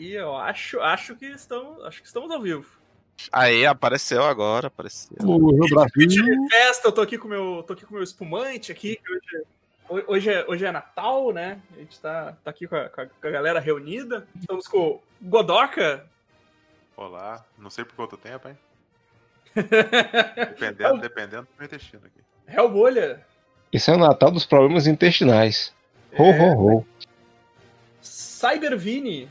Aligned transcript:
Aí 0.00 0.14
eu 0.14 0.34
acho, 0.34 0.80
acho 0.80 1.14
que 1.14 1.26
estamos, 1.26 1.84
acho 1.84 2.00
que 2.00 2.06
estamos 2.06 2.30
ao 2.30 2.40
vivo. 2.40 2.64
Aí 3.30 3.66
apareceu 3.66 4.24
agora, 4.24 4.68
apareceu. 4.68 5.14
O 5.20 5.50
Rio 5.52 5.74
Brasil. 5.74 6.48
Festa, 6.48 6.88
eu 6.88 6.92
tô 6.92 7.02
aqui 7.02 7.18
com 7.18 7.28
meu, 7.28 7.62
tô 7.66 7.74
aqui 7.74 7.84
com 7.84 7.92
meu 7.92 8.02
espumante 8.02 8.72
aqui. 8.72 8.96
que 8.96 9.44
Hoje, 9.90 10.04
hoje, 10.08 10.30
é, 10.30 10.46
hoje 10.48 10.64
é 10.64 10.72
Natal, 10.72 11.32
né? 11.34 11.60
A 11.76 11.80
gente 11.80 12.00
tá, 12.00 12.34
tá 12.42 12.50
aqui 12.50 12.66
com 12.66 12.76
a, 12.76 12.88
com 12.88 13.02
a 13.02 13.30
galera 13.30 13.60
reunida. 13.60 14.26
Estamos 14.40 14.66
com 14.66 14.78
o 14.78 15.02
Godoka. 15.20 16.06
Olá, 16.96 17.44
não 17.58 17.68
sei 17.68 17.84
por 17.84 17.94
quanto 17.94 18.16
tempo, 18.16 18.48
hein? 18.48 18.56
Dependendo, 19.54 20.98
dependendo 20.98 21.42
do 21.42 21.48
meu 21.58 21.66
intestino 21.66 22.02
aqui. 22.06 22.20
Hellbolha. 22.48 23.26
Isso 23.70 23.90
é 23.90 23.94
o 23.94 23.98
Natal 23.98 24.30
dos 24.30 24.46
problemas 24.46 24.86
intestinais. 24.86 25.74
Ho, 26.16 26.22
ho, 26.22 26.78
ho. 26.78 26.86
Cybervini. 28.00 29.28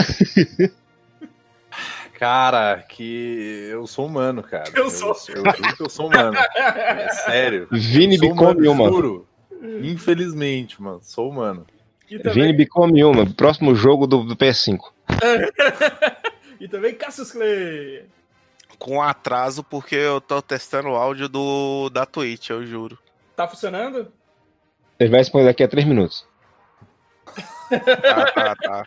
Cara, 2.20 2.84
que 2.86 3.68
eu 3.72 3.86
sou 3.86 4.04
humano, 4.04 4.42
cara. 4.42 4.70
Eu 4.74 4.90
sou. 4.90 5.16
Eu, 5.30 5.36
eu 5.36 5.56
juro 5.56 5.76
que 5.76 5.82
eu 5.82 5.88
sou 5.88 6.08
humano. 6.08 6.36
É 6.54 7.08
sério. 7.14 7.66
Vini 7.72 8.18
become 8.18 8.68
humano, 8.68 8.72
uma. 8.72 8.88
Juro. 8.90 9.28
Infelizmente, 9.82 10.82
mano. 10.82 11.00
Sou 11.00 11.30
humano. 11.30 11.66
E 12.10 12.18
Vini 12.18 12.22
também, 12.22 12.54
become 12.54 13.02
uma. 13.04 13.24
Próximo 13.24 13.74
jogo 13.74 14.06
do, 14.06 14.22
do 14.22 14.36
PS5. 14.36 14.80
e 16.60 16.68
também 16.68 16.94
Cassius 16.94 17.32
Clay. 17.32 18.04
Com 18.78 19.00
atraso, 19.00 19.64
porque 19.64 19.94
eu 19.94 20.20
tô 20.20 20.42
testando 20.42 20.90
o 20.90 20.96
áudio 20.96 21.26
do, 21.26 21.88
da 21.88 22.04
Twitch, 22.04 22.50
eu 22.50 22.66
juro. 22.66 22.98
Tá 23.34 23.48
funcionando? 23.48 24.12
Ele 24.98 25.08
vai 25.08 25.20
responder 25.20 25.46
daqui 25.46 25.62
a 25.62 25.68
3 25.68 25.86
minutos. 25.86 26.26
Tá, 27.70 28.32
tá, 28.32 28.56
tá. 28.56 28.86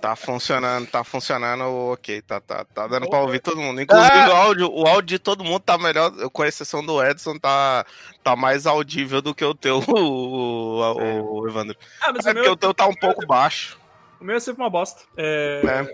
Tá 0.00 0.16
funcionando, 0.16 0.86
tá 0.88 1.04
funcionando, 1.04 1.64
ok, 1.92 2.20
tá, 2.22 2.40
tá, 2.40 2.64
tá 2.64 2.86
dando 2.86 3.08
pra 3.08 3.20
ouvir 3.20 3.40
todo 3.40 3.60
mundo. 3.60 3.80
Inclusive, 3.82 4.12
Ah! 4.12 4.28
o, 4.28 4.32
áudio, 4.36 4.70
o 4.72 4.86
áudio 4.86 5.06
de 5.06 5.18
todo 5.18 5.44
mundo 5.44 5.60
tá 5.60 5.78
melhor, 5.78 6.10
com 6.30 6.44
exceção 6.44 6.84
do 6.84 7.02
Edson, 7.02 7.38
tá, 7.38 7.86
tá 8.22 8.34
mais 8.36 8.66
audível 8.66 9.22
do 9.22 9.34
que 9.34 9.44
o 9.44 9.54
teu, 9.54 9.78
o, 9.88 10.80
o, 10.80 11.40
o 11.40 11.48
Evandro. 11.48 11.76
Ah, 12.02 12.12
mas 12.12 12.26
É 12.26 12.30
o 12.30 12.34
porque 12.34 12.46
meu, 12.48 12.52
o 12.52 12.56
teu 12.56 12.74
tá 12.74 12.86
um 12.86 12.94
pouco 12.94 13.26
baixo. 13.26 13.78
o 14.20 14.24
meu 14.24 14.36
é 14.36 14.40
sempre 14.40 14.62
uma 14.62 14.70
bosta. 14.70 15.02
É, 15.16 15.62
né? 15.64 15.92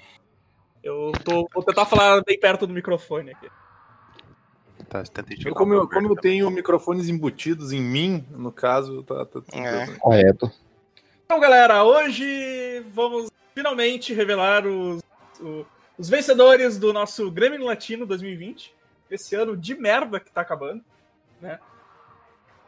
Eu 0.82 1.12
tô, 1.25 1.48
vou 1.52 1.62
tentar 1.62 1.84
falar 1.84 2.22
bem 2.25 2.41
perto 2.41 2.66
do 2.66 2.72
microfone 2.72 3.32
aqui. 3.32 3.48
Tá, 4.88 5.04
Eu, 5.44 5.54
como, 5.54 5.75
eu, 5.75 5.88
como 5.88 6.08
eu 6.08 6.16
tenho 6.16 6.50
microfones 6.50 7.08
embutidos 7.08 7.70
em 7.70 7.80
mim, 7.80 8.27
no 8.30 8.50
caso, 8.50 9.04
tá, 9.04 9.25
tá 9.25 9.41
tudo 9.41 9.56
É. 9.56 9.86
Correto. 9.98 10.50
Então, 11.31 11.39
galera, 11.39 11.84
hoje 11.84 12.81
vamos 12.92 13.31
finalmente 13.55 14.12
revelar 14.12 14.67
os, 14.67 15.00
o- 15.41 15.64
os 15.97 16.09
vencedores 16.09 16.77
do 16.77 16.92
nosso 16.92 17.31
Grêmio 17.31 17.64
Latino 17.64 18.05
2020. 18.05 18.75
Esse 19.09 19.37
ano 19.37 19.56
de 19.56 19.77
merda 19.77 20.19
que 20.19 20.28
tá 20.28 20.41
acabando, 20.41 20.84
né? 21.41 21.61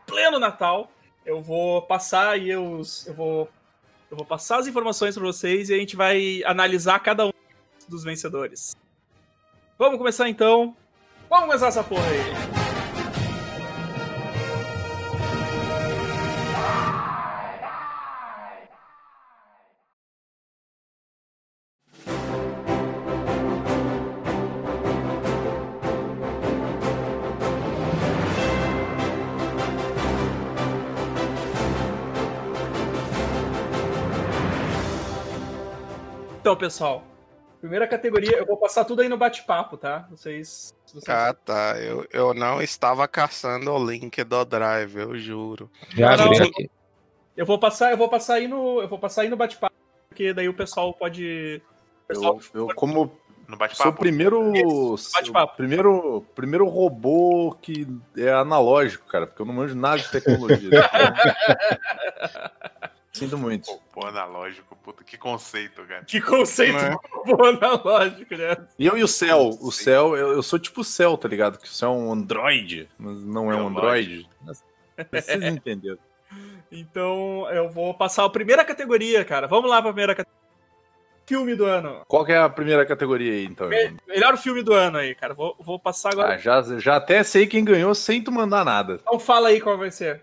Pleno 0.07 0.39
Natal. 0.39 0.93
Eu 1.27 1.43
vou 1.43 1.83
passar 1.83 2.29
aí 2.29 2.57
os. 2.57 3.05
Eu 3.09 3.15
vou, 3.15 3.51
eu 4.09 4.17
vou 4.17 4.25
passar 4.25 4.59
as 4.61 4.69
informações 4.69 5.17
para 5.17 5.25
vocês 5.25 5.69
e 5.69 5.75
a 5.75 5.79
gente 5.79 5.97
vai 5.97 6.45
analisar 6.45 7.01
cada 7.01 7.27
um 7.27 7.33
dos 7.89 8.05
vencedores. 8.05 8.77
Vamos 9.77 9.99
começar 9.99 10.29
então. 10.29 10.77
Vamos 11.29 11.47
começar 11.47 11.67
essa 11.67 11.83
porra 11.83 12.07
aí. 12.07 12.62
Então, 36.53 36.61
pessoal, 36.61 37.03
primeira 37.63 37.89
categoria, 37.89 38.37
eu 38.37 38.45
vou 38.45 38.59
passar 38.59 38.85
tudo 38.85 39.01
aí 39.01 39.09
no 39.09 39.17
bate-papo, 39.17 39.79
tá? 39.79 40.07
Vocês. 40.11 40.75
vocês- 40.85 41.09
Ah, 41.09 41.33
tá. 41.33 41.77
Eu, 41.81 42.07
eu 42.13 42.35
não 42.35 42.61
estava 42.61 43.09
caçando 43.09 43.73
o 43.73 43.91
link 43.91 44.23
do 44.23 44.45
Drive, 44.45 44.95
eu 44.97 45.19
juro. 45.19 45.71
Já 45.97 46.15
Não, 46.15 46.31
aqui. 46.31 46.71
Eu 47.35 47.47
vou 47.47 47.59
passar, 47.59 47.91
eu 47.91 47.97
vou 47.97 48.11
passar 48.11 48.35
aí 48.35 48.47
no, 48.47 48.83
eu 48.83 48.89
vou 48.89 48.99
passar 48.99 49.23
aí 49.23 49.31
no 49.31 49.37
bate-papo, 49.37 49.75
porque 50.11 50.35
daí 50.35 50.47
o 50.47 50.53
pessoal 50.53 50.93
pode. 50.93 51.63
o 52.05 52.07
pessoal 52.07 52.39
Eu, 52.53 52.69
eu, 52.69 52.75
como 52.75 53.05
No 53.05 53.11
sou 53.47 53.55
o 53.55 53.57
bate-papo. 53.57 53.99
primeiro, 53.99 54.53
Isso, 54.55 55.11
bate-papo. 55.15 55.55
o 55.55 55.57
primeiro, 55.57 56.27
primeiro 56.35 56.69
robô 56.69 57.57
que 57.63 57.87
é 58.15 58.31
analógico, 58.31 59.07
cara, 59.07 59.27
porque 59.27 59.41
eu 59.41 59.47
não 59.47 59.55
manjo 59.55 59.75
nada 59.75 59.97
de 60.03 60.11
tecnologia. 60.11 60.71
Sinto 63.13 63.37
muito. 63.37 63.69
Pô, 63.93 64.07
analógico, 64.07 64.75
puta, 64.77 65.05
que 65.05 65.19
conceito, 65.19 65.83
cara. 65.85 66.03
Que 66.05 66.19
conceito 66.21 66.99
bom 67.27 67.45
analógico, 67.45 68.35
né? 68.35 68.57
E 68.79 68.87
eu 68.87 68.97
e 68.97 69.03
o 69.03 69.09
Cell, 69.09 69.51
o. 69.61 69.71
Cell, 69.71 70.17
eu, 70.17 70.33
eu 70.33 70.43
sou 70.43 70.59
tipo 70.59 70.81
o 70.81 70.85
Cell, 70.85 71.17
tá 71.19 71.29
ligado? 71.29 71.59
Que 71.59 71.67
o 71.69 71.71
Cell 71.73 71.91
é 71.91 71.93
um 71.93 72.11
Android, 72.13 72.89
mas 72.99 73.23
não 73.23 73.53
é 73.53 73.57
um 73.57 73.67
Android. 73.69 74.27
Mas 74.41 74.65
Vocês 75.11 75.43
entenderam. 75.45 75.99
Então 76.71 77.47
eu 77.51 77.69
vou 77.69 77.93
passar 77.93 78.25
a 78.25 78.31
primeira 78.31 78.65
categoria, 78.65 79.23
cara. 79.25 79.47
Vamos 79.47 79.69
lá 79.69 79.83
pra 79.83 79.91
primeira 79.93 80.15
categoria. 80.15 80.41
Filme 81.27 81.55
do 81.55 81.67
ano. 81.67 82.03
Qual 82.09 82.25
que 82.25 82.33
é 82.33 82.39
a 82.39 82.49
primeira 82.49 82.85
categoria 82.87 83.33
aí, 83.33 83.45
então? 83.45 83.69
Me- 83.69 83.95
Melhor 84.09 84.37
filme 84.39 84.63
do 84.63 84.73
ano 84.73 84.97
aí, 84.99 85.15
cara. 85.15 85.35
Vou, 85.35 85.55
vou 85.61 85.79
passar 85.79 86.13
agora. 86.13 86.35
Ah, 86.35 86.39
já, 86.39 86.63
já 86.79 86.97
até 86.97 87.23
sei 87.23 87.47
quem 87.47 87.63
ganhou 87.65 87.95
sem 87.95 88.23
tu 88.25 88.33
mandar 88.33 88.65
nada. 88.65 88.99
Então 89.03 89.21
fala 89.21 89.49
aí 89.49 89.61
qual 89.61 89.77
vai 89.79 89.91
ser. 89.91 90.23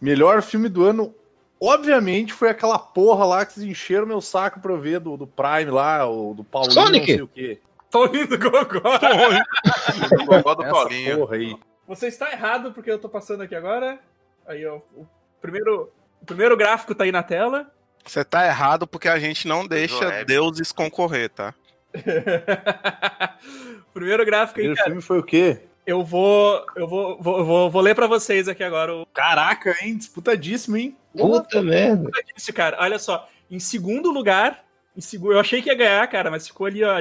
Melhor 0.00 0.40
filme 0.42 0.68
do 0.68 0.84
ano, 0.84 1.14
obviamente, 1.60 2.32
foi 2.32 2.48
aquela 2.50 2.78
porra 2.78 3.24
lá 3.24 3.44
que 3.46 3.52
vocês 3.54 3.66
encheram 3.66 4.06
meu 4.06 4.20
saco 4.20 4.60
pra 4.60 4.72
eu 4.72 4.80
ver 4.80 5.00
do, 5.00 5.16
do 5.16 5.26
Prime 5.26 5.70
lá, 5.70 6.06
o 6.08 6.34
do 6.34 6.44
Paulinho, 6.44 6.72
Sonic! 6.72 7.00
não 7.00 7.06
sei 7.16 7.22
o 7.22 7.28
quê. 7.28 7.60
Tony 7.90 8.24
do 8.26 8.36
Gogó. 8.38 8.80
O 10.20 10.24
gogó 10.26 10.54
do 10.54 10.62
Essa 10.64 10.72
Paulinho. 10.72 11.18
porra 11.18 11.36
aí. 11.36 11.56
Você 11.86 12.08
está 12.08 12.32
errado 12.32 12.72
porque 12.72 12.90
eu 12.90 12.98
tô 12.98 13.08
passando 13.08 13.42
aqui 13.42 13.54
agora. 13.54 13.98
Aí, 14.46 14.66
ó. 14.66 14.78
O 14.96 15.06
primeiro, 15.40 15.92
o 16.20 16.26
primeiro 16.26 16.56
gráfico 16.56 16.94
tá 16.94 17.04
aí 17.04 17.12
na 17.12 17.22
tela. 17.22 17.70
Você 18.04 18.24
tá 18.24 18.44
errado 18.46 18.86
porque 18.86 19.08
a 19.08 19.18
gente 19.18 19.46
não 19.46 19.66
deixa 19.66 20.06
Web. 20.06 20.24
deuses 20.24 20.72
concorrer, 20.72 21.30
tá? 21.30 21.54
o 21.94 23.92
primeiro 23.94 24.24
gráfico 24.26 24.58
aí, 24.58 24.64
Primeiro 24.66 24.76
cara. 24.76 24.86
filme 24.88 25.00
foi 25.02 25.18
o 25.18 25.22
quê? 25.22 25.60
Eu 25.86 26.02
vou. 26.04 26.64
Eu 26.76 26.88
vou, 26.88 27.18
vou, 27.20 27.44
vou, 27.44 27.70
vou 27.70 27.82
ler 27.82 27.94
pra 27.94 28.06
vocês 28.06 28.48
aqui 28.48 28.62
agora 28.64 28.94
o 28.94 29.06
Caraca, 29.06 29.74
hein? 29.82 29.96
Disputadíssimo, 29.96 30.76
hein? 30.76 30.96
Puta 31.16 31.62
merda. 31.62 32.10
disse, 32.34 32.52
cara. 32.52 32.76
Olha 32.80 32.98
só. 32.98 33.28
Em 33.50 33.58
segundo 33.58 34.10
lugar. 34.10 34.64
Em 34.96 35.00
segu... 35.00 35.32
Eu 35.32 35.40
achei 35.40 35.60
que 35.60 35.68
ia 35.68 35.74
ganhar, 35.74 36.06
cara, 36.08 36.30
mas 36.30 36.46
ficou 36.46 36.66
ali, 36.66 36.82
ó. 36.84 36.96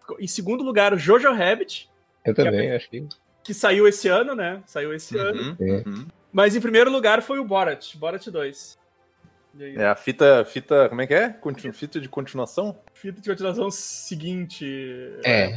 ficou- 0.00 0.18
em 0.18 0.26
segundo 0.26 0.64
lugar, 0.64 0.94
o 0.94 0.98
Jojo 0.98 1.30
Rabbit, 1.32 1.88
Eu 2.24 2.34
também, 2.34 2.72
acho 2.72 2.88
que. 2.88 3.06
que 3.44 3.52
saiu 3.54 3.86
esse 3.86 4.08
ano, 4.08 4.34
né? 4.34 4.62
Saiu 4.66 4.92
esse 4.94 5.16
ano. 5.18 5.40
Uhum, 5.42 5.56
É. 5.60 5.82
uhum. 5.86 6.06
Mas 6.32 6.56
em 6.56 6.60
primeiro 6.60 6.90
lugar 6.90 7.22
foi 7.22 7.38
o 7.38 7.44
Borat, 7.44 7.94
Borat 7.96 8.26
2. 8.28 8.78
É 9.76 9.86
a 9.86 9.96
fita, 9.96 10.44
fita, 10.44 10.88
como 10.88 11.00
é 11.02 11.06
que 11.06 11.14
é? 11.14 11.28
Continu, 11.30 11.72
fita 11.72 12.00
de 12.00 12.08
continuação? 12.08 12.78
fita 12.92 13.20
de 13.20 13.28
continuação 13.30 13.70
seguinte. 13.70 14.66
É. 15.24 15.56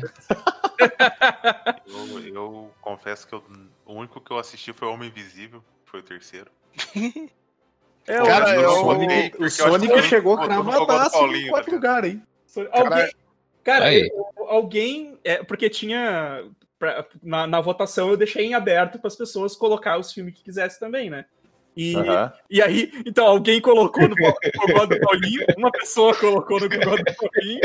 Eu, 1.87 2.19
eu 2.33 2.71
confesso 2.81 3.27
que 3.27 3.33
eu- 3.33 3.43
o 3.85 3.93
único 3.93 4.21
que 4.21 4.31
eu 4.31 4.37
assisti 4.37 4.71
foi 4.73 4.87
Homem 4.87 5.09
Invisível, 5.09 5.61
que 5.85 5.91
foi 5.91 5.99
o 5.99 6.03
terceiro. 6.03 6.51
É, 8.07 8.17
Cara, 8.17 8.59
o, 8.59 8.63
eu- 8.63 8.71
Sonic, 8.71 9.43
o 9.43 9.49
Sonic 9.49 9.93
que 9.93 10.01
chegou 10.03 10.37
cravadaço 10.37 11.17
em 11.27 11.51
tá 11.51 11.71
lugar, 11.71 12.05
hein? 12.05 12.23
Alguém, 12.71 13.11
cara, 13.63 13.85
Aí. 13.85 14.09
eu- 14.11 14.47
alguém. 14.47 15.17
É, 15.23 15.43
porque 15.43 15.69
tinha. 15.69 16.43
pra- 16.79 17.05
na, 17.21 17.45
na 17.45 17.61
votação 17.61 18.09
eu 18.09 18.17
deixei 18.17 18.45
em 18.45 18.53
aberto 18.55 18.97
para 18.97 19.07
as 19.07 19.15
pessoas 19.15 19.55
colocar 19.55 19.97
os 19.99 20.11
filmes 20.11 20.33
que 20.33 20.43
quisessem 20.43 20.79
também, 20.79 21.09
né? 21.09 21.25
E, 21.81 21.95
Aham. 21.95 22.33
e 22.49 22.61
aí, 22.61 22.91
então, 23.05 23.25
alguém 23.25 23.61
colocou 23.61 24.05
no 24.05 24.13
Gogó 24.13 24.85
do 24.85 24.99
Paulinho, 24.99 25.45
uma 25.57 25.71
pessoa 25.71 26.13
colocou 26.13 26.59
no 26.59 26.67
Gogó 26.67 26.97
do 26.97 27.05
Paulinho, 27.05 27.61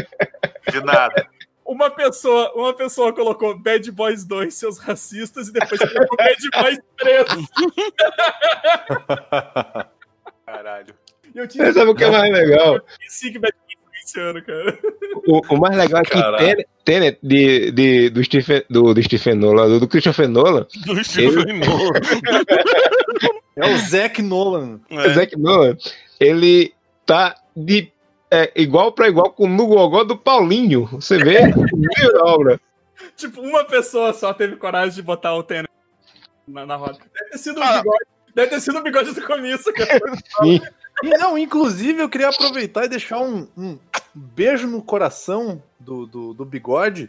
De 0.70 0.80
nada. 0.84 1.26
uma 1.66 1.90
pessoa, 1.90 2.52
uma 2.54 2.72
pessoa 2.72 3.12
colocou 3.12 3.58
Bad 3.58 3.90
Boys 3.90 4.24
2, 4.24 4.54
seus 4.54 4.78
racistas, 4.78 5.48
e 5.48 5.52
depois 5.52 5.80
colocou 5.80 6.16
Bad 6.16 6.36
Boys 6.62 6.78
3. 6.96 7.24
Caralho. 10.46 10.94
E 11.34 11.38
eu 11.38 11.48
tinha 11.48 11.72
sabe 11.72 11.90
o 11.90 11.94
que 11.96 12.04
é 12.04 12.10
mais 12.10 12.32
legal? 12.32 12.80
esqueci 12.92 13.32
que 13.32 13.40
Bad 13.40 13.52
Boys 13.66 13.78
foi 13.84 13.98
esse 14.04 14.20
ano, 14.20 14.40
cara. 14.44 14.78
O, 15.26 15.40
o 15.54 15.56
mais 15.58 15.76
legal 15.76 16.02
é 16.02 16.04
que. 16.04 16.12
Tenet, 16.38 16.68
Tenet 16.84 17.18
de, 17.20 17.72
de, 17.72 18.10
do, 18.10 18.22
Stephen, 18.22 18.62
do, 18.70 18.94
do 18.94 19.02
Stephen 19.02 19.34
Nolan, 19.34 19.68
do, 19.68 19.80
do 19.80 19.88
Christopher 19.88 20.28
Nolan, 20.28 20.64
Do 20.86 21.02
Stephen 21.04 21.58
Nolan. 21.58 22.00
É 23.56 23.72
o 23.72 23.78
Zack 23.78 24.20
Nolan. 24.20 24.80
o 24.90 25.10
Zack 25.14 25.38
Nolan, 25.38 25.76
ele 26.18 26.74
tá 27.06 27.36
de 27.56 27.92
é, 28.28 28.50
igual 28.56 28.90
pra 28.90 29.06
igual 29.06 29.30
com 29.30 29.46
no 29.46 29.68
gogó 29.68 30.02
do 30.02 30.16
Paulinho. 30.16 30.86
Você 30.86 31.18
vê? 31.18 31.52
Viu 31.52 32.20
a 32.20 32.24
obra? 32.32 32.60
Tipo, 33.16 33.40
uma 33.42 33.64
pessoa 33.64 34.12
só 34.12 34.34
teve 34.34 34.56
coragem 34.56 34.94
de 34.96 35.02
botar 35.02 35.36
o 35.36 35.42
tênis 35.44 35.68
na, 36.48 36.66
na 36.66 36.74
roda. 36.74 36.98
Deve 37.14 37.30
ter 37.30 37.38
sido 37.38 37.60
o 37.60 37.62
Ah. 37.62 37.78
bigode. 37.78 38.04
Deve 38.34 38.50
ter 38.50 38.60
sido 38.60 38.78
o 38.78 38.82
bigode 38.82 39.12
do 39.12 39.22
começo, 39.24 39.72
cara. 39.72 40.00
Sim. 40.42 40.60
E 41.04 41.08
não, 41.10 41.38
inclusive 41.38 42.02
eu 42.02 42.08
queria 42.08 42.30
aproveitar 42.30 42.84
e 42.84 42.88
deixar 42.88 43.20
um, 43.20 43.46
um 43.56 43.78
beijo 44.12 44.66
no 44.66 44.82
coração 44.82 45.62
do, 45.78 46.06
do, 46.06 46.34
do 46.34 46.44
bigode. 46.44 47.08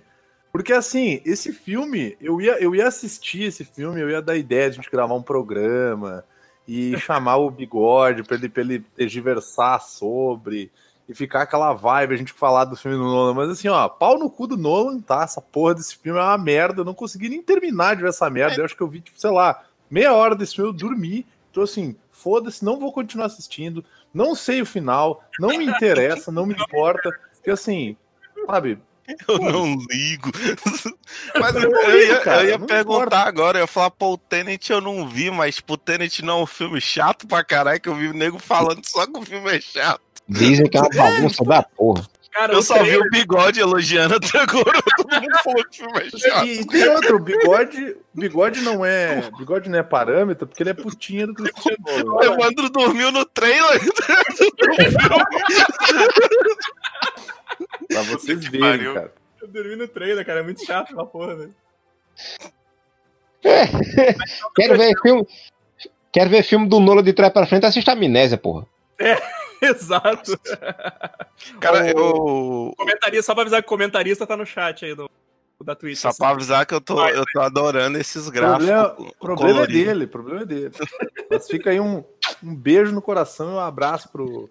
Porque 0.56 0.72
assim, 0.72 1.22
esse 1.26 1.52
filme, 1.52 2.16
eu 2.22 2.40
ia, 2.40 2.58
eu 2.64 2.74
ia 2.74 2.88
assistir 2.88 3.44
esse 3.44 3.66
filme, 3.66 4.00
eu 4.00 4.10
ia 4.10 4.22
dar 4.22 4.38
ideia 4.38 4.70
de 4.70 4.80
a 4.80 4.82
gente 4.82 4.90
gravar 4.90 5.14
um 5.14 5.22
programa 5.22 6.24
e 6.66 6.96
chamar 7.06 7.36
o 7.36 7.52
bigode 7.52 8.24
pra 8.24 8.38
ele, 8.38 8.48
pra 8.48 8.62
ele 8.64 8.80
tergiversar 8.96 9.82
sobre 9.82 10.72
e 11.10 11.14
ficar 11.14 11.42
aquela 11.42 11.74
vibe, 11.74 12.14
a 12.14 12.18
gente 12.18 12.32
falar 12.32 12.64
do 12.64 12.78
filme 12.78 12.96
do 12.96 13.04
Nolan. 13.04 13.34
Mas 13.34 13.50
assim, 13.50 13.68
ó, 13.68 13.90
pau 13.90 14.18
no 14.18 14.30
cu 14.30 14.48
do 14.48 14.56
Nolan, 14.56 15.02
tá? 15.02 15.24
Essa 15.24 15.42
porra 15.42 15.76
desse 15.76 15.98
filme 15.98 16.18
é 16.18 16.24
uma 16.24 16.38
merda. 16.38 16.80
Eu 16.80 16.86
não 16.86 16.94
consegui 16.94 17.28
nem 17.28 17.44
terminar 17.44 17.98
de 17.98 18.04
ver 18.04 18.08
essa 18.08 18.30
merda. 18.30 18.62
Eu 18.62 18.64
acho 18.64 18.78
que 18.78 18.82
eu 18.82 18.88
vi, 18.88 19.02
tipo, 19.02 19.20
sei 19.20 19.32
lá, 19.32 19.62
meia 19.90 20.14
hora 20.14 20.38
desse 20.38 20.56
filme, 20.56 20.70
eu 20.70 20.74
dormi. 20.74 21.28
Então, 21.52 21.64
assim, 21.64 21.98
foda-se, 22.10 22.64
não 22.64 22.80
vou 22.80 22.94
continuar 22.94 23.26
assistindo. 23.26 23.84
Não 24.14 24.34
sei 24.34 24.62
o 24.62 24.66
final, 24.66 25.22
não 25.38 25.50
me 25.50 25.66
interessa, 25.66 26.32
não 26.32 26.46
me 26.46 26.54
importa. 26.54 27.10
Porque 27.34 27.52
assim, 27.52 27.98
sabe, 28.48 28.80
Eu 29.28 29.38
não 29.40 29.78
ligo. 29.90 30.32
Mas 31.40 31.56
eu, 31.56 31.72
Eu 31.72 32.08
ia, 32.08 32.20
cara, 32.22 32.44
eu 32.44 32.50
ia 32.50 32.60
perguntar 32.60 32.82
importa. 32.82 33.18
agora, 33.18 33.58
eu 33.60 33.64
ia 33.64 33.68
falar, 33.68 33.92
pô, 33.92 34.14
o 34.14 34.18
Tenet 34.18 34.72
eu 34.72 34.82
não 34.82 35.08
vi, 35.08 35.30
mas 35.30 35.56
tipo, 35.58 35.74
o 35.74 35.78
Tenet 35.78 36.24
não 36.24 36.40
é 36.40 36.44
um 36.44 36.48
filme 36.48 36.82
chato 36.82 37.28
pra 37.28 37.44
caralho, 37.44 37.80
que 37.80 37.90
eu 37.90 37.96
vi 37.96 38.08
o 38.08 38.14
nego 38.14 38.40
falando 38.40 38.82
só 38.86 39.06
que 39.06 39.18
o 39.18 39.22
filme 39.22 39.56
é 39.56 39.62
chato. 39.62 40.02
Dizem 40.28 40.68
que 40.68 40.78
é 40.78 40.82
uma 40.82 40.90
bagunça 40.90 41.44
da 41.44 41.62
porra. 41.62 42.04
Cara, 42.32 42.54
Eu 42.54 42.62
só 42.62 42.84
vi 42.84 42.98
o 42.98 43.10
bigode 43.10 43.62
elogiando 43.62 44.16
até 44.16 44.40
agora, 44.40 44.82
todo 44.98 45.22
mundo 45.22 45.38
falou 45.42 45.64
que 45.70 45.82
o 45.82 45.86
filme 45.86 46.00
é 46.00 46.18
chato. 46.18 46.46
E, 46.46 46.60
e 46.60 46.68
tem 46.68 46.90
outro, 46.90 47.16
o 47.16 47.20
bigode, 47.20 47.96
bigode 48.14 48.62
não 48.62 48.84
é, 48.84 49.30
bigode 49.38 49.70
não 49.70 49.80
é 49.80 49.84
parâmetro, 49.84 50.46
porque 50.46 50.62
ele 50.62 50.72
é 50.72 50.74
putinha 50.74 51.28
do 51.28 51.34
Cristiano 51.34 51.78
O. 52.12 52.22
Evandro 52.22 52.70
dormiu 52.70 53.10
no 53.10 53.24
trailer. 53.24 53.80
Pra 57.88 58.02
vocês 58.04 58.40
Que 58.40 58.50
verem, 58.50 58.62
pariu. 58.62 58.94
cara. 58.94 59.14
Eu 59.42 59.48
dormi 59.48 59.76
no 59.76 59.88
trailer, 59.88 60.26
cara. 60.26 60.40
É 60.40 60.44
muito 60.44 60.66
chato 60.66 60.86
aquela 60.86 61.06
porra, 61.06 61.36
velho. 61.36 61.56
Quero 64.56 64.78
ver 64.78 64.94
filme. 65.02 65.28
Quero 66.12 66.30
ver 66.30 66.44
filme 66.44 66.68
do 66.68 66.80
Nola 66.80 67.04
de 67.04 67.14
trás 67.14 67.32
pra 67.32 67.46
frente, 67.46 67.66
assista 67.66 67.92
Amnésia, 67.92 68.38
porra. 68.38 68.66
Exato. 69.62 70.40
Cara, 71.60 71.84
O- 71.96 72.70
eu. 72.70 72.74
Comentarista, 72.78 73.24
só 73.24 73.34
pra 73.34 73.42
avisar 73.42 73.62
que 73.62 73.68
o 73.68 73.70
comentarista 73.70 74.26
tá 74.28 74.38
no 74.38 74.46
chat 74.46 74.86
aí 74.86 74.96
do, 74.96 75.10
da 75.64 75.76
Twitch. 75.76 75.98
Só 75.98 76.14
pra 76.14 76.30
avisar 76.30 76.66
que 76.66 76.74
eu 76.74 76.80
tô, 76.82 77.06
eu 77.08 77.24
tô 77.34 77.42
adorando 77.42 77.98
esses 77.98 78.30
gráficos. 78.30 78.66
Problema, 78.68 79.14
problema 79.20 79.64
é 79.64 79.68
dele, 79.68 80.08
problema 80.08 80.42
é 80.42 80.46
dele. 80.46 80.72
Mas 81.30 81.48
fica 81.48 81.70
aí 81.72 81.80
um, 81.80 82.04
um 82.44 82.56
beijo 82.56 82.94
no 82.94 83.02
coração 83.02 83.52
e 83.52 83.54
um 83.56 83.60
abraço 83.60 84.10
pro, 84.10 84.50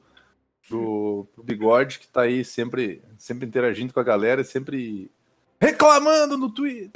pro, 0.68 1.28
pro 1.34 1.42
Bigode, 1.42 1.98
que 1.98 2.08
tá 2.08 2.22
aí 2.22 2.44
sempre, 2.44 3.02
sempre 3.18 3.46
interagindo 3.46 3.92
com 3.92 4.00
a 4.00 4.04
galera 4.04 4.40
e 4.40 4.44
sempre 4.44 5.10
reclamando 5.60 6.36
no 6.36 6.50
Twitter. 6.50 6.90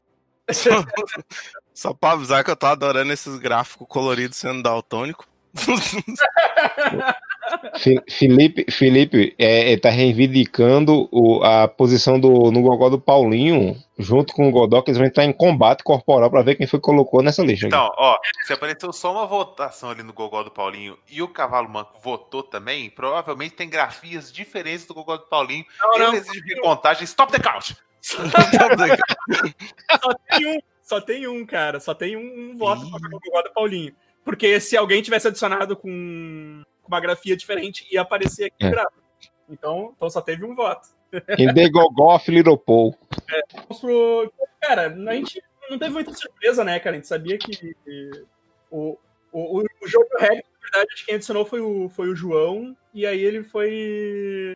Só 1.74 1.92
pra 1.92 2.12
avisar 2.12 2.42
que 2.42 2.50
eu 2.50 2.56
tô 2.56 2.66
adorando 2.66 3.12
esses 3.12 3.38
gráficos 3.38 3.86
coloridos 3.88 4.36
sendo 4.36 4.62
daltônico. 4.62 5.26
Felipe, 8.08 8.66
Felipe 8.70 9.34
é, 9.38 9.72
é, 9.72 9.76
tá 9.78 9.90
reivindicando 9.90 11.08
o- 11.12 11.42
a 11.44 11.68
posição 11.68 12.18
do, 12.18 12.50
no 12.50 12.62
gogó 12.62 12.88
do 12.88 13.00
Paulinho, 13.00 13.76
junto 13.98 14.32
com 14.34 14.48
o 14.48 14.50
Godó, 14.52 14.82
que 14.82 14.90
eles 14.90 14.98
vão 14.98 15.06
entrar 15.06 15.24
em 15.24 15.32
combate 15.32 15.82
corporal 15.82 16.30
pra 16.30 16.42
ver 16.42 16.54
quem 16.56 16.66
foi 16.66 16.78
que 16.78 16.84
colocou 16.84 17.22
nessa 17.22 17.42
lista. 17.42 17.66
aqui. 17.66 17.74
Então, 17.74 17.90
ó, 17.96 18.16
se 18.44 18.52
apareceu 18.52 18.92
só 18.92 19.12
uma 19.12 19.26
votação 19.26 19.90
ali 19.90 20.02
no 20.02 20.12
Gogó 20.12 20.42
do 20.42 20.50
Paulinho 20.50 20.96
e 21.10 21.22
o 21.22 21.28
Cavalo 21.28 21.68
Manco 21.68 21.98
votou 22.02 22.42
também, 22.42 22.90
provavelmente 22.90 23.54
tem 23.54 23.68
grafias 23.68 24.32
diferentes 24.32 24.86
do 24.86 24.94
Gogó 24.94 25.16
do 25.16 25.26
Paulinho. 25.26 25.64
Não, 25.80 25.98
não. 25.98 26.14
Exige 26.14 26.40
recontagem. 26.54 27.04
Stop 27.04 27.32
the 27.32 27.38
count! 27.38 27.76
Só 30.00 30.14
tem 30.30 30.46
um, 30.46 30.58
só 30.82 31.00
tem 31.00 31.28
um, 31.28 31.44
cara. 31.46 31.80
Só 31.80 31.94
tem 31.94 32.16
um, 32.16 32.52
um 32.52 32.56
voto 32.56 32.88
pra 32.88 32.96
o 32.98 33.20
gogó 33.20 33.42
do 33.42 33.52
Paulinho. 33.52 33.92
Porque 34.24 34.60
se 34.60 34.76
alguém 34.76 35.02
tivesse 35.02 35.28
adicionado 35.28 35.76
com 35.76 36.62
uma 36.88 37.00
grafia 37.00 37.36
diferente, 37.36 37.86
ia 37.92 38.00
aparecer 38.02 38.46
aqui 38.46 38.66
É. 38.66 38.70
gráfico. 38.70 39.02
Então, 39.48 39.92
então 39.96 40.10
só 40.10 40.20
teve 40.20 40.44
um 40.44 40.54
voto. 40.54 40.88
Em 41.38 41.52
The 41.54 41.70
Gogó 41.70 42.16
of 42.16 42.30
Little 42.30 42.58
Paul. 42.58 42.94
Vamos 43.54 43.80
pro- 43.80 44.32
Cara, 44.60 44.88
a 44.88 45.14
gente 45.14 45.42
não 45.70 45.78
teve 45.78 45.92
muita 45.92 46.12
surpresa, 46.12 46.64
né, 46.64 46.78
cara? 46.80 46.96
A 46.96 46.98
gente 46.98 47.08
sabia 47.08 47.38
que 47.38 47.74
o, 48.70 48.98
o, 49.32 49.60
o 49.60 49.86
jogo 49.88 50.06
Rabbit, 50.18 50.44
na 50.44 50.60
verdade, 50.60 50.92
acho 50.92 51.00
que 51.00 51.06
quem 51.06 51.14
adicionou 51.14 51.46
foi 51.46 51.60
o, 51.60 51.88
foi 51.88 52.08
o 52.08 52.16
João, 52.16 52.76
e 52.92 53.06
aí 53.06 53.20
ele 53.22 53.42
foi. 53.44 54.54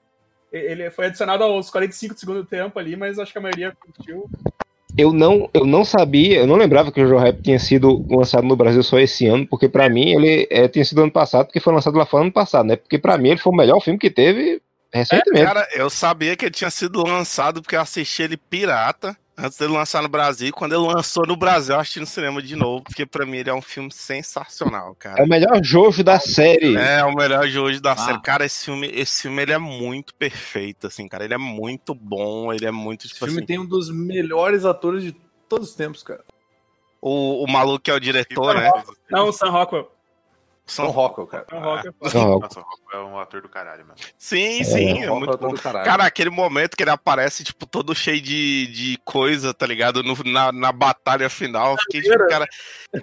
Ele 0.52 0.90
foi 0.90 1.06
adicionado 1.06 1.43
aos 1.44 1.70
45 1.70 2.12
do 2.14 2.20
segundo 2.20 2.44
tempo 2.44 2.79
ali, 2.79 2.94
mas 2.96 3.19
acho 3.19 3.32
que 3.32 3.38
a 3.38 3.40
maioria 3.40 3.75
curtiu. 3.75 4.29
Eu 4.96 5.12
não, 5.12 5.48
eu 5.54 5.64
não 5.64 5.84
sabia, 5.84 6.40
eu 6.40 6.46
não 6.46 6.56
lembrava 6.56 6.92
que 6.92 7.00
o 7.00 7.06
Jojo 7.06 7.22
Rap 7.22 7.40
tinha 7.42 7.58
sido 7.58 8.04
lançado 8.10 8.46
no 8.46 8.56
Brasil 8.56 8.82
só 8.82 8.98
esse 8.98 9.26
ano, 9.26 9.46
porque 9.46 9.68
pra 9.68 9.88
mim 9.88 10.12
ele 10.12 10.46
é, 10.50 10.68
tinha 10.68 10.84
sido 10.84 11.02
ano 11.02 11.10
passado, 11.10 11.46
porque 11.46 11.60
foi 11.60 11.72
lançado 11.72 11.96
lá 11.96 12.04
fora 12.04 12.24
ano 12.24 12.32
passado, 12.32 12.66
né? 12.66 12.76
Porque 12.76 12.98
pra 12.98 13.16
mim 13.16 13.30
ele 13.30 13.40
foi 13.40 13.52
o 13.52 13.56
melhor 13.56 13.80
filme 13.80 13.98
que 13.98 14.10
teve 14.10 14.60
recentemente. 14.92 15.46
Cara, 15.46 15.66
eu 15.74 15.88
sabia 15.88 16.36
que 16.36 16.44
ele 16.44 16.52
tinha 16.52 16.70
sido 16.70 17.02
lançado 17.02 17.62
porque 17.62 17.76
eu 17.76 17.80
assisti 17.80 18.22
ele 18.22 18.36
pirata 18.36 19.16
antes 19.37 19.58
dele 19.58 19.73
lançar 19.73 20.02
no 20.02 20.08
Brasil. 20.08 20.49
E 20.49 20.52
quando 20.52 20.73
ele 20.75 20.87
lançou 20.87 21.26
no 21.26 21.37
Brasil, 21.37 21.75
eu 21.75 21.81
assisti 21.81 22.00
no 22.00 22.06
cinema 22.06 22.43
de 22.43 22.55
novo, 22.56 22.82
porque 22.84 23.06
pra 23.06 23.25
mim 23.26 23.38
ele 23.38 23.50
é 23.50 23.55
um 23.55 23.62
filme 23.62 23.90
sensacional, 23.93 24.93
É 24.93 24.94
cara. 25.02 25.25
o 25.25 25.29
melhor 25.29 25.62
Jojo 25.62 26.02
da 26.05 26.19
série. 26.20 26.76
É 26.76 27.05
o 27.05 27.14
melhor 27.14 27.44
hoje 27.44 27.81
da 27.81 27.93
Ah. 27.93 27.96
série. 27.96 28.20
Cara, 28.23 28.44
esse 28.44 28.64
filme, 28.64 28.88
esse 28.93 29.23
filme 29.23 29.43
ele 29.43 29.52
é 29.52 29.58
muito 29.58 30.15
perfeito, 30.15 30.86
assim, 30.86 31.06
cara. 31.08 31.24
Ele 31.24 31.34
é 31.34 31.39
muito 31.39 31.94
bom, 31.94 32.53
ele 32.53 32.67
é 32.67 32.70
muito, 32.70 33.06
Esse 33.06 33.15
tipo 33.15 33.27
filme 33.27 33.41
assim. 33.41 33.46
tem 33.46 33.58
um 33.58 33.67
dos 33.67 33.91
melhores 33.91 34.65
atores 34.65 35.03
de 35.05 35.12
todos 35.48 35.70
os 35.70 35.74
tempos, 35.74 36.03
cara. 36.03 36.24
O, 37.01 37.44
o 37.44 37.51
maluco 37.51 37.81
que 37.81 37.91
é 37.91 37.94
o 37.94 38.01
diretor, 38.01 38.55
né? 38.55 38.70
Não, 39.10 39.29
o 39.29 39.32
Sam 39.32 39.51
Rockwell. 39.51 39.91
São 40.64 40.86
São... 40.86 40.94
Rockwell, 40.94 41.26
cara. 41.26 41.46
Sam 41.50 41.58
Rockwell. 41.60 41.94
Não, 42.14 42.38
Nossa, 42.40 42.60
o 42.60 42.62
Rocco 42.62 42.82
é 42.92 42.98
um 42.98 43.19
ator 43.19 43.42
do 43.42 43.48
caralho, 43.48 43.84
mano. 43.84 43.98
Sim, 44.16 44.62
sim, 44.62 44.64
Sam 44.64 44.78
é 44.78 44.92
Rockwell 44.92 45.16
muito 45.16 45.34
ator 45.34 45.48
bom. 45.48 45.54
do 45.54 45.60
caralho. 45.60 45.84
Cara, 45.84 46.04
aquele 46.04 46.31
momento 46.31 46.76
que 46.76 46.82
ele 46.82 46.90
aparece, 46.90 47.42
tipo, 47.44 47.66
todo 47.66 47.94
cheio 47.94 48.20
de, 48.20 48.66
de 48.69 48.98
coisa, 49.04 49.52
tá 49.52 49.66
ligado? 49.66 50.02
No- 50.02 50.16
na, 50.24 50.52
na 50.52 50.72
batalha 50.72 51.28
final. 51.28 51.76
Fiquei, 51.78 52.02
tipo, 52.02 52.28
cara. 52.28 52.46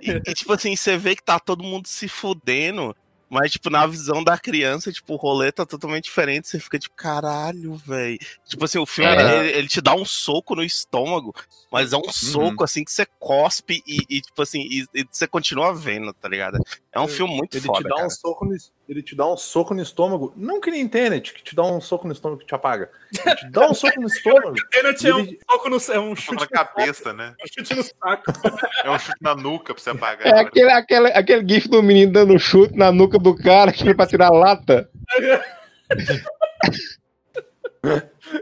E, 0.02 0.12
e, 0.26 0.34
tipo 0.34 0.54
assim, 0.54 0.76
você 0.76 0.98
vê 0.98 1.16
que 1.16 1.24
tá 1.24 1.40
todo 1.40 1.64
mundo 1.64 1.88
se 1.88 2.08
fudendo. 2.08 2.96
Mas, 3.30 3.52
tipo, 3.52 3.70
na 3.70 3.86
visão 3.86 4.24
da 4.24 4.38
criança, 4.40 4.92
tipo, 4.92 5.14
o 5.14 5.18
rolê 5.18 5.52
tá 5.52 5.66
totalmente 5.66 6.06
diferente. 6.06 6.48
Você 6.48 6.60
fica, 6.60 6.80
tipo, 6.80 6.96
caralho, 6.96 7.76
velho. 7.76 8.18
Tipo 8.46 8.66
assim, 8.66 8.80
o 8.80 8.86
filme, 8.86 9.12
É. 9.12 9.40
ele, 9.40 9.58
ele 9.60 9.68
te 9.68 9.80
dá 9.80 9.94
um 9.94 10.04
soco 10.04 10.56
no 10.56 10.64
estômago, 10.64 11.34
mas 11.72 11.94
é 11.94 11.98
um 11.98 12.12
soco, 12.12 12.64
assim, 12.64 12.84
que 12.84 12.92
você 12.92 13.06
cospe 13.20 13.84
e, 13.86 14.00
e, 14.10 14.22
tipo 14.22 14.42
assim, 14.42 14.62
e, 14.62 14.88
e 14.96 15.06
você 15.12 15.28
continua 15.28 15.74
vendo, 15.76 16.12
tá 16.14 16.28
ligado? 16.28 16.58
É 16.92 17.00
um 17.00 17.08
filme 17.08 17.36
muito 17.36 17.56
Ele 17.56 17.68
foda, 17.68 17.80
te 17.82 17.84
dá 17.84 17.96
cara. 17.96 18.08
um 18.08 18.10
soco 18.10 18.46
no, 18.46 18.56
ele 18.90 19.04
te 19.04 19.16
dá 19.16 19.32
um 19.32 19.38
soco 19.38 19.76
no 19.76 19.84
estômago, 19.84 20.34
não 20.36 20.60
que 20.60 20.72
nem 20.72 20.88
Tenet, 20.88 21.32
que 21.32 21.44
te 21.44 21.56
dá 21.56 21.62
um 21.62 21.80
soco 21.80 22.08
no 22.08 22.14
estômago 22.14 22.42
que 22.42 22.48
te 22.48 22.56
apaga. 22.56 22.90
Ele 23.24 23.36
te 23.36 23.48
dá 23.52 23.70
um 23.70 23.74
soco 23.76 24.02
no 24.02 24.08
estômago. 24.10 24.56
Tenet 24.72 25.08
é 25.08 25.14
um 25.14 25.20
Ele- 25.20 25.40
soco 25.48 25.70
no 25.70 25.78
é 25.78 26.00
um 26.00 26.16
chute, 26.16 26.42
na 26.42 26.48
cabeça, 26.48 27.14
né? 27.14 27.36
um 27.40 27.48
chute 27.48 27.76
no 27.76 27.84
saco. 27.84 28.24
É 28.84 28.90
um 28.90 28.98
chute 28.98 29.18
na 29.22 29.36
nuca 29.36 29.76
pra 29.76 29.84
você 29.84 29.92
apagar. 29.92 30.28
É 30.28 30.40
aquele, 30.40 30.72
aquele, 30.72 31.08
aquele 31.12 31.48
gif 31.48 31.70
do 31.70 31.84
menino 31.84 32.14
dando 32.14 32.40
chute 32.40 32.76
na 32.76 32.92
nuca 32.92 33.20
do 33.20 33.36
cara 33.36 33.72
que 33.72 33.84
ele 33.84 33.94
pra 33.94 34.08
tirar 34.08 34.28
a 34.28 34.32
lata. 34.32 34.90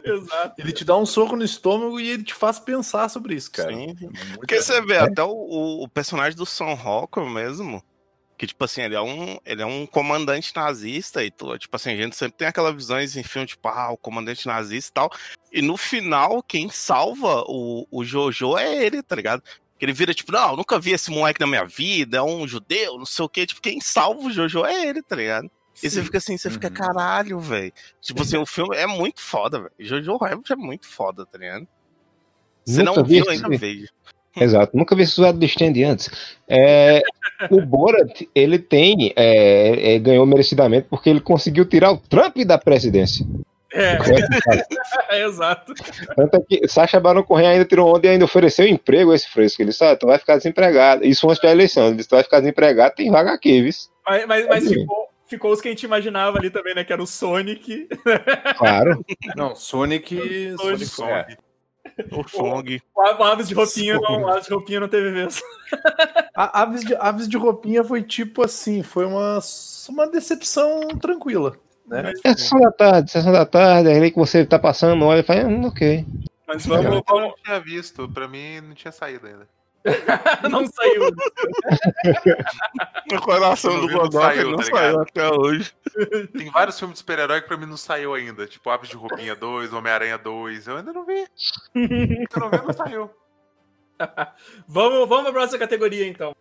Exato. 0.04 0.56
Ele 0.58 0.72
te 0.72 0.84
dá 0.86 0.98
um 0.98 1.06
soco 1.06 1.36
no 1.36 1.44
estômago 1.44 2.00
e 2.00 2.10
ele 2.10 2.24
te 2.24 2.34
faz 2.34 2.60
pensar 2.60 3.10
sobre 3.10 3.36
isso, 3.36 3.52
cara. 3.52 3.70
Sim. 3.70 3.96
Muito 4.00 4.40
Porque 4.40 4.62
você 4.62 4.82
vê 4.82 4.98
até 4.98 5.24
o, 5.24 5.84
o, 5.84 5.90
personagem 5.90 6.38
do 6.38 6.46
Sam 6.46 6.74
Rockwell 6.74 7.30
mesmo, 7.30 7.84
que, 8.38 8.46
tipo 8.46 8.64
assim, 8.64 8.82
ele 8.82 8.96
é 8.96 9.02
um, 9.02 9.38
ele 9.46 9.62
é 9.62 9.66
um 9.66 9.86
comandante 9.88 10.56
nazista 10.56 11.24
e 11.24 11.32
tudo. 11.32 11.58
Tipo 11.58 11.76
assim, 11.76 11.92
a 11.92 11.96
gente 11.96 12.16
sempre 12.16 12.38
tem 12.38 12.48
aquelas 12.48 12.74
visões 12.76 13.16
em 13.18 13.24
filme, 13.24 13.48
tipo, 13.48 13.68
ah, 13.68 13.92
o 13.92 13.98
comandante 13.98 14.46
nazista 14.46 14.92
e 14.92 14.94
tal. 14.94 15.12
E 15.52 15.62
no 15.62 15.76
final, 15.76 16.44
quem 16.44 16.70
salva 16.70 17.44
o, 17.48 17.88
o 17.90 18.04
Jojo 18.04 18.58
é 18.58 18.86
ele, 18.86 19.02
tá 19.02 19.16
ligado? 19.16 19.42
Que 19.80 19.86
ele 19.86 19.94
vira, 19.94 20.14
tipo, 20.14 20.32
não, 20.32 20.52
eu 20.52 20.58
nunca 20.58 20.80
vi 20.80 20.92
esse 20.92 21.10
moleque 21.10 21.40
na 21.40 21.48
minha 21.48 21.66
vida, 21.66 22.18
é 22.18 22.22
um 22.22 22.48
judeu, 22.48 22.98
não 22.98 23.06
sei 23.06 23.26
o 23.26 23.30
quê. 23.30 23.46
Tipo, 23.46 23.62
quem 23.62 23.80
salva 23.82 24.22
o 24.22 24.32
Jojo 24.32 24.66
é 24.66 24.88
ele, 24.88 25.02
tá 25.02 25.16
ligado? 25.16 25.50
E 25.82 25.90
você 25.90 26.04
fica 26.04 26.18
assim, 26.18 26.38
você 26.38 26.50
fica, 26.50 26.68
Uhum. 26.70 26.74
caralho, 26.74 27.40
velho. 27.40 27.72
Tipo 28.02 28.22
assim, 28.24 28.38
o 28.38 28.46
filme 28.48 28.76
é 28.76 28.88
muito 28.88 29.22
foda, 29.22 29.60
velho. 29.60 29.74
Jojo 29.80 30.18
Rabbit 30.18 30.52
é 30.54 30.56
muito 30.56 30.88
foda, 30.88 31.26
tá 31.26 31.38
ligado? 31.38 31.68
Você 32.66 32.84
não 32.84 32.96
vi 33.04 33.22
viu 33.22 33.30
ainda, 33.30 33.42
filme. 33.44 33.58
veja. 33.58 33.88
Exato, 34.44 34.78
nunca 34.78 34.96
vi 34.96 35.06
zoado 35.06 35.40
de 35.40 35.46
stand 35.46 35.74
antes. 35.86 36.10
É, 36.48 37.02
o 37.50 37.62
Borat, 37.62 38.22
ele 38.34 38.60
tem, 38.60 39.14
é, 39.16 39.96
é, 39.96 40.00
ganhou 40.00 40.26
merecidamente 40.26 40.88
porque 40.90 41.10
ele 41.10 41.22
conseguiu 41.22 41.66
tirar 41.66 41.92
o 41.92 41.98
Trump 41.98 42.38
da 42.46 42.58
presidência. 42.58 43.26
É, 43.74 43.98
é, 45.12 45.24
exato. 45.26 45.74
Tanto 46.16 46.38
é 46.38 46.40
que 46.42 46.68
Sacha 46.68 47.00
Baron 47.00 47.24
Cohen 47.24 47.48
ainda 47.48 47.66
tirou 47.66 47.96
onda 47.96 48.08
e 48.08 48.10
ainda 48.10 48.26
ofereceu 48.26 48.66
emprego 48.66 49.12
a 49.12 49.16
esse 49.16 49.30
fresco. 49.30 49.62
Ele 49.62 49.72
disse, 49.72 49.84
ah, 49.84 49.96
tu 49.96 50.08
vai 50.08 50.18
ficar 50.18 50.38
desempregado. 50.38 51.06
Isso 51.06 51.30
antes 51.30 51.42
da 51.42 51.52
eleição. 51.52 51.88
Ele 51.88 51.98
disse, 51.98 52.10
tu 52.10 52.16
vai 52.16 52.24
ficar 52.24 52.40
desempregado, 52.40 52.96
tem 52.96 53.12
vaga 53.12 53.34
aqui, 53.34 53.62
viu? 53.62 53.72
Mas, 54.06 54.26
mas, 54.26 54.48
mas 54.48 54.68
ficou, 54.68 55.10
ficou 55.28 55.52
os 55.52 55.62
que 55.62 55.68
a 55.68 55.72
gente 55.72 55.84
imaginava 55.84 56.38
ali 56.38 56.50
também, 56.50 56.74
né? 56.74 56.84
Que 56.84 56.94
era 56.94 57.04
o 57.04 57.08
Sonic. 57.08 57.90
Claro. 58.58 59.06
Não, 59.36 59.54
Sonic. 59.54 60.16
Sonic, 60.58 60.86
Sonic. 60.86 61.34
é. 61.34 61.47
O 62.12 62.28
Song. 62.28 62.82
O 62.96 63.24
Aves 63.24 63.48
de 63.48 63.54
roupinha 63.54 63.96
não, 63.96 64.28
Aves 64.28 64.46
de 64.46 64.54
roupinha 64.54 64.80
não 64.80 64.88
teve 64.88 65.12
vez. 65.12 65.42
A 66.36 66.62
Aves 66.62 66.86
de, 66.86 66.96
Aves 66.96 67.28
de 67.28 67.38
roupinha 67.38 67.84
foi 67.84 68.04
tipo 68.04 68.44
assim, 68.44 68.84
foi 68.84 69.06
uma, 69.06 69.40
uma 69.90 70.08
decepção 70.08 70.88
tranquila. 71.00 71.58
Né? 71.88 72.14
É 72.24 72.36
sessão 72.36 72.60
da 72.60 72.72
tarde, 72.72 73.12
sessão 73.12 73.32
da 73.32 73.46
tarde, 73.46 73.90
aí 73.90 74.12
que 74.12 74.18
você 74.18 74.46
tá 74.46 74.60
passando, 74.60 75.04
olha 75.06 75.22
e 75.22 75.24
fala, 75.24 75.46
hum, 75.46 75.66
ok. 75.66 76.06
Mas 76.48 76.66
Eu 76.66 76.76
vamos, 76.76 76.92
não 76.92 77.04
vamos 77.08 77.34
tinha 77.44 77.60
visto, 77.60 78.08
pra 78.10 78.28
mim 78.28 78.62
não 78.62 78.74
tinha 78.76 78.92
saído 78.92 79.28
ainda. 79.28 79.48
não 80.50 80.66
saiu. 80.68 81.04
O 83.10 83.22
coração 83.22 83.80
do 83.80 83.88
vi, 83.88 83.94
não 83.94 84.02
Godot 84.02 84.22
saiu, 84.22 84.52
não 84.52 84.58
tá 84.58 84.64
saiu 84.64 85.02
até 85.02 85.32
hoje. 85.32 85.74
Tem 86.38 86.52
vários 86.52 86.78
filmes 86.78 86.96
de 86.96 87.00
super-herói 87.00 87.42
que 87.42 87.48
pra 87.48 87.56
mim 87.56 87.66
não 87.66 87.78
saiu 87.78 88.14
ainda. 88.14 88.46
Tipo 88.46 88.70
Aves 88.70 88.90
de 88.90 88.98
Roupinha 88.98 89.34
2, 89.34 89.72
Homem-Aranha 89.72 90.18
2. 90.18 90.68
Eu 90.68 90.78
ainda 90.78 90.92
não 90.92 91.06
vi. 91.06 91.26
Eu 91.74 92.40
não 92.40 92.50
vi, 92.50 92.58
não 92.58 92.74
saiu. 92.74 93.10
Vamos, 94.68 95.08
vamos 95.08 95.24
pra 95.24 95.32
próxima 95.32 95.60
categoria, 95.60 96.06
então. 96.06 96.36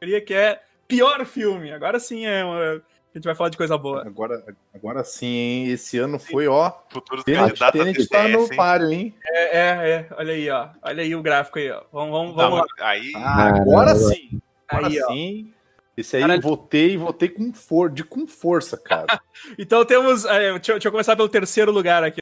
Categoria 0.00 0.24
que 0.24 0.32
é 0.32 0.62
pior 0.86 1.24
filme. 1.26 1.72
Agora 1.72 2.00
sim 2.00 2.24
é 2.24 2.42
uma... 2.42 2.82
a 3.18 3.20
gente 3.20 3.24
vai 3.26 3.34
falar 3.34 3.50
de 3.50 3.56
coisa 3.56 3.76
boa. 3.76 4.02
Agora, 4.06 4.44
agora 4.74 5.02
sim, 5.02 5.26
hein? 5.26 5.66
Esse 5.70 5.98
ano 5.98 6.18
foi, 6.18 6.46
ó. 6.46 6.72
Futuros 6.88 7.24
candidatos 7.24 7.60
a 7.62 7.72
Tenet 7.72 8.08
tá 8.08 8.28
no 8.28 8.48
páreo, 8.54 8.92
hein? 8.92 9.14
É, 9.26 9.58
é, 9.58 9.90
é. 9.90 10.08
Olha 10.16 10.32
aí, 10.32 10.48
ó. 10.50 10.68
Olha 10.82 11.02
aí 11.02 11.14
o 11.16 11.22
gráfico 11.22 11.58
aí, 11.58 11.70
ó. 11.70 11.82
Vamos, 11.92 12.10
vamos, 12.12 12.34
vamos 12.36 12.58
lá. 12.60 12.64
Aí, 12.80 13.12
Ah, 13.16 13.48
agora 13.56 13.94
sim. 13.96 14.40
Agora 14.68 14.88
Aí, 14.88 15.02
ó. 15.02 15.08
sim. 15.08 15.52
Esse 15.96 16.16
aí 16.16 16.22
Caralho. 16.22 16.40
votei, 16.42 16.96
votei 16.96 17.28
com, 17.28 17.52
for, 17.52 17.90
de, 17.90 18.04
com 18.04 18.24
força, 18.26 18.76
cara. 18.76 19.20
Então 19.58 19.84
temos. 19.84 20.24
é, 20.24 20.52
deixa, 20.52 20.72
eu- 20.72 20.74
deixa 20.76 20.88
eu 20.88 20.92
começar 20.92 21.16
pelo 21.16 21.28
terceiro 21.28 21.72
lugar 21.72 22.04
aqui. 22.04 22.20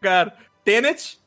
Lugar 0.00 0.32
Tenet. 0.64 1.18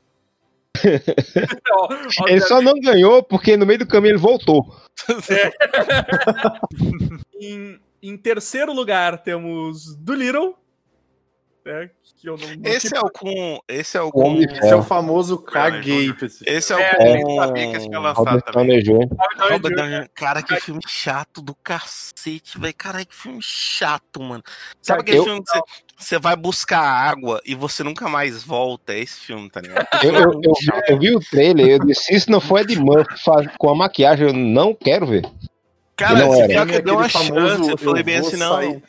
Ele 2.28 2.40
só 2.42 2.62
não 2.62 2.80
ganhou 2.80 3.22
porque 3.22 3.58
no 3.58 3.66
meio 3.66 3.80
do 3.80 3.88
caminho 3.88 4.12
ele 4.14 4.18
voltou. 4.20 4.74
Em, 7.42 7.80
em 8.02 8.18
terceiro 8.18 8.74
lugar 8.74 9.18
temos 9.24 9.96
Doolittle. 9.96 10.56
Né, 11.66 11.92
que 12.20 12.28
eu 12.28 12.38
não, 12.38 12.48
não 12.48 12.56
Esse 12.64 12.96
é 12.96 13.00
o 13.00 13.10
com. 13.12 13.60
Esse 13.68 13.98
é 13.98 14.02
o 14.02 14.10
Com 14.12 14.22
com. 14.22 14.28
Homem 14.30 14.44
Esse 14.50 14.70
é 14.70 14.76
o 14.76 14.82
famoso 14.82 15.38
caguei 15.38 16.12
esse 16.48 16.72
é 16.74 16.76
o 16.76 16.80
É, 16.80 16.96
eu 16.98 17.14
nem 17.14 17.24
com. 17.24 17.36
sabia 17.36 17.70
que 17.72 17.78
esse 17.78 17.90
Robert 18.14 18.42
também. 18.44 18.82
Robert 19.52 19.76
Downey- 19.76 20.08
Cara, 20.16 20.42
que 20.42 20.56
filme 20.62 20.82
chato 20.88 21.42
do 21.42 21.54
cacete, 21.54 22.58
velho. 22.58 22.74
Caralho, 22.76 23.06
que 23.06 23.14
filme 23.16 23.40
chato, 23.42 24.24
mano. 24.24 24.42
Sabe 24.82 25.02
aquele 25.02 25.18
Eu- 25.18 25.24
filme 25.26 25.44
que 25.44 25.52
você, 25.52 25.62
você 25.98 26.18
vai 26.18 26.36
buscar 26.38 26.80
água 26.82 27.42
e 27.46 27.54
você 27.54 27.84
nunca 27.84 28.08
mais 28.08 28.42
volta? 28.42 28.94
É 28.94 29.00
esse 29.00 29.20
filme, 29.20 29.50
tá 29.50 29.60
ligado? 29.60 29.86
Eu, 30.04 30.14
eu, 30.16 30.32
eu, 30.42 30.54
vi- 30.60 30.82
eu 30.88 31.00
vi 31.00 31.16
o 31.16 31.20
trailer, 31.20 31.68
eu 31.68 31.80
disse, 31.86 32.06
se 32.06 32.16
isso 32.16 32.32
não 32.32 32.40
for 32.40 32.62
Ed 32.62 32.74
Murphy 32.80 33.16
com 33.60 33.70
a 33.70 33.76
maquiagem, 33.76 34.28
eu 34.28 34.34
não 34.34 34.74
quero 34.74 35.06
ver. 35.06 35.24
Cara, 36.00 36.26
Não 36.26 36.34
era. 36.34 36.48
pior 36.48 36.68
que 36.68 36.76
eu 36.76 36.82
dei 36.82 36.94
uma 36.94 37.10
chance. 37.10 37.70
Eu 37.70 37.78
falei 37.78 38.02
eu 38.02 38.06
bem 38.06 38.16
assim, 38.18 38.38
não. 38.38 38.82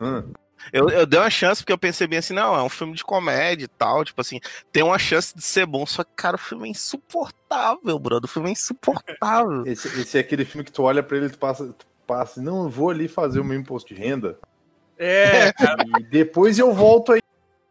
Hum. 0.00 0.32
Eu, 0.72 0.88
eu 0.88 1.04
dei 1.04 1.18
uma 1.18 1.28
chance 1.28 1.60
porque 1.60 1.72
eu 1.72 1.78
pensei 1.78 2.06
bem 2.06 2.20
assim, 2.20 2.32
não, 2.32 2.56
é 2.56 2.62
um 2.62 2.68
filme 2.68 2.94
de 2.94 3.04
comédia 3.04 3.64
e 3.64 3.68
tal. 3.68 4.04
Tipo 4.04 4.20
assim, 4.20 4.40
tem 4.72 4.82
uma 4.82 4.98
chance 4.98 5.34
de 5.34 5.42
ser 5.42 5.66
bom. 5.66 5.84
Só 5.84 6.04
que, 6.04 6.12
cara, 6.14 6.36
o 6.36 6.38
filme 6.38 6.68
é 6.68 6.70
insuportável, 6.70 7.98
brother. 7.98 8.24
O 8.24 8.32
filme 8.32 8.48
é 8.50 8.52
insuportável. 8.52 9.66
Esse, 9.66 9.88
esse 10.00 10.16
é 10.16 10.20
aquele 10.20 10.44
filme 10.44 10.64
que 10.64 10.72
tu 10.72 10.82
olha 10.84 11.02
pra 11.02 11.16
ele 11.16 11.26
e 11.26 11.30
tu 11.30 11.38
passa, 11.38 11.66
tu 11.66 11.86
passa, 12.06 12.40
não, 12.40 12.64
eu 12.64 12.70
vou 12.70 12.90
ali 12.90 13.08
fazer 13.08 13.40
o 13.40 13.44
meu 13.44 13.58
imposto 13.58 13.92
de 13.92 14.00
renda. 14.00 14.38
É, 14.96 15.52
E 15.98 16.02
depois 16.04 16.58
eu 16.58 16.72
volto 16.72 17.12
aí. 17.12 17.20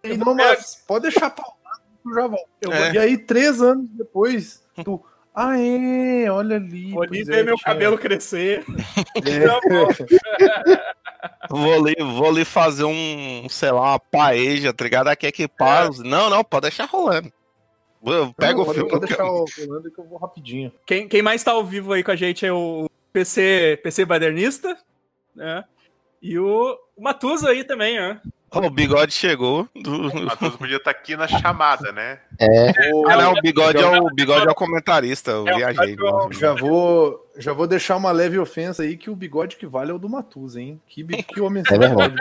Eu 0.03 0.17
não, 0.17 0.35
mas 0.35 0.83
pode 0.85 1.03
deixar 1.03 1.29
pausado 1.29 1.81
que 2.03 2.09
eu 2.09 2.13
já 2.13 2.27
volto. 2.27 2.49
eu 2.61 2.73
É. 2.73 2.93
E 2.93 2.97
aí, 2.97 3.17
três 3.17 3.61
anos 3.61 3.87
depois, 3.91 4.61
tu. 4.83 5.03
Ah, 5.33 5.57
é, 5.59 6.29
olha 6.29 6.57
ali. 6.57 6.91
vou 6.91 7.01
ali 7.01 7.23
ver 7.23 7.39
é, 7.39 7.43
meu 7.43 7.57
cabelo 7.57 7.97
crescer. 7.97 8.63
É. 11.23 11.47
Vou 11.49 11.73
ali, 11.73 11.95
vou 11.97 12.27
ali 12.27 12.43
fazer 12.43 12.83
um, 12.83 13.47
sei 13.49 13.71
lá, 13.71 13.91
uma 13.91 13.99
paeja, 13.99 14.73
tá 14.73 14.83
ligado? 14.83 15.07
Aqui 15.07 15.25
é 15.25 15.31
que 15.31 15.47
pause. 15.47 16.03
Não, 16.03 16.29
não, 16.29 16.43
pode 16.43 16.63
deixar 16.63 16.85
rolando. 16.85 17.31
Não, 18.03 18.33
o 18.59 18.73
filme. 18.73 18.89
Pode 18.89 19.05
deixar 19.07 19.23
rolando 19.23 19.89
que 19.89 19.99
eu 19.99 20.05
vou 20.05 20.17
rapidinho. 20.17 20.71
Quem, 20.85 21.07
quem 21.07 21.21
mais 21.21 21.41
tá 21.43 21.51
ao 21.51 21.63
vivo 21.63 21.93
aí 21.93 22.03
com 22.03 22.11
a 22.11 22.15
gente 22.15 22.45
é 22.45 22.51
o 22.51 22.89
PC, 23.13 23.79
PC 23.81 24.03
Badernista, 24.03 24.77
né? 25.33 25.63
E 26.21 26.37
o, 26.37 26.77
o 26.95 27.01
Matusa 27.01 27.49
aí 27.49 27.63
também, 27.63 27.97
né? 27.97 28.21
Ó, 28.53 28.67
o 28.67 28.69
bigode 28.69 29.11
chegou. 29.13 29.67
Do... 29.75 30.09
O 30.09 30.25
Matheus 30.25 30.55
podia 30.55 30.77
estar 30.77 30.91
aqui 30.91 31.15
na 31.15 31.27
chamada, 31.27 31.91
né? 31.91 32.19
Ah, 33.09 33.17
não, 33.17 33.33
o 33.33 33.41
bigode 33.41 33.77
é 33.81 33.85
o, 33.99 34.05
bigode 34.13 34.47
é 34.47 34.51
o 34.51 34.55
comentarista. 34.55 35.31
Eu 35.31 35.47
É 35.47 35.53
o 35.53 35.57
viajei. 35.57 35.95
nossa. 35.95 36.39
Já 36.39 36.53
vou, 36.53 37.29
já 37.37 37.51
vou 37.53 37.65
deixar 37.67 37.95
uma 37.95 38.11
leve 38.11 38.37
ofensa 38.37 38.83
aí 38.83 38.95
que 38.95 39.09
o 39.09 39.15
bigode 39.15 39.55
que 39.55 39.65
vale 39.65 39.91
é 39.91 39.93
o 39.93 39.99
do 39.99 40.07
Matusa, 40.09 40.61
hein? 40.61 40.79
Que, 40.87 41.03
que 41.03 41.41
homem 41.41 41.63
É 41.69 41.77
verdade, 41.77 42.15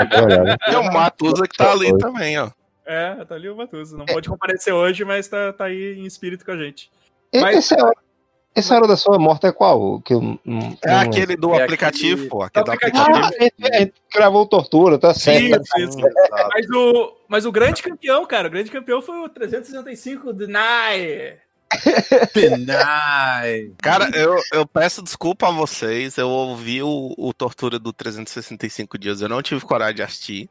é 0.69 0.79
o 0.79 0.93
Matusa 0.93 1.47
que 1.47 1.57
tá 1.57 1.73
ali 1.73 1.97
também, 1.99 2.39
ó. 2.39 2.51
É, 2.85 3.25
tá 3.25 3.35
ali 3.35 3.49
o 3.49 3.57
Matusa. 3.57 3.97
Não 3.97 4.07
pode 4.07 4.29
comparecer 4.29 4.73
hoje, 4.73 5.05
mas 5.05 5.29
tá, 5.29 5.53
tá 5.53 5.67
aí 5.67 5.99
em 5.99 6.05
espírito 6.05 6.45
com 6.45 6.53
a 6.53 6.57
gente. 6.57 6.91
Mas- 7.35 7.57
Esse 7.59 7.75
é, 7.75 7.79
essa 8.55 8.75
hora 8.75 8.87
da 8.87 8.97
sua 8.97 9.19
morte 9.19 9.47
é 9.47 9.53
qual? 9.53 10.01
Que 10.01 10.15
eu, 10.15 10.21
não- 10.45 10.77
É 10.83 10.91
não- 10.91 11.01
aquele 11.01 11.37
do 11.37 11.55
É 11.55 11.63
aplicativo, 11.63 12.15
aquele- 12.15 12.29
pô. 12.29 12.43
Aquele 12.43 12.65
do 12.65 12.73
aplicativo. 12.73 13.17
Ah, 13.17 13.31
esse- 13.39 13.53
a 13.75 13.79
gente 13.79 13.93
gravou 14.15 14.47
tortura, 14.47 14.99
tá 14.99 15.15
certo. 15.15 15.63
Isso, 15.63 15.79
isso. 15.79 15.99
Mas 16.55 16.67
o, 16.71 17.17
mas 17.29 17.47
o 17.47 17.53
grande 17.53 17.83
campeão, 17.83 18.25
cara, 18.27 18.49
o 18.49 18.51
grande 18.51 18.71
campeão 18.71 19.01
foi 19.01 19.17
o 19.19 19.29
365 19.29 20.33
Deny. 20.33 21.37
Penai. 22.35 23.71
Cara, 23.83 24.11
eu, 24.15 24.37
eu 24.53 24.67
peço 24.67 25.03
desculpa 25.03 25.49
a 25.49 25.51
vocês. 25.51 26.19
Eu 26.19 26.29
ouvi 26.29 26.83
o, 26.83 27.15
o 27.17 27.33
Tortura 27.33 27.79
do 27.79 27.93
365 27.93 28.99
Dias. 28.99 29.23
Eu 29.23 29.29
não 29.29 29.41
tive 29.43 29.61
coragem 29.65 29.97
de 29.97 30.03
assistir. 30.03 30.51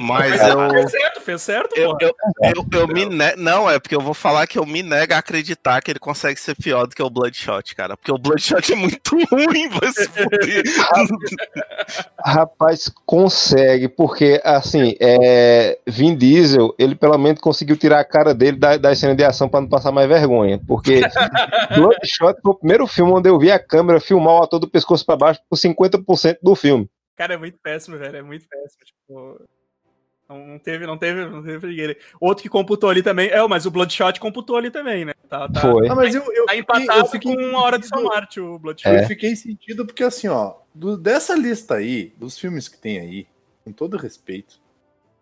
Mas 0.00 0.40
eu. 0.48 0.70
Fez 0.70 0.90
certo, 0.90 1.20
fez 1.20 1.42
certo, 1.42 1.76
Eu, 1.76 1.96
eu, 2.00 2.14
eu, 2.42 2.80
eu 2.80 2.88
me 2.88 3.06
ne... 3.06 3.36
Não, 3.36 3.70
é 3.70 3.78
porque 3.78 3.94
eu 3.94 4.00
vou 4.00 4.14
falar 4.14 4.46
que 4.46 4.58
eu 4.58 4.66
me 4.66 4.82
nego 4.82 5.14
a 5.14 5.18
acreditar 5.18 5.80
que 5.80 5.90
ele 5.90 5.98
consegue 5.98 6.38
ser 6.38 6.54
pior 6.54 6.86
do 6.86 6.94
que 6.94 7.02
o 7.02 7.10
Bloodshot, 7.10 7.74
cara. 7.74 7.96
Porque 7.96 8.12
o 8.12 8.18
Bloodshot 8.18 8.72
é 8.72 8.76
muito 8.76 9.16
ruim, 9.30 9.68
vai 9.68 9.92
se 9.92 10.08
fuder. 10.08 10.62
Rapaz, 12.24 12.90
consegue, 13.04 13.88
porque 13.88 14.40
assim, 14.44 14.94
é, 15.00 15.78
Vin 15.86 16.16
Diesel, 16.16 16.74
ele 16.78 16.94
pelo 16.94 17.16
menos 17.18 17.40
conseguiu 17.40 17.76
tirar 17.76 18.00
a 18.00 18.04
cara 18.04 18.34
dele 18.34 18.58
da, 18.58 18.76
da 18.76 18.94
cena 18.94 19.14
de 19.14 19.24
ação 19.24 19.48
pra 19.48 19.60
não 19.60 19.68
passar 19.68 19.92
mais 19.92 20.08
vergonha. 20.08 20.60
Porque 20.66 21.00
Bloodshot 21.74 22.40
foi 22.42 22.52
o 22.52 22.58
primeiro 22.58 22.86
filme 22.86 23.12
onde 23.12 23.28
eu 23.28 23.38
vi 23.38 23.50
a 23.50 23.58
câmera 23.58 24.00
filmar 24.00 24.34
o 24.34 24.42
ator 24.42 24.58
do 24.58 24.68
pescoço 24.68 25.04
pra 25.04 25.16
baixo 25.16 25.40
por 25.48 25.56
50% 25.56 26.38
do 26.42 26.54
filme. 26.54 26.88
Cara, 27.16 27.34
é 27.34 27.36
muito 27.36 27.58
péssimo, 27.62 27.96
velho. 27.96 28.16
É 28.16 28.22
muito 28.22 28.46
péssimo. 28.46 28.84
Tipo, 28.84 29.48
não, 30.28 30.46
não 30.46 30.58
teve, 30.58 30.86
não 30.86 30.98
teve, 30.98 31.24
não 31.26 31.42
teve. 31.42 31.96
Outro 32.20 32.42
que 32.42 32.48
computou 32.48 32.90
ali 32.90 33.02
também. 33.02 33.28
É, 33.28 33.46
mas 33.46 33.66
o 33.66 33.70
Bloodshot 33.70 34.18
computou 34.20 34.56
ali 34.56 34.70
também, 34.70 35.04
né? 35.04 35.12
Tá, 35.28 35.48
tá, 35.48 35.60
Foi. 35.60 35.88
Ah, 35.88 35.94
mas 35.94 36.14
eu, 36.14 36.22
eu 36.32 36.46
tá 36.46 36.56
empatado 36.56 37.00
eu 37.00 37.06
fiquei 37.06 37.34
com 37.34 37.42
uma 37.42 37.62
hora 37.62 37.78
de 37.78 37.86
São 37.86 37.98
sentido- 37.98 38.14
Marte, 38.14 38.40
o 38.40 38.58
Bloodshot. 38.58 38.88
É. 38.88 39.02
Eu 39.02 39.06
fiquei 39.08 39.34
sentido 39.36 39.86
porque, 39.86 40.02
assim, 40.04 40.28
ó, 40.28 40.54
do- 40.74 40.96
dessa 40.96 41.34
lista 41.34 41.74
aí, 41.76 42.12
dos 42.16 42.38
filmes 42.38 42.68
que 42.68 42.78
tem 42.78 42.98
aí, 42.98 43.26
com 43.64 43.72
todo 43.72 43.96
respeito, 43.96 44.60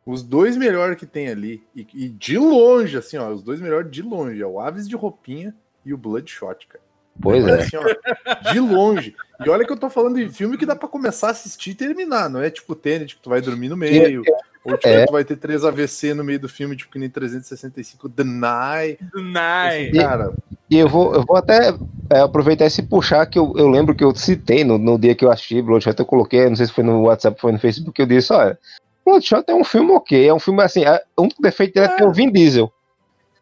os 0.06 0.22
dois 0.22 0.56
melhores 0.56 0.98
que 0.98 1.06
tem 1.06 1.28
ali, 1.28 1.62
e, 1.74 1.86
e 1.94 2.08
de 2.08 2.36
longe, 2.36 2.96
assim, 2.96 3.16
ó, 3.16 3.30
os 3.30 3.42
dois 3.42 3.60
melhores 3.60 3.90
de 3.90 4.02
longe, 4.02 4.40
é 4.42 4.46
o 4.46 4.60
Aves 4.60 4.86
de 4.88 4.94
Roupinha 4.96 5.54
e 5.84 5.94
o 5.94 5.98
Bloodshot, 5.98 6.66
cara. 6.66 6.84
Pois 7.20 7.46
é. 7.46 7.62
Assim, 7.62 7.76
ó, 7.76 8.52
de 8.52 8.60
longe. 8.60 9.16
E 9.44 9.48
olha 9.48 9.64
que 9.64 9.72
eu 9.72 9.76
tô 9.76 9.90
falando 9.90 10.16
de 10.16 10.28
filme 10.28 10.56
que 10.56 10.66
dá 10.66 10.76
pra 10.76 10.88
começar 10.88 11.28
a 11.28 11.30
assistir 11.30 11.70
e 11.70 11.74
terminar, 11.74 12.28
não 12.28 12.40
é 12.40 12.50
tipo 12.50 12.74
Tenet, 12.74 13.16
que 13.16 13.22
tu 13.22 13.30
vai 13.30 13.40
dormir 13.40 13.68
no 13.68 13.76
meio, 13.76 14.22
ou 14.64 14.76
tipo, 14.76 14.88
É. 14.88 15.06
tu 15.06 15.12
vai 15.12 15.24
ter 15.24 15.36
três 15.36 15.64
AVC 15.64 16.14
no 16.14 16.22
meio 16.22 16.38
do 16.38 16.48
filme, 16.48 16.76
tipo 16.76 16.92
que 16.92 16.98
nem 16.98 17.10
365 17.10 18.08
The 18.08 18.24
Night. 18.24 18.98
Deny. 19.12 19.92
Cara, 19.92 20.32
E 20.70 20.78
eu 20.78 20.88
vou, 20.88 21.14
eu 21.14 21.24
vou 21.26 21.36
até 21.36 21.74
é, 22.10 22.20
aproveitar 22.20 22.66
esse 22.66 22.82
puxar 22.82 23.26
que 23.26 23.38
eu, 23.38 23.52
eu 23.56 23.68
lembro 23.68 23.94
que 23.94 24.04
eu 24.04 24.14
citei 24.14 24.64
no, 24.64 24.78
no 24.78 24.98
dia 24.98 25.14
que 25.14 25.24
eu 25.24 25.30
assisti 25.30 25.60
Bloodshot, 25.60 25.98
eu 25.98 26.06
coloquei, 26.06 26.48
não 26.48 26.56
sei 26.56 26.66
se 26.66 26.72
foi 26.72 26.84
no 26.84 27.02
WhatsApp, 27.02 27.40
foi 27.40 27.52
no 27.52 27.58
Facebook, 27.58 28.00
eu 28.00 28.06
disse, 28.06 28.32
olha, 28.32 28.58
Bloodshot 29.04 29.44
é 29.46 29.54
um 29.54 29.64
filme 29.64 29.90
ok, 29.92 30.26
é 30.28 30.32
um 30.32 30.40
filme 30.40 30.62
assim, 30.62 30.84
é, 30.84 31.02
um 31.18 31.28
defeito 31.40 31.74
dele 31.74 31.86
é 31.86 31.96
ter 31.96 32.04
o 32.04 32.12
Vin 32.12 32.30
Diesel. 32.30 32.72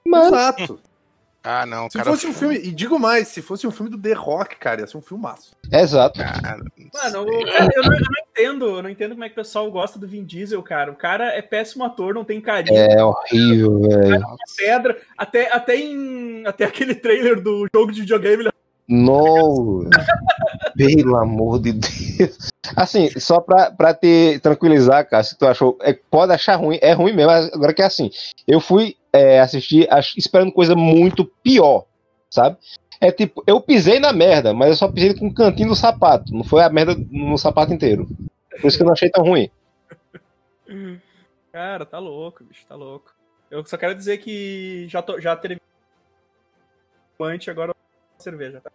Mas 0.04 0.28
exato. 0.28 0.80
Ah, 1.44 1.66
não, 1.66 1.90
Se 1.90 1.98
cara. 1.98 2.10
fosse 2.10 2.26
um 2.26 2.32
filme, 2.32 2.56
e 2.56 2.70
digo 2.70 2.98
mais, 3.00 3.26
se 3.28 3.42
fosse 3.42 3.66
um 3.66 3.70
filme 3.72 3.90
do 3.90 3.98
The 3.98 4.12
Rock, 4.12 4.56
cara, 4.56 4.80
ia 4.80 4.86
ser 4.86 4.96
um 4.96 5.02
filmaço. 5.02 5.50
Exato. 5.72 6.20
Cara, 6.20 6.62
Mano, 6.94 7.22
o- 7.22 7.44
cara, 7.46 7.68
eu, 7.74 7.82
não, 7.82 7.92
eu 7.94 8.00
não 8.00 8.22
entendo, 8.30 8.64
eu 8.76 8.82
não 8.82 8.90
entendo 8.90 9.10
como 9.12 9.24
é 9.24 9.28
que 9.28 9.32
o 9.32 9.42
pessoal 9.42 9.70
gosta 9.70 9.98
do 9.98 10.06
Vin 10.06 10.24
Diesel, 10.24 10.62
cara. 10.62 10.92
O 10.92 10.96
cara 10.96 11.26
é 11.36 11.42
péssimo 11.42 11.84
ator, 11.84 12.14
não 12.14 12.24
tem 12.24 12.40
carinho, 12.40 12.76
É 12.78 13.02
horrível, 13.04 13.80
velho. 13.80 14.24
pedra. 14.56 14.96
Até, 15.18 15.52
até 15.52 15.76
em. 15.76 16.46
Até 16.46 16.64
aquele 16.64 16.94
trailer 16.94 17.40
do 17.42 17.66
jogo 17.74 17.90
de 17.90 18.02
videogame, 18.02 18.44
ele 18.44 18.50
Não. 18.88 19.88
Pelo 20.76 21.16
amor 21.16 21.60
de 21.60 21.72
Deus. 21.72 22.50
Assim, 22.76 23.10
só 23.18 23.40
pra, 23.40 23.70
pra 23.70 23.92
te 23.92 24.38
tranquilizar, 24.42 25.08
cara, 25.08 25.22
se 25.22 25.36
tu 25.36 25.46
achou. 25.46 25.76
é, 25.82 25.92
pode 25.92 26.32
achar 26.32 26.56
ruim, 26.56 26.78
é 26.80 26.92
ruim 26.92 27.12
mesmo. 27.12 27.30
mas 27.30 27.52
Agora 27.52 27.74
que 27.74 27.82
é 27.82 27.84
assim, 27.84 28.10
eu 28.46 28.60
fui 28.60 28.96
é, 29.12 29.40
assistir 29.40 29.86
ach- 29.90 30.16
esperando 30.16 30.52
coisa 30.52 30.74
muito 30.74 31.24
pior, 31.42 31.86
sabe? 32.30 32.56
É 33.00 33.10
tipo, 33.10 33.42
eu 33.46 33.60
pisei 33.60 33.98
na 33.98 34.12
merda, 34.12 34.54
mas 34.54 34.70
eu 34.70 34.76
só 34.76 34.88
pisei 34.88 35.14
com 35.14 35.26
o 35.26 35.34
cantinho 35.34 35.70
do 35.70 35.76
sapato. 35.76 36.32
Não 36.32 36.44
foi 36.44 36.62
a 36.62 36.70
merda 36.70 36.94
no 37.10 37.36
sapato 37.36 37.72
inteiro. 37.72 38.06
Por 38.60 38.68
isso 38.68 38.76
que 38.76 38.82
eu 38.82 38.86
não 38.86 38.92
achei 38.92 39.10
tão 39.10 39.24
ruim. 39.24 39.50
Cara, 41.52 41.84
tá 41.84 41.98
louco, 41.98 42.44
bicho, 42.44 42.64
tá 42.66 42.74
louco. 42.74 43.12
Eu 43.50 43.64
só 43.66 43.76
quero 43.76 43.94
dizer 43.94 44.18
que 44.18 44.86
já, 44.88 45.02
tô, 45.02 45.20
já 45.20 45.36
terminei 45.36 45.60
antes, 47.20 47.48
agora 47.48 47.74
cerveja, 48.18 48.60
tá? 48.60 48.70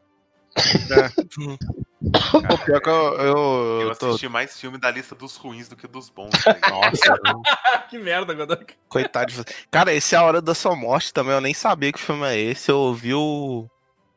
o 2.33 2.57
pior 2.65 2.81
que 2.81 2.89
eu, 2.89 2.95
eu, 3.19 3.37
Eu 3.81 3.81
eu 3.89 3.95
tô. 3.95 4.07
assisti 4.09 4.27
mais 4.29 4.59
filme 4.59 4.77
da 4.77 4.89
lista 4.91 5.15
dos 5.15 5.35
ruins 5.37 5.67
do 5.67 5.75
que 5.75 5.87
dos 5.87 6.09
bons. 6.09 6.29
ligado? 6.45 6.69
Nossa, 6.71 7.85
que 7.89 7.97
merda, 7.97 8.33
Godoc. 8.33 8.71
coitado 8.89 9.31
de 9.31 9.37
você. 9.37 9.53
Cara, 9.71 9.93
esse 9.93 10.15
é 10.15 10.17
a 10.17 10.23
hora 10.23 10.41
da 10.41 10.53
sua 10.55 10.75
morte 10.75 11.11
também. 11.13 11.33
Eu 11.33 11.41
nem 11.41 11.53
sabia 11.53 11.91
que 11.91 11.99
filme 11.99 12.25
é 12.27 12.37
esse. 12.37 12.71
Eu 12.71 12.77
ouvi 12.79 13.13
o, 13.13 13.67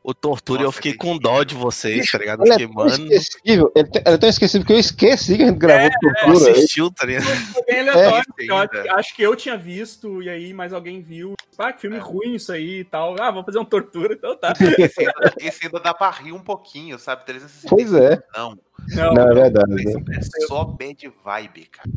o 0.03 0.13
Tortura 0.13 0.61
e 0.61 0.63
eu 0.63 0.67
Nossa, 0.67 0.77
fiquei 0.77 0.91
que 0.93 0.97
com 0.97 1.17
dó 1.17 1.43
de 1.43 1.53
vocês, 1.55 2.09
tá 2.09 2.17
ligado? 2.17 2.43
Ele 2.43 2.53
é 2.53 2.57
tão 2.57 2.73
mano. 2.73 2.89
esquecível. 3.13 3.71
Ele, 3.75 3.87
te- 3.89 3.97
ele 4.05 4.15
é 4.15 4.17
tão 4.17 4.29
esquecível 4.29 4.65
que 4.67 4.73
eu 4.73 4.79
esqueci 4.79 5.37
que 5.37 5.43
a 5.43 5.47
gente 5.47 5.57
gravou 5.59 5.89
Não 5.89 6.23
tortura. 6.33 6.51
assistiu, 6.51 6.91
tá 6.91 7.05
ligado? 7.05 7.25
Foi 7.25 7.63
bem 7.65 7.79
aleatório, 7.81 8.17
É, 8.19 8.23
porque 8.25 8.45
eu 8.89 8.95
acho, 8.97 9.15
que 9.15 9.21
eu 9.21 9.35
tinha 9.35 9.57
visto, 9.57 10.21
e 10.23 10.29
aí 10.29 10.53
mais 10.53 10.73
alguém 10.73 11.01
viu. 11.01 11.33
Ah, 11.57 11.71
que 11.71 11.81
filme 11.81 11.97
É. 11.97 11.99
ruim 11.99 12.33
isso 12.33 12.51
aí 12.51 12.79
e 12.79 12.83
tal. 12.83 13.15
Ah, 13.19 13.29
vamos 13.29 13.45
fazer 13.45 13.59
uma 13.59 13.65
tortura, 13.65 14.15
então 14.15 14.35
tá. 14.35 14.53
Esse 14.89 15.01
ainda, 15.01 15.33
esse 15.39 15.65
ainda 15.65 15.79
dá 15.79 15.93
pra 15.93 16.09
rir 16.09 16.31
um 16.31 16.39
pouquinho, 16.41 16.97
sabe? 16.97 17.23
360 17.25 17.67
Pois 17.69 17.93
é. 17.93 18.19
Não, 18.35 18.57
Não, 18.89 19.13
Não, 19.13 19.31
é 19.31 19.33
verdade. 19.33 19.73
né? 19.73 19.93
é 20.17 20.21
só 20.47 20.63
bad 20.65 21.11
vibe, 21.23 21.65
cara. 21.67 21.89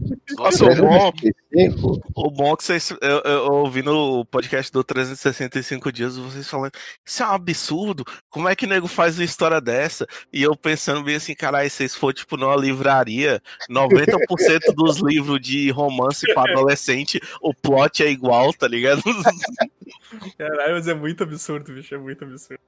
Só 0.53 0.67
o 0.67 0.75
bom- 0.77 1.13
365, 1.13 2.01
O 2.15 2.31
bom 2.31 2.53
é 2.53 2.57
que 2.57 2.65
vocês. 2.65 2.91
Eu, 2.91 2.99
eu, 3.25 3.45
eu 3.47 3.53
ouvi 3.53 3.83
no 3.83 4.25
podcast 4.27 4.71
do 4.73 4.83
365 4.85 5.91
Dias 5.93 6.17
vocês 6.17 6.49
falando. 6.49 6.73
Isso 7.05 7.23
é 7.23 7.27
um 7.27 7.31
absurdo. 7.31 8.05
Como 8.31 8.49
é 8.49 8.55
que 8.57 8.67
nego 8.67 8.87
faz 8.87 9.19
uma 9.19 9.25
história 9.25 9.61
dessa? 9.61 10.07
E 10.33 10.43
eu 10.43 10.57
pensando 10.57 11.03
bem 11.03 11.17
assim, 11.17 11.35
caralho, 11.35 11.69
se 11.71 11.77
vocês 11.79 11.95
for 11.95 12.13
tipo 12.13 12.37
numa 12.37 12.57
livraria, 12.57 13.41
90% 13.71 14.75
dos 14.75 14.99
livros 14.99 15.41
de 15.41 15.71
romance 15.71 16.27
pra 16.33 16.51
adolescente, 16.51 17.21
o 17.41 17.53
plot 17.55 18.03
é 18.05 18.11
igual, 18.11 18.53
tá 18.53 18.69
ligado? 18.69 19.03
Caralho, 20.39 20.75
mas 20.75 20.87
é 20.89 20.95
muito 20.95 21.23
absurdo, 21.23 21.73
bicho, 21.73 21.95
é 21.95 21.99
muito 21.99 22.25
absurdo. 22.25 22.61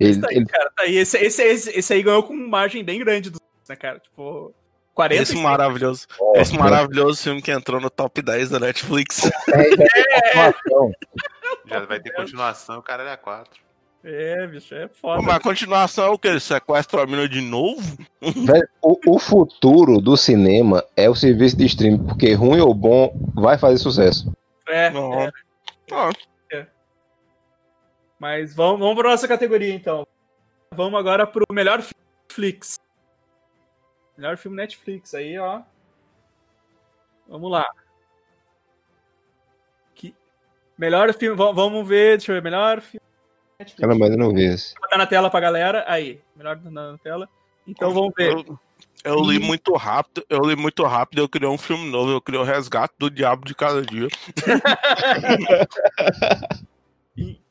Ele, 0.00 0.20
Tá 0.20 0.28
aí, 0.30 0.36
ele- 0.36 0.46
cara, 0.46 0.70
tá 0.76 0.82
aí. 0.84 0.96
Esse, 0.96 1.18
esse, 1.18 1.42
esse, 1.42 1.70
esse 1.78 1.92
aí 1.92 2.02
ganhou 2.02 2.22
com 2.22 2.34
margem 2.34 2.82
bem 2.82 2.98
grande 2.98 3.28
dos, 3.30 3.40
né, 3.68 3.76
cara? 3.76 3.98
Tipo, 3.98 4.52
40 4.94 5.22
Esse 5.22 5.36
maravilhoso, 5.36 6.06
esse 6.34 6.58
maravilhoso 6.58 7.22
filme 7.22 7.40
que 7.42 7.50
entrou 7.52 7.80
no 7.80 7.90
top 7.90 8.20
10 8.22 8.50
da 8.50 8.58
Netflix. 8.58 9.30
continuação. 9.46 10.92
Já 11.66 11.80
vai 11.80 12.00
ter 12.00 12.12
continuação, 12.12 12.78
o 12.78 12.82
cara 12.82 13.02
era 13.02 13.16
4. 13.16 13.60
É, 14.02 14.46
bicho, 14.46 14.74
é 14.74 14.88
foda. 14.88 15.20
Mas 15.22 15.36
a 15.36 15.40
continuação 15.40 16.06
é 16.06 16.08
o 16.08 16.18
que? 16.18 16.26
Ele 16.26 16.40
sequestra 16.40 17.02
a 17.02 17.06
mina 17.06 17.28
de 17.28 17.42
novo? 17.42 17.82
Velho, 18.22 18.68
o, 18.82 18.98
o 19.06 19.18
futuro 19.18 20.00
do 20.00 20.16
cinema 20.16 20.82
é 20.96 21.08
o 21.10 21.14
serviço 21.14 21.56
de 21.56 21.66
streaming, 21.66 22.06
porque 22.06 22.32
ruim 22.32 22.60
ou 22.60 22.72
bom 22.74 23.12
vai 23.34 23.58
fazer 23.58 23.76
sucesso. 23.76 24.32
É, 24.66 24.88
Não. 24.90 25.12
é. 25.20 25.30
Ah, 25.92 26.10
Mas 28.20 28.54
vamos, 28.54 28.80
vamos 28.80 28.96
pra 28.96 29.08
nossa 29.10 29.26
categoria, 29.26 29.72
então. 29.74 30.06
Vamos 30.74 31.00
agora 31.00 31.26
pro 31.26 31.46
melhor 31.50 31.80
filme 31.80 32.04
Netflix. 32.28 32.78
Melhor 34.14 34.36
filme 34.36 34.58
Netflix, 34.58 35.14
aí, 35.14 35.38
ó. 35.38 35.62
Vamos 37.26 37.50
lá. 37.50 37.66
Que... 39.94 40.14
Melhor 40.76 41.14
filme, 41.14 41.34
va- 41.34 41.52
vamos 41.52 41.88
ver, 41.88 42.18
deixa 42.18 42.30
eu 42.30 42.36
ver, 42.36 42.42
melhor 42.42 42.82
filme 42.82 43.00
Netflix. 43.58 43.80
Cara, 43.80 43.98
mas 43.98 44.10
eu 44.10 44.18
não 44.18 44.34
vi 44.34 44.44
esse. 44.44 44.74
Vou 44.74 44.82
botar 44.82 44.98
na 44.98 45.06
tela 45.06 45.30
pra 45.30 45.40
galera, 45.40 45.86
aí, 45.88 46.20
melhor 46.36 46.60
na 46.62 46.92
na 46.92 46.98
tela. 46.98 47.26
Então 47.66 47.90
vamos 47.90 48.12
ver. 48.14 48.32
Eu, 48.34 48.58
eu 49.02 49.20
li 49.22 49.38
muito 49.38 49.72
rápido, 49.76 50.26
eu 50.28 50.40
li 50.42 50.56
muito 50.56 50.84
rápido, 50.84 51.20
eu 51.20 51.28
criei 51.28 51.48
um 51.48 51.56
filme 51.56 51.90
novo, 51.90 52.10
eu 52.10 52.20
criei 52.20 52.38
o 52.38 52.44
Resgate 52.44 52.92
do 52.98 53.10
Diabo 53.10 53.46
de 53.46 53.54
Cada 53.54 53.80
Dia. 53.80 54.08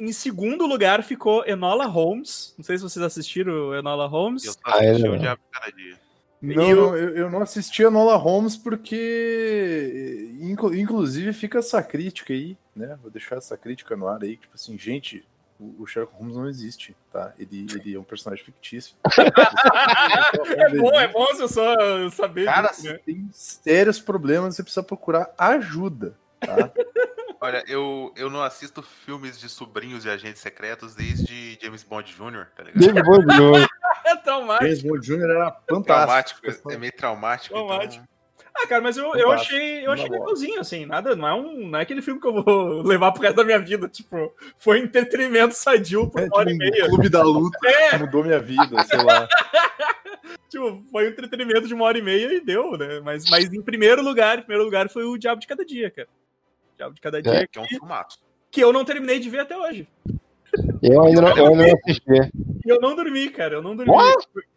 Em 0.00 0.12
segundo 0.12 0.66
lugar 0.66 1.02
ficou 1.02 1.44
Enola 1.46 1.86
Holmes. 1.86 2.54
Não 2.58 2.64
sei 2.64 2.76
se 2.76 2.82
vocês 2.82 3.04
assistiram 3.04 3.74
Enola 3.74 4.06
Holmes. 4.06 4.44
Eu 4.44 4.52
só 4.52 4.58
Ah, 4.64 4.78
assisti 4.78 5.06
é, 5.06 5.08
o 5.08 5.12
não. 5.12 5.18
Diabo 5.18 5.40
de 5.42 5.58
Cada 5.60 5.72
Dia. 5.76 5.96
Não, 6.40 6.70
o- 6.72 6.76
não, 6.76 6.96
eu, 6.96 7.16
eu 7.16 7.30
não 7.30 7.40
assisti 7.42 7.84
a 7.84 7.90
Nola 7.90 8.16
Holmes 8.16 8.56
porque, 8.56 10.30
inclu- 10.40 10.74
inclusive, 10.74 11.32
fica 11.32 11.58
essa 11.58 11.82
crítica 11.82 12.32
aí, 12.32 12.56
né? 12.76 12.96
Vou 13.02 13.10
deixar 13.10 13.36
essa 13.36 13.56
crítica 13.56 13.96
no 13.96 14.06
ar 14.06 14.22
aí, 14.22 14.36
tipo 14.36 14.54
assim, 14.54 14.78
gente, 14.78 15.24
o 15.58 15.84
Sherlock 15.84 16.14
Holmes 16.16 16.36
não 16.36 16.48
existe, 16.48 16.94
tá? 17.12 17.32
Ele, 17.38 17.66
ele 17.74 17.96
é 17.96 17.98
um 17.98 18.04
personagem 18.04 18.44
fictício. 18.44 18.94
É 20.56 20.76
bom, 20.76 20.92
é 20.92 21.08
bom 21.08 21.26
você 21.26 21.48
só 21.48 21.74
saber 22.10 22.44
Cara, 22.44 22.68
disso, 22.68 22.84
né? 22.84 22.98
tem 23.04 23.28
sérios 23.32 24.00
problemas, 24.00 24.54
você 24.54 24.62
precisa 24.62 24.82
procurar 24.82 25.32
ajuda, 25.36 26.14
tá? 26.40 26.70
Olha, 27.40 27.62
eu, 27.68 28.12
eu 28.16 28.28
não 28.28 28.42
assisto 28.42 28.82
filmes 28.82 29.38
de 29.38 29.48
sobrinhos 29.48 30.02
de 30.02 30.10
agentes 30.10 30.42
secretos 30.42 30.94
desde 30.94 31.58
James 31.62 31.84
Bond 31.84 32.12
Jr., 32.12 32.46
tá 32.56 32.64
ligado? 32.64 32.82
James 32.82 33.02
Bond 33.02 33.26
Jr. 33.34 33.68
É 34.04 34.16
traumático. 34.16 34.64
James 34.64 34.82
Bond 34.82 35.06
Jr. 35.06 35.30
era 35.30 35.56
fantástico. 35.68 36.40
Traumático, 36.40 36.72
é 36.72 36.78
meio 36.78 36.92
traumático. 36.92 37.54
Traumático. 37.54 38.04
Então... 38.04 38.18
Ah, 38.60 38.66
cara, 38.66 38.82
mas 38.82 38.96
eu, 38.96 39.14
eu 39.14 39.30
achei, 39.30 39.86
eu 39.86 39.92
achei 39.92 40.08
legalzinho, 40.08 40.60
assim, 40.60 40.84
nada, 40.84 41.14
não 41.14 41.28
é, 41.28 41.34
um, 41.34 41.68
não 41.68 41.78
é 41.78 41.82
aquele 41.82 42.02
filme 42.02 42.20
que 42.20 42.26
eu 42.26 42.42
vou 42.42 42.82
levar 42.82 43.12
pro 43.12 43.22
resto 43.22 43.36
da 43.36 43.44
minha 43.44 43.58
vida, 43.58 43.88
tipo, 43.88 44.34
foi 44.58 44.80
entretenimento 44.80 45.54
sadio 45.54 46.10
por 46.10 46.20
É, 46.20 46.24
uma 46.24 46.36
hora 46.38 46.50
e 46.50 46.58
tipo, 46.58 46.70
meia. 46.70 46.88
clube 46.88 47.08
da 47.08 47.22
luta 47.22 47.58
É, 47.64 47.98
mudou 47.98 48.24
minha 48.24 48.40
vida, 48.40 48.82
sei 48.84 49.00
lá. 49.00 49.28
tipo, 50.50 50.82
foi 50.90 51.06
um 51.06 51.08
entretenimento 51.08 51.68
de 51.68 51.74
uma 51.74 51.84
hora 51.84 51.98
e 51.98 52.02
meia 52.02 52.32
e 52.32 52.40
deu, 52.40 52.76
né? 52.76 53.00
Mas, 53.00 53.30
mas 53.30 53.52
em 53.52 53.62
primeiro 53.62 54.02
lugar, 54.02 54.38
em 54.38 54.42
primeiro 54.42 54.64
lugar 54.64 54.88
foi 54.88 55.04
o 55.04 55.16
Diabo 55.16 55.40
de 55.40 55.46
Cada 55.46 55.64
Dia, 55.64 55.90
cara. 55.90 56.08
Diabo 56.78 56.94
de 56.94 57.00
Cada 57.00 57.20
Dia, 57.20 57.46
Que 57.46 57.58
é 57.58 57.62
um 57.62 57.66
filmaço. 57.66 58.18
que 58.50 58.60
eu 58.62 58.72
não 58.72 58.84
terminei 58.84 59.18
de 59.18 59.28
ver 59.28 59.40
até 59.40 59.56
hoje. 59.58 59.86
Eu 60.82 61.02
ainda 61.04 61.20
não, 61.20 61.36
eu 61.36 61.46
ainda 61.48 61.66
não 61.66 61.74
assisti. 61.74 62.30
E 62.64 62.70
eu 62.70 62.80
não 62.80 62.96
dormi, 62.96 63.28
cara, 63.28 63.56
eu 63.56 63.62
não 63.62 63.76
dormi. 63.76 63.92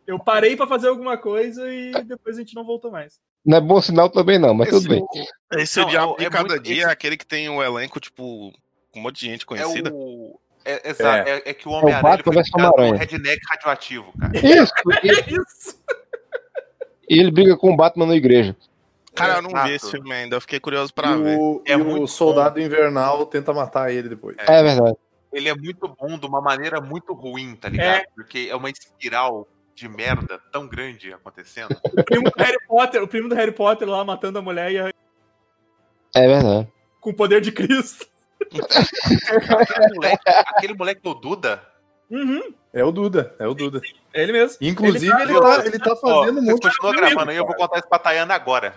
Eu 0.08 0.18
parei 0.20 0.56
pra 0.56 0.66
fazer 0.68 0.88
alguma 0.88 1.18
coisa 1.18 1.68
e 1.74 1.92
depois 2.06 2.38
a 2.38 2.40
gente 2.40 2.56
não 2.56 2.64
voltou 2.66 2.90
mais. 2.92 3.20
Não 3.46 3.58
é 3.58 3.62
bom 3.62 3.82
sinal 3.82 4.10
também, 4.10 4.38
não, 4.40 4.54
mas 4.54 4.70
tudo 4.70 4.88
bem. 4.88 5.04
Esse 5.54 5.80
Não, 5.80 5.88
o 5.88 5.90
Diabo 5.90 6.14
é- 6.14 6.18
de 6.20 6.26
é 6.26 6.30
Cada 6.30 6.48
muito- 6.50 6.64
Dia 6.64 6.76
esse- 6.78 6.86
é 6.86 6.92
aquele 6.92 7.18
que 7.18 7.26
tem 7.26 7.50
um 7.50 7.62
elenco, 7.62 8.00
tipo, 8.00 8.54
com 8.92 9.00
um 9.00 9.02
monte 9.04 9.20
de 9.22 9.26
gente 9.28 9.42
É 9.44 9.46
conhecida. 9.46 9.92
o. 9.94 10.40
É, 10.64 10.90
exato, 10.92 11.28
é, 11.28 11.42
é 11.46 11.54
que 11.56 11.68
o 11.68 11.72
Homem-Aranha 11.72 12.24
foi 12.24 12.36
no 12.36 12.42
Homem-Aranha. 12.70 12.98
redneck 13.00 13.40
radioativo, 13.50 14.14
cara. 14.20 14.32
Isso! 14.38 14.74
E, 15.04 15.10
É 15.10 15.14
isso. 15.32 15.80
e 17.10 17.20
ele 17.20 17.32
briga 17.32 17.58
com 17.58 17.74
o 17.74 17.76
Batman 17.76 18.06
na 18.06 18.16
igreja. 18.16 18.56
Cara, 19.14 19.36
eu 19.36 19.42
não 19.42 19.50
vi 19.50 19.56
Exato. 19.56 19.72
esse 19.72 19.92
filme 19.92 20.14
ainda, 20.14 20.36
eu 20.38 20.42
fiquei 20.42 20.60
curioso 20.60 20.94
pra 20.94 21.12
E 21.12 21.22
ver. 21.22 21.38
o, 21.38 21.62
É 21.66 21.74
e 21.74 21.76
o 21.76 21.84
muito 21.86 22.08
soldado 22.08 22.60
invernal 22.62 23.26
tenta 23.26 23.54
matar 23.54 23.92
ele 23.92 24.08
depois. 24.10 24.36
É 24.40 24.64
verdade. 24.64 24.96
Ele 25.34 25.50
é 25.50 25.56
muito 25.56 25.88
bom 25.88 26.18
de 26.18 26.26
uma 26.26 26.42
maneira 26.42 26.80
muito 26.82 27.14
ruim, 27.14 27.56
tá 27.56 27.70
ligado? 27.70 27.98
É. 28.02 28.06
Porque 28.16 28.48
é 28.50 28.56
uma 28.56 28.70
espiral 28.70 29.48
de 29.76 29.88
merda 29.90 30.40
tão 30.52 30.68
grande 30.68 31.14
acontecendo. 31.14 31.76
O 31.98 32.04
primo 32.04 32.24
do 32.30 32.34
Harry 32.38 32.58
Potter, 32.68 33.04
o 33.04 33.08
primo 33.08 33.30
do 33.30 33.36
Harry 33.36 33.52
Potter 33.52 33.88
lá 33.88 34.04
matando 34.04 34.40
a 34.40 34.42
mulher 34.42 34.72
e 34.72 34.80
a- 34.80 34.94
É 36.16 36.28
verdade. 36.28 36.68
com 37.00 37.10
o 37.10 37.14
poder 37.14 37.42
de 37.42 37.52
Cristo. 37.52 38.06
aquele, 39.50 39.96
moleque, 39.96 40.24
aquele 40.48 40.74
moleque 40.74 41.02
do 41.02 41.14
Duda, 41.14 41.64
Uhum, 42.10 42.54
É 42.74 42.84
o 42.84 42.92
Duda, 42.92 43.34
é 43.40 43.48
o 43.48 43.54
Duda. 43.54 43.80
é 44.14 44.22
ele 44.24 44.34
mesmo. 44.34 44.58
Inclusive, 44.60 45.14
Ele 45.22 45.32
ele 45.32 45.40
tá- 45.40 45.58
tá, 45.62 45.66
ele 45.66 45.80
tá 45.80 45.94
ó, 45.94 46.20
fazendo 46.26 46.42
de 46.42 46.52
continuam 46.52 46.72
coisa. 46.94 46.98
gravando 46.98 47.32
aí, 47.32 47.38
eu 47.38 47.46
vou 47.46 47.56
contar 47.56 47.80
isso 47.80 47.88
pra 47.88 48.00
Tayana 48.00 48.34
agora. 48.34 48.74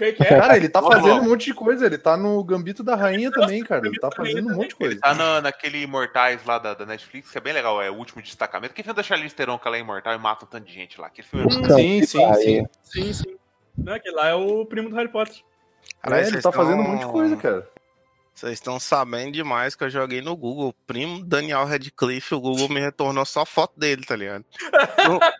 Que 0.00 0.12
que 0.14 0.22
é? 0.22 0.26
Cara, 0.40 0.56
ele 0.56 0.68
tá 0.70 0.82
fazendo 0.82 1.20
um 1.20 1.28
monte 1.28 1.44
de 1.46 1.54
coisa. 1.54 1.84
Ele 1.84 1.98
tá 1.98 2.16
no 2.16 2.42
Gambito 2.42 2.82
da 2.82 2.96
Rainha 2.96 3.30
também, 3.30 3.62
cara. 3.62 3.86
Ele 3.86 3.98
tá 3.98 4.10
fazendo 4.10 4.48
um 4.48 4.56
monte 4.56 4.68
de 4.68 4.76
Ele 4.80 4.94
coisa. 4.96 5.00
tá 5.00 5.14
na, 5.14 5.40
naquele 5.42 5.82
Imortais 5.82 6.42
lá 6.46 6.58
da, 6.58 6.72
da 6.72 6.86
Netflix, 6.86 7.30
que 7.30 7.36
é 7.36 7.40
bem 7.40 7.52
legal, 7.52 7.82
é 7.82 7.90
o 7.90 7.94
último 7.94 8.22
destacamento. 8.22 8.72
Que 8.72 8.82
filme 8.82 8.96
da 8.96 9.02
Charlize 9.02 9.34
Theron 9.34 9.58
que 9.58 9.68
ela 9.68 9.76
é 9.76 9.80
imortal 9.80 10.14
e 10.14 10.18
mata 10.18 10.46
um 10.46 10.48
tanto 10.48 10.66
de 10.66 10.72
gente 10.72 10.98
lá. 10.98 11.08
Aquele 11.08 11.28
filme 11.28 11.44
é 11.52 11.58
Então, 11.58 11.76
Sim, 11.76 12.02
sim, 12.06 12.34
sim. 12.34 12.66
Sim, 12.82 13.12
sim. 13.12 13.36
Não, 13.76 13.92
aquele 13.92 14.14
lá 14.16 14.28
é 14.28 14.34
o 14.34 14.64
primo 14.64 14.88
do 14.88 14.96
Harry 14.96 15.08
Potter. 15.08 15.36
Caralho, 16.02 16.24
É, 16.24 16.28
ele 16.28 16.40
tá 16.40 16.50
fazendo 16.50 16.80
um 16.80 16.88
monte 16.88 17.00
de 17.00 17.12
coisa, 17.12 17.36
cara. 17.36 17.68
Vocês 18.40 18.54
estão 18.54 18.80
sabendo 18.80 19.32
demais 19.32 19.74
que 19.74 19.84
eu 19.84 19.90
joguei 19.90 20.22
no 20.22 20.34
Google. 20.34 20.74
Primo 20.86 21.22
Daniel 21.22 21.66
Radcliffe, 21.66 22.34
o 22.34 22.40
Google 22.40 22.70
me 22.70 22.80
retornou 22.80 23.26
só 23.26 23.44
foto 23.44 23.78
dele, 23.78 24.02
tá 24.02 24.16
ligado? 24.16 24.46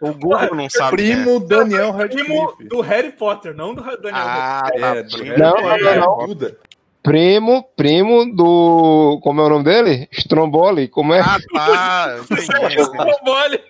O, 0.02 0.10
o 0.10 0.12
Google 0.12 0.54
não 0.54 0.68
sabe. 0.68 0.98
quem 0.98 1.12
é. 1.12 1.14
Primo 1.14 1.40
Daniel 1.40 1.94
Primo 1.94 2.44
Radcliffe. 2.44 2.68
do 2.68 2.82
Harry 2.82 3.12
Potter, 3.12 3.54
não 3.56 3.74
do 3.74 3.82
Daniel. 3.82 4.12
Ah, 4.14 4.70
tá. 4.78 4.96
É, 4.96 5.02
do 5.02 5.16
primo. 5.16 5.30
Harry 5.30 5.40
Não, 5.40 5.54
não, 5.96 6.36
não. 6.36 6.56
Primo, 7.02 7.62
primo 7.74 8.36
do. 8.36 9.18
Como 9.22 9.40
é 9.40 9.44
o 9.44 9.48
nome 9.48 9.64
dele? 9.64 10.06
Stromboli. 10.12 10.86
Como 10.86 11.14
é? 11.14 11.20
Ah, 11.20 11.38
tá. 11.54 12.16
Trombole. 12.92 13.64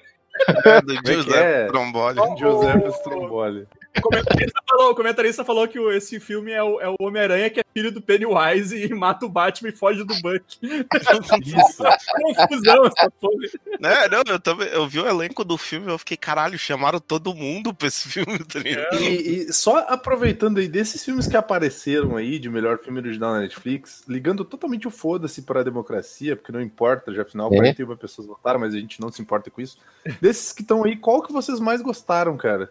É 0.64 0.80
do 0.80 0.92
é 0.92 0.96
Giuseppe 1.06 1.38
é? 1.38 1.66
Tromboli. 1.66 2.20
Joseph 2.36 2.96
Stromboli. 2.96 3.68
O 3.96 4.02
comentarista 4.02 4.62
falou, 4.68 4.90
o 4.90 4.94
comentarista 4.94 5.44
falou 5.44 5.68
que 5.68 5.78
esse 5.90 6.20
filme 6.20 6.52
é 6.52 6.62
o, 6.62 6.80
é 6.80 6.88
o 6.88 6.94
Homem-Aranha 7.00 7.50
que 7.50 7.60
é 7.60 7.64
filho 7.74 7.90
do 7.90 8.00
Pennywise 8.00 8.76
e 8.76 8.94
mata 8.94 9.26
o 9.26 9.28
Batman 9.28 9.70
e 9.70 9.72
foge 9.72 10.04
do 10.04 10.14
Buck. 10.20 10.44
Isso. 10.62 11.82
Confusão 12.22 12.86
essa 12.86 13.10
porra. 13.20 13.34
Né, 13.80 14.08
não, 14.08 14.22
eu, 14.26 14.38
também, 14.38 14.68
eu 14.68 14.86
vi 14.86 15.00
o 15.00 15.08
elenco 15.08 15.44
do 15.44 15.56
filme 15.56 15.86
e 15.86 15.90
eu 15.90 15.98
fiquei, 15.98 16.16
caralho, 16.16 16.58
chamaram 16.58 17.00
todo 17.00 17.34
mundo 17.34 17.74
pra 17.74 17.88
esse 17.88 18.08
filme, 18.08 18.38
tá 18.44 18.60
ligado? 18.60 18.94
E, 18.96 19.48
e 19.48 19.52
só 19.52 19.78
aproveitando 19.88 20.58
aí 20.58 20.68
desses 20.68 21.04
filmes 21.04 21.26
que 21.26 21.36
apareceram 21.36 22.16
aí 22.16 22.38
de 22.38 22.48
melhor 22.48 22.78
filme 22.78 23.00
original 23.00 23.32
na 23.32 23.40
Netflix, 23.40 24.04
ligando 24.08 24.44
totalmente 24.44 24.86
o 24.86 24.90
foda-se 24.90 25.42
para 25.42 25.60
a 25.60 25.64
democracia, 25.64 26.36
porque 26.36 26.52
não 26.52 26.60
importa, 26.60 27.12
já 27.12 27.22
afinal 27.22 27.52
É. 27.52 27.56
41 27.56 27.96
pessoas 27.96 28.28
votaram, 28.28 28.60
mas 28.60 28.74
a 28.74 28.78
gente 28.78 29.00
não 29.00 29.10
se 29.10 29.20
importa 29.20 29.50
com 29.50 29.60
isso. 29.60 29.78
Desses 30.20 30.52
que 30.52 30.62
estão 30.62 30.84
aí, 30.84 30.96
qual 30.96 31.22
que 31.22 31.32
vocês 31.32 31.58
mais 31.58 31.82
gostaram, 31.82 32.36
cara? 32.36 32.70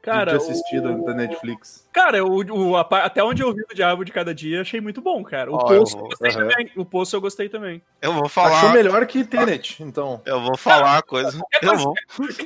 Cara, 0.00 0.30
de 0.32 0.36
assistido 0.36 0.92
o- 0.92 1.04
da 1.04 1.12
Netflix. 1.14 1.86
Cara, 1.92 2.24
o, 2.24 2.38
o- 2.70 2.76
a 2.76 2.80
até 2.80 3.22
onde 3.22 3.42
eu 3.42 3.52
vi 3.52 3.62
o 3.62 3.74
Diabo 3.74 4.04
de 4.04 4.12
Cada 4.12 4.34
Dia, 4.34 4.60
achei 4.62 4.80
muito 4.80 5.00
bom, 5.02 5.22
cara. 5.22 5.50
O 5.50 5.54
eu 5.56 5.58
Poço 5.80 5.96
eu 5.96 6.00
vou- 6.00 6.08
gostei 6.08 6.30
aham. 6.30 6.48
também. 6.48 6.72
O 6.76 6.84
Poço 6.84 7.16
eu 7.16 7.20
gostei 7.20 7.48
também. 7.48 7.82
Eu 8.00 8.12
vou 8.12 8.24
Achou 8.26 8.28
falar. 8.44 8.72
melhor 8.72 9.06
que 9.06 9.24
Tenet, 9.24 9.82
então. 9.82 10.22
Eu 10.24 10.40
vou 10.40 10.56
falar 10.56 10.92
uma 10.94 11.02
coisa. 11.02 11.40
Eu 11.62 11.76
vou, 11.76 11.94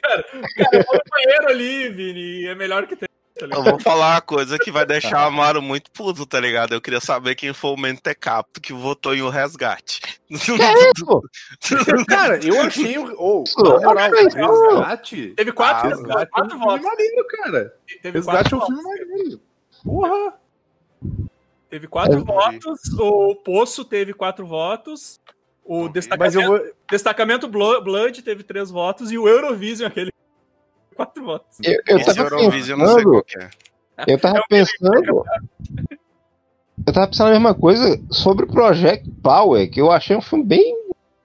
Cara, 0.03 0.23
cara 0.25 0.71
eu 0.73 0.85
vou 0.85 0.95
no 0.95 1.11
banheiro 1.11 1.49
ali, 1.49 1.88
Vini, 1.91 2.47
é 2.47 2.55
melhor 2.55 2.87
que 2.87 2.97
tem. 2.97 3.09
Tá 3.38 3.47
eu 3.51 3.62
vou 3.62 3.81
falar 3.81 4.14
uma 4.16 4.21
coisa 4.21 4.59
que 4.59 4.71
vai 4.71 4.85
deixar 4.85 5.25
o 5.25 5.29
Amaro 5.29 5.62
muito 5.62 5.90
puto, 5.90 6.27
tá 6.27 6.38
ligado? 6.38 6.75
Eu 6.75 6.81
queria 6.83 7.01
saber 7.01 7.35
quem 7.35 7.53
foi 7.55 7.71
o 7.71 7.77
Mentecapto 7.81 8.61
que 8.61 8.73
votou 8.75 9.14
em 9.14 9.23
o 9.23 9.31
resgate. 9.31 10.01
Pô, 11.05 11.23
Cara, 12.09 12.38
eu 12.47 12.61
achei 12.61 12.99
o. 12.99 13.14
Oh, 13.16 13.45
na 13.62 13.81
moral, 13.81 14.11
o 14.11 14.14
resgate. 14.14 15.33
Teve 15.35 15.53
quatro, 15.53 15.87
Ah, 15.87 15.88
resgate, 15.95 16.23
é 16.23 16.27
quatro 16.27 16.51
filme 16.51 16.64
votos. 16.66 16.85
maneiro, 16.87 17.27
cara. 17.29 17.75
Teve 18.03 18.18
Resgate 18.18 18.53
é 18.53 18.57
um 18.57 18.66
filme 18.66 18.83
maneiro. 18.83 19.40
Porra! 19.83 20.35
Teve 21.71 21.87
quatro 21.88 22.18
Eu- 22.18 22.25
votos. 22.25 22.81
O 22.99 23.35
Poço 23.37 23.85
teve 23.85 24.12
quatro 24.12 24.47
votos. 24.47 25.18
O 25.64 25.88
destacamento, 25.88 26.37
Mas 26.37 26.45
eu 26.45 26.51
vou. 26.59 26.73
destacamento 26.90 27.49
Blo- 27.49 27.81
Blood 27.81 28.21
teve 28.23 28.42
três 28.42 28.71
votos. 28.71 29.11
E 29.11 29.16
o 29.16 29.27
Eurovision, 29.27 29.88
aquele. 29.88 30.12
Quatro 30.94 31.24
votos. 31.24 31.59
eu, 31.64 31.81
eu 31.87 31.96
Esse 31.98 32.14
tava 32.14 32.28
Eurovision 32.37 32.81
eu 32.81 32.87
não 32.87 32.94
sei 32.94 33.05
qual 33.05 33.22
pensando. 33.24 33.24
que 33.24 33.38
é. 33.38 34.05
Eu 34.14 34.18
tava 34.18 34.42
pensando. 34.48 35.24
Eu 36.87 36.92
tava 36.92 37.07
pensando 37.09 37.28
a 37.28 37.33
mesma 37.33 37.55
coisa 37.55 38.00
sobre 38.11 38.44
o 38.44 38.48
Project 38.48 39.09
Power, 39.22 39.70
que 39.70 39.81
eu 39.81 39.90
achei 39.90 40.16
um 40.16 40.22
filme 40.22 40.44
bem. 40.44 40.76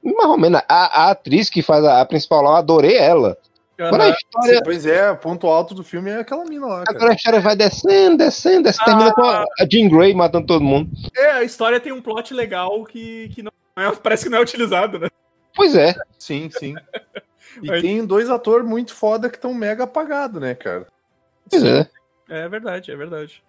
Mais 0.03 0.29
ou 0.29 0.37
menos. 0.37 0.61
A, 0.69 1.05
a 1.05 1.11
atriz 1.11 1.49
que 1.49 1.61
faz 1.61 1.83
a, 1.83 2.01
a 2.01 2.05
principal 2.05 2.41
lá, 2.41 2.51
eu 2.51 2.55
adorei 2.55 2.95
ela. 2.97 3.37
A 3.79 4.09
história. 4.09 4.61
Pois 4.63 4.85
é, 4.87 5.11
o 5.11 5.17
ponto 5.17 5.45
alto 5.45 5.75
do 5.75 5.83
filme 5.83 6.09
é 6.09 6.19
aquela 6.19 6.43
mina 6.45 6.65
lá, 6.65 6.83
cara. 6.83 6.97
Agora 6.97 7.11
a 7.11 7.15
história 7.15 7.39
vai 7.39 7.55
descendo, 7.55 8.17
descendo, 8.17 8.63
descendo, 8.63 8.85
termina 8.85 9.13
com 9.13 9.21
a, 9.21 9.43
a 9.43 9.67
Jean 9.69 9.87
Grey 9.87 10.15
matando 10.15 10.47
todo 10.47 10.63
mundo. 10.63 10.89
É, 11.15 11.31
a 11.33 11.43
história 11.43 11.79
tem 11.79 11.91
um 11.91 12.01
plot 12.01 12.33
legal 12.33 12.83
que, 12.85 13.29
que 13.29 13.43
não 13.43 13.51
é- 13.77 13.91
parece 14.01 14.23
que 14.23 14.29
não 14.31 14.39
é 14.39 14.41
utilizado, 14.41 14.97
né? 14.97 15.09
Pois 15.55 15.75
é. 15.75 15.93
Sim, 16.17 16.49
sim. 16.51 16.73
E 17.61 17.71
Aí- 17.71 17.81
tem 17.81 18.05
dois 18.05 18.29
atores 18.29 18.67
muito 18.67 18.93
foda 18.93 19.29
que 19.29 19.35
estão 19.37 19.53
mega 19.53 19.83
apagados, 19.85 20.39
né, 20.41 20.53
cara? 20.55 20.87
Pois 21.49 21.63
é. 21.63 21.89
É 22.29 22.47
verdade, 22.49 22.91
é 22.91 22.95
verdade. 22.95 23.43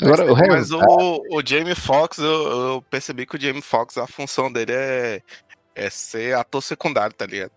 Agora, 0.00 0.32
o 0.32 0.36
Mas 0.36 0.72
o, 0.72 0.80
o 1.30 1.42
Jamie 1.46 1.74
Foxx, 1.76 2.18
eu, 2.18 2.24
eu 2.74 2.82
percebi 2.90 3.24
que 3.24 3.36
o 3.36 3.40
Jamie 3.40 3.62
Foxx, 3.62 3.96
a 3.98 4.06
função 4.06 4.50
dele 4.52 4.72
é, 4.72 5.22
é 5.74 5.88
ser 5.90 6.34
ator 6.34 6.60
secundário, 6.62 7.14
tá 7.14 7.24
ligado? 7.24 7.52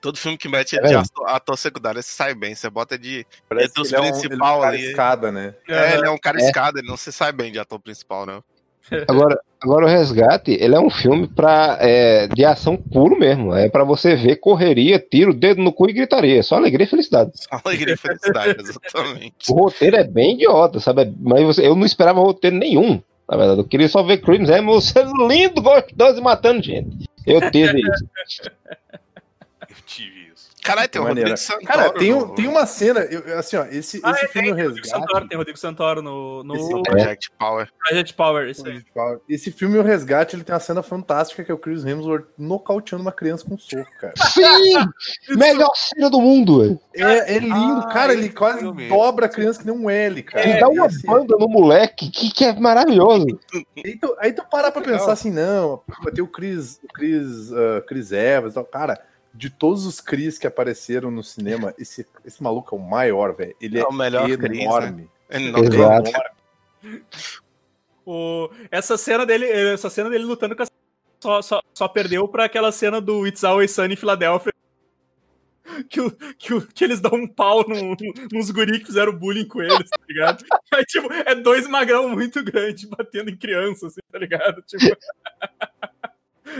Todo 0.00 0.18
filme 0.18 0.36
que 0.36 0.48
mete 0.48 0.76
É 0.76 0.82
de 0.82 0.94
ator, 0.94 1.28
ator 1.28 1.56
secundário, 1.56 2.02
você 2.02 2.10
sai 2.10 2.34
bem. 2.34 2.54
Você 2.54 2.68
bota 2.68 2.98
de. 2.98 3.24
Parece 3.48 3.68
Entre 3.68 3.82
os 3.82 3.88
que 3.88 3.94
ele 3.94 4.04
é 4.06 4.08
um, 4.08 4.10
principal 4.20 4.28
ele 4.28 4.42
é 4.42 4.58
um 4.58 4.60
cara 4.60 4.74
ali. 4.76 4.84
escada, 4.90 5.32
né? 5.32 5.54
É, 5.68 5.94
ele 5.96 6.06
é 6.06 6.10
um 6.10 6.18
cara 6.18 6.40
É. 6.40 6.44
escada, 6.44 6.78
ele 6.80 6.88
não 6.88 6.96
se 6.96 7.12
sai 7.12 7.32
bem 7.32 7.52
de 7.52 7.58
ator 7.58 7.78
principal, 7.78 8.26
não. 8.26 8.42
Agora, 9.08 9.40
agora 9.62 9.86
o 9.86 9.88
Resgate, 9.88 10.52
ele 10.52 10.74
é 10.74 10.80
um 10.80 10.90
filme 10.90 11.26
pra, 11.26 11.78
é, 11.80 12.26
de 12.28 12.44
ação 12.44 12.76
puro 12.76 13.18
mesmo. 13.18 13.54
É 13.54 13.68
pra 13.68 13.82
você 13.84 14.14
ver 14.14 14.36
correria, 14.36 14.98
tiro, 14.98 15.32
dedo 15.32 15.62
no 15.62 15.72
cu 15.72 15.88
e 15.88 15.92
gritaria. 15.92 16.42
Só 16.42 16.56
alegria 16.56 16.84
e 16.86 16.88
felicidade. 16.88 17.30
Só 17.34 17.60
alegria 17.64 17.94
e 17.94 17.96
felicidade, 17.96 18.56
exatamente. 18.60 19.34
O 19.50 19.54
roteiro 19.54 19.96
é 19.96 20.04
bem 20.04 20.34
idiota, 20.34 20.80
sabe? 20.80 21.14
Mas 21.20 21.42
você- 21.44 21.66
eu 21.66 21.74
não 21.74 21.86
esperava 21.86 22.20
roteiro 22.20 22.56
nenhum. 22.56 23.00
Na 23.28 23.38
verdade, 23.38 23.60
eu 23.60 23.64
queria 23.66 23.88
só 23.88 24.02
ver 24.02 24.18
Crims 24.18 24.50
Hemsworth 24.50 24.82
sendo 24.82 25.26
lindo, 25.26 25.62
gostoso 25.62 26.18
e 26.18 26.22
matando 26.22 26.62
gente. 26.62 27.08
Eu 27.26 27.50
tive 27.50 27.80
isso. 27.80 28.04
Eu 29.68 29.76
tive 29.86 30.20
isso. 30.33 30.33
Caralho, 30.64 30.88
tem 30.88 31.00
o. 31.00 31.04
Rodrigo 31.04 31.36
Santoro. 31.36 31.66
Cara, 31.66 31.92
tem, 31.92 32.14
um- 32.14 32.20
no- 32.26 32.34
tem 32.34 32.48
uma 32.48 32.64
cena, 32.66 33.00
eu- 33.00 33.38
assim, 33.38 33.56
ó, 33.56 33.64
esse, 33.66 34.00
Ah, 34.02 34.12
esse 34.12 34.24
é, 34.24 34.28
filme 34.28 34.50
O 34.50 34.54
tem 34.56 34.64
Rodrigo 34.64 34.86
Santoro, 34.86 35.06
Resgate. 35.06 35.28
tem 35.28 35.38
Rodrigo 35.38 35.58
Santoro 35.58 36.02
no, 36.02 36.42
no 36.42 36.56
Esse- 36.56 36.72
no 36.72 36.82
Project 36.82 37.30
Power. 37.38 37.68
Project 37.86 38.14
Power, 38.14 38.48
isso 38.48 38.66
aí. 38.66 38.82
Esse 39.28 39.52
filme 39.52 39.76
O 39.78 39.82
Resgate, 39.82 40.34
ele 40.34 40.42
tem 40.42 40.54
uma 40.54 40.60
cena 40.60 40.82
fantástica 40.82 41.44
que 41.44 41.50
é 41.52 41.54
o 41.54 41.58
Chris 41.58 41.84
Hemsworth 41.84 42.24
nocauteando 42.38 43.02
uma 43.02 43.12
criança 43.12 43.44
com 43.44 43.54
um 43.54 43.58
soco, 43.58 43.86
cara. 44.00 44.14
Sim! 44.32 45.34
Melhor 45.36 45.70
cena 45.76 46.08
do 46.08 46.20
mundo, 46.20 46.60
velho. 46.60 46.80
É, 46.94 47.34
é 47.36 47.38
lindo, 47.38 47.54
Ah, 47.84 47.90
cara, 47.92 48.12
ele 48.14 48.30
quase 48.30 48.60
filme. 48.60 48.88
dobra 48.88 49.26
a 49.26 49.28
criança 49.28 49.60
que 49.60 49.66
nem 49.66 49.74
um 49.76 49.90
L, 49.90 50.22
cara. 50.22 50.48
Ele 50.48 50.60
dá 50.60 50.68
uma 50.68 50.86
Esse- 50.86 51.06
banda 51.06 51.36
no 51.38 51.48
moleque 51.48 52.10
que, 52.10 52.32
que 52.32 52.44
é 52.44 52.52
maravilhoso. 52.58 53.26
Aí 53.84 53.98
tu, 53.98 54.16
aí 54.18 54.32
tu 54.32 54.42
parar 54.50 54.70
pra 54.72 54.80
pensar 54.80 55.12
assim, 55.12 55.30
não, 55.30 55.82
vai 56.02 56.12
ter 56.12 56.22
o 56.22 56.26
Chris, 56.26 56.80
o 56.82 56.88
Chris, 56.88 57.52
ah, 57.52 57.82
Chris 57.86 58.12
Evans 58.12 58.52
e 58.52 58.54
tal. 58.54 58.64
Cara, 58.64 58.98
de 59.34 59.50
todos 59.50 59.84
os 59.84 60.00
Chris 60.00 60.38
que 60.38 60.46
apareceram 60.46 61.10
no 61.10 61.22
cinema, 61.22 61.74
esse, 61.78 62.06
esse 62.24 62.42
maluco 62.42 62.74
é 62.74 62.78
o 62.78 62.82
maior, 62.82 63.34
velho. 63.34 63.54
Ele 63.60 63.78
é, 63.78 63.82
É 63.82 63.86
o 63.86 63.92
melhor 63.92 64.28
Chris, 64.38 64.60
enorme. 64.60 65.10
Ele 65.28 65.50
não 65.50 65.58
Ele 65.60 65.70
tem- 65.70 65.80
é 65.80 65.82
Exato. 65.84 66.08
enorme. 66.10 67.04
O, 68.06 68.50
essa 68.70 68.96
cena 68.98 69.24
dele, 69.26 69.46
essa 69.46 69.88
cena 69.90 70.10
dele 70.10 70.24
lutando 70.24 70.54
com 70.54 70.62
a 70.62 70.66
só, 71.20 71.40
só, 71.40 71.60
só 71.72 71.88
perdeu 71.88 72.28
pra 72.28 72.44
aquela 72.44 72.70
cena 72.70 73.00
do 73.00 73.26
It's 73.26 73.42
Always 73.44 73.70
Sunny 73.70 73.94
em 73.94 73.96
Filadélfia. 73.96 74.52
Que, 75.88 75.98
o- 76.00 76.10
que, 76.38 76.52
o- 76.54 76.66
que 76.66 76.84
eles 76.84 77.00
dão 77.00 77.14
um 77.14 77.26
pau 77.26 77.64
no- 77.66 77.96
nos 78.30 78.50
guri 78.50 78.78
que 78.80 78.84
fizeram 78.84 79.16
bullying 79.16 79.48
com 79.48 79.62
eles, 79.62 79.88
tá 79.88 79.98
ligado? 80.06 80.44
Aí, 80.72 80.84
tipo, 80.84 81.10
é 81.12 81.34
dois 81.34 81.66
magrão 81.66 82.06
muito 82.10 82.44
grandes 82.44 82.84
batendo 82.84 83.30
em 83.30 83.36
criança, 83.36 83.86
assim, 83.86 84.00
tá 84.12 84.18
ligado? 84.18 84.62
Tipo. 84.62 84.84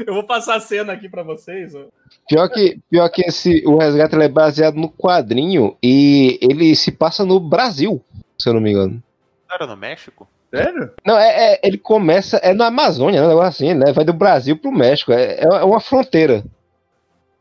Eu 0.06 0.14
vou 0.14 0.24
passar 0.24 0.56
a 0.56 0.60
cena 0.60 0.92
aqui 0.92 1.08
pra 1.08 1.22
vocês. 1.22 1.74
ó. 1.74 1.84
Pior 2.28 2.48
que, 2.48 2.78
pior 2.90 3.08
que 3.08 3.22
esse, 3.22 3.62
o 3.66 3.76
Resgate 3.78 4.14
ele 4.14 4.24
é 4.24 4.28
baseado 4.28 4.76
no 4.76 4.88
quadrinho 4.90 5.76
e 5.82 6.38
ele 6.42 6.74
se 6.74 6.90
passa 6.92 7.24
no 7.24 7.38
Brasil, 7.38 8.02
se 8.38 8.48
eu 8.48 8.54
não 8.54 8.60
me 8.60 8.70
engano. 8.70 9.02
Não 9.48 9.54
era 9.56 9.66
no 9.66 9.76
México? 9.76 10.26
Sério? 10.54 10.90
Não, 11.04 11.18
é, 11.18 11.54
é- 11.54 11.60
ele 11.64 11.76
começa, 11.78 12.36
é 12.38 12.54
na 12.54 12.66
Amazônia, 12.66 13.20
né? 13.20 13.26
um 13.26 13.30
negócio 13.30 13.48
assim, 13.48 13.74
né? 13.74 13.92
Vai 13.92 14.04
do 14.04 14.12
Brasil 14.12 14.56
pro 14.56 14.70
México, 14.70 15.12
é, 15.12 15.40
é 15.42 15.64
uma 15.64 15.80
fronteira. 15.80 16.44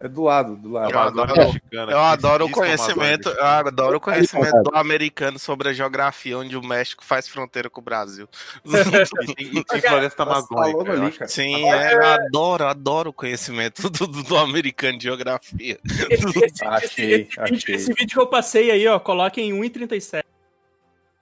É 0.04 0.08
do 0.10 0.22
lado, 0.24 0.58
do 0.58 0.70
lado. 0.70 0.92
Eu 0.92 1.00
adoro- 1.00 1.38
mexicana. 1.38 1.92
Eu 1.94 2.00
adoro 2.00 2.46
o 2.46 2.50
conhecimento, 2.52 3.30
eu 3.30 3.44
adoro 3.46 3.98
o 3.98 4.00
conhecimento 4.02 4.62
do 4.64 4.76
americano 4.76 5.40
sobre 5.40 5.70
a 5.70 5.74
geografia 5.74 6.38
onde 6.38 6.58
o 6.58 6.62
México 6.62 7.06
faz 7.06 7.26
fronteira 7.28 7.70
com 7.70 7.80
o 7.80 7.84
Brasil. 7.84 8.28
E 9.40 9.60
e 9.60 9.82
floresta 9.82 10.26
Tá 10.26 10.32
amazônica. 10.32 11.26
Sim, 11.28 11.72
é, 11.72 11.94
eu 11.94 12.04
adoro, 12.06 12.66
adoro 12.66 13.10
o 13.12 13.14
conhecimento 13.14 13.90
do, 13.90 14.06
do- 14.06 14.24
do 14.24 14.38
americano 14.38 14.98
de 14.98 15.06
geografia. 15.06 15.80
Esse, 16.12 16.44
esse- 16.46 16.66
Achei, 16.66 17.14
esse- 17.30 17.40
achei. 17.40 17.76
esse 17.76 17.94
vídeo 17.94 18.10
que 18.10 18.20
eu 18.20 18.28
passei 18.28 18.72
aí, 18.72 18.86
ó, 18.88 19.00
coloque 19.00 19.40
em 19.42 19.54
1,37. 19.54 20.24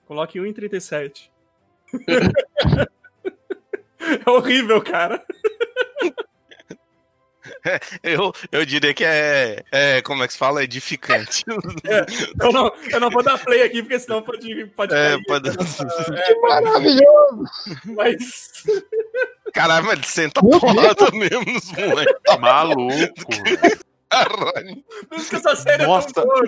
Coloque 0.08 0.38
em 0.40 0.42
1,37. 0.42 1.30
é 4.26 4.28
horrível, 4.30 4.82
cara. 4.82 5.22
Eu, 8.02 8.32
eu 8.50 8.64
diria 8.66 8.92
que 8.92 9.04
é, 9.04 9.62
é, 9.70 10.02
como 10.02 10.22
é 10.22 10.26
que 10.26 10.32
se 10.32 10.38
fala? 10.38 10.64
Edificante. 10.64 11.44
Eu 12.40 12.52
não, 12.52 12.72
eu 12.90 13.00
não 13.00 13.10
vou 13.10 13.22
dar 13.22 13.38
play 13.38 13.62
aqui, 13.62 13.82
porque 13.82 13.98
senão 14.00 14.22
pode, 14.22 14.66
pode 14.66 14.94
É, 14.94 15.10
cair. 15.10 15.24
pode- 15.24 15.50
É, 16.16 16.40
Maravilhoso! 16.40 17.44
mas 17.96 18.62
Caralho, 19.54 19.84
mas 19.86 19.94
ele 19.98 20.06
senta 20.06 20.40
Meu 20.42 20.58
porrada 20.60 21.10
mesmo 21.12 21.44
nos 21.52 21.72
moleques. 21.72 22.38
Maluco. 22.40 22.92
Caralho. 24.10 24.84
por 25.08 25.18
isso 25.18 25.30
que 25.30 25.36
essa 25.36 25.56
série 25.56 25.86
Nossa. 25.86 26.08
é 26.08 26.12
tão 26.12 26.24
boa. 26.24 26.42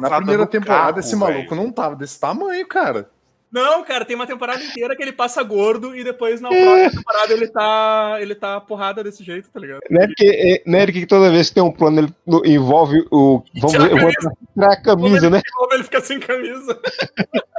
Na 0.00 0.16
primeira 0.18 0.46
temporada, 0.46 0.86
carro, 0.94 1.00
esse 1.00 1.16
maluco 1.16 1.54
não 1.54 1.70
tava 1.72 1.96
desse 1.96 2.18
tamanho, 2.20 2.66
cara. 2.66 3.10
Não, 3.56 3.82
cara, 3.82 4.04
tem 4.04 4.14
uma 4.14 4.26
temporada 4.26 4.62
inteira 4.62 4.94
que 4.94 5.02
ele 5.02 5.12
passa 5.12 5.42
gordo 5.42 5.96
e 5.96 6.04
depois 6.04 6.42
na 6.42 6.50
próxima 6.50 6.90
temporada 6.92 7.32
ele 7.32 7.48
tá, 7.48 8.18
ele 8.20 8.34
tá 8.34 8.60
porrada 8.60 9.02
desse 9.02 9.24
jeito, 9.24 9.48
tá 9.48 9.58
ligado? 9.58 9.80
Não 9.88 10.02
é 10.02 10.06
porque, 10.06 10.26
é, 10.26 10.70
não 10.70 10.78
é 10.78 10.86
que 10.86 11.06
toda 11.06 11.30
vez 11.30 11.48
que 11.48 11.54
tem 11.54 11.62
um 11.62 11.72
plano 11.72 12.00
ele 12.00 12.54
envolve 12.54 13.06
o. 13.10 13.42
Vamos 13.54 13.72
Tirar 13.72 13.84
a 13.86 13.88
ver, 13.88 13.94
eu 13.94 14.00
vou 14.02 14.10
tirar 14.10 14.72
a 14.74 14.82
camisa, 14.82 15.30
né? 15.30 15.40
Como 15.54 15.72
ele 15.72 15.84
fica 15.84 16.02
sem 16.02 16.20
camisa. 16.20 16.78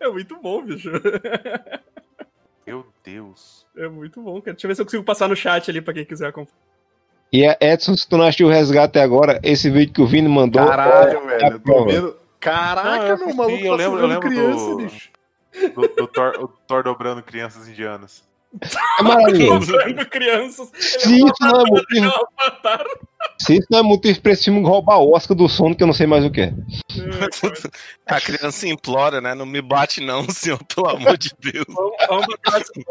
É 0.00 0.08
muito 0.08 0.40
bom, 0.40 0.62
bicho. 0.62 0.90
Meu 2.66 2.86
Deus. 3.04 3.66
É 3.76 3.86
muito 3.86 4.22
bom, 4.22 4.40
cara. 4.40 4.54
Deixa 4.54 4.66
eu 4.66 4.68
ver 4.68 4.74
se 4.76 4.80
eu 4.80 4.86
consigo 4.86 5.04
passar 5.04 5.28
no 5.28 5.36
chat 5.36 5.70
ali 5.70 5.82
pra 5.82 5.92
quem 5.92 6.06
quiser 6.06 6.28
acompanhar. 6.28 6.56
E 7.30 7.44
a 7.44 7.54
Edson, 7.60 7.94
se 7.94 8.08
tu 8.08 8.16
não 8.16 8.24
assistiu 8.24 8.46
o 8.46 8.50
resgate 8.50 8.98
agora, 8.98 9.38
esse 9.42 9.68
vídeo 9.68 9.92
que 9.92 10.00
o 10.00 10.06
Vini 10.06 10.28
mandou. 10.28 10.64
Caralho, 10.64 11.18
é 11.18 11.26
velho. 11.26 11.52
Eu 11.52 11.60
tô 11.60 11.84
vendo. 11.84 12.23
Caraca, 12.44 13.04
Ah, 13.04 13.08
eu 13.08 13.18
meu 13.18 13.34
maluco 13.34 13.64
eu 13.64 13.70
tá 13.70 13.76
lembro- 13.76 13.98
eu 14.00 14.06
lembro 14.06 14.28
criança, 14.28 14.66
do- 14.66 14.76
bicho. 14.76 15.10
Do, 15.74 15.88
do 15.88 16.06
Thor, 16.08 16.32
o 16.40 16.48
Thor 16.48 16.82
dobrando 16.82 17.22
crianças 17.22 17.68
indianas. 17.68 18.22
É 18.98 19.02
maravilhoso. 19.02 19.72
Comprando 19.72 20.06
crianças. 20.10 20.70
Se 20.74 21.14
isso 21.16 21.34
não 21.40 21.60
é 21.62 22.00
Não, 22.00 22.28
mataram. 22.36 22.90
se 23.40 23.54
isso 23.56 23.66
não 23.70 23.78
é 23.80 23.82
esse 24.32 24.44
filme 24.44 24.62
roubar 24.62 24.98
o 24.98 25.12
Oscar 25.14 25.36
do 25.36 25.48
sono, 25.48 25.74
que 25.74 25.82
eu 25.82 25.86
não 25.86 25.94
sei 25.94 26.06
mais 26.06 26.24
o 26.24 26.30
que 26.30 26.40
é. 26.42 26.52
A 28.06 28.20
criança 28.20 28.68
implora, 28.68 29.20
né? 29.20 29.34
Não 29.34 29.46
me 29.46 29.60
bate, 29.62 30.00
não, 30.00 30.24
senhor, 30.30 30.58
pelo 30.64 30.88
amor 30.88 31.16
de 31.16 31.30
Deus. 31.40 31.64
Vamos, 31.68 31.96
vamos 32.08 32.26
pra 32.26 32.38
próxima. 32.52 32.84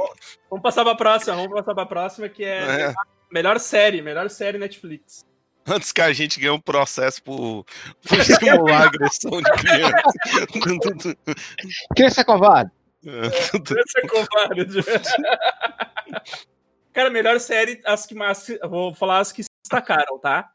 Vamos 0.49 0.63
passar 0.63 0.83
pra 0.83 0.95
próxima. 0.95 1.35
Vamos 1.35 1.51
passar 1.53 1.75
pra 1.75 1.85
próxima, 1.85 2.27
que 2.29 2.43
é, 2.43 2.87
É. 2.89 2.93
melhor 3.31 3.59
série. 3.59 4.01
Melhor 4.01 4.29
série 4.29 4.57
Netflix. 4.57 5.25
Antes 5.67 5.91
que 5.91 6.01
a 6.01 6.11
gente 6.11 6.39
ganhe 6.39 6.51
um 6.51 6.59
processo 6.59 7.23
por, 7.23 7.65
por 8.07 8.19
estimular 8.19 8.81
a 8.81 8.85
agressão 8.85 9.41
de 9.41 9.51
criança. 9.51 11.15
Criança 11.95 12.25
covarde. 12.25 12.71
Essa 13.05 13.99
é 13.99 14.07
covarde. 14.07 14.65
Cara, 16.93 17.09
melhor 17.09 17.39
série, 17.39 17.81
as 17.85 18.05
que 18.05 18.13
mais. 18.13 18.45
Vou 18.69 18.93
falar 18.93 19.19
as 19.19 19.31
que 19.31 19.43
se 19.43 19.49
destacaram, 19.63 20.19
tá? 20.19 20.51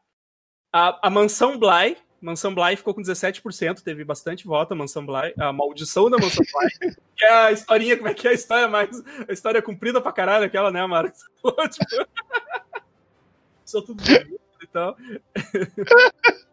A, 0.71 1.07
a 1.07 1.09
Mansão 1.09 1.57
Bly. 1.57 1.97
Mansão 2.21 2.53
Bly 2.53 2.75
ficou 2.75 2.93
com 2.93 3.01
17%, 3.01 3.81
teve 3.81 4.03
bastante 4.03 4.45
voto 4.45 4.73
a 4.73 4.75
Mansão 4.75 5.05
Bly. 5.05 5.33
A 5.39 5.53
Maldição 5.53 6.09
da 6.09 6.17
Mansão 6.17 6.45
Bly. 6.53 6.95
que 7.15 7.25
é 7.25 7.31
a 7.31 7.51
historinha, 7.51 7.97
como 7.97 8.09
é 8.09 8.13
que 8.13 8.27
é 8.27 8.31
a 8.31 8.33
história 8.33 8.67
mais. 8.67 9.01
A 9.27 9.33
história 9.33 9.61
comprida 9.61 10.01
pra 10.01 10.11
caralho, 10.11 10.45
aquela, 10.45 10.71
né, 10.71 10.85
Marcos? 10.85 11.19
tipo, 11.71 12.07
Só 13.65 13.81
tudo 13.81 14.03
tal. 14.71 14.95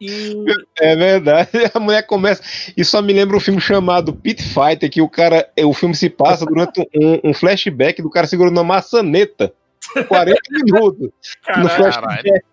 E 0.00 0.44
É 0.80 0.94
verdade. 0.94 1.50
A 1.74 1.80
mulher 1.80 2.02
começa. 2.02 2.42
E 2.76 2.84
só 2.84 3.02
me 3.02 3.12
lembra 3.12 3.36
um 3.36 3.40
filme 3.40 3.60
chamado 3.60 4.14
Pit 4.14 4.42
Fighter, 4.42 4.90
que 4.90 5.02
o 5.02 5.08
cara. 5.08 5.50
O 5.64 5.74
filme 5.74 5.94
se 5.94 6.08
passa 6.08 6.46
durante 6.46 6.80
um, 6.94 7.30
um 7.30 7.34
flashback 7.34 8.00
do 8.00 8.10
cara 8.10 8.26
segurando 8.26 8.56
uma 8.58 8.64
maçaneta. 8.64 9.52
40 10.06 10.40
minutos. 10.50 11.10
No 11.56 11.68
caralho, 11.68 11.70
flashback. 11.70 12.44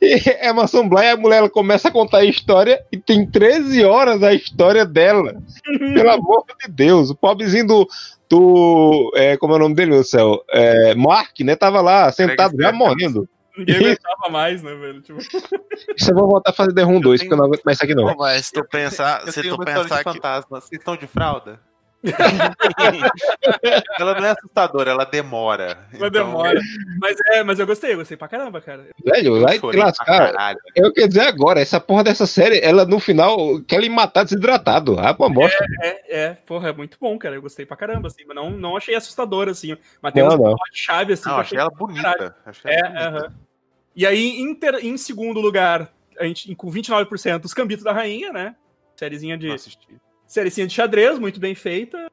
E 0.00 0.22
é 0.26 0.50
Mansão 0.50 0.88
Bly, 0.88 1.08
a 1.10 1.16
mulher 1.16 1.38
ela 1.38 1.50
começa 1.50 1.88
a 1.88 1.90
contar 1.90 2.18
a 2.18 2.24
história 2.24 2.82
e 2.90 2.96
tem 2.96 3.26
13 3.26 3.84
horas 3.84 4.22
a 4.22 4.32
história 4.32 4.84
dela. 4.84 5.36
Pelo 5.78 6.10
amor 6.10 6.44
de 6.64 6.72
Deus. 6.72 7.10
O 7.10 7.14
pobrezinho 7.14 7.66
do. 7.66 7.88
do 8.30 9.12
é, 9.14 9.36
como 9.36 9.52
é 9.54 9.56
o 9.56 9.60
nome 9.60 9.74
dele, 9.74 9.90
meu 9.90 10.04
céu? 10.04 10.42
É, 10.50 10.94
Mark, 10.94 11.38
né? 11.40 11.54
Tava 11.54 11.80
lá 11.80 12.10
sentado 12.12 12.56
já 12.58 12.72
morrendo. 12.72 13.28
Ninguém 13.58 13.76
aguentava 13.76 14.28
mais, 14.30 14.62
né, 14.62 14.74
velho? 14.74 15.00
Tipo, 15.02 15.18
Isso 15.18 16.10
eu 16.10 16.14
vou 16.14 16.28
voltar 16.28 16.50
a 16.50 16.54
fazer 16.54 16.72
The 16.74 16.82
Room 16.82 17.00
2, 17.00 17.20
porque 17.20 17.32
eu 17.34 17.38
não 17.38 17.44
aguento 17.46 17.62
mais 17.64 17.76
isso 17.76 17.84
aqui 17.84 17.94
não. 17.94 18.14
Mas 18.16 18.46
se 18.46 18.52
tu 18.52 18.64
pensar, 18.64 19.22
Eu 19.26 19.32
se 19.32 19.42
tenho 19.42 19.54
tu 19.54 19.60
uma 19.60 19.64
pensar 19.64 19.82
de 19.98 20.04
que. 20.04 20.12
fantasma. 20.12 20.60
Vocês 20.60 20.78
estão 20.80 20.96
de 20.96 21.06
fralda? 21.06 21.60
ela 23.98 24.14
não 24.14 24.24
é 24.24 24.30
assustadora, 24.30 24.90
ela 24.92 25.04
demora. 25.04 25.78
Uma 25.94 26.06
Então, 26.06 26.10
demora. 26.26 26.60
Mas 27.00 27.16
é, 27.32 27.42
mas 27.42 27.58
eu 27.58 27.66
gostei, 27.66 27.92
eu 27.92 27.98
gostei 27.98 28.16
pra 28.16 28.28
caramba, 28.28 28.60
cara. 28.60 28.86
Velho, 29.04 29.40
vai 29.40 29.58
te 29.58 29.76
lascar. 29.76 30.54
Eu 30.76 30.92
quero 30.92 31.08
dizer 31.08 31.22
agora, 31.22 31.60
essa 31.60 31.80
porra 31.80 32.04
dessa 32.04 32.24
série, 32.26 32.60
ela 32.60 32.84
no 32.84 33.00
final 33.00 33.60
quer 33.66 33.80
lhe 33.80 33.88
matar 33.88 34.22
desidratado. 34.24 34.96
Ah, 34.98 35.12
pô, 35.12 35.28
bosta. 35.28 35.64
É, 35.82 36.20
é, 36.24 36.34
porra, 36.34 36.68
é 36.68 36.72
muito 36.72 36.96
bom, 37.00 37.18
cara. 37.18 37.34
Eu 37.34 37.42
gostei 37.42 37.66
pra 37.66 37.76
caramba, 37.76 38.06
assim, 38.08 38.22
mas 38.26 38.36
não, 38.36 38.50
não 38.50 38.76
achei 38.76 38.94
assustador, 38.94 39.48
assim. 39.48 39.76
Mas 40.00 40.12
tem 40.14 40.22
Não, 40.22 40.34
uns 40.34 40.38
não. 40.40 40.54
chave 40.72 41.14
assim. 41.14 41.28
Não, 41.28 41.34
eu 41.34 41.40
achei 41.40 41.58
ela 41.58 41.70
bonita. 41.70 42.36
Achei 42.46 42.70
É, 42.70 42.78
ela 42.78 42.88
bonita. 42.90 43.08
aham. 43.08 43.32
E 43.98 44.06
aí, 44.06 44.40
em, 44.40 44.54
ter- 44.54 44.76
em 44.84 44.96
segundo 44.96 45.40
lugar, 45.40 45.92
a 46.20 46.24
gente, 46.24 46.54
com 46.54 46.70
29%, 46.70 47.44
os 47.44 47.52
Cambitos 47.52 47.82
da 47.84 47.92
Rainha, 47.92 48.32
né? 48.32 48.54
Sériezinha 48.94 49.36
de, 49.36 49.48
sériezinha 50.24 50.68
de 50.68 50.72
xadrez, 50.72 51.18
muito 51.18 51.40
bem 51.40 51.52
feita. 51.56 52.08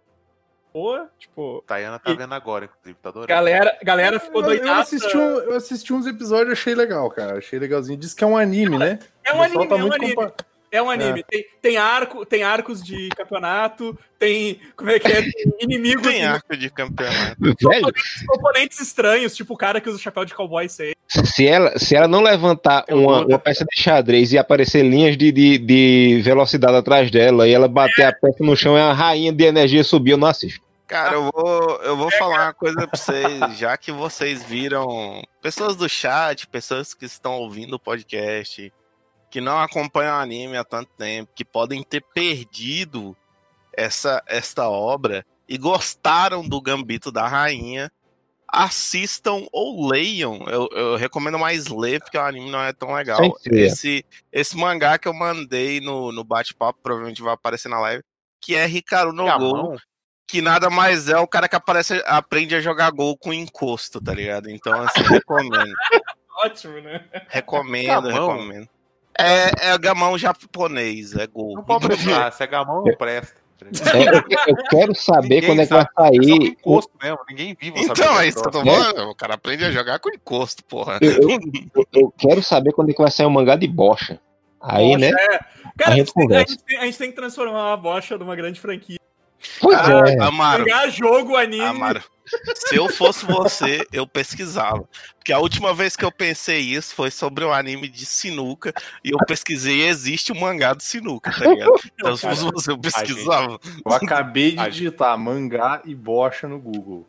Boa, 0.73 1.11
tipo. 1.19 1.63
Tayana 1.67 1.99
tá 1.99 2.09
E- 2.11 2.15
vendo 2.17 2.33
agora, 2.33 2.65
inclusive, 2.65 2.97
tá 2.99 3.09
adorando. 3.09 3.27
Galera, 3.27 3.77
galera 3.83 4.19
ficou 4.19 4.41
Eu, 4.41 4.49
eu, 4.49 4.57
doidada. 4.57 4.81
assisti 4.81 5.15
um- 5.15 5.37
eu 5.37 5.55
assisti 5.55 5.93
uns 5.93 6.07
episódios 6.07 6.49
e 6.49 6.53
achei 6.53 6.73
legal, 6.73 7.07
cara. 7.11 7.37
Achei 7.37 7.59
legalzinho. 7.59 7.99
Diz 7.99 8.15
que 8.15 8.23
é 8.23 8.27
um 8.27 8.35
anime, 8.35 8.79
né? 8.79 8.97
É 9.23 9.31
um 9.35 9.43
anime, 9.43 9.67
tá 9.67 9.75
é 9.77 9.83
um 9.83 9.93
anime. 9.93 10.15
compa- 10.15 10.33
É 10.75 10.81
um 10.81 10.89
anime. 10.89 11.23
Tem, 11.23 11.45
tem, 11.61 11.77
arco, 11.77 12.25
tem 12.25 12.43
arcos 12.43 12.83
de 12.83 13.07
campeonato, 13.15 13.97
tem. 14.19 14.59
Como 14.75 14.89
é 14.89 14.99
que 14.99 15.07
é? 15.07 15.21
Tem 15.21 15.53
inimigos, 15.61 16.05
Tem 16.05 16.25
arco 16.25 16.57
de 16.57 16.69
campeonato. 16.69 17.37
Velho, 17.39 17.93
componentes 18.27 18.81
estranhos, 18.81 19.33
tipo 19.33 19.53
o 19.53 19.57
cara 19.57 19.79
que 19.79 19.87
usa 19.87 19.97
o 19.97 20.01
chapéu 20.01 20.25
de 20.25 20.33
cowboy 20.33 20.67
sei. 20.67 20.93
se 21.07 21.47
ela, 21.47 21.79
se 21.79 21.95
ela 21.95 22.09
não 22.09 22.21
levantar 22.21 22.83
uma, 22.89 23.25
uma 23.25 23.39
peça 23.39 23.63
de 23.63 23.81
xadrez 23.81 24.33
e 24.33 24.37
aparecer 24.37 24.83
linhas 24.83 25.15
de, 25.15 25.31
de, 25.31 25.57
de 25.57 26.21
velocidade 26.21 26.75
atrás 26.75 27.09
dela 27.09 27.47
e 27.47 27.53
ela 27.53 27.69
bater 27.69 28.03
a 28.03 28.11
peça 28.11 28.43
no 28.43 28.57
chão 28.57 28.77
e 28.77 28.81
a 28.81 28.91
rainha 28.91 29.31
de 29.31 29.45
energia 29.45 29.81
subir, 29.81 30.11
eu 30.11 30.17
não 30.17 30.27
assisto. 30.27 30.59
Cara, 30.87 31.13
eu 31.13 31.31
vou, 31.33 31.81
eu 31.83 31.95
vou 31.95 32.11
falar 32.11 32.47
uma 32.47 32.53
coisa 32.53 32.85
pra 32.85 32.99
vocês, 32.99 33.57
já 33.57 33.77
que 33.77 33.93
vocês 33.93 34.43
viram 34.43 35.23
pessoas 35.41 35.77
do 35.77 35.87
chat, 35.87 36.45
pessoas 36.47 36.93
que 36.93 37.05
estão 37.05 37.33
ouvindo 37.39 37.75
o 37.75 37.79
podcast, 37.79 38.71
que 39.35 39.41
não 39.41 39.59
acompanham 39.59 40.15
o 40.15 40.21
anime 40.21 40.55
há 40.55 40.63
tanto 40.63 40.89
tempo, 40.97 41.29
que 41.35 41.43
podem 41.43 41.83
ter 41.83 42.01
perdido 42.13 43.13
essa 43.73 44.23
esta 44.25 44.69
obra 44.69 45.25
e 45.45 45.57
gostaram 45.57 46.47
do 46.47 46.61
Gambito 46.61 47.11
da 47.11 47.27
Rainha, 47.27 47.91
assistam 48.47 49.45
ou 49.51 49.89
leiam. 49.89 50.45
Eu, 50.47 50.69
eu 50.71 50.95
recomendo 50.95 51.37
mais 51.37 51.67
ler, 51.67 51.99
porque 51.99 52.17
o 52.17 52.21
anime 52.21 52.49
não 52.49 52.61
é 52.61 52.71
tão 52.71 52.93
legal. 52.93 53.19
Esse, 53.51 54.05
esse 54.31 54.55
mangá 54.55 54.97
que 54.97 55.05
eu 55.05 55.13
mandei 55.13 55.81
no, 55.81 56.13
no 56.13 56.23
bate-papo, 56.23 56.79
provavelmente 56.81 57.21
vai 57.21 57.33
aparecer 57.33 57.67
na 57.67 57.81
live, 57.81 58.05
que 58.39 58.55
é 58.55 58.65
Hikaru 58.65 59.11
no 59.11 59.23
Go 59.23 59.29
Gamão? 59.29 59.77
que 60.25 60.41
nada 60.41 60.69
mais 60.69 61.09
é 61.09 61.17
o 61.17 61.27
cara 61.27 61.49
que 61.49 61.57
aparece, 61.57 62.01
aprende 62.05 62.55
a 62.55 62.61
jogar 62.61 62.89
gol 62.91 63.17
com 63.17 63.33
encosto, 63.33 63.99
tá 63.99 64.13
ligado? 64.13 64.49
Então, 64.49 64.73
assim, 64.81 65.01
recomendo. 65.01 65.73
Ótimo, 66.39 66.79
né? 66.79 67.05
Recomendo, 67.27 68.07
Gamão? 68.07 68.37
recomendo. 68.37 68.74
É, 69.17 69.69
é 69.71 69.77
gamão 69.77 70.17
japonês, 70.17 71.13
é 71.15 71.25
gol. 71.27 71.53
Não 71.55 71.63
pode 71.63 71.87
usar, 71.91 72.31
se 72.31 72.43
é 72.43 72.47
gamão 72.47 72.83
não 72.83 72.95
presta. 72.95 73.43
É, 73.93 74.17
eu, 74.17 74.23
que- 74.23 74.35
eu 74.51 74.55
quero 74.69 74.93
saber 74.93 75.35
Ninguém 75.35 75.49
quando 75.49 75.61
é 75.61 75.65
que 75.65 75.73
vai 75.73 75.85
sabe, 75.95 76.17
é 76.17 76.21
sair. 76.23 76.47
encosto 76.49 76.91
mesmo, 77.01 77.19
ninguém 77.29 77.57
vivo 77.59 77.77
sabe 77.77 77.91
Então, 78.01 78.13
que 78.13 78.19
é 78.21 78.27
isso 78.27 78.41
que 78.41 78.47
eu 78.47 78.51
tô 78.51 78.61
troço. 78.61 78.83
falando. 78.93 79.09
O 79.09 79.15
cara 79.15 79.33
aprende 79.35 79.63
a 79.63 79.71
jogar 79.71 79.99
com 79.99 80.09
encosto, 80.09 80.63
porra. 80.65 80.99
Eu, 81.01 81.11
eu- 81.29 81.39
eu- 81.93 82.13
quero 82.19 82.43
saber 82.43 82.73
quando 82.73 82.89
é 82.89 82.93
que 82.93 83.01
vai 83.01 83.09
sair 83.09 83.25
um 83.25 83.29
mangá 83.29 83.55
de 83.55 83.67
bocha. 83.67 84.19
Aí, 84.61 84.87
Bocha, 84.87 84.97
né? 84.99 85.07
é. 85.09 85.39
Cara, 85.77 85.91
A 85.93 85.95
gente 85.95 86.13
tem- 86.13 86.35
a, 86.35 86.39
gente 86.39 86.57
tem, 86.63 86.77
a 86.79 86.85
gente 86.85 86.97
tem 86.97 87.09
que 87.11 87.15
transformar 87.15 87.71
a 87.73 87.77
bocha 87.77 88.17
numa 88.17 88.35
grande 88.35 88.59
franquia. 88.59 88.99
Pois 89.61 89.77
Ah, 89.79 90.03
é. 90.07 90.21
Amaro, 90.21 90.63
Pegar 90.65 90.87
jogo, 90.89 91.35
anime. 91.37 91.63
Amaro, 91.63 92.03
se 92.55 92.75
eu 92.75 92.89
fosse 92.89 93.25
você, 93.25 93.85
eu 93.91 94.07
pesquisava. 94.07 94.87
Porque 95.17 95.33
a 95.33 95.39
última 95.39 95.73
vez 95.73 95.95
que 95.95 96.05
eu 96.05 96.11
pensei 96.11 96.59
isso 96.59 96.93
foi 96.93 97.11
sobre 97.11 97.43
um 97.45 97.51
anime 97.51 97.87
de 97.87 98.05
sinuca 98.05 98.73
e 99.03 99.11
eu 99.11 99.17
pesquisei 99.25 99.77
e 99.77 99.87
existe 99.87 100.31
um 100.31 100.39
mangá 100.39 100.73
de 100.73 100.83
sinuca, 100.83 101.31
tá 101.31 101.45
ligado? 101.45 101.71
Então, 101.93 102.15
se 102.15 102.27
fosse 102.27 102.43
você, 102.43 102.71
eu 102.71 102.77
pesquisava. 102.77 103.59
Eu 103.85 103.91
acabei 103.91 104.55
de 104.55 104.69
digitar 104.69 105.17
mangá 105.17 105.81
e 105.85 105.95
bocha 105.95 106.47
no 106.47 106.59
Google. 106.59 107.07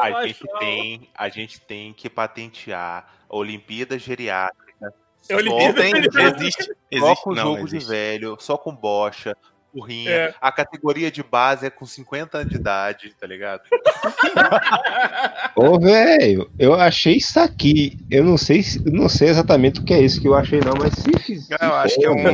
A 0.00 0.24
gente 0.26 0.44
tem, 0.58 1.08
a 1.14 1.28
gente 1.28 1.60
tem 1.60 1.92
que 1.92 2.10
patentear 2.10 3.06
a 3.28 3.36
Olimpíada 3.36 3.98
Geriátrica. 3.98 4.92
É 5.28 5.36
Olimpíada 5.36 5.80
Tem, 5.80 5.94
Geriátrica. 5.94 6.42
existe, 6.42 6.64
Só 6.64 6.72
existe, 6.90 7.24
com 7.24 7.34
não, 7.34 7.42
jogo 7.42 7.68
de 7.68 7.76
existe. 7.76 7.90
velho, 7.90 8.36
só 8.38 8.58
com 8.58 8.74
bocha, 8.74 9.36
burrinha. 9.74 10.10
É. 10.10 10.34
A 10.40 10.52
categoria 10.52 11.10
de 11.10 11.22
base 11.22 11.66
é 11.66 11.70
com 11.70 11.84
50 11.84 12.38
anos 12.38 12.50
de 12.50 12.56
idade, 12.56 13.14
tá 13.18 13.26
ligado? 13.26 13.62
Ô, 15.56 15.78
velho, 15.78 16.50
eu 16.58 16.74
achei 16.74 17.16
isso 17.16 17.38
aqui. 17.38 17.98
Eu 18.10 18.24
não 18.24 18.36
sei, 18.36 18.62
se- 18.62 18.82
não 18.90 19.08
sei 19.08 19.28
exatamente 19.28 19.80
o 19.80 19.84
que 19.84 19.94
é 19.94 20.00
isso 20.00 20.20
que 20.20 20.28
eu 20.28 20.34
achei, 20.34 20.60
não, 20.60 20.74
mas 20.78 20.94
se 20.94 21.18
fizer. 21.20 21.58
Eu 21.60 21.74
acho 21.74 21.94
que 21.96 22.04
é 22.06 22.10
um. 22.10 22.24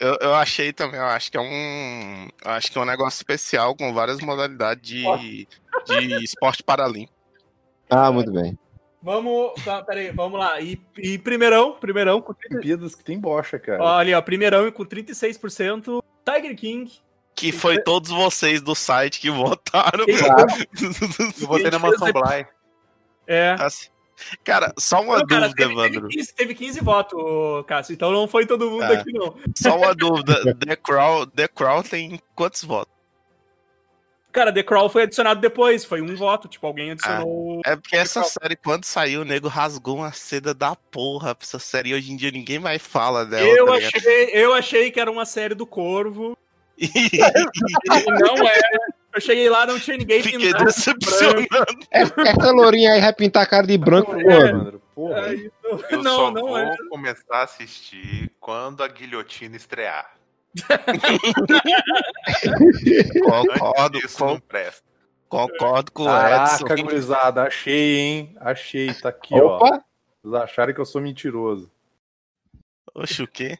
Eu, 0.00 0.16
eu 0.20 0.34
achei 0.34 0.72
também, 0.72 0.98
eu 1.00 1.06
acho 1.06 1.30
que 1.30 1.36
é 1.36 1.40
um. 1.40 2.28
Eu 2.44 2.50
acho 2.52 2.70
que 2.72 2.78
é 2.78 2.80
um 2.80 2.84
negócio 2.86 3.16
especial 3.18 3.74
com 3.76 3.92
várias 3.92 4.20
modalidades 4.20 4.82
de, 4.82 5.46
de 5.86 6.24
esporte 6.24 6.62
paralímpico. 6.62 7.12
Ah, 7.90 8.10
muito 8.10 8.32
bem. 8.32 8.58
Vamos. 9.02 9.52
Tá, 9.64 9.82
peraí, 9.84 10.10
vamos 10.10 10.40
lá. 10.40 10.60
E, 10.60 10.80
e 10.98 11.16
primeirão, 11.18 11.74
primeirão 11.78 12.20
com 12.20 12.32
30, 12.34 12.54
Olimpíadas 12.56 12.94
que 12.96 13.04
tem 13.04 13.18
bocha, 13.20 13.56
cara. 13.58 13.98
ali, 13.98 14.12
ó, 14.12 14.20
primeirão 14.20 14.70
com 14.72 14.84
36%. 14.84 16.02
Tiger 16.26 16.56
King. 16.56 16.90
Que 17.34 17.52
foi 17.52 17.78
todos 17.84 18.10
vocês 18.10 18.60
do 18.60 18.74
site 18.74 19.20
que 19.20 19.30
votaram. 19.30 20.04
Eu 21.40 21.46
votei 21.46 21.70
na 21.70 21.78
Mansão 21.78 22.12
Bly. 22.12 22.46
É. 23.26 23.56
Assim, 23.58 23.88
Cara, 24.42 24.72
só 24.78 25.02
uma 25.02 25.18
Não, 25.18 25.26
cara, 25.26 25.48
dúvida, 25.48 25.56
teve, 25.56 25.74
teve, 25.74 25.88
Evandro. 25.96 26.08
15, 26.08 26.34
teve 26.34 26.54
15 26.54 26.80
votos, 26.80 27.66
Cássio. 27.66 27.92
Então 27.92 28.10
não 28.10 28.26
foi 28.26 28.46
todo 28.46 28.70
mundo 28.70 28.84
É. 28.84 28.96
aqui, 28.96 29.12
não. 29.12 29.36
Só 29.54 29.76
uma 29.76 29.92
dúvida. 29.94 30.54
The 30.54 30.76
Crow, 30.76 31.26
The 31.26 31.48
Crow 31.48 31.82
tem 31.82 32.18
quantos 32.34 32.64
votos? 32.64 32.95
Cara, 34.36 34.52
The 34.52 34.62
Crawl 34.62 34.90
foi 34.90 35.04
adicionado 35.04 35.40
depois. 35.40 35.82
Foi 35.82 36.02
um 36.02 36.14
voto. 36.14 36.46
Tipo, 36.46 36.66
alguém 36.66 36.90
adicionou. 36.90 37.62
É 37.64 37.74
porque 37.74 37.96
essa 37.96 38.22
série, 38.22 38.54
quando 38.54 38.84
saiu, 38.84 39.22
o 39.22 39.24
nego 39.24 39.48
rasgou 39.48 39.96
uma 39.96 40.12
seda 40.12 40.52
da 40.52 40.76
porra 40.76 41.34
pra 41.34 41.42
essa 41.42 41.58
série. 41.58 41.88
e 41.88 41.94
Hoje 41.94 42.12
em 42.12 42.16
dia 42.16 42.30
ninguém 42.30 42.58
mais 42.58 42.82
fala 42.82 43.24
dela. 43.24 43.48
eu, 43.48 43.64
tá 43.64 43.72
achei, 43.72 44.30
eu 44.34 44.52
achei 44.52 44.90
que 44.90 45.00
era 45.00 45.10
uma 45.10 45.24
série 45.24 45.54
do 45.54 45.66
Corvo. 45.66 46.36
E 46.78 47.08
não 48.20 48.46
era. 48.46 48.68
Eu 49.14 49.20
cheguei 49.22 49.48
lá, 49.48 49.64
não 49.64 49.80
tinha 49.80 49.96
ninguém 49.96 50.22
fiquei 50.22 50.52
decepcionado. 50.52 51.46
Essa 51.90 52.50
lourinha 52.52 52.92
aí 52.92 53.00
vai 53.00 53.14
pintar 53.14 53.44
a 53.44 53.46
cara 53.46 53.66
de 53.66 53.78
branco 53.78 54.14
É, 54.14 54.22
quando? 54.22 54.60
André, 54.60 54.78
porra. 54.94 55.24
Aí, 55.24 55.50
Eu 55.90 56.02
não, 56.02 56.16
só 56.16 56.30
não 56.30 56.42
vou 56.42 56.58
é. 56.58 56.76
começar 56.90 57.24
a 57.38 57.42
assistir 57.44 58.30
quando 58.38 58.82
a 58.82 58.88
guilhotina 58.88 59.56
estrear. 59.56 60.15
Concordo, 63.22 63.98
Isso 63.98 64.18
con- 64.18 64.26
não 64.26 64.40
presta. 64.40 64.82
concordo 65.28 65.92
com 65.92 66.02
o 66.04 66.06
Caraca, 66.06 66.54
Edson. 66.72 66.82
gurizada, 66.84 67.42
achei, 67.42 67.96
hein? 67.98 68.36
Achei, 68.40 68.92
tá 68.94 69.08
aqui, 69.10 69.34
ó. 69.34 69.56
Opa! 69.56 69.84
Vocês 70.22 70.34
acharam 70.42 70.74
que 70.74 70.80
eu 70.80 70.84
sou 70.86 71.00
mentiroso. 71.00 71.70
Oxe, 72.94 73.22
o 73.22 73.28
quê? 73.28 73.58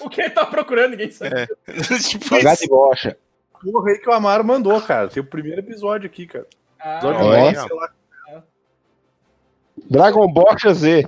O 0.00 0.08
que 0.08 0.20
ele 0.22 0.30
tá 0.30 0.46
procurando? 0.46 0.92
Ninguém 0.92 1.10
sabe. 1.10 1.46
tipo 2.08 2.24
Jogar 2.36 2.54
isso. 2.54 2.62
de 2.62 2.68
bocha. 2.68 3.18
Porra 3.62 3.90
aí 3.90 3.98
que 3.98 4.08
o 4.08 4.12
Amaro 4.12 4.44
mandou, 4.44 4.80
cara. 4.80 5.08
Tem 5.08 5.22
o 5.22 5.26
primeiro 5.26 5.60
episódio 5.60 6.06
aqui, 6.06 6.26
cara. 6.26 6.46
Ah, 6.78 6.96
Episódio 6.98 7.26
Olha. 7.26 7.60
sei 7.66 7.76
lá. 7.76 7.92
Dragon 9.90 10.28
Bocha 10.32 10.72
Z. 10.72 11.06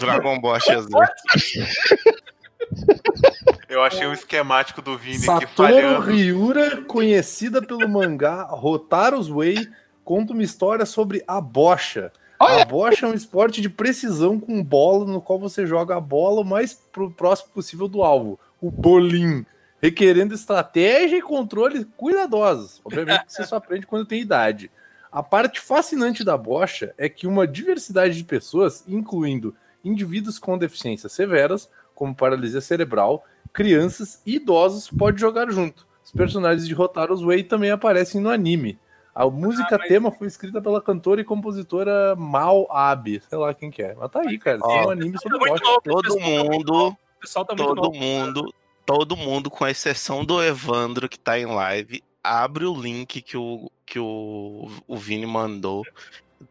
Dragon 0.00 0.40
Ball 0.40 0.58
XZ. 0.60 0.86
Eu 3.68 3.82
achei 3.82 4.06
um 4.06 4.12
esquemático 4.12 4.82
do 4.82 4.96
Vini 4.98 5.16
aqui 5.16 5.24
Satoru 5.24 5.54
falhando. 5.54 6.00
Ryura, 6.10 6.82
conhecida 6.82 7.62
pelo 7.62 7.88
mangá 7.88 8.42
Rotaro's 8.42 9.28
Way, 9.28 9.68
conta 10.04 10.32
uma 10.32 10.42
história 10.42 10.84
sobre 10.84 11.22
a 11.26 11.40
bocha. 11.40 12.12
A 12.38 12.64
bocha 12.64 13.06
é 13.06 13.08
um 13.08 13.14
esporte 13.14 13.60
de 13.60 13.70
precisão 13.70 14.38
com 14.38 14.62
bola, 14.62 15.06
no 15.06 15.20
qual 15.22 15.38
você 15.38 15.64
joga 15.64 15.96
a 15.96 16.00
bola 16.00 16.40
o 16.40 16.44
mais 16.44 16.74
pro- 16.74 17.10
próximo 17.10 17.50
possível 17.54 17.86
do 17.86 18.02
alvo, 18.02 18.38
o 18.60 18.68
bolim, 18.70 19.46
requerendo 19.80 20.34
estratégia 20.34 21.16
e 21.16 21.22
controle 21.22 21.84
cuidadosos. 21.96 22.80
Obviamente 22.84 23.24
você 23.28 23.44
só 23.44 23.56
aprende 23.56 23.86
quando 23.86 24.06
tem 24.06 24.20
idade. 24.20 24.70
A 25.10 25.22
parte 25.22 25.60
fascinante 25.60 26.24
da 26.24 26.36
bocha 26.36 26.92
é 26.98 27.08
que 27.08 27.26
uma 27.26 27.46
diversidade 27.46 28.16
de 28.16 28.24
pessoas, 28.24 28.82
incluindo 28.88 29.54
indivíduos 29.84 30.38
com 30.38 30.58
deficiências 30.58 31.12
severas, 31.12 31.68
como 31.94 32.14
paralisia 32.14 32.60
cerebral, 32.60 33.24
crianças 33.52 34.22
e 34.26 34.36
idosos, 34.36 34.88
pode 34.90 35.20
jogar 35.20 35.50
junto. 35.50 35.86
Os 36.04 36.10
personagens 36.12 36.66
de 36.66 36.74
Rotaro's 36.74 37.22
Way 37.22 37.44
também 37.44 37.70
aparecem 37.70 38.20
no 38.20 38.30
anime. 38.30 38.78
A 39.14 39.26
música 39.28 39.76
mas- 39.78 39.88
tema 39.88 40.10
foi 40.10 40.26
escrita 40.26 40.60
pela 40.60 40.80
cantora 40.80 41.20
e 41.20 41.24
compositora 41.24 42.16
Mal 42.16 42.66
Abe, 42.70 43.22
sei 43.28 43.38
lá 43.38 43.52
quem 43.52 43.70
que 43.70 43.82
é. 43.82 43.94
Mas 43.94 44.10
tá 44.10 44.20
aí, 44.26 44.38
cara. 44.38 44.58
Tem 44.58 44.68
Ó, 44.80 44.86
um 44.86 44.90
anime 44.90 45.12
Tá 45.12 45.18
sobre 45.20 45.38
muito 45.38 45.52
bocha. 45.52 45.64
novo, 45.64 45.80
Todo 45.84 46.02
tá 46.02 46.24
muito 46.24 46.72
mundo, 46.72 46.96
tá 47.22 47.54
muito 47.54 47.56
todo 47.56 47.74
novo. 47.76 47.94
mundo, 47.94 48.54
todo 48.86 49.16
mundo, 49.16 49.50
com 49.50 49.66
exceção 49.66 50.24
do 50.24 50.42
Evandro 50.42 51.08
que 51.10 51.18
tá 51.18 51.38
em 51.38 51.44
live, 51.46 52.02
abre 52.24 52.64
o 52.64 52.74
link 52.74 53.20
que 53.20 53.36
o, 53.36 53.70
que 53.84 53.98
o, 53.98 54.68
o 54.88 54.96
Vini 54.96 55.26
mandou, 55.26 55.84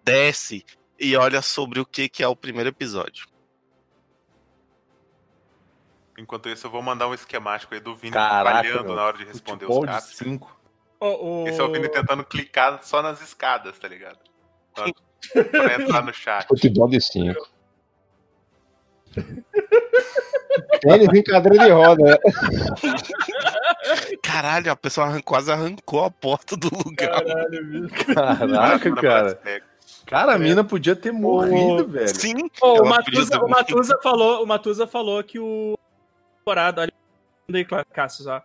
desce 0.06 0.64
e 1.00 1.16
olha 1.16 1.42
sobre 1.42 1.80
o 1.80 1.86
que, 1.86 2.08
que 2.08 2.22
é 2.24 2.28
o 2.28 2.36
primeiro 2.36 2.70
episódio. 2.70 3.26
Enquanto 6.22 6.48
isso, 6.50 6.68
eu 6.68 6.72
vou 6.72 6.82
mandar 6.84 7.08
um 7.08 7.14
esquemático 7.16 7.74
aí 7.74 7.80
do 7.80 7.96
Vini 7.96 8.14
Caraca, 8.14 8.58
falhando 8.58 8.84
meu. 8.86 8.96
na 8.96 9.04
hora 9.04 9.18
de 9.18 9.26
responder 9.26 9.66
os 9.66 9.80
de 9.80 9.86
caras. 9.88 10.04
5. 10.04 10.60
O- 11.00 11.44
o- 11.44 11.48
Esse 11.48 11.60
é 11.60 11.64
o 11.64 11.72
Vini 11.72 11.90
tentando 11.90 12.24
clicar 12.24 12.80
só 12.84 13.02
nas 13.02 13.20
escadas, 13.22 13.78
tá 13.80 13.88
ligado? 13.88 14.20
Pra, 14.74 14.86
pra 15.44 15.76
entrar 15.82 16.04
no 16.06 16.14
chat. 16.14 16.48
Futebol 16.48 16.88
de 16.88 17.02
5. 17.02 17.50
Tênis 20.82 21.08
em 21.14 21.24
cadeira 21.24 21.66
de 21.66 21.72
roda. 21.72 22.04
né? 22.04 22.18
Caralho, 24.22 24.72
a 24.72 24.76
pessoa 24.76 25.08
arran- 25.08 25.22
quase 25.22 25.52
arrancou 25.52 26.04
a 26.06 26.12
porta 26.12 26.56
do 26.56 26.70
lugar. 26.86 27.24
Caralho, 27.24 27.66
bicho. 27.66 28.06
Caraca, 28.14 28.96
cara. 28.96 29.42
Cara, 30.06 30.36
a 30.36 30.38
mina 30.38 30.64
podia 30.64 30.96
ter 30.96 31.12
morrido, 31.12 31.88
velho. 31.88 32.08
Sim, 32.16 32.50
Ô, 32.62 32.82
o, 32.82 32.86
Matusa, 32.88 33.32
ter 33.32 33.44
o, 33.44 33.48
Matusa 33.48 34.00
falou, 34.04 34.44
o 34.44 34.48
Matusa 34.48 34.88
falou 34.88 35.24
que 35.24 35.40
o 35.40 35.78
temporada. 36.42 36.82
Olha 36.82 36.94
aí, 37.54 37.66
Cassius, 37.94 38.28
ó. 38.28 38.42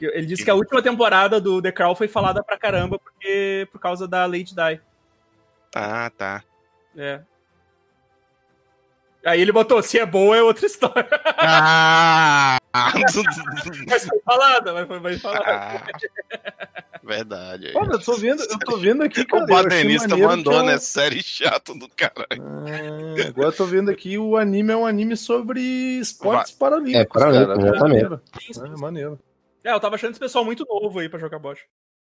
Ele 0.00 0.26
disse 0.26 0.44
que 0.44 0.50
a 0.50 0.54
última 0.54 0.82
temporada 0.82 1.40
do 1.40 1.62
The 1.62 1.72
Crown 1.72 1.94
foi 1.94 2.08
falada 2.08 2.42
pra 2.42 2.58
caramba 2.58 2.98
porque, 2.98 3.66
por 3.72 3.80
causa 3.80 4.06
da 4.06 4.26
Lady 4.26 4.54
Di. 4.54 4.80
Ah, 5.74 6.10
tá. 6.16 6.42
É. 6.96 7.20
Aí 9.24 9.40
ele 9.40 9.52
botou, 9.52 9.82
se 9.82 9.98
é 9.98 10.06
boa 10.06 10.36
é 10.36 10.42
outra 10.42 10.66
história. 10.66 11.08
Ah! 11.38 12.58
Mas 13.88 14.06
foi 14.06 14.20
falada, 14.24 14.72
mas 14.72 14.86
foi, 14.86 15.18
falada. 15.18 15.44
Ah, 15.46 15.86
Verdade. 17.02 17.72
Olha, 17.76 17.92
eu 17.92 18.00
tô 18.00 18.14
vendo, 18.16 18.42
eu 18.42 18.58
tô 18.58 18.76
vendo 18.76 19.02
aqui, 19.04 19.24
cara. 19.24 19.44
O 19.44 19.48
eu 19.48 19.56
achei 19.56 19.62
badenista 19.68 20.16
mandou, 20.16 20.52
que 20.54 20.58
é 20.58 20.62
um- 20.62 20.66
né? 20.66 20.78
Série 20.78 21.22
chata 21.22 21.72
do 21.74 21.88
caralho. 21.88 22.26
Ah, 22.42 23.28
agora 23.28 23.48
eu 23.48 23.52
tô 23.52 23.64
vendo 23.64 23.90
aqui 23.90 24.18
o 24.18 24.36
anime 24.36 24.72
é 24.72 24.76
um 24.76 24.84
anime 24.86 25.16
sobre 25.16 25.60
esportes 25.60 26.52
paralímpicos. 26.52 27.00
É, 27.22 27.24
paralímpico, 27.24 27.48
cara. 27.60 27.64
exatamente. 27.70 27.80
Maneiro. 27.80 28.20
É, 28.56 28.80
maneiro. 28.80 29.18
É, 29.64 29.72
eu 29.72 29.80
tava 29.80 29.94
achando 29.94 30.10
esse 30.10 30.20
pessoal 30.20 30.44
muito 30.44 30.66
novo 30.68 30.98
aí 30.98 31.08
pra 31.08 31.18
jogar 31.20 31.38
bocha. 31.38 31.62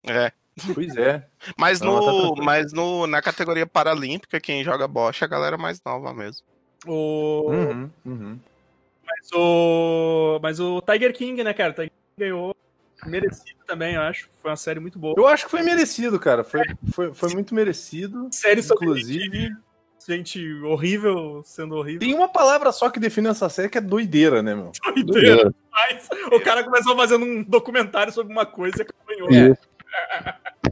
É. 0.07 0.33
Pois 0.73 0.97
é. 0.97 1.27
Mas, 1.59 1.81
Não, 1.83 2.01
no, 2.01 2.37
mas 2.43 2.73
no, 2.73 3.07
na 3.07 3.21
categoria 3.21 3.67
paralímpica, 3.67 4.41
quem 4.41 4.65
joga 4.65 4.89
bocha 4.89 5.25
é 5.25 5.27
a 5.27 5.29
galera 5.29 5.59
mais 5.59 5.81
nova 5.85 6.15
mesmo. 6.15 6.47
O... 6.87 7.51
Uhum, 7.51 7.91
uhum. 8.07 8.39
Mas 9.27 9.31
o. 9.35 10.39
Mas 10.43 10.61
o 10.61 10.81
Tiger 10.83 11.13
King, 11.13 11.43
né, 11.43 11.53
cara? 11.53 11.71
O 11.71 11.75
Tiger 11.75 11.91
King 11.91 12.01
ganhou. 12.19 12.57
Merecido 13.05 13.59
também, 13.67 13.95
eu 13.95 14.01
acho. 14.03 14.29
Foi 14.41 14.51
uma 14.51 14.57
série 14.57 14.81
muito 14.81 14.99
boa. 14.99 15.15
Eu 15.17 15.27
acho 15.27 15.45
que 15.45 15.51
foi 15.51 15.63
merecido, 15.63 16.19
cara. 16.19 16.43
Foi, 16.43 16.63
foi, 16.93 17.13
foi 17.15 17.29
muito 17.35 17.55
merecido. 17.55 18.29
Série 18.33 18.63
sobre 18.63 18.87
Inclusive, 18.87 19.51
gente 20.09 20.55
horrível 20.63 21.43
sendo 21.45 21.77
horrível. 21.77 22.01
tem 22.01 22.15
uma 22.15 22.29
palavra 22.29 22.73
só 22.73 22.89
que 22.89 22.99
define 22.99 23.29
essa 23.29 23.49
série 23.49 23.69
que 23.69 23.77
é 23.79 23.83
doideira, 23.83 24.43
né, 24.43 24.55
meu? 24.55 24.73
Doideira 25.05 25.53
demais. 25.53 26.09
O 26.33 26.41
cara 26.41 26.65
começou 26.65 26.97
fazendo 26.97 27.25
um 27.25 27.43
documentário 27.43 28.13
sobre 28.13 28.33
uma 28.33 28.47
coisa 28.47 28.79
e 28.79 28.83
acompanhou. 28.83 29.29
É. 29.33 29.57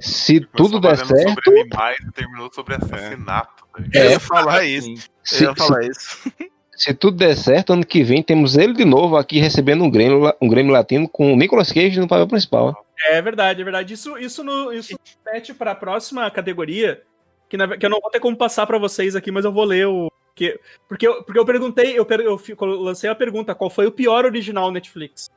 Se 0.00 0.40
tudo 0.40 0.80
der 0.80 0.96
certo, 0.96 1.08
sobre 1.44 1.60
animais 1.60 1.98
terminou 2.14 2.50
sobre 2.52 2.74
assassinato. 2.74 3.64
ligado? 3.78 3.94
Eu 3.96 4.02
É. 4.02 4.10
ia 4.12 4.20
falar 4.20 4.64
isso. 4.64 4.86
Sim. 4.86 4.94
Eu 4.94 5.08
se, 5.24 5.44
ia 5.44 5.54
falar 5.54 5.84
isso. 5.84 6.32
Se- 6.76 6.94
tudo 6.94 7.16
der 7.16 7.36
certo, 7.36 7.72
ano 7.72 7.84
que 7.86 8.02
vem 8.02 8.22
temos 8.22 8.56
ele 8.56 8.72
de 8.72 8.84
novo 8.84 9.16
aqui 9.16 9.38
recebendo 9.38 9.84
um 9.84 9.90
Grêmio, 9.90 10.32
um 10.40 10.48
Grêmio 10.48 10.72
Latino 10.72 11.08
com 11.08 11.32
o 11.32 11.36
Nicolas 11.36 11.72
Cage 11.72 11.98
no 12.00 12.08
papel 12.08 12.26
principal. 12.28 12.84
É 13.06 13.20
verdade, 13.20 13.60
é 13.60 13.64
verdade. 13.64 13.94
Isso, 13.94 14.16
isso, 14.18 14.42
no, 14.44 14.72
isso 14.72 14.98
mete 15.26 15.52
pra 15.52 15.74
próxima 15.74 16.30
categoria, 16.30 17.02
que, 17.48 17.56
na 17.56 17.76
que 17.76 17.84
eu 17.84 17.90
não 17.90 18.00
vou 18.00 18.10
ter 18.10 18.20
como 18.20 18.36
passar 18.36 18.66
pra 18.66 18.78
vocês 18.78 19.14
aqui, 19.16 19.30
mas 19.30 19.44
eu 19.44 19.52
vou 19.52 19.64
ler 19.64 19.86
o. 19.86 20.10
Que, 20.34 20.58
porque, 20.88 21.06
eu, 21.06 21.22
porque 21.22 21.38
eu 21.38 21.44
perguntei, 21.44 21.96
eu, 21.98 22.04
per- 22.04 22.20
eu 22.20 22.36
fi- 22.36 22.56
eu 22.60 22.66
lancei 22.82 23.08
a 23.08 23.14
pergunta: 23.14 23.54
qual 23.54 23.70
foi 23.70 23.86
o 23.86 23.92
pior 23.92 24.24
original 24.24 24.70
Netflix? 24.70 25.30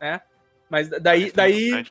Né? 0.00 0.20
Mas 0.70 0.88
daí, 0.88 1.28
é 1.28 1.32
daí 1.32 1.84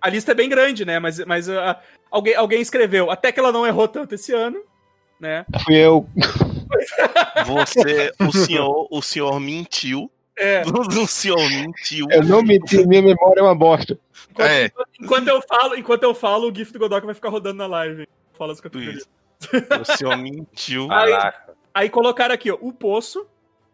a 0.00 0.08
lista 0.08 0.32
é 0.32 0.34
bem 0.34 0.48
grande, 0.48 0.84
né? 0.84 0.98
Mas, 0.98 1.18
mas 1.26 1.48
ah, 1.50 1.78
alguém, 2.10 2.34
alguém 2.34 2.60
escreveu, 2.60 3.10
até 3.10 3.30
que 3.32 3.38
ela 3.38 3.52
não 3.52 3.66
errou 3.66 3.86
tanto 3.86 4.14
esse 4.14 4.32
ano, 4.32 4.62
né? 5.20 5.44
Fui 5.64 5.76
eu. 5.76 6.08
Você, 7.46 8.12
o 8.20 8.32
senhor, 8.32 8.88
o 8.90 9.02
senhor 9.02 9.38
mentiu. 9.40 10.10
É, 10.36 10.62
O 10.98 11.06
senhor 11.06 11.38
mentiu. 11.50 12.06
Eu 12.10 12.24
não 12.24 12.42
menti, 12.42 12.86
minha 12.86 13.02
memória 13.02 13.40
é 13.40 13.42
uma 13.42 13.54
bosta. 13.54 13.98
enquanto, 14.30 14.48
É. 14.48 14.70
enquanto 15.00 15.28
eu 15.28 15.42
falo, 15.42 15.74
enquanto 15.76 16.02
eu 16.04 16.14
falo, 16.14 16.50
o 16.50 16.54
GIF 16.54 16.72
do 16.72 16.78
Godok 16.78 17.04
vai 17.04 17.14
ficar 17.14 17.28
rodando 17.28 17.58
na 17.58 17.66
live. 17.66 18.08
Fala 18.38 18.52
as 18.52 18.60
categorias. 18.60 19.02
Isso. 19.02 19.08
O 19.80 19.96
senhor 19.96 20.16
mentiu. 20.16 20.90
Aí- 20.90 21.10
Caraca. 21.12 21.50
Aí 21.72 21.88
colocaram 21.88 22.34
aqui, 22.34 22.50
ó, 22.50 22.58
o 22.60 22.72
Poço, 22.72 23.26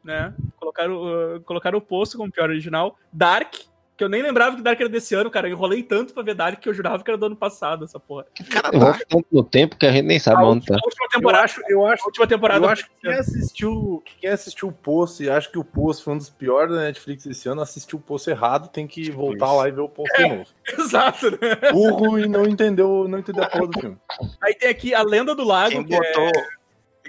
né? 0.04 0.34
Colocaram, 0.58 1.36
uh, 1.36 1.40
colocaram 1.42 1.78
o 1.78 1.80
Poço 1.80 2.16
como 2.18 2.30
pior 2.30 2.50
original. 2.50 2.98
Dark, 3.12 3.54
Que 3.96 4.04
eu 4.04 4.10
nem 4.10 4.20
lembrava 4.22 4.54
que 4.56 4.62
Dark 4.62 4.78
era 4.78 4.90
desse 4.90 5.14
ano, 5.14 5.30
cara. 5.30 5.48
Eu 5.48 5.52
enrolei 5.52 5.82
tanto 5.82 6.12
pra 6.12 6.22
ver 6.22 6.34
Dark 6.34 6.60
que 6.60 6.68
eu 6.68 6.74
jurava 6.74 7.02
que 7.02 7.10
era 7.10 7.16
do 7.16 7.26
ano 7.26 7.36
passado, 7.36 7.82
essa 7.84 7.98
porra. 7.98 8.26
Cara, 8.50 8.68
Eu 8.74 8.78
volto 8.80 9.06
tanto 9.08 9.26
no 9.32 9.42
tempo 9.42 9.74
que 9.76 9.86
a 9.86 9.90
gente 9.92 10.04
nem 10.04 10.18
sabe 10.18 10.42
A 10.42 10.46
onde 10.46 10.66
tá. 10.66 10.74
última, 10.74 10.84
a 10.84 10.86
última 10.86 11.04
Eu 11.06 11.10
temporada. 11.10 11.44
acho, 11.44 11.60
eu 11.68 11.86
acho, 11.86 12.02
a 12.02 12.06
última 12.06 12.26
temporada. 12.26 12.66
eu 12.66 12.68
acho 12.68 12.84
que 12.84 12.90
quem 13.00 13.12
assistiu, 13.14 14.02
que 14.04 14.16
quem 14.20 14.30
assistiu 14.30 14.68
o 14.68 14.72
Poço 14.72 15.22
e 15.22 15.30
acha 15.30 15.50
que 15.50 15.58
o 15.58 15.64
Poço 15.64 16.04
foi 16.04 16.12
um 16.12 16.18
dos 16.18 16.28
piores 16.28 16.74
da 16.74 16.82
Netflix 16.82 17.24
esse 17.24 17.48
ano, 17.48 17.62
assistiu 17.62 17.98
o 17.98 18.02
Poço 18.02 18.28
errado, 18.28 18.68
tem 18.68 18.86
que 18.86 19.10
voltar 19.10 19.52
lá 19.52 19.66
e 19.66 19.72
ver 19.72 19.80
o 19.80 19.88
Poço 19.88 20.12
de 20.14 20.28
novo. 20.28 20.44
Exato, 20.78 21.30
né? 21.30 21.72
Burro 21.72 22.18
e 22.18 22.28
não 22.28 22.44
entendeu, 22.44 23.08
não 23.08 23.18
entendeu 23.18 23.44
a 23.44 23.48
porra 23.48 23.66
do 23.68 23.80
filme. 23.80 23.96
Aí 24.42 24.54
tem 24.54 24.68
aqui 24.68 24.92
a 24.94 25.02
Lenda 25.02 25.34
do 25.34 25.42
Lago, 25.44 25.70
Quem 25.70 25.84
que 25.84 25.94
é- 25.94 25.98
botou. 25.98 26.32
quem 26.32 26.42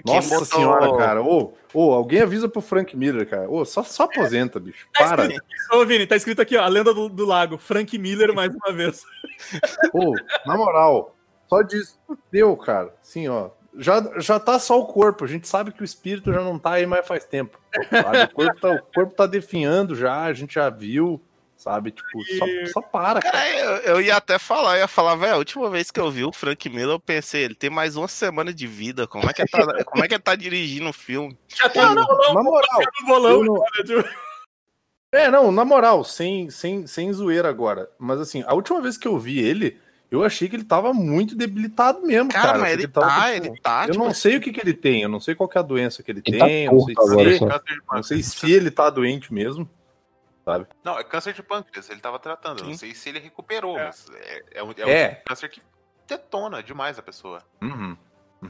Nossa 0.04 0.30
botou- 0.30 0.44
senhora, 0.44 0.96
cara. 0.96 1.22
Ô, 1.22 1.52
ô, 1.72 1.92
alguém 1.92 2.20
avisa 2.20 2.48
pro 2.48 2.60
Frank 2.60 2.96
Miller, 2.96 3.28
cara. 3.28 3.50
Ô, 3.50 3.64
só, 3.64 3.82
só 3.82 4.04
aposenta, 4.04 4.58
bicho. 4.60 4.86
Para. 4.96 5.28
Ô, 5.72 5.84
Vini, 5.84 6.06
tá 6.06 6.16
escrito 6.16 6.42
aqui, 6.42 6.56
ó, 6.56 6.62
a 6.62 6.68
Lenda 6.68 6.94
do, 6.94 7.08
do 7.08 7.24
Lago, 7.24 7.58
Frank 7.58 7.96
Miller 7.98 8.34
mais 8.34 8.54
uma 8.54 8.72
vez. 8.72 9.02
Ô, 9.92 10.14
na 10.46 10.56
moral, 10.56 11.14
só 11.48 11.62
disso. 11.62 11.98
Deu, 12.30 12.56
cara. 12.56 12.94
Sim, 13.02 13.28
ó. 13.28 13.50
Já, 13.76 14.02
já 14.18 14.40
tá 14.40 14.58
só 14.58 14.78
o 14.80 14.86
corpo. 14.86 15.24
A 15.24 15.28
gente 15.28 15.46
sabe 15.46 15.70
que 15.72 15.82
o 15.82 15.84
espírito 15.84 16.32
já 16.32 16.42
não 16.42 16.58
tá 16.58 16.72
aí 16.72 16.86
mais 16.86 17.06
faz 17.06 17.24
tempo. 17.24 17.60
O, 17.76 18.34
corpo 18.34 18.60
tá, 18.60 18.70
o 18.72 18.82
corpo 18.94 19.14
tá 19.14 19.26
definhando 19.26 19.94
já, 19.94 20.22
a 20.22 20.32
gente 20.32 20.54
já 20.54 20.68
viu. 20.68 21.22
Sabe? 21.58 21.90
Tipo, 21.90 22.24
só, 22.38 22.46
só 22.72 22.80
para, 22.80 23.20
cara. 23.20 23.32
Cara, 23.32 23.50
eu, 23.50 23.76
eu 23.96 24.00
ia 24.00 24.16
até 24.16 24.38
falar, 24.38 24.76
eu 24.76 24.82
ia 24.82 24.88
falar, 24.88 25.16
velho, 25.16 25.34
a 25.34 25.38
última 25.38 25.68
vez 25.68 25.90
que 25.90 25.98
eu 25.98 26.08
vi 26.08 26.24
o 26.24 26.32
Frank 26.32 26.68
Miller, 26.70 26.90
eu 26.94 27.00
pensei, 27.00 27.42
ele 27.42 27.54
tem 27.56 27.68
mais 27.68 27.96
uma 27.96 28.06
semana 28.06 28.54
de 28.54 28.64
vida. 28.68 29.08
Como 29.08 29.28
é 29.28 29.32
que 29.32 29.42
ele 29.42 29.48
tá, 29.48 29.58
como 29.84 30.04
é 30.04 30.06
que 30.08 30.14
ele 30.14 30.22
tá 30.22 30.36
dirigindo 30.36 30.88
o 30.88 30.92
filme? 30.92 31.36
Já 31.48 31.68
tá 31.68 31.92
no 31.92 32.06
bolão, 32.06 32.34
Na 32.34 32.42
moral. 32.44 32.80
no 33.00 33.06
bolão. 33.06 33.44
não- 33.44 33.64
tipo, 33.84 34.08
É, 35.12 35.28
não, 35.30 35.50
na 35.50 35.64
moral, 35.64 36.04
sem, 36.04 36.48
sem, 36.48 36.86
sem 36.86 37.12
zoeira 37.12 37.48
agora. 37.48 37.90
Mas 37.98 38.20
assim, 38.20 38.44
a 38.46 38.54
última 38.54 38.80
vez 38.80 38.96
que 38.96 39.08
eu 39.08 39.18
vi 39.18 39.40
ele, 39.40 39.80
eu 40.12 40.22
achei 40.22 40.48
que 40.48 40.54
ele 40.54 40.64
tava 40.64 40.94
muito 40.94 41.34
debilitado 41.34 42.02
mesmo, 42.02 42.30
Cara, 42.30 42.46
cara. 42.46 42.58
mas 42.60 42.72
ele 42.72 42.86
tava, 42.86 43.06
tá, 43.08 43.32
tipo, 43.34 43.46
ele 43.46 43.60
tá, 43.60 43.84
Eu 43.88 43.92
tipo, 43.94 44.04
não 44.04 44.14
sei 44.14 44.36
o 44.36 44.40
que, 44.40 44.52
que 44.52 44.60
ele 44.60 44.74
tem, 44.74 45.02
eu 45.02 45.08
não 45.08 45.18
sei 45.18 45.34
qual 45.34 45.48
que 45.48 45.58
é 45.58 45.60
a 45.60 45.64
doença 45.64 46.04
que 46.04 46.10
ele, 46.12 46.22
Ele 46.24 46.38
tá 46.38 46.46
tem, 46.46 46.66
eu 46.66 46.72
não 46.72 46.80
sei, 46.84 46.94
se, 46.94 47.44
não 47.90 48.02
sei 48.04 48.22
se 48.22 48.52
ele 48.52 48.70
tá 48.70 48.88
doente 48.90 49.34
mesmo. 49.34 49.68
Não, 50.84 50.98
é 50.98 51.04
câncer 51.04 51.32
de 51.34 51.42
pâncreas, 51.42 51.88
ele 51.90 52.00
tava 52.00 52.18
tratando. 52.18 52.60
Eu 52.60 52.64
Não 52.66 52.72
Sim. 52.72 52.78
sei 52.78 52.94
se 52.94 53.08
ele 53.08 53.18
recuperou, 53.18 53.78
É. 53.78 53.84
mas 53.86 54.06
é, 54.14 54.42
é, 54.54 54.62
um, 54.62 54.72
é 54.76 54.86
um 54.86 54.88
É. 54.88 55.22
câncer 55.26 55.48
que 55.48 55.60
detona 56.06 56.62
demais 56.62 56.98
a 56.98 57.02
pessoa. 57.02 57.42
Uhum. 57.62 57.96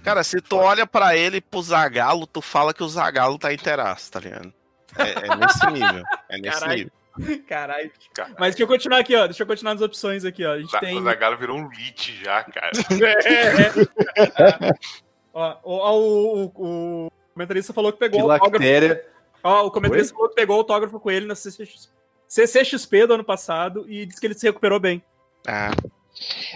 Cara, 0.04 0.22
se 0.22 0.40
tu 0.40 0.56
olha 0.56 0.86
pra 0.86 1.16
ele 1.16 1.38
e 1.38 1.40
pro 1.40 1.62
Zagalo, 1.62 2.26
tu 2.26 2.40
fala 2.42 2.74
que 2.74 2.82
o 2.82 2.88
Zagalo 2.88 3.38
tá 3.38 3.52
inteiraço, 3.52 4.12
tá 4.12 4.20
ligado? 4.20 4.52
É, 4.98 5.26
é 5.32 5.36
nesse 5.36 5.66
nível. 5.72 6.04
É 6.28 6.38
nesse 6.38 6.60
Caralho. 6.60 6.76
nível. 7.18 7.44
Caralho. 7.48 7.90
Cara, 8.14 8.30
Mas 8.38 8.54
deixa 8.54 8.62
eu 8.62 8.68
continuar 8.68 8.98
aqui, 9.00 9.16
ó. 9.16 9.26
Deixa 9.26 9.42
eu 9.42 9.46
continuar 9.46 9.74
nas 9.74 9.82
opções 9.82 10.24
aqui, 10.24 10.44
ó. 10.46 10.52
A 10.52 10.58
gente 10.60 10.70
Za- 10.70 10.78
tem. 10.80 10.96
O 10.98 11.02
Zagalo 11.02 11.36
virou 11.36 11.56
um 11.58 11.68
lit 11.70 12.14
já, 12.22 12.44
cara. 12.44 12.70
É, 13.26 14.68
é. 14.68 14.72
ó, 15.34 15.56
ó, 15.64 15.98
o, 15.98 16.44
o, 16.44 17.06
o 17.06 17.10
comentarista 17.34 17.72
falou 17.72 17.92
que 17.92 17.98
pegou 17.98 18.20
o. 18.20 18.24
Filactéria. 18.24 19.04
Ó, 19.42 19.66
o 19.66 19.70
comentarista 19.70 20.12
falou 20.14 20.28
que 20.28 20.34
pegou 20.34 20.56
o 20.56 20.58
autógrafo 20.60 21.00
com 21.00 21.10
ele 21.10 21.26
na 21.26 21.34
CCX 21.34 21.90
CCXP 22.26 23.06
do 23.06 23.14
ano 23.14 23.24
passado 23.24 23.86
e 23.88 24.04
disse 24.04 24.20
que 24.20 24.26
ele 24.26 24.34
se 24.34 24.46
recuperou 24.46 24.78
bem. 24.78 25.02
Ah, 25.46 25.70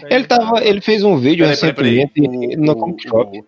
Ele, 0.09 0.25
tava, 0.27 0.63
ele 0.63 0.81
fez 0.81 1.03
um 1.03 1.17
vídeo 1.17 1.45
Peraí, 1.47 1.59
peraí, 1.59 1.73
peraí. 1.73 1.95
recentemente 1.97 2.57
O- 2.57 2.61
no 2.61 2.71
o- 2.73 2.75
Comic 2.75 3.07
Shop. 3.09 3.39
o- 3.39 3.45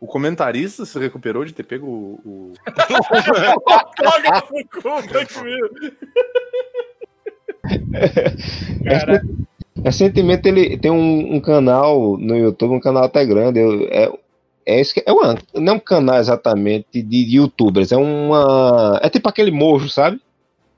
O 0.00 0.06
comentarista 0.06 0.84
se 0.84 0.98
recuperou 0.98 1.44
de 1.46 1.54
ter 1.54 1.62
pego 1.64 1.86
o. 1.86 2.20
o- 2.24 2.52
Recentemente 9.84 10.48
ele 10.48 10.78
tem 10.78 10.90
um, 10.90 11.34
um 11.36 11.40
canal 11.40 12.16
no 12.16 12.36
YouTube, 12.36 12.74
um 12.74 12.80
canal 12.80 13.04
até 13.04 13.24
grande. 13.24 13.60
eu- 13.60 13.88
é, 13.90 14.10
é, 14.66 14.80
isso 14.80 14.94
que- 14.94 15.02
é 15.06 15.12
uma, 15.12 15.36
não 15.54 15.72
é 15.74 15.76
um 15.76 15.80
canal 15.80 16.16
exatamente 16.18 17.02
de 17.02 17.36
youtubers, 17.36 17.92
é 17.92 17.96
uma. 17.96 18.98
É 19.02 19.08
tipo 19.10 19.28
aquele 19.28 19.50
mojo, 19.50 19.88
sabe? 19.88 20.20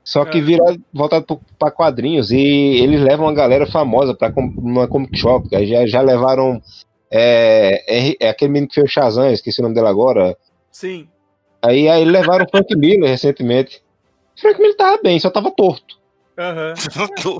Só 0.04 0.24
que 0.24 0.38
É. 0.38 0.40
virado 0.40 0.80
voltado 0.92 1.40
pra 1.58 1.70
quadrinhos. 1.70 2.30
E 2.30 2.38
eles 2.38 3.00
levam 3.00 3.26
uma 3.26 3.34
galera 3.34 3.66
famosa 3.66 4.14
pra 4.14 4.30
com- 4.30 4.54
uma 4.56 4.86
comic 4.86 5.18
shop. 5.18 5.48
Já, 5.66 5.86
já 5.86 6.00
levaram. 6.00 6.62
É, 7.10 7.84
é, 8.10 8.16
é 8.20 8.28
aquele 8.28 8.50
menino 8.52 8.68
que 8.68 8.74
fez 8.74 8.88
o 8.88 8.92
Shazam, 8.92 9.30
esqueci 9.30 9.60
o 9.60 9.62
nome 9.62 9.74
dele 9.74 9.88
agora. 9.88 10.36
sim. 10.70 11.08
Aí, 11.62 11.88
aí 11.88 12.04
levaram 12.04 12.44
o 12.44 12.48
Frank 12.48 12.76
Miller 12.76 13.08
recentemente. 13.10 13.82
O 14.36 14.40
Frank 14.40 14.60
Miller 14.60 14.76
tava 14.76 15.00
bem, 15.02 15.18
só 15.18 15.30
tava 15.30 15.50
torto. 15.50 15.98
Aham. 16.38 16.74
tu- 17.22 17.38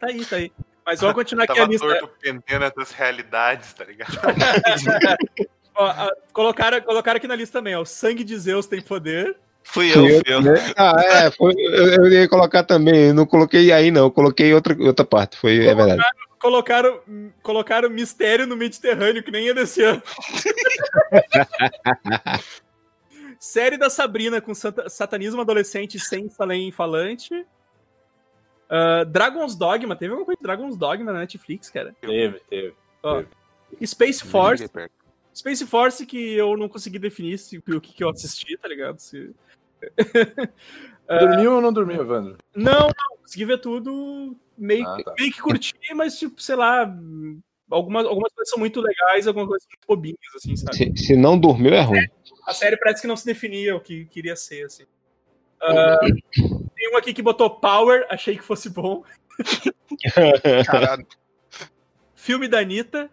Tá 0.00 0.06
aí, 0.08 0.24
tá 0.24 0.36
aí. 0.36 0.50
Mas 0.84 1.00
vamos 1.00 1.14
continuar 1.14 1.44
aqui 1.44 1.52
a 1.52 1.56
Tava 1.56 1.70
lista. 1.70 1.86
torto 1.86 2.10
pendendo 2.20 2.72
das 2.74 2.90
realidades, 2.92 3.72
tá 3.74 3.84
ligado? 3.84 4.10
Ó, 5.78 5.86
a- 5.86 6.12
colocaram, 6.32 6.80
colocaram 6.80 7.16
aqui 7.18 7.28
na 7.28 7.36
lista 7.36 7.58
também, 7.60 7.76
ó. 7.76 7.82
O 7.82 7.86
sangue 7.86 8.24
de 8.24 8.36
Zeus 8.36 8.66
tem 8.66 8.82
poder. 8.82 9.36
fui 9.62 9.90
eu, 9.90 9.94
Fui 9.94 10.22
eu, 10.26 10.40
né? 10.42 10.54
Ah, 10.76 10.94
é, 10.98 11.30
foi- 11.30 11.54
eu, 11.56 12.04
eu 12.04 12.08
ia 12.08 12.28
colocar 12.28 12.64
também, 12.64 13.12
não 13.12 13.24
coloquei 13.24 13.70
aí 13.70 13.90
não, 13.90 14.04
eu 14.06 14.10
coloquei 14.10 14.52
outra, 14.52 14.76
outra 14.80 15.04
parte, 15.04 15.36
foi, 15.36 15.64
é 15.66 15.74
verdade. 15.74 16.02
Colocaram, 16.40 17.00
colocaram 17.42 17.90
mistério 17.90 18.46
no 18.46 18.56
Mediterrâneo, 18.56 19.22
que 19.22 19.30
nem 19.30 19.48
é 19.48 19.54
desse 19.54 19.82
ano. 19.82 20.02
Série 23.38 23.76
da 23.76 23.88
Sabrina 23.88 24.40
com 24.40 24.54
santa- 24.54 24.88
satanismo 24.88 25.40
adolescente 25.40 25.98
sem 25.98 26.28
Salem 26.28 26.72
falante. 26.72 27.46
Ah, 28.68 29.04
Dragon's 29.04 29.54
Dogma, 29.56 29.96
teve 29.96 30.12
alguma 30.12 30.26
coisa 30.26 30.38
de 30.38 30.42
Dragon's 30.42 30.76
Dogma 30.76 31.12
na 31.12 31.20
Netflix, 31.20 31.70
cara? 31.70 31.94
Teve, 32.00 32.40
teve. 32.50 32.74
Space 33.84 34.24
Force. 34.24 34.68
Space 35.34 35.66
Force 35.66 36.04
que 36.06 36.34
eu 36.34 36.56
não 36.56 36.68
consegui 36.68 36.98
definir 36.98 37.38
se, 37.38 37.58
o 37.58 37.80
que, 37.80 37.92
que 37.92 38.02
eu 38.04 38.08
assisti, 38.10 38.56
tá 38.56 38.68
ligado? 38.68 38.98
Se- 38.98 39.34
Dormiu 41.08 41.54
ou 41.54 41.60
não 41.62 41.72
dormiu, 41.72 42.02
Evandro? 42.02 42.36
Não, 42.54 42.88
não, 42.88 43.16
consegui 43.22 43.46
ver 43.46 43.58
tudo, 43.60 44.36
meio, 44.58 44.84
Ah, 44.86 45.02
tá. 45.02 45.14
meio 45.18 45.32
que 45.32 45.40
curti, 45.40 45.72
mas 45.94 46.18
tipo, 46.18 46.40
sei 46.42 46.54
lá, 46.56 46.82
algumas, 47.70 48.04
algumas 48.04 48.30
coisas 48.32 48.50
são 48.50 48.58
muito 48.58 48.80
legais, 48.80 49.26
algumas 49.26 49.48
coisas 49.48 49.62
são 49.62 49.70
muito 49.70 49.86
bobinhas, 49.86 50.18
assim, 50.36 50.54
sabe? 50.56 50.76
Se, 50.76 51.06
se 51.06 51.16
não 51.16 51.38
dormiu 51.38 51.72
é 51.72 51.80
ruim. 51.80 52.06
A 52.46 52.52
série 52.52 52.76
parece 52.76 53.00
que 53.00 53.08
não 53.08 53.16
se 53.16 53.24
definia 53.24 53.74
o 53.74 53.80
que 53.80 54.04
queria 54.06 54.36
ser, 54.36 54.66
assim. 54.66 54.84
Ah, 55.62 55.98
tem 56.76 56.92
um 56.92 56.96
aqui 56.98 57.14
que 57.14 57.22
botou 57.22 57.48
Power, 57.58 58.06
achei 58.10 58.36
que 58.36 58.44
fosse 58.44 58.68
bom. 58.68 59.02
Caralho. 60.66 61.06
Filme 62.14 62.48
da 62.48 62.58
Anitta. 62.58 63.10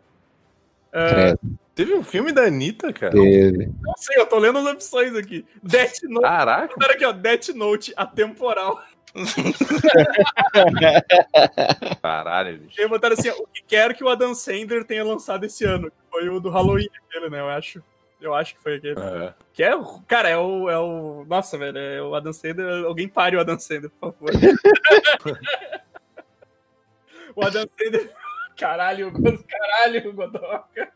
Credo, 0.91 1.39
Teve 1.75 1.93
um 1.93 2.03
filme 2.03 2.31
da 2.31 2.43
Anitta, 2.43 2.93
cara. 2.93 3.11
teve. 3.11 3.69
não 3.81 3.93
sei, 3.97 4.17
eu 4.17 4.25
tô 4.25 4.39
lendo 4.39 4.57
as 4.59 4.65
opções 4.65 5.13
aqui. 5.15 5.45
Death 5.61 6.03
Note. 6.03 6.23
Caraca. 6.23 6.67
Botaram 6.73 6.93
aqui, 6.95 7.05
ó, 7.05 7.11
Death 7.11 7.49
Note, 7.49 7.93
atemporal. 7.97 8.81
Caralho, 12.01 12.57
bicho. 12.59 12.81
E 12.81 12.87
botaram 12.87 13.13
assim, 13.17 13.29
ó, 13.29 13.33
o 13.33 13.47
que 13.47 13.63
quero 13.67 13.93
que 13.95 14.03
o 14.03 14.09
Adam 14.09 14.33
Sandler 14.33 14.83
tenha 14.85 15.03
lançado 15.03 15.45
esse 15.45 15.65
ano. 15.65 15.89
que 15.91 15.97
Foi 16.09 16.29
o 16.29 16.39
do 16.39 16.49
Halloween 16.49 16.87
aquele, 17.07 17.29
né? 17.29 17.39
Eu 17.39 17.49
acho. 17.49 17.83
Eu 18.21 18.33
acho 18.33 18.55
que 18.55 18.61
foi 18.61 18.75
aquele. 18.75 18.99
É. 18.99 19.33
Que 19.53 19.63
é, 19.63 19.75
o- 19.75 20.01
cara, 20.07 20.29
é 20.29 20.37
o, 20.37 20.69
é 20.69 20.79
o. 20.79 21.25
Nossa, 21.27 21.57
velho, 21.57 21.77
é 21.77 22.01
o 22.01 22.15
Adam 22.15 22.33
Sandler. 22.33 22.85
Alguém 22.85 23.07
pare 23.07 23.35
o 23.35 23.39
Adam 23.39 23.59
Sandler, 23.59 23.91
por 23.99 24.13
favor. 24.13 24.31
o 27.35 27.43
Adam 27.45 27.65
Sandler. 27.77 28.11
Caralho, 28.57 29.11
caralho, 29.11 30.13
Godoka. 30.13 30.89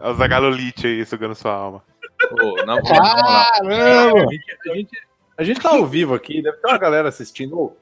É 0.00 0.08
o 0.08 0.14
Zagalo 0.14 0.50
lit 0.50 0.86
aí, 0.86 1.04
sugando 1.06 1.34
sua 1.34 1.52
alma. 1.52 1.82
Pô, 2.28 2.56
na, 2.56 2.76
na 2.76 2.82
moral, 2.82 3.52
Caramba! 3.54 4.20
a 4.20 4.32
gente, 4.32 4.56
a, 4.68 4.74
gente, 4.74 5.08
a 5.38 5.44
gente 5.44 5.60
tá 5.60 5.70
ao 5.70 5.86
vivo 5.86 6.14
aqui, 6.14 6.42
deve 6.42 6.58
ter 6.58 6.68
uma 6.68 6.78
galera 6.78 7.08
assistindo. 7.08 7.58
Ô, 7.58 7.76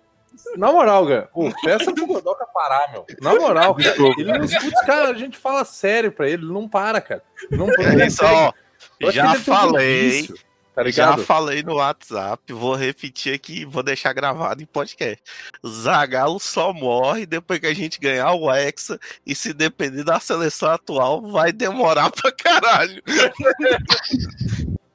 na 0.56 0.70
moral, 0.70 1.06
cara, 1.06 1.28
ô, 1.34 1.50
peça 1.64 1.92
pro 1.92 2.06
Godoka 2.06 2.46
parar, 2.46 2.92
meu. 2.92 3.04
Na 3.20 3.34
moral, 3.34 3.74
cara, 3.74 3.96
ele 4.16 4.32
não 4.32 4.44
escuta 4.44 4.66
os 4.66 4.86
caras, 4.86 5.10
a 5.10 5.14
gente 5.14 5.36
fala 5.36 5.64
sério 5.64 6.12
pra 6.12 6.28
ele, 6.28 6.44
ele 6.44 6.52
não 6.52 6.68
para, 6.68 7.00
cara. 7.00 7.22
Não, 7.50 7.66
não 7.66 7.74
É 7.74 9.12
Já 9.12 9.32
ter 9.32 9.50
um 9.50 10.34
tá 10.78 10.90
Já 10.90 11.10
ligado? 11.10 11.24
falei 11.24 11.62
no 11.62 11.74
WhatsApp, 11.74 12.52
vou 12.52 12.74
repetir 12.74 13.34
aqui, 13.34 13.64
vou 13.64 13.82
deixar 13.82 14.12
gravado 14.12 14.62
em 14.62 14.66
podcast. 14.66 15.22
Zagalo 15.66 16.38
só 16.38 16.72
morre 16.72 17.26
depois 17.26 17.58
que 17.58 17.66
a 17.66 17.74
gente 17.74 17.98
ganhar 17.98 18.32
o 18.32 18.52
Hexa 18.52 18.98
e 19.26 19.34
se 19.34 19.52
depender 19.52 20.04
da 20.04 20.20
seleção 20.20 20.70
atual, 20.70 21.20
vai 21.22 21.50
demorar 21.52 22.10
pra 22.14 22.30
caralho. 22.30 23.02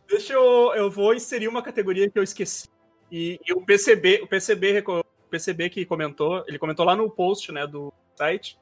Deixa 0.08 0.34
eu. 0.34 0.74
Eu 0.76 0.90
vou 0.90 1.14
inserir 1.14 1.50
uma 1.50 1.62
categoria 1.62 2.10
que 2.10 2.18
eu 2.18 2.24
esqueci. 2.24 2.70
E, 3.12 3.40
e 3.46 3.54
o 3.54 3.62
PCB, 3.62 4.22
o 4.24 4.28
PCB, 4.28 4.84
o 4.88 5.04
PCB 5.30 5.70
que 5.70 5.86
comentou, 5.86 6.44
ele 6.48 6.58
comentou 6.58 6.86
lá 6.86 6.96
no 6.96 7.10
post, 7.10 7.52
né, 7.52 7.68
do 7.68 7.92
site, 8.16 8.58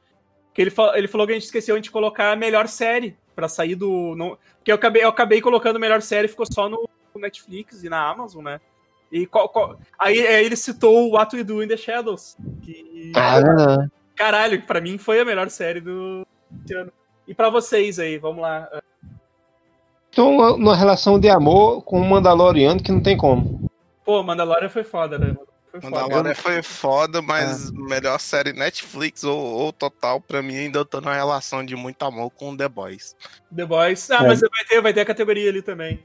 que 0.53 0.61
ele, 0.61 0.73
ele 0.95 1.07
falou 1.07 1.27
que 1.27 1.33
a 1.33 1.35
gente 1.35 1.45
esqueceu 1.45 1.79
de 1.79 1.91
colocar 1.91 2.31
a 2.31 2.35
melhor 2.35 2.67
série 2.67 3.15
pra 3.35 3.47
sair 3.47 3.75
do. 3.75 4.15
Não, 4.15 4.37
porque 4.57 4.71
eu 4.71 4.75
acabei, 4.75 5.03
eu 5.03 5.09
acabei 5.09 5.39
colocando 5.39 5.79
melhor 5.79 6.01
série, 6.01 6.27
ficou 6.27 6.45
só 6.51 6.67
no 6.67 6.89
Netflix 7.19 7.83
e 7.83 7.89
na 7.89 8.09
Amazon, 8.09 8.43
né? 8.43 8.59
E 9.11 9.25
qual, 9.25 9.49
qual- 9.49 9.77
Aí, 9.99 10.25
aí 10.25 10.45
ele 10.45 10.55
citou 10.55 11.07
o 11.09 11.11
What 11.15 11.35
We 11.35 11.43
Do 11.43 11.61
in 11.63 11.67
the 11.67 11.75
Shadows. 11.77 12.37
Que, 12.61 13.11
Ah, 13.15 13.85
caralho, 14.15 14.61
pra 14.65 14.79
mim 14.79 14.97
foi 14.97 15.19
a 15.19 15.25
melhor 15.25 15.49
série 15.49 15.81
do 15.81 16.25
ano. 16.73 16.91
E 17.27 17.33
pra 17.33 17.49
vocês 17.49 17.99
aí, 17.99 18.17
vamos 18.17 18.41
lá. 18.41 18.67
então, 20.09 20.29
uma, 20.35 20.53
uma 20.53 20.75
relação 20.75 21.19
de 21.19 21.29
amor 21.29 21.81
com 21.83 21.99
um 21.99 22.07
Mandaloriano 22.07 22.81
que 22.81 22.91
não 22.91 23.01
tem 23.01 23.17
como. 23.17 23.69
Pô, 24.03 24.21
Mandalorian 24.23 24.69
foi 24.69 24.83
foda, 24.83 25.17
né? 25.19 25.35
Foi 25.71 25.79
foda. 25.81 25.95
Mandalorian 26.01 26.35
foi 26.35 26.61
foda, 26.63 27.21
mas 27.21 27.71
melhor 27.71 28.19
série 28.19 28.51
Netflix 28.51 29.23
ou, 29.23 29.37
ou 29.39 29.71
total, 29.71 30.19
pra 30.19 30.41
mim, 30.41 30.57
ainda 30.57 30.79
eu 30.79 30.85
tô 30.85 30.99
numa 30.99 31.13
relação 31.13 31.63
de 31.65 31.75
muito 31.75 32.01
amor 32.03 32.29
com 32.31 32.55
The 32.57 32.67
Boys. 32.67 33.15
The 33.55 33.65
Boys. 33.65 34.09
Ah, 34.11 34.23
É. 34.23 34.27
mas 34.27 34.41
vai 34.41 34.65
ter, 34.67 34.81
vai 34.81 34.93
ter 34.93 35.01
a 35.01 35.05
categoria 35.05 35.49
ali 35.49 35.61
também. 35.61 36.03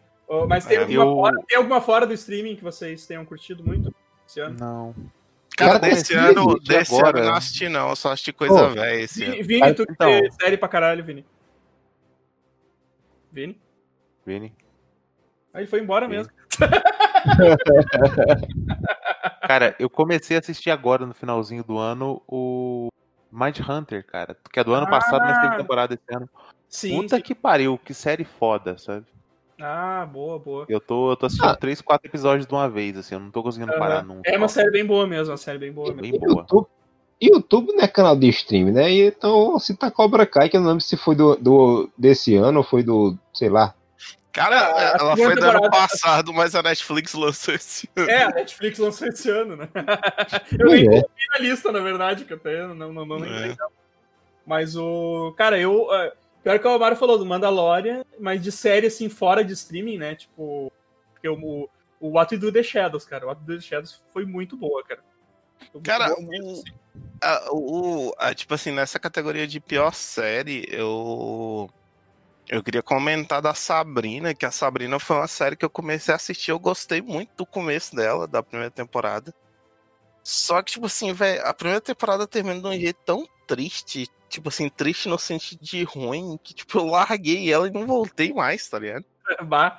Mas 0.48 0.64
tem, 0.66 0.76
É, 0.76 0.80
alguma 0.80 1.02
eu- 1.04 1.14
fora, 1.14 1.36
tem 1.46 1.56
alguma 1.58 1.80
fora 1.80 2.06
do 2.06 2.12
streaming 2.14 2.56
que 2.56 2.64
vocês 2.64 3.06
tenham 3.06 3.24
curtido 3.24 3.62
muito 3.64 3.94
esse 4.26 4.40
ano? 4.40 4.56
Não. 4.58 4.94
Cara, 5.56 5.78
Cara, 5.78 5.94
desse 5.94 6.12
ano, 6.14 6.50
assistir 6.50 6.68
desse 6.68 6.94
agora. 6.94 7.08
ano 7.10 7.18
eu 7.18 7.24
não 7.30 7.34
assisti, 7.36 7.68
não. 7.68 7.88
Eu 7.90 7.96
só 7.96 8.12
assisti 8.12 8.32
coisa 8.32 8.54
Pô, 8.54 8.68
velha 8.74 9.00
esse 9.02 9.22
ano. 9.24 9.32
Vini, 9.32 9.42
Vini 9.44 9.62
Ah, 9.62 9.74
tu 9.74 9.86
que 9.86 9.92
então. 9.92 10.10
tem 10.10 10.30
série 10.32 10.56
pra 10.58 10.68
caralho, 10.68 11.02
Vini. 11.04 11.24
Vini? 13.32 13.58
Vini. 14.26 14.52
Aí 15.54 15.62
ele 15.62 15.66
foi 15.70 15.80
embora 15.80 16.06
Vini. 16.06 16.18
mesmo. 16.18 16.32
Cara, 19.46 19.74
eu 19.78 19.88
comecei 19.88 20.36
a 20.36 20.40
assistir 20.40 20.70
agora, 20.70 21.06
no 21.06 21.14
finalzinho 21.14 21.62
do 21.64 21.78
ano, 21.78 22.20
o 22.26 22.88
Mind 23.30 23.58
Hunter, 23.60 24.04
cara. 24.04 24.36
Que 24.52 24.60
é 24.60 24.64
do 24.64 24.74
ano 24.74 24.86
Ah. 24.86 24.90
passado, 24.90 25.20
mas 25.20 25.40
teve 25.40 25.56
temporada 25.56 25.94
esse 25.94 26.14
ano. 26.16 26.28
Sim. 26.68 27.00
Puta 27.02 27.16
sim. 27.16 27.22
que 27.22 27.34
pariu, 27.34 27.78
que 27.78 27.94
série 27.94 28.24
foda, 28.24 28.76
sabe? 28.78 29.06
Ah, 29.60 30.06
boa, 30.10 30.38
boa. 30.38 30.66
Eu 30.68 30.80
tô, 30.80 31.12
eu 31.12 31.16
tô 31.16 31.26
assistindo 31.26 31.48
Ah. 31.50 31.56
três, 31.56 31.80
quatro 31.80 32.08
episódios 32.08 32.46
de 32.46 32.52
uma 32.52 32.68
vez, 32.68 32.96
assim, 32.96 33.14
eu 33.14 33.20
não 33.20 33.30
tô 33.30 33.42
conseguindo 33.42 33.72
parar 33.78 33.98
Aham. 33.98 34.02
nunca. 34.02 34.30
É 34.30 34.36
uma 34.36 34.48
série 34.48 34.70
bem 34.70 34.84
boa 34.84 35.06
mesmo, 35.06 35.30
uma 35.30 35.38
série 35.38 35.58
bem 35.58 35.72
boa 35.72 35.94
mesmo. 35.94 36.02
bem 36.02 36.12
boa. 36.12 36.42
YouTube, 36.42 36.66
YouTube 37.20 37.72
não 37.72 37.84
é 37.84 37.88
canal 37.88 38.16
de 38.16 38.28
stream, 38.28 38.72
né? 38.72 38.90
E 38.90 39.06
então, 39.06 39.58
se 39.58 39.74
tá 39.74 39.90
Cobra 39.90 40.26
Kai, 40.26 40.48
que 40.48 40.56
eu 40.56 40.60
não 40.60 40.68
lembro 40.68 40.82
se 40.82 40.96
foi 40.96 41.14
do, 41.14 41.36
do 41.36 41.88
desse 41.96 42.34
ano 42.34 42.58
ou 42.58 42.64
foi 42.64 42.82
do, 42.82 43.16
sei 43.32 43.48
lá. 43.48 43.74
Cara, 44.30 44.58
Ah, 44.58 44.96
a 44.96 44.98
ela 45.00 45.16
foi 45.16 45.34
do 45.34 45.44
ano 45.46 45.70
passado, 45.70 46.30
mas 46.34 46.54
a 46.54 46.62
Netflix 46.62 47.14
lançou 47.14 47.54
esse 47.54 47.88
ano. 47.96 48.10
É, 48.10 48.24
a 48.24 48.28
Netflix 48.28 48.78
lançou 48.78 49.08
esse 49.08 49.30
ano, 49.30 49.56
né? 49.56 49.66
eu 50.60 50.66
nem 50.66 50.82
é. 50.82 50.88
coloquei 50.90 51.26
na 51.32 51.38
lista, 51.38 51.72
na 51.72 51.80
verdade, 51.80 52.26
que 52.26 52.34
até 52.34 52.66
não, 52.66 52.92
não, 52.92 53.06
não 53.06 53.16
lembrei 53.16 53.52
É. 53.52 53.56
Mas 54.46 54.76
o. 54.76 55.34
Cara, 55.38 55.58
eu. 55.58 55.92
é, 55.92 56.12
Pior 56.46 56.60
que 56.60 56.66
o 56.68 56.70
Amaro 56.70 56.94
falou 56.94 57.18
do 57.18 57.26
Mandalorian, 57.26 58.04
mas 58.20 58.40
de 58.40 58.52
série 58.52 58.86
assim, 58.86 59.08
fora 59.08 59.44
de 59.44 59.52
streaming, 59.52 59.98
né? 59.98 60.14
Tipo. 60.14 60.70
Porque 61.12 61.28
o, 61.28 61.68
o 61.98 62.08
What 62.10 62.32
We 62.32 62.40
Do 62.40 62.52
The 62.52 62.62
Shadows, 62.62 63.04
cara. 63.04 63.24
O 63.24 63.28
What 63.28 63.40
We 63.40 63.46
Do 63.48 63.60
The 63.60 63.66
Shadows 63.66 64.00
foi 64.12 64.24
muito 64.24 64.56
boa, 64.56 64.84
cara. 64.84 65.02
Muito 65.74 65.84
Cara, 65.84 66.06
boa 66.14 66.20
mesmo, 66.20 66.52
assim. 66.52 66.62
a- 67.20 67.48
o, 67.50 68.14
a- 68.16 68.32
tipo 68.32 68.54
assim, 68.54 68.70
nessa 68.70 68.96
categoria 68.96 69.44
de 69.44 69.58
pior 69.58 69.92
série, 69.92 70.64
eu. 70.70 71.68
Eu 72.48 72.62
queria 72.62 72.80
comentar 72.80 73.42
da 73.42 73.52
Sabrina, 73.52 74.32
que 74.32 74.46
a 74.46 74.52
Sabrina 74.52 75.00
foi 75.00 75.16
uma 75.16 75.26
série 75.26 75.56
que 75.56 75.64
eu 75.64 75.70
comecei 75.70 76.12
a 76.12 76.16
assistir, 76.16 76.52
eu 76.52 76.60
gostei 76.60 77.02
muito 77.02 77.30
do 77.38 77.44
começo 77.44 77.96
dela, 77.96 78.24
da 78.28 78.40
primeira 78.40 78.70
temporada. 78.70 79.34
Só 80.26 80.60
que, 80.60 80.72
tipo 80.72 80.86
assim, 80.86 81.12
velho, 81.12 81.40
a 81.46 81.54
primeira 81.54 81.80
temporada 81.80 82.26
termina 82.26 82.60
de 82.60 82.66
um 82.66 82.72
jeito 82.72 82.98
tão 83.04 83.28
triste, 83.46 84.10
tipo 84.28 84.48
assim, 84.48 84.68
triste 84.68 85.08
no 85.08 85.16
sentido 85.16 85.60
de 85.62 85.84
ruim, 85.84 86.36
que, 86.42 86.52
tipo, 86.52 86.78
eu 86.78 86.86
larguei 86.86 87.52
ela 87.52 87.68
e 87.68 87.70
não 87.70 87.86
voltei 87.86 88.32
mais, 88.32 88.68
tá 88.68 88.76
ligado? 88.76 89.04
Bah. 89.46 89.78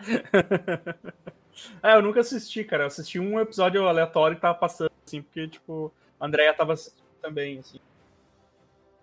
ah, 1.84 1.92
eu 1.92 2.02
nunca 2.02 2.22
assisti, 2.22 2.64
cara. 2.64 2.84
Eu 2.84 2.88
assisti 2.88 3.20
um 3.20 3.38
episódio 3.42 3.86
aleatório 3.86 4.38
que 4.38 4.42
tava 4.42 4.58
passando, 4.58 4.90
assim, 5.06 5.22
porque, 5.22 5.50
tipo, 5.50 5.92
a 6.18 6.26
Andrea 6.26 6.54
tava 6.54 6.72
assistindo 6.72 7.04
também, 7.22 7.60
assim. 7.60 7.82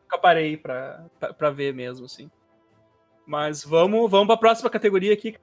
Nunca 0.04 0.16
parei 0.16 0.56
pra, 0.56 1.04
pra, 1.20 1.34
pra 1.34 1.50
ver 1.50 1.74
mesmo, 1.74 2.06
assim. 2.06 2.30
Mas 3.26 3.62
vamos, 3.62 4.10
vamos 4.10 4.28
pra 4.28 4.38
próxima 4.38 4.70
categoria 4.70 5.12
aqui. 5.12 5.36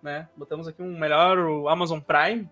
Né? 0.00 0.28
Botamos 0.36 0.68
aqui 0.68 0.80
um 0.80 0.96
melhor 0.96 1.36
o 1.36 1.68
Amazon 1.68 1.98
Prime. 1.98 2.48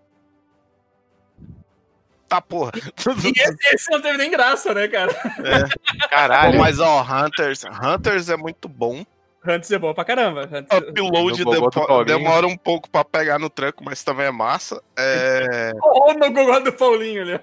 Tá, 2.27 2.41
porra. 2.41 2.71
E 2.75 2.79
esse, 3.39 3.75
esse 3.75 3.91
não 3.91 4.01
teve 4.01 4.17
nem 4.17 4.31
graça, 4.31 4.73
né, 4.73 4.87
cara? 4.87 5.13
Pô, 5.13 6.09
Caralho, 6.09 6.59
mas, 6.59 6.79
ó, 6.79 7.01
Hunters, 7.03 7.63
Hunters 7.83 8.29
é 8.29 8.35
muito 8.37 8.67
bom. 8.67 9.05
Hunts 9.47 9.69
é 9.71 9.77
bom 9.77 9.93
pra 9.93 10.03
caramba. 10.03 10.49
Hunts- 10.51 10.75
Upload 10.89 11.45
depo- 11.45 11.69
Paulinho. 11.69 12.05
demora 12.05 12.47
um 12.47 12.57
pouco 12.57 12.89
pra 12.89 13.05
pegar 13.05 13.37
no 13.37 13.47
tranco, 13.47 13.83
mas 13.83 14.03
também 14.03 14.25
é 14.25 14.31
massa. 14.31 14.81
É. 14.97 15.71
Oh, 15.83 16.13
no 16.13 16.31
Gogó 16.31 16.59
do 16.59 16.73
Paulinho 16.73 17.21
ali. 17.21 17.39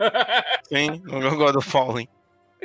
Sim, 0.68 1.00
no 1.04 1.20
Gogó 1.20 1.52
do 1.52 1.60
Fallen. 1.60 2.08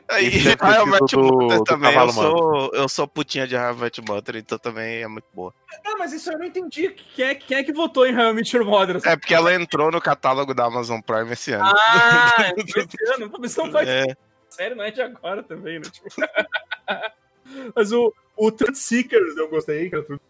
Aí, 0.09 0.27
é 0.27 0.55
Met 0.85 1.15
do- 1.15 1.63
também. 1.63 1.93
Eu 1.93 2.09
sou, 2.11 2.71
eu 2.73 2.89
sou 2.89 3.07
putinha 3.07 3.45
de 3.47 3.55
Met 3.75 4.01
Mother, 4.01 4.37
então 4.37 4.57
também 4.57 5.01
é 5.01 5.07
muito 5.07 5.27
boa. 5.33 5.53
Ah, 5.85 5.95
mas 5.97 6.13
isso 6.13 6.31
eu 6.31 6.37
não 6.39 6.45
entendi. 6.45 6.89
Quem 6.89 7.25
é, 7.25 7.35
quem 7.35 7.57
é 7.57 7.63
que 7.63 7.73
votou 7.73 8.05
em 8.07 8.11
I 8.13 8.33
Met 8.33 8.55
Your 8.55 8.65
Mother? 8.65 9.01
É 9.05 9.15
porque 9.17 9.33
ela 9.33 9.53
entrou 9.53 9.91
no 9.91 9.99
catálogo 10.01 10.53
da 10.53 10.65
Amazon 10.65 11.01
Prime 11.01 11.31
esse 11.33 11.51
ano. 11.53 11.65
Ah, 11.65 12.53
esse 12.57 13.13
ano. 13.13 13.31
Mas 13.39 13.55
não 13.55 13.71
faz 13.71 13.87
É, 13.87 14.15
série, 14.49 14.75
não 14.75 14.83
é 14.83 14.91
de 14.91 15.01
agora 15.01 15.43
também, 15.43 15.79
né? 15.79 15.85
Tipo... 15.89 16.07
Mas 17.75 17.91
o, 17.91 18.13
o 18.35 18.51
Seekers 18.73 19.37
eu 19.37 19.49
gostei, 19.49 19.89
que 19.89 19.95
é 19.95 20.01
Truth 20.01 20.21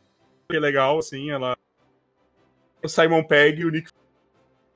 Seekers, 0.50 0.62
legal, 0.62 0.98
assim, 1.00 1.32
ela... 1.32 1.58
O 2.84 2.88
Simon 2.88 3.24
Pegg 3.24 3.62
e 3.62 3.66
o 3.66 3.72
Nick 3.72 3.90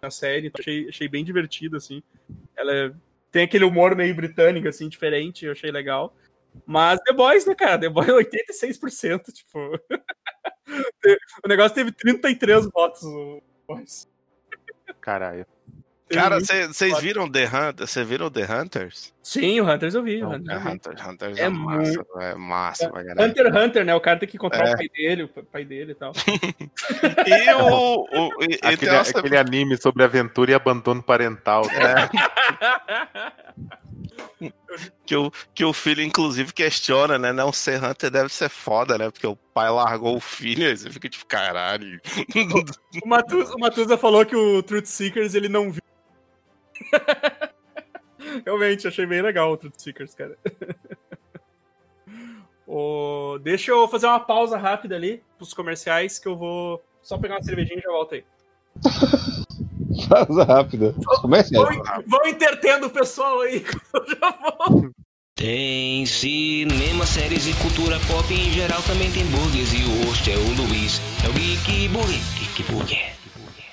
na 0.02 0.10
série, 0.10 0.48
então 0.48 0.60
achei, 0.60 0.90
achei 0.90 1.08
bem 1.08 1.24
divertido, 1.24 1.78
assim. 1.78 2.02
Ela 2.56 2.74
é- 2.74 2.92
tem 3.32 3.44
aquele 3.44 3.64
humor 3.64 3.96
meio 3.96 4.14
britânico, 4.16 4.68
assim, 4.68 4.90
diferente, 4.90 5.46
eu 5.46 5.52
achei 5.52 5.72
legal. 5.72 6.16
Mas 6.66 7.00
The 7.02 7.14
Boys, 7.14 7.46
né, 7.46 7.56
cara? 7.56 7.80
The 7.80 7.90
Boys 7.90 8.10
é 8.10 8.12
86%, 8.12 9.24
tipo... 9.34 9.60
o 11.44 11.48
negócio 11.48 11.76
teve 11.76 11.92
33 11.92 12.70
votos, 12.70 13.04
o 13.04 13.42
Boys. 13.68 14.08
caralho. 15.00 15.46
Cara, 16.14 16.36
muito- 16.38 16.74
vocês 16.74 17.00
viram 17.00 17.30
The 17.32 17.46
Hunters? 17.46 17.90
Vocês 17.90 18.08
viram 18.08 18.30
The 18.32 18.44
Hunters? 18.46 19.14
Sim, 19.24 19.60
o 19.62 19.72
Hunters 19.72 19.94
eu 19.96 20.04
vi. 20.04 20.24
o 20.24 20.30
Não, 20.30 20.36
Hunters 20.38 20.50
É, 20.50 20.56
eu 20.56 20.60
vi. 20.62 20.68
Hunters, 20.70 21.08
Hunters 21.08 21.38
É 21.38 21.42
é, 21.44 21.50
massa, 21.50 22.06
é 22.20 22.36
massa 22.36 22.90
caralho. 22.92 23.22
Hunter 23.30 23.46
x 23.48 23.56
Hunter, 23.64 23.86
né? 23.86 23.96
O 23.96 24.02
cara 24.02 24.20
tem 24.20 24.28
que 24.30 24.36
encontrar 24.38 24.68
É. 24.68 24.74
o 24.74 24.78
pai 24.78 24.90
dele, 24.90 25.24
o 25.24 25.28
pai 25.44 25.66
dele 25.66 25.92
e 25.92 25.96
tal. 25.96 26.14
E 27.28 27.54
o. 27.54 28.06
o 28.12 28.44
e, 28.44 28.54
e 28.54 28.60
Aquele, 28.68 28.96
aquele 28.96 29.38
anime 29.38 29.78
sobre 29.78 30.04
aventura 30.04 30.52
e 30.52 30.54
abandono 30.54 31.02
parental. 31.04 31.64
é, 31.70 32.10
que, 35.06 35.16
o, 35.16 35.32
que 35.54 35.64
o 35.66 35.74
filho, 35.74 36.02
inclusive, 36.02 36.54
questiona, 36.54 37.18
né? 37.18 37.32
Não 37.32 37.52
ser 37.54 37.84
Hunter 37.84 38.10
deve 38.10 38.30
ser 38.34 38.50
foda, 38.50 38.98
né? 38.98 39.10
Porque 39.12 39.28
o 39.28 39.36
pai 39.36 39.70
largou 39.70 40.16
o 40.16 40.20
filho, 40.22 40.66
aí 40.68 40.76
você 40.78 40.90
fica 40.90 41.10
tipo, 41.10 41.26
caralho. 41.26 42.00
o, 43.04 43.08
Matusa, 43.08 43.56
o 43.56 43.60
Matusa 43.60 43.98
falou 43.98 44.26
que 44.26 44.36
o 44.36 44.64
Truth 44.64 44.86
Seekers 44.86 45.36
ele 45.36 45.50
não 45.50 45.72
viu. 45.72 45.82
Realmente, 48.46 48.88
achei 48.88 49.06
bem 49.06 49.22
legal 49.22 49.52
o 49.52 49.58
Truth 49.58 49.80
Seekers, 49.80 50.16
cara. 50.16 50.38
Ô, 52.68 53.38
deixa 53.42 53.72
eu 53.72 53.88
fazer 53.88 54.08
uma 54.08 54.20
pausa 54.20 54.58
rápida 54.58 54.96
ali 54.96 55.24
pros 55.38 55.54
comerciais 55.54 56.18
que 56.18 56.28
eu 56.28 56.38
vou 56.38 56.82
só 57.02 57.18
pegar 57.18 57.36
uma 57.36 57.44
cervejinha 57.44 57.80
e 57.80 57.82
já 57.82 57.90
volto 57.90 58.16
aí. 58.16 58.24
Pausa 60.08 60.44
rápida. 60.44 60.96
Começa 61.22 61.54
aí. 61.54 61.78
Vão, 61.78 62.04
vão 62.08 62.28
intertendo 62.28 62.88
o 62.88 62.90
pessoal 62.90 63.42
aí, 63.42 63.60
que 63.60 63.76
eu 63.76 64.06
já 64.08 64.32
vou. 64.32 64.90
Tem 65.36 66.06
cinema, 66.06 67.06
séries 67.06 67.46
e 67.48 67.54
cultura 67.56 68.00
pop 68.08 68.34
em 68.34 68.52
geral 68.52 68.82
também 68.84 69.12
tem 69.12 69.26
burgers 69.26 69.74
e 69.74 69.84
o 69.84 70.06
host 70.06 70.32
é 70.32 70.36
o 70.36 70.56
Luiz. 70.56 71.02
É 71.26 71.30
o 71.30 71.34
Geek 71.34 71.90
Burger. 71.90 72.20
Geek 72.38 72.64
Burger. 72.72 73.21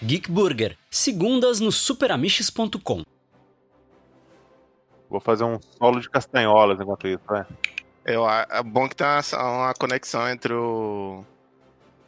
Geek 0.03 0.31
Burger, 0.31 0.77
segundas 0.91 1.59
no 1.61 1.73
superamiches.com. 1.73 3.03
Vou 5.11 5.21
fazer 5.21 5.45
um 5.45 5.59
solo 5.79 6.01
de 6.01 6.09
castanholas 6.09 6.81
enquanto 6.81 7.09
isso, 7.09 7.23
vai. 7.27 7.45
Eu, 8.05 8.29
é 8.29 8.63
bom 8.63 8.89
que 8.89 8.95
tem 8.95 9.07
uma, 9.07 9.51
uma 9.51 9.75
conexão 9.75 10.29
entre 10.29 10.53
o. 10.53 11.25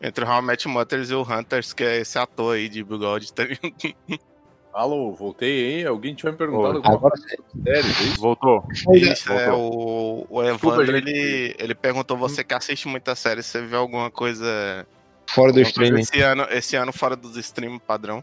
Entre 0.01 0.25
o 0.25 0.29
How 0.29 0.39
I 0.39 0.43
Met 0.43 0.69
Mothers 0.69 1.11
e 1.11 1.15
o 1.15 1.23
Hunters, 1.23 1.75
que 1.75 1.85
é 1.85 1.99
esse 1.99 2.19
ator 2.19 2.57
aí 2.57 2.69
de 2.69 2.83
bigode. 2.83 3.33
tá 3.33 3.45
ligado? 3.45 3.71
Alô, 4.73 5.13
voltei, 5.13 5.81
hein? 5.81 5.87
Alguém 5.87 6.15
tinha 6.15 6.31
me 6.31 6.39
perguntado 6.39 6.77
alguma 6.77 6.95
Agora 6.95 7.15
coisa 7.19 7.37
sobre 7.37 7.63
séries, 7.65 8.01
é 8.01 8.05
isso? 8.05 8.21
Voltou. 8.21 8.65
Isso, 8.95 9.33
é, 9.33 9.53
o, 9.53 10.27
o 10.31 10.43
Desculpa, 10.43 10.77
Evandro, 10.77 10.97
gente. 10.97 11.09
ele, 11.11 11.57
ele 11.59 11.75
perguntou 11.75 12.17
você 12.17 12.45
que 12.45 12.55
assiste 12.55 12.87
muita 12.87 13.17
série, 13.17 13.43
você 13.43 13.61
viu 13.67 13.79
alguma 13.79 14.11
coisa, 14.13 14.87
fora 15.35 15.53
do 15.53 15.61
streaming. 15.61 16.01
esse 16.01 16.21
ano, 16.21 16.47
esse 16.51 16.77
ano 16.77 16.93
fora 16.93 17.17
dos 17.17 17.37
stream 17.37 17.79
padrão? 17.79 18.23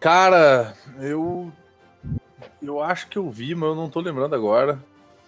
Cara, 0.00 0.74
eu. 1.00 1.52
Eu 2.62 2.82
acho 2.82 3.08
que 3.08 3.16
eu 3.16 3.30
vi, 3.30 3.54
mas 3.54 3.68
eu 3.68 3.74
não 3.74 3.88
tô 3.88 4.00
lembrando 4.00 4.34
agora. 4.34 4.78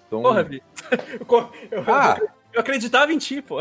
Então... 0.06 0.22
Porra, 0.22 0.42
Vi. 0.42 0.62
Eu, 1.70 1.84
Ah, 1.86 2.18
eu 2.52 2.60
acreditava 2.60 3.12
em 3.12 3.18
ti, 3.18 3.40
pô. 3.40 3.60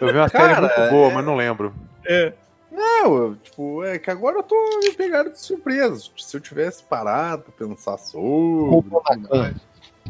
Eu 0.00 0.08
vi 0.08 0.18
uma 0.18 0.30
Cara, 0.30 0.54
série 0.54 0.60
muito 0.60 0.90
boa, 0.90 1.10
mas 1.10 1.24
não 1.24 1.36
lembro. 1.36 1.74
É. 2.06 2.32
Não, 2.70 3.16
eu, 3.16 3.36
tipo, 3.36 3.84
é 3.84 3.98
que 3.98 4.10
agora 4.10 4.38
eu 4.38 4.42
tô 4.42 4.54
me 4.82 4.92
pegando 4.92 5.30
de 5.30 5.38
surpresa. 5.40 6.10
Se 6.16 6.36
eu 6.36 6.40
tivesse 6.40 6.82
parado 6.82 7.42
pra 7.42 7.66
pensar 7.66 7.98
sobre. 7.98 8.76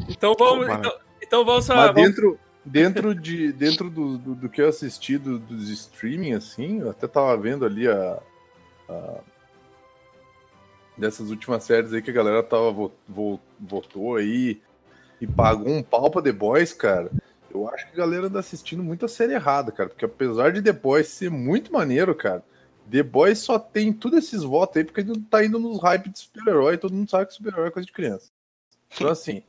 Então 0.09 0.33
vamos. 0.37 0.65
Opa, 0.65 0.75
Então, 0.79 0.93
então 1.21 1.45
vamos, 1.45 1.67
Mas 1.67 1.77
vamos 1.77 1.93
dentro, 1.95 2.39
dentro, 2.67 3.15
de, 3.15 3.51
dentro 3.51 3.89
do, 3.89 4.17
do, 4.17 4.35
do 4.35 4.49
que 4.49 4.61
eu 4.61 4.67
assisti 4.67 5.17
do- 5.17 5.39
dos 5.39 5.69
streaming, 5.69 6.33
assim, 6.33 6.79
eu 6.81 6.89
até 6.89 7.07
tava 7.07 7.35
vendo 7.37 7.65
ali 7.65 7.87
a, 7.87 8.19
a- 8.89 9.19
dessas 10.97 11.29
últimas 11.29 11.63
séries 11.63 11.93
aí 11.93 12.01
que 12.01 12.09
a 12.09 12.13
galera 12.13 12.41
tava, 12.43 12.71
vo- 12.71 12.91
vo- 13.07 13.39
votou 13.59 14.15
aí 14.15 14.61
e 15.21 15.27
pagou 15.27 15.71
um 15.71 15.83
pau 15.83 16.09
pra 16.09 16.21
The 16.21 16.31
Boys, 16.31 16.73
cara. 16.73 17.11
Eu 17.49 17.67
acho 17.69 17.87
que 17.87 17.93
a 17.93 17.97
galera 17.97 18.27
anda 18.27 18.39
assistindo 18.39 18.83
muita 18.83 19.07
série 19.07 19.33
errada, 19.33 19.71
cara. 19.71 19.89
Porque 19.89 20.05
apesar 20.05 20.51
de 20.51 20.61
The 20.61 20.73
Boys 20.73 21.07
ser 21.07 21.29
muito 21.31 21.71
maneiro, 21.71 22.13
cara, 22.13 22.43
The 22.89 23.03
Boys 23.03 23.39
só 23.39 23.57
tem 23.57 23.91
todos 23.93 24.17
esses 24.19 24.43
votos 24.43 24.77
aí 24.77 24.83
porque 24.83 25.03
não 25.03 25.15
tá 25.21 25.43
indo 25.43 25.57
nos 25.59 25.81
hype 25.81 26.09
de 26.09 26.19
super-herói. 26.19 26.77
Todo 26.77 26.93
mundo 26.93 27.09
sabe 27.09 27.25
que 27.27 27.33
super-herói 27.33 27.67
é 27.69 27.71
coisa 27.71 27.85
de 27.85 27.93
criança. 27.93 28.29
Então, 28.93 29.09
assim, 29.09 29.43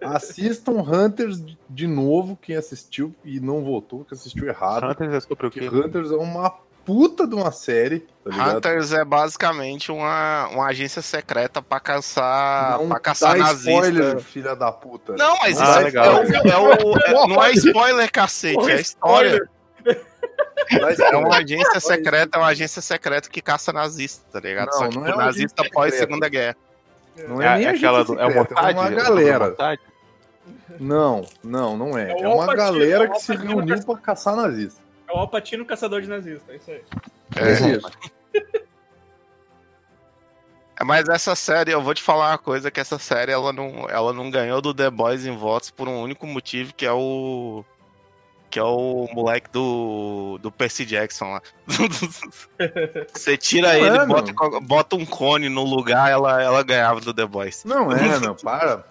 assistam 0.00 0.72
Hunters 0.82 1.42
de- 1.68 1.86
novo, 1.86 2.36
quem 2.40 2.56
assistiu 2.56 3.14
e 3.24 3.40
não 3.40 3.62
votou, 3.62 4.04
que 4.04 4.14
assistiu 4.14 4.46
errado. 4.46 4.84
Hunters 4.90 5.12
é 5.14 5.20
sobre 5.20 5.34
o 5.46 5.50
Porque 5.50 5.60
quê? 5.60 5.68
Hunters 5.68 6.10
é 6.10 6.16
uma 6.16 6.50
puta 6.84 7.26
de 7.26 7.34
uma 7.34 7.50
série, 7.50 8.00
tá? 8.22 8.56
Hunters 8.56 8.92
é 8.92 9.02
basicamente 9.04 9.90
uma, 9.90 10.48
uma 10.48 10.66
agência 10.66 11.00
secreta 11.00 11.62
pra 11.62 11.80
caçar, 11.80 12.78
não 12.78 12.88
pra 12.88 13.00
caçar 13.00 13.36
nazista. 13.38 13.70
spoiler, 13.70 14.20
filha 14.20 14.54
da 14.54 14.70
puta. 14.70 15.14
Não, 15.16 15.36
mas 15.38 15.58
Não 15.58 15.64
isso 15.64 15.72
dá 15.74 15.80
é, 15.80 15.84
legal. 15.84 16.04
é 16.22 16.50
é 16.50 16.58
o- 16.58 16.98
é- 16.98 17.26
não 17.28 17.42
é 17.42 17.52
spoiler, 17.52 18.12
cacete, 18.12 18.54
Porra, 18.56 18.72
é 18.72 18.80
história. 18.80 19.48
É 19.86 20.92
spoiler. 20.92 21.18
uma 21.18 21.36
agência 21.38 21.80
secreta, 21.80 22.38
é 22.38 22.40
uma 22.40 22.48
agência 22.48 22.80
secreta 22.82 23.28
que 23.28 23.40
caça 23.42 23.72
nazista, 23.72 24.24
tá 24.32 24.40
ligado? 24.40 24.66
Não, 24.66 24.72
Só 24.72 24.84
não 24.84 24.90
que 24.90 24.98
é 24.98 25.02
tipo, 25.04 25.14
uma 25.18 25.24
nazista 25.26 25.62
agência 25.62 25.74
pós 25.74 25.92
secreta. 25.92 26.12
Segunda 26.12 26.28
Guerra. 26.28 26.56
Não 27.28 27.40
é, 27.40 27.58
nem 27.58 27.66
aquela 27.68 27.98
agência 28.00 28.14
do, 28.16 28.20
é 28.20 28.34
Mossad? 28.34 28.52
é 28.52 28.72
uma 28.74 28.86
É 28.86 28.90
do 28.90 28.96
galera. 28.96 29.50
Mossad? 29.50 29.80
Não, 30.80 31.24
não, 31.42 31.76
não 31.76 31.96
é. 31.98 32.10
É 32.10 32.20
É 32.22 32.28
uma 32.28 32.42
Alpatino, 32.42 32.56
galera 32.56 33.04
é 33.04 33.08
que 33.08 33.18
se 33.20 33.34
reuniu 33.36 33.74
caça- 33.76 33.86
pra 33.86 33.96
caçar 33.98 34.36
nazista. 34.36 34.82
É 35.08 35.12
o 35.12 35.16
Alpatino 35.16 35.64
caçador 35.64 36.00
de 36.02 36.08
nazista, 36.08 36.52
é 36.52 36.56
isso 36.56 36.70
aí. 36.70 36.82
É. 37.36 37.52
isso. 37.76 37.90
Mas 40.84 41.08
essa 41.08 41.34
série, 41.36 41.70
eu 41.70 41.80
vou 41.80 41.94
te 41.94 42.02
falar 42.02 42.30
uma 42.32 42.38
coisa, 42.38 42.70
que 42.70 42.80
essa 42.80 42.98
série 42.98 43.30
ela 43.30 43.52
não, 43.52 43.88
ela 43.88 44.12
não 44.12 44.28
ganhou 44.30 44.60
do 44.60 44.74
The 44.74 44.90
Boys 44.90 45.24
em 45.24 45.36
votos 45.36 45.70
por 45.70 45.88
um 45.88 46.02
único 46.02 46.26
motivo, 46.26 46.74
que 46.74 46.84
é 46.84 46.92
o. 46.92 47.64
Que 48.54 48.60
é 48.60 48.62
o 48.62 49.08
moleque 49.12 49.50
do, 49.50 50.38
do 50.40 50.48
Percy 50.48 50.84
Jackson 50.84 51.32
lá. 51.32 51.42
Você 53.12 53.36
tira 53.36 53.72
Não 53.72 53.84
ele, 53.84 53.98
é, 53.98 54.06
bota, 54.06 54.60
bota 54.60 54.94
um 54.94 55.04
cone 55.04 55.48
no 55.48 55.64
lugar, 55.64 56.08
ela, 56.08 56.40
ela 56.40 56.62
ganhava 56.62 57.00
do 57.00 57.12
The 57.12 57.26
Boys. 57.26 57.64
Não 57.64 57.90
é, 57.90 58.20
meu, 58.20 58.36
para. 58.36 58.84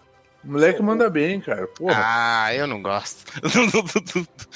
O 0.43 0.51
moleque 0.51 0.81
manda 0.81 1.09
bem, 1.09 1.39
cara. 1.39 1.67
Porra. 1.67 1.93
Ah, 1.95 2.53
eu 2.53 2.67
não 2.67 2.81
gosto. 2.81 3.23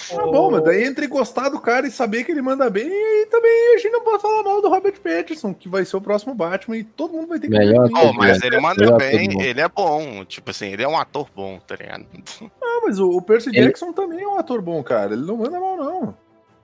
Tá 0.10 0.26
bom, 0.26 0.52
mas 0.52 0.64
daí 0.64 0.84
entre 0.84 1.08
gostar 1.08 1.50
do 1.50 1.60
cara 1.60 1.88
e 1.88 1.92
saber 1.92 2.24
que 2.24 2.32
ele 2.32 2.42
manda 2.42 2.70
bem, 2.70 2.88
e 2.88 2.92
aí 2.92 3.28
também 3.30 3.76
a 3.76 3.78
gente 3.78 3.92
não 3.92 4.02
pode 4.02 4.22
falar 4.22 4.44
mal 4.44 4.62
do 4.62 4.70
Robert 4.70 5.00
Pattinson, 5.02 5.54
que 5.54 5.68
vai 5.68 5.84
ser 5.84 5.98
o 5.98 6.02
próximo 6.02 6.34
Batman 6.34 6.78
e 6.78 6.84
todo 6.84 7.14
mundo 7.14 7.28
vai 7.28 7.40
ter 7.40 7.50
que 7.50 7.58
Melhor 7.58 7.90
Oh, 7.94 8.14
mas 8.14 8.42
ele 8.42 8.60
manda 8.60 8.84
Melhor 8.84 8.98
bem, 8.98 9.42
ele 9.42 9.60
é 9.60 9.68
bom. 9.68 10.24
Tipo 10.24 10.52
assim, 10.52 10.68
ele 10.68 10.84
é 10.84 10.88
um 10.88 10.98
ator 10.98 11.28
bom, 11.36 11.60
tá 11.66 11.76
ligado? 11.76 12.06
Ah, 12.62 12.82
mas 12.84 13.00
o, 13.00 13.10
o 13.10 13.22
Percy 13.22 13.50
Ele- 13.50 13.66
Jackson 13.66 13.92
também 13.92 14.22
é 14.22 14.28
um 14.28 14.38
ator 14.38 14.62
bom, 14.62 14.84
cara. 14.84 15.14
Ele 15.14 15.26
não 15.26 15.38
manda 15.38 15.60
mal, 15.60 15.76
não. 15.78 16.16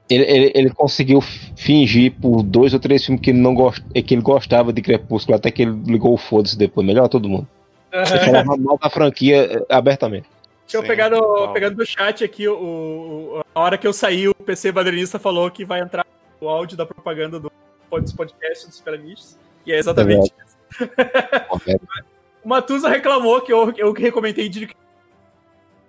Ele, 0.09 0.24
ele, 0.26 0.51
ele 0.53 0.69
conseguiu 0.69 1.21
fingir 1.21 2.13
por 2.21 2.43
dois 2.43 2.74
ou 2.74 2.80
três 2.80 3.03
filmes 3.03 3.21
que 3.21 3.32
ele, 3.32 3.39
não 3.39 3.55
gost... 3.55 3.82
que 3.91 4.13
ele 4.13 4.21
gostava 4.21 4.71
de 4.71 4.82
Crepúsculo, 4.82 5.36
até 5.36 5.49
que 5.49 5.63
ele 5.63 5.82
ligou 5.86 6.13
o 6.13 6.17
foda-se 6.17 6.57
depois. 6.57 6.86
Melhor 6.86 7.07
todo 7.07 7.28
mundo. 7.30 7.47
Ele 7.93 8.19
falava 8.25 8.57
mal 8.57 8.77
da 8.77 8.89
franquia 8.89 9.59
eh, 9.59 9.65
abertamente. 9.73 10.27
Deixa 10.65 10.77
eu 10.77 10.83
pegar 10.83 11.09
no, 11.09 11.53
pegando 11.53 11.75
do 11.75 11.85
chat 11.85 12.23
aqui, 12.23 12.47
o, 12.47 12.55
o- 12.55 13.41
a 13.53 13.59
hora 13.59 13.77
que 13.77 13.85
eu 13.85 13.93
saí, 13.93 14.27
o 14.27 14.33
PC 14.33 14.71
Badrinista 14.71 15.19
falou 15.19 15.49
que 15.51 15.63
vai 15.63 15.79
entrar 15.81 16.05
o 16.41 16.47
áudio 16.49 16.75
da 16.75 16.85
propaganda 16.85 17.39
do, 17.39 17.51
dos 17.91 18.13
podcasts 18.13 18.65
dos 18.67 18.75
Superamiches. 18.77 19.37
E 19.65 19.71
é 19.71 19.77
exatamente 19.77 20.33
isso. 20.45 20.89
Correto. 21.47 21.87
O 22.43 22.49
Matusa 22.49 22.89
reclamou 22.89 23.39
que 23.41 23.53
eu, 23.53 23.71
eu 23.77 23.93
que 23.93 24.01
recomendei 24.01 24.49
de 24.49 24.67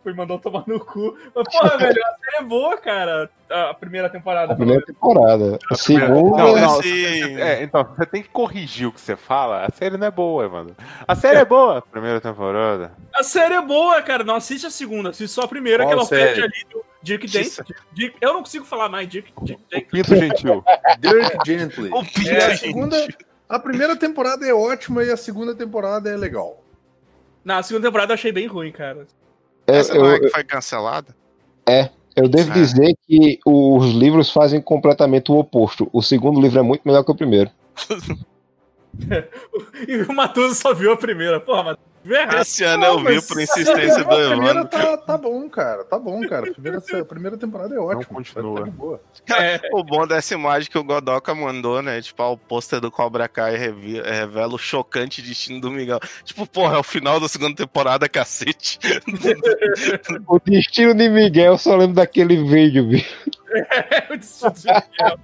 fui 0.04 0.12
mandou 0.14 0.38
tomar 0.38 0.62
no 0.68 0.78
cu. 0.78 1.16
Mas, 1.34 1.44
porra, 1.48 1.76
velho, 1.78 2.00
a 2.04 2.16
série 2.24 2.36
é 2.38 2.42
boa, 2.44 2.76
cara. 2.78 3.28
A 3.50 3.74
primeira 3.74 4.08
temporada. 4.08 4.52
A 4.52 4.56
primeira 4.56 4.84
temporada. 4.84 5.58
A 5.70 5.74
segunda. 5.74 6.36
Não, 6.44 6.54
não, 6.56 6.80
Esse- 6.80 7.40
é, 7.40 7.62
então, 7.64 7.82
você 7.84 8.06
tem 8.06 8.22
que 8.22 8.28
corrigir 8.28 8.86
o 8.86 8.92
que 8.92 9.00
você 9.00 9.16
fala. 9.16 9.64
A 9.66 9.70
série 9.72 9.96
não 9.96 10.06
é 10.06 10.10
boa, 10.10 10.48
mano. 10.48 10.76
A 11.08 11.14
série 11.16 11.38
é 11.38 11.44
boa. 11.44 11.82
Primeira 11.82 12.20
temporada. 12.20 12.92
A 13.14 13.22
série 13.24 13.54
é 13.54 13.62
boa, 13.62 14.00
cara. 14.02 14.22
Não 14.22 14.36
assiste 14.36 14.66
a 14.66 14.70
segunda, 14.70 15.10
assiste 15.10 15.32
só 15.32 15.42
a 15.42 15.48
primeira, 15.48 15.82
Qual 15.84 15.88
que 15.88 15.94
ela 15.94 16.04
série? 16.04 16.28
pede 16.34 16.42
ali 16.42 16.64
do 16.72 16.84
Dirk 17.02 17.26
Gently. 17.26 17.74
Dirk- 17.92 18.16
Eu 18.20 18.32
não 18.34 18.40
consigo 18.40 18.64
falar 18.64 18.88
mais, 18.88 19.08
Dirk, 19.08 19.32
Dirk 19.42 19.62
Gently. 19.72 19.90
Pinto 19.90 20.16
Gentil. 20.16 20.64
Dirk 21.00 21.36
Gently. 21.46 21.90
O 21.92 22.02
Pinto 22.04 22.30
É, 22.30 22.44
a 22.52 22.56
segunda. 22.56 23.08
A 23.48 23.58
primeira 23.58 23.94
temporada 23.96 24.46
é 24.46 24.54
ótima 24.54 25.04
e 25.04 25.10
a 25.10 25.16
segunda 25.16 25.54
temporada 25.54 26.08
é 26.10 26.16
legal. 26.16 26.62
Na 27.44 27.62
segunda 27.62 27.86
temporada 27.86 28.12
eu 28.12 28.14
achei 28.14 28.32
bem 28.32 28.46
ruim, 28.46 28.72
cara. 28.72 29.06
Eu, 29.66 29.74
Essa 29.74 29.94
não 29.94 30.06
é 30.10 30.16
eu, 30.16 30.20
que 30.20 30.28
foi 30.28 30.44
cancelada? 30.44 31.14
eu 32.16 32.28
devo 32.28 32.50
Ah. 32.50 32.54
dizer 32.54 32.94
que 33.06 33.38
os 33.44 33.92
livros 33.92 34.30
fazem 34.30 34.60
completamente 34.60 35.32
o 35.32 35.36
oposto. 35.38 35.88
O 35.92 36.02
segundo 36.02 36.40
livro 36.40 36.58
é 36.58 36.62
muito 36.62 36.82
melhor 36.84 37.02
que 37.04 37.10
o 37.10 37.14
primeiro. 37.14 37.50
E 39.88 39.96
o 40.02 40.12
Matuso 40.14 40.54
só 40.54 40.72
viu 40.72 40.92
a 40.92 40.96
primeira. 40.96 41.40
Porra, 41.40 41.64
Matuso 41.64 41.88
viu 42.04 42.16
errado. 42.16 42.40
Esse 42.42 42.62
ano 42.64 42.84
eu 42.84 42.94
Não, 43.00 43.04
vi 43.04 43.22
por 43.26 43.40
insistência 43.40 44.04
do 44.04 44.14
Evandro. 44.20 44.68
tá, 44.68 44.96
tá 44.98 45.16
bom, 45.18 45.48
cara. 45.48 45.84
Tá 45.84 45.98
bom, 45.98 46.20
cara. 46.28 46.48
A 46.50 46.52
primeira, 46.52 46.78
a 46.78 47.04
primeira 47.04 47.36
temporada 47.36 47.74
é 47.74 47.78
ótima. 47.78 48.04
continua. 48.04 48.64
Tá 48.64 48.70
boa. 48.70 49.00
É, 49.30 49.60
O 49.72 49.82
bom 49.82 50.06
dessa 50.06 50.34
imagem 50.34 50.70
que 50.70 50.78
o 50.78 50.84
Godoka 50.84 51.34
mandou, 51.34 51.80
né? 51.82 52.00
Tipo, 52.02 52.22
ah, 52.22 52.30
o 52.30 52.36
pôster 52.38 52.80
do 52.80 52.90
Cobra 52.90 53.26
Kai 53.28 53.56
revi- 53.56 54.00
revela 54.02 54.54
o 54.54 54.58
chocante 54.58 55.22
destino 55.22 55.60
do 55.60 55.70
Miguel. 55.70 55.98
Tipo, 56.24 56.46
porra, 56.46 56.76
é 56.76 56.78
o 56.78 56.82
final 56.84 57.18
da 57.18 57.28
segunda 57.28 57.56
temporada, 57.56 58.08
cacete. 58.08 58.78
O 60.28 60.38
destino 60.38 60.94
de 60.94 61.08
Miguel, 61.08 61.52
eu 61.52 61.58
só 61.58 61.76
lembro 61.76 61.94
daquele 61.96 62.42
vídeo, 62.44 62.86
bicho. 62.88 63.16
o 64.10 64.16
destino 64.16 64.52
de 64.52 64.66
Miguel. 64.66 65.18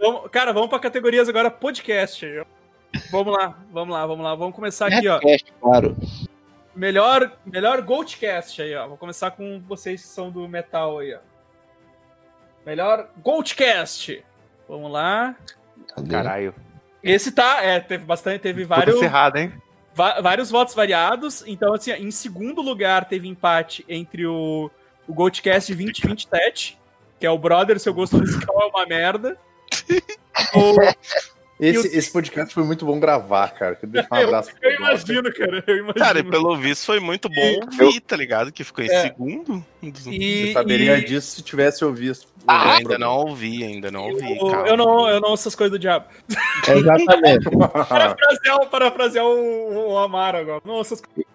Vamos- 0.00 0.30
Cara, 0.30 0.52
vamos 0.52 0.68
pra 0.68 0.78
categorias 0.78 1.28
agora 1.28 1.50
podcast. 1.50 2.24
Vamos 3.10 3.36
lá, 3.36 3.58
vamos 3.70 3.94
lá, 3.94 4.06
vamos 4.06 4.24
lá. 4.24 4.34
Vamos 4.34 4.54
começar 4.54 4.86
aqui, 4.86 5.08
ó. 5.08 5.18
Cast, 5.18 5.52
claro. 5.60 5.96
Melhor, 6.74 7.32
melhor 7.44 7.82
Goldcast 7.82 8.62
aí, 8.62 8.74
ó. 8.74 8.88
Vou 8.88 8.96
começar 8.96 9.30
com 9.32 9.60
vocês 9.66 10.00
que 10.02 10.08
são 10.08 10.30
do 10.30 10.46
metal 10.48 10.98
aí, 10.98 11.14
ó. 11.14 11.18
Melhor 12.64 13.10
Goldcast. 13.18 14.24
Vamos 14.68 14.90
lá. 14.92 15.34
Cadê? 15.94 16.10
Caralho. 16.10 16.54
Esse 17.02 17.32
tá, 17.32 17.62
é, 17.62 17.80
teve 17.80 18.04
bastante, 18.04 18.40
teve 18.42 18.64
Vários... 18.64 18.96
vários, 18.96 19.02
errado, 19.02 19.36
hein? 19.36 19.52
vários 20.22 20.50
votos 20.50 20.74
variados. 20.74 21.42
Então, 21.46 21.74
assim, 21.74 21.92
em 21.92 22.10
segundo 22.10 22.60
lugar 22.62 23.06
teve 23.06 23.28
empate 23.28 23.84
entre 23.88 24.26
o, 24.26 24.70
o 25.06 25.14
Goldcast 25.14 25.72
2027, 25.72 26.78
que 27.18 27.26
é 27.26 27.30
o 27.30 27.38
Brother, 27.38 27.78
seu 27.80 27.94
gosto 27.94 28.18
musical 28.18 28.62
é 28.62 28.66
uma 28.66 28.86
merda. 28.86 29.36
O- 30.54 30.76
Esse, 31.60 31.96
esse 31.98 32.12
podcast 32.12 32.54
foi 32.54 32.62
muito 32.62 32.86
bom 32.86 33.00
gravar, 33.00 33.48
cara. 33.50 33.74
Quero 33.74 33.90
deixar 33.90 34.08
um 34.12 34.24
abraço 34.24 34.50
eu 34.50 34.70
Godoka. 34.70 34.92
imagino, 34.92 35.32
cara. 35.34 35.64
Eu 35.66 35.76
imagino. 35.78 35.94
Cara, 35.94 36.18
e 36.20 36.22
pelo 36.22 36.56
visto 36.56 36.86
foi 36.86 37.00
muito 37.00 37.28
bom 37.28 37.60
ouvir, 37.82 38.00
tá 38.00 38.16
ligado? 38.16 38.52
Que 38.52 38.62
ficou 38.62 38.84
em 38.84 38.88
É. 38.90 39.02
segundo. 39.02 39.64
E- 39.82 40.46
Eu 40.48 40.52
saberia 40.52 40.98
e- 40.98 41.04
disso 41.04 41.36
se 41.36 41.42
tivesse 41.42 41.84
ouvido. 41.84 42.18
Ah, 42.46 42.76
ainda 42.76 42.96
não 42.98 43.12
ouvi, 43.16 43.64
ainda 43.64 43.90
não 43.90 44.08
ouvi. 44.08 44.38
eu, 44.38 44.66
eu 44.66 44.76
não, 44.76 45.08
eu 45.08 45.20
não 45.20 45.30
ouço 45.30 45.42
essas 45.42 45.54
coisas 45.56 45.72
do 45.72 45.78
diabo. 45.80 46.06
Exatamente. 46.68 47.44
Parafrasear, 47.88 48.66
parafrasear 48.70 49.24
o, 49.26 49.90
o 49.92 49.98
Amaro 49.98 50.38
agora. 50.38 50.60
Não 50.64 50.74
ouço 50.74 50.94
essas 50.94 51.04
coisas. 51.04 51.28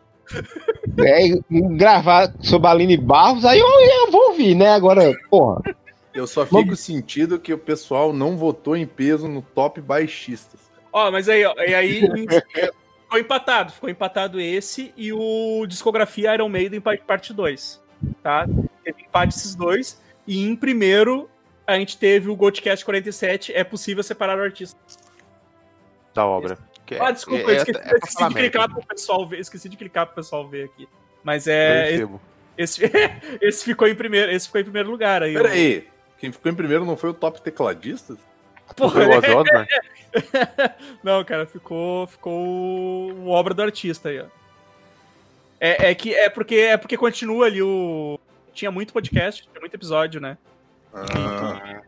É, 1.06 1.28
gravar 1.76 2.34
sobre 2.42 2.68
a 2.68 2.72
Aline 2.72 2.98
Barros, 2.98 3.44
aí 3.46 3.60
eu, 3.60 3.68
eu 3.68 4.12
vou 4.12 4.30
ouvir, 4.30 4.56
né? 4.56 4.70
Agora, 4.74 5.12
porra. 5.30 5.62
Eu 6.14 6.28
só 6.28 6.46
fico 6.46 6.76
sentindo 6.76 7.40
que 7.40 7.52
o 7.54 7.58
pessoal 7.58 8.14
não 8.14 8.38
votou 8.38 8.76
em 8.78 8.86
peso 8.86 9.28
no 9.28 9.42
top 9.42 9.82
baixistas. 9.82 10.60
Ó, 10.92 11.10
mas 11.12 11.28
aí, 11.28 11.44
ó, 11.44 11.54
e 11.58 11.74
aí 11.74 12.02
ficou 13.04 13.20
empatado. 13.20 13.72
Ficou 13.72 13.90
empatado 13.90 14.40
esse 14.40 14.94
e 14.96 15.12
o 15.12 15.66
discografia 15.68 16.34
Iron 16.36 16.50
Maiden 16.50 16.80
pa- 16.80 16.98
parte 16.98 17.34
2. 17.34 17.82
Tá? 18.22 18.46
Teve 18.84 19.02
empate 19.04 19.36
esses 19.36 19.56
dois. 19.56 20.02
E 20.28 20.44
em 20.46 20.56
primeiro, 20.56 21.30
a 21.66 21.76
gente 21.78 21.98
teve 21.98 22.30
o 22.30 22.36
Goldcast 22.36 22.86
47. 22.86 23.54
É 23.54 23.64
possível 23.64 24.04
separar 24.04 24.38
o 24.38 24.42
artista. 24.44 24.78
Da 26.14 26.26
obra. 26.26 26.58
Que 26.86 26.96
Ah, 26.96 27.12
desculpa, 27.12 27.50
é- 27.50 27.54
eu 27.54 27.58
esqueci, 27.58 27.80
é- 27.80 27.92
é 27.92 27.98
esqueci 27.98 28.28
de 28.28 28.34
clicar 28.36 28.70
pro 28.70 28.86
pessoal 28.86 29.28
ver. 29.28 29.40
Esqueci 29.40 29.70
de 29.70 29.78
clicar 29.78 30.06
pro 30.06 30.16
pessoal 30.16 30.48
ver 30.48 30.66
aqui. 30.66 30.88
Mas 31.24 31.48
é. 31.48 31.98
Esse, 32.56 32.82
esse 33.42 33.64
ficou 33.66 33.88
em 33.88 33.96
primeiro, 33.96 34.32
esse 34.32 34.46
ficou 34.46 34.62
em 34.62 34.66
primeiro 34.66 34.92
lugar 34.92 35.24
aí. 35.24 35.34
Pera 35.34 35.50
aí, 35.50 35.88
quem 36.24 36.32
ficou 36.32 36.50
em 36.50 36.56
primeiro 36.56 36.86
não 36.86 36.96
foi 36.96 37.10
o 37.10 37.14
top 37.14 37.42
tecladistas? 37.42 38.18
Porra, 38.78 38.94
Foi 38.94 39.06
o 39.08 39.18
Ozzy 39.18 39.30
Osbourne? 39.30 39.68
Não, 41.04 41.22
cara, 41.26 41.46
ficou, 41.46 42.08
ficou 42.08 43.12
uma 43.12 43.32
obra 43.32 43.54
do 43.54 43.62
artista 43.62 44.08
aí, 44.08 44.22
ó. 44.22 44.26
É, 45.60 45.92
é 45.92 45.96
que 45.96 46.16
é 46.16 46.30
porque 46.30 46.56
é 46.56 46.78
porque 46.78 46.96
continua 46.96 47.48
ali 47.48 47.62
o 47.62 48.18
tinha 48.54 48.72
muito 48.72 48.94
podcast, 48.94 49.42
tinha 49.44 49.60
muito 49.60 49.74
episódio, 49.76 50.22
né? 50.22 50.38
Ah, 50.94 51.82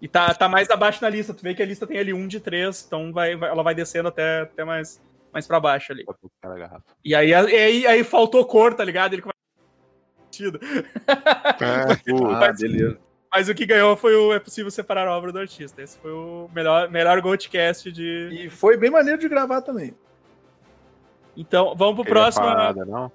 E 0.00 0.06
tá, 0.06 0.32
tá 0.32 0.48
mais 0.48 0.70
abaixo 0.70 1.02
na 1.02 1.08
lista. 1.08 1.34
Tu 1.34 1.42
vê 1.42 1.52
que 1.52 1.62
a 1.62 1.66
lista 1.66 1.84
tem 1.84 1.98
ali 1.98 2.14
um 2.14 2.28
de 2.28 2.38
três, 2.38 2.84
então 2.86 3.12
vai, 3.12 3.34
vai- 3.34 3.50
ela 3.50 3.64
vai 3.64 3.74
descendo 3.74 4.10
até, 4.10 4.42
até 4.42 4.64
mais, 4.64 5.02
mais 5.32 5.44
pra 5.44 5.58
baixo 5.58 5.90
ali. 5.90 6.04
E 7.04 7.16
aí, 7.16 7.34
aí, 7.34 7.84
aí 7.84 8.04
faltou 8.04 8.44
cor, 8.46 8.74
tá 8.74 8.84
ligado? 8.84 9.14
Ele 9.14 9.22
começa 9.22 9.38
É, 11.60 12.12
ah, 12.36 12.52
beleza. 12.52 13.11
Mas 13.34 13.48
o 13.48 13.54
que 13.54 13.64
ganhou 13.64 13.96
foi 13.96 14.14
o 14.14 14.32
É 14.32 14.38
Possível 14.38 14.70
Separar 14.70 15.08
a 15.08 15.16
Obra 15.16 15.32
do 15.32 15.38
Artista. 15.38 15.80
Esse 15.82 15.98
foi 15.98 16.12
o 16.12 16.50
melhor, 16.54 16.90
melhor 16.90 17.20
Goldcast 17.20 17.90
de. 17.90 18.28
E 18.44 18.50
foi 18.50 18.76
bem 18.76 18.90
maneiro 18.90 19.18
de 19.18 19.28
gravar 19.28 19.62
também. 19.62 19.94
Então, 21.36 21.74
vamos 21.76 21.94
pro 21.94 22.04
Queria 22.04 22.20
próximo. 22.22 22.44
falar 22.44 22.56
nada, 22.64 22.84
não? 22.84 23.10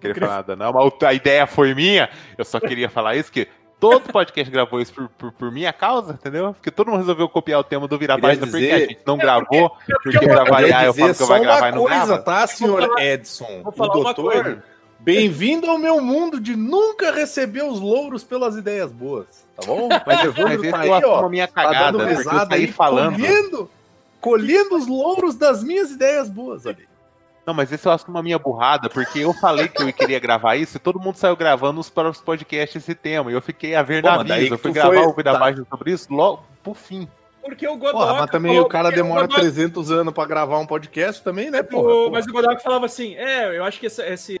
Queria 0.00 0.14
queria- 0.14 0.28
falar 0.28 0.36
nada, 0.40 0.56
não. 0.56 0.72
Mas 0.72 0.92
a 1.02 1.14
ideia 1.14 1.46
foi 1.46 1.74
minha. 1.74 2.08
Eu 2.36 2.44
só 2.44 2.60
queria 2.60 2.88
falar 2.90 3.16
isso, 3.16 3.32
que 3.32 3.48
todo 3.80 4.12
podcast 4.12 4.50
gravou 4.52 4.78
isso 4.78 4.92
por, 4.92 5.08
por, 5.08 5.32
por 5.32 5.50
minha 5.50 5.72
causa, 5.72 6.12
entendeu? 6.12 6.52
Porque 6.52 6.70
todo 6.70 6.88
mundo 6.90 6.98
resolveu 7.00 7.26
copiar 7.26 7.60
o 7.60 7.64
tema 7.64 7.88
do 7.88 7.96
Virar 7.98 8.20
Página 8.20 8.46
porque 8.46 8.58
dizer- 8.60 8.74
a 8.74 8.78
gente 8.80 9.00
não 9.06 9.16
gravou, 9.16 9.70
porque, 10.02 10.18
eu- 10.18 10.20
pra 10.20 10.42
Eu 10.42 10.46
variar 10.46 10.80
queria 10.80 10.86
eu 10.88 10.94
falo 10.94 11.14
que 11.14 11.22
eu 11.22 11.26
vou 11.26 11.40
gravar 11.40 11.68
e 11.68 11.70
uma 11.70 11.76
não 11.76 11.82
coisa, 11.84 12.06
grava. 12.06 12.18
tá, 12.22 12.46
senhor 12.46 12.82
falar- 12.82 13.02
Edson? 13.04 13.62
vou 13.62 13.72
O 13.74 13.88
doutor. 13.88 14.62
Bem-vindo 14.98 15.70
ao 15.70 15.78
meu 15.78 16.00
mundo 16.00 16.40
de 16.40 16.56
nunca 16.56 17.12
receber 17.12 17.62
os 17.62 17.78
louros 17.80 18.24
pelas 18.24 18.56
ideias 18.56 18.90
boas, 18.90 19.45
tá 19.56 19.66
bom? 19.66 19.88
Mas, 20.06 20.24
o 20.28 20.42
mas 20.42 20.60
esse 20.62 20.70
tá 20.70 20.86
eu 20.86 20.94
aí, 20.94 21.04
ó, 21.04 21.20
uma 21.20 21.28
minha 21.28 21.48
tá 21.48 21.64
cagada, 21.64 21.98
eu 21.98 22.06
risada 22.16 22.54
aí, 22.54 22.66
falando. 22.70 23.14
colhendo, 23.14 23.70
colhendo 24.20 24.76
os 24.76 24.86
louros 24.86 25.34
das 25.36 25.62
minhas 25.64 25.90
ideias 25.90 26.28
boas 26.28 26.66
ali. 26.66 26.86
Não, 27.46 27.54
mas 27.54 27.70
esse 27.70 27.86
eu 27.86 27.92
acho 27.92 28.04
uma 28.08 28.24
minha 28.24 28.40
burrada, 28.40 28.88
porque 28.90 29.20
eu 29.20 29.32
falei 29.32 29.68
que 29.68 29.80
eu 29.80 29.92
queria 29.92 30.18
gravar 30.18 30.56
isso 30.56 30.76
e 30.78 30.80
todo 30.80 30.98
mundo 30.98 31.14
saiu 31.14 31.36
gravando 31.36 31.78
os 31.80 31.88
próprios 31.88 32.20
podcasts 32.20 32.82
esse 32.82 32.92
tema. 32.92 33.30
E 33.30 33.34
eu 33.34 33.40
fiquei 33.40 33.76
a 33.76 33.84
ver 33.84 34.02
Pô, 34.02 34.08
navios. 34.08 34.28
daí 34.28 34.48
Eu 34.48 34.56
que 34.56 34.62
fui 34.62 34.72
gravar 34.72 34.94
foi- 34.96 35.06
o 35.06 35.12
Vida 35.14 35.32
tá. 35.32 35.38
Página 35.38 35.64
sobre 35.70 35.92
isso 35.92 36.12
logo 36.12 36.42
pro 36.60 36.74
fim. 36.74 37.06
Porque 37.44 37.64
o 37.68 37.76
Godoka. 37.76 37.98
Porra, 38.04 38.14
mas 38.22 38.30
também 38.32 38.50
falou- 38.50 38.66
o 38.66 38.68
cara 38.68 38.90
demora 38.90 39.20
Godoka- 39.22 39.40
300 39.42 39.92
anos 39.92 40.12
pra 40.12 40.26
gravar 40.26 40.58
um 40.58 40.66
podcast 40.66 41.22
também, 41.22 41.48
né, 41.48 41.60
o- 41.60 41.64
porra? 41.64 42.10
Mas 42.10 42.26
o 42.26 42.32
Godoka 42.32 42.58
falava 42.58 42.86
assim: 42.86 43.14
é, 43.14 43.56
eu 43.56 43.62
acho 43.64 43.78
que 43.78 43.86
esse, 43.86 44.02
esse, 44.02 44.40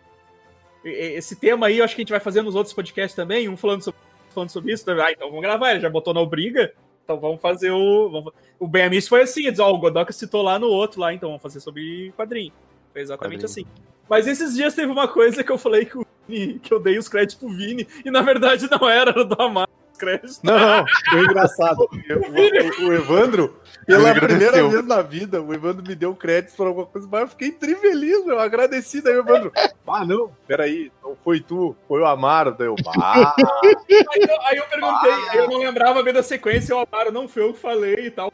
esse 0.84 1.36
tema 1.36 1.68
aí, 1.68 1.78
eu 1.78 1.84
acho 1.84 1.94
que 1.94 2.00
a 2.00 2.04
gente 2.04 2.10
vai 2.10 2.18
fazer 2.18 2.42
nos 2.42 2.56
outros 2.56 2.74
podcasts 2.74 3.14
também, 3.14 3.48
um 3.48 3.56
falando 3.56 3.82
sobre, 3.82 4.00
falando 4.36 4.50
sobre 4.50 4.72
isso. 4.72 4.88
Ah, 4.90 5.10
então 5.12 5.28
vamos 5.28 5.42
gravar, 5.42 5.72
ele 5.72 5.80
já 5.80 5.90
botou 5.90 6.14
na 6.14 6.24
briga. 6.24 6.72
Então 7.04 7.18
vamos 7.18 7.40
fazer 7.40 7.70
o. 7.70 8.08
Vamos, 8.10 8.32
o 8.58 8.66
Ben 8.68 8.84
Amish 8.84 9.08
foi 9.08 9.22
assim, 9.22 9.50
diz, 9.50 9.58
ó, 9.58 9.70
o 9.72 9.78
Godoka 9.78 10.12
citou 10.12 10.42
lá 10.42 10.58
no 10.58 10.66
outro 10.68 11.00
lá, 11.00 11.12
então 11.14 11.28
vamos 11.28 11.42
fazer 11.42 11.60
sobre 11.60 12.12
quadrinho. 12.16 12.52
Foi 12.92 13.02
exatamente 13.02 13.44
Quadrinho. 13.44 13.66
assim. 13.68 13.82
Mas 14.08 14.26
esses 14.26 14.54
dias 14.54 14.74
teve 14.74 14.90
uma 14.90 15.08
coisa 15.08 15.42
que 15.44 15.50
eu 15.52 15.58
falei 15.58 15.84
que, 15.84 15.98
Vini- 16.28 16.58
que 16.58 16.72
eu 16.72 16.80
dei 16.80 16.98
os 16.98 17.08
créditos 17.08 17.36
pro 17.36 17.48
Vini, 17.48 17.86
e 18.04 18.10
na 18.10 18.22
verdade 18.22 18.68
não 18.70 18.88
era, 18.88 19.10
era 19.10 19.24
do 19.24 19.40
Amaro 19.40 19.70
os 19.96 20.00
créditos. 20.00 20.40
Não, 20.42 20.84
foi 21.10 21.20
engraçado. 21.24 21.80
O, 21.80 22.84
o- 22.84 22.88
o 22.88 22.92
Evandro, 22.92 23.58
pela 23.86 24.14
primeira 24.14 24.68
vez 24.68 24.86
na 24.86 25.02
vida, 25.02 25.40
o 25.42 25.52
Evandro 25.54 25.82
me 25.86 25.94
deu 25.94 26.14
créditos 26.14 26.54
por 26.54 26.66
alguma 26.66 26.86
coisa, 26.86 27.08
mas 27.10 27.22
eu 27.22 27.28
fiquei 27.28 27.50
trifeliz, 27.52 28.24
meu, 28.24 28.38
agradecido. 28.38 29.08
Aí 29.08 29.16
o 29.16 29.20
Evandro, 29.20 29.52
ah, 29.86 30.04
não, 30.04 30.30
peraí, 30.46 30.92
não 31.02 31.16
foi 31.24 31.40
tu, 31.40 31.74
foi 31.88 32.00
o 32.02 32.06
Amaro. 32.06 32.54
Daí 32.56 32.66
eu, 32.68 32.76
ah, 32.98 33.34
Aí 33.40 34.20
eu, 34.28 34.40
aí 34.42 34.56
eu 34.58 34.64
perguntei, 34.66 35.12
aí 35.30 35.38
eu 35.38 35.48
não 35.48 35.58
lembrava 35.58 36.02
bem 36.02 36.12
da 36.12 36.22
sequência, 36.22 36.76
o 36.76 36.80
Amaro 36.80 37.10
não 37.10 37.26
foi 37.28 37.42
eu 37.42 37.52
que 37.54 37.60
falei 37.60 38.06
e 38.06 38.10
tal. 38.10 38.32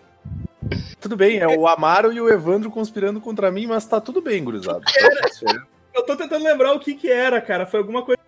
tudo 1.00 1.16
bem, 1.16 1.38
é 1.38 1.46
o 1.46 1.66
Amaro 1.68 2.12
e 2.12 2.20
o 2.20 2.28
Evandro 2.28 2.70
conspirando 2.70 3.20
contra 3.20 3.50
mim, 3.50 3.66
mas 3.66 3.84
tá 3.86 4.00
tudo 4.00 4.20
bem, 4.20 4.42
gurizada. 4.44 4.80
Eu 5.94 6.02
tô 6.06 6.16
tentando 6.16 6.42
lembrar 6.42 6.72
o 6.72 6.80
que 6.80 6.94
que 6.94 7.10
era, 7.10 7.38
cara. 7.38 7.66
Foi 7.66 7.78
alguma 7.78 8.02
coisa 8.02 8.18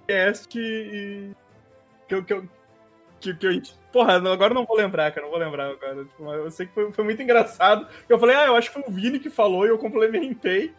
podcast 0.00 0.58
e. 0.58 1.30
Que 2.08 2.14
eu. 2.14 2.24
Que 2.24 2.32
eu, 2.32 2.48
que, 3.34 3.60
que 3.60 3.72
porra, 3.92 4.14
agora 4.16 4.52
não 4.54 4.64
vou 4.64 4.76
lembrar, 4.76 5.10
cara. 5.12 5.26
Não 5.26 5.30
vou 5.32 5.38
lembrar 5.40 5.70
agora. 5.70 6.04
Tipo, 6.04 6.32
eu 6.32 6.50
sei 6.50 6.66
que 6.66 6.72
foi, 6.74 6.92
foi 6.92 7.04
muito 7.04 7.22
engraçado. 7.22 7.86
Eu 8.08 8.18
falei, 8.18 8.36
ah, 8.36 8.46
eu 8.46 8.56
acho 8.56 8.68
que 8.70 8.74
foi 8.74 8.84
o 8.86 8.92
Vini 8.92 9.18
que 9.18 9.30
falou 9.30 9.64
e 9.66 9.68
eu 9.68 9.78
complementei. 9.78 10.72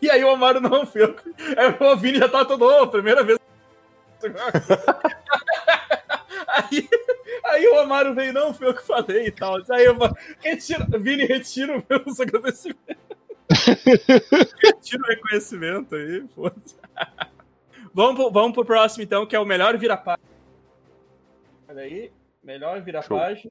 E 0.00 0.10
aí 0.10 0.22
o 0.22 0.30
Amaro 0.30 0.60
não 0.60 0.84
eu- 0.94 1.16
Aí 1.56 1.76
o 1.92 1.96
Vini 1.96 2.18
já 2.18 2.28
tá 2.28 2.44
todo, 2.44 2.64
ô, 2.64 2.86
primeira 2.88 3.22
vez. 3.24 3.38
aí, 6.46 6.88
aí 7.44 7.66
o 7.66 7.78
Amaro 7.80 8.14
veio, 8.14 8.32
não, 8.32 8.54
foi 8.54 8.68
eu 8.68 8.74
que 8.74 8.86
falei 8.86 9.26
e 9.26 9.30
tal. 9.32 9.56
Aí 9.70 9.84
eu 9.84 9.96
retira, 10.40 10.86
Vini, 10.98 11.24
retira 11.24 11.76
os 11.78 11.84
meus 11.88 12.20
agradecimentos. 12.20 12.96
retira 14.62 15.02
o 15.02 15.06
reconhecimento 15.06 15.94
aí, 15.94 16.24
foda-se. 16.34 16.76
Vamos 17.94 18.14
pro, 18.14 18.30
vamos 18.30 18.52
pro 18.54 18.64
próximo, 18.64 19.02
então, 19.04 19.26
que 19.26 19.36
é 19.36 19.38
o 19.38 19.44
melhor 19.44 19.76
vira-página. 21.72 21.80
Olha 21.80 21.82
aí, 21.82 22.12
melhor 22.42 22.80
vira-página. 22.80 23.50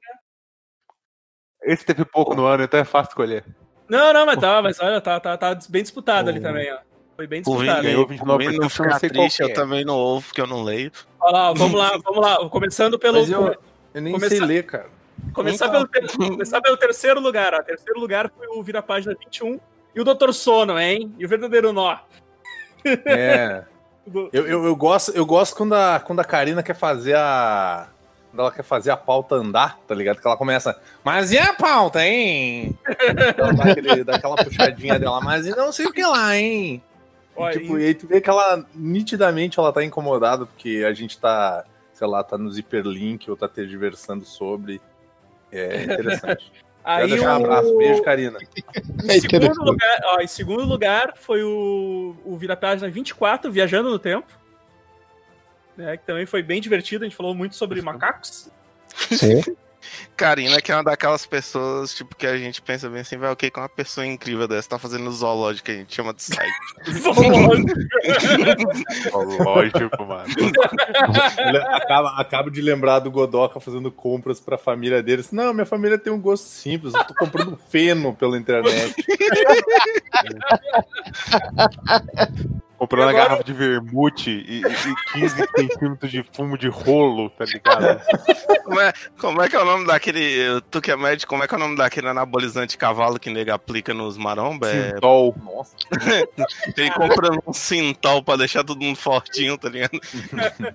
Esse 1.62 1.84
teve 1.84 2.04
pouco 2.04 2.34
no 2.34 2.44
ano, 2.44 2.64
então 2.64 2.80
é 2.80 2.84
fácil 2.84 3.10
escolher. 3.10 3.44
Não, 3.88 4.12
não, 4.12 4.26
mas 4.26 4.38
tá, 4.38 4.62
mas 4.62 4.80
olha, 4.80 5.00
tá, 5.00 5.20
tá, 5.20 5.36
tá 5.36 5.58
bem 5.68 5.82
disputado 5.82 6.30
ali 6.30 6.40
também, 6.40 6.72
ó. 6.72 6.78
Foi 7.14 7.26
bem 7.26 7.42
disputado. 7.42 7.82
ganhou 7.82 8.06
Vini, 8.06 8.20
29%, 8.20 8.34
o 8.34 8.38
Vini 8.38 8.56
não 8.56 8.64
eu 8.64 8.70
ficar 8.70 8.88
não 8.88 8.98
sei 8.98 9.10
qual 9.10 9.22
triste, 9.24 9.36
que 9.36 9.42
eu 9.44 9.48
é. 9.48 9.52
também 9.52 9.84
não 9.84 9.96
ouvo, 9.96 10.26
porque 10.26 10.40
eu 10.40 10.46
não 10.46 10.62
leio. 10.62 10.90
Olha 11.20 11.32
lá, 11.32 11.52
vamos 11.52 11.78
lá, 11.78 11.90
vamos 12.02 12.20
lá. 12.20 12.48
Começando 12.48 12.98
pelo. 12.98 13.20
Mas 13.20 13.30
eu, 13.30 13.54
eu 13.94 14.00
nem 14.00 14.18
sei 14.18 14.28
Começar- 14.28 14.46
ler, 14.46 14.66
cara. 14.66 14.88
Começar, 15.34 15.66
Então. 15.68 15.86
pelo, 15.86 16.08
ter- 16.08 16.16
começar 16.16 16.60
pelo 16.60 16.76
terceiro 16.76 17.20
lugar, 17.20 17.54
ó. 17.54 17.62
Terceiro 17.62 18.00
lugar 18.00 18.30
foi 18.36 18.46
o 18.48 18.62
Vira 18.62 18.82
Página 18.82 19.14
21 19.14 19.60
e 19.94 20.00
o 20.00 20.04
Doutor 20.04 20.32
Sono, 20.32 20.78
hein? 20.80 21.14
E 21.18 21.24
o 21.24 21.28
verdadeiro 21.28 21.72
nó. 21.72 21.98
É. 23.06 23.64
Eu, 24.32 24.44
eu, 24.48 24.64
eu 24.64 24.74
gosto, 24.74 25.12
eu 25.12 25.24
gosto 25.24 25.54
quando, 25.54 25.76
a, 25.76 26.00
quando 26.00 26.18
a 26.18 26.24
Karina 26.24 26.60
quer 26.60 26.74
fazer 26.74 27.14
a. 27.14 27.88
Quando 28.32 28.40
ela 28.40 28.50
quer 28.50 28.62
fazer 28.62 28.90
a 28.90 28.96
pauta 28.96 29.34
andar, 29.34 29.78
tá 29.86 29.94
ligado? 29.94 30.18
Que 30.18 30.26
ela 30.26 30.38
começa. 30.38 30.80
Mas 31.04 31.30
e 31.32 31.38
a 31.38 31.52
pauta, 31.52 32.02
hein? 32.02 32.74
Ela 33.36 33.52
dá, 33.52 33.64
aquele, 33.64 34.02
dá 34.04 34.16
aquela 34.16 34.36
puxadinha 34.36 34.98
dela, 34.98 35.20
mas 35.20 35.46
e 35.46 35.50
não 35.50 35.70
sei 35.70 35.84
o 35.84 35.92
que 35.92 36.02
lá, 36.02 36.34
hein? 36.34 36.82
Ó, 37.36 37.50
E, 37.50 37.52
tipo, 37.52 37.78
e- 37.78 37.82
e 37.82 37.86
aí 37.88 37.94
tu 37.94 38.06
vê 38.06 38.22
que 38.22 38.30
ela, 38.30 38.64
nitidamente, 38.74 39.58
ela 39.60 39.70
tá 39.70 39.84
incomodada 39.84 40.46
porque 40.46 40.82
a 40.88 40.94
gente 40.94 41.18
tá, 41.18 41.62
sei 41.92 42.06
lá, 42.06 42.24
tá 42.24 42.38
nos 42.38 42.56
hiperlink 42.56 43.30
ou 43.30 43.36
tá 43.36 43.46
tergiversando 43.46 44.24
sobre. 44.24 44.80
É 45.52 45.82
interessante. 45.84 46.50
Quero 46.84 47.02
aí 47.04 47.08
deixar 47.10 47.38
um 47.38 47.44
abraço. 47.44 47.76
Beijo, 47.76 48.02
Karina. 48.02 48.38
Em 48.40 49.10
É 49.10 49.20
segundo, 49.20 49.36
interessante. 49.36 49.58
lugar, 49.66 50.00
ó, 50.04 50.20
em 50.22 50.26
segundo 50.26 50.64
lugar 50.64 51.12
foi 51.16 51.42
o, 51.44 52.16
o 52.24 52.36
Vira 52.38 52.56
Página 52.56 52.88
24, 52.88 53.52
Viajando 53.52 53.90
no 53.90 53.98
Tempo. 53.98 54.32
Né, 55.82 55.96
que 55.96 56.06
também 56.06 56.26
foi 56.26 56.42
bem 56.42 56.60
divertido, 56.60 57.04
a 57.04 57.08
gente 57.08 57.16
falou 57.16 57.34
muito 57.34 57.56
sobre 57.56 57.82
macacos. 57.82 58.48
Sim. 59.10 59.42
Karina, 60.16 60.60
que 60.60 60.70
é 60.70 60.76
uma 60.76 60.84
daquelas 60.84 61.26
pessoas, 61.26 61.92
tipo, 61.94 62.14
que 62.14 62.26
a 62.26 62.38
gente 62.38 62.62
pensa 62.62 62.88
bem 62.88 63.00
assim, 63.00 63.16
vai, 63.16 63.30
ok, 63.30 63.50
que 63.50 63.58
uma 63.58 63.68
pessoa 63.68 64.06
incrível 64.06 64.46
dessa 64.46 64.70
tá 64.70 64.78
fazendo 64.78 65.10
zoológico, 65.10 65.66
que 65.66 65.72
a 65.72 65.76
gente 65.76 65.94
chama 65.94 66.14
de 66.14 66.22
site. 66.22 66.52
Lógico, 69.12 70.04
mano. 70.04 70.28
acaba, 71.74 72.20
acabo 72.20 72.50
de 72.50 72.60
lembrar 72.60 73.00
do 73.00 73.10
Godoka 73.10 73.58
fazendo 73.58 73.90
compras 73.90 74.38
pra 74.38 74.56
família 74.56 75.02
deles. 75.02 75.32
Não, 75.32 75.52
minha 75.52 75.66
família 75.66 75.98
tem 75.98 76.12
um 76.12 76.20
gosto 76.20 76.44
simples. 76.44 76.94
Eu 76.94 77.04
tô 77.04 77.14
comprando 77.14 77.58
feno 77.68 78.14
pela 78.14 78.38
internet. 78.38 78.94
Comprou 82.82 83.04
uma 83.04 83.10
Agora- 83.10 83.24
garrafa 83.26 83.44
de 83.44 83.52
vermute 83.52 84.28
e, 84.30 84.60
e- 84.60 84.64
e 84.64 85.12
15 85.12 85.36
centímetros 85.56 86.10
de 86.10 86.24
fumo 86.32 86.58
de 86.58 86.66
rolo, 86.66 87.30
tá 87.30 87.44
ligado? 87.44 88.00
Como 88.64 88.80
é, 88.80 88.92
como 89.20 89.40
é 89.40 89.48
que 89.48 89.54
é 89.54 89.60
o 89.60 89.64
nome 89.64 89.86
daquele, 89.86 90.60
tu 90.68 90.80
que 90.80 90.90
é 90.90 90.96
médico, 90.96 91.30
como 91.30 91.44
é 91.44 91.46
que 91.46 91.54
é 91.54 91.56
o 91.56 91.60
nome 91.60 91.76
daquele 91.76 92.08
anabolizante 92.08 92.76
cavalo 92.76 93.20
que 93.20 93.30
nega 93.30 93.54
aplica 93.54 93.94
nos 93.94 94.18
maromba? 94.18 94.68
É, 94.68 94.90
Sintol. 94.94 95.32
Nossa. 95.44 95.76
ele 96.76 96.90
comprando 96.90 97.40
um 97.46 97.52
cintol 97.52 98.20
pra 98.20 98.34
deixar 98.34 98.64
todo 98.64 98.80
mundo 98.82 98.96
fortinho, 98.98 99.56
tá 99.56 99.68
ligado? 99.68 99.94
Eu 99.94 100.72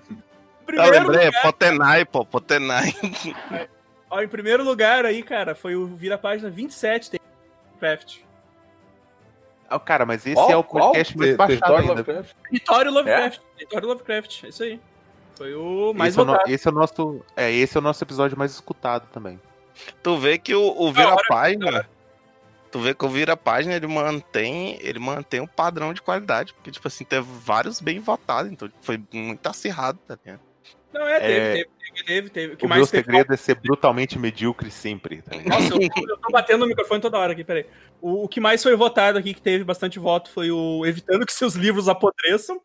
Primeiro 0.64 0.90
lembrei, 0.92 1.22
é 1.24 1.26
lugar, 1.26 1.42
Potenai, 1.42 2.04
pô, 2.06 2.24
Potenai. 2.24 2.94
ó, 4.08 4.22
em 4.22 4.28
primeiro 4.28 4.64
lugar 4.64 5.04
aí, 5.04 5.22
cara, 5.22 5.54
foi 5.54 5.76
o 5.76 5.86
Vira 5.94 6.16
Página 6.16 6.48
27 6.48 7.10
tem 7.10 7.20
Craft. 7.78 8.20
Ah, 9.70 9.78
cara, 9.78 10.06
mas 10.06 10.24
esse 10.26 10.34
Qual- 10.34 10.50
é 10.50 10.56
o 10.56 10.64
qual? 10.64 10.86
podcast 10.86 11.16
mais 11.18 11.30
Te- 11.32 11.36
baixado 11.36 11.58
Território 11.60 11.80
ainda. 11.90 11.94
Lovecraft? 11.94 12.36
Vitório 12.50 12.90
Lovecraft. 12.92 13.40
Vitório 13.58 13.88
Lovecraft, 13.88 14.44
é 14.44 14.48
isso 14.48 14.62
aí. 14.62 14.80
Foi 15.36 15.54
o 15.54 15.92
mais 15.94 16.14
esse, 16.14 16.18
é 16.18 16.22
o 16.22 16.24
no- 16.24 16.32
votado. 16.32 16.50
esse 16.50 16.66
é 16.66 16.70
o 16.70 16.74
nosso, 16.74 17.24
é, 17.36 17.52
esse 17.52 17.76
é 17.76 17.80
o 17.80 17.82
nosso 17.82 18.02
episódio 18.02 18.36
mais 18.38 18.50
escutado 18.52 19.06
também. 19.12 19.40
Tu 20.02 20.16
vê 20.16 20.38
que 20.38 20.54
o, 20.54 20.60
o 20.62 20.84
hora 20.86 20.92
vira-página. 20.92 21.88
Tu 22.70 22.78
vê 22.80 22.92
que 22.94 23.04
o 23.04 23.08
vira-página 23.08 23.74
ele 23.74 23.86
mantém, 23.86 24.78
ele 24.82 24.98
mantém 24.98 25.40
um 25.40 25.46
padrão 25.46 25.94
de 25.94 26.02
qualidade. 26.02 26.52
Porque, 26.54 26.70
tipo 26.70 26.86
assim, 26.88 27.04
teve 27.04 27.26
vários 27.44 27.80
bem 27.80 28.00
votados, 28.00 28.50
então 28.52 28.68
foi 28.82 29.00
muito 29.12 29.46
acirrado, 29.46 29.98
tá 30.06 30.18
ligado? 30.22 30.40
Não, 30.92 31.06
é, 31.06 31.20
teve, 31.20 31.32
É. 31.34 31.52
teve, 31.54 31.70
teve, 32.04 32.30
teve. 32.30 32.54
O 32.54 32.56
que 32.56 32.66
O 32.66 32.68
mais 32.68 32.80
meu 32.80 32.86
teve? 32.88 33.04
segredo 33.04 33.32
é 33.32 33.36
ser 33.36 33.54
brutalmente 33.56 34.18
medíocre 34.18 34.70
sempre. 34.70 35.22
Tá? 35.22 35.36
Nossa, 35.46 35.74
eu, 35.74 35.80
eu 35.82 36.16
tô 36.18 36.30
batendo 36.30 36.60
no 36.60 36.66
microfone 36.68 37.00
toda 37.00 37.18
hora 37.18 37.32
aqui, 37.32 37.44
peraí. 37.44 37.66
O, 38.00 38.24
o 38.24 38.28
que 38.28 38.40
mais 38.40 38.62
foi 38.62 38.74
votado 38.76 39.18
aqui, 39.18 39.34
que 39.34 39.42
teve 39.42 39.64
bastante 39.64 39.98
voto, 39.98 40.30
foi 40.30 40.50
o 40.50 40.84
Evitando 40.86 41.24
que 41.26 41.32
seus 41.32 41.54
livros 41.54 41.88
apodreçam, 41.88 42.60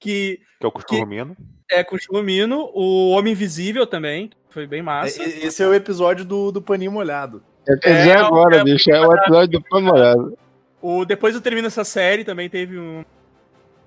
que 0.00 0.40
Que 0.60 0.64
é 0.64 0.68
o 0.68 0.72
Curcumino. 0.72 1.36
é 1.70 1.82
com 1.84 1.96
o 1.96 1.98
Chumino, 2.00 2.70
o 2.74 3.10
Homem 3.10 3.32
Invisível 3.32 3.86
também, 3.86 4.30
foi 4.50 4.66
bem 4.66 4.82
massa. 4.82 5.22
E- 5.22 5.44
Esse 5.46 5.62
é 5.62 5.66
o 5.66 5.74
episódio 5.74 6.24
do, 6.24 6.50
do 6.52 6.60
paninho 6.62 6.92
molhado. 6.92 7.42
Eu 7.66 7.78
quero 7.80 7.96
dizer 7.96 8.10
É, 8.10 8.18
agora, 8.18 8.56
é- 8.58 8.64
bicho. 8.64 8.90
É 8.90 9.00
o 9.06 9.12
episódio 9.12 9.58
do 9.58 9.64
Pano 9.68 9.86
Molhado. 9.88 10.38
O, 10.80 11.04
depois 11.04 11.34
eu 11.34 11.40
termino 11.40 11.66
essa 11.66 11.82
série, 11.82 12.22
também 12.24 12.48
teve 12.48 12.78
um, 12.78 13.04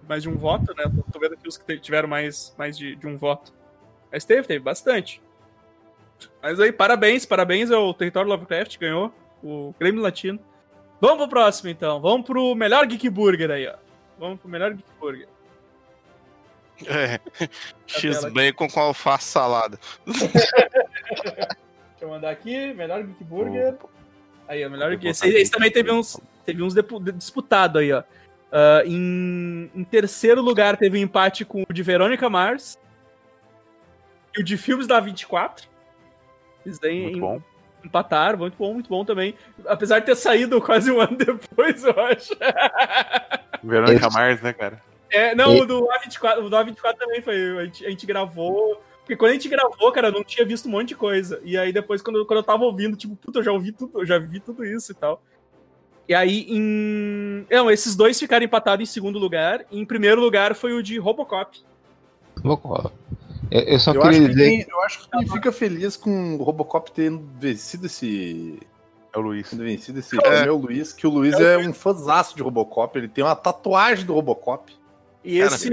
mais 0.07 0.21
de 0.23 0.27
um 0.29 0.35
voto, 0.35 0.73
né? 0.75 0.83
Tô, 0.83 1.11
tô 1.13 1.19
vendo 1.19 1.33
aqui 1.35 1.47
os 1.47 1.57
que 1.57 1.77
tiveram 1.79 2.09
mais, 2.09 2.53
mais 2.57 2.77
de, 2.77 2.95
de 2.97 3.07
um 3.07 3.15
voto. 3.15 3.53
Mas 4.11 4.25
teve, 4.25 4.47
teve 4.47 4.59
bastante. 4.59 5.21
Mas 6.41 6.59
aí, 6.59 6.71
parabéns, 6.71 7.25
parabéns 7.25 7.71
ao 7.71 7.93
Território 7.93 8.29
Lovecraft, 8.29 8.77
ganhou 8.77 9.13
o 9.43 9.73
Grêmio 9.79 10.01
Latino. 10.01 10.39
Vamos 10.99 11.17
pro 11.17 11.29
próximo, 11.29 11.69
então. 11.69 12.01
Vamos 12.01 12.25
pro 12.25 12.55
melhor 12.55 12.85
Geek 12.85 13.09
Burger 13.09 13.51
aí, 13.51 13.67
ó. 13.67 13.75
Vamos 14.17 14.39
pro 14.39 14.49
melhor 14.49 14.73
Geek 14.73 14.89
Burger. 14.99 15.27
É. 16.85 17.19
X 17.87 18.01
tela 18.01 18.27
aqui. 18.27 18.35
bacon 18.35 18.67
com 18.69 18.79
alface 18.79 19.25
salada. 19.25 19.79
Deixa 20.05 21.57
eu 22.01 22.09
mandar 22.09 22.29
aqui, 22.29 22.73
melhor 22.73 23.03
Geek 23.03 23.23
Burger. 23.23 23.75
Aí, 24.47 24.65
ó, 24.65 24.69
melhor 24.69 24.91
Geek. 24.91 25.07
Esse, 25.07 25.27
esse 25.27 25.51
também 25.51 25.71
teve 25.71 25.91
uns, 25.91 26.19
teve 26.45 26.61
uns 26.61 26.73
disputados 27.15 27.81
aí, 27.81 27.93
ó. 27.93 28.03
Ah, 28.51 28.81
em, 28.85 29.69
em 29.75 29.83
terceiro 29.83 30.41
lugar 30.41 30.77
teve 30.77 30.97
um 30.97 31.01
empate 31.01 31.45
com 31.45 31.63
o 31.69 31.73
de 31.73 31.83
Verônica 31.83 32.29
Mars. 32.29 32.79
E 34.37 34.41
o 34.41 34.43
de 34.43 34.57
filmes 34.57 34.87
da 34.87 34.99
24. 34.99 35.67
Eles 36.65 36.77
daí 36.79 37.01
Muito 37.03 37.17
em- 37.17 37.21
bom. 37.21 37.41
empataram, 37.83 38.37
muito 38.39 38.55
bom, 38.57 38.73
muito 38.73 38.89
bom 38.89 39.03
também. 39.05 39.33
Apesar 39.65 39.99
de 39.99 40.05
ter 40.05 40.15
saído 40.15 40.61
quase 40.61 40.91
um 40.91 40.99
ano 40.99 41.15
depois, 41.17 41.83
eu 41.83 41.99
acho. 41.99 42.33
Verônica 43.63 44.07
Esse- 44.07 44.15
Mars, 44.17 44.41
né, 44.41 44.53
cara? 44.53 44.81
É, 45.11 45.33
não, 45.33 45.55
E- 45.55 45.61
o 45.61 45.65
do 45.65 45.87
A24, 45.87 46.45
o 46.45 46.49
do 46.49 46.55
A24 46.55 46.95
também 46.97 47.21
foi. 47.21 47.57
A 47.59 47.65
gente, 47.65 47.85
a 47.85 47.89
gente 47.89 48.05
gravou. 48.05 48.81
Porque 48.99 49.15
quando 49.17 49.31
a 49.31 49.33
gente 49.33 49.49
gravou, 49.49 49.91
cara, 49.91 50.09
eu 50.09 50.11
não 50.11 50.23
tinha 50.23 50.45
visto 50.45 50.67
um 50.67 50.71
monte 50.71 50.89
de 50.89 50.95
coisa. 50.95 51.41
E 51.43 51.57
aí 51.57 51.73
depois, 51.73 51.99
quando, 51.99 52.17
eu- 52.19 52.25
quando 52.27 52.37
eu 52.39 52.43
tava 52.43 52.63
ouvindo, 52.63 52.95
tipo, 52.95 53.15
puta, 53.15 53.39
eu 53.39 53.43
já 53.43 53.51
ouvi 53.51 53.71
tudo, 53.71 54.01
eu 54.01 54.05
já 54.05 54.19
vi 54.19 54.39
tudo 54.39 54.63
isso 54.63 54.91
e 54.91 54.95
tal. 54.95 55.19
E 56.07 56.13
aí, 56.13 56.45
em. 56.49 57.45
Não, 57.49 57.71
esses 57.71 57.95
dois 57.95 58.19
ficaram 58.19 58.45
empatados 58.45 58.87
em 58.87 58.91
segundo 58.91 59.17
lugar. 59.17 59.65
E 59.71 59.79
em 59.79 59.85
primeiro 59.85 60.21
lugar 60.21 60.53
foi 60.53 60.73
o 60.73 60.83
de 60.83 60.97
Robocop. 60.99 61.59
Vou- 62.43 62.91
Eu, 63.51 63.61
eu 63.61 63.79
só 63.79 63.91
Eu 63.93 64.01
acho, 64.03 64.11
queria 64.11 64.27
que 64.29 64.35
dizer. 64.35 64.49
quem, 64.49 64.65
eu 64.69 64.81
acho 64.83 64.99
que 64.99 65.09
quem 65.09 65.27
fica 65.27 65.51
feliz 65.51 65.95
com 65.97 66.35
o 66.35 66.43
Robocop 66.43 66.91
tendo 66.91 67.27
vencido 67.39 67.87
esse. 67.87 68.59
É 69.13 69.17
o 69.17 69.21
Luiz. 69.21 69.49
Tendo 69.49 69.63
vencido 69.63 69.99
esse 69.99 70.15
É. 70.23 70.45
é 70.45 70.51
o 70.51 70.57
Luiz, 70.57 70.93
que 70.93 71.07
o 71.07 71.09
Luiz 71.09 71.33
É 71.39 71.55
é 71.55 71.57
um 71.57 71.73
fãzaço 71.73 72.35
de 72.35 72.43
Robocop, 72.43 72.95
ele 72.97 73.07
tem 73.07 73.23
uma 73.23 73.35
tatuagem 73.35 74.05
do 74.05 74.13
Robocop. 74.13 74.77
E 75.21 75.39
Cara, 75.39 75.53
esse, 75.53 75.69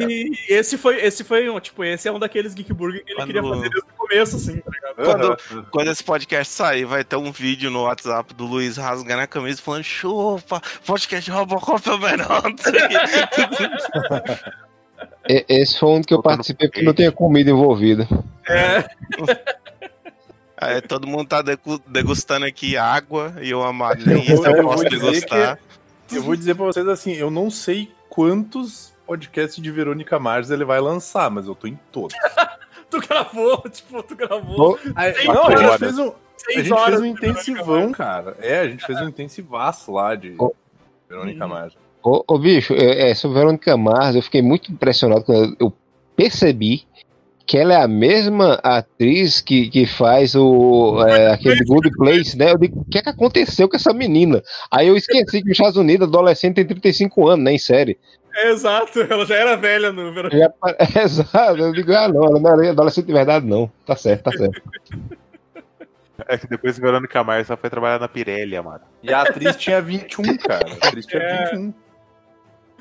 esse 0.49 0.77
foi, 0.77 0.97
esse 1.05 1.23
foi 1.23 1.49
um, 1.49 1.61
tipo, 1.61 1.85
esse 1.85 2.09
é 2.09 2.13
um 2.13 2.19
daqueles 2.19 2.53
Geek 2.53 2.73
Burger 2.73 3.05
que 3.05 3.13
ele 3.13 3.17
Quando- 3.21 3.27
queria 3.29 3.43
fazer 3.43 3.71
desde 3.71 3.79
o 3.79 3.95
começo, 3.97 4.37
assim, 4.37 4.57
tá 4.61 4.71
ligado? 4.73 4.97
Quando, 4.97 5.37
quando 5.71 5.91
esse 5.93 6.03
podcast 6.03 6.53
sair, 6.53 6.85
vai 6.85 7.05
ter 7.05 7.15
um 7.15 7.31
vídeo 7.31 7.71
no 7.71 7.85
WhatsApp 7.85 8.35
do 8.35 8.45
Luiz 8.45 8.77
rasgando 8.77 9.23
a 9.23 9.27
camisa 9.27 9.63
falando 9.63 9.85
chupa, 9.85 10.61
podcast 10.85 11.25
de 11.25 11.31
Robocop 11.31 11.89
é 11.89 11.93
o 11.93 11.99
melhor. 11.99 12.43
Esse 15.29 15.79
foi 15.79 15.89
um 15.91 16.03
que 16.03 16.13
eu 16.15 16.23
participei 16.23 16.69
porque 16.69 16.83
não 16.83 16.95
tinha 16.95 17.11
comida 17.13 17.51
envolvida. 17.51 18.07
É, 18.49 18.85
Aí 20.59 20.81
todo 20.81 21.07
mundo 21.07 21.29
tá 21.29 21.43
degu- 21.43 21.81
degustando 21.87 22.47
aqui 22.47 22.77
água 22.77 23.35
e 23.43 23.51
eu 23.51 23.63
nem 24.07 24.23
isso 24.23 24.37
vou- 24.37 24.47
eu 24.47 24.57
eu 24.57 24.63
posso 24.65 24.85
degustar. 24.85 25.59
Eu 26.11 26.23
vou 26.23 26.35
dizer 26.37 26.55
pra 26.55 26.65
vocês 26.65 26.89
assim, 26.89 27.13
eu 27.13 27.31
não 27.31 27.51
sei 27.51 27.91
quantos 28.09 28.95
podcasts 29.07 29.63
de 29.63 29.71
Verônica 29.71 30.19
Mars 30.19 30.51
ele 30.51 30.65
vai 30.65 30.81
lançar, 30.81 31.31
mas 31.31 31.47
eu 31.47 31.55
tô 31.55 31.67
em 31.67 31.79
todos. 31.93 32.17
tu 32.91 33.01
gravou, 33.01 33.63
tipo, 33.69 34.03
tu 34.03 34.17
gravou 34.17 34.79
Aí- 34.95 35.27
não, 35.27 35.47
a 35.47 35.57
gente 35.57 35.79
fez 35.79 35.99
um, 35.99 36.13
a 36.49 36.53
gente 36.53 36.73
horas. 36.73 36.87
fez 36.89 37.01
um 37.01 37.07
intensivão, 37.07 37.93
cara. 37.93 38.37
É, 38.41 38.61
a 38.61 38.69
gente 38.69 38.87
fez 38.87 38.99
um 39.01 39.09
intensivaço 39.09 39.93
lá 39.93 40.15
de 40.15 40.35
Oh. 40.39 40.53
Verônica. 41.09 41.47
Mars. 41.47 41.77
Ô, 42.09 42.23
ô, 42.29 42.39
bicho, 42.39 42.73
é, 42.73 43.11
é, 43.11 43.15
sobre 43.15 43.39
Verônica 43.41 43.77
Mars, 43.77 44.15
eu 44.15 44.23
fiquei 44.23 44.41
muito 44.41 44.71
impressionado 44.71 45.25
quando 45.25 45.57
eu- 45.59 45.73
percebi 46.15 46.85
que 47.45 47.59
ela 47.59 47.75
é 47.75 47.83
a 47.83 47.89
mesma 47.89 48.55
atriz 48.63 49.41
que, 49.41 49.69
que 49.69 49.87
faz 49.87 50.37
o 50.37 51.05
é, 51.05 51.33
aquele 51.33 51.65
Good 51.65 51.91
Place, 51.97 52.39
né? 52.39 52.53
Eu 52.53 52.59
digo, 52.59 52.81
o 52.81 52.85
que 52.85 52.99
é 52.99 53.03
que 53.03 53.09
aconteceu 53.09 53.69
com 53.69 53.75
essa 53.75 53.93
menina? 53.93 54.41
Aí 54.71 54.87
eu 54.87 54.97
esqueci 54.97 55.43
que 55.43 55.49
nos 55.49 55.59
Estados 55.59 55.77
Unidos, 55.77 56.07
adolescente 56.07 56.55
tem 56.55 56.65
35 56.65 57.27
anos, 57.29 57.45
né, 57.45 57.53
em 57.55 57.59
série. 57.59 57.99
É, 58.37 58.51
exato, 58.51 59.01
ela 59.01 59.27
já 59.27 59.35
era 59.35 59.57
velha 59.57 59.91
no. 59.93 60.13
Já, 60.31 60.53
Exato, 61.03 61.59
eu 61.59 61.73
digo, 61.73 61.93
ah, 61.93 62.07
não, 62.09 62.25
ela 62.25 62.39
não 62.39 62.63
é 62.63 62.69
adolescente 62.71 63.07
de 63.07 63.13
verdade, 63.13 63.45
não. 63.47 63.69
Tá 63.85 63.97
certo, 63.97 64.23
tá 64.25 64.31
certo. 64.31 64.63
É 66.29 66.39
que 66.39 66.47
depois 66.47 66.79
Verônica 66.79 67.23
Mars 67.25 67.49
só 67.49 67.57
foi 67.57 67.69
trabalhar 67.69 67.99
na 67.99 68.09
Pirelli, 68.09 68.59
mano. 68.61 68.81
E 69.03 69.13
a 69.13 69.23
atriz 69.23 69.57
tinha 69.57 69.83
21, 69.83 70.37
cara. 70.39 70.67
A 70.81 70.87
atriz 70.89 71.05
tinha 71.05 71.23
É. 71.23 71.51
21. 71.51 71.75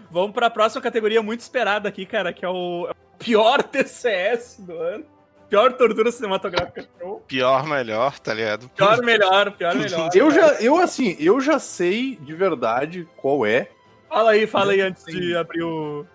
Vamos 0.09 0.31
pra 0.31 0.49
próxima 0.49 0.81
categoria 0.81 1.21
muito 1.21 1.41
esperada 1.41 1.89
aqui, 1.89 2.05
cara, 2.05 2.31
que 2.31 2.45
é 2.45 2.49
o, 2.49 2.87
é 2.87 2.91
o 2.91 3.17
pior 3.17 3.61
TCS 3.63 4.57
do 4.59 4.77
ano. 4.77 5.05
Pior 5.49 5.73
tortura 5.73 6.11
cinematográfica 6.11 6.87
show. 6.99 7.23
Pior, 7.27 7.67
melhor, 7.67 8.17
tá 8.19 8.33
ligado? 8.33 8.67
Pior, 8.69 9.01
melhor, 9.03 9.51
pior, 9.51 9.75
melhor. 9.75 10.09
Eu 10.13 10.31
já, 10.31 10.53
eu 10.55 10.77
assim, 10.77 11.15
eu 11.19 11.39
já 11.39 11.59
sei 11.59 12.15
de 12.15 12.33
verdade 12.33 13.07
qual 13.15 13.45
é. 13.45 13.69
Fala 14.09 14.31
aí, 14.31 14.47
fala 14.47 14.71
aí 14.71 14.81
antes 14.81 15.05
de 15.05 15.35
abrir 15.35 15.61
o. 15.63 16.05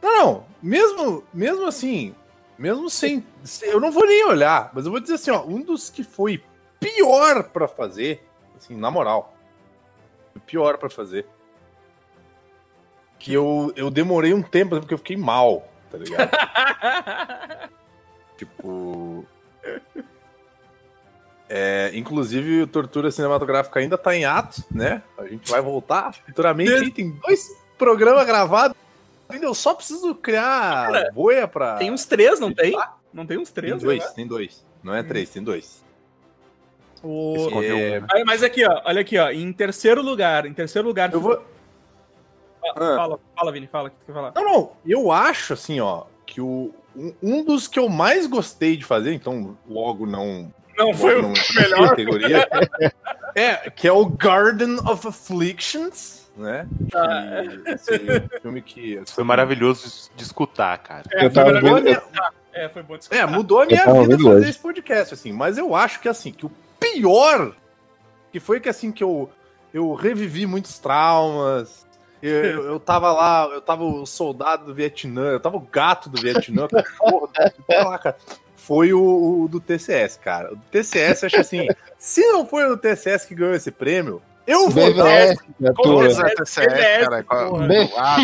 Não, 0.00 0.12
não, 0.12 0.46
mesmo, 0.62 1.24
mesmo 1.32 1.66
assim, 1.66 2.14
mesmo 2.58 2.88
sem, 2.88 3.24
eu 3.62 3.80
não 3.80 3.90
vou 3.90 4.06
nem 4.06 4.24
olhar, 4.26 4.70
mas 4.74 4.84
eu 4.84 4.92
vou 4.92 5.00
dizer 5.00 5.14
assim, 5.14 5.30
ó, 5.30 5.42
um 5.44 5.60
dos 5.60 5.90
que 5.90 6.04
foi 6.04 6.42
pior 6.78 7.44
pra 7.44 7.66
fazer, 7.66 8.22
assim, 8.56 8.76
na 8.76 8.90
moral, 8.90 9.34
o 10.36 10.40
pior 10.40 10.76
pra 10.76 10.90
fazer, 10.90 11.26
que 13.24 13.32
eu, 13.32 13.72
eu 13.74 13.88
demorei 13.90 14.34
um 14.34 14.42
tempo 14.42 14.78
porque 14.78 14.92
eu 14.92 14.98
fiquei 14.98 15.16
mal, 15.16 15.66
tá 15.90 15.96
ligado? 15.96 16.28
tipo, 18.36 19.24
é, 21.48 21.90
inclusive 21.94 22.60
o 22.60 22.66
Tortura 22.66 23.10
Cinematográfica 23.10 23.80
ainda 23.80 23.96
tá 23.96 24.14
em 24.14 24.26
ato, 24.26 24.62
né? 24.70 25.02
A 25.16 25.26
gente 25.26 25.50
vai 25.50 25.62
voltar 25.62 26.12
futuramente, 26.12 26.90
tem 26.90 27.12
dois 27.12 27.48
programas 27.78 28.26
gravados. 28.26 28.76
Eu 29.40 29.54
só 29.54 29.72
preciso 29.72 30.14
criar 30.14 30.92
Cara, 30.92 31.10
boia 31.10 31.48
pra. 31.48 31.76
Tem 31.76 31.90
uns 31.90 32.04
três, 32.04 32.38
não 32.38 32.52
tem? 32.52 32.76
Não 33.10 33.24
tem 33.24 33.38
uns 33.38 33.50
Tem 33.50 33.64
três? 33.64 33.82
dois, 33.82 34.04
né? 34.04 34.12
tem 34.14 34.26
dois. 34.26 34.66
Não 34.82 34.94
é 34.94 35.02
três, 35.02 35.30
tem 35.30 35.42
dois. 35.42 35.82
O... 37.02 37.62
É, 37.62 38.00
né? 38.00 38.06
Mas 38.26 38.42
aqui, 38.42 38.66
ó, 38.66 38.82
olha 38.84 39.00
aqui, 39.00 39.16
ó. 39.16 39.30
Em 39.30 39.50
terceiro 39.50 40.02
lugar, 40.02 40.44
em 40.44 40.52
terceiro 40.52 40.86
lugar. 40.86 41.10
Eu 41.10 41.22
vou. 41.22 41.53
Ah. 42.76 42.96
Fala, 42.96 43.20
fala, 43.36 43.52
Vini, 43.52 43.66
fala 43.66 43.88
o 43.88 43.90
que 43.90 43.96
tu 43.98 44.06
quer 44.06 44.12
falar. 44.12 44.32
Não, 44.34 44.44
não. 44.44 44.72
Eu 44.86 45.10
acho 45.12 45.52
assim, 45.52 45.80
ó, 45.80 46.04
que 46.26 46.40
o, 46.40 46.72
um, 47.22 47.44
dos 47.44 47.68
que 47.68 47.78
eu 47.78 47.88
mais 47.88 48.26
gostei 48.26 48.76
de 48.76 48.84
fazer, 48.84 49.12
então 49.12 49.56
logo 49.68 50.06
não. 50.06 50.52
Não, 50.76 50.86
logo 50.86 50.98
foi 50.98 51.20
o 51.20 51.32
melhor. 51.54 51.88
categoria. 51.90 52.48
é, 53.34 53.70
que 53.70 53.86
é 53.86 53.92
o 53.92 54.06
Garden 54.06 54.78
of 54.88 55.06
Afflictions, 55.06 56.30
né? 56.36 56.66
Ah, 56.94 57.42
Que, 57.64 57.70
esse 57.70 58.40
filme 58.40 58.60
que. 58.62 58.98
assim, 58.98 59.14
Foi 59.14 59.24
maravilhoso 59.24 60.10
de 60.16 60.22
escutar, 60.22 60.76
cara. 60.78 61.02
É, 61.12 61.26
Eu 61.26 61.32
tava 61.32 61.52
mudou 61.52 61.70
a 61.70 61.74
vendo- 61.74 61.84
minha- 61.84 62.02
É, 62.52 62.68
foi 62.68 62.82
bom 62.82 62.94
É, 62.94 62.98
desculpa. 62.98 63.26
mudou 63.26 63.60
a 63.62 63.66
minha 63.66 63.84
vida 63.84 63.94
fazer 64.16 64.28
hoje. 64.28 64.50
esse 64.50 64.58
podcast, 64.58 65.14
assim. 65.14 65.32
Mas 65.32 65.58
eu 65.58 65.74
acho 65.74 66.00
que, 66.00 66.08
assim, 66.08 66.32
que 66.32 66.46
o 66.46 66.50
pior, 66.80 67.52
que 68.32 68.38
foi 68.40 68.60
que, 68.60 68.68
assim, 68.68 68.90
que 68.92 69.02
eu, 69.02 69.28
eu 69.72 69.92
revivi 69.94 70.46
muitos 70.46 70.78
traumas. 70.78 71.83
Eu, 72.26 72.44
eu, 72.44 72.64
eu 72.66 72.80
tava 72.80 73.12
lá, 73.12 73.48
eu 73.52 73.60
tava 73.60 73.84
o 73.84 74.06
soldado 74.06 74.64
do 74.66 74.74
Vietnã, 74.74 75.30
eu 75.32 75.40
tava 75.40 75.56
o 75.56 75.60
gato 75.60 76.08
do 76.08 76.20
Vietnã, 76.20 76.66
cachorro, 76.68 77.28
lá, 77.68 77.98
cara. 77.98 78.16
Foi 78.56 78.92
o, 78.94 79.42
o 79.42 79.48
do 79.48 79.60
TCS, 79.60 80.16
cara. 80.16 80.52
O 80.52 80.56
do 80.56 80.62
TCS, 80.70 81.22
eu 81.22 81.26
acho 81.26 81.40
assim, 81.40 81.66
se 81.98 82.26
não 82.28 82.46
foi 82.46 82.64
o 82.64 82.70
do 82.70 82.76
TCS 82.78 83.26
que 83.26 83.34
ganhou 83.34 83.54
esse 83.54 83.70
prêmio, 83.70 84.22
eu 84.46 84.68
vou 84.70 84.92
dar 84.94 85.04
BVS, 85.04 85.38
é, 86.18 86.34
TCS, 86.34 87.08
cara. 87.08 87.24
porra. 87.24 87.66
B- 87.66 87.90
Ah. 87.96 88.16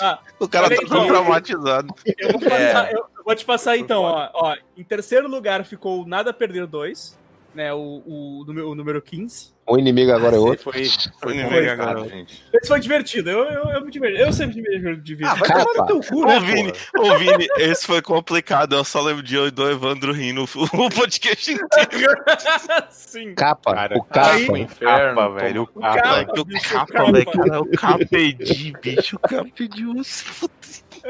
Ah, 0.00 0.18
O 0.40 0.48
cara 0.48 0.68
tá 0.70 0.76
todo 0.88 1.06
traumatizado. 1.06 1.94
Eu 2.18 2.32
vou, 2.32 2.40
passar- 2.40 2.92
eu- 2.92 2.98
eu 3.16 3.24
vou 3.24 3.34
te 3.34 3.44
passar 3.44 3.76
então, 3.76 4.02
ó, 4.02 4.28
ó. 4.32 4.56
Em 4.76 4.84
terceiro 4.84 5.28
lugar 5.28 5.64
ficou 5.64 6.06
Nada 6.06 6.30
a 6.30 6.34
Perder 6.34 6.66
2, 6.66 7.16
né? 7.56 7.72
O, 7.72 7.78
o, 8.06 8.44
número, 8.46 8.70
o 8.70 8.74
número 8.74 9.02
15. 9.02 9.56
Um 9.68 9.76
inimigo 9.78 10.12
agora 10.12 10.36
é 10.36 10.38
outro. 10.38 10.62
Foi, 10.62 10.84
foi 11.20 11.32
Inimigo 11.34 11.50
complicado, 11.54 11.80
agora. 11.90 12.08
gente. 12.08 12.44
Esse 12.54 12.68
foi 12.68 12.78
divertido. 12.78 13.30
Eu, 13.30 13.44
eu, 13.46 13.64
eu 13.70 13.84
me 13.84 13.90
diverti. 13.90 14.20
Eu 14.20 14.32
sempre 14.32 14.62
me 14.62 14.96
divirto. 14.98 15.32
Ah, 15.32 15.34
vai 15.34 15.48
Capa. 15.48 15.64
tomar 15.64 15.80
no 15.80 15.86
teu 15.86 16.00
cu, 16.12 16.24
né, 16.24 16.36
Ô, 16.36 16.40
Vini, 16.40 16.72
ô, 16.98 17.18
Vini, 17.18 17.48
esse 17.58 17.84
foi 17.84 18.00
complicado. 18.00 18.76
Eu 18.76 18.84
só 18.84 19.00
lembro 19.02 19.24
de 19.24 19.34
eu 19.34 19.48
e 19.48 19.50
do 19.50 19.68
Evandro 19.68 20.12
rindo 20.12 20.44
o 20.44 20.46
podcast 20.94 21.50
inteiro. 21.52 22.14
Sim. 22.90 23.34
Capa, 23.34 23.74
Cara, 23.74 23.98
o 23.98 24.04
capa. 24.04 24.30
Aí- 24.34 24.48
O 24.48 24.56
inferno, 24.56 25.16
Capa, 25.16 25.28
velho. 25.30 25.62
O 25.62 25.80
capa. 25.80 25.94
capa. 25.96 26.08
Moleque, 26.10 26.40
o 26.40 26.44
bicho, 26.44 26.72
capa, 26.72 26.92
capa. 26.92 27.12
velho. 27.12 27.26
Cara, 27.32 27.60
o 27.60 27.70
capedi, 27.72 28.72
bicho. 28.80 29.16
O 29.16 29.28
capedi. 29.28 29.84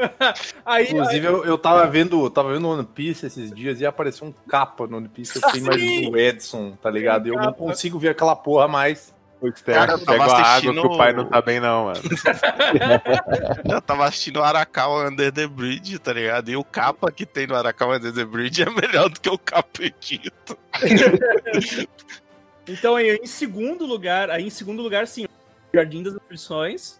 Aí, 0.65 0.85
Inclusive, 0.91 1.25
eu, 1.25 1.45
eu 1.45 1.57
tava 1.57 1.85
vendo, 1.87 2.29
tava 2.29 2.53
vendo 2.53 2.67
One 2.69 2.85
Piece 2.85 3.25
esses 3.25 3.51
dias 3.51 3.79
e 3.81 3.85
apareceu 3.85 4.27
um 4.27 4.33
capa 4.47 4.87
no 4.87 4.97
One 4.97 5.09
Piece. 5.09 5.35
Eu 5.37 5.41
fiquei 5.43 5.61
imaginando 5.61 6.11
o 6.11 6.17
Edson, 6.17 6.77
tá 6.81 6.89
ligado? 6.89 7.27
Eu 7.27 7.35
não 7.35 7.53
consigo 7.53 7.97
ver 7.99 8.09
aquela 8.09 8.35
porra 8.35 8.67
mais. 8.67 9.15
O 9.39 9.51
Cara, 9.51 9.91
eu 9.91 9.99
tava 9.99 10.17
pega 10.17 10.23
a 10.23 10.25
água 10.25 10.41
assistindo- 10.41 10.81
que 10.81 10.87
o 10.87 10.97
pai 10.97 11.13
não 11.13 11.25
tá 11.25 11.41
bem, 11.43 11.59
não, 11.59 11.85
mano. 11.85 11.99
Eu 13.71 13.79
tava 13.81 14.05
assistindo 14.05 14.37
o 14.37 14.43
Arakawa 14.43 15.09
Under 15.09 15.31
the 15.31 15.45
Bridge, 15.45 15.99
tá 15.99 16.11
ligado? 16.11 16.49
E 16.49 16.57
o 16.57 16.63
capa 16.63 17.11
que 17.11 17.23
tem 17.23 17.45
no 17.45 17.55
Arakawa 17.55 17.97
Under 17.97 18.11
the 18.11 18.25
Bridge 18.25 18.63
é 18.63 18.69
melhor 18.69 19.09
do 19.09 19.21
que 19.21 19.29
o 19.29 19.37
capedito. 19.37 20.57
Então, 22.69 22.97
aí, 22.97 23.15
em 23.23 23.27
segundo 23.27 23.85
lugar, 23.85 24.29
aí 24.29 24.45
em 24.45 24.49
segundo 24.49 24.81
lugar, 24.81 25.07
sim, 25.07 25.25
Jardim 25.73 26.03
das 26.03 26.15
Aflições 26.17 26.99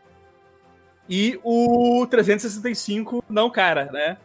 e 1.09 1.39
o 1.43 2.05
365 2.09 3.23
Não 3.29 3.49
Cara, 3.49 3.89
né? 3.91 4.17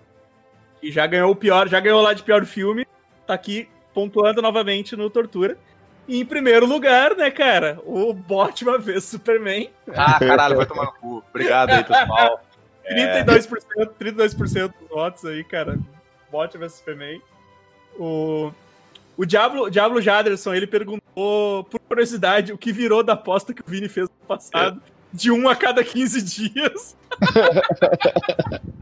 Que 0.80 0.90
já 0.90 1.06
ganhou 1.06 1.30
o 1.30 1.36
pior, 1.36 1.68
já 1.68 1.78
ganhou 1.78 2.02
lá 2.02 2.12
de 2.12 2.22
pior 2.22 2.44
filme, 2.44 2.86
tá 3.26 3.34
aqui 3.34 3.68
pontuando 3.94 4.42
novamente 4.42 4.96
no 4.96 5.08
Tortura. 5.08 5.56
E 6.08 6.20
em 6.20 6.24
primeiro 6.24 6.66
lugar, 6.66 7.14
né, 7.16 7.30
cara, 7.30 7.78
o 7.84 8.12
Batman 8.12 8.78
vs 8.78 9.04
Superman, 9.04 9.70
Ah, 9.94 10.18
caralho, 10.18 10.56
vai 10.56 10.66
tomar 10.66 10.86
no 10.86 10.92
cu. 10.94 11.24
Obrigado 11.30 11.70
aí, 11.70 11.84
pessoal. 11.84 12.40
32%, 12.82 13.90
32% 14.00 14.72
dos 14.80 14.88
votos 14.88 15.24
aí, 15.24 15.44
cara. 15.44 15.78
Batman 16.32 16.66
vs 16.66 16.72
Superman. 16.74 17.22
O, 17.96 18.52
o 19.16 19.24
Diablo, 19.24 19.70
Diablo 19.70 20.00
Jaderson, 20.00 20.54
ele 20.54 20.66
perguntou, 20.66 21.64
por 21.64 21.78
curiosidade, 21.80 22.52
o 22.52 22.58
que 22.58 22.72
virou 22.72 23.04
da 23.04 23.12
aposta 23.12 23.54
que 23.54 23.62
o 23.62 23.64
Vini 23.66 23.88
fez 23.88 24.08
no 24.08 24.26
passado, 24.26 24.82
de 25.12 25.30
um 25.30 25.48
a 25.48 25.54
cada 25.56 25.82
15 25.84 26.22
dias. 26.22 26.96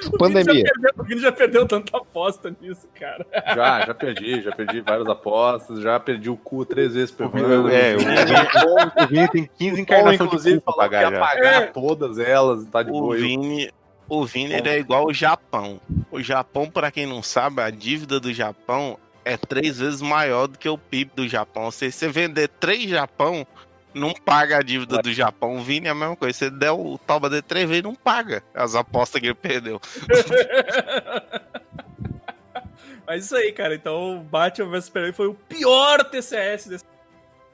O 0.00 0.26
Vini 0.28 0.34
já 0.34 0.44
Pandemia. 0.44 0.62
perdeu- 0.64 0.90
o 0.96 1.02
Vini 1.04 1.20
já 1.20 1.32
perdeu 1.32 1.66
tanta 1.66 1.96
aposta 1.96 2.54
nisso, 2.60 2.86
cara. 2.94 3.26
Já, 3.54 3.84
já 3.86 3.92
perdi, 3.94 4.40
já 4.42 4.52
perdi 4.52 4.80
várias 4.80 5.08
apostas, 5.08 5.80
já 5.80 5.98
perdi 5.98 6.30
o 6.30 6.36
cu 6.36 6.64
três 6.64 6.94
vezes 6.94 7.10
por 7.10 7.26
O 7.26 7.30
Vini, 7.30 7.74
é, 7.74 7.96
o 7.96 7.98
Vini, 7.98 9.04
o 9.04 9.06
Vini 9.08 9.28
tem 9.28 9.50
15 9.58 9.74
Bom, 9.74 9.82
encarnações 9.82 10.20
inclusive, 10.20 10.54
de 10.54 10.60
cu 10.60 10.72
pra 10.72 10.74
pagar 10.84 11.18
pagar 11.18 11.62
É. 11.62 11.66
todas 11.66 12.16
elas, 12.20 12.64
tá 12.66 12.84
de 12.84 12.90
O 12.90 12.92
boa. 12.92 13.16
Vini, 13.16 13.72
o 14.08 14.24
Vini 14.24 14.52
ele 14.54 14.68
é 14.68 14.78
igual 14.78 15.04
o 15.06 15.12
Japão. 15.12 15.80
O 16.12 16.22
Japão, 16.22 16.70
pra 16.70 16.92
quem 16.92 17.04
não 17.04 17.20
sabe, 17.20 17.60
a 17.60 17.68
dívida 17.68 18.20
do 18.20 18.32
Japão 18.32 18.96
é 19.24 19.36
três 19.36 19.80
vezes 19.80 20.00
maior 20.00 20.46
do 20.46 20.56
que 20.58 20.68
o 20.68 20.78
PIB 20.78 21.10
do 21.16 21.28
Japão. 21.28 21.64
Ou 21.64 21.72
seja, 21.72 21.90
você 21.90 22.08
vender 22.08 22.46
três 22.60 22.88
Japão, 22.88 23.44
não 23.98 24.14
paga 24.14 24.58
a 24.58 24.62
dívida 24.62 24.98
do 24.98 25.12
Japão. 25.12 25.56
O 25.56 25.62
Vini 25.62 25.88
é 25.88 25.90
a 25.90 25.94
mesma 25.94 26.16
coisa. 26.16 26.38
Você 26.38 26.50
der 26.50 26.70
o 26.70 26.98
Tauba 26.98 27.28
de 27.28 27.42
três 27.42 27.68
vezes, 27.68 27.82
não 27.82 27.94
paga 27.94 28.42
as 28.54 28.74
apostas 28.74 29.20
que 29.20 29.26
ele 29.26 29.34
perdeu. 29.34 29.80
Mas 33.06 33.24
isso 33.24 33.36
aí, 33.36 33.52
cara. 33.52 33.74
Então, 33.74 34.18
o 34.18 34.20
Batman 34.20 34.70
vs 34.70 34.84
Superman 34.84 35.12
foi 35.12 35.26
o 35.28 35.34
pior 35.34 36.04
TCS 36.04 36.66
desse. 36.66 36.84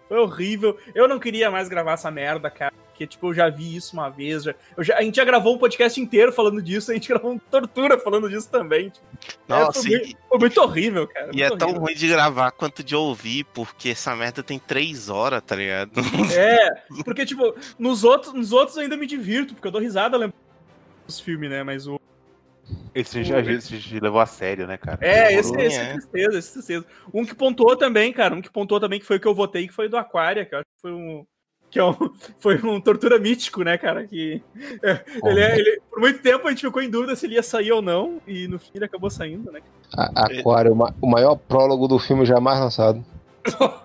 Foi 0.09 0.19
horrível. 0.19 0.77
Eu 0.95 1.07
não 1.09 1.19
queria 1.19 1.51
mais 1.51 1.69
gravar 1.69 1.93
essa 1.93 2.11
merda, 2.11 2.51
cara. 2.51 2.75
Porque, 2.95 3.09
tipo, 3.09 3.27
eu 3.27 3.35
já 3.35 3.51
vi 3.51 3.75
isso 3.75 3.93
uma 3.93 4.09
vez. 4.09 4.45
Já, 4.45 4.55
eu 4.77 4.85
já- 4.85 4.97
a 4.97 5.03
gente 5.03 5.17
já 5.17 5.25
gravou 5.25 5.57
um 5.57 5.59
podcast 5.59 6.01
inteiro 6.01 6.33
falando 6.33 6.63
disso. 6.63 6.91
A 6.93 6.95
gente 6.95 7.09
gravou 7.09 7.33
um 7.33 7.39
tortura 7.39 7.99
falando 7.99 8.31
disso 8.31 8.49
também. 8.49 8.89
Tipo, 8.91 9.05
Nossa, 9.49 9.83
foi, 9.83 9.91
e, 9.91 9.99
muito, 9.99 10.17
foi 10.29 10.39
muito 10.39 10.61
horrível, 10.63 11.09
cara. 11.09 11.31
e 11.35 11.43
é 11.43 11.49
muito 11.49 11.59
tão 11.59 11.69
horrível. 11.71 11.87
ruim 11.87 11.95
de 11.97 12.07
gravar 12.07 12.53
quanto 12.53 12.85
de 12.85 12.95
ouvir, 12.95 13.45
porque 13.53 13.89
essa 13.89 14.15
merda 14.15 14.45
tem 14.45 14.61
três 14.61 15.09
horas, 15.11 15.43
tá 15.43 15.57
ligado? 15.57 15.91
É, 16.39 16.71
porque, 17.05 17.27
tipo, 17.27 17.53
nos 17.77 18.05
outros, 18.05 18.33
nos 18.33 18.53
outros 18.53 18.77
eu 18.77 18.85
ainda 18.85 18.97
me 18.97 19.09
divirto, 19.09 19.55
porque 19.55 19.67
eu 19.67 19.73
dou 19.73 19.81
risada 19.81 20.17
lembrando 20.17 20.39
dos 21.05 21.19
filmes, 21.19 21.51
né? 21.51 21.65
Mas 21.65 21.89
o. 21.89 22.01
Esse 22.95 23.25
já, 23.25 23.43
já 23.43 24.01
levou 24.01 24.21
a 24.21 24.27
sério, 24.27 24.69
né, 24.69 24.77
cara? 24.77 24.99
É, 25.01 25.35
esse, 25.35 25.53
esse 25.61 25.77
é 25.79 25.83
é. 25.83 25.93
tristeza, 25.95 26.39
esse 26.39 26.51
é 26.51 26.53
tristeza. 26.53 26.87
Um 27.13 27.27
que 27.27 27.35
pontuou 27.35 27.77
também, 27.77 28.13
cara, 28.13 28.35
um 28.35 28.41
que 28.41 28.51
pontuou 28.51 28.79
também, 28.79 29.01
que 29.01 29.05
foi 29.07 29.17
o 29.17 29.21
que 29.21 29.27
eu 29.27 29.35
votei, 29.35 29.67
que 29.67 29.75
foi 29.75 29.89
do 29.89 29.97
Aquária, 29.97 30.47
que 30.47 30.55
eu 30.55 30.59
acho 30.61 30.65
que 30.65 30.81
foi 30.81 30.93
um. 30.93 31.27
Que 31.75 31.81
é 31.81 31.85
um, 31.85 31.93
foi 32.39 32.57
um 32.63 32.81
tortura 32.81 33.19
mítico, 33.19 33.65
né, 33.65 33.77
cara? 33.77 34.07
Que. 34.07 34.41
é, 34.81 35.05
ele, 35.25 35.41
é- 35.41 35.59
ele- 35.59 35.83
por 35.91 35.99
muito 35.99 36.21
tempo 36.23 36.47
a 36.47 36.51
gente 36.51 36.65
ficou 36.65 36.81
em 36.81 36.89
dúvida 36.89 37.17
se 37.17 37.27
ele 37.27 37.35
ia 37.35 37.43
sair 37.43 37.73
ou 37.73 37.83
não, 37.83 38.21
e 38.29 38.47
no 38.47 38.61
fim 38.61 38.71
ele 38.77 38.85
acabou 38.85 39.11
saindo, 39.11 39.51
né? 39.51 39.59
A- 39.99 40.25
Aquário, 40.25 40.73
o 40.73 40.77
ma- 40.77 40.95
o 41.03 41.11
maior 41.11 41.35
prólogo 41.35 41.89
do 41.89 41.99
filme 41.99 42.25
jamais 42.25 42.61
lançado. 42.61 43.05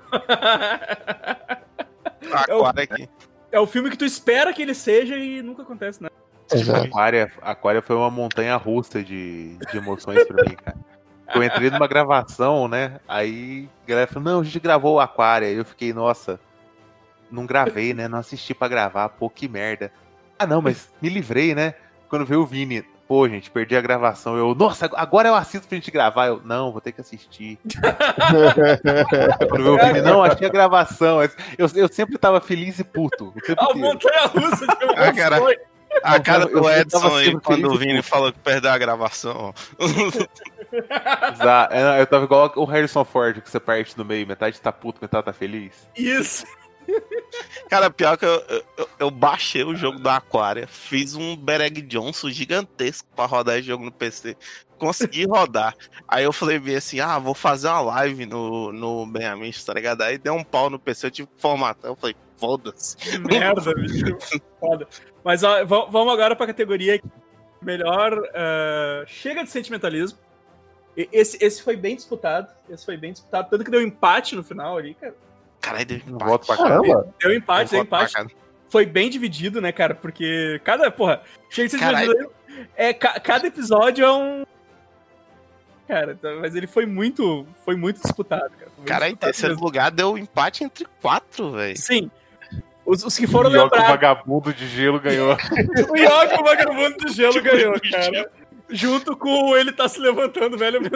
Aquário 2.32 2.84
aqui. 2.84 3.10
é 3.52 3.60
o 3.60 3.66
filme 3.66 3.90
que 3.90 3.98
tu 3.98 4.06
espera 4.06 4.54
que 4.54 4.62
ele 4.62 4.76
seja 4.76 5.16
e 5.18 5.42
nunca 5.42 5.64
acontece, 5.64 6.04
né? 6.04 6.10
Exato. 6.54 6.86
Aquária, 6.88 7.32
Aquária 7.42 7.82
foi 7.82 7.96
uma 7.96 8.12
montanha 8.12 8.56
russa 8.56 9.04
de, 9.04 9.56
de 9.72 9.78
emoções 9.78 10.24
pra 10.28 10.44
mim, 10.44 10.56
cara. 10.56 10.78
Eu 11.34 11.44
entrei 11.44 11.70
numa 11.70 11.88
gravação, 11.88 12.68
né? 12.68 13.00
Aí 13.08 13.68
a 13.84 13.88
galera 13.90 14.08
falou, 14.08 14.24
não, 14.32 14.40
a 14.42 14.44
gente 14.44 14.60
gravou 14.60 14.96
o 14.96 15.00
Aquária. 15.00 15.46
Eu 15.48 15.64
fiquei, 15.66 15.94
nossa, 15.94 16.40
não 17.32 17.46
gravei, 17.46 17.94
né? 17.94 18.08
Não 18.08 18.20
assisti 18.20 18.54
pra 18.54 18.68
gravar, 18.68 19.10
pô, 19.10 19.30
que 19.30 19.48
merda. 19.48 19.92
Ah, 20.38 20.48
não, 20.48 20.62
mas 20.62 20.90
me 21.02 21.10
livrei, 21.10 21.54
né? 21.54 21.74
Quando 22.08 22.26
veio 22.26 22.42
o 22.42 22.46
Vini, 22.46 22.84
pô, 23.08 23.28
gente, 23.28 23.52
perdi 23.52 23.76
a 23.76 23.82
gravação. 23.82 24.38
Eu, 24.38 24.56
nossa, 24.56 24.90
agora 24.96 25.28
eu 25.28 25.36
assisto 25.36 25.68
pra 25.68 25.76
gente 25.76 25.92
gravar. 25.92 26.28
Eu, 26.28 26.42
não, 26.46 26.72
vou 26.72 26.80
ter 26.80 26.92
que 26.92 27.02
assistir. 27.02 27.60
Quando 29.50 29.64
veio 29.64 29.76
o 29.76 29.78
Vini, 29.78 30.02
não, 30.02 30.24
achei 30.24 30.48
a 30.48 30.52
gravação. 30.52 31.22
Eu, 31.58 31.68
eu 31.76 31.88
sempre 31.88 32.18
tava 32.18 32.40
feliz 32.40 32.80
e 32.80 32.84
puto. 32.84 33.34
A 33.58 33.74
montanha 33.74 34.28
russa 34.28 34.66
de 34.66 34.74
Ah, 34.96 35.14
cara. 35.14 35.40
A 36.04 36.20
cara 36.20 36.46
do 36.46 36.70
Edson 36.70 37.16
aí, 37.16 37.40
quando 37.42 37.66
o 37.66 37.78
Vini 37.78 38.02
falou 38.02 38.32
que 38.32 38.40
perdeu 38.40 38.72
a 38.72 38.78
gravação. 38.78 39.54
Exato. 41.34 41.74
É, 41.74 42.00
Eu 42.00 42.06
tava 42.06 42.26
igual 42.26 42.54
o 42.56 42.66
Harrison 42.66 43.04
Ford, 43.04 43.42
que 43.42 43.50
você 43.50 43.60
parte 43.60 43.98
no 43.98 44.06
meio, 44.06 44.28
metade 44.28 44.62
tá 44.62 44.72
puto, 44.72 45.00
metade 45.02 45.26
tá 45.26 45.34
feliz. 45.34 45.90
Isso. 45.98 46.46
Cara, 47.70 47.90
pior 47.90 48.18
que 48.18 48.26
eu, 48.26 48.44
eu, 48.78 48.90
eu 49.00 49.12
baixei 49.12 49.64
o 49.64 49.76
jogo 49.76 50.00
do 50.00 50.10
Aquária, 50.10 50.68
fiz 50.68 51.16
um 51.16 51.36
Bereg 51.36 51.82
Johnson 51.84 52.30
gigantesco 52.30 53.08
pra 53.16 53.26
rodar 53.26 53.58
esse 53.58 53.68
jogo 53.68 53.86
no 53.86 53.92
PC. 53.92 54.36
Consegui 54.78 55.26
rodar. 55.26 55.76
Aí 56.08 56.24
eu 56.24 56.32
falei 56.34 56.58
bem 56.58 56.76
assim: 56.78 57.00
ah, 57.00 57.20
vou 57.20 57.34
fazer 57.34 57.68
uma 57.68 57.82
live 57.82 58.26
no, 58.26 58.72
no 58.72 59.06
Bem 59.06 59.26
Amish, 59.26 59.64
tá 59.64 59.74
ligado? 59.74 60.02
Aí 60.02 60.18
deu 60.18 60.34
um 60.34 60.44
pau 60.44 60.70
no 60.70 60.80
PC, 60.80 61.08
eu 61.08 61.12
tive 61.12 61.28
que 61.28 61.42
formatar. 61.42 61.92
Eu 61.92 61.96
falei: 61.96 62.16
foda-se. 62.38 62.96
Merda, 63.20 63.74
bicho. 63.76 64.18
Foda. 64.60 64.88
Mas 65.24 65.44
ó, 65.44 65.64
va- 65.66 65.86
vamos 65.86 66.14
agora 66.14 66.36
pra 66.36 66.48
categoria 66.48 67.00
melhor. 67.62 68.24
ah, 68.34 69.04
chega 69.06 69.44
de 69.44 69.50
sentimentalismo. 69.50 70.18
Esse, 70.96 71.38
esse 71.44 71.62
foi 71.62 71.76
bem 71.78 71.96
disputado. 71.96 72.48
Esse 72.70 72.84
foi 72.86 72.98
bem 72.98 73.12
disputado. 73.12 73.50
Tanto 73.50 73.64
que 73.64 73.72
deu 73.72 73.82
empate 73.82 74.36
no 74.36 74.44
final 74.44 74.78
ali, 74.78 74.94
cara. 74.96 75.14
Caralho, 75.62 75.86
deu 75.86 75.98
empate. 75.98 76.24
volto 76.26 76.46
pra. 76.48 76.58
Caramba, 76.58 77.14
Deu 77.20 77.34
empate, 77.36 77.72
deu 77.72 77.80
voto 77.86 77.88
empate. 77.88 78.36
Foi 78.70 78.86
bem 78.86 79.10
dividido, 79.10 79.60
né, 79.62 79.72
cara? 79.72 79.96
Porque 79.96 80.62
cada. 80.64 80.90
Porra, 80.92 81.22
chega 81.50 81.68
de 81.68 81.72
sentimentalismo. 81.72 82.32
É, 82.76 82.94
ca- 82.94 83.20
cada 83.20 83.48
episódio 83.48 84.06
é 84.06 84.12
um. 84.12 84.46
Cara, 85.88 86.16
tá- 86.16 86.36
mas 86.40 86.56
ele 86.56 86.68
foi 86.68 86.86
muito. 86.86 87.46
Foi 87.66 87.76
muito 87.76 88.02
disputado, 88.02 88.50
cara. 88.58 88.72
Muito 88.78 88.88
Cara, 88.88 89.10
em 89.10 89.16
terceiro 89.16 89.56
mesmo. 89.56 89.66
lugar 89.66 89.90
deu 89.92 90.18
empate 90.18 90.64
entre 90.64 90.86
quatro, 91.02 91.52
velho. 91.52 91.76
Sim. 91.78 92.10
Os, 92.86 93.04
os 93.04 93.18
que 93.18 93.28
foram 93.28 93.50
que 93.52 93.58
o 93.58 93.64
lembrados. 93.64 93.88
vagabundo 93.90 94.54
de 94.54 94.68
gelo 94.68 95.00
ganhou. 95.00 95.36
O 95.92 95.98
Yoki, 95.98 96.40
o 96.40 96.44
vagabundo 96.44 96.98
do 96.98 97.10
gelo, 97.12 97.40
ganhou, 97.42 97.74
cara. 97.92 98.32
Junto 98.72 99.18
com 99.18 99.56
ele 99.58 99.72
tá 99.72 99.88
se 99.90 100.00
levantando, 100.00 100.58
velho. 100.58 100.80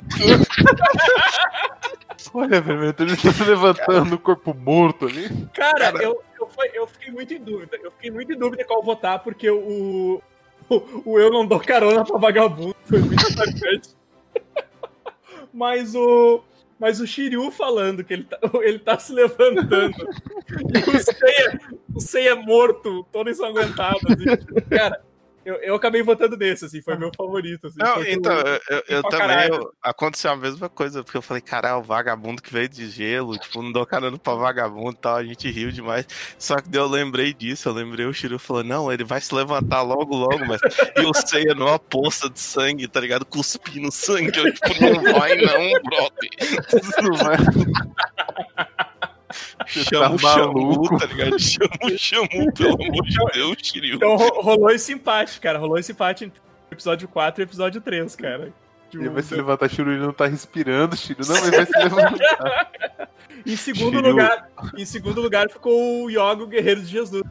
Olha, 2.34 2.61
velho, 2.61 2.84
ele 2.99 3.16
tá 3.18 3.32
se 3.32 3.43
levantando 3.43 4.05
no 4.11 4.18
corpo 4.20 4.53
morto 4.53 5.05
ali. 5.05 5.30
Cara, 5.53 5.91
Eu, 6.01 6.22
eu, 6.39 6.47
foi- 6.47 6.72
eu 6.74 6.88
fiquei 6.88 7.11
muito 7.11 7.34
em 7.34 7.39
dúvida. 7.43 7.78
Eu 7.82 7.91
fiquei 7.91 8.11
muito 8.11 8.32
em 8.34 8.38
dúvida 8.38 8.64
qual 8.66 8.84
votar, 8.84 9.20
porque 9.20 9.49
o, 9.49 10.22
o, 10.70 11.01
o 11.05 11.20
eu 11.20 11.30
não 11.32 11.45
dou 11.45 11.59
carona 11.59 12.03
pra 12.03 12.18
vagabundo 12.18 12.76
foi 12.86 12.99
muito 12.99 13.24
marcante. 13.38 13.89
Mas 15.53 15.95
o. 15.95 16.43
Mas 16.80 16.99
o 16.99 17.07
Shiryu 17.07 17.49
falando 17.51 18.03
que 18.03 18.14
ele 18.14 18.24
tá, 18.26 18.38
ele 18.61 18.80
tá 18.80 18.99
se 18.99 19.14
levantando. 19.14 19.93
e 20.74 20.89
o 20.89 20.99
Seiya, 20.99 21.59
o 21.95 21.99
Seiya 22.01 22.36
morto, 22.36 23.05
todo 23.11 23.30
ensanguentado. 23.30 23.97
Assim, 24.09 24.66
cara, 24.70 25.01
Eu, 25.46 25.56
eu 25.56 25.76
acabei 25.76 26.02
votando 26.02 26.38
nesse, 26.38 26.66
assim, 26.66 26.82
foi 26.82 26.96
meu 26.98 27.12
favorito. 27.16 27.68
Assim, 27.68 27.78
Não, 27.80 28.04
então, 28.04 28.34
eu, 28.70 28.84
eu- 28.88 29.04
também 29.04 29.50
eu- 29.50 29.74
aconteceu 29.82 30.32
a 30.32 30.36
mesma 30.38 30.70
coisa, 30.70 31.04
porque 31.04 31.18
eu 31.18 31.22
falei, 31.22 31.41
caralho, 31.41 31.80
o 31.80 31.84
vagabundo 31.84 32.41
que 32.41 32.52
veio 32.54 32.70
de 32.70 32.89
gelo, 32.89 33.38
tipo, 33.38 33.62
não 33.62 33.72
dou 33.72 33.86
carona 33.86 34.18
pra 34.18 34.36
vagabundo 34.36 34.91
e 34.91 35.02
tal, 35.02 35.16
a 35.18 35.24
gente 35.24 35.50
riu 35.52 35.72
demais. 35.72 36.08
Só 36.39 36.56
que 36.58 36.70
daí 36.70 36.80
eu 36.82 36.88
lembrei 36.88 37.34
disso, 37.34 37.68
eu 37.68 37.74
lembrei 37.74 38.06
o 38.06 38.14
Shiryu 38.14 38.39
falou, 38.39 38.64
não, 38.64 38.91
ele 38.91 39.04
vai 39.04 39.20
se 39.20 39.34
levantar 39.36 39.82
logo, 39.82 40.16
logo, 40.16 40.46
mas. 40.46 40.62
E 40.98 41.02
o 41.06 41.14
Seiya 41.14 41.54
numa 41.54 41.78
poça 41.78 42.30
de 42.30 42.39
sangue, 42.39 42.88
tá 42.88 43.00
ligado? 43.00 43.26
Cuspindo 43.26 43.91
sangue. 43.91 44.38
Eu, 44.38 44.54
tipo, 44.54 44.82
não 44.82 45.14
vai 45.14 45.36
não, 45.36 45.82
brother. 45.84 46.30
Não 47.04 47.14
vai. 47.18 47.38
Chama 49.68 50.10
tá 50.10 50.16
o 50.16 50.20
Shamu, 50.20 50.54
maluco. 50.54 50.98
tá 50.98 51.06
ligado? 51.06 51.40
Chama 51.40 51.70
o 51.84 51.98
Shamu, 51.98 52.28
pelo 52.54 52.74
amor 52.74 53.04
de 53.06 53.26
Deus, 53.34 53.58
Shiryu. 53.62 53.96
Então 53.96 54.16
ro- 54.16 54.42
rolou 54.42 54.70
esse 54.72 54.92
empate, 54.94 55.40
cara. 55.40 55.58
Rolou 55.60 55.78
esse 55.78 55.92
empate 55.92 56.26
entre 56.26 56.40
o 56.40 56.74
episódio 56.74 57.08
4 57.08 57.42
e 57.42 57.44
o 57.44 57.46
episódio 57.48 57.82
3, 57.82 58.16
cara. 58.16 58.54
Tipo, 58.90 59.04
Ele 59.04 59.10
vai 59.10 59.24
se 59.24 59.34
levantar, 59.36 59.70
Shiryu, 59.70 59.94
ele 59.94 60.06
não 60.06 60.14
tá 60.14 60.28
respirando, 60.28 60.96
Shiryu. 60.96 61.26
Não, 61.28 61.38
ele 61.38 61.56
vai 61.58 61.66
se 61.66 61.78
levantar. 61.78 62.72
Em 63.46 63.56
segundo 63.58 63.96
Shiryu. 63.98 64.10
lugar, 64.12 64.48
em 64.78 64.86
segundo 64.86 65.20
lugar 65.20 65.50
ficou 65.50 66.04
o 66.06 66.10
Yoga, 66.10 66.44
o 66.44 66.48
Guerreiro 66.48 66.82
de 66.82 66.88
Jesus. 66.88 67.24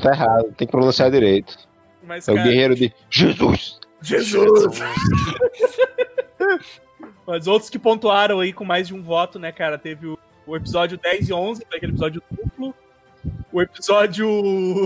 Tá 0.00 0.10
errado, 0.12 0.44
tem 0.56 0.66
que 0.66 0.72
pronunciar 0.72 1.10
direito. 1.10 1.56
Mas, 2.02 2.26
É 2.26 2.32
o 2.32 2.34
cara, 2.34 2.48
guerreiro 2.48 2.74
de 2.74 2.92
Jesus. 3.10 3.78
Jesus! 4.00 4.64
Mas 7.26 7.46
outros 7.46 7.70
que 7.70 7.78
pontuaram 7.78 8.40
aí 8.40 8.52
com 8.52 8.64
mais 8.64 8.88
de 8.88 8.94
um 8.94 9.02
voto, 9.02 9.38
né, 9.38 9.52
cara? 9.52 9.78
Teve 9.78 10.06
o, 10.08 10.18
o 10.46 10.56
episódio 10.56 10.98
10 10.98 11.28
e 11.28 11.32
11, 11.32 11.64
foi 11.68 11.76
aquele 11.76 11.92
episódio 11.92 12.22
duplo. 12.30 12.74
O 13.52 13.62
episódio 13.62 14.28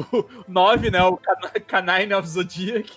9, 0.47 0.91
né? 0.91 1.03
O 1.05 1.17
Can- 1.17 1.61
Canine 1.67 2.15
of 2.15 2.29
Zodiac. 2.29 2.91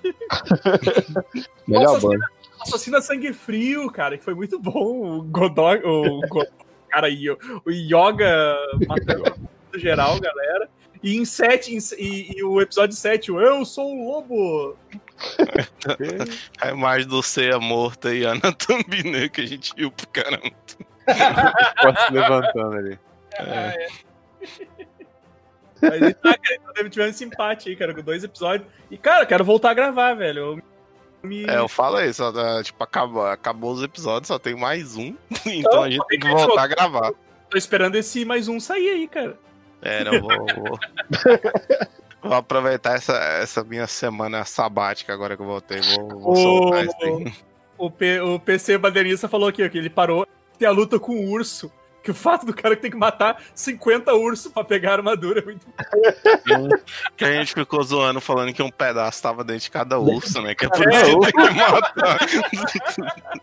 Melhor 1.67 1.99
banda. 2.01 2.25
Assassina 2.59 3.01
Sangue 3.01 3.31
Frio, 3.31 3.89
cara, 3.89 4.17
que 4.17 4.23
foi 4.23 4.33
muito 4.33 4.59
bom. 4.59 5.19
O 5.19 5.23
Godog, 5.23 5.81
o, 5.85 6.19
Go- 6.27 6.45
cara 6.89 7.07
aí, 7.07 7.29
o, 7.29 7.37
o 7.65 7.71
Yoga 7.71 8.57
matando 8.87 9.35
geral, 9.79 10.19
galera. 10.19 10.69
E 11.01 11.15
em 11.15 11.23
7, 11.23 11.77
e, 11.97 12.37
e 12.37 12.43
o 12.43 12.59
episódio 12.59 12.95
7, 12.97 13.31
o 13.31 13.39
Eu 13.39 13.63
Sou 13.63 13.89
o 13.95 14.11
Lobo. 14.11 14.75
A 16.61 16.69
imagem 16.69 17.07
do 17.07 17.21
Seiya 17.21 17.59
morto 17.59 18.07
aí, 18.07 18.25
a 18.25 18.31
Anatambine, 18.31 19.29
que 19.29 19.41
a 19.41 19.45
gente 19.45 19.73
viu 19.75 19.91
pro 19.91 20.07
caramba. 20.07 20.51
Pode 21.81 22.05
se 22.05 22.13
levantando 22.13 22.75
ali. 22.75 22.99
É. 23.37 23.87
Mas 25.81 26.01
e 26.01 26.13
tá, 26.13 26.37
cara, 26.37 26.59
então 26.61 26.89
tivemos 26.89 27.15
esse 27.15 27.23
empate 27.23 27.69
aí, 27.69 27.75
cara, 27.75 27.93
com 27.93 28.01
dois 28.01 28.23
episódios. 28.23 28.67
E, 28.91 28.97
cara, 28.97 29.25
quero 29.25 29.43
voltar 29.43 29.71
a 29.71 29.73
gravar, 29.73 30.13
velho. 30.13 30.39
Eu 30.39 30.61
me... 31.23 31.45
É, 31.45 31.57
eu 31.57 31.67
falo 31.67 31.99
isso, 32.01 32.31
tá, 32.31 32.63
tipo, 32.63 32.81
acabou, 32.83 33.25
acabou 33.25 33.73
os 33.73 33.83
episódios, 33.83 34.27
só 34.27 34.39
tem 34.39 34.55
mais 34.55 34.95
um, 34.95 35.15
então 35.45 35.83
a 35.83 35.89
gente 35.89 36.05
tem 36.07 36.19
que 36.19 36.27
voltar 36.27 36.63
a 36.63 36.67
gravar. 36.67 37.11
Tô 37.49 37.57
esperando 37.57 37.95
esse 37.95 38.23
mais 38.23 38.47
um 38.47 38.59
sair 38.59 38.89
aí, 38.89 39.07
cara. 39.07 39.37
É, 39.81 40.03
não, 40.03 40.19
vou, 40.19 40.29
vou, 40.29 40.79
vou 42.21 42.33
aproveitar 42.33 42.95
essa, 42.95 43.13
essa 43.13 43.63
minha 43.63 43.87
semana 43.87 44.45
sabática 44.45 45.13
agora 45.13 45.35
que 45.35 45.41
eu 45.41 45.47
voltei, 45.47 45.79
vou, 45.81 46.19
vou 46.19 46.35
soltar 46.35 46.85
isso 46.85 46.95
aí. 47.01 47.33
O, 47.77 47.89
P, 47.89 48.19
o 48.19 48.39
PC 48.39 48.77
Badernista 48.77 49.29
falou 49.29 49.47
aqui, 49.47 49.63
ó, 49.63 49.69
que 49.69 49.77
ele 49.77 49.89
parou 49.89 50.27
tem 50.59 50.67
a 50.67 50.71
luta 50.71 50.99
com 50.99 51.13
o 51.13 51.31
urso. 51.31 51.71
Que 52.01 52.11
o 52.11 52.13
fato 52.13 52.45
do 52.45 52.53
cara 52.53 52.77
que 52.77 52.81
tem 52.81 52.91
que 52.91 52.97
matar 52.97 53.41
50 53.53 54.13
ursos 54.13 54.51
pra 54.51 54.63
pegar 54.63 54.91
a 54.91 54.93
armadura 54.95 55.41
é 55.41 55.43
muito 55.43 55.65
Que 57.17 57.25
a 57.25 57.33
gente 57.33 57.53
ficou 57.53 57.83
zoando 57.83 58.21
falando 58.21 58.53
que 58.53 58.63
um 58.63 58.71
pedaço 58.71 59.21
tava 59.21 59.43
dentro 59.43 59.63
de 59.63 59.71
cada 59.71 59.99
urso, 59.99 60.41
né? 60.41 60.55
Que 60.55 60.65
é 60.65 60.69
por 60.69 60.87
É, 60.91 61.01
isso 61.01 61.19
que 61.19 61.31
tem 61.33 61.53
que 61.53 61.71
matar. 61.71 62.19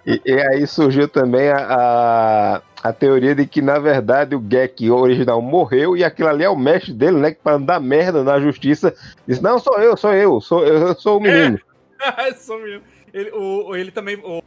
E, 0.06 0.22
e 0.24 0.40
aí 0.40 0.66
surgiu 0.66 1.06
também 1.06 1.50
a, 1.50 1.58
a, 1.58 2.62
a 2.88 2.92
teoria 2.92 3.34
de 3.34 3.46
que, 3.46 3.60
na 3.62 3.78
verdade, 3.78 4.34
o 4.36 4.40
Gek 4.40 4.90
original 4.90 5.40
morreu 5.42 5.96
e 5.96 6.04
aquilo 6.04 6.28
ali 6.28 6.44
é 6.44 6.50
o 6.50 6.56
mestre 6.56 6.92
dele, 6.92 7.16
né? 7.18 7.32
Que 7.32 7.42
pra 7.42 7.58
não 7.58 7.64
dar 7.66 7.80
merda 7.80 8.22
na 8.22 8.38
justiça, 8.40 8.94
disse: 9.26 9.42
Não, 9.42 9.58
sou 9.58 9.78
eu, 9.78 9.96
sou 9.96 10.12
eu, 10.14 10.40
sou 10.40 10.64
eu 10.64 10.94
sou 10.94 11.18
o 11.18 11.20
menino. 11.20 11.58
Só 12.36 12.56
um 12.56 12.62
menino. 12.62 12.82
ele, 13.12 13.30
o, 13.30 13.68
o- 13.70 13.76
ele 13.76 13.90
também. 13.90 14.16
O 14.16 14.42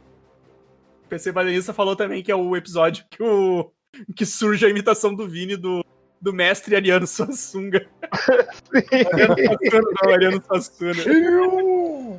PC 1.08 1.32
Badernista 1.32 1.72
falou 1.72 1.96
também 1.96 2.22
que 2.22 2.30
é 2.30 2.36
o 2.36 2.56
episódio 2.56 3.04
que, 3.10 3.22
o, 3.22 3.70
que 4.14 4.24
surge 4.24 4.64
a 4.64 4.68
imitação 4.68 5.12
do 5.14 5.28
Vini 5.28 5.56
do, 5.56 5.84
do 6.20 6.32
mestre 6.32 6.76
Ariano 6.76 7.06
Suassuna. 7.06 7.84
Ariano 10.12 10.42
Suassuna. 10.46 10.94
Shiryu! 10.94 12.18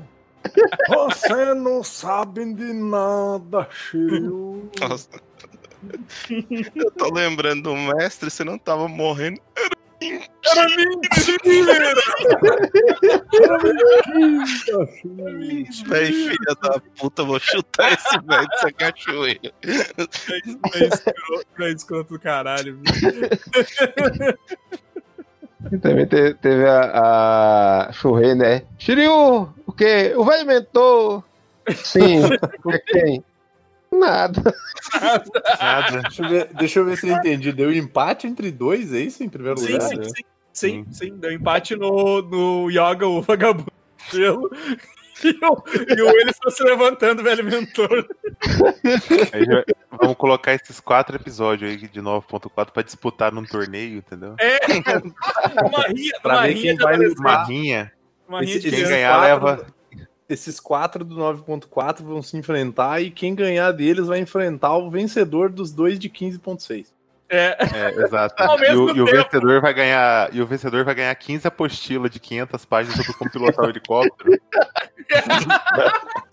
Você 0.90 1.54
não 1.54 1.84
sabe 1.84 2.54
de 2.54 2.74
nada, 2.74 3.68
Shiryu. 3.72 4.70
Eu 6.76 6.92
tô 6.92 7.14
lembrando 7.14 7.64
do 7.64 7.76
mestre, 7.76 8.30
você 8.30 8.44
não 8.44 8.58
tava 8.58 8.88
morrendo. 8.88 9.40
Era 10.02 10.68
mentira! 10.76 11.94
Véi, 15.88 16.12
filha 16.12 16.56
da 16.62 16.80
puta, 17.00 17.24
vou 17.24 17.40
chutar 17.40 17.94
esse 17.94 18.18
velho 18.20 18.48
dessa 18.48 18.72
cachoeira. 18.72 19.52
É 19.64 20.86
escroto, 20.88 21.48
é 21.64 21.72
escroto 21.72 22.14
do 22.14 22.20
caralho. 22.20 22.80
E 25.72 25.78
também 25.78 26.06
te- 26.08 26.34
teve 26.36 26.66
a, 26.68 27.88
a 27.88 27.92
Shurei, 27.94 28.34
né? 28.34 28.64
Shiryu, 28.80 29.54
o 29.66 29.72
quê? 29.72 30.14
O 30.16 30.26
velho 30.26 30.46
mentor. 30.48 31.24
Sim, 31.76 32.22
é 32.72 32.80
quem? 32.80 33.24
Nada. 33.94 34.54
Nada. 35.60 36.02
Deixa 36.02 36.24
eu, 36.24 36.30
ver, 36.30 36.50
deixa 36.54 36.80
eu 36.80 36.86
ver 36.86 36.98
se 36.98 37.10
eu 37.10 37.16
entendi. 37.18 37.52
Deu 37.52 37.72
empate 37.74 38.26
entre 38.28 38.52
dois, 38.52 38.94
é 38.94 39.00
isso, 39.00 39.24
em 39.24 39.30
primeiro 39.30 39.60
Sim, 39.60 39.74
lugar? 39.74 39.88
sim, 39.90 39.96
né? 39.98 40.04
sim, 40.06 40.14
sim, 40.54 40.86
sim. 40.92 41.18
Deu 41.18 41.32
empate 41.32 41.76
no, 41.76 42.22
no 42.22 42.70
Yoga, 42.70 43.08
o 43.08 43.22
vagabundo. 43.22 43.72
E 45.24 45.30
o, 45.46 45.64
e 45.96 46.02
o 46.02 46.10
ele 46.20 46.32
está 46.32 46.50
se 46.50 46.64
levantando, 46.64 47.22
velho 47.22 47.44
mentor. 47.44 48.08
Aí 49.32 49.46
já- 49.46 49.64
vamos 49.92 50.18
colocar 50.18 50.52
esses 50.56 50.80
quatro 50.80 51.16
episódios 51.16 51.70
aí 51.70 51.78
de 51.78 52.02
9.4 52.02 52.72
pra 52.72 52.82
disputar 52.82 53.32
num 53.32 53.44
torneio, 53.46 53.98
entendeu? 54.00 54.34
É, 54.40 54.58
uma 55.64 55.84
rinha, 55.90 56.12
Pra 56.24 56.34
uma 56.38 56.42
rinha 56.46 56.76
quem 56.76 56.76
vai 56.76 56.98
Uma 57.16 57.44
rinha. 57.46 57.92
Esse- 58.42 58.72
Quem 58.72 58.84
ganhar 58.84 59.20
quatro- 59.20 59.46
leva. 59.46 59.68
Esses 60.32 60.60
quatro 60.60 61.04
do 61.04 61.16
9.4 61.16 62.04
vão 62.04 62.22
se 62.22 62.38
enfrentar 62.38 63.02
e 63.02 63.12
quem 63.12 63.36
ganhar 63.36 63.72
deles 63.72 64.08
vai 64.08 64.20
enfrentar 64.20 64.78
o 64.78 64.90
vencedor 64.90 65.50
dos 65.50 65.72
dois 65.72 66.00
de 66.00 66.10
15.6. 66.10 66.88
É, 67.30 67.58
É, 67.74 68.04
exato. 68.04 68.44
E 68.44 68.76
o, 68.76 68.96
e 68.96 69.02
o 69.02 69.06
vencedor 69.06 69.62
vai 69.62 69.74
ganhar. 69.74 70.34
E 70.34 70.42
o 70.42 70.46
vencedor 70.46 70.84
vai 70.84 70.94
ganhar 70.94 71.16
15 71.16 71.48
apostilas 71.48 72.12
de 72.12 72.20
500 72.20 72.66
páginas 72.66 72.98
sobre 72.98 73.14
como 73.14 73.32
pilotar 73.32 73.66
o 73.66 73.70
helicóptero. 73.70 74.32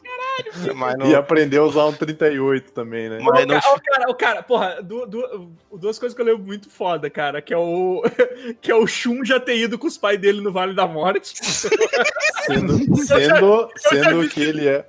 Mas 0.74 0.96
E 1.04 1.12
não, 1.12 1.16
aprender 1.18 1.58
a 1.58 1.62
usar 1.64 1.86
um 1.86 1.92
38 1.92 2.72
também, 2.72 3.08
né? 3.08 3.18
mas 3.22 3.44
o, 3.44 3.46
não 3.46 3.60
ca- 3.60 3.72
o 3.74 3.80
cara, 3.80 4.10
o 4.10 4.14
cara, 4.14 4.42
porra, 4.42 4.82
du- 4.82 5.06
du- 5.06 5.52
duas 5.72 5.98
coisas 5.98 6.14
que 6.14 6.20
eu 6.20 6.26
lembro 6.26 6.42
muito 6.44 6.68
foda, 6.70 7.08
cara, 7.08 7.40
que 7.42 7.52
é 7.54 7.58
o 7.58 8.02
que 8.61 8.70
é 8.70 8.74
o 8.74 8.86
Shun 8.86 9.24
já 9.24 9.38
ter 9.38 9.57
ido 9.57 9.78
com 9.78 9.86
os 9.86 9.96
pais 9.99 10.18
dele 10.20 10.40
no 10.40 10.53
Vale 10.53 10.74
da 10.74 10.86
Morte. 10.86 11.34
Sendo, 11.45 12.78
sendo, 13.07 13.70
sendo 13.76 14.28
que 14.28 14.42
ele 14.42 14.68
é. 14.68 14.86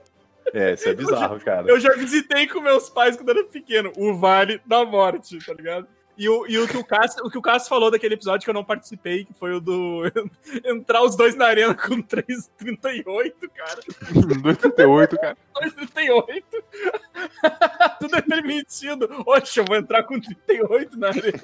É, 0.51 0.73
isso 0.73 0.89
é 0.89 0.93
bizarro, 0.95 1.39
cara. 1.39 1.67
Eu 1.69 1.79
já 1.79 1.91
visitei 1.93 2.47
com 2.47 2.59
meus 2.59 2.89
pais 2.89 3.15
quando 3.15 3.29
era 3.29 3.43
pequeno, 3.43 3.91
o 3.95 4.15
Vale 4.15 4.59
da 4.65 4.83
Morte, 4.83 5.37
tá 5.45 5.53
ligado? 5.53 5.87
E 6.19 6.27
o, 6.27 6.45
e 6.47 6.57
o, 6.59 6.67
que 6.67 6.75
o, 6.75 6.83
Cássio, 6.83 7.25
o 7.25 7.31
que 7.31 7.37
o 7.37 7.41
Cássio 7.41 7.69
falou 7.69 7.89
daquele 7.89 8.13
episódio 8.15 8.43
que 8.43 8.49
eu 8.49 8.53
não 8.53 8.63
participei, 8.63 9.23
que 9.23 9.33
foi 9.33 9.53
o 9.53 9.61
do 9.61 10.03
entrar 10.65 11.01
os 11.01 11.15
dois 11.15 11.33
na 11.33 11.45
arena 11.45 11.73
com 11.73 12.03
3,38, 12.03 13.33
cara. 13.55 13.79
238, 14.43 15.15
cara. 15.17 15.37
2,38. 15.61 16.43
Tudo 17.99 18.15
é 18.15 18.21
permitido. 18.21 19.09
Oxe, 19.25 19.59
eu 19.59 19.65
vou 19.65 19.77
entrar 19.77 20.03
com 20.03 20.19
38 20.19 20.97
na 20.99 21.07
arena. 21.07 21.39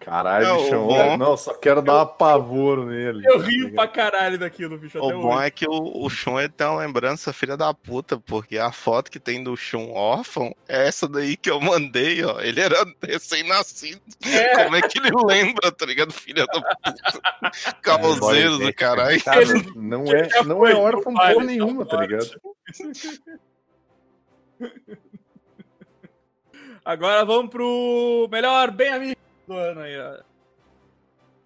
Caralho, 0.00 0.46
Não, 0.46 0.62
bichão. 0.62 0.84
o 0.84 0.86
bom- 0.88 1.16
Não, 1.16 1.36
só 1.36 1.54
quero 1.54 1.82
dar 1.82 1.94
um 1.96 2.00
apavoro 2.00 2.86
nele. 2.86 3.26
Eu 3.26 3.38
rio 3.38 3.72
pra 3.74 3.88
caralho 3.88 4.38
daquilo, 4.38 4.78
bicho. 4.78 4.98
O 4.98 5.04
Até 5.06 5.14
bom 5.16 5.34
hoje. 5.36 5.46
é 5.46 5.50
que 5.50 5.66
o, 5.68 6.04
o 6.04 6.08
Shun 6.10 6.36
tem 6.56 6.66
uma 6.66 6.80
lembrança 6.80 7.32
filha 7.32 7.56
da 7.56 7.72
puta, 7.74 8.18
porque 8.18 8.58
a 8.58 8.70
foto 8.72 9.10
que 9.10 9.18
tem 9.20 9.42
do 9.42 9.56
Shun 9.56 9.90
órfão 9.92 10.54
é 10.68 10.86
essa 10.86 11.08
daí 11.08 11.36
que 11.36 11.50
eu 11.50 11.60
mandei, 11.60 12.24
ó. 12.24 12.40
Ele 12.40 12.60
era 12.60 12.84
recém-nascido. 13.42 14.00
É. 14.24 14.64
Como 14.64 14.76
é 14.76 14.82
que 14.82 14.98
ele 14.98 15.10
lembra, 15.26 15.70
tá 15.72 15.86
ligado? 15.86 16.12
Filha 16.12 16.46
da 16.46 16.52
puta. 16.52 16.76
Causeiro 17.82 18.58
do 18.58 18.72
caralho. 18.74 19.22
Cara, 19.22 19.40
não 19.74 20.04
é, 20.06 20.28
não 20.44 20.66
é 20.66 20.74
órfão 20.74 21.12
Vale 21.14 21.34
porra 21.34 21.46
nenhuma, 21.46 21.84
tá 21.86 22.00
ligado? 22.00 22.40
Agora 26.84 27.24
vamos 27.24 27.50
pro 27.50 28.28
melhor 28.30 28.70
bem 28.70 28.88
amigo 28.90 29.20
do 29.46 29.54
ano 29.54 29.80
aí, 29.80 29.98
ó. 29.98 30.22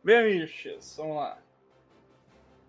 Vem, 0.05 0.19
amiches, 0.19 0.95
vamos 0.97 1.17
lá. 1.17 1.39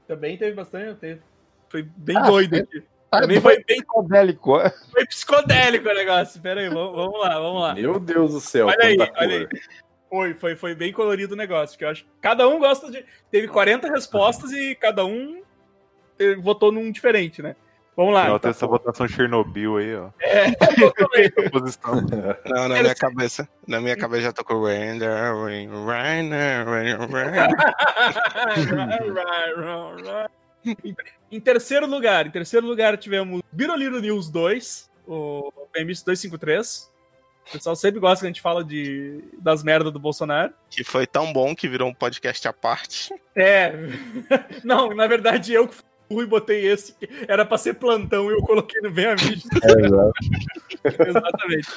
Também 0.07 0.37
teve 0.37 0.53
bastante. 0.53 0.99
teve- 0.99 1.21
Foi 1.69 1.83
bem 1.83 2.17
Ah, 2.17 2.21
doido 2.21 2.55
é. 2.55 2.65
Ah, 3.11 3.21
Também 3.21 3.41
foi 3.41 3.61
bem 3.63 3.77
psicodélico. 3.77 4.57
foi 4.91 5.05
psicodélico 5.05 5.89
o 5.89 5.93
negócio. 5.93 6.41
Pera 6.41 6.61
aí, 6.61 6.69
vamos, 6.69 6.95
vamos 6.95 7.19
lá, 7.19 7.39
vamos 7.39 7.61
lá. 7.61 7.73
Meu 7.75 7.99
Deus 7.99 8.31
do 8.31 8.39
céu. 8.39 8.67
Olha 8.67 8.85
aí, 8.85 8.95
quanta 8.95 9.19
olha 9.19 9.37
aí. 9.39 9.47
cor. 9.47 9.59
Foi, 10.09 10.33
foi, 10.33 10.55
foi 10.55 10.75
bem 10.75 10.91
colorido 10.93 11.33
o 11.33 11.37
negócio, 11.37 11.77
que 11.77 11.83
eu 11.85 11.89
acho 11.89 12.03
que 12.03 12.09
cada 12.21 12.47
um 12.47 12.59
gosta 12.59 12.89
de. 12.89 13.05
Teve 13.29 13.47
40 13.49 13.89
respostas 13.89 14.51
e 14.51 14.75
cada 14.75 15.05
um 15.05 15.41
eh, 16.19 16.35
votou 16.35 16.71
num 16.71 16.91
diferente, 16.91 17.41
né? 17.41 17.55
Vamos 17.95 18.13
lá. 18.13 18.27
Não, 18.29 18.35
então. 18.37 18.51
essa 18.51 18.65
votação 18.65 19.07
Chernobyl 19.07 19.77
aí, 19.77 19.95
ó. 19.95 20.09
É, 20.21 20.51
Posição. 21.51 21.95
Não, 22.45 22.69
na 22.69 22.81
minha 22.81 22.95
cabeça. 22.95 23.47
Na 23.67 23.81
minha 23.81 23.97
cabeça 23.97 24.23
já 24.23 24.33
tocou 24.33 24.63
Rain, 24.65 24.99
Rain, 24.99 25.69
Rain, 25.85 26.29
Rain, 26.29 26.95
Rain. 30.65 30.95
Em- 31.31 31.39
terceiro 31.39 31.87
lugar, 31.87 32.27
em 32.27 32.31
terceiro 32.31 32.65
lugar 32.67 32.97
tivemos 32.97 33.41
Biroliro 33.51 33.99
News 33.99 34.29
2, 34.29 34.89
o 35.07 35.51
PMS 35.71 36.03
253. 36.03 36.91
O 37.47 37.51
pessoal 37.53 37.75
sempre 37.75 37.99
gosta 37.99 38.19
que 38.21 38.27
a 38.27 38.29
gente 38.29 38.41
fala 38.41 38.63
de, 38.63 39.23
das 39.39 39.63
merdas 39.63 39.91
do 39.91 39.99
Bolsonaro. 39.99 40.53
Que 40.69 40.83
foi 40.83 41.07
tão 41.07 41.33
bom 41.33 41.55
que 41.55 41.67
virou 41.67 41.89
um 41.89 41.93
podcast 41.93 42.47
à 42.47 42.53
parte. 42.53 43.13
É. 43.35 43.73
Não, 44.63 44.93
na 44.93 45.07
verdade 45.07 45.53
eu 45.53 45.67
que 45.67 45.75
fui 45.75 45.85
burro 46.09 46.23
e 46.23 46.27
botei 46.27 46.65
esse. 46.67 46.93
que 46.93 47.09
Era 47.27 47.45
pra 47.45 47.57
ser 47.57 47.73
plantão 47.75 48.29
e 48.29 48.33
eu 48.33 48.41
coloquei 48.41 48.81
no 48.81 48.91
Bem 48.91 49.05
Amigos. 49.07 49.43
Exatamente. 51.07 51.67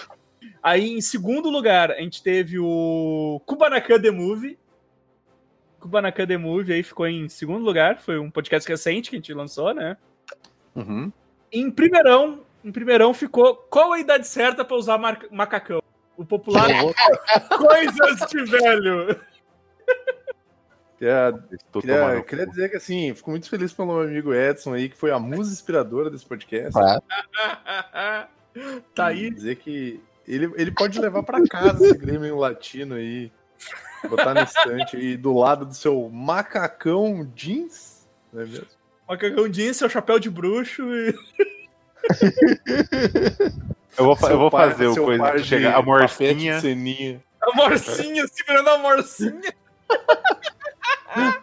Aí, 0.62 0.92
em 0.92 1.00
segundo 1.00 1.50
lugar, 1.50 1.90
a 1.90 2.00
gente 2.00 2.22
teve 2.22 2.58
o 2.58 3.40
Kubanacan 3.46 4.00
The 4.00 4.10
Movie. 4.10 4.58
Kubanacan 5.84 6.26
The 6.26 6.38
Movie 6.38 6.72
aí 6.72 6.82
ficou 6.82 7.06
em 7.06 7.28
segundo 7.28 7.62
lugar. 7.62 8.00
Foi 8.00 8.18
um 8.18 8.30
podcast 8.30 8.66
recente 8.68 9.10
que 9.10 9.16
a 9.16 9.18
gente 9.18 9.34
lançou, 9.34 9.74
né? 9.74 9.98
Uhum. 10.74 11.12
Em 11.52 11.70
primeirão, 11.70 12.40
em 12.64 12.72
primeirão 12.72 13.12
ficou 13.12 13.54
Qual 13.54 13.92
a 13.92 14.00
idade 14.00 14.26
certa 14.26 14.64
pra 14.64 14.76
usar 14.76 14.96
mar- 14.96 15.26
macacão? 15.30 15.82
O 16.16 16.24
popular 16.24 16.68
Coisas 17.58 18.30
de 18.30 18.44
Velho. 18.44 19.20
Queria, 20.98 21.34
Estou 21.52 21.82
queria, 21.82 22.22
queria 22.22 22.44
cu. 22.46 22.50
dizer 22.52 22.70
que 22.70 22.76
assim, 22.76 23.14
fico 23.14 23.30
muito 23.30 23.50
feliz 23.50 23.72
pelo 23.72 23.88
meu 23.88 24.00
amigo 24.02 24.32
Edson 24.32 24.72
aí, 24.72 24.88
que 24.88 24.96
foi 24.96 25.10
a 25.10 25.18
musa 25.18 25.52
inspiradora 25.52 26.08
desse 26.08 26.24
podcast. 26.24 26.72
Ah, 26.80 28.28
tá 28.94 29.06
aí. 29.06 29.30
Dizer 29.30 29.56
que 29.56 30.00
ele, 30.26 30.50
ele 30.56 30.70
pode 30.70 30.98
levar 31.00 31.22
pra 31.24 31.46
casa 31.46 31.84
esse 31.84 31.98
Grêmio 31.98 32.38
latino 32.38 32.94
aí, 32.94 33.30
botar 34.08 34.34
na 34.34 34.42
estante 34.42 34.96
aí 34.96 35.16
do 35.16 35.32
lado 35.36 35.64
do 35.66 35.74
seu 35.74 36.08
macacão 36.10 37.30
jeans, 37.34 38.06
não 38.32 38.42
é 38.42 38.44
mesmo? 38.46 38.66
Macacão 39.08 39.48
jeans, 39.48 39.76
seu 39.76 39.88
chapéu 39.88 40.18
de 40.18 40.28
bruxo 40.30 40.82
e. 40.92 41.14
Eu 43.96 44.04
vou, 44.06 44.18
eu 44.28 44.38
vou 44.38 44.50
par- 44.50 44.72
fazer 44.72 44.88
o 44.88 44.94
coisa 45.04 45.30
que 45.30 45.36
de 45.38 45.44
chegar. 45.44 45.76
A 45.76 45.80
morcinha. 45.82 46.56
de 46.56 46.60
ceninha. 46.60 47.22
A 47.40 47.54
morcinha, 47.54 48.26
segurando 48.26 48.68
a 48.70 48.78
morcinha. 48.78 49.54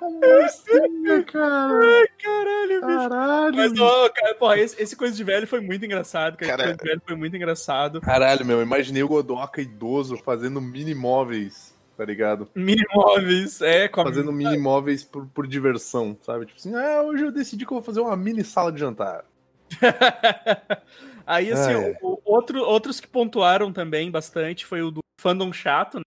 Morcinha, 0.01 1.23
cara. 1.23 1.79
Caralho, 2.21 2.85
bicho. 2.85 3.09
Caralho. 3.09 3.55
Mas, 3.55 3.79
ó, 3.79 4.09
cara, 4.09 4.35
porra, 4.35 4.57
esse, 4.59 4.81
esse 4.81 4.95
Coisa 4.97 5.15
de 5.15 5.23
Velho 5.23 5.47
foi 5.47 5.61
muito 5.61 5.85
engraçado. 5.85 6.37
Cara. 6.37 6.51
Cara- 6.57 6.63
Esse 6.71 6.77
Coisa 6.77 6.83
de 6.83 6.89
Velho 6.89 7.01
foi 7.07 7.15
muito 7.15 7.35
engraçado. 7.37 8.01
Caralho, 8.01 8.45
meu, 8.45 8.61
imaginei 8.61 9.01
o 9.01 9.07
Godoca 9.07 9.61
idoso 9.61 10.17
fazendo 10.17 10.59
mini 10.61 10.93
móveis, 10.93 11.70
tá 12.01 12.05
ligado? 12.05 12.49
Mini 12.55 12.81
móveis, 12.95 13.61
é, 13.61 13.87
com 13.87 14.01
a 14.01 14.05
Fazendo 14.05 14.31
mini 14.31 14.57
móveis 14.57 15.03
por, 15.03 15.27
por 15.27 15.45
diversão, 15.45 16.17
sabe? 16.23 16.47
Tipo 16.47 16.57
assim, 16.57 16.73
ah, 16.73 17.03
hoje 17.03 17.23
eu 17.25 17.31
decidi 17.31 17.63
que 17.63 17.71
eu 17.71 17.75
vou 17.75 17.83
fazer 17.83 17.99
uma 17.99 18.17
mini 18.17 18.43
sala 18.43 18.71
de 18.71 18.79
jantar. 18.79 19.23
Aí, 21.27 21.51
assim, 21.51 21.73
Ah, 21.75 21.81
é. 21.89 21.97
o- 22.01 22.19
outro, 22.25 22.59
outros 22.63 22.99
que 22.99 23.07
pontuaram 23.07 23.71
também 23.71 24.09
bastante 24.09 24.65
foi 24.65 24.81
o 24.81 24.89
do 24.89 25.01
fandom 25.21 25.53
chato, 25.53 25.97
né? 25.99 26.03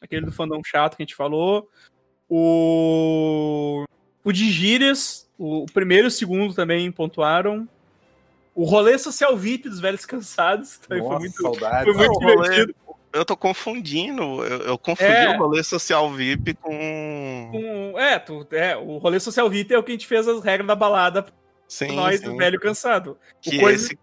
Aquele 0.00 0.24
do 0.24 0.32
fandom 0.32 0.62
chato 0.64 0.96
que 0.96 1.02
a 1.02 1.04
gente 1.04 1.14
falou. 1.14 1.68
O. 2.30 3.84
O 4.24 4.32
de 4.32 4.50
gírias, 4.50 5.28
o, 5.38 5.64
o 5.64 5.66
primeiro 5.66 6.06
e 6.06 6.08
o 6.08 6.10
segundo 6.10 6.54
também 6.54 6.90
pontuaram. 6.90 7.68
O 8.54 8.64
rolê 8.64 8.98
social 8.98 9.36
VIP 9.36 9.68
dos 9.68 9.80
velhos 9.80 10.06
cansados 10.06 10.78
também 10.78 11.02
foi 11.04 11.08
Nossa, 11.10 11.20
muito, 11.20 11.42
saudade. 11.42 11.84
foi 11.84 11.94
muito 11.94 12.18
divertido. 12.18 12.74
Eu 13.12 13.24
tô 13.24 13.36
confundindo. 13.36 14.22
Eu, 14.44 14.58
eu 14.62 14.78
confundi 14.78 15.10
É. 15.10 15.30
o 15.30 15.38
rolê 15.38 15.62
social 15.64 16.10
VIP 16.12 16.54
com. 16.54 17.48
Com- 17.50 17.98
é, 17.98 18.18
tu, 18.18 18.46
é, 18.52 18.76
o 18.76 18.98
rolê 18.98 19.18
social 19.18 19.48
VIP 19.50 19.74
é 19.74 19.78
o 19.78 19.82
que 19.82 19.90
a 19.90 19.94
gente 19.94 20.06
fez 20.06 20.28
as 20.28 20.42
regras 20.44 20.66
da 20.66 20.74
balada 20.76 21.26
Sim, 21.68 21.92
nós, 21.96 22.20
sim. 22.20 22.26
do 22.26 22.36
velho 22.36 22.60
cansado. 22.60 23.18
Que, 23.40 23.56
o 23.56 23.60
coisa- 23.60 23.86
esse, 23.86 23.98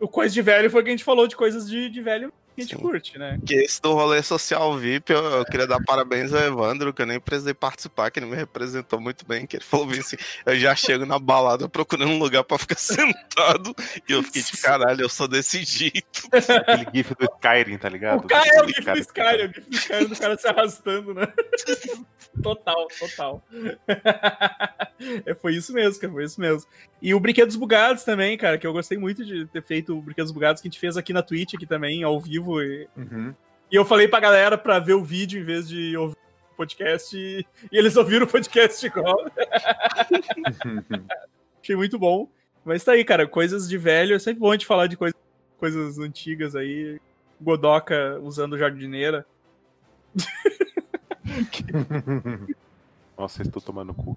O 0.00 0.08
coisa 0.08 0.32
de 0.34 0.42
velho 0.42 0.70
foi 0.70 0.80
o 0.80 0.84
que 0.84 0.90
a 0.90 0.92
gente 0.92 1.04
falou 1.04 1.26
de 1.26 1.36
coisas 1.36 1.68
de, 1.68 1.88
de 1.88 2.00
velho 2.02 2.32
que 2.58 2.62
a 2.62 2.64
gente 2.64 2.76
Sim. 2.76 2.82
curte, 2.82 3.18
né? 3.18 3.38
que 3.46 3.54
esse 3.54 3.80
do 3.80 3.94
rolê 3.94 4.22
social 4.22 4.76
VIP, 4.76 5.12
eu, 5.12 5.24
eu 5.24 5.44
queria 5.44 5.66
dar 5.66 5.82
parabéns 5.84 6.32
ao 6.32 6.40
Evandro, 6.40 6.92
que 6.92 7.02
eu 7.02 7.06
nem 7.06 7.20
precisei 7.20 7.54
participar, 7.54 8.10
que 8.10 8.18
ele 8.18 8.26
me 8.26 8.34
representou 8.34 9.00
muito 9.00 9.24
bem, 9.26 9.46
que 9.46 9.56
ele 9.56 9.64
falou 9.64 9.88
assim, 9.90 10.16
eu 10.44 10.56
já 10.56 10.74
chego 10.74 11.06
na 11.06 11.18
balada 11.18 11.68
procurando 11.68 12.10
um 12.10 12.18
lugar 12.18 12.42
pra 12.42 12.58
ficar 12.58 12.74
sentado, 12.78 13.74
e 14.08 14.12
eu 14.12 14.22
fiquei 14.22 14.42
tipo, 14.42 14.60
caralho, 14.60 15.02
eu 15.02 15.08
sou 15.08 15.28
desse 15.28 15.64
jeito. 15.64 16.28
Aquele 16.32 16.86
gif 16.94 17.14
do 17.14 17.24
Skyrim, 17.36 17.78
tá 17.78 17.88
ligado? 17.88 18.24
O 18.24 18.28
cara 18.28 18.48
é 18.48 18.62
o 18.62 18.68
GIF 18.68 18.84
do 18.84 18.98
Skyrim, 18.98 19.42
é 19.42 19.46
o 19.46 19.52
GIF 19.54 19.70
do 19.70 19.76
Skyrim 19.76 20.06
do 20.06 20.16
cara 20.16 20.36
se 20.36 20.48
arrastando, 20.48 21.14
né? 21.14 21.28
Total, 22.42 22.86
total. 22.98 23.42
É, 25.26 25.34
foi 25.34 25.54
isso 25.54 25.72
mesmo, 25.72 26.00
cara, 26.00 26.12
foi 26.12 26.24
isso 26.24 26.40
mesmo. 26.40 26.68
E 27.00 27.14
o 27.14 27.20
Brinquedos 27.20 27.56
Bugados 27.56 28.04
também, 28.04 28.36
cara, 28.36 28.58
que 28.58 28.66
eu 28.66 28.72
gostei 28.72 28.96
muito 28.96 29.24
de 29.24 29.46
ter 29.46 29.62
feito 29.62 29.96
o 29.96 30.02
Brinquedos 30.02 30.30
Bugados 30.30 30.60
que 30.60 30.68
a 30.68 30.70
gente 30.70 30.78
fez 30.78 30.96
aqui 30.96 31.12
na 31.12 31.22
Twitch, 31.22 31.54
aqui 31.54 31.66
também, 31.66 32.02
ao 32.02 32.20
vivo. 32.20 32.47
E, 32.62 32.88
Uhum. 32.96 33.34
e 33.70 33.76
eu 33.76 33.84
falei 33.84 34.08
pra 34.08 34.20
galera 34.20 34.56
pra 34.58 34.78
ver 34.78 34.94
o 34.94 35.04
vídeo 35.04 35.40
em 35.40 35.44
vez 35.44 35.68
de 35.68 35.96
ouvir 35.96 36.16
o 36.52 36.56
podcast, 36.56 37.16
e, 37.16 37.44
e 37.70 37.76
eles 37.78 37.96
ouviram 37.96 38.26
o 38.26 38.28
podcast 38.28 38.84
igual. 38.86 39.16
Achei 41.62 41.76
muito 41.76 41.98
bom. 41.98 42.28
Mas 42.64 42.82
tá 42.84 42.92
aí, 42.92 43.04
cara, 43.04 43.26
coisas 43.26 43.68
de 43.68 43.76
velho, 43.78 44.14
é 44.14 44.18
sempre 44.18 44.40
bom 44.40 44.50
a 44.50 44.54
gente 44.54 44.66
falar 44.66 44.86
de 44.88 44.96
coisa, 44.96 45.14
coisas 45.58 45.98
antigas 45.98 46.54
aí. 46.56 47.00
Godoca 47.40 48.18
usando 48.20 48.58
jardineira. 48.58 49.24
Nossa, 53.16 53.42
estou 53.42 53.62
tomando 53.62 53.94
cu. 53.94 54.16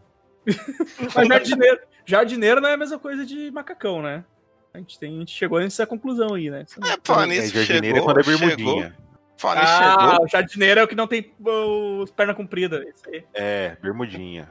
Mas 1.16 1.28
jardineiro, 1.28 1.80
jardineiro 2.06 2.62
não 2.62 2.70
é 2.70 2.74
a 2.74 2.78
mesma 2.78 2.98
coisa 3.00 3.26
de 3.26 3.50
macacão, 3.52 4.02
né? 4.02 4.24
A 4.74 4.78
gente, 4.78 4.98
tem, 5.00 5.16
a 5.16 5.20
gente 5.20 5.32
chegou 5.36 5.60
nessa 5.60 5.86
conclusão 5.86 6.34
aí, 6.34 6.50
né? 6.50 6.66
É, 6.86 6.98
pô, 6.98 7.22
É, 7.22 7.26
nisso 7.28 7.54
jardineiro 7.54 7.98
é 7.98 8.00
chegou, 8.00 8.04
quando 8.06 8.20
é 8.20 8.24
chegou, 8.24 8.48
bermudinha. 8.48 8.98
Fala, 9.38 9.62
Ah, 9.62 10.00
chegou. 10.12 10.26
o 10.26 10.28
jardineiro 10.28 10.80
é 10.80 10.84
o 10.84 10.88
que 10.88 10.96
não 10.96 11.08
tem 11.08 11.34
os 11.44 12.12
pernas 12.12 12.36
compridas. 12.36 12.86
Isso 12.88 13.04
aí. 13.10 13.24
É, 13.34 13.76
bermudinha. 13.82 14.48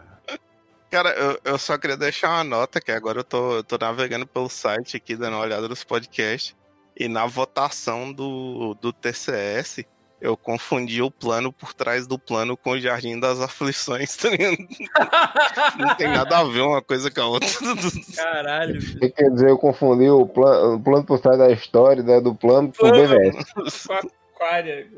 Cara, 0.90 1.10
eu, 1.10 1.40
eu 1.44 1.58
só 1.58 1.78
queria 1.78 1.96
deixar 1.96 2.30
uma 2.30 2.44
nota, 2.44 2.80
que 2.80 2.90
agora 2.90 3.20
eu 3.20 3.24
tô, 3.24 3.58
eu 3.58 3.64
tô 3.64 3.78
navegando 3.78 4.26
pelo 4.26 4.48
site 4.48 4.96
aqui, 4.96 5.14
dando 5.14 5.34
uma 5.34 5.42
olhada 5.44 5.68
nos 5.68 5.84
podcasts, 5.84 6.56
e 6.96 7.06
na 7.06 7.24
votação 7.26 8.12
do, 8.12 8.74
do 8.80 8.92
TCS, 8.92 9.84
eu 10.20 10.36
confundi 10.36 11.00
o 11.00 11.10
plano 11.10 11.52
por 11.52 11.72
trás 11.72 12.06
do 12.06 12.18
plano 12.18 12.56
com 12.56 12.70
o 12.70 12.80
Jardim 12.80 13.18
das 13.18 13.40
Aflições, 13.40 14.14
tá 14.16 14.28
ligado? 14.28 14.56
Não 15.78 15.94
tem 15.96 16.08
nada 16.08 16.38
a 16.38 16.44
ver 16.44 16.60
uma 16.60 16.82
coisa 16.82 17.10
com 17.10 17.20
a 17.20 17.26
outra. 17.26 17.48
Caralho. 18.16 18.80
Quer 19.14 19.30
dizer? 19.30 19.50
Eu 19.50 19.58
confundi 19.58 20.10
o 20.10 20.26
plano, 20.26 20.76
o 20.76 20.80
plano 20.80 21.04
por 21.04 21.20
trás 21.20 21.38
da 21.38 21.50
história, 21.50 22.02
né, 22.02 22.20
do 22.20 22.34
plano 22.34 22.72
com 22.76 22.86
o 22.86 22.90
BVS. 22.90 23.86
Com 23.86 23.94
a 23.94 24.00
aquária. 24.40 24.88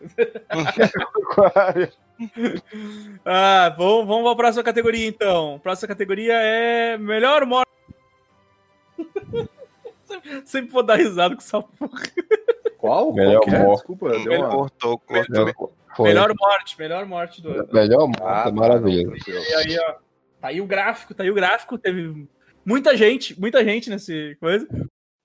Ah, 3.24 3.74
vamos, 3.76 4.06
vamos 4.06 4.24
pra 4.24 4.36
próxima 4.36 4.62
categoria 4.62 5.08
então. 5.08 5.58
Próxima 5.62 5.88
categoria 5.88 6.34
é 6.34 6.96
melhor 6.96 7.44
morte. 7.44 7.70
Sempre 10.44 10.70
vou 10.70 10.82
dar 10.82 10.96
risada 10.96 11.34
com 11.34 11.40
essa 11.40 11.60
porra. 11.60 12.02
Qual? 12.82 13.12
Melhor 13.12 13.40
Qual 13.40 13.54
é? 13.56 13.58
morte. 13.60 13.76
Desculpa, 13.76 14.10
deu 14.10 14.18
Melhor- 14.24 14.40
uma... 14.40 14.50
Cortou. 14.50 15.02
Foi. 15.96 16.08
Melhor 16.08 16.32
morte, 16.36 16.78
melhor 16.78 17.06
morte 17.06 17.40
do 17.40 17.50
ano. 17.50 17.68
Melhor 17.72 18.06
morte, 18.08 18.22
Ah, 18.22 18.42
tá, 18.44 18.50
maravilhoso. 18.50 19.06
não, 19.10 19.12
tranquilo. 19.18 19.44
E 19.44 19.54
aí, 19.54 19.78
ó. 19.78 19.92
Tá 20.40 20.48
aí 20.48 20.60
o 20.60 20.66
gráfico, 20.66 21.14
tá 21.14 21.22
aí 21.22 21.30
o 21.30 21.34
gráfico. 21.34 21.78
Teve 21.78 22.26
muita 22.64 22.96
gente, 22.96 23.38
muita 23.40 23.62
gente 23.64 23.88
nesse 23.88 24.36
coisa. 24.40 24.66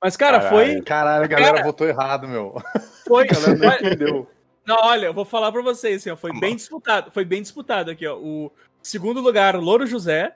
Mas, 0.04 0.16
cara, 0.16 0.42
foi. 0.42 0.80
Caralho, 0.82 1.24
a 1.24 1.28
galera 1.28 1.54
Cara- 1.54 1.64
votou 1.66 1.88
errado, 1.88 2.28
meu. 2.28 2.56
foi 3.08 3.24
A 3.24 3.34
galera 3.34 3.56
não 3.58 3.74
entendeu. 3.74 4.30
Não, 4.68 4.76
olha, 4.84 5.06
eu 5.08 5.14
vou 5.14 5.26
falar 5.26 5.52
pra 5.52 5.62
vocês, 5.64 6.02
assim, 6.02 6.12
ó, 6.12 6.16
foi 6.18 6.38
bem 6.40 6.56
disputado. 6.56 7.10
Foi 7.12 7.26
bem 7.26 7.42
disputado 7.42 7.90
aqui, 7.90 8.06
ó. 8.06 8.18
O 8.18 8.52
segundo 8.82 9.20
lugar, 9.22 9.56
Louro 9.56 9.88
José. 9.88 10.36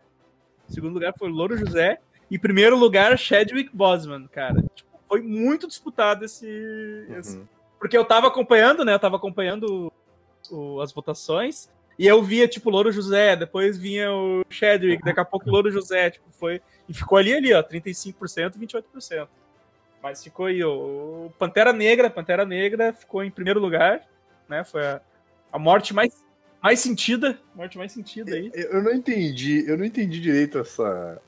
Segundo 0.69 0.93
lugar 0.93 1.13
foi 1.19 1.29
Louro 1.29 1.55
José. 1.57 1.99
E 2.31 2.39
primeiro 2.39 2.77
lugar, 2.77 3.17
Chadwick 3.17 3.69
Boseman, 3.75 4.27
cara. 4.31 4.63
Tipo, 4.73 4.89
foi 5.11 5.21
muito 5.21 5.67
disputado 5.67 6.23
esse, 6.23 6.47
esse- 7.19 7.35
Uhum. 7.35 7.45
Porque 7.77 7.97
eu 7.97 8.05
tava 8.05 8.27
acompanhando, 8.27 8.85
né? 8.85 8.93
Eu 8.93 8.99
tava 8.99 9.17
acompanhando 9.17 9.91
o- 10.49 10.79
as 10.79 10.93
votações. 10.93 11.69
E 11.99 12.07
eu 12.07 12.23
via, 12.23 12.47
tipo, 12.47 12.69
o 12.69 12.71
Louro 12.71 12.93
José, 12.93 13.35
depois 13.35 13.77
vinha 13.77 14.09
o 14.09 14.41
Chadwick, 14.49 15.03
daqui 15.03 15.19
a 15.19 15.25
pouco 15.25 15.49
o 15.49 15.51
Louro 15.51 15.69
José, 15.69 16.11
tipo, 16.11 16.25
foi. 16.31 16.61
E 16.87 16.93
ficou 16.93 17.17
ali, 17.17 17.33
ali, 17.33 17.53
ó, 17.53 17.61
35%, 17.61 18.57
28%. 18.57 19.27
Mas 20.01 20.23
ficou 20.23 20.45
aí, 20.45 20.63
ó, 20.63 20.73
o 20.73 21.33
Pantera 21.37 21.73
Negra, 21.73 22.09
Pantera 22.09 22.45
Negra 22.45 22.93
ficou 22.93 23.21
em 23.21 23.29
primeiro 23.29 23.59
lugar, 23.59 24.07
né? 24.47 24.63
Foi 24.63 24.81
a, 24.87 25.01
a 25.51 25.59
morte 25.59 25.93
mais, 25.93 26.23
mais 26.63 26.79
sentida, 26.79 27.37
morte 27.53 27.77
mais 27.77 27.91
sentida 27.91 28.33
aí. 28.33 28.49
Eu 28.53 28.71
eu 28.75 28.81
não 28.83 28.93
entendi, 28.93 29.65
eu 29.67 29.77
não 29.77 29.83
entendi 29.83 30.21
direito 30.21 30.57
essa, 30.59 31.21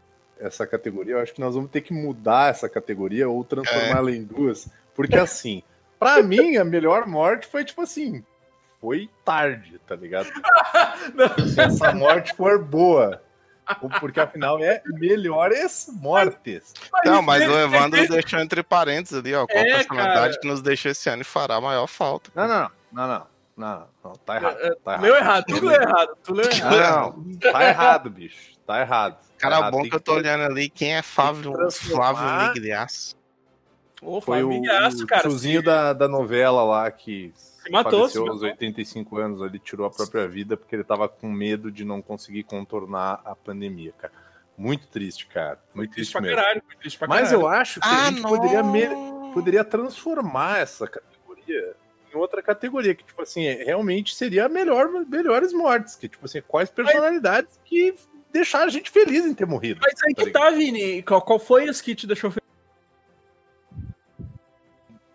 essa 0.45 0.67
categoria. 0.67 1.13
Eu 1.15 1.19
acho 1.21 1.33
que 1.33 1.41
nós 1.41 1.55
vamos 1.55 1.71
ter 1.71 1.81
que 1.81 1.93
mudar 1.93 2.49
essa 2.51 2.67
categoria 2.69 3.29
ou 3.29 3.43
transformar 3.43 3.97
ela 3.97 4.11
em 4.11 4.23
duas. 4.23 4.67
Porque 4.95 5.17
assim, 5.17 5.63
pra 5.99 6.21
mim, 6.23 6.57
a 6.57 6.63
melhor 6.65 7.07
morte 7.07 7.47
foi 7.47 7.63
tipo 7.65 7.81
assim. 7.81 8.23
Foi 8.81 9.09
tarde, 9.23 9.79
tá 9.87 9.95
ligado? 9.95 10.27
Se 11.53 11.61
essa 11.61 11.93
morte 11.93 12.33
for 12.35 12.61
boa. 12.63 13.21
Porque 14.01 14.19
afinal 14.19 14.61
é 14.61 14.81
melhores 14.85 15.87
mortes. 16.01 16.73
Não, 17.05 17.21
mas 17.21 17.41
ele- 17.41 17.53
o 17.53 17.59
Evandro 17.59 18.05
deixou 18.09 18.39
entre 18.41 18.61
parênteses 18.61 19.17
ali, 19.19 19.33
ó. 19.33 19.47
Qual 19.47 19.63
É, 19.63 19.75
personalidade 19.75 20.27
cara. 20.31 20.39
que 20.41 20.47
nos 20.47 20.61
deixou 20.61 20.91
esse 20.91 21.09
ano 21.09 21.21
e 21.21 21.25
fará 21.25 21.55
a 21.55 21.61
maior 21.61 21.87
falta. 21.87 22.29
Não, 22.35 22.45
não, 22.45 22.69
não, 22.91 23.07
não, 23.07 23.27
não, 23.55 23.87
não, 24.03 24.11
tá 24.17 24.35
errado. 24.35 24.57
Tá 24.83 24.91
errado. 24.91 25.01
Leu 25.01 25.15
errado, 25.15 25.45
tudo 25.47 25.65
leu 25.67 25.81
errado, 25.81 26.17
tu 26.21 26.33
leu 26.33 26.45
errado. 26.51 27.23
Não, 27.25 27.51
tá 27.53 27.63
errado, 27.69 28.09
bicho. 28.09 28.51
Tá 28.65 28.79
errado. 28.81 29.15
Tá 29.15 29.27
Cara, 29.37 29.57
errado. 29.57 29.71
bom 29.71 29.83
que 29.83 29.93
eu 29.95 29.99
tô 29.99 30.13
olhando 30.13 30.43
ali 30.45 30.69
quem 30.69 30.95
é 30.95 31.01
Flávio, 31.01 31.53
Flávio 31.71 32.47
Migliaço. 32.53 33.15
Ô, 34.01 34.19
Foi 34.21 34.43
o, 34.43 34.47
famíliaço, 34.47 35.03
o 35.03 35.07
cara. 35.07 35.21
tiozinho 35.21 35.63
da, 35.63 35.93
da 35.93 36.07
novela 36.07 36.63
lá 36.63 36.91
que 36.91 37.31
Se 37.35 37.71
matou, 37.71 37.91
faleceu 38.01 38.23
se 38.23 38.29
aos 38.29 38.41
matou. 38.41 38.49
85 38.51 39.17
anos, 39.17 39.41
ele 39.41 39.59
tirou 39.59 39.85
a 39.85 39.89
própria 39.89 40.27
vida 40.27 40.57
porque 40.57 40.75
ele 40.75 40.83
tava 40.83 41.07
com 41.07 41.29
medo 41.29 41.71
de 41.71 41.85
não 41.85 42.01
conseguir 42.01 42.43
contornar 42.43 43.21
a 43.23 43.35
pandemia, 43.35 43.93
cara. 43.97 44.13
Muito 44.57 44.87
triste, 44.87 45.25
cara. 45.27 45.57
Muito 45.73 45.91
Triste 45.93 46.11
triste 46.11 46.11
pra 46.13 46.21
mesmo. 46.21 46.35
caralho, 46.37 46.63
triste 46.79 46.99
pra 46.99 47.07
Mas 47.07 47.29
caralho. 47.29 47.41
eu 47.41 47.47
acho 47.47 47.79
que 47.79 47.87
Ah, 47.87 48.07
a 48.07 48.09
gente 48.11 48.21
poderia, 48.21 48.61
poderia 49.33 49.63
transformar 49.63 50.59
essa 50.59 50.85
categoria 50.87 51.75
em 52.13 52.17
outra 52.17 52.43
categoria, 52.43 52.93
que, 52.93 53.03
tipo 53.03 53.21
assim, 53.21 53.45
é- 53.45 53.63
realmente 53.63 54.13
seria 54.13 54.45
a 54.45 54.49
melhor, 54.49 54.89
melhores 55.07 55.51
mortes. 55.53 55.95
Que, 55.95 56.07
tipo 56.07 56.25
assim, 56.25 56.41
quais 56.47 56.69
personalidades 56.69 57.59
que 57.65 57.95
deixaram 58.33 58.65
a 58.65 58.69
gente 58.69 58.89
feliz 58.89 59.25
em 59.25 59.33
ter 59.33 59.45
morrido. 59.45 59.79
Mas 59.81 59.93
aí 60.03 60.13
que 60.13 60.31
tá, 60.31 60.49
Vini. 60.49 61.01
Qual, 61.03 61.21
qual 61.21 61.39
foi 61.39 61.65
esse 61.65 61.81
que 61.81 61.95
te 61.95 62.05
deixou 62.07 62.31
feliz? 62.31 62.43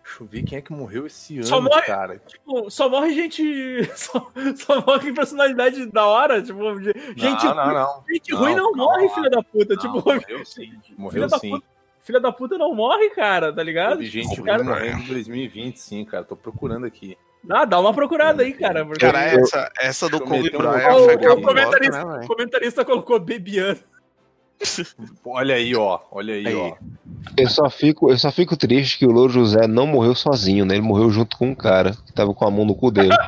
Deixa 0.03 0.23
eu 0.23 0.27
ver 0.27 0.43
quem 0.43 0.57
é 0.57 0.61
que 0.61 0.71
morreu 0.73 1.05
esse 1.05 1.35
ano, 1.37 1.45
Só 1.47 1.61
morre- 1.61 1.81
cara. 1.83 2.17
Tipo, 2.19 2.69
só 2.69 2.89
morre 2.89 3.13
gente. 3.13 3.43
Só, 3.95 4.31
só 4.55 4.83
morre 4.85 5.13
personalidade 5.13 5.85
da 5.87 6.05
hora. 6.07 6.41
Tipo, 6.41 6.81
gente, 7.15 7.43
não, 7.45 7.55
não, 7.55 7.73
não. 7.73 8.03
gente 8.09 8.33
ruim 8.33 8.55
não 8.55 8.71
morre, 8.73 9.07
lá. 9.07 9.13
filha 9.15 9.29
da 9.29 9.43
puta. 9.43 9.75
Tipo, 9.77 9.93
morreu 10.03 10.43
sim. 10.45 10.73
Morreu 10.97 11.11
filha 11.11 11.27
da 11.27 11.39
sim. 11.39 11.51
puta. 11.51 11.65
Filha 12.01 12.19
da 12.19 12.31
puta 12.31 12.57
não 12.57 12.73
morre, 12.73 13.09
cara, 13.11 13.53
tá 13.53 13.61
ligado? 13.61 14.03
Gente 14.03 14.39
ruim 14.41 14.63
morrendo 14.63 15.03
em 15.03 15.07
2020, 15.07 15.77
sim, 15.77 16.03
cara. 16.03 16.23
Tô 16.23 16.35
procurando 16.35 16.85
aqui. 16.85 17.15
Ah, 17.49 17.65
dá 17.65 17.79
uma 17.79 17.93
procurada 17.93 18.43
aí, 18.43 18.53
cara. 18.53 18.85
Porque 18.85 19.05
Cara, 19.05 19.23
essa, 19.23 19.71
essa 19.79 20.09
do 20.09 20.19
Kobe 20.19 20.49
Bryant 20.49 20.95
o, 20.95 21.05
foi 21.05 21.15
o 21.15 21.19
cabulosa, 21.19 21.41
comentarista, 21.41 22.05
né, 22.05 22.21
o 22.23 22.27
comentarista 22.27 22.85
colocou 22.85 23.19
bebiano. 23.19 23.79
Olha 25.23 25.55
aí, 25.55 25.75
ó. 25.75 25.99
Olha 26.11 26.33
aí, 26.33 26.47
Aí. 26.47 26.55
ó. 26.55 26.75
Eu 27.37 27.49
só, 27.49 27.69
fico, 27.69 28.11
eu 28.11 28.17
só 28.17 28.31
fico 28.31 28.57
triste 28.57 28.97
que 28.97 29.05
o 29.05 29.11
Louro 29.11 29.31
José 29.31 29.67
não 29.67 29.87
morreu 29.87 30.15
sozinho, 30.15 30.65
né? 30.65 30.75
Ele 30.75 30.81
morreu 30.81 31.09
junto 31.09 31.37
com 31.37 31.49
um 31.49 31.55
cara 31.55 31.91
que 32.05 32.13
tava 32.13 32.33
com 32.33 32.45
a 32.45 32.51
mão 32.51 32.65
no 32.65 32.75
cu 32.75 32.91
dele. 32.91 33.09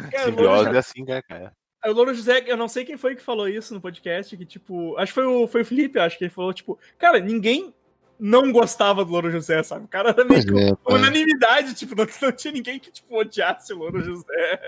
O 0.00 0.24
Simbiose 0.24 0.74
é 0.74 0.78
assim, 0.78 1.04
né, 1.04 1.20
cara? 1.20 1.52
O 1.86 1.92
Louro 1.92 2.14
José, 2.14 2.42
eu 2.46 2.56
não 2.56 2.68
sei 2.68 2.86
quem 2.86 2.96
foi 2.96 3.14
que 3.14 3.22
falou 3.22 3.46
isso 3.46 3.74
no 3.74 3.80
podcast, 3.80 4.34
que 4.34 4.46
tipo, 4.46 4.96
acho 4.96 5.12
que 5.12 5.20
foi 5.20 5.26
o, 5.26 5.46
foi 5.46 5.60
o 5.60 5.64
Felipe, 5.64 5.98
acho 5.98 6.16
que 6.16 6.24
ele 6.24 6.32
falou, 6.32 6.52
tipo, 6.52 6.78
cara, 6.98 7.20
ninguém 7.20 7.74
não 8.20 8.52
gostava 8.52 9.04
do 9.04 9.10
Louro 9.12 9.30
José, 9.30 9.62
sabe? 9.62 9.86
O 9.86 9.88
cara 9.88 10.10
era 10.10 10.24
meio 10.24 10.42
é, 10.58 10.72
unanimidade, 10.86 11.74
tipo, 11.74 11.94
não, 11.96 12.06
não 12.22 12.32
tinha 12.32 12.52
ninguém 12.52 12.78
que, 12.78 12.90
tipo, 12.92 13.18
odiasse 13.18 13.72
o 13.72 13.78
Louro 13.78 14.00
José. 14.02 14.60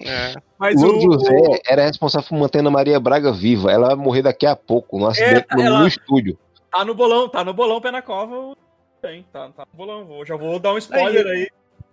É. 0.00 0.34
Mas 0.58 0.80
O 0.80 0.86
o, 0.86 0.92
Louro 0.92 1.12
José 1.12 1.36
era 1.66 1.82
responsável 1.84 2.28
por 2.28 2.38
manter 2.38 2.64
a 2.64 2.70
Maria 2.70 3.00
Braga 3.00 3.32
viva. 3.32 3.70
Ela 3.72 3.88
vai 3.88 3.96
morrer 3.96 4.22
daqui 4.22 4.46
a 4.46 4.54
pouco, 4.56 4.98
no 4.98 5.06
acidente 5.06 5.46
no- 5.54 5.62
ela- 5.62 5.80
no 5.80 5.86
estúdio. 5.86 6.38
tá 6.70 6.84
no 6.84 6.94
bolão, 6.94 7.28
tá 7.28 7.44
no 7.44 7.52
bolão 7.52 7.80
pé 7.80 7.90
na 7.90 8.00
cova, 8.02 8.56
tem, 9.02 9.24
tá, 9.32 9.48
tá 9.50 9.66
no 9.72 9.76
bolão. 9.76 10.04
Vou, 10.04 10.24
já 10.24 10.36
vou 10.36 10.58
dar 10.58 10.72
um 10.72 10.78
spoiler 10.78 11.26
aí. 11.26 11.48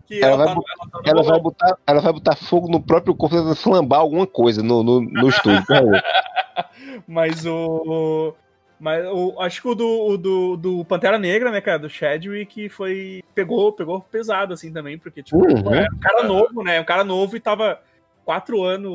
que 0.05 0.23
Ela 0.23 0.33
ela, 0.33 0.45
vai 0.45 0.55
tá, 0.55 0.61
ela 0.61 0.89
tá 0.91 0.99
no 0.99 1.09
Ela 1.09 1.23
vai, 1.23 1.39
botar, 1.39 1.77
ela 1.87 2.01
vai 2.01 2.13
botar 2.13 2.35
fogo 2.35 2.67
no 2.67 2.81
próprio 2.81 3.15
corpo 3.15 3.35
tentando 3.35 3.55
flambar 3.55 3.99
alguma 4.01 4.27
coisa 4.27 4.61
no, 4.61 4.83
no, 4.83 5.01
no 5.01 5.29
estúdio. 5.29 5.63
Mas 7.07 7.45
o. 7.45 8.33
Mas 8.81 9.05
o, 9.05 9.39
acho 9.39 9.61
que 9.61 9.67
o 9.67 9.75
do, 9.75 9.87
o 10.07 10.17
do, 10.17 10.57
do 10.57 10.85
Pantera 10.85 11.19
Negra, 11.19 11.51
né, 11.51 11.61
cara, 11.61 11.77
do 11.77 11.87
Chadwick, 11.87 12.67
foi. 12.67 13.23
Pegou, 13.35 13.71
pegou 13.71 14.01
pesado, 14.01 14.55
assim, 14.55 14.73
também, 14.73 14.97
porque, 14.97 15.21
tipo, 15.21 15.37
Uhum. 15.37 15.75
é 15.75 15.85
um 15.93 15.99
cara 15.99 16.23
novo, 16.23 16.63
né? 16.63 16.81
Um 16.81 16.83
cara 16.83 17.03
novo 17.03 17.37
e 17.37 17.39
tava 17.39 17.79
quatro 18.25 18.63
anos 18.63 18.91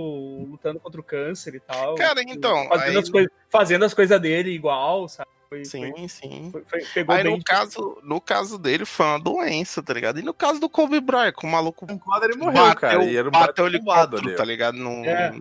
lutando 0.51 0.81
contra 0.81 1.01
o 1.01 1.05
câncer 1.05 1.55
e 1.55 1.61
tal. 1.61 1.95
Cara, 1.95 2.21
então, 2.27 2.67
Fazendo, 2.69 2.91
aí- 2.91 2.97
as, 2.99 3.09
coisas, 3.09 3.31
fazendo 3.49 3.85
as 3.85 3.95
coisas 3.95 4.21
dele 4.21 4.51
igual, 4.51 5.09
sabe? 5.09 5.31
Foi, 5.49 5.65
Sim, 5.65 5.93
foi- 5.93 6.09
sim. 6.09 6.49
foi- 6.51 6.65
foi- 6.67 6.85
pegou 6.93 7.15
Aí 7.15 7.23
no 7.23 7.41
caso, 7.45 7.99
no 8.03 8.21
caso 8.21 8.59
dele 8.59 8.85
foi 8.85 9.07
uma 9.07 9.21
doença, 9.21 9.81
tá 9.81 9.95
ligado? 9.95 10.19
E 10.19 10.23
no 10.23 10.35
caso 10.35 10.59
do 10.59 10.69
Kobe 10.69 10.99
Bryant, 11.01 11.35
o 11.45 11.47
maluco 11.47 11.87
Quando 12.01 12.25
ele 12.25 12.35
morreu, 12.37 12.75
cara. 12.75 13.05
E 13.05 13.17
era 13.17 13.29
um 13.29 13.31
bateu 13.31 13.67
ali. 13.67 13.81
tá 14.35 14.45
ligado? 14.45 14.77
Num... 14.77 15.05
É. 15.05 15.33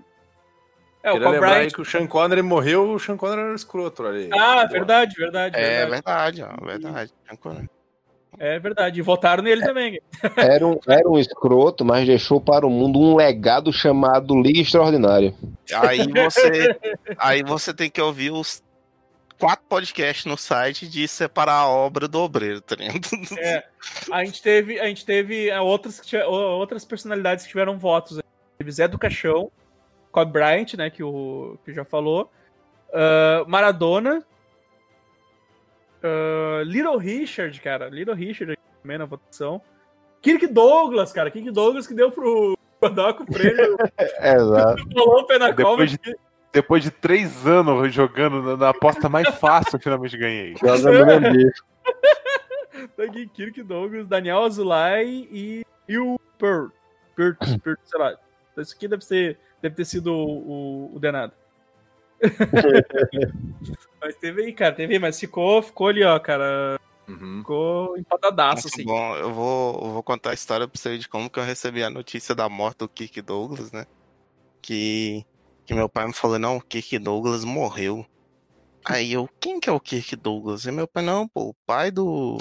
É, 1.05 1.11
o 1.11 1.19
Queria 1.19 1.39
Bryant. 1.39 1.71
que 1.71 1.81
o 1.81 1.85
Sean 1.85 2.07
Connery 2.07 2.41
morreu, 2.41 2.93
o 2.93 2.99
Sean 2.99 3.15
Connery 3.15 3.41
era 3.41 3.53
escroto, 3.53 4.07
aí. 4.07 4.27
Ah, 4.33 4.65
verdade, 4.65 5.13
verdade. 5.15 5.55
É 5.55 5.85
verdade. 5.85 5.91
verdade, 5.91 6.43
ó, 6.43 6.65
verdade. 6.65 7.13
É 8.39 8.57
verdade. 8.57 8.99
E 8.99 9.03
votaram 9.03 9.43
nele 9.43 9.61
também. 9.63 10.01
Era 10.35 10.65
um, 10.65 10.79
era 10.87 11.07
um 11.07 11.19
escroto, 11.19 11.85
mas 11.85 12.07
deixou 12.07 12.41
para 12.41 12.65
o 12.65 12.71
mundo 12.71 12.99
um 12.99 13.15
legado 13.15 13.71
chamado 13.71 14.35
Liga 14.41 14.59
Extraordinária. 14.59 15.33
Aí 15.73 16.07
você, 16.11 16.75
aí 17.17 17.43
você 17.43 17.71
tem 17.71 17.89
que 17.89 18.01
ouvir 18.01 18.31
os 18.31 18.63
quatro 19.39 19.63
podcasts 19.69 20.25
no 20.25 20.35
site 20.35 20.87
de 20.87 21.07
separar 21.07 21.59
a 21.59 21.69
obra 21.69 22.07
do 22.07 22.19
obreiro, 22.19 22.61
tá 22.61 22.75
ligado? 22.75 23.07
É, 23.37 23.63
a 24.11 24.25
gente 24.25 24.41
teve, 24.41 24.79
a 24.79 24.87
gente 24.87 25.05
teve 25.05 25.49
é, 25.49 25.61
outras, 25.61 26.01
outras 26.25 26.83
personalidades 26.83 27.45
que 27.45 27.51
tiveram 27.51 27.77
votos. 27.77 28.19
Teve 28.57 28.71
Zé 28.71 28.87
do 28.87 28.97
Caixão, 28.97 29.51
Kobe 30.15 30.31
Bryant, 30.31 30.73
né, 30.77 30.89
que 30.89 31.03
o 31.03 31.57
que 31.65 31.73
já 31.73 31.83
falou, 31.83 32.31
ah, 32.93 33.43
Maradona, 33.45 34.25
ah, 36.01 36.61
Little 36.63 36.97
Richard, 36.97 37.59
cara, 37.59 37.89
Little 37.89 38.15
Richard 38.15 38.57
também 38.81 38.97
na 38.97 39.03
votação, 39.03 39.61
Kirk 40.21 40.47
Douglas, 40.47 41.11
cara, 41.11 41.29
Kirk 41.29 41.51
Douglas 41.51 41.85
que 41.85 41.93
deu 41.93 42.11
pro 42.11 42.57
Godoc 42.81 43.19
o 43.19 43.25
prêmio, 43.25 43.75
É, 43.97 44.35
exato. 44.39 44.83
falou 44.93 45.21
o. 45.21 45.53
Depois 45.53 45.91
de, 45.91 46.17
depois 46.53 46.83
de 46.83 46.91
três 46.91 47.45
anos 47.45 47.93
jogando 47.93 48.41
na, 48.41 48.55
na 48.55 48.69
aposta 48.69 49.09
mais 49.09 49.27
fácil, 49.35 49.75
eu 49.75 49.81
finalmente 49.81 50.17
ganhei. 50.17 50.53
Bicho. 50.53 51.65
Tá 52.95 53.03
Kirk 53.33 53.63
Douglas, 53.63 54.07
Daniel 54.07 54.43
Azulay 54.43 55.27
e, 55.29 55.65
e 55.89 55.97
o 55.97 56.17
Pearl. 56.37 56.67
Pearl, 57.15 57.33
Pearl, 57.61 57.77
sei 57.83 57.99
lá. 57.99 58.17
Isso 58.57 58.73
aqui 58.73 58.87
deve, 58.87 59.03
ser, 59.03 59.37
deve 59.65 59.75
ter 59.75 59.85
sido 59.85 60.13
o, 60.13 60.91
o, 60.91 60.95
o 60.95 60.99
Denado. 60.99 61.33
mas 63.99 64.15
teve 64.15 64.43
aí, 64.43 64.53
cara, 64.53 64.75
teve 64.75 64.93
aí, 64.93 64.99
mas 64.99 65.19
ficou, 65.19 65.61
ficou 65.61 65.87
ali, 65.87 66.03
ó, 66.03 66.19
cara. 66.19 66.79
Uhum. 67.07 67.39
Ficou 67.39 67.97
empatadaço, 67.97 68.67
assim. 68.67 68.83
bom, 68.83 69.15
eu 69.15 69.33
vou, 69.33 69.81
eu 69.83 69.91
vou 69.91 70.03
contar 70.03 70.31
a 70.31 70.33
história 70.33 70.67
pra 70.67 70.79
você 70.79 70.97
de 70.97 71.09
como 71.09 71.29
que 71.29 71.39
eu 71.39 71.43
recebi 71.43 71.83
a 71.83 71.89
notícia 71.89 72.35
da 72.35 72.47
morte 72.47 72.79
do 72.79 72.89
Kirk 72.89 73.21
Douglas, 73.21 73.71
né? 73.71 73.85
Que, 74.61 75.25
que 75.65 75.73
meu 75.73 75.89
pai 75.89 76.07
me 76.07 76.13
falou, 76.13 76.39
não, 76.39 76.57
o 76.57 76.61
Kirk 76.61 76.99
Douglas 76.99 77.43
morreu. 77.43 78.05
Aí 78.85 79.13
eu, 79.13 79.27
quem 79.39 79.59
que 79.59 79.69
é 79.69 79.73
o 79.73 79.79
Kirk 79.79 80.15
Douglas? 80.15 80.65
E 80.65 80.71
meu 80.71 80.87
pai, 80.87 81.03
não, 81.03 81.27
pô, 81.27 81.49
o 81.49 81.55
pai 81.65 81.89
do. 81.89 82.37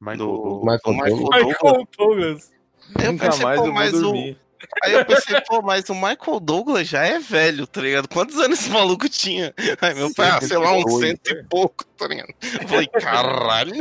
Michael 0.00 0.18
do, 0.18 0.26
Douglas. 0.26 0.80
do 0.82 0.94
Michael 0.94 0.94
Michael 0.94 1.16
Douglas. 1.16 1.46
Michael 1.46 1.88
Douglas. 1.98 2.52
Eu 2.98 3.12
Nunca 3.12 3.26
pensei, 3.26 3.44
mais 3.44 3.60
pô, 3.60 3.66
eu 3.66 3.72
mas 3.72 4.02
o. 4.02 4.47
Aí 4.82 4.92
eu 4.92 5.04
pensei, 5.04 5.40
pô, 5.42 5.62
mas 5.62 5.88
o 5.88 5.94
Michael 5.94 6.40
Douglas 6.40 6.88
já 6.88 7.04
é 7.04 7.18
velho, 7.18 7.66
tá 7.66 7.80
ligado? 7.80 8.08
Quantos 8.08 8.36
anos 8.38 8.60
esse 8.60 8.70
maluco 8.70 9.08
tinha? 9.08 9.54
Aí 9.80 9.94
meu 9.94 10.12
pai, 10.14 10.30
ah, 10.30 10.40
sei 10.40 10.56
lá, 10.56 10.72
uns 10.72 10.84
102, 10.84 11.00
cento 11.00 11.30
e 11.30 11.44
pouco, 11.44 11.84
tá 11.96 12.06
ligado? 12.08 12.34
Eu 12.60 12.68
falei, 12.68 12.86
caralho. 12.88 13.74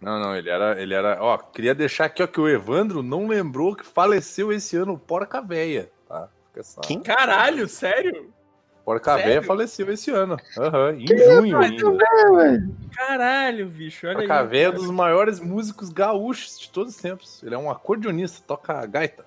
Não, 0.00 0.20
não, 0.20 0.36
ele 0.36 0.50
era, 0.50 0.80
ele 0.80 0.94
era. 0.94 1.18
Ó, 1.20 1.36
queria 1.36 1.74
deixar 1.74 2.06
aqui 2.06 2.22
ó, 2.22 2.26
que 2.26 2.40
o 2.40 2.48
Evandro 2.48 3.02
não 3.02 3.26
lembrou 3.26 3.74
que 3.74 3.84
faleceu 3.84 4.52
esse 4.52 4.76
ano 4.76 4.94
o 4.94 4.98
Porca 4.98 5.42
Véia, 5.42 5.90
tá? 6.08 6.28
Fica 6.48 6.62
só. 6.62 6.80
Quem? 6.80 7.02
Caralho, 7.02 7.68
sério? 7.68 8.32
Porca 8.84 9.14
Sério? 9.16 9.26
Véia 9.26 9.42
faleceu 9.42 9.90
esse 9.90 10.10
ano. 10.10 10.36
Aham, 10.58 10.96
em 10.98 11.06
junho 11.06 11.56
ainda. 11.56 11.84
Caralho, 12.94 13.66
bicho, 13.66 14.06
olha 14.06 14.18
Porca 14.18 14.40
aí. 14.40 14.46
Véia 14.46 14.66
é 14.66 14.70
um 14.70 14.74
dos 14.74 14.90
maiores 14.90 15.40
músicos 15.40 15.88
gaúchos 15.88 16.58
de 16.60 16.68
todos 16.70 16.94
os 16.94 17.00
tempos. 17.00 17.42
Ele 17.42 17.54
é 17.54 17.58
um 17.58 17.70
acordeonista, 17.70 18.44
toca 18.46 18.84
gaita. 18.84 19.24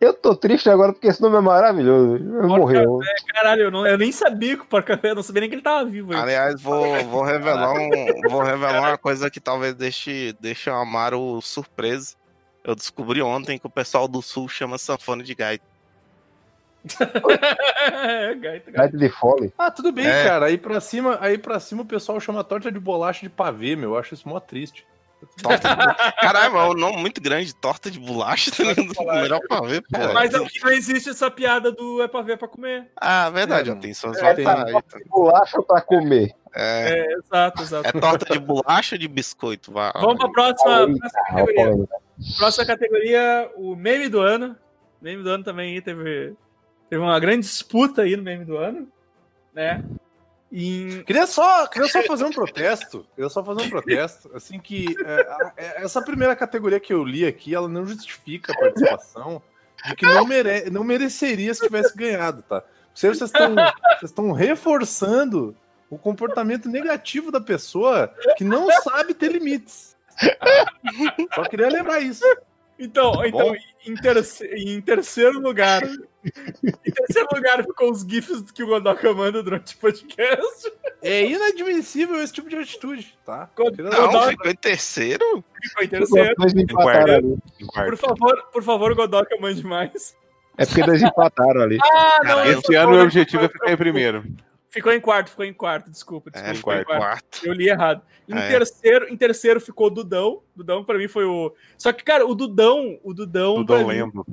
Eu 0.00 0.14
tô 0.14 0.34
triste 0.36 0.70
agora 0.70 0.92
porque 0.92 1.08
esse 1.08 1.20
nome 1.20 1.36
é 1.36 1.40
maravilhoso. 1.40 2.16
Ele 2.16 2.46
morreu. 2.46 3.00
Caralho, 3.34 3.62
eu, 3.62 3.70
não, 3.70 3.84
eu 3.86 3.98
nem 3.98 4.12
sabia 4.12 4.56
que 4.56 4.62
o 4.62 4.66
Porca 4.66 4.94
Véia, 4.96 5.14
não 5.14 5.22
sabia 5.24 5.40
nem 5.40 5.50
que 5.50 5.56
ele 5.56 5.62
tava 5.62 5.84
vivo. 5.88 6.12
aí. 6.12 6.20
Aliás, 6.20 6.60
vou, 6.62 7.02
vou 7.06 7.22
revelar 7.22 7.72
um, 7.72 7.90
vou 8.30 8.42
revelar 8.42 8.80
uma 8.80 8.98
coisa 8.98 9.28
que 9.28 9.40
talvez 9.40 9.74
deixe, 9.74 10.36
deixe 10.40 10.70
o 10.70 10.74
Amaro 10.74 11.40
surpreso. 11.42 12.14
Eu 12.62 12.76
descobri 12.76 13.20
ontem 13.22 13.58
que 13.58 13.66
o 13.66 13.70
pessoal 13.70 14.06
do 14.06 14.22
sul 14.22 14.48
chama 14.48 14.78
sanfone 14.78 15.24
de 15.24 15.34
gaita. 15.34 15.64
Gaita, 16.98 18.36
gaita. 18.40 18.70
Gaita 18.70 18.96
de 18.96 19.08
fole. 19.08 19.52
Ah, 19.58 19.70
tudo 19.70 19.90
bem, 19.92 20.06
É. 20.06 20.24
cara. 20.24 20.46
Aí 20.46 20.56
pra, 20.56 20.80
cima, 20.80 21.18
aí 21.20 21.36
pra 21.36 21.58
cima 21.58 21.82
o 21.82 21.86
pessoal 21.86 22.20
chama 22.20 22.44
torta 22.44 22.70
de 22.70 22.78
bolacha 22.78 23.22
de 23.22 23.28
pavê, 23.28 23.74
meu. 23.74 23.90
Eu 23.94 23.98
acho 23.98 24.14
isso 24.14 24.28
mó 24.28 24.38
triste. 24.38 24.86
Torta 25.42 25.68
de 25.68 25.76
bolacha. 25.76 26.12
Caralho, 26.20 26.56
é 26.56 26.68
um 26.68 26.74
nome 26.74 26.96
muito 26.98 27.20
grande, 27.20 27.54
torta 27.54 27.90
de 27.90 27.98
bolacha, 27.98 28.50
tá 28.50 28.62
ligado? 28.64 29.20
Melhor 29.20 29.40
pra 29.48 29.60
ver, 29.62 29.82
pô. 29.82 30.12
Mas 30.12 30.34
aqui 30.34 30.60
não 30.62 30.70
existe 30.70 31.10
essa 31.10 31.30
piada 31.30 31.72
do 31.72 32.02
é 32.02 32.08
pra 32.08 32.22
ver 32.22 32.32
é 32.32 32.36
pra 32.36 32.48
comer. 32.48 32.90
Ah, 32.96 33.30
verdade, 33.30 33.70
É, 33.70 33.74
tem 33.74 33.92
suas 33.94 34.18
é, 34.18 34.34
vantagens. 34.34 34.82
Bolacha 35.08 35.62
pra 35.62 35.80
comer. 35.80 36.34
É, 36.54 36.90
É, 36.90 37.12
exato, 37.14 37.62
exato. 37.62 37.88
é 37.88 37.92
torta 38.00 38.32
de 38.32 38.38
bolacha 38.38 38.94
ou 38.94 38.98
de 38.98 39.08
biscoito? 39.08 39.72
Vá. 39.72 39.92
Vamos 39.94 40.18
pra 40.18 40.30
próxima, 40.30 40.78
Aí, 40.86 40.98
próxima 40.98 41.20
Ah, 41.22 41.34
categoria. 41.34 41.88
Próxima 42.36 42.66
categoria, 42.66 43.50
o 43.56 43.76
meme 43.76 44.08
do 44.08 44.20
ano. 44.20 44.56
Meme 45.00 45.22
do 45.22 45.30
ano 45.30 45.44
também 45.44 45.74
aí 45.74 45.80
teve, 45.82 46.34
teve 46.90 47.00
uma 47.02 47.18
grande 47.20 47.40
disputa 47.46 48.02
aí 48.02 48.16
no 48.16 48.22
meme 48.22 48.44
do 48.44 48.56
ano, 48.56 48.88
né? 49.54 49.84
E 50.50 51.02
Queria 51.06 51.26
só, 51.26 51.66
queria 51.66 51.88
só 51.88 52.02
fazer 52.02 52.24
um 52.24 52.30
protesto. 52.30 53.06
Queria 53.14 53.28
só 53.28 53.44
fazer 53.44 53.62
um 53.62 53.70
protesto. 53.70 54.30
Assim 54.34 54.58
que 54.58 54.86
é, 55.04 55.28
é, 55.56 55.84
essa 55.84 56.00
primeira 56.00 56.34
categoria 56.34 56.80
que 56.80 56.92
eu 56.92 57.04
li 57.04 57.26
aqui, 57.26 57.54
ela 57.54 57.68
não 57.68 57.86
justifica 57.86 58.52
a 58.52 58.58
participação 58.58 59.42
de 59.86 59.94
que 59.94 60.06
não, 60.06 60.24
mere, 60.24 60.70
não 60.70 60.82
mereceria 60.82 61.52
se 61.54 61.60
tivesse 61.60 61.96
ganhado, 61.96 62.42
tá? 62.42 62.62
Vocês 62.94 63.20
estão 63.20 63.54
vocês 63.54 64.10
estão 64.10 64.32
reforçando 64.32 65.54
o 65.90 65.98
comportamento 65.98 66.68
negativo 66.68 67.30
da 67.30 67.40
pessoa 67.40 68.12
que 68.36 68.44
não 68.44 68.70
sabe 68.82 69.14
ter 69.14 69.30
limites. 69.32 69.96
Só 71.34 71.44
queria 71.44 71.68
lembrar 71.68 72.00
isso. 72.00 72.24
então, 72.78 73.12
Tá 73.12 73.28
então 73.28 73.54
em, 73.86 74.76
em 74.76 74.80
terceiro 74.80 75.38
lugar, 75.38 75.82
em 76.24 76.90
terceiro 76.92 77.28
lugar 77.34 77.62
ficou 77.64 77.90
os 77.90 78.02
gifs 78.02 78.50
que 78.50 78.62
o 78.62 78.66
Godoka 78.66 79.12
manda 79.14 79.42
durante 79.42 79.74
o 79.74 79.78
podcast. 79.78 80.72
É 81.02 81.24
inadmissível 81.26 82.20
esse 82.22 82.32
tipo 82.32 82.48
de 82.48 82.56
atitude, 82.56 83.16
tá? 83.24 83.48
Queria 83.56 83.84
Não, 83.84 84.06
Godoka 84.06 84.28
ficou 84.30 84.50
em 84.50 84.54
terceiro? 84.56 85.44
ficou 85.62 85.84
em 85.84 85.88
terceiro. 85.88 86.34
Empataram. 86.58 87.38
Por 87.72 87.96
favor, 87.96 88.42
por 88.52 88.62
favor, 88.62 88.94
Godoka 88.94 89.36
mande 89.40 89.64
mais. 89.64 90.16
É 90.56 90.66
porque 90.66 90.82
dois 90.82 91.00
empataram 91.02 91.60
ali. 91.62 91.78
Ah, 91.82 92.18
Cara, 92.22 92.46
eu 92.48 92.58
Esse 92.58 92.74
ano 92.74 92.96
o 92.96 93.02
objetivo 93.02 93.44
é 93.44 93.48
ficar 93.48 93.70
em 93.72 93.76
primeiro. 93.76 94.24
Ficou 94.70 94.92
em 94.92 95.00
quarto, 95.00 95.30
ficou 95.30 95.44
em 95.46 95.52
quarto, 95.54 95.90
desculpa, 95.90 96.30
desculpa. 96.30 96.50
É, 96.50 96.54
ficou 96.54 96.72
em 96.74 96.84
quarto. 96.84 97.00
quarto. 97.00 97.46
Eu 97.46 97.52
li 97.54 97.68
errado. 97.68 98.02
Em, 98.28 98.34
Ah, 98.34 98.40
é? 98.40 98.48
terceiro, 98.50 99.08
em 99.08 99.16
terceiro 99.16 99.60
ficou 99.60 99.86
o 99.86 99.90
Dudão. 99.90 100.42
Dudão 100.54 100.84
pra 100.84 100.98
mim 100.98 101.08
foi 101.08 101.24
o. 101.24 101.54
Só 101.78 101.90
que, 101.92 102.04
cara, 102.04 102.26
o 102.26 102.34
Dudão. 102.34 102.98
O 103.02 103.14
Dudão. 103.14 103.64
Eu 103.66 103.78
mim- 103.78 103.86
lembro. 103.86 104.26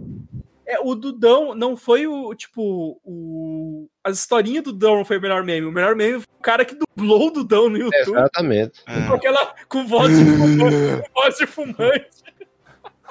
É, 0.68 0.80
o 0.80 0.96
Dudão 0.96 1.54
não 1.54 1.78
foi 1.78 2.08
o. 2.08 2.34
Tipo, 2.34 3.00
o. 3.04 3.88
As 4.04 4.18
historinhas 4.18 4.64
do 4.64 4.72
Dudão 4.72 4.96
não 4.96 5.06
foi 5.06 5.18
o 5.18 5.22
melhor 5.22 5.44
meme. 5.44 5.68
O 5.68 5.72
melhor 5.72 5.96
meme 5.96 6.14
foi 6.14 6.28
o 6.40 6.42
cara 6.42 6.66
que 6.66 6.76
dublou 6.76 7.28
o 7.28 7.32
Dudão 7.32 7.70
no 7.70 7.78
YouTube. 7.78 8.18
Exatamente. 8.18 8.82
É. 8.88 9.08
Com 9.08 9.14
aquela. 9.14 9.56
Com 9.70 9.88
voz 9.88 10.18
de 10.18 10.26
fumante. 10.38 11.02
com 11.02 11.22
voz 11.22 11.38
de 11.38 11.48
fumante. 11.48 12.26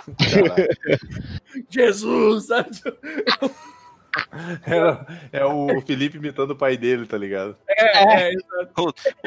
Jesus, 1.70 2.46
sabe? 2.46 2.70
É, 5.32 5.40
é 5.40 5.44
o 5.44 5.80
Felipe 5.82 6.18
imitando 6.18 6.52
o 6.52 6.56
pai 6.56 6.76
dele, 6.76 7.06
tá 7.06 7.18
ligado? 7.18 7.56
É, 7.68 8.30
é, 8.32 8.34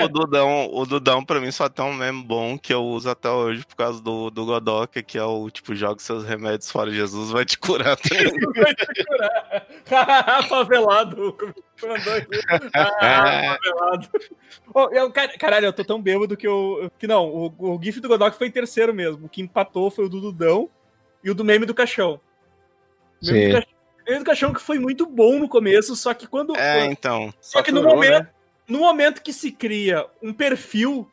O 0.04 0.08
Dudão, 0.08 0.70
o 0.72 0.86
Dudão, 0.86 1.24
pra 1.24 1.40
mim, 1.40 1.52
só 1.52 1.68
tem 1.68 1.84
um 1.86 1.94
meme 1.94 2.24
bom 2.24 2.58
que 2.58 2.74
eu 2.74 2.84
uso 2.84 3.10
até 3.10 3.30
hoje 3.30 3.66
por 3.66 3.76
causa 3.76 4.02
do, 4.02 4.30
do 4.30 4.46
Godoka, 4.46 5.02
que 5.04 5.18
é 5.18 5.24
o 5.24 5.50
tipo, 5.50 5.76
joga 5.76 6.00
seus 6.00 6.24
remédios 6.24 6.72
fora, 6.72 6.92
Jesus 6.92 7.32
vai 7.32 7.44
te 7.46 7.58
curar. 7.58 7.98
tá 7.98 8.16
ligado? 8.16 8.54
vai 8.56 8.76
te 8.76 9.06
curar. 9.06 9.68
Favelado. 10.48 11.38
Mandou 11.82 12.14
aqui. 12.14 12.40
Ah, 12.74 13.58
favelado. 13.62 14.10
Ô, 14.74 14.90
eu, 14.92 15.12
car- 15.12 15.38
caralho, 15.38 15.66
eu 15.68 15.74
tô 15.74 15.84
tão 15.84 16.02
bêbado 16.02 16.36
que 16.36 16.48
eu. 16.48 16.92
Que 16.98 17.06
não, 17.08 17.28
o, 17.28 17.54
o 17.76 17.80
GIF 17.82 18.00
do 18.00 18.08
Godok 18.08 18.36
foi 18.38 18.48
em 18.48 18.52
terceiro 18.52 18.94
mesmo. 18.94 19.26
O 19.26 19.30
que 19.30 19.42
empatou 19.42 19.92
foi 19.92 20.06
o 20.06 20.10
do 20.10 20.20
Dudão 20.20 20.70
e 21.24 21.30
o 21.30 21.36
do 21.36 21.44
meme 21.46 21.66
do 21.66 21.74
caixão. 21.76 22.20
O 23.22 23.26
meme, 23.28 23.40
Sim. 23.40 23.48
do 23.50 23.54
caixão, 23.54 23.77
meme 24.08 24.20
do 24.20 24.26
caixão 24.26 24.54
que 24.54 24.62
foi 24.62 24.80
muito 24.80 25.06
bom 25.06 25.40
no 25.40 25.50
começo, 25.50 25.96
só 25.96 26.14
que 26.14 26.26
quando. 26.28 26.56
É, 26.56 26.86
então. 26.86 27.34
só 27.42 27.62
que 27.62 27.72
no 27.72 27.84
momento, 27.84 28.24
né? 28.24 28.30
no 28.68 28.80
momento 28.80 29.22
que 29.22 29.34
se 29.34 29.52
cria 29.52 30.06
um 30.22 30.34
perfil 30.34 31.10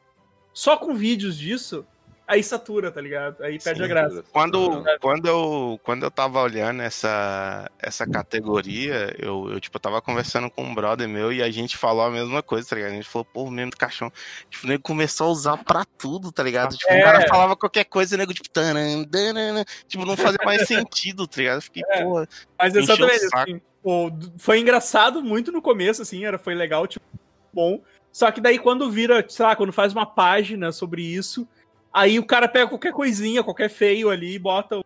só 0.52 0.76
com 0.76 0.94
vídeos 0.94 1.36
disso, 1.36 1.84
aí 2.26 2.42
satura, 2.42 2.90
tá 2.90 3.00
ligado? 3.00 3.42
Aí 3.42 3.58
perde 3.58 3.82
a 3.82 3.86
graça. 3.86 4.24
Quando, 4.32 4.82
quando, 5.00 5.26
eu, 5.26 5.80
quando 5.82 6.02
eu 6.04 6.10
tava 6.10 6.40
olhando 6.40 6.82
essa, 6.82 7.70
essa 7.78 8.06
categoria, 8.06 9.14
eu, 9.18 9.50
eu, 9.50 9.60
tipo, 9.60 9.78
tava 9.78 10.00
conversando 10.00 10.50
com 10.50 10.62
um 10.64 10.74
brother 10.74 11.08
meu 11.08 11.32
e 11.32 11.42
a 11.42 11.50
gente 11.50 11.76
falou 11.76 12.02
a 12.04 12.10
mesma 12.10 12.42
coisa, 12.42 12.68
tá 12.68 12.76
ligado? 12.76 12.92
A 12.92 12.94
gente 12.94 13.08
falou, 13.08 13.24
pô, 13.24 13.44
o 13.44 13.50
meme 13.50 13.70
do 13.70 13.76
caixão. 13.76 14.10
Tipo, 14.50 14.66
o 14.66 14.68
nego 14.70 14.82
começou 14.82 15.28
a 15.28 15.30
usar 15.30 15.56
pra 15.64 15.84
tudo, 15.84 16.32
tá 16.32 16.42
ligado? 16.42 16.76
Tipo, 16.76 16.92
É. 16.92 17.00
o 17.00 17.04
cara 17.04 17.28
falava 17.28 17.56
qualquer 17.56 17.84
coisa, 17.84 18.14
o 18.14 18.18
nego, 18.18 18.32
tipo, 18.32 18.48
taran, 18.48 19.04
taran, 19.04 19.64
tipo, 19.86 20.04
não 20.04 20.16
fazia 20.16 20.38
mais 20.44 20.66
sentido, 20.68 21.26
tá 21.26 21.36
ligado? 21.38 21.56
Eu 21.58 21.62
fiquei, 21.62 21.82
É. 21.90 22.02
pô, 22.02 22.26
Mas 22.58 22.74
exatamente, 22.74 23.18
saco. 23.28 23.38
assim, 23.38 23.60
pô, 23.82 24.10
foi 24.38 24.58
engraçado 24.60 25.22
muito 25.22 25.52
no 25.52 25.60
começo, 25.60 26.02
assim, 26.02 26.24
era, 26.24 26.38
foi 26.38 26.54
legal, 26.54 26.86
tipo, 26.86 27.04
bom. 27.52 27.80
Só 28.10 28.30
que 28.30 28.40
daí 28.40 28.58
quando 28.60 28.90
vira, 28.90 29.24
sei 29.28 29.44
lá, 29.44 29.56
quando 29.56 29.72
faz 29.72 29.92
uma 29.92 30.06
página 30.06 30.70
sobre 30.70 31.02
isso, 31.02 31.48
aí 31.94 32.18
o 32.18 32.26
cara 32.26 32.48
pega 32.48 32.66
qualquer 32.68 32.92
coisinha, 32.92 33.42
qualquer 33.44 33.70
feio 33.70 34.10
ali 34.10 34.34
e 34.34 34.38
bota 34.38 34.78
o 34.78 34.84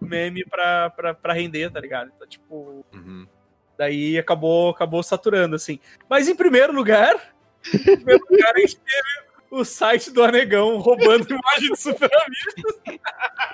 meme 0.00 0.44
pra, 0.44 0.90
pra, 0.90 1.14
pra 1.14 1.32
render, 1.34 1.70
tá 1.70 1.78
ligado? 1.80 2.10
Então, 2.16 2.26
tipo, 2.26 2.84
Uhum. 2.92 3.26
daí 3.78 4.18
acabou, 4.18 4.70
acabou 4.70 5.02
saturando, 5.02 5.54
assim. 5.54 5.78
Mas 6.08 6.26
em 6.28 6.34
primeiro 6.34 6.72
lugar, 6.72 7.14
em 7.72 7.78
primeiro 7.96 8.24
lugar 8.30 8.54
a 8.54 8.58
gente 8.60 8.76
teve 8.78 9.25
o 9.50 9.64
site 9.64 10.10
do 10.10 10.22
Anegão 10.22 10.78
roubando 10.78 11.26
imagem 11.30 11.72
de 11.72 11.76
Super 11.80 12.10
Amigos. 12.12 13.00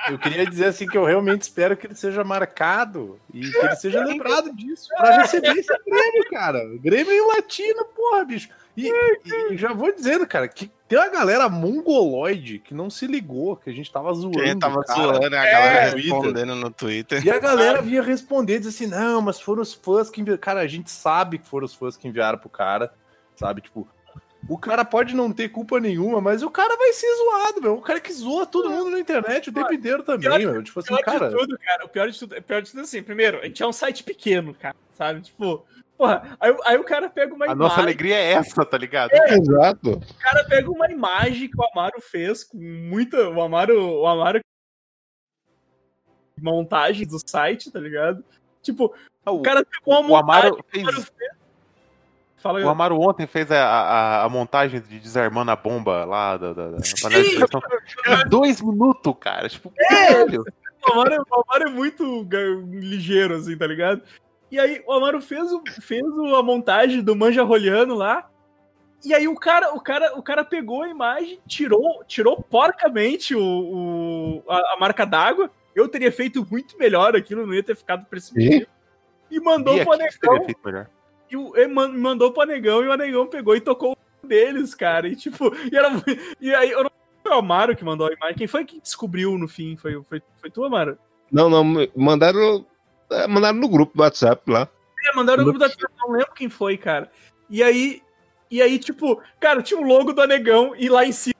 Eu 0.09 0.19
queria 0.19 0.47
dizer 0.47 0.66
assim 0.66 0.86
que 0.86 0.97
eu 0.97 1.05
realmente 1.05 1.43
espero 1.43 1.77
que 1.77 1.86
ele 1.86 1.94
seja 1.94 2.24
marcado 2.24 3.19
e 3.32 3.40
que 3.40 3.56
ele 3.56 3.77
seja 3.77 4.02
lembrado 4.05 4.52
disso 4.55 4.89
pra 4.97 5.19
receber 5.19 5.51
esse 5.56 5.73
prêmio, 5.85 6.31
cara. 6.31 6.60
Grêmio 6.78 7.12
em 7.12 7.27
latino, 7.35 7.85
porra, 7.94 8.24
bicho. 8.24 8.48
E, 8.74 8.90
e 9.52 9.56
já 9.59 9.73
vou 9.74 9.93
dizendo, 9.94 10.27
cara, 10.27 10.48
que 10.48 10.70
tem 10.89 10.98
uma 10.98 11.10
galera 11.10 11.47
mongoloide 11.48 12.59
que 12.59 12.73
não 12.73 12.89
se 12.89 13.06
ligou 13.06 13.55
que 13.55 13.69
a 13.69 13.73
gente 13.73 13.93
tava 13.93 14.12
zoando. 14.14 14.40
quem 14.43 14.59
tava 14.59 14.82
cara. 14.82 14.98
zoando, 15.02 15.36
a 15.36 15.47
É, 15.47 15.52
galera 15.52 15.90
Twitter. 15.93 16.10
respondendo 16.12 16.55
no 16.55 16.70
Twitter. 16.70 17.27
E 17.27 17.31
a 17.31 17.39
galera 17.39 17.82
vinha 17.82 18.02
responder, 18.02 18.59
dizer 18.60 18.70
assim, 18.70 18.86
não, 18.86 19.20
mas 19.20 19.39
foram 19.40 19.60
os 19.62 19.74
fãs 19.74 20.09
que 20.09 20.20
enviaram. 20.23 20.40
Cara, 20.40 20.60
a 20.60 20.66
gente 20.66 20.90
sabe 20.90 21.39
que 21.39 21.47
foram 21.48 21.66
os 21.66 21.74
fãs 21.74 21.97
que 21.98 22.09
enviaram 22.09 22.39
pro 22.39 22.48
cara, 22.48 22.93
sabe? 23.36 23.60
Tipo, 23.60 23.86
o 24.48 24.59
cara 24.59 24.85
pode 24.85 25.14
não 25.14 25.32
ter 25.32 25.48
culpa 25.48 25.78
nenhuma, 25.81 26.20
mas 26.20 26.43
o 26.43 26.51
cara 26.51 26.77
vai 26.77 26.93
ser 26.93 27.06
zoado, 27.16 27.62
meu. 27.62 27.74
O 27.77 27.81
cara 27.82 28.01
que 28.01 28.12
zoa 28.12 28.44
todo 28.47 28.70
mundo 28.70 28.90
na 28.90 28.98
internet 28.98 29.51
o 29.51 29.52
tempo 29.52 29.73
inteiro 29.73 30.02
também, 30.02 30.28
pior- 30.28 30.52
meu. 30.52 30.62
Tipo 30.62 30.81
assim, 30.81 30.89
pior 30.89 31.02
cara. 31.05 31.28
de 31.28 31.36
tudo, 31.36 31.59
cara, 31.59 31.85
o 31.85 31.89
pior 31.89 32.10
de 32.10 32.19
tudo, 32.19 32.36
o 32.36 32.43
pior 32.43 32.62
de 32.62 32.70
tudo 32.70 32.81
é 32.81 32.82
assim, 32.82 33.02
primeiro, 33.02 33.39
a 33.39 33.44
gente 33.47 33.62
é 33.62 33.66
um 33.66 33.73
site 33.73 34.02
pequeno, 34.02 34.55
cara, 34.55 34.77
sabe? 34.93 35.20
Tipo, 35.20 35.64
porra, 35.97 36.36
aí, 36.40 36.56
aí 36.64 36.77
o 36.77 36.85
cara 36.85 37.09
pega 37.09 37.35
uma 37.35 37.44
A 37.44 37.48
imagem, 37.52 37.62
nossa 37.62 37.81
alegria 37.81 38.16
é 38.16 38.32
essa, 38.32 38.64
tá 38.64 38.77
ligado? 38.77 39.12
Exato. 39.12 39.90
o 39.93 40.14
cara 40.19 40.44
pega 40.48 40.70
uma 40.70 40.90
imagem 40.90 41.48
que 41.48 41.56
o 41.59 41.64
Amaro 41.73 42.01
fez 42.01 42.43
com 42.44 42.59
muita, 42.59 43.28
o 43.28 43.40
Amaro, 43.40 43.81
o 44.01 44.06
Amaro 44.06 44.40
montagem 46.40 47.06
do 47.06 47.19
site, 47.24 47.70
tá 47.70 47.78
ligado? 47.78 48.24
Tipo, 48.60 48.93
O, 49.27 49.31
o 49.36 49.43
cara 49.43 49.64
pegou 49.64 50.01
uma 50.01 50.10
o 50.10 50.16
Amaro 50.16 50.56
montagem, 50.56 50.85
o 50.85 50.89
Amaro 50.89 51.02
fez. 51.02 51.41
Fala, 52.43 52.60
O 52.64 52.69
Amaro 52.69 53.01
ontem 53.01 53.27
fez 53.27 53.51
a, 53.52 53.62
a, 53.64 54.24
a 54.24 54.28
montagem 54.28 54.81
de 54.81 54.98
desarmando 54.98 55.51
a 55.51 55.56
bomba 55.56 56.05
lá 56.05 56.36
da, 56.36 56.52
da, 56.52 56.69
da 56.70 56.78
panela 57.01 58.24
dois 58.28 58.60
minutos, 58.60 59.14
cara. 59.20 59.48
Tipo, 59.48 59.73
É! 59.78 60.24
O 60.24 60.93
Amaro, 60.93 61.24
o 61.31 61.40
Amaro 61.43 61.69
é 61.69 61.73
muito 61.73 62.27
ligeiro, 62.70 63.36
assim, 63.36 63.56
tá 63.56 63.66
ligado? 63.66 64.02
E 64.51 64.59
aí 64.59 64.82
o 64.86 64.93
Amaro 64.93 65.20
fez, 65.23 65.52
o- 65.52 65.62
fez 65.81 66.02
o- 66.05 66.35
a 66.35 66.43
montagem 66.43 67.01
do 67.02 67.14
Manja 67.14 67.43
Rolhano 67.44 67.94
lá. 67.94 68.28
E 69.05 69.14
aí 69.14 69.27
o 69.28 69.35
cara, 69.36 69.73
o 69.74 69.81
cara, 69.81 70.16
o 70.19 70.23
cara 70.23 70.44
pegou 70.44 70.82
a 70.82 70.89
imagem, 70.89 71.39
tirou, 71.47 72.02
tirou 72.06 72.43
porcamente 72.43 73.35
o, 73.35 73.40
o- 73.40 74.43
a, 74.48 74.74
a 74.74 74.77
marca 74.81 75.06
d'água. 75.06 75.51
Eu 75.74 75.89
teria 75.89 76.10
feito 76.12 76.47
muito 76.51 76.77
melhor 76.77 77.14
aquilo, 77.16 77.47
não 77.47 77.55
ia 77.55 77.62
ter 77.62 77.77
ficado 77.77 78.05
precipitado. 78.06 78.66
E 79.31 79.40
mandou 79.40 79.77
E 79.77 79.85
pro 79.85 79.93
aqui 80.35 80.55
E 81.33 81.37
o, 81.37 81.57
ele 81.57 81.73
man- 81.73 81.89
mandou 81.97 82.31
pro 82.31 82.43
Anegão 82.43 82.85
e 82.85 82.89
o 82.89 82.93
Anegão 82.93 83.27
pegou 83.27 83.57
e 83.57 83.61
tocou 83.61 83.93
o 83.93 83.97
deles, 84.27 84.75
cara. 84.75 85.09
E 85.09 85.17
tipo, 85.17 85.51
e, 85.73 85.75
era, 85.77 85.89
e 86.41 86.55
aí 86.55 86.71
eu 86.71 86.85
não 86.85 86.91
foi 87.23 87.33
o 87.33 87.39
Amaro 87.39 87.75
que 87.75 87.85
mandou 87.85 88.07
a 88.07 88.13
imagem. 88.13 88.37
Quem 88.37 88.47
foi 88.47 88.65
que 88.67 88.79
descobriu 88.81 89.39
no 89.39 89.49
fim? 89.49 89.77
Foi, 89.77 90.01
foi, 90.05 90.23
foi 90.41 90.51
tu, 90.51 90.63
Amaro? 90.65 90.99
Não, 91.31 91.49
não, 91.49 91.65
mandaram. 91.97 92.67
eh, 93.11 93.27
mandaram 93.27 93.57
no 93.59 93.69
grupo 93.69 93.97
do 93.97 94.03
WhatsApp 94.03 94.43
lá. 94.51 94.69
É, 95.11 95.17
mandaram 95.17 95.39
no 95.39 95.45
grupo 95.45 95.59
da 95.59 95.69
Twitch, 95.71 95.91
não 95.99 96.11
lembro 96.13 96.33
quem 96.35 96.49
foi, 96.51 96.77
cara. 96.77 97.11
E 97.49 97.63
aí, 97.63 98.03
e 98.51 98.61
aí, 98.61 98.79
tipo, 98.79 99.21
cara, 99.41 99.63
tinha 99.63 99.81
o 99.81 99.83
logo 99.85 100.13
do 100.13 100.21
Anegão 100.21 100.75
e 100.77 100.89
lá 100.91 101.05
em 101.07 101.13
cima. 101.13 101.33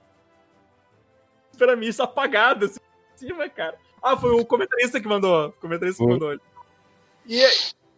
Pra 1.59 1.77
mim, 1.77 1.87
isso 1.87 2.03
apagado, 2.03 2.65
assim, 2.65 2.81
em 3.15 3.19
cima, 3.29 3.49
cara. 3.49 3.77
Ah, 4.03 4.17
foi 4.17 4.33
o 4.33 4.45
comentarista 4.45 5.01
que 5.01 5.07
mandou. 5.07 5.49
O 5.49 5.53
comentarista 5.53 5.99
que 6.03 6.05
Foi. 6.09 6.13
mandou. 6.15 6.41
E, 7.27 7.45
aí- 7.45 7.53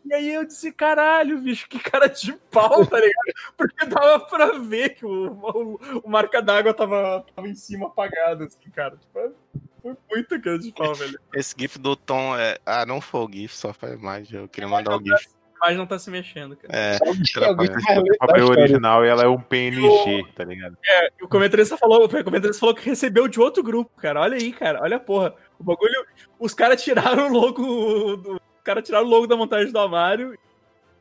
e 0.05 0.13
aí 0.13 0.35
eu 0.35 0.45
disse, 0.45 0.71
caralho, 0.71 1.39
bicho, 1.39 1.69
que 1.69 1.79
cara 1.79 2.09
de 2.09 2.33
pau, 2.51 2.85
tá 2.85 2.97
ligado? 2.97 3.33
Porque 3.57 3.87
dava 3.87 4.21
pra 4.21 4.59
ver 4.59 4.91
que 4.91 5.07
o, 5.07 5.33
o, 5.33 6.01
o 6.05 6.11
marca 6.11 6.43
d'água 6.43 6.75
tava, 6.75 7.25
tava 7.35 7.49
em 7.49 7.55
cima 7.55 7.87
apagado, 7.87 8.45
assim, 8.45 8.71
cara. 8.71 8.97
Tipo, 8.97 9.35
foi 9.81 9.97
muito 10.11 10.41
cara 10.41 10.59
de 10.59 10.73
pau, 10.73 10.95
velho. 10.95 11.19
Esse 11.35 11.55
GIF 11.59 11.79
do 11.79 11.97
Tom 11.97 12.37
é. 12.37 12.59
Ah, 12.67 12.85
não 12.85 13.01
foi 13.01 13.21
o 13.21 13.31
GIF, 13.33 13.57
só 13.57 13.73
foi 13.73 13.93
a 13.93 13.95
imagem. 13.95 14.41
Eu 14.41 14.49
queria 14.49 14.69
mandar 14.69 14.97
o 14.97 15.03
GIF. 15.03 15.27
Mas 15.61 15.79
não 15.79 15.87
tá 15.87 15.99
se 15.99 16.11
mexendo, 16.11 16.57
cara. 16.57 16.75
É, 16.77 16.99
O 17.03 17.55
da 17.55 18.17
papel 18.19 18.49
original 18.49 19.03
ela 19.03 19.23
é 19.23 19.27
um 19.27 19.41
PNG, 19.41 20.27
tá 20.35 20.45
ligado? 20.45 20.77
E 21.19 21.25
o 21.25 21.29
comentarista 21.29 21.79
falou, 21.79 22.05
o 22.05 22.25
comentarista 22.25 22.61
falou 22.61 22.75
que 22.75 22.85
recebeu 22.85 23.27
de 23.27 23.41
outro 23.41 23.63
grupo, 23.63 23.91
cara. 23.97 24.21
Olha 24.21 24.37
aí, 24.37 24.53
cara. 24.53 24.83
Olha 24.83 24.99
a 24.99 25.01
porra. 25.01 25.35
O 25.59 25.65
bagulho. 25.65 26.05
Os 26.39 26.53
caras 26.53 26.83
tiraram 26.83 27.29
o 27.29 27.33
logo. 27.33 28.17
Do, 28.17 28.43
os 28.65 28.65
caras 28.65 28.83
tiraram 28.83 29.05
o 29.05 29.09
logo 29.11 29.27
da 29.27 29.37
montagem 29.37 29.71
do 29.71 29.79
Amário 29.79 30.39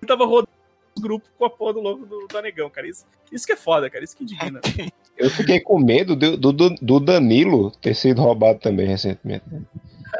e 0.01 0.05
tava 0.05 0.25
rodando 0.25 0.49
os 0.97 1.01
grupos 1.01 1.29
com 1.37 1.45
a 1.45 1.49
porra 1.49 1.71
do 1.73 1.79
logo 1.79 2.05
do, 2.05 2.27
do 2.27 2.37
Anegão, 2.37 2.69
cara. 2.69 2.85
Isso, 2.89 3.05
isso 3.31 3.45
que 3.45 3.53
é 3.53 3.55
foda, 3.55 3.89
cara. 3.89 4.03
Isso 4.03 4.17
que 4.17 4.23
indigna. 4.25 4.59
Eu 5.17 5.29
fiquei 5.29 5.61
com 5.61 5.79
medo 5.79 6.13
do, 6.13 6.35
do, 6.35 6.51
do- 6.51 6.99
Danilo 6.99 7.71
ter 7.71 7.95
sido 7.95 8.21
roubado 8.21 8.59
também 8.59 8.85
recentemente. 8.85 9.45
né? 9.49 9.61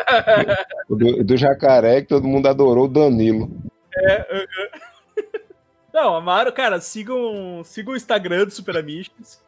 O 0.90 0.96
do, 0.96 1.22
do 1.24 1.38
jacaré, 1.38 2.02
que 2.02 2.08
todo 2.08 2.28
mundo 2.28 2.48
adorou 2.48 2.86
o 2.86 2.88
Danilo. 2.88 3.52
Não, 5.94 6.16
Amaro, 6.16 6.52
cara, 6.54 6.80
sigam, 6.80 7.62
sigam 7.66 7.94
o 7.94 7.98
Instagram 7.98 8.46
do 8.46 8.52
Super 8.52 8.78
Amigos, 8.78 9.40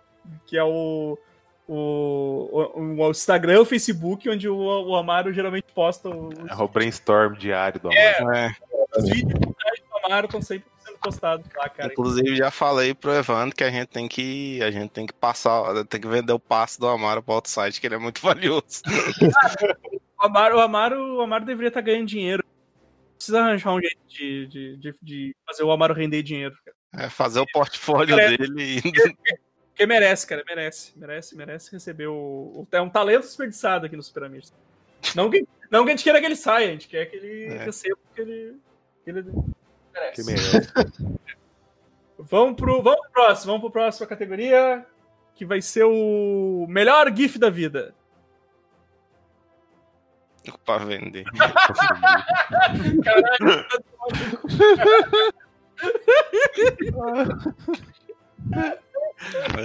que 0.45 0.57
é 0.57 0.63
o, 0.63 1.17
o, 1.67 2.71
o, 2.75 3.03
o 3.07 3.11
Instagram, 3.11 3.61
o 3.61 3.65
Facebook, 3.65 4.29
onde 4.29 4.47
o, 4.47 4.55
o 4.57 4.95
Amaro 4.95 5.33
geralmente 5.33 5.65
posta 5.73 6.09
os, 6.09 6.33
É 6.49 6.55
o 6.55 6.67
brainstorm 6.67 7.33
diário 7.35 7.79
do 7.79 7.89
Amaro. 7.89 8.35
é. 8.35 8.55
os 8.97 9.09
vídeos 9.09 9.39
do 9.39 9.55
Amaro, 10.05 10.25
estão 10.27 10.41
sempre 10.41 10.69
sendo 10.83 10.97
postados 10.99 11.45
lá, 11.55 11.67
cara. 11.69 11.91
Inclusive, 11.91 12.35
já 12.35 12.51
falei 12.51 12.93
pro 12.93 13.13
Evandro 13.13 13.55
que 13.55 13.63
a 13.63 13.71
gente 13.71 13.87
tem 13.87 14.07
que. 14.07 14.61
A 14.61 14.69
gente 14.69 14.89
tem 14.91 15.05
que 15.07 15.13
passar. 15.13 15.83
Tem 15.85 15.99
que 15.99 16.07
vender 16.07 16.31
o 16.33 16.39
passe 16.39 16.79
do 16.79 16.87
Amaro 16.87 17.23
pro 17.23 17.33
outro 17.33 17.49
site, 17.49 17.81
que 17.81 17.87
ele 17.87 17.95
é 17.95 17.99
muito 17.99 18.21
valioso. 18.23 18.81
O 20.21 20.25
Amaro, 20.25 20.57
o 20.57 20.61
Amaro, 20.61 21.15
o 21.17 21.21
Amaro 21.21 21.43
deveria 21.45 21.69
estar 21.69 21.81
ganhando 21.81 22.05
dinheiro. 22.07 22.43
Precisa 23.17 23.39
arranjar 23.41 23.73
um 23.73 23.81
jeito 23.81 23.97
de, 24.07 24.47
de, 24.47 24.77
de, 24.77 24.95
de 25.01 25.35
fazer 25.47 25.63
o 25.63 25.71
Amaro 25.71 25.93
render 25.93 26.21
dinheiro. 26.21 26.55
Cara. 26.63 27.05
É 27.05 27.09
fazer 27.09 27.39
o 27.39 27.45
portfólio 27.51 28.15
Cara, 28.15 28.37
dele. 28.37 28.79
e- 28.79 28.81
Porque 29.75 29.85
merece, 29.85 30.25
cara, 30.25 30.41
merece. 30.47 30.93
Merece, 30.95 31.35
merece 31.35 31.69
receber 31.73 32.07
o. 32.07 32.65
É 32.71 32.79
um 32.79 32.89
talento 32.89 33.23
desperdiçado 33.23 33.85
aqui 33.85 33.97
no 33.97 34.03
Super 34.03 34.23
Amigos. 34.23 34.53
Não 35.13 35.29
que, 35.29 35.45
não 35.69 35.83
que 35.83 35.91
a 35.91 35.93
gente 35.93 36.03
queira 36.05 36.21
que 36.21 36.25
ele 36.25 36.35
saia, 36.37 36.69
a 36.69 36.71
gente 36.71 36.87
quer 36.87 37.05
que 37.07 37.17
ele 37.17 37.53
É. 37.53 37.57
receba 37.65 37.97
porque 38.07 38.21
ele, 38.21 38.55
que 39.03 39.09
ele 39.09 39.25
merece. 39.93 40.15
Que 40.15 40.23
merece. 40.23 40.71
Vamos 42.17 42.55
pro, 42.55 42.81
vamos 42.81 43.01
pro 43.01 43.11
próximo, 43.11 43.47
vamos 43.51 43.61
pro 43.63 43.71
próxima 43.71 44.07
categoria, 44.07 44.85
que 45.35 45.45
vai 45.45 45.61
ser 45.61 45.83
o 45.83 46.65
melhor 46.69 47.13
GIF 47.13 47.37
da 47.37 47.49
vida. 47.49 47.93
pra 50.65 50.77
vender. 50.77 51.25
Caralho, 53.03 53.65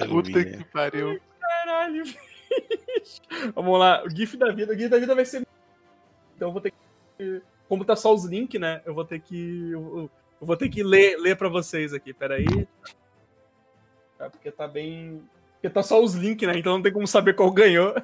Puta 0.09 0.45
que 0.45 0.65
pariu. 0.65 1.21
caralho, 1.41 2.05
bicho. 2.05 3.21
Vamos 3.55 3.79
lá, 3.79 4.03
o 4.05 4.11
GIF 4.11 4.37
da 4.37 4.51
vida. 4.53 4.73
O 4.73 4.77
GIF 4.77 4.89
da 4.89 4.99
vida 4.99 5.15
vai 5.15 5.25
ser. 5.25 5.47
Então 6.37 6.49
eu 6.49 6.53
vou 6.53 6.61
ter 6.61 6.73
que. 7.19 7.43
Como 7.69 7.85
tá 7.85 7.95
só 7.95 8.13
os 8.13 8.25
links, 8.25 8.61
né? 8.61 8.81
Eu 8.85 8.95
vou 8.95 9.05
ter 9.05 9.21
que. 9.21 9.71
Eu, 9.71 10.11
vou 10.41 10.57
ter 10.57 10.69
que 10.69 10.83
ler, 10.83 11.17
ler 11.19 11.37
pra 11.37 11.49
vocês 11.49 11.93
aqui. 11.93 12.13
Peraí. 12.13 12.47
Tá, 14.19 14.29
porque 14.29 14.51
tá 14.51 14.67
bem. 14.67 15.23
Porque 15.55 15.69
tá 15.69 15.83
só 15.83 16.03
os 16.03 16.15
links, 16.15 16.49
né? 16.49 16.59
Então 16.59 16.73
não 16.75 16.83
tem 16.83 16.93
como 16.93 17.07
saber 17.07 17.35
qual 17.35 17.51
ganhou. 17.51 17.95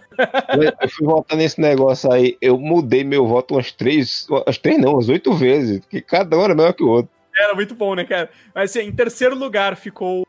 Eu 0.81 0.89
fui 0.91 1.07
votar 1.07 1.39
nesse 1.39 1.61
negócio 1.61 2.13
aí. 2.13 2.37
Eu 2.41 2.59
mudei 2.59 3.03
meu 3.03 3.27
voto 3.27 3.55
umas 3.55 3.73
três. 3.73 4.27
Umas 4.29 4.59
três 4.59 4.79
não, 4.79 4.93
umas 4.93 5.09
oito 5.09 5.33
vezes. 5.33 5.81
Porque 5.81 6.01
cada 6.01 6.37
um 6.37 6.45
era 6.45 6.55
melhor 6.55 6.75
que 6.75 6.85
o 6.85 6.89
outro. 6.89 7.11
Era 7.35 7.55
muito 7.55 7.75
bom, 7.75 7.95
né, 7.95 8.05
cara? 8.05 8.31
Mas 8.55 8.71
assim, 8.71 8.87
em 8.87 8.93
terceiro 8.93 9.35
lugar 9.35 9.77
ficou. 9.77 10.27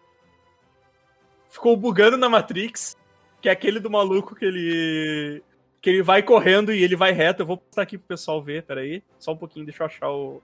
Ficou 1.49 1.75
bugando 1.77 2.17
na 2.17 2.29
Matrix, 2.29 2.95
que 3.41 3.49
é 3.49 3.51
aquele 3.51 3.79
do 3.79 3.89
maluco 3.89 4.35
que 4.35 4.45
ele. 4.45 5.43
Que 5.81 5.91
ele 5.91 6.01
vai 6.03 6.23
correndo 6.23 6.73
e 6.73 6.83
ele 6.83 6.95
vai 6.95 7.11
reto. 7.11 7.43
Eu 7.43 7.45
vou 7.45 7.57
postar 7.57 7.83
aqui 7.83 7.97
pro 7.97 8.07
pessoal 8.07 8.41
ver, 8.41 8.63
peraí. 8.63 9.03
Só 9.19 9.31
um 9.31 9.37
pouquinho, 9.37 9.65
deixa 9.65 9.83
eu 9.83 9.87
achar 9.87 10.09
o. 10.09 10.41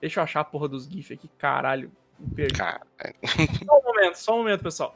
Deixa 0.00 0.20
eu 0.20 0.24
achar 0.24 0.40
a 0.40 0.44
porra 0.44 0.68
dos 0.68 0.86
GIFs 0.86 1.12
aqui, 1.12 1.28
caralho. 1.38 1.90
me 2.18 2.34
perdi. 2.34 2.54
Cara, 2.54 2.80
Só 3.66 3.78
um 3.78 3.82
momento, 3.82 4.14
só 4.16 4.34
um 4.34 4.38
momento, 4.38 4.62
pessoal. 4.62 4.94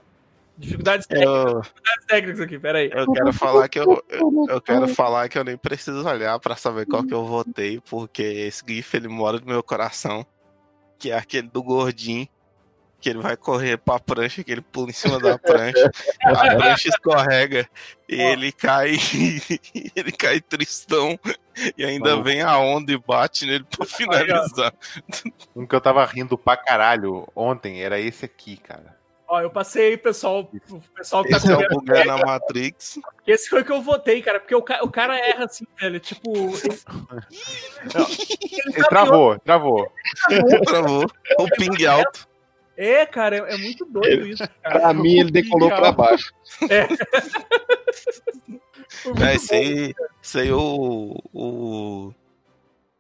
Dificuldades 0.56 1.06
técnicas, 1.06 1.52
eu, 1.52 1.60
dificuldades 1.60 2.06
técnicas 2.06 2.40
aqui, 2.40 2.59
peraí. 2.59 2.90
eu 2.93 3.10
quero 3.10 3.32
falar 3.32 3.69
que 3.69 3.81
eu, 3.81 4.05
eu, 4.09 4.47
eu 4.51 4.60
quero 4.60 4.86
falar 4.86 5.28
que 5.28 5.39
eu 5.39 5.44
nem 5.44 5.56
preciso 5.56 6.06
olhar 6.06 6.39
pra 6.39 6.56
saber 6.56 6.86
qual 6.86 7.02
que 7.02 7.14
eu 7.14 7.24
votei, 7.24 7.81
porque 7.89 8.23
esse 8.23 8.62
GIF 8.66 8.94
ele 8.94 9.09
mora 9.09 9.40
no 9.40 9.47
meu 9.47 9.62
coração, 9.62 10.27
que 10.98 11.10
é 11.10 11.16
aquele 11.16 11.48
do 11.48 11.62
gordinho, 11.62 12.28
que 13.03 13.11
ele 13.11 13.19
vai 13.19 13.37
correr 13.37 13.77
pra 13.77 13.99
prancha, 13.99 14.45
que 14.45 14.53
ele 14.53 14.61
pula 14.62 14.89
em 14.91 14.93
cima 14.93 15.19
da 15.19 15.37
prancha, 15.37 15.91
a 16.24 16.31
prancha 16.57 16.89
escorrega 16.89 17.69
e 18.09 18.15
ele 18.20 18.53
cai, 18.53 18.93
ele 19.97 20.12
cai 20.12 20.41
tristão 20.41 21.19
e 21.77 21.85
ainda 21.85 22.11
Maluco. 22.11 22.24
vem 22.24 22.41
a 22.43 22.57
onda 22.59 22.93
e 22.93 22.97
bate 22.99 23.45
nele 23.45 23.65
pra 23.77 23.85
finalizar. 23.91 24.73
Um 25.57 25.66
que 25.66 25.74
eu 25.74 25.81
tava 25.81 26.05
rindo 26.05 26.39
pra 26.39 26.57
caralho 26.57 27.27
ontem 27.35 27.83
era 27.83 27.99
esse 27.99 28.24
aqui, 28.24 28.57
cara. 28.57 28.97
Ó, 29.27 29.41
eu 29.41 29.49
passei, 29.51 29.97
pessoal, 29.97 30.49
o 30.70 30.81
pessoal 30.95 31.24
que 31.24 31.31
tá 31.31 31.39
Esse 31.39 31.51
é 31.51 31.57
o 31.57 31.61
acompanhando. 31.61 31.81
bugar 31.81 32.05
na 32.07 32.19
Matrix. 32.19 32.99
Esse 33.27 33.49
foi 33.49 33.62
o 33.62 33.65
que 33.65 33.73
eu 33.73 33.81
votei, 33.81 34.20
cara, 34.20 34.39
porque 34.39 34.55
o, 34.55 34.61
ca- 34.62 34.81
o 34.83 34.91
cara 34.91 35.19
erra 35.19 35.47
assim, 35.47 35.65
velho. 35.81 35.99
Tipo. 35.99 36.31
ele- 36.31 36.79
Ele 38.77 38.85
travou, 38.89 39.39
travou. 39.41 39.91
Travou. 40.66 41.07
O 41.39 41.47
ping 41.57 41.87
alto. 41.87 42.29
É, 42.82 43.06
cara, 43.06 43.36
é, 43.36 43.54
é 43.54 43.59
muito 43.59 43.84
doido 43.84 44.26
isso, 44.26 44.42
cara. 44.60 44.80
Pra 44.80 44.92
mim, 44.92 45.20
ele 45.20 45.30
decolou 45.30 45.68
pra 45.68 45.92
baixo. 45.92 46.32
Muito 49.06 49.22
É, 49.22 49.34
esse 49.34 49.54
aí, 49.54 49.94
esse 50.22 50.40
aí 50.40 50.52
o, 50.52 51.16
o, 51.32 52.12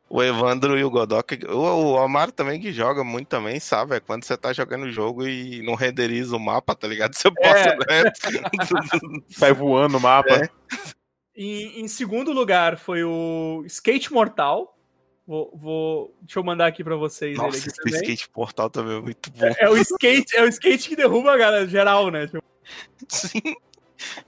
o 0.08 0.22
Evandro 0.22 0.78
e 0.78 0.84
o 0.84 0.90
Godok, 0.90 1.44
o, 1.46 1.92
o 1.92 1.98
Amaro 1.98 2.32
também 2.32 2.60
que 2.60 2.72
joga 2.72 3.04
muito 3.04 3.28
também, 3.28 3.60
sabe? 3.60 3.96
É 3.96 4.00
quando 4.00 4.24
você 4.24 4.36
tá 4.36 4.52
jogando 4.52 4.84
o 4.84 4.90
jogo 4.90 5.26
e 5.26 5.62
não 5.62 5.74
renderiza 5.74 6.36
o 6.36 6.40
mapa, 6.40 6.74
tá 6.74 6.88
ligado? 6.88 7.14
Você 7.14 7.30
passa 7.30 7.76
direto. 7.76 8.20
Sai 9.28 9.52
voando 9.52 9.98
o 9.98 10.00
mapa. 10.00 10.34
É. 10.34 10.48
Em, 11.36 11.82
em 11.82 11.88
segundo 11.88 12.32
lugar 12.32 12.78
foi 12.78 13.04
o 13.04 13.62
Skate 13.66 14.12
Mortal. 14.12 14.76
Vou, 15.32 15.50
vou- 15.54 16.14
deixa 16.20 16.38
eu 16.40 16.44
mandar 16.44 16.66
aqui 16.66 16.84
pra 16.84 16.94
vocês 16.94 17.30
ele 17.32 17.38
Nossa, 17.38 17.56
aqui 17.58 17.68
esse 17.68 17.76
também. 17.78 17.94
skate 18.02 18.28
portal 18.28 18.68
também 18.68 18.98
é 18.98 19.00
muito 19.00 19.30
bom. 19.30 19.46
É 19.58 19.66
o 19.70 19.78
skate, 19.78 20.36
é 20.36 20.42
o 20.42 20.48
skate 20.48 20.90
que 20.90 20.94
derruba 20.94 21.32
a 21.32 21.38
galera 21.38 21.66
geral, 21.66 22.10
né? 22.10 22.26
Tipo, 22.26 22.44
Sim. 23.08 23.40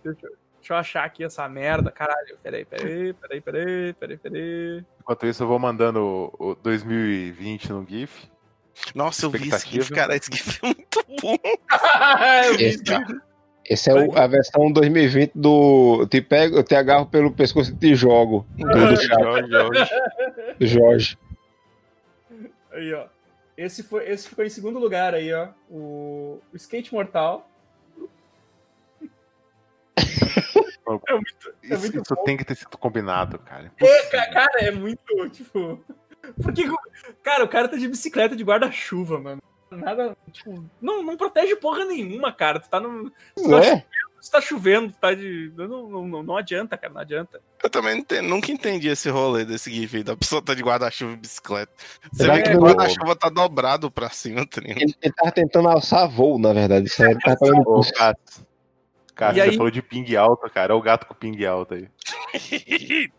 deixa 0.02 0.26
eu 0.70 0.76
achar 0.76 1.04
aqui 1.04 1.22
essa 1.22 1.46
merda, 1.46 1.90
caralho. 1.90 2.38
Peraí, 2.42 2.64
peraí, 2.64 3.12
peraí, 3.12 3.40
peraí, 3.42 3.92
peraí, 3.92 4.16
peraí. 4.16 4.84
Enquanto 4.98 5.26
isso, 5.26 5.42
eu 5.42 5.46
vou 5.46 5.58
mandando 5.58 6.00
o 6.38 6.52
o 6.52 6.54
2020 6.54 7.68
no 7.70 7.86
GIF. 7.86 8.26
Nossa, 8.94 9.26
eu 9.26 9.30
vi 9.30 9.50
esse. 9.50 9.68
GIF, 9.68 9.90
cara. 9.92 10.16
Esse 10.16 10.30
GIF 10.32 10.58
é 10.62 10.66
muito 10.66 11.04
bom. 11.20 11.36
eu 12.48 12.56
vi 12.56 12.64
Esse, 12.64 12.82
esse 13.68 13.90
é 13.90 13.94
o- 13.94 14.16
a 14.16 14.26
versão 14.26 14.70
2020 14.72 15.32
do. 15.34 16.06
Te 16.08 16.20
pego, 16.20 16.56
eu 16.58 16.62
te 16.64 16.74
agarro 16.74 17.06
pelo 17.06 17.32
pescoço 17.32 17.72
e 17.72 17.76
te 17.76 17.94
jogo. 17.94 18.46
Do, 18.56 18.66
do 18.66 18.96
Jorge, 18.96 19.50
Jorge. 19.50 19.90
do 20.58 20.66
Jorge. 20.66 21.18
Aí, 22.72 22.92
ó. 22.94 23.06
Esse, 23.56 23.82
foi, 23.84 24.08
esse 24.10 24.28
ficou 24.28 24.44
em 24.44 24.48
segundo 24.50 24.78
lugar 24.80 25.14
aí, 25.14 25.32
ó. 25.32 25.48
O, 25.70 26.40
o 26.52 26.56
Skate 26.56 26.92
Mortal. 26.92 27.48
É 30.86 31.14
muito, 31.14 31.48
é 31.62 31.66
Isso, 31.74 31.80
muito 31.80 32.02
isso 32.02 32.16
tem 32.24 32.36
que 32.36 32.44
ter 32.44 32.56
sido 32.56 32.76
combinado, 32.76 33.38
cara. 33.38 33.72
É, 33.80 34.02
ca- 34.06 34.30
cara, 34.30 34.58
é 34.60 34.70
muito, 34.70 35.30
tipo... 35.30 35.82
Porque, 36.42 36.64
cara, 37.22 37.42
o 37.44 37.48
cara 37.48 37.68
tá 37.68 37.76
de 37.78 37.88
bicicleta 37.88 38.36
de 38.36 38.44
guarda-chuva, 38.44 39.18
mano. 39.18 39.42
Nada, 39.76 40.16
tipo, 40.32 40.64
não, 40.80 41.02
não 41.02 41.16
protege 41.16 41.56
porra 41.56 41.84
nenhuma, 41.84 42.32
cara. 42.32 42.60
Tu 42.60 42.68
tá 42.68 42.78
no, 42.80 43.10
Não 43.38 43.58
é? 43.58 43.84
se 44.20 44.30
tá 44.30 44.40
chovendo, 44.40 44.90
tá 44.98 45.12
de. 45.12 45.52
Não, 45.54 45.68
não, 45.88 46.08
não, 46.08 46.22
não 46.22 46.36
adianta, 46.36 46.78
cara, 46.78 46.92
não 46.94 47.00
adianta. 47.02 47.42
Eu 47.62 47.68
também 47.68 48.02
nunca 48.22 48.50
entendi 48.50 48.88
esse 48.88 49.10
rolê 49.10 49.44
desse 49.44 49.70
GIF 49.70 49.96
aí, 49.98 50.02
da 50.02 50.16
pessoa 50.16 50.40
tá 50.40 50.54
de 50.54 50.62
guarda-chuva 50.62 51.12
e 51.12 51.16
bicicleta. 51.16 51.70
Você 52.10 52.22
Será 52.22 52.34
vê 52.36 52.42
que 52.42 52.50
que 52.50 52.56
o 52.56 52.60
guarda-chuva 52.60 53.14
tá 53.14 53.28
dobrado 53.28 53.90
pra 53.90 54.08
cima, 54.08 54.46
tá 54.46 54.62
ligado? 54.62 54.80
Ele, 54.80 54.94
ele 55.02 55.14
tava 55.14 55.30
tentando 55.30 55.68
alçar 55.68 56.08
voo, 56.08 56.38
na 56.38 56.52
verdade. 56.54 56.86
Isso 56.86 57.02
aí, 57.02 57.10
ele 57.10 57.20
tava 57.20 57.36
fazendo 57.38 57.60
Ô, 57.68 57.80
Cássio. 57.82 58.46
Cássio, 59.14 59.38
E 59.38 59.40
aí- 59.42 59.50
você 59.50 59.56
falou 59.58 59.70
de 59.70 59.82
ping 59.82 60.16
alto, 60.16 60.48
cara. 60.50 60.72
É 60.72 60.76
o 60.76 60.80
gato 60.82 61.06
com 61.06 61.14
ping 61.14 61.44
alto 61.44 61.74
aí. 61.74 61.88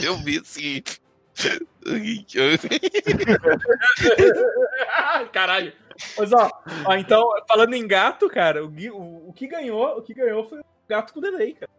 Eu 0.00 0.16
vi 0.16 0.36
esse 0.38 0.60
GIF. 0.60 1.01
Caralho. 5.32 5.72
Mas 6.18 6.32
ó, 6.32 6.50
ó, 6.86 6.94
então, 6.94 7.22
falando 7.48 7.74
em 7.74 7.86
gato, 7.86 8.28
cara, 8.28 8.64
o, 8.64 8.68
Gui- 8.68 8.90
o, 8.90 9.28
o 9.28 9.32
que 9.32 9.46
ganhou, 9.46 9.98
o 9.98 10.02
que 10.02 10.14
ganhou 10.14 10.44
foi 10.44 10.60
o 10.60 10.64
gato 10.88 11.12
com 11.12 11.20
delay, 11.20 11.54
cara. 11.54 11.70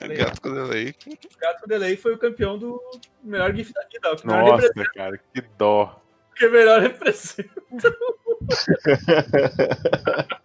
Gato 0.16 0.40
com 0.40 0.54
delay. 0.54 0.94
O 1.06 1.38
gato 1.38 1.60
com 1.60 1.68
delay 1.68 1.94
foi 1.94 2.14
o 2.14 2.18
campeão 2.18 2.56
do 2.58 2.80
melhor 3.22 3.54
GIF 3.54 3.70
da 3.74 3.82
vida. 3.82 4.16
Nossa, 4.24 4.72
cara, 4.94 5.18
que 5.18 5.42
dó. 5.58 6.00
o 6.30 6.34
que 6.34 6.48
melhor 6.48 6.80
representa. 6.80 7.50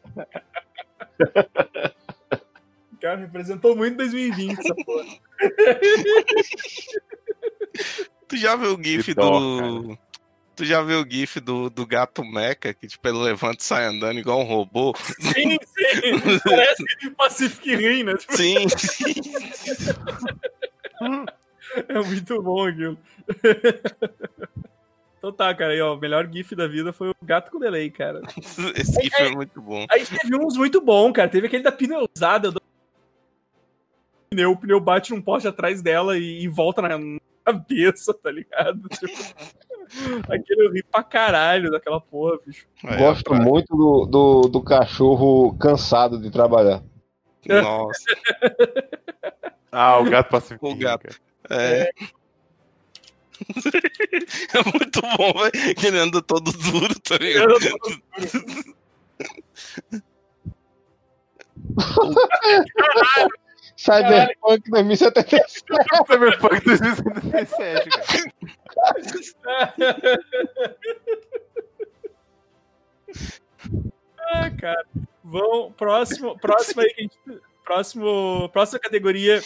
Cara 2.99 3.19
representou 3.19 3.75
muito 3.75 3.97
2020, 3.97 4.59
essa 4.59 4.75
porra. 4.75 5.05
Tu 8.27 8.37
já 8.37 8.55
viu 8.55 8.75
o 8.75 8.83
GIF 8.83 9.13
dó, 9.13 9.39
do. 9.39 9.97
Tu 10.55 10.65
já 10.65 10.81
viu 10.81 11.01
o 11.01 11.09
GIF 11.09 11.39
do, 11.39 11.69
do 11.69 11.85
gato 11.85 12.23
mecha, 12.23 12.73
que 12.73 12.87
tipo, 12.87 13.07
ele 13.07 13.17
levanta 13.17 13.57
e 13.59 13.63
sai 13.63 13.85
andando 13.85 14.17
igual 14.17 14.39
um 14.39 14.45
robô? 14.45 14.93
Sim, 15.19 15.57
sim. 15.61 16.39
Parece 16.43 17.09
Pacific 17.11 17.75
Rim, 17.75 18.03
né? 18.03 18.15
Tipo, 18.15 18.33
Sim, 18.37 18.65
É 21.89 21.99
muito 22.01 22.41
bom 22.41 22.67
aquilo. 22.67 22.97
Então 25.17 25.31
tá, 25.31 25.53
cara, 25.53 25.73
aí, 25.73 25.81
ó, 25.81 25.95
o 25.95 25.99
melhor 25.99 26.29
GIF 26.31 26.55
da 26.55 26.67
vida 26.67 26.93
foi 26.93 27.09
o 27.09 27.15
gato 27.21 27.51
com 27.51 27.59
delay, 27.59 27.89
cara. 27.89 28.21
esse 28.75 29.01
GIF 29.01 29.15
é 29.19 29.31
muito 29.31 29.61
bom. 29.61 29.85
A 29.89 29.97
gente 29.97 30.17
teve 30.17 30.35
uns 30.35 30.55
muito 30.55 30.79
bom, 30.79 31.11
cara. 31.11 31.27
Teve 31.27 31.47
aquele 31.47 31.63
da 31.63 31.71
pneu 31.71 32.07
usada. 32.15 32.51
Do... 32.51 32.61
Pneu, 34.29 34.51
o 34.51 34.57
pneu 34.57 34.79
bate 34.79 35.11
num 35.11 35.21
poste 35.21 35.47
atrás 35.47 35.81
dela 35.81 36.17
e, 36.17 36.43
e 36.43 36.47
volta 36.47 36.81
na 36.81 36.97
cabeça, 37.45 38.13
tá 38.13 38.31
ligado? 38.31 38.81
Tipo, 39.85 40.33
aquele 40.33 40.65
eu 40.65 40.71
ri 40.71 40.81
pra 40.81 41.03
caralho 41.03 41.69
daquela 41.69 42.01
porra, 42.01 42.39
bicho. 42.43 42.65
Aí, 42.83 42.97
Gosto 42.97 43.35
muito 43.35 43.67
do, 43.77 44.05
do, 44.07 44.41
do 44.49 44.63
cachorro 44.63 45.55
cansado 45.59 46.19
de 46.19 46.31
trabalhar. 46.31 46.81
Nossa, 47.47 48.03
Ah, 49.71 49.99
o 49.99 50.09
gato 50.09 50.29
pacifico. 50.31 50.69
O 50.69 50.75
gato. 50.75 51.15
é. 51.49 51.89
É 54.53 54.63
muito 54.63 55.01
bom, 55.17 55.33
velho. 55.33 55.75
Que 55.75 55.87
ele 55.87 55.99
anda 55.99 56.21
todo 56.21 56.51
duro, 56.53 56.97
tá 57.01 57.17
ligado? 57.17 57.53
Cyberpunk 63.75 64.69
2077. 64.69 65.63
Cyberpunk 66.07 66.65
2077, 66.65 67.89
cara. 69.43 69.73
ah, 74.31 74.51
cara. 74.51 74.85
Vamos, 75.23 75.73
próximo, 75.75 76.37
próximo 76.39 76.81
aí, 76.81 76.89
que 76.93 76.99
a 76.99 77.03
gente, 77.03 77.17
próximo, 77.63 78.49
próxima 78.49 78.79
categoria. 78.79 79.41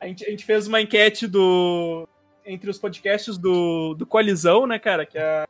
A 0.00 0.06
gente, 0.06 0.24
a 0.24 0.30
gente 0.30 0.44
fez 0.44 0.66
uma 0.66 0.80
enquete 0.80 1.26
do 1.26 2.08
entre 2.48 2.70
os 2.70 2.78
podcasts 2.78 3.36
do, 3.36 3.94
do 3.94 4.06
Coalizão, 4.06 4.66
né, 4.66 4.78
cara? 4.78 5.04
Que 5.04 5.18
é, 5.18 5.22
a, 5.22 5.48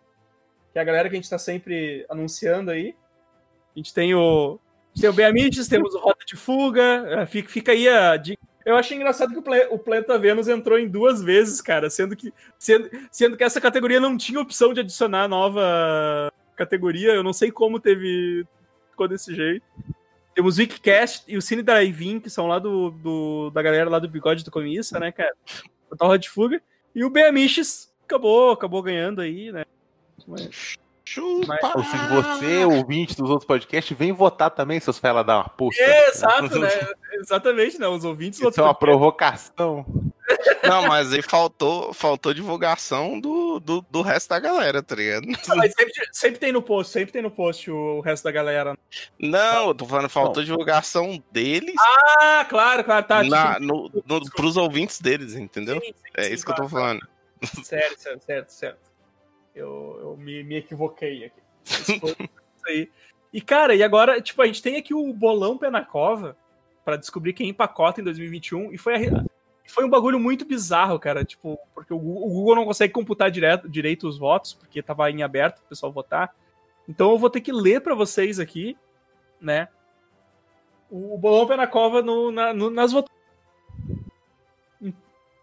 que 0.72 0.78
é 0.78 0.82
a 0.82 0.84
galera 0.84 1.08
que 1.08 1.14
a 1.14 1.18
gente 1.18 1.30
tá 1.30 1.38
sempre 1.38 2.04
anunciando 2.08 2.72
aí. 2.72 2.94
A 3.76 3.78
gente 3.78 3.94
tem 3.94 4.14
o. 4.14 4.58
Tem 5.00 5.08
o 5.08 5.12
Beamites, 5.12 5.68
temos 5.68 5.94
o 5.94 5.98
Rota 5.98 6.24
de 6.26 6.36
Fuga. 6.36 7.04
eh, 7.08 7.26
Fica, 7.26 7.48
fica 7.48 7.72
aí 7.72 7.88
a 7.88 8.16
dica. 8.16 8.42
Eu 8.64 8.76
achei 8.76 8.96
engraçado 8.96 9.32
que 9.32 9.38
o, 9.70 9.78
Planeta 9.78 10.18
Vênus 10.18 10.46
entrou 10.46 10.78
em 10.78 10.86
duas 10.86 11.22
vezes, 11.22 11.60
cara, 11.62 11.88
sendo 11.88 12.14
que, 12.14 12.32
sendo, 12.58 12.90
sendo 13.10 13.34
que 13.36 13.42
essa 13.44 13.60
categoria 13.60 13.98
não 13.98 14.16
tinha 14.16 14.38
opção 14.40 14.74
de 14.74 14.80
adicionar 14.80 15.26
nova 15.26 16.30
categoria. 16.54 17.12
Eu 17.12 17.22
não 17.22 17.32
sei 17.32 17.50
como 17.50 17.80
teve. 17.80 18.46
Ficou 18.90 19.08
desse 19.08 19.34
jeito. 19.34 19.64
Temos 20.34 20.58
o 20.58 20.60
Wikicast 20.60 21.24
e 21.26 21.36
o 21.36 21.42
Cine 21.42 21.62
Drive-In, 21.62 22.20
que 22.20 22.28
são 22.28 22.46
lá 22.46 22.58
do, 22.58 22.90
do- 22.90 23.50
da 23.50 23.62
galera 23.62 23.88
lá 23.88 23.98
do 23.98 24.08
Bigode 24.08 24.44
do 24.44 24.50
Comissa, 24.50 24.98
né, 24.98 25.10
cara? 25.12 25.32
Total 25.88 26.08
Rota 26.08 26.18
de 26.18 26.28
Fuga. 26.30 26.60
E 26.94 27.04
o 27.04 27.10
Beamiches 27.10 27.90
acabou, 28.04 28.50
acabou 28.52 28.82
ganhando 28.82 29.20
aí, 29.20 29.50
né? 29.50 29.64
Mas- 30.26 30.76
Chupa! 31.08 31.72
Ou 31.74 31.82
seja, 31.82 32.06
você, 32.08 32.64
ouvinte 32.66 33.16
dos 33.16 33.30
outros 33.30 33.46
podcasts, 33.46 33.96
vem 33.96 34.12
votar 34.12 34.50
também, 34.50 34.78
seus 34.78 34.98
fela 34.98 35.24
da 35.24 35.38
uma 35.38 35.48
puta. 35.48 35.80
É, 35.80 36.10
exato, 36.10 36.58
né? 36.58 36.68
Exatamente, 37.14 37.78
né? 37.78 37.88
Os 37.88 38.04
ouvintes 38.04 38.38
Isso 38.38 38.60
é 38.60 38.62
uma 38.62 38.74
provocação. 38.74 39.86
Não, 40.62 40.82
mas 40.86 41.10
aí 41.14 41.22
faltou, 41.22 41.94
faltou 41.94 42.34
divulgação 42.34 43.18
do, 43.18 43.58
do, 43.58 43.80
do 43.90 44.02
resto 44.02 44.28
da 44.28 44.38
galera, 44.38 44.82
tá 44.82 44.94
ligado? 44.94 45.26
Mas 45.56 45.72
sempre, 45.72 45.92
sempre 46.12 46.38
tem 46.38 46.52
no 46.52 46.60
post, 46.60 46.92
sempre 46.92 47.10
tem 47.10 47.22
no 47.22 47.30
post 47.30 47.70
o 47.70 48.00
resto 48.00 48.24
da 48.24 48.30
galera. 48.30 48.76
Não, 49.18 49.68
eu 49.68 49.74
tô 49.74 49.86
falando, 49.86 50.10
faltou 50.10 50.44
divulgação 50.44 51.22
deles 51.32 51.74
Ah, 51.80 52.44
claro, 52.46 52.84
claro, 52.84 53.06
tá. 53.06 53.22
na, 53.22 53.54
tipo, 53.54 53.64
no, 53.64 53.90
no, 54.04 54.30
pros 54.32 54.58
ouvintes 54.58 55.00
deles, 55.00 55.34
entendeu? 55.34 55.80
sim, 55.80 55.86
sim, 55.86 56.10
É 56.18 56.24
sim, 56.24 56.34
isso 56.34 56.44
que 56.44 56.52
eu 56.52 56.56
tô 56.56 56.68
falando. 56.68 57.00
Certo, 57.64 57.98
certo, 57.98 58.24
certo, 58.24 58.50
certo. 58.50 58.87
Eu, 59.58 59.98
eu 60.00 60.16
me, 60.16 60.42
me 60.44 60.56
equivoquei 60.56 61.24
aqui. 61.24 61.40
E, 63.32 63.40
cara, 63.40 63.74
e 63.74 63.82
agora, 63.82 64.20
tipo, 64.22 64.40
a 64.40 64.46
gente 64.46 64.62
tem 64.62 64.76
aqui 64.76 64.94
o 64.94 65.12
bolão 65.12 65.58
pé 65.58 65.68
na 65.70 65.84
cova 65.84 66.36
pra 66.84 66.96
descobrir 66.96 67.32
quem 67.34 67.48
empacota 67.48 68.00
em 68.00 68.04
2021 68.04 68.72
e 68.72 68.78
foi, 68.78 68.94
a- 68.94 69.24
foi 69.66 69.84
um 69.84 69.88
bagulho 69.90 70.18
muito 70.18 70.46
bizarro, 70.46 70.98
cara, 70.98 71.24
tipo, 71.24 71.58
porque 71.74 71.92
o 71.92 71.98
Google, 71.98 72.24
o 72.26 72.32
Google 72.32 72.54
não 72.56 72.64
consegue 72.64 72.92
computar 72.92 73.30
direto, 73.30 73.68
direito 73.68 74.08
os 74.08 74.16
votos, 74.18 74.54
porque 74.54 74.82
tava 74.82 75.10
em 75.10 75.22
aberto 75.22 75.56
pro 75.60 75.68
pessoal 75.68 75.92
votar. 75.92 76.34
Então 76.88 77.10
eu 77.10 77.18
vou 77.18 77.28
ter 77.28 77.40
que 77.42 77.52
ler 77.52 77.80
pra 77.82 77.94
vocês 77.94 78.38
aqui, 78.40 78.76
né, 79.40 79.68
o 80.90 81.18
bolão 81.18 81.46
pé 81.46 81.56
na 81.56 81.66
cova 81.66 82.00
no, 82.00 82.30
na- 82.30 82.54
no- 82.54 82.70
nas 82.70 82.92
votações. 82.92 83.18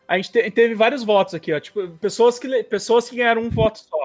A 0.07 0.17
gente 0.17 0.31
te- 0.31 0.51
teve 0.51 0.75
vários 0.75 1.03
votos 1.03 1.33
aqui, 1.33 1.51
ó. 1.53 1.59
Tipo, 1.59 1.87
pessoas 1.97 2.37
que, 2.37 2.63
pessoas 2.63 3.09
que 3.09 3.15
ganharam 3.15 3.41
um 3.41 3.49
voto 3.49 3.79
só. 3.79 4.04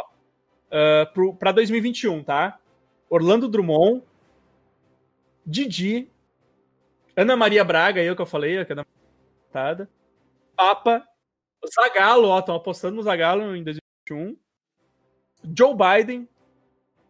Uh, 0.70 1.12
pro, 1.12 1.34
pra 1.34 1.52
2021, 1.52 2.22
tá? 2.22 2.58
Orlando 3.08 3.48
Drummond, 3.48 4.02
Didi, 5.44 6.08
Ana 7.16 7.36
Maria 7.36 7.64
Braga, 7.64 8.02
eu 8.02 8.14
que 8.14 8.22
eu 8.22 8.26
falei, 8.26 8.64
que 8.64 8.72
é 8.72 8.74
da 8.76 8.86
votada, 9.46 9.90
Papa, 10.56 11.04
Zagalo, 11.74 12.28
ó, 12.28 12.38
estão 12.38 12.54
apostando 12.54 12.96
no 12.96 13.02
Zagalo 13.02 13.56
em 13.56 13.64
2021, 13.64 14.36
Joe 15.56 15.74
Biden, 15.74 16.28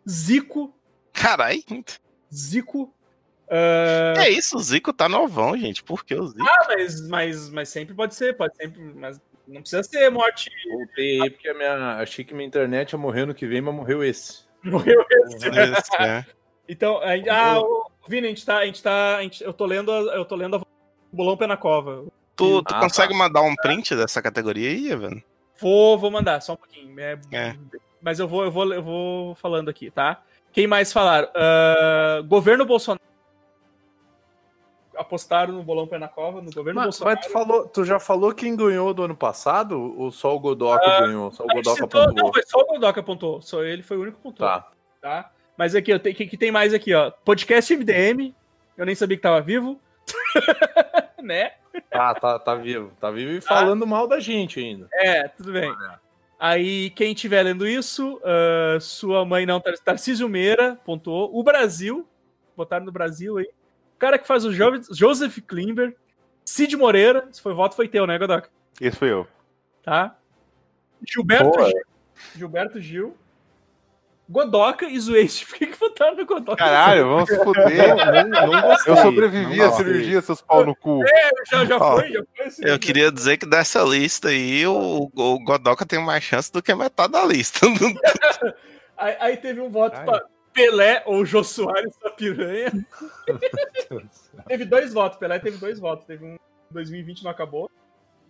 Zico, 0.08 0.74
Carai, 1.12 1.62
Zico, 2.32 2.94
uh, 3.48 4.18
é 4.18 4.30
isso, 4.30 4.56
o 4.56 4.60
Zico 4.60 4.92
tá 4.92 5.08
novão, 5.08 5.56
gente. 5.58 5.84
Por 5.84 6.04
que 6.04 6.14
o 6.14 6.26
Zico? 6.28 6.42
ah, 6.42 6.66
mas, 6.68 7.08
mas, 7.08 7.50
mas 7.50 7.68
sempre 7.68 7.94
pode 7.94 8.14
ser, 8.14 8.36
pode 8.36 8.56
sempre, 8.56 8.80
mas 8.94 9.20
não 9.50 9.60
precisa 9.60 9.82
ser 9.82 10.10
morte. 10.10 10.50
Voltei 10.70 11.20
aí 11.20 11.30
porque 11.30 11.48
a 11.48 11.54
minha, 11.54 11.96
achei 11.96 12.24
que 12.24 12.32
minha 12.34 12.46
internet 12.46 12.92
ia 12.92 12.98
morrer 12.98 13.26
no 13.26 13.34
que 13.34 13.46
vem, 13.46 13.60
mas 13.60 13.74
morreu 13.74 14.02
esse. 14.02 14.44
Morreu 14.62 15.04
esse. 15.10 15.48
Isso, 15.48 15.96
é. 15.98 16.24
Então, 16.68 16.98
a 16.98 17.14
ah, 17.28 17.60
o- 17.60 17.90
Vini, 18.06 18.28
a 18.28 18.30
gente 18.30 18.46
tá, 18.46 18.58
a 18.58 18.64
gente 18.66 18.80
tá, 18.80 19.16
a 19.16 19.22
gente- 19.22 19.42
eu 19.42 19.52
tô 19.52 19.66
lendo, 19.66 19.90
a- 19.90 20.14
eu 20.14 20.24
tô 20.24 20.36
lendo 20.36 20.54
a 20.54 20.60
Bolão 21.12 21.36
Pé 21.36 21.48
na 21.48 21.56
Cova. 21.56 22.04
Tu, 22.36 22.62
tu 22.62 22.74
Ah, 22.74 22.78
consegue 22.78 23.12
mandar 23.12 23.42
um 23.42 23.56
print 23.56 23.96
dessa 23.96 24.22
categoria 24.22 24.70
aí, 24.70 24.88
Evan? 24.88 25.20
Vou, 25.58 25.98
vou 25.98 26.12
mandar, 26.12 26.40
só 26.40 26.52
um 26.52 26.56
pouquinho. 26.56 26.98
É- 27.00 27.18
É. 27.32 27.56
Mas 28.00 28.20
eu 28.20 28.28
vou, 28.28 28.44
eu 28.44 28.52
vou, 28.52 28.72
eu 28.72 28.82
vou 28.84 29.34
falando 29.34 29.68
aqui, 29.68 29.90
tá? 29.90 30.22
Quem 30.52 30.68
mais 30.68 30.92
falaram? 30.92 31.28
Ah, 31.34 32.22
governo 32.24 32.64
Bolsonaro. 32.64 33.00
Apostaram 35.00 35.54
no 35.54 35.62
Bolão 35.62 35.86
Pé 35.86 35.98
na 35.98 36.08
Cova, 36.08 36.42
no 36.42 36.50
governo 36.50 36.74
Mas, 36.80 36.84
Bolsonaro. 36.98 37.16
mas 37.16 37.26
tu, 37.26 37.32
falou, 37.32 37.66
tu 37.68 37.84
já 37.84 37.98
falou 37.98 38.34
quem 38.34 38.54
ganhou 38.54 38.92
do 38.92 39.02
ano 39.04 39.16
passado? 39.16 39.94
Ou 39.98 40.10
só 40.10 40.34
o 40.36 40.38
Godoka 40.38 40.84
ganhou? 41.00 41.32
Só 41.32 41.42
o 41.44 41.46
A 41.50 41.54
gente 41.54 41.64
Godoka 41.64 41.82
citou- 41.82 42.12
não, 42.12 42.32
foi 42.32 42.42
só 42.46 42.58
o 42.60 42.66
Godoka 42.66 42.92
que 42.92 43.00
apontou. 43.00 43.40
Só 43.40 43.62
ele 43.64 43.82
foi 43.82 43.96
o 43.96 44.02
único 44.02 44.16
que 44.20 44.28
apontou. 44.28 44.46
Tá. 44.46 44.70
tá? 45.00 45.30
Mas 45.56 45.74
aqui, 45.74 45.92
o 45.94 45.98
que, 46.00 46.12
que 46.26 46.36
tem 46.36 46.52
mais 46.52 46.74
aqui, 46.74 46.92
ó? 46.94 47.10
Podcast 47.10 47.74
MDM. 47.74 48.34
Eu 48.76 48.84
nem 48.86 48.94
sabia 48.94 49.16
que 49.16 49.22
tava 49.22 49.40
vivo. 49.40 49.80
né? 51.22 51.52
Tá, 51.90 52.14
tá, 52.14 52.38
tá 52.38 52.54
vivo. 52.54 52.92
Tá 53.00 53.10
vivo 53.10 53.32
e 53.32 53.40
falando 53.40 53.86
mal 53.86 54.06
da 54.06 54.20
gente 54.20 54.60
ainda. 54.60 54.88
É, 54.92 55.28
tudo 55.28 55.52
bem. 55.52 55.72
Aí, 56.38 56.90
quem 56.90 57.12
estiver 57.12 57.42
lendo 57.42 57.66
isso, 57.66 58.20
ah, 58.24 58.78
sua 58.80 59.24
mãe 59.24 59.44
não, 59.44 59.60
Tar- 59.60 59.78
Tarcísio 59.84 60.28
Meira 60.28 60.78
pontuou. 60.84 61.30
O 61.38 61.42
Brasil, 61.42 62.06
botaram 62.56 62.84
no 62.86 62.92
Brasil 62.92 63.36
aí. 63.38 63.48
Cara 64.00 64.18
que 64.18 64.26
faz 64.26 64.44
o 64.44 64.52
Jo- 64.52 64.82
Joseph 64.92 65.38
Klimber, 65.46 65.94
Cid 66.44 66.76
Moreira, 66.76 67.28
esse 67.30 67.40
foi 67.40 67.54
voto 67.54 67.76
foi 67.76 67.86
teu, 67.86 68.06
né, 68.06 68.18
Godoka? 68.18 68.48
Esse 68.80 68.96
foi 68.96 69.10
eu. 69.12 69.26
Tá? 69.82 70.16
Gilberto 71.06 71.50
Pô, 71.52 71.64
Gil. 71.66 71.80
Gilberto 72.34 72.80
Gil. 72.80 73.16
Godoka 74.28 74.86
e 74.86 74.98
Zueste. 74.98 75.44
Por 75.46 75.58
que 75.58 75.66
que 75.66 75.78
votaram 75.78 76.16
no 76.16 76.24
Godoka? 76.24 76.56
Caralho, 76.56 77.08
vamos 77.08 77.28
se 77.28 77.36
fuder. 77.44 77.96
Não, 78.26 78.46
não 78.46 78.76
Eu 78.86 78.96
sobrevivi 78.96 79.56
não 79.56 79.66
à 79.66 79.72
cirurgia, 79.72 80.20
seus 80.22 80.40
pau 80.40 80.64
no 80.64 80.74
cu. 80.74 81.00
Já, 81.50 81.64
já 81.64 81.76
Ó, 81.76 81.96
foi, 81.96 82.12
já 82.12 82.22
foi. 82.36 82.46
esse 82.46 82.68
Eu 82.68 82.78
queria 82.78 83.10
dizer 83.10 83.36
que 83.38 83.46
dessa 83.46 83.82
lista 83.82 84.28
aí, 84.28 84.66
o, 84.66 85.10
o 85.14 85.44
Godoka 85.44 85.84
tem 85.84 85.98
mais 86.04 86.22
chance 86.22 86.50
do 86.52 86.62
que 86.62 86.72
metade 86.74 87.12
da 87.12 87.24
lista. 87.24 87.66
Aí, 88.96 89.16
aí 89.18 89.36
teve 89.38 89.62
um 89.62 89.70
voto. 89.70 89.96
Pelé 90.52 91.02
ou 91.06 91.24
Jô 91.24 91.42
Soares 91.44 91.96
da 92.02 92.10
Piranha. 92.10 92.70
teve 94.48 94.64
dois 94.64 94.92
votos, 94.92 95.18
Pelé 95.18 95.38
teve 95.38 95.56
dois 95.58 95.78
votos. 95.78 96.04
Teve 96.06 96.24
um 96.24 96.34
em 96.34 96.38
2020, 96.72 97.24
não 97.24 97.30
acabou. 97.30 97.70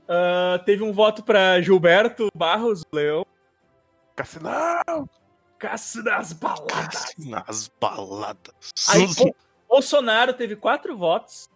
Ah, 0.08 0.60
teve 0.64 0.82
um 0.82 0.92
voto 0.92 1.22
pra 1.22 1.60
Gilberto 1.60 2.28
Barros 2.34 2.82
Leão. 2.92 3.24
Cassinão! 4.16 5.08
Cássio 5.58 6.02
das 6.02 6.32
baladas. 6.32 7.14
Nas 7.18 7.70
baladas. 7.80 8.54
Aí, 8.88 9.06
Bo- 9.14 9.34
Bolsonaro 9.68 10.32
teve 10.32 10.56
quatro 10.56 10.96
votos. 10.96 11.48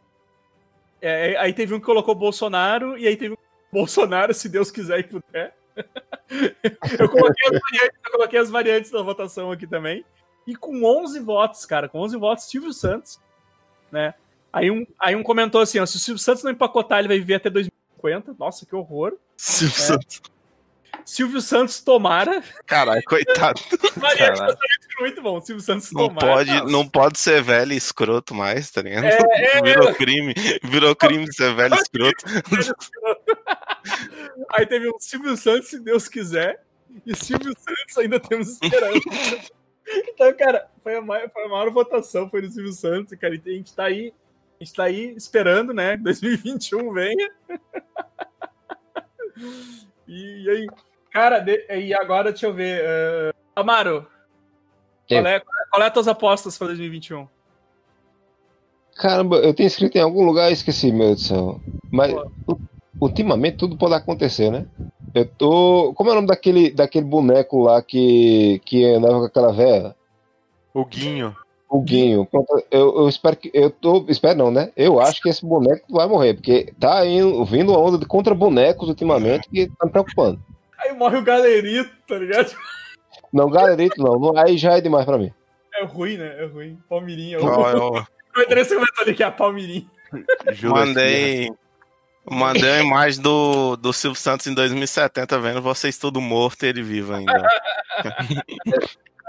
É, 1.01 1.37
aí 1.37 1.53
teve 1.53 1.75
um 1.75 1.81
que 1.81 1.87
colocou 1.87 2.15
Bolsonaro, 2.15 2.97
e 2.97 3.07
aí 3.07 3.17
teve 3.17 3.35
um 3.35 3.39
Bolsonaro, 3.73 4.33
se 4.33 4.49
Deus 4.49 4.71
quiser 4.71 5.01
e 5.01 5.05
puder. 5.05 5.57
eu, 6.99 7.09
coloquei 7.09 7.49
as 7.49 7.61
variantes, 7.61 7.99
eu 8.05 8.13
coloquei 8.13 8.39
as 8.39 8.51
variantes 8.51 8.91
da 8.91 9.03
votação 9.03 9.51
aqui 9.51 9.67
também. 9.67 10.05
E 10.47 10.55
com 10.55 10.85
11 10.85 11.21
votos, 11.21 11.65
cara, 11.65 11.89
com 11.89 12.01
11 12.01 12.17
votos, 12.17 12.45
Silvio 12.45 12.73
Santos, 12.73 13.19
né? 13.91 14.15
Aí 14.53 14.71
um, 14.71 14.87
aí 15.01 15.17
um 15.17 15.23
comentou 15.23 15.61
assim, 15.61 15.79
ó, 15.79 15.87
se 15.87 15.97
o 15.97 15.99
Silvio 15.99 16.23
Santos 16.23 16.45
não 16.45 16.51
empacotar, 16.53 16.99
ele 17.01 17.09
vai 17.09 17.19
viver 17.19 17.35
até 17.35 17.51
2050. 17.51 18.37
Nossa, 18.39 18.65
que 18.65 18.77
horror. 18.77 19.17
Silvio 19.37 19.77
Santos. 19.77 20.23
Silvio 21.05 21.41
Santos 21.41 21.81
tomara. 21.81 22.43
Caralho, 22.67 23.03
coitado. 23.05 23.61
Variante 23.97 24.39
Caralho. 24.39 24.59
muito 25.01 25.23
bom. 25.23 25.41
Silvio 25.41 25.63
Santos 25.63 25.91
Não 25.93 26.09
tomara. 26.09 26.27
pode, 26.27 26.73
não 26.73 26.89
pode 26.89 27.19
ser 27.19 27.43
velho 27.43 27.73
e 27.73 27.77
escroto 27.77 28.35
mais, 28.35 28.71
tá 28.71 28.81
ligado? 28.81 29.05
É, 29.05 29.19
é, 29.59 29.63
Virou 29.63 29.95
crime. 29.95 30.35
Virou 30.63 30.95
crime 30.97 31.31
ser 31.33 31.55
velho 31.55 31.75
e 31.75 31.79
escroto. 31.79 32.25
Aí 34.57 34.67
teve 34.67 34.89
um 34.89 34.99
Silvio 34.99 35.37
Santos, 35.37 35.69
se 35.69 35.79
Deus 35.81 36.09
quiser, 36.09 36.63
e 37.05 37.15
Silvio 37.15 37.53
Santos 37.59 37.99
ainda 37.99 38.21
temos 38.21 38.51
esperança. 38.51 39.01
Então, 39.87 40.33
cara, 40.37 40.69
foi 40.83 40.97
a, 40.97 41.01
maior, 41.03 41.31
foi 41.31 41.45
a 41.45 41.49
maior 41.49 41.71
votação, 41.71 42.29
foi 42.31 42.41
no 42.43 42.51
Silvio 42.51 42.73
Santos, 42.73 43.13
e, 43.13 43.17
cara, 43.17 43.35
e 43.35 43.43
a 43.45 43.51
gente 43.51 43.75
tá 43.75 43.85
aí, 43.85 44.13
a 44.61 44.65
gente 44.65 44.75
tá 44.75 44.85
aí 44.85 45.15
esperando, 45.17 45.73
né? 45.75 45.97
2021 45.97 46.93
venha. 46.93 47.31
E, 50.07 50.49
aí, 50.49 50.67
cara, 51.11 51.41
de- 51.41 51.67
e 51.69 51.93
agora 51.95 52.31
deixa 52.31 52.47
eu 52.47 52.55
ver. 52.55 52.81
eh, 52.85 53.33
Amaro, 53.57 54.07
qual 55.09 55.27
é, 55.27 55.41
qual 55.41 55.83
é 55.83 55.87
as 55.87 55.93
tuas 55.93 56.07
apostas 56.09 56.57
para 56.57 56.69
2021? 56.69 57.27
Caramba, 58.97 59.37
eu 59.39 59.53
tenho 59.53 59.67
escrito 59.67 59.97
em 59.97 60.01
algum 60.01 60.25
lugar 60.25 60.51
e 60.51 60.53
esqueci, 60.53 60.93
meu 60.93 61.07
Deus 61.09 61.23
do 61.23 61.27
céu. 61.27 61.61
Mas 61.91 62.13
Pô. 62.47 62.61
Ultimamente 63.05 63.59
tudo 63.59 63.77
pode 63.77 63.95
acontecer, 63.95 64.51
né? 64.51 64.67
Eu 65.15 65.27
tô. 65.27 65.93
Como 65.95 66.09
é 66.09 66.13
o 66.13 66.17
nome 66.17 66.27
daquele, 66.27 66.71
daquele 66.71 67.05
boneco 67.05 67.63
lá 67.63 67.83
que, 67.83 68.61
que 68.65 68.85
andava 68.85 69.19
com 69.19 69.25
aquela 69.27 69.53
véia? 69.53 69.95
O 70.73 70.85
Guinho. 70.85 71.37
O 71.69 71.81
Guinho. 71.81 72.27
Pronto, 72.27 72.65
eu, 72.71 72.97
eu 72.97 73.09
espero 73.09 73.37
que. 73.37 73.51
Eu 73.53 73.71
tô. 73.71 74.07
Espero 74.09 74.39
não, 74.39 74.51
né? 74.51 74.73
Eu 74.77 75.01
acho 75.01 75.21
que 75.21 75.29
esse 75.29 75.45
boneco 75.45 75.85
vai 75.91 76.09
morrer, 76.09 76.35
porque 76.35 76.73
tá 76.81 77.07
indo, 77.07 77.45
vindo 77.45 77.73
uma 77.73 77.81
onda 77.81 77.99
de 77.99 78.07
contra 78.07 78.35
bonecos 78.35 78.89
ultimamente 78.89 79.49
que 79.51 79.69
tá 79.79 79.87
me 79.87 79.93
preocupando. 79.93 80.41
Aí 80.79 80.93
morre 80.95 81.19
o 81.19 81.25
galerito, 81.25 81.91
tá 82.09 82.19
ligado? 82.19 82.55
Não, 83.33 83.51
galerito 83.51 84.03
não, 84.03 84.19
não. 84.19 84.37
Aí 84.37 84.57
já 84.57 84.79
é 84.79 84.81
demais 84.81 85.05
pra 85.05 85.19
mim. 85.19 85.33
É 85.75 85.85
ruim, 85.85 86.17
né? 86.17 86.43
É 86.43 86.47
ruim. 86.47 86.79
Palmirinha. 86.89 87.39
Ó, 87.41 87.71
eu 87.71 87.93
O 88.37 88.41
André 88.41 88.65
comentou 88.65 89.03
ali 89.03 89.15
que 89.15 89.23
é 89.23 89.27
a 89.27 89.31
Palmirinha. 89.31 89.87
Mandei. 90.63 91.51
Mandei 92.31 92.71
a 92.71 92.83
imagem 92.83 93.21
do, 93.23 93.77
do 93.77 93.93
Silvio 93.93 94.19
Santos 94.19 94.47
em 94.47 94.55
2070, 94.55 95.39
vendo 95.41 95.61
vocês 95.61 95.99
tudo 95.99 96.21
morto 96.21 96.65
e 96.65 96.69
ele 96.69 96.83
vivo 96.83 97.13
ainda. 97.15 97.47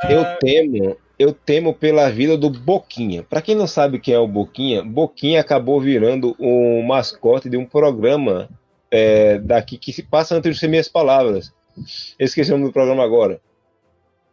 Eu 0.09 0.25
temo, 0.39 0.97
eu 1.17 1.33
temo 1.33 1.73
pela 1.73 2.09
vida 2.09 2.37
do 2.37 2.49
Boquinha. 2.49 3.23
Pra 3.23 3.41
quem 3.41 3.55
não 3.55 3.67
sabe 3.67 3.99
quem 3.99 4.13
é 4.13 4.19
o 4.19 4.27
Boquinha, 4.27 4.83
Boquinha 4.83 5.41
acabou 5.41 5.79
virando 5.81 6.35
um 6.39 6.81
mascote 6.83 7.49
de 7.49 7.57
um 7.57 7.65
programa 7.65 8.49
é, 8.91 9.39
daqui 9.39 9.77
que 9.77 9.91
se 9.93 10.03
passa 10.03 10.35
antes 10.35 10.57
de 10.57 10.67
minhas 10.67 10.87
palavras. 10.89 11.53
Eu 12.17 12.25
esqueci 12.25 12.51
o 12.51 12.53
nome 12.57 12.69
do 12.69 12.73
programa 12.73 13.03
agora. 13.03 13.41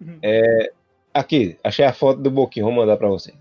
Uhum. 0.01 0.19
É, 0.23 0.73
aqui, 1.13 1.57
achei 1.65 1.85
a 1.85 1.93
foto 1.93 2.21
do 2.21 2.31
Boquinha, 2.31 2.65
vou 2.65 2.73
mandar 2.75 2.97
pra 2.97 3.09
você. 3.09 3.33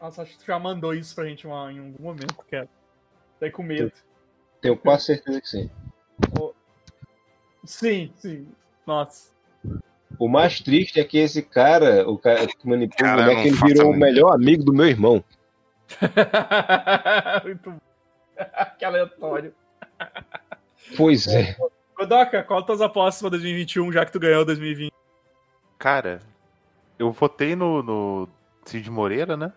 Nossa, 0.00 0.22
acho 0.22 0.32
que 0.32 0.38
tu 0.38 0.46
já 0.46 0.58
mandou 0.58 0.92
isso 0.94 1.14
pra 1.14 1.24
gente 1.26 1.46
uma- 1.46 1.72
em 1.72 1.78
algum 1.78 2.02
momento, 2.02 2.34
cara. 2.50 2.68
Tá 3.38 3.46
aí 3.46 3.50
com 3.50 3.62
medo. 3.62 3.90
Tenho 4.64 4.78
quase 4.78 5.04
certeza 5.04 5.38
que 5.42 5.46
sim. 5.46 5.70
Sim, 7.66 8.10
sim. 8.16 8.48
Nossa. 8.86 9.30
O 10.18 10.26
mais 10.26 10.58
triste 10.58 10.98
é 10.98 11.04
que 11.04 11.18
esse 11.18 11.42
cara, 11.42 12.08
o 12.08 12.16
cara 12.16 12.46
que 12.46 12.66
manipula 12.66 12.96
o 12.96 13.04
Cara, 13.04 13.22
boneco, 13.24 13.40
não 13.40 13.46
ele 13.46 13.56
faça 13.56 13.74
virou 13.74 13.90
o 13.90 13.94
melhor 13.94 14.32
amigo 14.32 14.64
do 14.64 14.72
meu 14.72 14.86
irmão. 14.86 15.22
Muito 17.44 17.72
bom. 17.72 17.78
que 18.78 18.86
aleatório. 18.86 19.54
Pois 20.96 21.26
é. 21.26 21.54
Godoka, 21.94 22.42
qual 22.42 22.60
as 22.60 22.64
tuas 22.64 22.80
apostas 22.80 23.20
pra 23.20 23.28
2021, 23.28 23.92
já 23.92 24.06
que 24.06 24.12
tu 24.12 24.18
ganhou 24.18 24.46
2020? 24.46 24.90
Cara, 25.78 26.20
eu 26.98 27.12
votei 27.12 27.54
no, 27.54 27.82
no 27.82 28.28
Cid 28.64 28.90
Moreira, 28.90 29.36
né? 29.36 29.52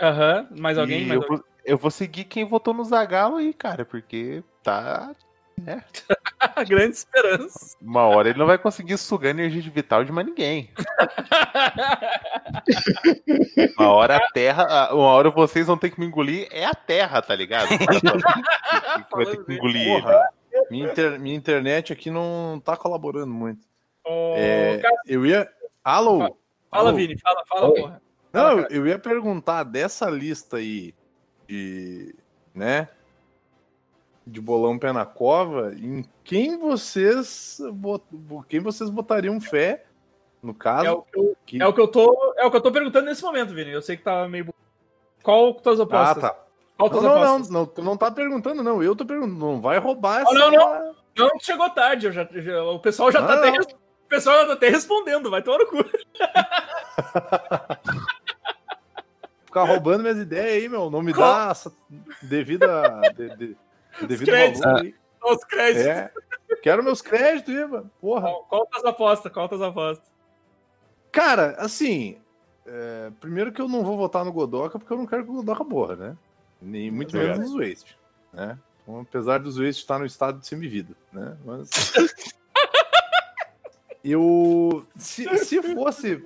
Aham, 0.00 0.48
mais 0.58 0.78
alguém? 0.78 1.02
E 1.02 1.06
Mais 1.08 1.20
eu, 1.20 1.28
alguém? 1.30 1.44
Eu 1.66 1.76
vou 1.76 1.90
seguir 1.90 2.24
quem 2.24 2.44
votou 2.44 2.72
no 2.72 2.84
Zagalo 2.84 3.36
aí, 3.36 3.52
cara, 3.52 3.84
porque 3.84 4.42
tá. 4.62 5.10
Grande 6.68 6.96
esperança. 6.96 7.76
Uma 7.80 8.02
hora 8.02 8.28
ele 8.28 8.38
não 8.38 8.46
vai 8.46 8.58
conseguir 8.58 8.98
sugar 8.98 9.30
energia 9.30 9.62
de 9.62 9.70
vital 9.70 10.04
de 10.04 10.12
mais 10.12 10.26
ninguém. 10.26 10.70
Uma 13.78 13.88
hora 13.88 14.16
a 14.16 14.30
terra. 14.32 14.92
Uma 14.94 15.06
hora 15.08 15.30
vocês 15.30 15.66
vão 15.66 15.76
ter 15.78 15.90
que 15.90 16.00
me 16.00 16.06
engolir, 16.06 16.48
é 16.50 16.64
a 16.64 16.74
terra, 16.74 17.20
tá 17.22 17.34
ligado? 17.34 17.68
Vai 19.10 19.26
ter 19.26 19.44
que 19.44 19.52
engolir. 19.54 20.00
Porra, 20.02 20.28
minha, 20.70 20.90
inter- 20.90 21.18
minha 21.20 21.36
internet 21.36 21.92
aqui 21.92 22.10
não 22.10 22.60
tá 22.64 22.76
colaborando 22.76 23.32
muito. 23.32 23.66
Ô, 24.04 24.34
É, 24.36 24.78
cara, 24.78 24.96
eu 25.06 25.24
ia. 25.26 25.48
Alô? 25.82 26.36
fala, 26.70 26.88
Alô? 26.90 26.96
Vini, 26.96 27.18
fala, 27.18 27.42
fala, 27.48 27.68
Oi. 27.70 27.80
porra. 27.80 28.02
Não, 28.32 28.58
eu 28.68 28.86
ia 28.86 28.98
perguntar 28.98 29.62
dessa 29.62 30.10
lista 30.10 30.58
aí 30.58 30.94
de. 31.48 32.14
né? 32.54 32.88
De 34.26 34.40
bolão 34.40 34.76
pé 34.78 34.92
na 34.92 35.06
cova, 35.06 35.72
em 35.74 36.04
quem 36.24 36.58
vocês 36.58 37.60
bot- 37.72 38.02
quem 38.48 38.58
vocês 38.58 38.90
botariam 38.90 39.40
fé, 39.40 39.84
no 40.42 40.52
caso. 40.52 40.86
É 40.86 40.90
o, 40.90 41.02
que 41.02 41.18
eu, 41.18 41.36
que- 41.46 41.62
é, 41.62 41.66
o 41.66 41.72
que 41.72 41.80
eu 41.80 41.86
tô, 41.88 42.34
é 42.36 42.44
o 42.44 42.50
que 42.50 42.56
eu 42.56 42.60
tô 42.60 42.72
perguntando 42.72 43.06
nesse 43.06 43.22
momento, 43.22 43.54
Vini. 43.54 43.70
Eu 43.70 43.80
sei 43.82 43.96
que 43.96 44.02
tá 44.02 44.26
meio. 44.28 44.52
Qual 45.22 45.54
tuas 45.54 45.78
Ah, 45.78 45.84
apostas? 45.84 46.22
tá. 46.22 46.36
Qual 46.76 46.90
Não, 46.90 46.98
tuas 46.98 47.04
não, 47.04 47.14
não, 47.14 47.22
apostas? 47.24 47.50
não, 47.50 47.66
tu 47.66 47.82
não 47.82 47.96
tá 47.96 48.10
perguntando, 48.10 48.62
não. 48.64 48.82
Eu 48.82 48.96
tô 48.96 49.06
perguntando. 49.06 49.38
Não 49.38 49.60
vai 49.60 49.78
roubar 49.78 50.22
essa. 50.22 50.32
não, 50.34 50.94
Não, 51.16 51.30
chegou 51.40 51.70
tarde. 51.70 52.06
eu 52.06 52.12
já- 52.12 52.28
já- 52.30 52.64
o 52.64 52.80
pessoal 52.80 53.10
já 53.12 53.20
tá 53.24 53.36
Não, 53.36 53.42
até, 53.42 53.46
não. 53.50 53.56
res- 53.58 53.66
o 53.72 54.08
pessoal 54.08 54.36
já 54.40 54.46
tá 54.48 54.52
até 54.54 54.68
respondendo. 54.68 55.30
Vai 55.30 55.40
tomar 55.42 55.58
no 55.58 55.66
cu. 55.68 55.76
Ficar 59.56 59.72
roubando 59.72 60.02
minhas 60.02 60.18
ideias 60.18 60.62
aí, 60.62 60.68
meu. 60.68 60.90
Não 60.90 61.00
me 61.00 61.14
dá 61.14 61.48
essa 61.50 61.72
devida. 62.20 63.00
De, 63.16 63.36
de, 63.36 63.56
devido 64.06 64.28
créditos. 64.28 64.60
valor. 64.60 64.92
Os 65.24 65.44
créditos. 65.44 65.86
É. 65.86 66.12
Quero 66.62 66.84
meus 66.84 67.00
créditos 67.00 67.54
mano. 67.54 67.90
Porra. 67.98 68.20
Qual, 68.20 68.44
qual 68.44 68.66
tuas 68.66 68.84
apostas? 68.84 69.32
Qual 69.32 69.48
tuas 69.48 69.62
apostas? 69.62 70.06
Cara, 71.10 71.56
assim. 71.58 72.18
é, 72.66 73.10
primeiro 73.18 73.50
que 73.50 73.62
eu 73.62 73.66
não 73.66 73.82
vou 73.82 73.96
votar 73.96 74.26
no 74.26 74.32
Godoka 74.32 74.78
porque 74.78 74.92
eu 74.92 74.98
não 74.98 75.06
quero 75.06 75.24
que 75.24 75.30
o 75.30 75.36
Godoka 75.36 75.64
morra, 75.64 75.96
né? 75.96 76.16
Nem 76.60 76.90
muito 76.90 77.16
Obrigado. 77.16 77.38
menos 77.38 77.52
no 77.52 77.66
Waste. 77.66 77.96
Né? 78.34 78.58
Então, 78.82 79.00
apesar 79.00 79.38
dos 79.38 79.56
Waste 79.56 79.80
estar 79.80 79.98
no 79.98 80.04
estado 80.04 80.38
de 80.38 80.46
semi-vida, 80.46 80.94
né? 81.10 81.34
Mas. 81.46 81.70
eu. 84.04 84.86
Se, 84.96 85.26
se 85.38 85.62
fosse. 85.74 86.22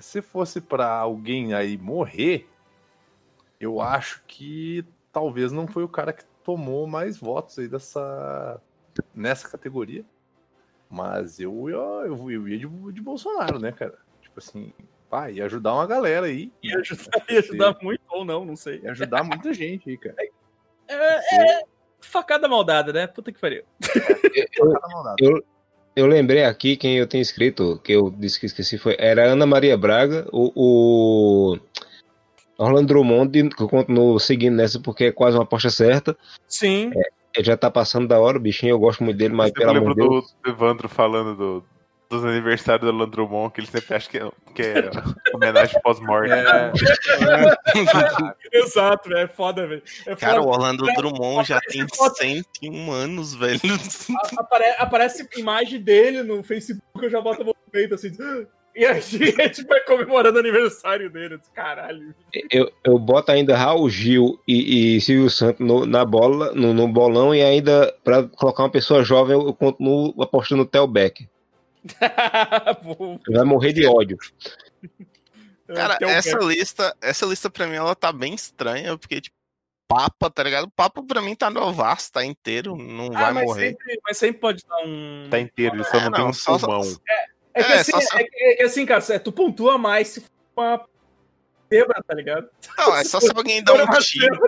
Se 0.00 0.22
fosse 0.22 0.60
pra 0.60 0.88
alguém 0.88 1.52
aí 1.52 1.76
morrer, 1.76 2.48
eu 3.64 3.80
acho 3.80 4.22
que 4.26 4.84
talvez 5.12 5.52
não 5.52 5.66
foi 5.66 5.84
o 5.84 5.88
cara 5.88 6.12
que 6.12 6.24
tomou 6.44 6.86
mais 6.86 7.18
votos 7.18 7.58
aí 7.58 7.68
dessa. 7.68 8.60
nessa 9.14 9.48
categoria. 9.48 10.04
Mas 10.90 11.40
eu, 11.40 11.70
eu, 11.70 11.80
eu, 12.06 12.30
eu 12.30 12.48
ia 12.48 12.58
de, 12.58 12.92
de 12.92 13.00
Bolsonaro, 13.00 13.58
né, 13.58 13.72
cara? 13.72 13.98
Tipo 14.20 14.38
assim, 14.38 14.72
Pá, 15.12 15.30
ia 15.30 15.44
ajudar 15.44 15.74
uma 15.74 15.86
galera 15.86 16.24
aí. 16.24 16.50
Ia 16.64 16.78
ajudar, 16.78 17.24
ia 17.28 17.38
ajudar 17.40 17.76
muito 17.82 18.00
ou 18.08 18.24
não, 18.24 18.46
não 18.46 18.56
sei. 18.56 18.80
Ia 18.82 18.92
ajudar 18.92 19.22
muita 19.22 19.52
gente 19.52 19.90
aí, 19.90 19.98
cara. 19.98 20.16
É, 20.88 21.58
é 21.58 21.62
facada 22.00 22.48
maldada, 22.48 22.94
né? 22.94 23.06
Puta 23.06 23.30
que 23.30 23.38
pariu. 23.38 23.62
Cada 24.56 24.88
mão 24.88 25.04
dada. 25.04 25.42
Eu 25.94 26.06
lembrei 26.06 26.44
aqui 26.44 26.78
quem 26.78 26.96
eu 26.96 27.06
tenho 27.06 27.20
escrito, 27.20 27.78
que 27.84 27.92
eu 27.92 28.10
disse 28.10 28.40
que 28.40 28.46
esqueci, 28.46 28.78
foi. 28.78 28.96
Era 28.98 29.24
Ana 29.26 29.44
Maria 29.44 29.76
Braga, 29.76 30.26
o, 30.32 30.50
o 30.56 31.58
Orlando 32.64 32.86
Drummond, 32.88 33.50
que 33.50 33.62
eu 33.62 33.68
continuo 33.68 34.18
seguindo 34.20 34.56
nessa 34.56 34.80
porque 34.80 35.04
é 35.04 35.12
quase 35.12 35.36
uma 35.36 35.42
aposta 35.44 35.70
certa. 35.70 36.16
Sim. 36.48 36.90
Ele 37.34 37.44
já 37.46 37.56
tá 37.56 37.70
passando 37.70 38.06
da 38.08 38.20
hora, 38.20 38.36
o 38.36 38.40
bichinho, 38.40 38.70
eu 38.72 38.78
gosto 38.78 39.02
muito 39.02 39.16
dele, 39.16 39.32
mas 39.34 39.48
Você 39.50 39.54
pelo 39.54 39.70
amor 39.70 39.94
de 39.94 40.00
Deus. 40.02 40.36
do 40.44 40.50
Evandro 40.50 40.88
falando 40.88 41.34
do- 41.34 41.64
dos 42.10 42.26
aniversários 42.26 42.86
do 42.90 42.94
Landromon, 42.94 43.48
que 43.48 43.60
ele 43.60 43.66
sempre 43.66 43.94
acha 43.96 44.10
que 44.10 44.18
é, 44.18 44.30
que 44.54 44.60
é 44.62 44.90
homenagem 45.34 45.80
pós-morte. 45.80 46.30
É, 46.30 46.70
Exato, 48.52 49.08
velho. 49.08 49.20
É 49.20 49.28
foda, 49.28 49.66
velho. 49.66 49.82
É 50.06 50.14
Cara, 50.16 50.42
o. 50.42 50.48
Orlando 50.48 50.84
Drummond 50.94 51.48
já 51.48 51.58
tem 51.60 51.86
foto. 51.88 52.16
101 52.18 52.90
anos, 52.92 53.34
velho. 53.34 53.60
A- 53.64 54.40
apare- 54.42 54.74
aparece 54.78 55.26
imagem 55.36 55.80
dele 55.80 56.22
no 56.22 56.42
Facebook, 56.42 56.82
eu 57.02 57.10
já 57.10 57.20
boto 57.20 57.42
a 57.42 57.44
mão 57.46 57.54
no 57.66 57.70
peito 57.72 57.94
assim. 57.94 58.12
E 58.74 58.86
a 58.86 58.98
gente 58.98 59.64
vai 59.64 59.80
comemorando 59.80 60.36
o 60.36 60.40
aniversário 60.40 61.10
dele. 61.10 61.38
Caralho. 61.54 62.14
Eu, 62.50 62.72
eu 62.82 62.98
boto 62.98 63.30
ainda 63.30 63.56
Raul 63.56 63.88
Gil 63.90 64.40
e, 64.48 64.96
e 64.96 65.00
Silvio 65.00 65.28
Santos 65.28 65.64
no- 65.66 65.84
na 65.84 66.04
bola, 66.04 66.52
no, 66.54 66.72
no 66.72 66.88
bolão, 66.88 67.34
e 67.34 67.42
ainda, 67.42 67.94
pra 68.02 68.22
colocar 68.24 68.62
uma 68.62 68.70
pessoa 68.70 69.04
jovem, 69.04 69.34
eu 69.36 69.52
continuo 69.52 70.14
apostando 70.22 70.62
no 70.62 70.68
Tel 70.68 70.86
Beck. 70.86 71.28
Vai 73.28 73.44
morrer 73.44 73.72
de 73.72 73.86
ódio. 73.86 74.16
Cara, 75.66 75.96
é 76.00 76.06
o 76.06 76.08
essa 76.08 76.38
lista, 76.38 76.96
essa 77.00 77.26
lista 77.26 77.48
pra 77.50 77.66
mim, 77.66 77.76
ela 77.76 77.94
tá 77.94 78.12
bem 78.12 78.34
estranha, 78.34 78.96
porque, 78.98 79.20
tipo, 79.20 79.36
Papa, 79.88 80.30
tá 80.30 80.42
ligado? 80.42 80.70
Papa 80.74 81.02
pra 81.02 81.20
mim 81.20 81.34
tá 81.34 81.50
novaço, 81.50 82.10
tá 82.12 82.24
inteiro, 82.24 82.74
não 82.76 83.06
Ah, 83.14 83.24
vai 83.24 83.32
mas 83.34 83.44
morrer. 83.44 83.68
Sempre, 83.70 84.00
mas 84.02 84.16
sempre 84.16 84.40
pode 84.40 84.64
dar 84.66 84.78
um. 84.86 85.26
Tá 85.28 85.38
inteiro, 85.38 85.76
ele 85.76 85.84
só 85.84 85.98
É, 85.98 86.04
não, 86.04 86.12
tem 86.12 86.20
não, 86.22 86.30
um 86.30 86.32
só- 86.32 86.58
pulmão. 86.58 86.80
É 86.82 87.31
que, 87.52 87.72
É, 87.72 87.78
assim, 87.80 88.00
se- 88.00 88.16
é, 88.16 88.24
que- 88.24 88.44
é 88.44 88.56
que 88.56 88.62
assim, 88.62 88.86
cara, 88.86 89.04
é, 89.10 89.18
tu 89.18 89.32
pontua 89.32 89.76
mais 89.78 90.08
se 90.08 90.20
for 90.20 90.28
uma 90.56 90.84
zebra, 91.72 92.02
tá 92.06 92.14
ligado? 92.14 92.48
Não, 92.78 92.96
é 92.96 93.04
só 93.04 93.18
se 93.20 93.28
alguém 93.36 93.62
dá 93.62 93.72
um 93.74 93.86
tiro. 94.00 94.38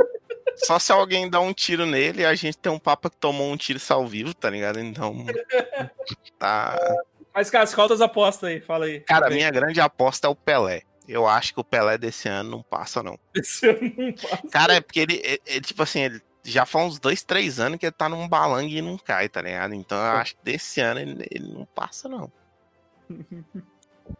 Só 0.57 0.79
se 0.79 0.93
alguém 0.93 1.29
dá 1.29 1.41
um 1.41 1.53
tiro 1.53 1.85
nele 1.85 2.23
e 2.23 2.25
a 2.25 2.35
gente 2.35 2.57
tem 2.57 2.71
um 2.71 2.79
Papa 2.79 3.11
que 3.11 3.17
tomou 3.17 3.51
um 3.51 3.57
tiro 3.57 3.77
e 3.77 3.81
saiu 3.81 4.07
vivo, 4.07 4.33
tá 4.35 4.49
ligado? 4.51 4.79
Então. 4.79 5.25
Tá. 6.39 6.79
Mas, 7.35 7.51
cara, 7.51 7.67
qual 7.69 7.89
das 7.89 8.01
apostas 8.01 8.49
aí? 8.51 8.61
Fala 8.61 8.85
aí. 8.87 9.01
Cara, 9.01 9.27
a 9.27 9.31
minha 9.31 9.51
grande 9.51 9.81
aposta 9.81 10.27
é 10.27 10.31
o 10.31 10.35
Pelé. 10.37 10.83
Eu 11.09 11.27
acho 11.27 11.53
que 11.53 11.61
o 11.61 11.65
Pelé 11.65 11.99
desse 11.99 12.29
ano 12.29 12.51
não 12.51 12.63
passa, 12.63 13.03
não. 13.03 13.19
Esse 13.35 13.69
ano 13.69 13.93
não 13.97 14.13
passa. 14.13 14.49
Cara, 14.51 14.75
é 14.75 14.81
porque 14.81 15.01
ele, 15.01 15.21
ele- 15.25 15.43
ele, 15.47 15.61
tipo 15.61 15.83
assim, 15.83 16.01
ele 16.03 16.23
já 16.45 16.65
faz 16.65 16.87
uns 16.87 16.99
dois, 16.99 17.23
três 17.23 17.59
anos 17.59 17.79
que 17.79 17.87
ele 17.87 17.93
tá 17.93 18.09
num 18.09 18.29
balangue 18.29 18.77
e 18.79 18.83
não 18.83 18.97
cai, 18.99 19.29
tá 19.29 19.43
ligado? 19.43 19.75
Então 19.75 19.99
eu 19.99 20.13
acho 20.19 20.37
que 20.37 20.45
desse 20.45 20.81
ano 20.81 21.01
ele, 21.01 21.27
ele 21.31 21.49
não 21.53 21.65
passa, 21.67 22.09
não. 22.09 22.31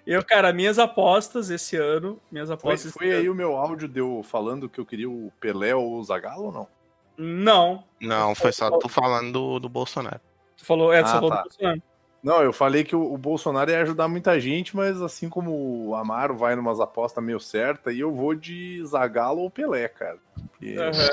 Eu, 0.07 0.25
cara, 0.25 0.53
minhas 0.53 0.79
apostas 0.79 1.51
esse 1.51 1.77
ano. 1.77 2.21
Minhas 2.31 2.49
foi, 2.49 2.55
apostas. 2.55 2.93
foi 2.93 3.07
esse 3.07 3.17
aí 3.17 3.23
ano- 3.25 3.33
o 3.33 3.35
meu 3.35 3.57
áudio 3.57 3.89
deu 3.89 4.23
falando 4.23 4.69
que 4.69 4.79
eu 4.79 4.87
queria 4.87 5.09
o 5.09 5.31
Pelé 5.41 5.75
ou 5.75 5.99
o 5.99 6.03
Zagallo 6.05 6.47
ou 6.47 6.53
não? 6.53 6.69
Não. 7.17 7.85
Não, 8.01 8.35
foi 8.35 8.53
só 8.53 8.71
tu 8.79 8.89
falando 8.89 9.33
do, 9.33 9.61
do 9.61 9.69
Bolsonaro. 9.69 10.21
Tu 10.57 10.65
falou, 10.65 10.93
é, 10.93 11.03
tu 11.03 11.07
Ah, 11.07 11.13
falou 11.13 11.31
tá. 11.31 11.37
do 11.37 11.43
Bolsonaro. 11.43 11.83
Não, 12.23 12.43
eu 12.43 12.53
falei 12.55 12.85
que 12.85 12.97
o, 12.97 13.13
o 13.13 13.19
Bolsonaro 13.19 13.71
ia 13.71 13.83
ajudar 13.83 14.09
muita 14.09 14.41
gente, 14.41 14.75
mas 14.75 15.03
assim 15.03 15.29
como 15.29 15.89
o 15.89 15.95
Amaro 15.95 16.35
vai 16.35 16.57
numas 16.57 16.81
apostas 16.81 17.23
meio 17.23 17.39
certas, 17.39 17.95
e 17.95 18.01
eu 18.01 18.15
vou 18.15 18.35
de 18.35 18.83
Zagallo 18.87 19.43
ou 19.43 19.51
Pelé, 19.51 19.89
cara. 19.89 20.19
Porque 20.35 20.75
Aham. 20.79 21.11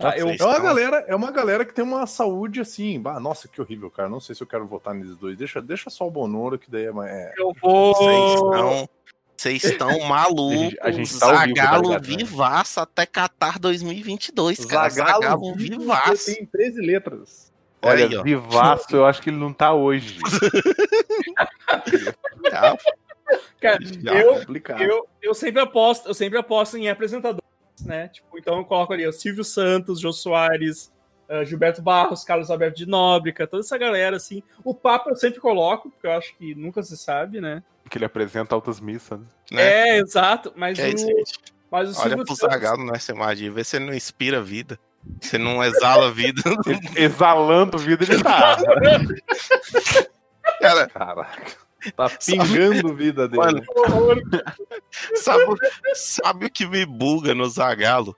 Tá, 0.00 0.16
eu, 0.16 0.30
É 0.30 0.44
uma 0.44 0.58
galera, 0.60 1.04
é 1.06 1.14
uma 1.14 1.30
galera 1.30 1.64
que 1.64 1.74
tem 1.74 1.84
uma 1.84 2.06
saúde 2.06 2.60
assim. 2.60 2.98
Bah, 2.98 3.20
nossa, 3.20 3.46
que 3.46 3.60
horrível, 3.60 3.90
cara. 3.90 4.08
Não 4.08 4.18
sei 4.20 4.34
se 4.34 4.42
eu 4.42 4.46
quero 4.46 4.66
votar 4.66 4.94
neles 4.94 5.14
dois. 5.14 5.36
Deixa, 5.36 5.60
deixa 5.60 5.90
só 5.90 6.06
o 6.06 6.10
Bonoro, 6.10 6.58
que 6.58 6.70
daí 6.70 6.86
é. 6.86 6.90
mais- 6.92 7.12
é- 7.12 7.34
eu 7.36 7.52
Vocês 7.60 7.60
vou. 8.40 8.54
estão. 8.54 8.88
Vocês 9.36 9.64
estão 9.64 10.00
malucos. 10.08 10.76
A 10.80 10.90
gente 10.90 11.18
tá 11.18 11.44
vivo, 11.44 11.54
tá 11.54 11.62
Zagalo 11.64 11.90
né? 11.90 11.98
vivaço 12.02 12.80
até 12.80 13.04
Qatar 13.06 13.58
2022, 13.58 14.64
cara. 14.64 14.88
Zagalo, 14.88 15.22
Zagalo 15.22 15.54
vivo, 15.54 15.80
vivaço. 15.80 16.26
Tem 16.34 16.46
13 16.46 16.80
letras. 16.80 17.50
Olha 17.82 18.04
Olha, 18.06 18.18
aí, 18.18 18.22
vivaço, 18.24 18.94
eu 18.94 19.06
acho 19.06 19.22
que 19.22 19.30
ele 19.30 19.38
não 19.38 19.52
tá 19.54 19.72
hoje. 19.72 20.18
Já- 22.50 22.76
Cara, 23.60 23.78
já- 23.80 24.14
eu, 24.14 24.34
Complicado. 24.40 24.82
eu, 24.82 25.06
eu 25.22 25.34
sempre 25.34 25.60
aposto, 25.62 26.08
eu 26.08 26.14
sempre 26.14 26.36
aposto 26.38 26.76
em 26.76 26.88
apresentadores, 26.88 27.40
né? 27.84 28.08
Tipo, 28.08 28.38
então 28.38 28.58
eu 28.58 28.64
coloco 28.64 28.92
ali 28.92 29.06
o 29.06 29.12
Silvio 29.12 29.44
Santos, 29.44 30.00
Jô 30.00 30.12
Soares, 30.12 30.92
ah, 31.30 31.44
Gilberto 31.44 31.80
Barros, 31.80 32.24
Carlos 32.24 32.50
Alberto 32.50 32.76
de 32.76 32.86
Nóbrega, 32.86 33.46
toda 33.46 33.62
essa 33.62 33.78
galera, 33.78 34.16
assim. 34.16 34.42
O 34.64 34.74
Papa 34.74 35.10
eu 35.10 35.16
sempre 35.16 35.38
coloco, 35.38 35.88
porque 35.88 36.06
eu 36.06 36.12
acho 36.12 36.36
que 36.36 36.56
nunca 36.56 36.82
se 36.82 36.96
sabe, 36.96 37.40
né? 37.40 37.62
Que 37.88 37.98
ele 37.98 38.04
apresenta 38.04 38.52
altas 38.52 38.80
missas. 38.80 39.20
Né? 39.20 39.26
né? 39.52 39.62
É, 39.62 39.98
exato. 39.98 40.52
Mas 40.56 40.76
Que 40.76 40.82
é 40.82 40.88
isso, 40.88 41.04
o, 41.04 41.08
gente. 41.08 41.34
mas 41.70 41.96
o 41.96 42.00
Olha 42.00 42.08
Silvio 42.08 42.26
pro 42.26 42.34
Santos. 42.34 42.54
Zagalo 42.54 42.84
no 42.84 42.96
SMAD, 42.96 43.48
vê 43.50 43.62
se 43.62 43.76
ele 43.76 43.86
não 43.86 43.94
inspira 43.94 44.42
vida. 44.42 44.76
Se 45.20 45.38
não 45.38 45.62
exala 45.62 46.10
vida. 46.10 46.42
Exalando 46.96 47.78
vida, 47.78 48.04
ele 48.04 48.22
tá. 48.22 48.58
Cara, 50.60 50.88
Caraca. 50.88 51.69
Tá 51.96 52.08
pingando 52.08 52.94
vida 52.94 53.28
dele. 53.28 53.42
Mano, 53.42 53.62
horror. 53.74 54.20
sabe, 55.16 55.44
sabe 55.94 56.46
o 56.46 56.50
que 56.50 56.66
me 56.66 56.84
buga 56.84 57.34
no 57.34 57.48
Zagalo? 57.48 58.16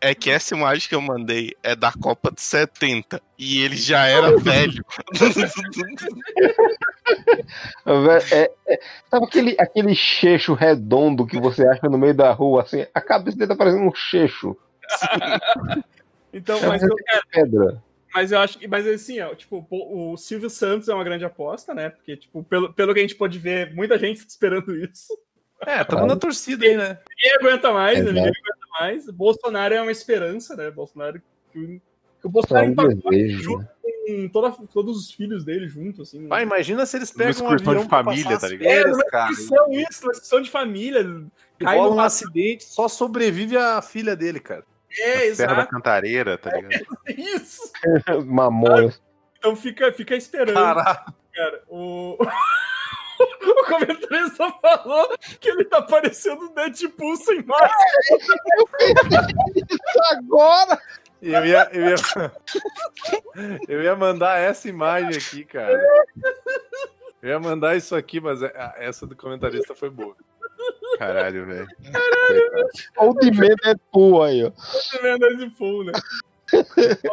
É 0.00 0.14
que 0.14 0.30
essa 0.30 0.54
imagem 0.54 0.88
que 0.88 0.94
eu 0.94 1.00
mandei 1.00 1.54
é 1.60 1.74
da 1.74 1.90
Copa 1.90 2.30
de 2.30 2.40
70 2.40 3.20
e 3.36 3.62
ele 3.62 3.76
já 3.76 4.06
era 4.06 4.30
velho. 4.38 4.84
É, 8.30 8.50
é- 8.66 8.80
sabe 9.10 9.26
aquele, 9.26 9.56
aquele 9.58 9.94
cheixo 9.96 10.54
redondo 10.54 11.26
que 11.26 11.40
você 11.40 11.66
acha 11.66 11.88
no 11.88 11.98
meio 11.98 12.14
da 12.14 12.30
rua, 12.32 12.62
assim? 12.62 12.86
A 12.94 13.00
cabeça 13.00 13.36
dele 13.36 13.48
tá 13.48 13.56
parecendo 13.56 13.82
um 13.82 13.94
cheixo. 13.94 14.56
Então, 16.32 16.60
mas 16.68 16.82
eu, 16.82 16.94
cara, 17.04 17.22
Pedra. 17.32 17.82
Mas 18.14 18.32
eu 18.32 18.38
acho 18.38 18.58
que. 18.58 18.68
Mas 18.68 18.86
assim, 18.86 19.20
ó, 19.20 19.34
tipo, 19.34 19.66
o 19.70 20.16
Silvio 20.16 20.50
Santos 20.50 20.88
é 20.88 20.94
uma 20.94 21.04
grande 21.04 21.24
aposta, 21.24 21.74
né? 21.74 21.90
Porque, 21.90 22.16
tipo, 22.16 22.42
pelo, 22.44 22.72
pelo 22.72 22.92
que 22.92 23.00
a 23.00 23.02
gente 23.02 23.14
pode 23.14 23.38
ver, 23.38 23.74
muita 23.74 23.98
gente 23.98 24.18
esperando 24.26 24.76
isso. 24.76 25.18
É, 25.66 25.82
tamo 25.82 26.06
na 26.06 26.16
torcida 26.16 26.64
aí, 26.64 26.76
né? 26.76 26.98
Ninguém 27.10 27.36
aguenta 27.40 27.72
mais, 27.72 27.98
né? 27.98 28.12
Ninguém 28.12 28.22
aguenta 28.22 28.66
mais. 28.80 29.10
Bolsonaro 29.10 29.74
é 29.74 29.82
uma 29.82 29.90
esperança, 29.90 30.54
né? 30.54 30.70
Bolsonaro. 30.70 31.20
Que, 31.52 31.80
que 32.20 32.26
o 32.26 32.28
Bolsonaro 32.28 32.74
desejo. 32.74 33.42
junto 33.42 33.78
com 34.08 34.28
toda, 34.28 34.52
todos 34.72 34.96
os 34.96 35.10
filhos 35.10 35.44
dele 35.44 35.68
junto, 35.68 36.02
assim. 36.02 36.26
Pai, 36.26 36.42
imagina 36.42 36.86
se 36.86 36.96
eles 36.96 37.10
pegam 37.10 37.28
um 37.28 37.30
excursão 37.30 37.70
avião 37.72 37.82
de 37.82 37.88
pra 37.88 38.04
família, 38.04 38.24
passar 38.24 38.40
tá 38.40 38.48
ligado? 38.48 38.68
é, 38.68 38.74
férias, 38.74 38.96
uma 38.96 39.04
cara. 39.04 39.32
isso, 39.32 40.34
uma 40.34 40.42
de 40.42 40.50
família. 40.50 41.26
Cai 41.58 41.76
no 41.76 41.94
um 41.94 42.00
acidente, 42.00 42.64
só 42.64 42.88
sobrevive 42.88 43.56
a 43.56 43.82
filha 43.82 44.16
dele, 44.16 44.40
cara. 44.40 44.64
É, 44.90 45.34
Serra 45.34 45.54
da 45.54 45.60
exato. 45.60 45.70
Cantareira, 45.70 46.38
tá 46.38 46.50
ligado? 46.50 46.86
Isso. 47.08 47.70
Mamona. 48.26 48.94
Então 49.38 49.54
fica, 49.54 49.92
fica 49.92 50.16
esperando, 50.16 50.54
Caralho. 50.54 51.14
cara. 51.32 51.62
O... 51.68 52.16
o 53.20 53.64
comentarista 53.66 54.50
falou 54.60 55.16
que 55.40 55.48
ele 55.48 55.64
tá 55.64 55.82
parecendo 55.82 56.44
um 56.44 56.54
Deadpool 56.54 57.16
sem 57.16 57.42
máscara. 57.44 57.72
Agora! 60.10 60.80
Eu 61.20 61.44
ia, 61.44 61.68
eu, 61.72 61.88
ia, 61.88 61.96
eu 63.68 63.82
ia 63.82 63.96
mandar 63.96 64.38
essa 64.38 64.68
imagem 64.68 65.16
aqui, 65.16 65.44
cara. 65.44 65.76
Eu 67.20 67.30
ia 67.30 67.40
mandar 67.40 67.76
isso 67.76 67.96
aqui, 67.96 68.20
mas 68.20 68.40
é- 68.40 68.74
essa 68.78 69.04
do 69.04 69.16
comentarista 69.16 69.74
foi 69.74 69.90
boa. 69.90 70.16
Caralho, 70.98 71.46
velho. 71.46 71.68
Ou 72.96 73.14
de 73.18 73.30
medo 73.30 73.56
é 73.64 73.74
tua 73.92 74.26
aí, 74.28 74.44
ó. 74.44 74.50
Tá 74.50 74.98
vendo 75.02 75.36
Deadpool, 75.36 75.84
né? 75.84 75.92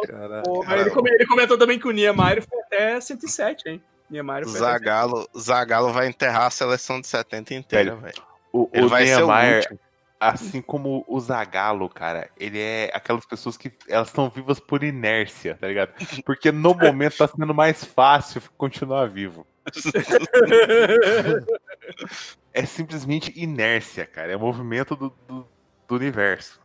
Caralho. 0.06 0.80
Ele, 0.80 0.90
come- 0.90 1.10
ele 1.10 1.26
comentou 1.26 1.56
também 1.58 1.78
que 1.78 1.86
o 1.86 1.90
Niemeyer 1.92 2.42
foi 2.42 2.58
até 2.62 3.00
107, 3.00 3.68
hein? 3.68 3.82
Niemeyer 4.10 4.44
foi 4.44 4.58
Zagalo, 4.58 5.28
Zagalo 5.38 5.92
vai 5.92 6.08
enterrar 6.08 6.46
a 6.46 6.50
seleção 6.50 7.00
de 7.00 7.06
70 7.06 7.54
inteira, 7.54 7.94
velho. 7.96 8.22
O, 8.52 8.68
Ele 8.72 8.86
o 8.86 8.88
vai 8.88 9.06
ser 9.06 9.22
o 9.22 9.26
Niemeyer, 9.26 9.58
último. 9.62 9.78
assim 10.18 10.62
como 10.62 11.04
o 11.08 11.20
Zagalo, 11.20 11.88
cara, 11.88 12.30
ele 12.38 12.58
é 12.58 12.90
aquelas 12.94 13.26
pessoas 13.26 13.56
que 13.56 13.70
elas 13.88 14.08
estão 14.08 14.30
vivas 14.30 14.58
por 14.60 14.82
inércia, 14.82 15.56
tá 15.60 15.66
ligado? 15.68 15.92
Porque 16.24 16.50
no 16.52 16.74
momento 16.74 17.18
tá 17.18 17.28
sendo 17.28 17.54
mais 17.54 17.84
fácil 17.84 18.40
continuar 18.56 19.08
vivo. 19.10 19.46
É 22.56 22.64
simplesmente 22.64 23.32
inércia, 23.38 24.06
cara. 24.06 24.32
É 24.32 24.36
movimento 24.36 24.96
do, 24.96 25.12
do, 25.28 25.46
do 25.86 25.94
universo. 25.94 26.58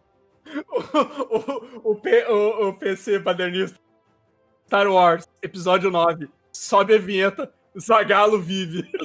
o, 0.72 0.80
o, 1.90 1.92
o, 1.92 1.96
P- 1.96 2.26
o- 2.30 2.70
o 2.70 2.74
PC 2.74 3.20
padernista. 3.20 3.78
Star 4.68 4.88
Wars, 4.88 5.28
episódio 5.42 5.92
9. 5.92 6.30
Sobe 6.54 6.96
a 6.96 6.98
vinheta. 6.98 7.52
Zagalo 7.78 8.40
vive. 8.42 8.90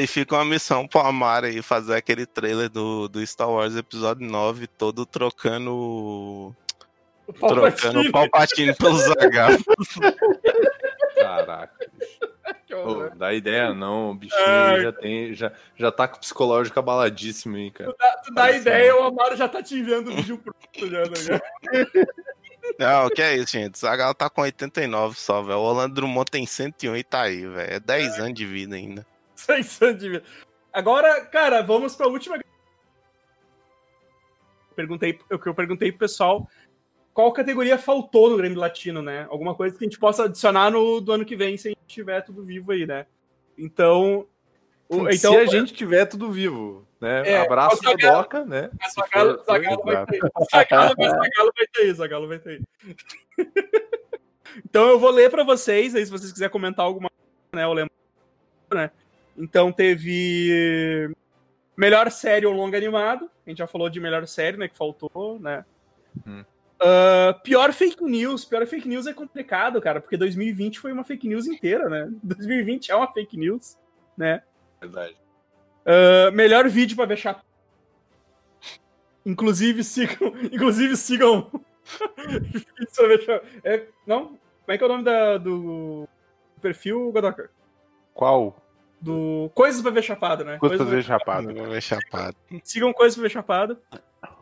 E 0.00 0.06
fica 0.06 0.36
uma 0.36 0.44
missão 0.44 0.86
pro 0.86 1.00
Amaro 1.00 1.46
aí 1.46 1.60
fazer 1.60 1.96
aquele 1.96 2.24
trailer 2.24 2.68
do, 2.70 3.08
do 3.08 3.24
Star 3.26 3.50
Wars 3.50 3.76
Episódio 3.76 4.26
9 4.26 4.66
todo 4.66 5.04
trocando. 5.04 5.74
O 5.74 6.54
Trocando 7.34 8.00
o 8.00 8.12
Palpatine 8.12 8.74
pelo 8.74 8.96
Zagal. 8.98 9.50
Caraca. 11.36 11.86
Que 12.66 12.74
Ô, 12.74 12.88
horror. 12.88 13.16
dá 13.16 13.32
ideia 13.32 13.72
não, 13.72 14.10
o 14.10 14.14
bichinho 14.14 14.42
Ai. 14.44 14.82
já 14.82 14.92
tem, 14.92 15.32
já, 15.34 15.52
já 15.76 15.92
tá 15.92 16.08
com 16.08 16.16
o 16.16 16.20
psicológico 16.20 16.78
abaladíssimo 16.78 17.56
aí, 17.56 17.70
cara. 17.70 17.92
Tu 17.92 17.96
dá, 17.98 18.16
tu 18.16 18.34
dá 18.34 18.50
ideia, 18.50 18.96
o 18.96 19.04
Amaro 19.04 19.36
já 19.36 19.48
tá 19.48 19.62
te 19.62 19.76
enviando 19.76 20.10
o 20.10 20.16
vídeo 20.16 20.38
pronto 20.38 20.90
já, 20.90 21.02
né? 21.02 21.38
cara? 21.38 22.06
Não, 22.78 23.10
que 23.10 23.22
é 23.22 23.36
isso, 23.36 23.52
gente. 23.52 23.74
O 23.74 23.78
Zagal 23.78 24.14
tá 24.14 24.28
com 24.28 24.42
89 24.42 25.18
só, 25.18 25.42
velho. 25.42 25.58
O 25.58 25.62
Orlando 25.62 25.94
Drummond 25.94 26.30
tem 26.30 26.46
101 26.46 26.96
e 26.96 27.04
tá 27.04 27.22
aí, 27.22 27.46
velho. 27.46 27.74
É 27.74 27.80
10 27.80 28.18
anos 28.18 28.34
de 28.34 28.46
vida 28.46 28.74
ainda. 28.76 29.06
Seis 29.34 29.80
anos 29.82 29.98
de 29.98 30.08
vida. 30.08 30.24
Agora, 30.72 31.24
cara, 31.26 31.62
vamos 31.62 31.94
pra 31.94 32.06
última. 32.06 32.38
Perguntei, 34.74 35.18
o 35.30 35.38
que 35.38 35.48
eu 35.48 35.54
perguntei 35.54 35.90
pro 35.90 36.00
pessoal. 36.00 36.48
Qual 37.14 37.32
categoria 37.32 37.76
faltou 37.76 38.30
no 38.30 38.36
Grêmio 38.36 38.58
Latino, 38.58 39.02
né? 39.02 39.26
Alguma 39.28 39.54
coisa 39.54 39.76
que 39.76 39.84
a 39.84 39.86
gente 39.86 39.98
possa 39.98 40.24
adicionar 40.24 40.70
no 40.70 41.00
do 41.00 41.12
ano 41.12 41.24
que 41.24 41.36
vem, 41.36 41.56
se 41.58 41.68
a 41.68 41.70
gente 41.70 41.80
tiver 41.86 42.20
tudo 42.22 42.42
vivo 42.42 42.72
aí, 42.72 42.86
né? 42.86 43.06
Então. 43.58 44.26
o- 44.88 45.08
então 45.10 45.32
Se 45.34 45.38
a 45.38 45.46
gente 45.46 45.72
tiver 45.74 46.06
tudo 46.06 46.30
vivo, 46.30 46.86
né? 47.00 47.22
É, 47.28 47.38
Abraço 47.40 47.76
Zagallo- 47.76 48.00
Godoca, 48.16 48.44
né? 48.44 48.70
Zagalo, 48.94 49.42
Zagalo 49.44 49.82
vai 49.84 50.06
ter. 50.06 50.20
Zagalo, 50.50 50.88
Zagalo 50.98 51.52
vai 51.56 51.66
ter, 51.72 51.94
Zagalo 51.94 52.28
vai 52.28 52.38
ter. 52.38 52.62
então 54.64 54.88
eu 54.88 54.98
vou 54.98 55.10
ler 55.10 55.30
pra 55.30 55.44
vocês, 55.44 55.94
aí 55.94 56.04
se 56.04 56.10
vocês 56.10 56.32
quiserem 56.32 56.52
comentar 56.52 56.84
alguma 56.84 57.08
coisa, 57.10 57.56
né? 57.56 57.64
Eu 57.64 57.72
lembro, 57.72 57.92
né? 58.72 58.90
Então 59.36 59.72
teve 59.72 61.10
melhor 61.76 62.10
série 62.10 62.46
ou 62.46 62.52
longa 62.52 62.76
animado. 62.76 63.30
A 63.46 63.50
gente 63.50 63.58
já 63.58 63.66
falou 63.66 63.88
de 63.88 64.00
melhor 64.00 64.26
série, 64.26 64.56
né? 64.56 64.68
Que 64.68 64.76
faltou, 64.76 65.38
né? 65.40 65.64
Hum. 66.26 66.44
Ah, 66.82 67.34
pior 67.44 67.72
fake 67.72 68.02
news. 68.02 68.44
Pior 68.44 68.66
fake 68.66 68.88
news 68.88 69.06
é 69.06 69.12
complicado, 69.14 69.80
cara, 69.80 70.00
porque 70.00 70.16
2020 70.16 70.80
foi 70.80 70.92
uma 70.92 71.04
fake 71.04 71.28
news 71.28 71.46
inteira, 71.46 71.88
né? 71.88 72.08
2020 72.22 72.90
é 72.90 72.96
uma 72.96 73.12
fake 73.12 73.36
news, 73.36 73.76
né? 74.16 74.42
Verdade. 74.80 75.16
Ah, 75.86 76.30
melhor 76.32 76.68
vídeo 76.68 76.96
pra 76.96 77.06
ver 77.06 77.16
chapa. 77.16 77.42
Inclusive 79.24 79.84
sigam. 79.84 80.32
Inclusive 80.52 80.96
sigam. 80.96 81.50
Pra. 83.26 83.42
É, 83.64 83.86
não? 84.06 84.26
Como 84.28 84.38
é 84.68 84.78
que 84.78 84.84
é 84.84 84.86
o 84.86 84.88
nome 84.88 85.02
da, 85.02 85.36
do 85.36 86.08
perfil, 86.60 87.10
Godoka? 87.10 87.50
Qual? 88.14 88.56
Do 89.00 89.50
Coisas 89.54 89.82
pra 89.82 89.90
ver 89.90 90.02
chapado, 90.02 90.44
né? 90.44 90.58
Coisas 90.58 90.88
ver 90.88 91.02
chapado. 91.02 91.52
Vou 91.52 91.66
ver 91.68 91.80
chapado. 91.82 92.36
pra- 92.48 92.60
Sigam 92.62 92.92
Coisas 92.92 93.16
pra 93.16 93.22
ver 93.22 93.30
chapado. 93.30 93.78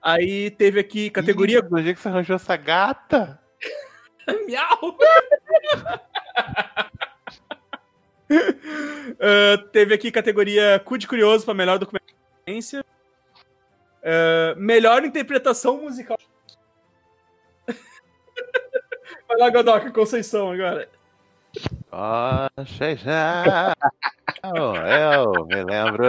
Aí 0.02 0.51
teve 0.51 0.81
aqui 0.81 1.11
categoria. 1.11 1.59
Ih, 1.59 1.62
Do 1.62 1.82
jeito 1.82 1.97
que 1.97 2.02
você 2.02 2.09
arranjou 2.09 2.36
essa 2.36 2.57
gata? 2.57 3.40
Miau! 4.47 4.97
Ah, 9.20 9.59
teve 9.73 9.93
aqui 9.93 10.11
categoria 10.12 10.81
Cu 10.85 10.97
de 10.97 11.09
Curioso 11.09 11.44
para 11.44 11.52
melhor 11.52 11.78
documentância. 11.78 12.85
Ah, 14.05 14.55
melhor 14.57 15.05
interpretação 15.05 15.82
musical. 15.82 16.16
Vai 19.27 19.36
lá, 19.36 19.51
Godoka, 19.51 19.90
Conceição 19.90 20.52
agora. 20.52 20.89
Poxa, 21.90 22.97
já. 22.97 23.74
Eu 24.44 25.44
me 25.47 25.65
lembro. 25.65 26.07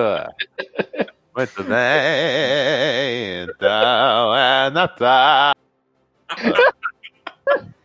Muito 1.36 1.64
bem. 1.64 3.44
Então 3.44 4.36
é 4.36 4.70
Natal. 4.70 5.54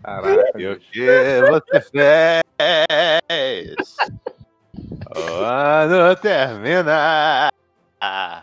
Caraca, 0.03 0.61
E 0.61 0.67
o 0.69 0.79
que 0.81 1.41
você 1.43 1.81
fez? 1.81 3.97
O 5.17 5.21
ano 5.45 6.17
termina. 6.17 7.49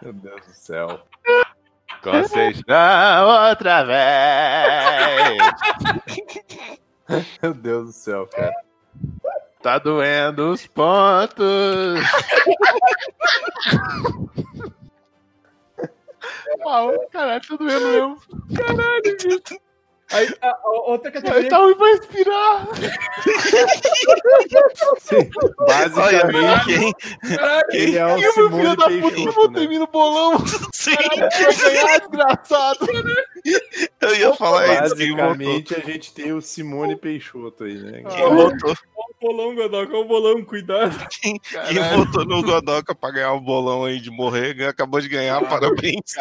meu 0.02 0.14
Deus 0.14 0.42
do 0.46 0.54
céu. 0.54 1.02
Conceição 2.02 3.28
outra 3.50 3.84
vez. 3.84 5.38
Meu 7.42 7.54
Deus 7.54 7.86
do 7.88 7.92
céu, 7.94 8.28
cara. 8.28 8.54
Tá 9.62 9.78
doendo 9.80 10.52
os 10.52 10.66
pontos. 10.68 12.00
Uau, 16.65 17.07
caralho, 17.10 17.41
tá 17.48 17.56
doendo 17.56 17.88
mesmo. 17.88 18.18
Aí, 20.12 20.28
a, 20.42 20.50
a 20.50 20.70
outra 20.88 21.12
categoria. 21.12 21.50
Tá 21.50 21.58
ruim 21.58 21.76
pra 21.76 21.88
respirar. 21.88 22.68
Sim, 25.00 25.30
basicamente, 25.68 26.66
quem? 26.66 27.38
Caralho, 27.38 27.64
ele 27.72 27.98
é 27.98 28.06
o 28.06 28.18
filho 28.18 28.32
Simone 28.34 28.76
da 28.76 28.86
puta, 28.86 28.94
eu 28.94 29.12
Peixoto, 29.12 29.34
botei 29.34 29.64
né? 29.64 29.70
mim 29.70 29.80
no 29.80 29.88
bolão. 29.88 30.38
Sim, 30.74 30.96
Vai 30.96 31.30
ganhar, 31.30 32.00
desgraçado. 32.00 32.88
eu 34.02 34.16
ia 34.16 34.34
falar 34.36 34.86
isso. 34.86 34.96
Quem? 34.96 35.16
Basicamente, 35.16 35.76
a 35.76 35.80
gente 35.80 36.14
tem 36.14 36.32
o 36.34 36.42
Simone 36.42 36.96
Peixoto 36.96 37.64
aí, 37.64 37.76
né? 37.76 38.04
Quem 38.10 38.30
votou, 38.30 38.72
o 38.72 39.16
bolão, 39.22 39.56
Godoka, 39.56 39.98
o 39.98 40.06
bolão, 40.06 40.44
cuidado. 40.44 41.08
quem 41.22 41.40
votou 41.96 42.26
no 42.26 42.44
Godoka 42.44 42.94
pra 42.94 43.12
ganhar 43.12 43.34
o 43.34 43.42
bolão 43.42 43.86
aí 43.86 44.00
de 44.00 44.12
morrer, 44.12 44.62
acabou 44.68 45.00
de 45.00 45.08
ganhar, 45.08 45.42
parabéns. 45.48 46.14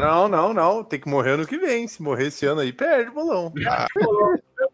Não, 0.00 0.28
não, 0.28 0.52
não. 0.54 0.84
Tem 0.84 1.00
que 1.00 1.08
morrer 1.08 1.32
ano 1.32 1.46
que 1.46 1.58
vem. 1.58 1.86
Se 1.88 2.02
morrer 2.02 2.28
esse 2.28 2.46
ano 2.46 2.60
aí, 2.60 2.72
perde 2.72 3.10
o 3.10 3.14
bolão. 3.14 3.52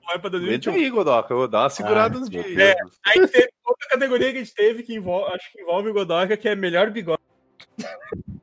Vai 0.07 0.19
pra 0.19 0.29
Aguenta 0.29 0.31
2021. 0.31 0.73
aí, 0.75 0.91
Godoca. 0.91 1.33
Eu 1.33 1.39
vou 1.39 1.49
dar 1.49 1.63
uma 1.63 1.71
segurada 1.71 2.19
nos 2.19 2.29
dias. 2.29 2.45
É, 2.59 2.75
aí 3.07 3.27
teve 3.29 3.51
outra 3.65 3.89
categoria 3.91 4.33
que 4.33 4.39
a 4.39 4.43
gente 4.43 4.55
teve 4.55 4.83
que 4.83 4.95
envolve, 4.95 5.33
acho 5.35 5.53
que 5.53 5.61
envolve 5.61 5.89
o 5.91 5.93
Godoka, 5.93 6.37
que 6.37 6.49
é 6.49 6.55
melhor 6.57 6.91
bigode. 6.91 7.21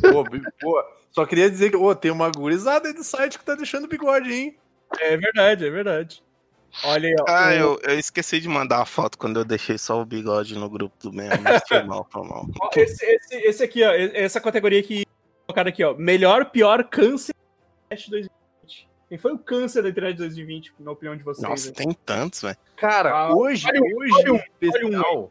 Pô, 0.00 0.24
pô, 0.60 0.84
só 1.10 1.26
queria 1.26 1.50
dizer 1.50 1.70
que 1.70 1.76
ô, 1.76 1.94
tem 1.94 2.10
uma 2.10 2.30
gurizada 2.30 2.88
aí 2.88 2.94
do 2.94 3.04
site 3.04 3.38
que 3.38 3.44
tá 3.44 3.54
deixando 3.54 3.86
bigode, 3.88 4.32
hein? 4.32 4.56
É 5.00 5.16
verdade, 5.16 5.66
é 5.66 5.70
verdade. 5.70 6.22
Olha 6.84 7.08
aí, 7.08 7.16
ó. 7.20 7.24
Ah, 7.28 7.48
o- 7.48 7.52
eu, 7.52 7.80
eu 7.84 7.98
esqueci 7.98 8.40
de 8.40 8.48
mandar 8.48 8.80
a 8.80 8.86
foto 8.86 9.18
quando 9.18 9.38
eu 9.38 9.44
deixei 9.44 9.76
só 9.78 10.00
o 10.00 10.04
bigode 10.06 10.54
no 10.58 10.68
grupo 10.70 10.94
do. 11.00 11.12
Mas 11.12 11.62
foi 11.68 11.82
mal, 11.84 12.06
foi 12.10 12.22
mal. 12.26 12.46
esse, 12.76 13.04
esse, 13.04 13.34
esse 13.36 13.62
aqui, 13.62 13.82
ó. 13.84 13.90
Essa 13.92 14.40
categoria 14.40 14.82
que 14.82 15.04
colocaram 15.46 15.68
aqui, 15.68 15.84
ó. 15.84 15.94
Melhor, 15.94 16.50
pior 16.50 16.84
câncer 16.84 17.32
da 17.34 17.94
internet 17.96 18.10
2020. 18.10 18.88
Quem 19.08 19.18
foi 19.18 19.32
o 19.32 19.38
câncer 19.38 19.82
da 19.82 19.88
internet 19.88 20.16
2020, 20.16 20.74
na 20.80 20.90
opinião 20.90 21.16
de 21.16 21.22
vocês? 21.22 21.48
Nossa, 21.48 21.68
né? 21.68 21.74
tem 21.76 21.92
tantos, 22.04 22.42
velho. 22.42 22.56
Cara, 22.76 23.10
Ah, 23.10 23.34
hoje, 23.36 23.64
olha 23.68 23.80
um, 23.80 23.98
hoje 23.98 24.12
olha 24.14 24.30
em 24.30 24.36
especial, 24.36 25.30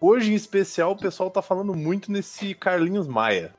hoje 0.00 0.32
em 0.32 0.34
especial, 0.34 0.92
o 0.92 0.96
pessoal 0.98 1.30
tá 1.30 1.40
falando 1.40 1.74
muito 1.74 2.12
nesse 2.12 2.54
Carlinhos 2.54 3.08
Maia. 3.08 3.54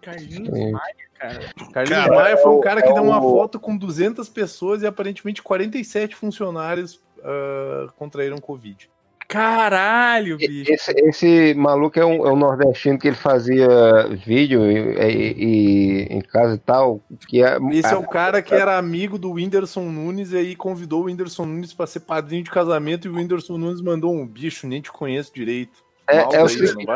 Carlinhos 0.00 0.48
É. 0.56 0.70
Maia, 0.70 0.94
cara. 1.14 1.52
Carlinhos 1.72 2.04
Cara, 2.04 2.14
Maia 2.14 2.36
foi 2.36 2.52
um 2.52 2.60
cara 2.60 2.80
que 2.82 2.88
é 2.88 2.92
deu 2.94 3.02
uma 3.02 3.18
o- 3.18 3.30
foto 3.32 3.58
com 3.58 3.76
200 3.76 4.28
pessoas 4.28 4.82
e 4.82 4.86
aparentemente 4.86 5.42
47 5.42 6.14
funcionários 6.14 7.02
ah, 7.24 7.88
contraíram 7.96 8.38
Covid. 8.38 8.88
Caralho, 9.28 10.38
bicho. 10.38 10.72
Esse, 10.72 10.90
esse 10.92 11.54
maluco 11.54 12.00
é 12.00 12.04
um, 12.04 12.26
é 12.26 12.32
um 12.32 12.36
nordestino 12.36 12.98
que 12.98 13.08
ele 13.08 13.16
fazia 13.16 13.68
vídeo 14.24 14.64
e, 14.64 14.78
e- 14.78 15.34
e- 15.36 16.02
em 16.10 16.20
casa 16.22 16.54
e 16.54 16.58
tal. 16.58 17.00
Que 17.28 17.42
é, 17.44 17.58
Esse 17.72 17.92
é 17.92 17.96
o 17.96 18.08
cara 18.08 18.40
que 18.40 18.54
era 18.54 18.78
amigo 18.78 19.18
do 19.18 19.32
Whindersson 19.32 19.82
Nunes 19.82 20.32
e 20.32 20.38
aí 20.38 20.56
convidou 20.56 21.02
o 21.02 21.04
Whindersson 21.04 21.44
Nunes 21.44 21.74
pra 21.74 21.86
ser 21.86 22.00
padrinho 22.00 22.42
de 22.42 22.50
casamento 22.50 23.06
e 23.06 23.10
o 23.10 23.16
Whindersson 23.16 23.58
Nunes 23.58 23.82
mandou 23.82 24.14
um 24.14 24.26
bicho, 24.26 24.66
nem 24.66 24.80
te 24.80 24.90
conheço 24.90 25.30
direito. 25.34 25.86
É- 26.08 26.20
é 26.20 26.42
o 26.42 26.46
aí, 26.46 26.48
seguinte-. 26.48 26.86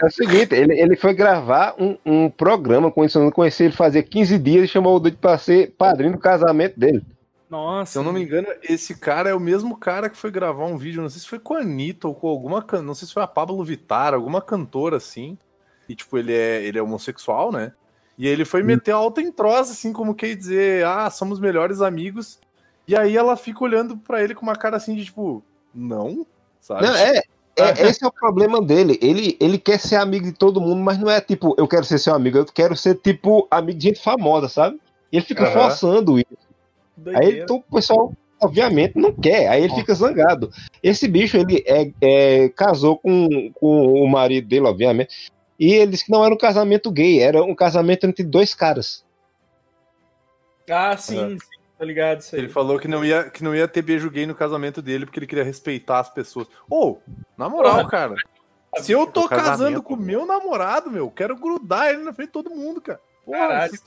É 0.00 0.06
o 0.06 0.10
seguinte, 0.10 0.54
ele, 0.54 0.80
ele 0.80 0.96
foi 0.96 1.12
gravar 1.12 1.74
um, 1.78 1.98
um 2.06 2.30
programa 2.30 2.90
com 2.90 3.04
isso, 3.04 3.18
eu 3.18 3.24
não 3.24 3.30
conhecia 3.30 3.66
ele 3.66 3.76
fazia 3.76 4.02
15 4.02 4.38
dias 4.38 4.64
e 4.64 4.68
chamou 4.68 4.96
o 4.96 4.98
doido 4.98 5.18
pra 5.18 5.36
ser 5.36 5.74
padrinho 5.76 6.12
do 6.12 6.18
casamento 6.18 6.80
dele. 6.80 7.02
Nossa. 7.48 7.92
Se 7.92 7.98
eu 7.98 8.02
não 8.02 8.12
me 8.12 8.22
engano, 8.22 8.48
esse 8.62 8.96
cara 8.96 9.30
é 9.30 9.34
o 9.34 9.40
mesmo 9.40 9.76
cara 9.76 10.10
que 10.10 10.16
foi 10.16 10.30
gravar 10.30 10.64
um 10.66 10.76
vídeo, 10.76 11.00
não 11.02 11.08
sei 11.08 11.20
se 11.20 11.28
foi 11.28 11.38
com 11.38 11.54
a 11.54 11.60
Anitta 11.60 12.08
ou 12.08 12.14
com 12.14 12.28
alguma, 12.28 12.60
can- 12.62 12.82
não 12.82 12.94
sei 12.94 13.06
se 13.06 13.14
foi 13.14 13.22
a 13.22 13.26
Pablo 13.26 13.62
Vittar, 13.64 14.14
alguma 14.14 14.42
cantora 14.42 14.96
assim. 14.96 15.38
E 15.88 15.94
tipo, 15.94 16.18
ele 16.18 16.32
é, 16.34 16.62
ele 16.64 16.78
é 16.78 16.82
homossexual, 16.82 17.52
né? 17.52 17.72
E 18.18 18.26
ele 18.26 18.44
foi 18.44 18.62
meter 18.62 18.92
alta 18.92 19.20
em 19.20 19.30
troça, 19.30 19.72
assim, 19.72 19.92
como 19.92 20.14
quer 20.14 20.34
dizer, 20.34 20.84
ah, 20.84 21.08
somos 21.10 21.38
melhores 21.38 21.80
amigos. 21.80 22.40
E 22.88 22.96
aí 22.96 23.16
ela 23.16 23.36
fica 23.36 23.62
olhando 23.62 23.96
pra 23.96 24.22
ele 24.24 24.34
com 24.34 24.42
uma 24.42 24.56
cara 24.56 24.76
assim 24.76 24.94
de 24.96 25.04
tipo, 25.04 25.44
não, 25.74 26.26
sabe? 26.60 26.86
Não, 26.86 26.94
é, 26.96 27.18
é- 27.56 27.86
esse 27.86 28.02
é 28.04 28.06
o 28.08 28.12
problema 28.12 28.60
dele. 28.60 28.98
Ele, 29.02 29.36
ele 29.38 29.58
quer 29.58 29.78
ser 29.78 29.96
amigo 29.96 30.24
de 30.24 30.32
todo 30.32 30.60
mundo, 30.60 30.80
mas 30.82 30.98
não 30.98 31.10
é 31.10 31.20
tipo, 31.20 31.54
eu 31.58 31.68
quero 31.68 31.84
ser 31.84 31.98
seu 31.98 32.14
amigo, 32.14 32.38
eu 32.38 32.46
quero 32.46 32.74
ser 32.76 32.96
tipo 32.96 33.46
amigo 33.50 33.78
de 33.78 33.84
gente 33.88 34.02
famosa, 34.02 34.48
sabe? 34.48 34.80
E 35.12 35.18
ele 35.18 35.26
fica 35.26 35.44
Aham. 35.44 35.52
forçando 35.52 36.18
isso. 36.18 36.45
Aí 37.14 37.40
então, 37.40 37.56
o 37.56 37.74
pessoal 37.74 38.12
obviamente 38.40 38.96
não 38.96 39.12
quer, 39.12 39.48
aí 39.48 39.64
ele 39.64 39.74
fica 39.74 39.94
zangado. 39.94 40.50
Esse 40.82 41.08
bicho, 41.08 41.36
ele 41.36 41.64
é, 41.66 41.90
é, 42.00 42.48
casou 42.50 42.98
com, 42.98 43.50
com 43.52 43.92
o 44.02 44.06
marido 44.08 44.48
dele, 44.48 44.66
obviamente, 44.66 45.32
e 45.58 45.72
ele 45.72 45.92
disse 45.92 46.04
que 46.04 46.12
não 46.12 46.24
era 46.24 46.34
um 46.34 46.38
casamento 46.38 46.90
gay, 46.90 47.20
era 47.20 47.42
um 47.42 47.54
casamento 47.54 48.06
entre 48.06 48.22
dois 48.22 48.54
caras. 48.54 49.04
Ah, 50.70 50.96
sim, 50.96 51.38
sim, 51.38 51.38
tá 51.78 51.84
ligado 51.84 52.20
isso 52.20 52.34
aí. 52.34 52.42
Ele 52.42 52.48
falou 52.48 52.78
que 52.78 52.88
não, 52.88 53.04
ia, 53.04 53.30
que 53.30 53.42
não 53.42 53.54
ia 53.54 53.68
ter 53.68 53.82
beijo 53.82 54.10
gay 54.10 54.26
no 54.26 54.34
casamento 54.34 54.82
dele 54.82 55.06
porque 55.06 55.18
ele 55.18 55.26
queria 55.26 55.44
respeitar 55.44 56.00
as 56.00 56.10
pessoas. 56.10 56.48
Ô, 56.68 56.98
na 57.36 57.48
moral, 57.48 57.76
Porra. 57.76 57.88
cara. 57.88 58.14
Se 58.78 58.92
eu 58.92 59.06
tô 59.06 59.26
casando 59.26 59.82
com 59.82 59.94
o 59.94 59.96
meu 59.96 60.26
namorado, 60.26 60.90
meu, 60.90 61.10
quero 61.10 61.34
grudar 61.36 61.88
ele 61.88 62.02
na 62.02 62.12
frente 62.12 62.28
de 62.28 62.32
todo 62.32 62.50
mundo, 62.50 62.80
cara. 62.80 63.00
Porra, 63.24 63.38
Caralho. 63.38 63.70
vocês 63.70 63.84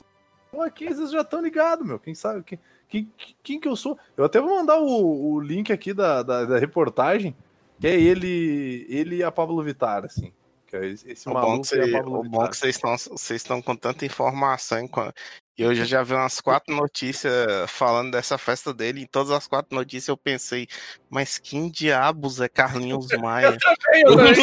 aqui, 0.66 0.88
vocês 0.92 1.12
já 1.12 1.20
estão 1.20 1.40
ligados, 1.40 1.86
meu. 1.86 1.98
Quem 1.98 2.14
sabe? 2.14 2.42
Quem, 2.42 2.58
quem, 2.90 3.12
quem 3.42 3.60
que 3.60 3.68
eu 3.68 3.76
sou? 3.76 3.96
Eu 4.16 4.24
até 4.24 4.40
vou 4.40 4.56
mandar 4.56 4.78
o, 4.80 5.32
o 5.34 5.40
link 5.40 5.72
aqui 5.72 5.94
da, 5.94 6.22
da, 6.22 6.44
da 6.44 6.58
reportagem, 6.58 7.34
que 7.80 7.86
é 7.86 7.98
ele, 7.98 8.84
ele 8.88 9.16
e 9.16 9.22
a 9.22 9.30
Pablo 9.30 9.62
Vittar, 9.62 10.04
assim. 10.04 10.32
Que 10.66 10.76
é 10.76 10.86
esse 10.86 11.10
esse 11.10 11.28
O 11.28 11.32
bom, 11.32 11.40
maluco 11.40 11.74
e 11.74 11.80
a 11.80 11.92
Pablo 11.98 12.20
o 12.20 12.28
bom 12.28 12.48
que 12.48 12.56
vocês 12.56 12.76
estão 12.76 12.96
vocês 12.96 13.40
estão 13.42 13.62
com 13.62 13.74
tanta 13.74 14.04
informação 14.04 14.80
enquanto- 14.80 15.14
e 15.58 15.62
eu 15.62 15.74
já, 15.74 16.02
vi 16.02 16.14
umas 16.14 16.40
quatro 16.40 16.74
notícias 16.74 17.70
falando 17.70 18.12
dessa 18.12 18.38
festa 18.38 18.72
dele. 18.72 19.02
Em 19.02 19.06
todas 19.06 19.30
as 19.30 19.46
quatro 19.46 19.76
notícias 19.76 20.08
eu 20.08 20.16
pensei, 20.16 20.66
mas 21.10 21.36
quem 21.38 21.68
diabos 21.68 22.40
é 22.40 22.48
Carlinhos 22.48 23.08
Maia? 23.20 23.58
Eu 23.92 24.16
também. 24.16 24.34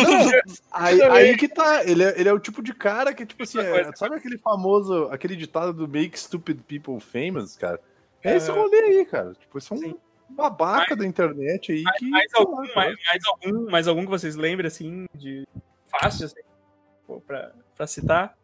Aí, 0.71 0.99
Também. 0.99 1.17
aí 1.17 1.35
que 1.37 1.47
tá, 1.47 1.83
ele 1.85 2.03
é, 2.03 2.19
ele 2.19 2.29
é 2.29 2.33
o 2.33 2.39
tipo 2.39 2.61
de 2.61 2.71
cara 2.71 3.15
que, 3.15 3.25
tipo 3.25 3.41
assim, 3.41 3.57
é- 3.57 3.91
sabe 3.95 4.15
aquele 4.15 4.37
famoso, 4.37 5.05
aquele 5.09 5.35
ditado 5.35 5.73
do 5.73 5.87
Make 5.87 6.19
Stupid 6.19 6.59
People 6.67 6.99
Famous, 6.99 7.55
cara? 7.55 7.79
É 8.23 8.35
esse 8.35 8.49
É. 8.49 8.53
rolê 8.53 8.77
aí, 8.79 9.05
cara. 9.05 9.33
Tipo, 9.33 9.57
esse 9.57 9.71
é 9.71 9.75
um 9.75 9.79
Sim. 9.79 9.95
babaca 10.29 10.95
da 10.95 11.05
internet 11.05 11.71
aí 11.71 11.83
que. 11.97 12.09
mais 12.09 12.29
sei 12.31 12.39
lá, 12.43 12.49
algum, 12.49 12.67
cara. 12.67 12.75
mais, 12.75 12.97
mais 13.05 13.21
algum, 13.25 13.71
mais 13.71 13.87
algum 13.87 14.03
que 14.03 14.09
vocês 14.09 14.35
lembrem, 14.35 14.67
assim, 14.67 15.05
de 15.15 15.47
fácil, 15.89 16.25
assim, 16.25 16.41
pô, 17.05 17.21
pra, 17.21 17.51
pra 17.75 17.87
citar? 17.87 18.35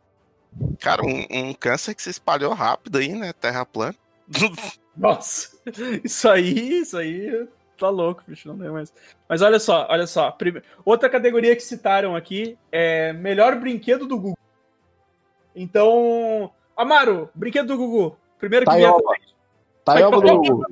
Cara, 0.80 1.02
um, 1.04 1.26
um 1.50 1.54
câncer 1.54 1.96
que 1.96 2.02
se 2.04 2.10
espalhou 2.12 2.54
rápido 2.54 2.98
aí, 3.00 3.10
né? 3.14 3.34
Terra 3.34 3.66
plana. 3.66 3.96
Nossa, 4.96 5.58
isso 6.04 6.30
aí, 6.30 6.80
isso 6.82 6.96
aí 6.98 7.48
tá 7.78 7.90
louco, 7.90 8.24
bicho, 8.28 8.48
não 8.48 8.56
lembro 8.56 8.74
mais. 8.74 8.94
Mas 9.28 9.42
olha 9.42 9.60
só, 9.60 9.88
olha 9.90 10.06
só. 10.06 10.30
prime- 10.32 10.62
Outra 10.86 11.10
categoria 11.10 11.56
que 11.56 11.64
citaram 11.64 12.16
aqui 12.16 12.56
é 12.72 13.12
melhor 13.12 13.60
brinquedo 13.60 14.06
do 14.06 14.16
Google. 14.18 14.38
Então, 15.56 16.52
Amaro, 16.78 17.30
brinquedo 17.34 17.68
do 17.68 17.78
Google. 17.78 18.18
Primeiro 18.38 18.66
que 18.66 18.76
vier. 18.76 18.92
Taioba. 19.86 20.22
Do. 20.22 20.66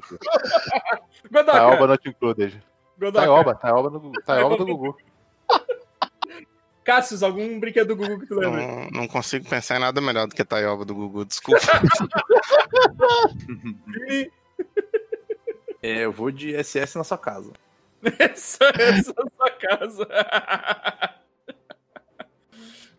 Taioba 1.45 1.88
not 1.88 2.09
included. 2.09 2.63
Taioba, 3.13 3.55
Taioba, 3.55 3.89
no, 3.89 4.11
Taioba 4.25 4.57
do 4.57 4.65
Gugu. 4.65 4.97
Cassius, 6.83 7.21
algum 7.21 7.59
brinquedo 7.59 7.89
do 7.89 7.95
Google 7.95 8.19
que 8.19 8.25
tu 8.25 8.33
lembra? 8.35 8.65
Não, 8.65 8.89
não 8.91 9.07
consigo 9.07 9.47
pensar 9.47 9.77
em 9.77 9.79
nada 9.79 10.01
melhor 10.01 10.27
do 10.27 10.35
que 10.35 10.43
Taioba 10.43 10.83
do 10.83 10.95
Gugu, 10.95 11.25
desculpa. 11.25 11.61
É, 15.83 16.05
eu 16.05 16.11
vou 16.11 16.29
de 16.29 16.53
SS 16.63 16.95
na 16.95 17.03
sua 17.03 17.17
casa. 17.17 17.51
essa, 18.19 18.65
essa 18.65 18.79
é 18.79 18.93
a 18.93 19.03
sua 19.03 19.49
casa. 19.59 20.07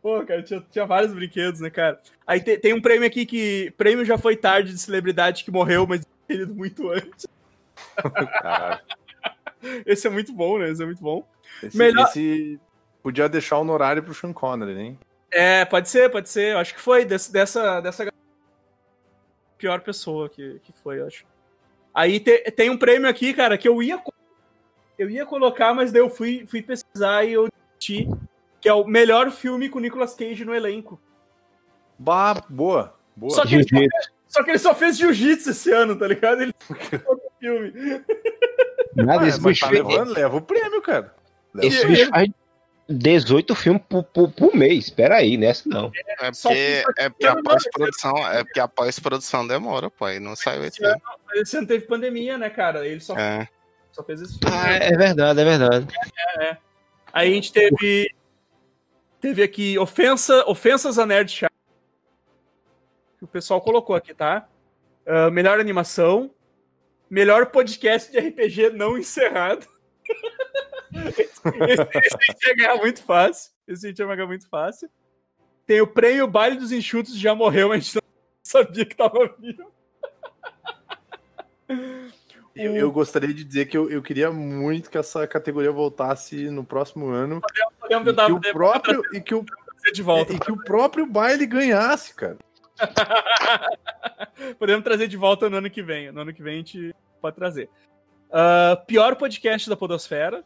Pô, 0.03 0.25
cara, 0.27 0.43
tinha, 0.43 0.61
tinha 0.69 0.85
vários 0.85 1.13
brinquedos, 1.15 1.61
né, 1.61 1.71
cara? 1.71 2.01
Aí 2.27 2.41
te- 2.41 2.59
tem 2.59 2.75
um 2.75 2.83
prêmio 2.83 3.07
aqui 3.07 3.25
que. 3.25 3.73
Prêmio 3.79 4.05
já 4.05 4.19
foi 4.19 4.37
tarde 4.37 4.73
de 4.73 4.79
celebridade 4.79 5.45
que 5.45 5.51
morreu, 5.51 5.87
mas 5.87 6.05
querido 6.29 6.53
muito 6.55 6.91
antes. 6.91 7.27
Caralho. 8.41 8.81
Esse 9.87 10.09
é 10.09 10.11
muito 10.11 10.33
bom, 10.33 10.59
né? 10.59 10.69
Esse 10.71 10.83
é 10.83 10.87
muito 10.87 11.01
bom. 11.01 11.25
Esse, 11.63 11.79
Melhor- 11.79 12.09
esse 12.09 12.59
podia 13.01 13.29
deixar 13.29 13.59
o 13.59 13.61
honorário 13.61 14.03
pro 14.03 14.13
Sean 14.15 14.33
Connery, 14.33 14.77
hein? 14.81 14.99
É, 15.31 15.65
pode 15.65 15.89
ser, 15.89 16.11
pode 16.11 16.29
ser. 16.29 16.53
Eu 16.53 16.59
acho 16.59 16.75
que 16.75 16.81
foi 16.81 17.05
desse- 17.05 17.33
dessa, 17.33 17.81
dessa 17.81 18.07
pior 19.57 19.81
pessoa 19.83 20.29
que, 20.29 20.59
que 20.65 20.73
foi, 20.83 20.99
eu 21.01 21.07
acho. 21.07 21.25
Aí 21.95 22.19
te- 22.19 22.51
tem 22.51 22.71
um 22.71 22.77
prêmio 22.77 23.09
aqui, 23.09 23.33
cara, 23.33 23.57
que 23.57 23.69
eu 23.69 23.81
ia 23.83 24.03
eu 24.99 25.09
ia 25.09 25.25
colocar, 25.25 25.73
mas 25.75 25.91
daí 25.93 26.03
eu 26.03 26.11
fui, 26.11 26.45
fui 26.47 26.61
pesquisar 26.63 27.25
e 27.25 27.33
eu 27.33 27.49
desisti, 27.49 28.09
que 28.63 28.69
é 28.69 28.73
o 28.73 28.85
melhor 28.87 29.31
filme 29.31 29.69
com 29.69 29.79
Nicolas 29.81 30.15
Cage 30.15 30.45
no 30.45 30.55
elenco. 30.55 30.99
Bah, 31.99 32.43
boa. 32.49 32.97
Boa. 33.15 33.35
Só 33.35 33.45
que, 33.45 33.57
ele 33.57 33.65
só, 33.65 33.77
Jiu-jitsu. 33.77 34.11
só 34.29 34.43
que 34.43 34.51
ele 34.51 34.59
só 34.59 34.75
fez 34.75 34.97
jiu-jitsu 34.97 35.51
esse 35.51 35.71
ano, 35.73 35.95
tá 35.97 36.07
ligado? 36.09 36.41
Ele 36.43 36.55
fez 36.89 37.03
outro 37.07 37.31
filme. 37.39 37.73
Nada, 38.97 39.27
esse 39.29 39.41
mas 39.41 39.53
bicho 39.53 39.61
tá 39.61 39.69
fez- 39.69 39.85
levando, 39.85 40.13
leva 40.15 40.37
o 40.37 40.41
prêmio, 40.41 40.81
cara. 40.81 41.15
Leva 41.53 41.67
Esse 41.69 41.87
bicho 41.87 42.09
faz 42.09 42.29
18 42.89 43.55
filmes 43.55 43.83
por, 43.89 44.05
por, 44.05 44.31
por 44.33 44.55
mês. 44.55 44.85
Espera 44.87 45.17
aí, 45.17 45.37
nessa 45.37 45.69
não. 45.69 45.91
É 46.21 46.33
Só 46.33 46.49
porque, 46.49 46.85
é 46.99 47.09
porque 47.11 47.27
a 47.27 47.43
pós-produção, 47.43 48.17
é 48.33 48.45
porque 48.45 48.61
a 48.61 48.69
pós-produção 48.69 49.47
demora, 49.47 49.91
pô, 49.91 50.09
e 50.09 50.19
não 50.21 50.35
saiu 50.37 50.65
esse 50.65 50.83
ano. 50.85 51.01
Esse 51.35 51.57
ano 51.57 51.67
teve 51.67 51.87
pandemia, 51.87 52.39
né, 52.39 52.49
cara? 52.51 52.87
Ele 52.87 53.01
só, 53.01 53.17
É. 53.19 53.49
só 53.93 54.03
fez 54.03 54.21
esse 54.23 54.39
filme. 54.39 54.57
Ah, 54.57 54.73
é 54.75 54.97
verdade, 54.97 55.41
é 55.41 55.45
verdade. 55.45 55.87
Aí 57.13 57.31
a 57.31 57.35
gente 57.35 57.53
teve. 57.53 58.09
Teve 59.23 59.41
aqui 59.41 59.79
ofensa, 59.79 60.45
ofensas 60.49 60.99
a 60.99 61.07
Nerd. 61.07 61.47
Que 63.17 63.25
o 63.25 63.29
pessoal 63.29 63.61
colocou 63.61 63.95
aqui, 63.95 64.13
tá? 64.13 64.49
Ah, 65.07 65.31
melhor 65.31 65.61
animação. 65.61 66.35
Melhor 67.09 67.47
podcast 67.47 68.11
de 68.11 68.19
RPG 68.19 68.71
não 68.71 68.99
encerrado. 68.99 69.65
esse, 71.09 71.31
esse, 71.31 72.17
esse 72.31 72.49
ia 72.49 72.57
ganhar 72.57 72.77
muito 72.79 73.01
fácil. 73.05 73.53
Esse 73.69 73.87
ia 73.87 73.93
ganhar 73.95 74.27
muito 74.27 74.49
fácil. 74.49 74.91
Tem 75.65 75.81
o 75.81 75.87
prêmio 75.87 76.27
Baile 76.27 76.57
dos 76.57 76.73
Enxutos, 76.73 77.17
já 77.17 77.33
morreu, 77.33 77.69
mas 77.69 77.79
a 77.79 77.81
gente 77.81 77.95
não 77.95 78.03
sabia 78.43 78.85
que 78.85 78.97
tava 78.97 79.37
vivo. 79.39 79.73
Eu, 82.55 82.77
eu 82.77 82.93
gostaria 82.93 83.33
de 83.33 83.45
dizer 83.45 83.67
que 83.67 83.77
eu, 83.77 83.91
eu 83.91 84.03
queria 84.03 84.31
muito 84.31 84.91
que 84.91 84.99
essa 84.99 85.27
categoria 85.27 85.73
voltasse 85.73 86.51
no 86.51 86.63
próximo 86.65 87.09
ano. 87.09 87.41
Podemos 87.81 88.03
E 88.07 88.11
tentar 88.11 88.27
que 88.27 88.33
o 88.33 88.41
próprio, 88.53 89.03
e 89.15 89.21
que 89.21 89.35
o, 89.35 89.45
de 89.93 90.03
volta. 90.03 90.33
e 90.33 90.39
que 90.39 90.53
o 90.53 90.63
próprio 90.63 91.07
baile 91.07 91.47
ganhasse, 91.47 92.15
cara. 92.15 92.37
Podemos 94.59 94.85
trazer 94.85 95.09
de 95.09 95.17
volta 95.17 95.49
no 95.49 95.57
ano 95.57 95.71
que 95.71 95.83
vem. 95.83 96.11
No 96.13 96.21
ano 96.23 96.33
que 96.33 96.43
vem 96.43 96.55
a 96.55 96.59
gente 96.59 96.95
pode 97.21 97.37
trazer. 97.37 97.69
Ah, 98.31 98.83
pior 98.87 99.17
podcast 99.17 99.69
da 99.69 99.77
Podosfera. 99.77 100.45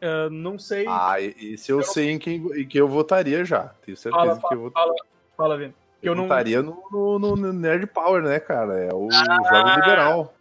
Ah, 0.00 0.28
não 0.30 0.58
sei. 0.58 0.86
Ah, 0.88 1.20
e- 1.20 1.54
esse 1.54 1.70
eu 1.72 1.82
sei 1.82 2.10
em 2.10 2.18
quem, 2.18 2.36
em 2.60 2.66
quem 2.68 2.78
eu 2.80 2.88
votaria 2.88 3.44
já. 3.44 3.68
Tenho 3.84 3.96
certeza 3.96 4.24
Fala, 4.36 4.48
que 4.48 4.54
eu, 4.54 4.60
vot- 4.62 4.72
fala, 4.72 4.94
fala, 5.36 5.56
Vini. 5.58 5.74
Que 6.00 6.08
eu 6.08 6.12
eu 6.12 6.16
não. 6.16 6.24
votaria 6.24 6.62
no, 6.62 6.82
no- 7.18 7.18
no- 7.36 7.52
Nerd 7.52 7.86
Power, 7.86 8.22
né, 8.22 8.38
cara? 8.38 8.78
É 8.78 8.92
o 8.92 9.08
Ah. 9.10 9.24
Jovem 9.50 9.74
Liberal. 9.76 10.34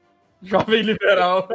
Jovem 0.45 0.81
liberal. 0.81 1.47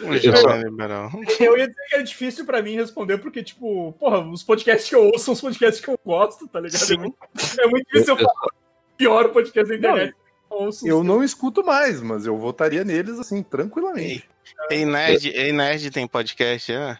O 0.00 0.16
jovem 0.18 0.62
liberal. 0.62 1.10
Eu 1.38 1.56
ia 1.58 1.68
dizer 1.68 1.82
que 1.88 1.94
é 1.96 2.02
difícil 2.02 2.44
pra 2.46 2.62
mim 2.62 2.74
responder, 2.74 3.18
porque, 3.18 3.42
tipo, 3.42 3.92
porra, 3.98 4.20
os 4.20 4.42
podcasts 4.42 4.88
que 4.88 4.94
eu 4.94 5.04
ouço 5.06 5.24
são 5.26 5.34
os 5.34 5.40
podcasts 5.40 5.84
que 5.84 5.90
eu 5.90 5.98
gosto, 6.04 6.48
tá 6.48 6.58
ligado? 6.60 6.82
É 6.82 6.86
Sim. 6.86 6.96
muito, 6.98 7.16
é 7.60 7.66
muito 7.66 7.86
difícil 7.86 8.14
eu 8.14 8.18
falar 8.18 8.46
o 8.46 8.96
pior 8.96 9.28
podcast 9.30 9.68
da 9.68 9.76
internet. 9.76 10.14
eu 10.50 10.56
ouço 10.56 10.88
Eu 10.88 11.04
não 11.04 11.22
escuto 11.22 11.64
mais, 11.64 12.00
mas 12.00 12.26
eu 12.26 12.36
votaria 12.38 12.84
neles, 12.84 13.18
assim, 13.18 13.42
tranquilamente. 13.42 14.28
Ei, 14.70 14.84
Nerd, 14.84 15.28
Ei, 15.30 15.52
Nerd 15.52 15.90
tem 15.90 16.06
podcast, 16.06 16.72
é? 16.72 16.98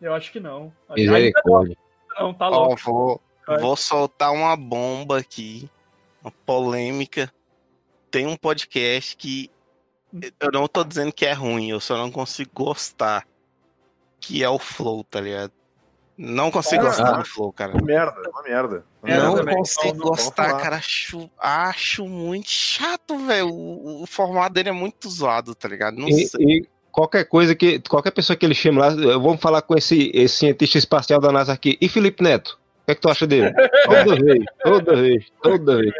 Eu 0.00 0.14
acho 0.14 0.30
que 0.32 0.38
não. 0.40 0.72
Ainda 0.88 1.12
Misericórdia. 1.12 1.76
não, 2.18 2.32
tá 2.34 2.48
Ó, 2.48 2.68
louco. 2.68 2.80
vou, 2.84 3.20
vou 3.60 3.76
soltar 3.76 4.32
uma 4.32 4.56
bomba 4.56 5.18
aqui, 5.18 5.68
uma 6.22 6.30
polêmica. 6.46 7.32
Tem 8.10 8.26
um 8.26 8.36
podcast 8.36 9.16
que 9.16 9.50
eu 10.40 10.50
não 10.52 10.66
tô 10.68 10.84
dizendo 10.84 11.12
que 11.12 11.26
é 11.26 11.32
ruim, 11.32 11.70
eu 11.70 11.80
só 11.80 11.96
não 11.96 12.10
consigo 12.10 12.50
gostar. 12.54 13.26
Que 14.20 14.42
é 14.42 14.48
o 14.48 14.58
Flow, 14.58 15.04
tá 15.04 15.20
ligado? 15.20 15.52
Não 16.16 16.50
consigo 16.50 16.82
Ah, 16.82 16.86
gostar 16.86 17.14
ah. 17.14 17.18
do 17.18 17.24
Flow, 17.24 17.52
cara. 17.52 17.72
Uma 17.72 17.82
merda, 17.82 18.20
uma 18.30 18.42
merda. 18.42 18.84
Uma 19.00 19.12
É, 19.14 19.18
não 19.18 19.34
merda. 19.36 19.54
consigo 19.54 19.86
Não, 19.86 19.94
não 19.94 20.04
gostar, 20.06 20.48
falar. 20.48 20.60
cara. 20.60 20.76
Acho, 20.76 21.30
acho 21.38 22.04
muito 22.08 22.50
chato, 22.50 23.16
velho. 23.24 23.48
O, 23.48 24.02
o 24.02 24.06
formato 24.06 24.52
dele 24.54 24.70
é 24.70 24.72
muito 24.72 25.08
zoado, 25.08 25.54
tá 25.54 25.68
ligado? 25.68 25.96
Não 25.96 26.08
E, 26.08 26.26
sei. 26.26 26.44
e 26.44 26.68
qualquer 26.90 27.24
coisa 27.26 27.54
que. 27.54 27.78
Qualquer 27.88 28.10
pessoa 28.10 28.36
que 28.36 28.44
ele 28.44 28.54
chame 28.56 28.78
lá, 28.78 28.88
vamos 28.90 29.40
falar 29.40 29.62
com 29.62 29.78
esse, 29.78 30.10
esse 30.12 30.38
cientista 30.38 30.76
espacial 30.78 31.20
da 31.20 31.30
NASA 31.30 31.52
aqui. 31.52 31.78
E 31.80 31.88
Felipe 31.88 32.24
Neto? 32.24 32.58
O 32.82 32.86
que 32.86 32.92
é 32.92 32.94
que 32.96 33.00
tu 33.00 33.08
acha 33.08 33.24
dele? 33.26 33.52
Toda 33.84 34.16
vez, 34.16 34.44
toda 34.64 34.96
vez, 34.96 35.26
toda 35.40 35.76
vez. 35.76 35.94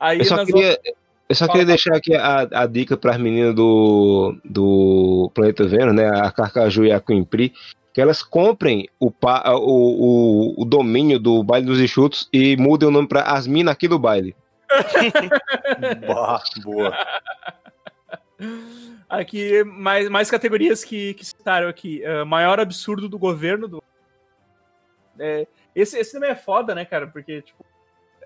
Aí 0.00 0.18
Eu 0.18 0.24
só 0.24 0.44
queria, 0.44 0.80
eu 1.28 1.34
só 1.34 1.46
queria 1.46 1.66
deixar 1.66 1.94
aqui 1.96 2.14
a, 2.14 2.48
a 2.52 2.66
dica 2.66 2.96
para 2.96 3.12
as 3.12 3.18
meninas 3.18 3.54
do, 3.54 4.36
do 4.44 5.30
Planeta 5.34 5.66
Vênus, 5.66 5.94
né? 5.94 6.08
A 6.08 6.30
Carcaju 6.30 6.84
e 6.84 6.92
a 6.92 7.00
Quimpri, 7.00 7.52
que 7.92 8.00
elas 8.00 8.22
comprem 8.22 8.88
o, 8.98 9.10
pa- 9.10 9.44
o, 9.54 10.54
o, 10.56 10.62
o 10.62 10.64
domínio 10.64 11.18
do 11.18 11.42
Baile 11.42 11.66
dos 11.66 11.80
Enxutos 11.80 12.28
e 12.32 12.56
mudem 12.56 12.88
o 12.88 12.92
nome 12.92 13.08
para 13.08 13.22
As 13.22 13.46
Minas 13.46 13.72
aqui 13.72 13.86
do 13.88 13.98
Baile. 13.98 14.34
Bah, 16.06 16.42
boa. 16.62 16.94
Aqui, 19.08 19.64
mais, 19.64 20.08
mais 20.08 20.30
categorias 20.30 20.84
que, 20.84 21.14
que 21.14 21.24
citaram 21.24 21.68
aqui. 21.68 22.02
Uh, 22.06 22.26
maior 22.26 22.60
absurdo 22.60 23.08
do 23.08 23.18
governo 23.18 23.66
do. 23.66 23.82
É, 25.18 25.46
esse, 25.74 25.98
esse 25.98 26.12
também 26.12 26.30
é 26.30 26.36
foda, 26.36 26.74
né, 26.74 26.84
cara? 26.84 27.06
Porque, 27.06 27.42
tipo, 27.42 27.64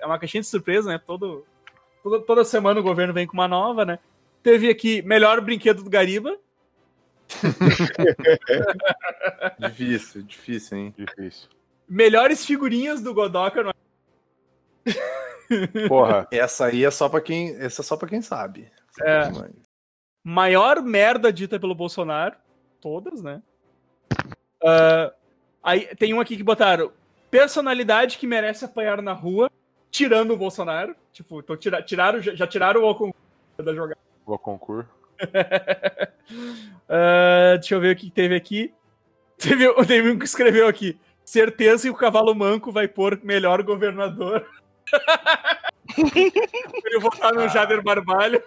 é 0.01 0.05
uma 0.05 0.19
caixinha 0.19 0.41
de 0.41 0.49
surpresa, 0.49 0.91
né? 0.91 0.99
Todo, 0.99 1.47
toda, 2.03 2.21
toda 2.21 2.45
semana 2.45 2.81
o 2.81 2.83
governo 2.83 3.15
vem 3.15 3.27
com 3.27 3.35
uma 3.35 3.49
nova, 3.49 3.85
né? 3.85 3.99
Teve 4.43 4.69
aqui 4.69 5.03
melhor 5.03 5.41
brinquedo 5.41 5.83
do 5.83 5.91
Gariba. 5.91 6.37
difícil, 9.59 10.23
difícil, 10.23 10.79
hein? 10.79 10.95
Difícil. 10.97 11.49
Melhores 11.89 12.45
figurinhas 12.45 13.01
do 13.01 13.15
Godoka. 13.15 13.63
No... 13.63 13.73
Porra, 15.89 16.27
essa 16.31 16.67
aí 16.67 16.85
é 16.85 16.91
só 16.91 17.09
pra 17.09 17.21
quem, 17.21 17.57
essa 17.57 17.83
é 17.83 17.85
só 17.85 17.97
para 17.97 18.09
quem 18.09 18.23
sabe. 18.23 18.71
É. 19.01 19.31
Maior 20.25 20.83
merda 20.83 21.33
dita 21.33 21.59
pelo 21.59 21.75
Bolsonaro, 21.75 22.37
todas, 22.81 23.23
né? 23.23 23.43
Uh, 24.63 25.13
aí 25.63 25.87
tem 25.97 26.15
um 26.15 26.21
aqui 26.21 26.37
que 26.37 26.43
botaram 26.43 26.93
personalidade 27.31 28.19
que 28.19 28.27
merece 28.27 28.65
apanhar 28.65 29.01
na 29.01 29.13
rua, 29.13 29.51
tirando 29.93 30.33
o 30.33 30.37
Bolsonaro. 30.37 30.97
Tipo, 31.13 31.41
então 31.41 31.57
tira, 31.57 31.83
tiraram, 31.83 32.21
já 32.21 32.47
tiraram 32.47 32.83
o 32.83 32.95
concurso 32.95 33.15
da 33.59 33.75
jogada. 33.75 34.01
O 34.27 34.39
concurso. 34.39 34.89
uh, 36.89 37.59
deixa 37.61 37.75
eu 37.75 37.81
ver 37.81 37.95
o 37.95 37.97
que 37.97 38.11
teve 38.11 38.35
aqui. 38.35 38.73
Teve, 39.39 39.73
teve 39.87 40.11
um 40.11 40.19
que 40.19 40.25
escreveu 40.25 40.67
aqui. 40.67 40.99
Certeza 41.25 41.85
que 41.85 41.91
o 41.91 41.95
cavalo 41.95 42.35
manco 42.35 42.73
vai 42.73 42.89
pôr 42.89 43.21
melhor 43.23 43.63
governador. 43.63 44.45
Ele 45.97 46.99
votar 46.99 47.33
no 47.33 47.49
Jader 47.49 47.83
Barbalho. 47.83 48.43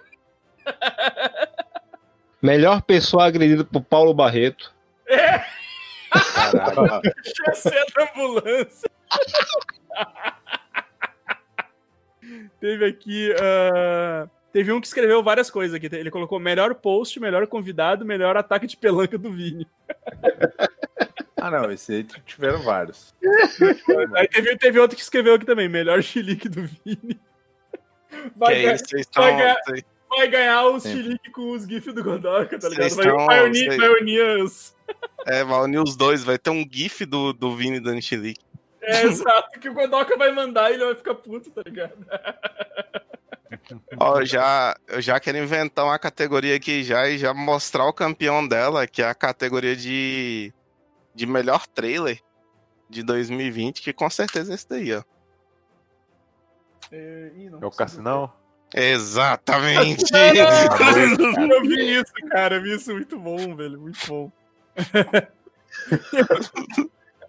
Melhor 2.42 2.82
pessoa 2.82 3.26
agredida 3.26 3.64
por 3.64 3.82
Paulo 3.82 4.14
Barreto. 4.14 4.74
É. 5.08 5.46
Caralho. 6.52 7.02
Ambulância. 8.14 8.90
Teve 12.60 12.86
aqui. 12.86 13.32
Uh, 13.32 14.30
teve 14.52 14.72
um 14.72 14.80
que 14.80 14.88
escreveu 14.88 15.24
várias 15.24 15.50
coisas 15.50 15.76
aqui. 15.76 15.94
Ele 15.94 16.12
colocou 16.12 16.40
melhor 16.40 16.76
post, 16.76 17.20
melhor 17.20 17.46
convidado, 17.48 18.06
melhor 18.06 18.38
ataque 18.38 18.68
de 18.68 18.78
pelanca 18.78 19.18
do 19.18 19.32
Vini. 19.32 19.68
Ah, 21.38 21.52
não, 21.52 21.70
esse 21.70 21.94
aí 21.94 22.04
tiveram 22.26 22.64
vários. 22.64 23.14
Aí 24.16 24.28
teve, 24.28 24.58
teve 24.58 24.80
outro 24.80 24.98
que 24.98 25.04
escreveu 25.04 25.36
aqui 25.36 25.46
também, 25.46 25.70
melhor 25.70 26.02
chilique 26.02 26.50
do 26.50 26.64
Vini. 26.64 27.20
Vai, 28.36 28.64
ganhar, 28.64 28.78
vai, 29.14 29.38
ganhar, 29.38 29.58
vai 30.10 30.28
ganhar 30.28 30.66
os 30.70 30.84
chilique 30.84 31.30
com 31.32 31.52
os 31.52 31.66
GIFs 31.66 31.94
do 31.94 32.04
Godoka, 32.04 32.58
tá 32.58 32.70
ligado? 32.70 32.96
Vai, 32.96 33.12
vai, 33.12 33.46
unir, 33.46 33.78
vai 33.78 33.90
unir 33.90 34.24
os. 34.42 34.76
É, 35.28 35.44
vai 35.44 35.62
unir 35.62 35.80
os 35.80 35.96
dois, 35.96 36.24
vai 36.24 36.40
ter 36.40 36.50
um 36.50 36.66
GIF 36.68 37.06
do, 37.06 37.34
do 37.34 37.56
Vini 37.56 37.80
dando 37.80 38.02
chilique. 38.02 38.45
É, 38.86 39.04
exato, 39.06 39.60
que 39.60 39.70
o 39.70 39.74
Godoka 39.74 40.16
vai 40.18 40.32
mandar 40.32 40.72
e 40.72 40.76
ele 40.76 40.86
vai 40.86 40.96
ficar 40.96 41.16
puto, 41.16 41.50
tá 41.52 41.62
ligado? 41.66 42.06
Ó, 44.00 44.24
já, 44.24 44.76
eu 44.88 45.02
já 45.02 45.20
quero 45.20 45.38
inventar 45.38 45.86
uma 45.86 45.98
categoria 45.98 46.56
aqui 46.56 46.84
já 46.84 47.08
e 47.10 47.18
já 47.18 47.34
mostrar 47.34 47.86
o 47.86 47.94
campeão 47.94 48.48
dela, 48.48 48.86
que 48.86 49.02
é 49.02 49.08
a 49.08 49.16
categoria 49.16 49.76
de 49.76 50.54
de 51.16 51.26
melhor 51.26 51.66
trailer 51.66 52.20
de 52.90 53.02
2020, 53.02 53.82
que 53.82 53.94
com 53.94 54.10
certeza 54.10 54.52
é 54.52 54.56
esse 54.56 54.68
daí, 54.68 54.94
ó. 54.94 55.02
É, 56.92 57.32
é 57.62 57.66
o 57.66 57.72
Cassinão? 57.72 58.32
Exatamente! 58.74 60.04
eu 60.14 61.62
vi 61.62 61.96
isso, 61.96 62.14
cara, 62.30 62.56
eu 62.56 62.62
vi 62.62 62.76
isso 62.76 62.92
muito 62.92 63.18
bom, 63.18 63.56
velho, 63.56 63.80
muito 63.80 64.00
bom. 64.08 64.32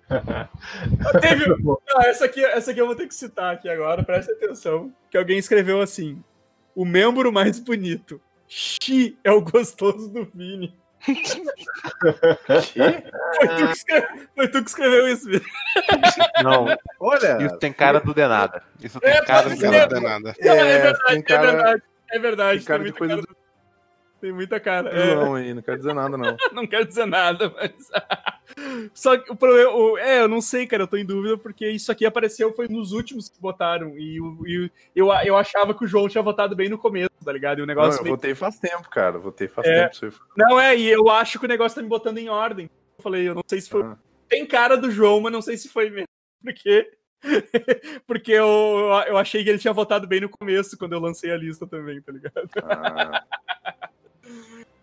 Teve... 1.20 1.47
Não, 1.62 1.78
essa, 2.03 2.27
aqui, 2.27 2.45
essa 2.45 2.70
aqui 2.70 2.81
eu 2.81 2.87
vou 2.87 2.95
ter 2.95 3.09
que 3.09 3.15
citar 3.15 3.55
aqui 3.55 3.69
agora, 3.69 4.05
presta 4.05 4.33
atenção. 4.33 4.93
Que 5.11 5.19
alguém 5.19 5.39
escreveu 5.39 5.81
assim: 5.81 6.23
o 6.74 6.85
membro 6.85 7.33
mais 7.33 7.59
bonito. 7.59 8.20
Xi 8.49 9.19
é 9.24 9.33
o 9.33 9.41
gostoso 9.41 10.09
do 10.09 10.24
Vini. 10.33 10.73
Foi 11.01 11.15
tu, 13.49 13.65
escreve... 13.70 14.28
Foi, 14.35 14.49
tu 14.49 14.62
que 14.62 14.70
escreveu 14.70 15.09
isso, 15.09 15.27
Vini. 15.27 15.45
Não, 16.43 16.66
olha. 17.01 17.45
Isso 17.45 17.59
tem 17.59 17.73
cara 17.73 18.01
do 18.01 18.15
Denada. 18.15 18.62
Isso 18.81 19.01
tem 19.01 19.11
é, 19.11 19.24
cara 19.24 19.49
do 19.49 19.57
Denada. 19.57 20.35
É, 20.39 20.49
é, 20.49 20.78
verdade, 20.78 21.23
cara... 21.23 21.43
é 21.43 21.53
verdade. 21.53 21.83
É 22.11 22.19
verdade. 22.19 22.59
Tem, 22.59 22.66
cara 22.66 22.83
tem, 22.85 22.93
coisa 22.93 23.16
cara... 23.16 23.27
do... 23.27 23.45
tem 24.27 24.32
muita 24.32 24.59
cara. 24.59 24.93
Não, 24.93 25.36
é. 25.36 25.43
aí, 25.43 25.55
não 25.55 25.62
quero 25.62 25.78
dizer 25.78 25.94
nada, 25.94 26.19
não. 26.19 26.36
não 26.53 26.66
quero 26.66 26.85
dizer 26.85 27.07
nada, 27.07 27.53
mas. 27.55 27.73
Só 28.93 29.16
que 29.16 29.31
o 29.31 29.36
problema. 29.36 29.70
O, 29.70 29.97
é, 29.98 30.20
eu 30.20 30.28
não 30.28 30.40
sei, 30.40 30.66
cara, 30.66 30.82
eu 30.82 30.89
tô 30.89 30.97
em 30.97 31.05
dúvida, 31.05 31.39
porque 31.39 31.69
isso 31.69 31.93
aqui 31.93 32.05
apareceu 32.05 32.53
foi 32.53 32.66
nos 32.66 32.90
últimos 32.90 33.28
que 33.28 33.40
votaram. 33.40 33.97
E, 33.97 34.19
e 34.47 34.70
eu, 34.94 35.12
eu 35.24 35.36
achava 35.36 35.74
que 35.74 35.85
o 35.85 35.86
João 35.86 36.09
tinha 36.09 36.23
votado 36.23 36.57
bem 36.57 36.69
no 36.69 36.78
começo, 36.78 37.11
tá 37.24 37.32
ligado? 37.32 37.61
E 37.61 37.62
o 37.62 37.66
negócio. 37.66 37.93
Não, 37.93 37.98
eu 37.98 38.05
meio... 38.05 38.16
votei 38.16 38.35
faz 38.35 38.59
tempo, 38.59 38.89
cara. 38.90 39.19
Votei 39.19 39.47
faz 39.47 39.66
é, 39.66 39.89
tempo. 39.89 40.16
Não, 40.36 40.61
é, 40.61 40.77
e 40.77 40.89
eu 40.89 41.09
acho 41.09 41.39
que 41.39 41.44
o 41.44 41.48
negócio 41.48 41.77
tá 41.77 41.82
me 41.82 41.89
botando 41.89 42.19
em 42.19 42.28
ordem. 42.28 42.69
Eu 42.98 43.03
falei, 43.03 43.28
eu 43.28 43.35
não 43.35 43.43
sei 43.47 43.61
se 43.61 43.70
foi. 43.70 43.82
Ah. 43.82 43.97
Tem 44.28 44.44
cara 44.44 44.77
do 44.77 44.90
João, 44.90 45.20
mas 45.20 45.32
não 45.32 45.43
sei 45.43 45.57
se 45.57 45.69
foi 45.69 45.89
mesmo. 45.89 46.09
Porque. 46.43 46.90
Porque 48.07 48.32
eu, 48.32 48.47
eu 49.07 49.16
achei 49.16 49.43
que 49.43 49.51
ele 49.51 49.59
tinha 49.59 49.73
votado 49.73 50.07
bem 50.07 50.20
no 50.20 50.28
começo, 50.28 50.77
quando 50.77 50.93
eu 50.93 51.01
lancei 51.01 51.31
a 51.32 51.36
lista 51.36 51.66
também, 51.66 52.01
tá 52.01 52.12
ligado? 52.12 52.48
Ah. 52.62 53.24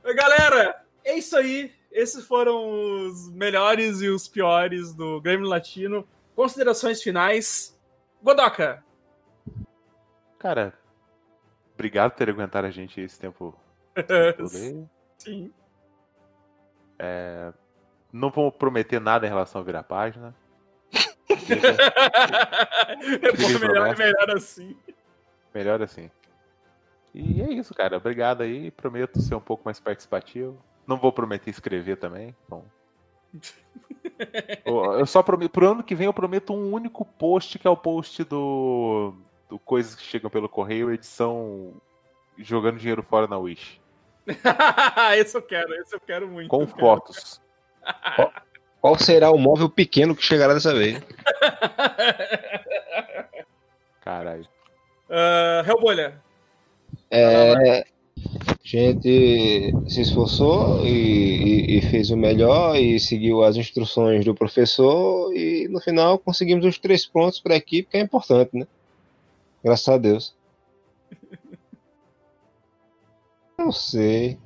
Galera, 0.03 0.83
é 1.03 1.17
isso 1.17 1.37
aí. 1.37 1.73
Esses 1.91 2.25
foram 2.25 3.05
os 3.05 3.29
melhores 3.29 4.01
e 4.01 4.09
os 4.09 4.27
piores 4.27 4.93
do 4.93 5.21
Grêmio 5.21 5.47
Latino. 5.47 6.07
Considerações 6.35 7.01
finais. 7.01 7.79
Godoka. 8.21 8.83
Cara, 10.39 10.73
obrigado 11.73 12.11
por 12.11 12.17
ter 12.17 12.29
aguentado 12.29 12.67
a 12.67 12.71
gente 12.71 12.99
esse 12.99 13.19
tempo. 13.19 13.55
Sim. 15.17 15.53
É, 16.97 17.53
não 18.11 18.29
vou 18.29 18.51
prometer 18.51 18.99
nada 18.99 19.25
em 19.25 19.29
relação 19.29 19.61
a 19.61 19.63
virar 19.63 19.83
página. 19.83 20.35
é 23.21 23.31
bom, 23.31 23.59
melhor, 23.59 23.97
melhor 23.97 24.29
assim. 24.31 24.77
Melhor 25.53 25.81
assim. 25.81 26.09
E 27.13 27.41
é 27.41 27.51
isso, 27.51 27.73
cara. 27.73 27.97
Obrigado 27.97 28.41
aí. 28.41 28.71
Prometo 28.71 29.21
ser 29.21 29.35
um 29.35 29.41
pouco 29.41 29.63
mais 29.65 29.79
participativo. 29.79 30.57
Não 30.87 30.97
vou 30.97 31.11
prometer 31.11 31.49
escrever 31.49 31.97
também. 31.97 32.35
Bom. 32.49 32.65
eu 34.65 35.05
só 35.05 35.21
prometo. 35.21 35.51
Pro 35.51 35.71
ano 35.71 35.83
que 35.83 35.95
vem 35.95 36.07
eu 36.07 36.13
prometo 36.13 36.53
um 36.53 36.73
único 36.73 37.05
post, 37.05 37.59
que 37.59 37.67
é 37.67 37.69
o 37.69 37.77
post 37.77 38.23
do. 38.23 39.13
do 39.47 39.59
Coisas 39.59 39.95
que 39.95 40.03
chegam 40.03 40.29
pelo 40.29 40.49
correio, 40.49 40.91
edição 40.91 41.73
jogando 42.37 42.79
dinheiro 42.79 43.03
fora 43.03 43.27
na 43.27 43.37
Wish. 43.37 43.79
esse 45.17 45.37
eu 45.37 45.41
quero, 45.41 45.73
esse 45.75 45.95
eu 45.95 45.99
quero 45.99 46.27
muito. 46.27 46.49
Com 46.49 46.65
fotos. 46.65 47.41
Qual, 48.15 48.33
qual 48.81 48.97
será 48.97 49.31
o 49.31 49.37
móvel 49.37 49.69
pequeno 49.69 50.15
que 50.15 50.23
chegará 50.23 50.53
dessa 50.53 50.73
vez? 50.73 51.01
Caralho. 54.01 54.47
Uh, 55.09 55.69
Hellbolha. 55.69 56.21
É, 57.15 57.81
a 57.81 57.85
gente 58.63 59.71
se 59.87 60.01
esforçou 60.01 60.83
e, 60.83 60.89
e, 60.89 61.77
e, 61.77 61.81
fez 61.81 62.09
o 62.09 62.17
melhor 62.17 62.75
e 62.75 62.99
seguiu 62.99 63.43
as 63.43 63.55
instruções 63.55 64.25
do 64.25 64.33
professor 64.33 65.31
e 65.35 65.67
no 65.67 65.79
final 65.79 66.17
conseguimos 66.17 66.65
os 66.65 66.79
três 66.79 67.05
pontos 67.05 67.39
para 67.39 67.53
a 67.53 67.57
equipe, 67.57 67.87
que 67.91 67.97
é 67.97 68.01
importante, 68.01 68.57
né? 68.57 68.65
Graças 69.63 69.87
a 69.87 69.97
Deus. 69.99 70.35
Não 73.59 73.71
sei. 73.71 74.39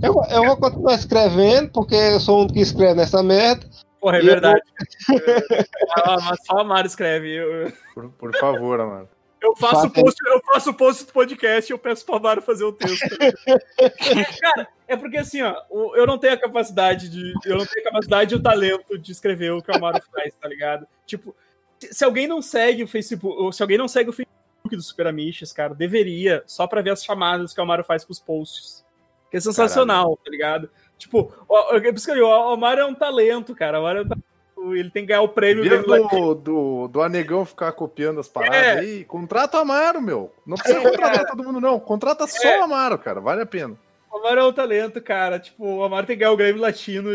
Eu, 0.00 0.22
eu 0.30 0.44
vou 0.44 0.56
continuar 0.56 0.94
escrevendo, 0.94 1.72
porque 1.72 1.96
eu 1.96 2.20
sou 2.20 2.44
um 2.44 2.46
que 2.46 2.60
escreve 2.60 2.94
nessa 2.94 3.24
merda. 3.24 3.68
Porra, 4.00 4.18
é 4.18 4.22
verdade. 4.22 4.62
Eu... 5.10 5.64
ah, 5.98 6.16
mas 6.22 6.38
só 6.46 6.58
a 6.58 6.60
Amaro 6.60 6.86
escreve. 6.86 7.34
Eu... 7.34 7.72
Por, 7.92 8.08
por 8.10 8.36
favor, 8.36 8.80
Amaro. 8.80 9.08
Eu 9.40 9.56
faço, 9.56 9.88
post, 9.90 10.20
eu 10.26 10.40
faço 10.52 10.74
post 10.74 11.06
do 11.06 11.12
podcast 11.12 11.70
e 11.70 11.74
eu 11.74 11.78
peço 11.78 12.04
pro 12.04 12.16
Amaro 12.16 12.42
fazer 12.42 12.64
o 12.64 12.72
texto. 12.72 13.08
Cara, 14.40 14.68
é 14.86 14.96
porque 14.96 15.16
assim, 15.16 15.40
ó, 15.40 15.56
eu 15.94 16.06
não 16.06 16.18
tenho 16.18 16.34
a 16.34 16.36
capacidade 16.36 17.08
de. 17.08 17.32
Eu 17.44 17.56
não 17.56 17.64
tenho 17.64 17.86
a 17.86 17.90
capacidade 17.90 18.34
e 18.34 18.36
o 18.36 18.42
talento 18.42 18.98
de 18.98 19.12
escrever 19.12 19.52
o 19.52 19.62
que 19.62 19.70
o 19.70 19.74
Amaro 19.74 20.00
faz, 20.12 20.34
tá 20.34 20.46
ligado? 20.46 20.86
Tipo, 21.06 21.34
se 21.78 22.04
alguém 22.04 22.26
não 22.26 22.42
segue 22.42 22.82
o 22.82 22.88
Facebook, 22.88 23.56
se 23.56 23.62
alguém 23.62 23.78
não 23.78 23.88
segue 23.88 24.10
o 24.10 24.12
Facebook 24.12 24.76
do 24.76 24.82
Super 24.82 25.06
Amiches, 25.06 25.52
cara, 25.52 25.74
deveria, 25.74 26.42
só 26.46 26.66
pra 26.66 26.82
ver 26.82 26.90
as 26.90 27.02
chamadas 27.02 27.54
que 27.54 27.60
o 27.60 27.62
Amaro 27.62 27.82
faz 27.82 28.04
com 28.04 28.12
os 28.12 28.20
posts. 28.20 28.84
Que 29.30 29.38
é 29.38 29.40
sensacional, 29.40 30.16
Caralho. 30.16 30.24
tá 30.24 30.30
ligado? 30.30 30.70
Tipo, 30.98 31.32
o, 31.48 31.54
o, 31.54 32.28
o 32.28 32.52
Amaro 32.52 32.80
é 32.80 32.84
um 32.84 32.94
talento, 32.94 33.54
cara. 33.54 33.78
O 33.78 33.80
Amaro 33.80 34.00
é 34.00 34.02
um 34.02 34.08
talento 34.08 34.29
ele 34.74 34.90
tem 34.90 35.02
que 35.02 35.08
ganhar 35.08 35.22
o 35.22 35.28
prêmio 35.28 35.64
do, 35.82 36.34
do, 36.34 36.88
do 36.88 37.02
Anegão 37.02 37.44
ficar 37.44 37.72
copiando 37.72 38.20
as 38.20 38.28
paradas 38.28 38.56
É. 38.56 38.78
aí, 38.80 39.04
contrata 39.04 39.56
o 39.58 39.60
Amaro, 39.60 40.00
meu. 40.00 40.32
Não 40.46 40.56
precisa 40.56 40.78
É, 40.78 40.82
contratar 40.90 41.26
todo 41.26 41.42
mundo, 41.44 41.60
não. 41.60 41.80
Contrata 41.80 42.26
só 42.26 42.46
É. 42.46 42.60
o 42.60 42.64
Amaro, 42.64 42.98
cara. 42.98 43.20
Vale 43.20 43.42
a 43.42 43.46
pena. 43.46 43.76
O 44.12 44.18
Amaro 44.18 44.40
é 44.40 44.44
um 44.46 44.52
talento, 44.52 45.00
cara. 45.00 45.38
Tipo, 45.38 45.64
o 45.76 45.84
Amaro 45.84 46.06
tem 46.06 46.16
que 46.16 46.20
ganhar 46.20 46.32
o 46.32 46.36
Grêmio 46.36 46.60
Latino. 46.60 47.14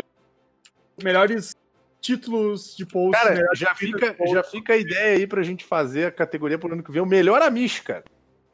Melhores 1.03 1.53
títulos 1.99 2.75
de 2.75 2.85
post. 2.85 3.21
Cara, 3.21 3.49
já 3.53 3.75
fica, 3.75 4.15
já 4.27 4.43
fica 4.43 4.73
a 4.73 4.77
ideia 4.77 5.17
aí 5.17 5.27
pra 5.27 5.43
gente 5.43 5.65
fazer 5.65 6.05
a 6.05 6.11
categoria 6.11 6.57
pro 6.57 6.71
ano 6.71 6.83
que 6.83 6.91
vem. 6.91 7.01
O 7.01 7.05
melhor 7.05 7.41
Amish, 7.41 7.79
cara. 7.81 8.03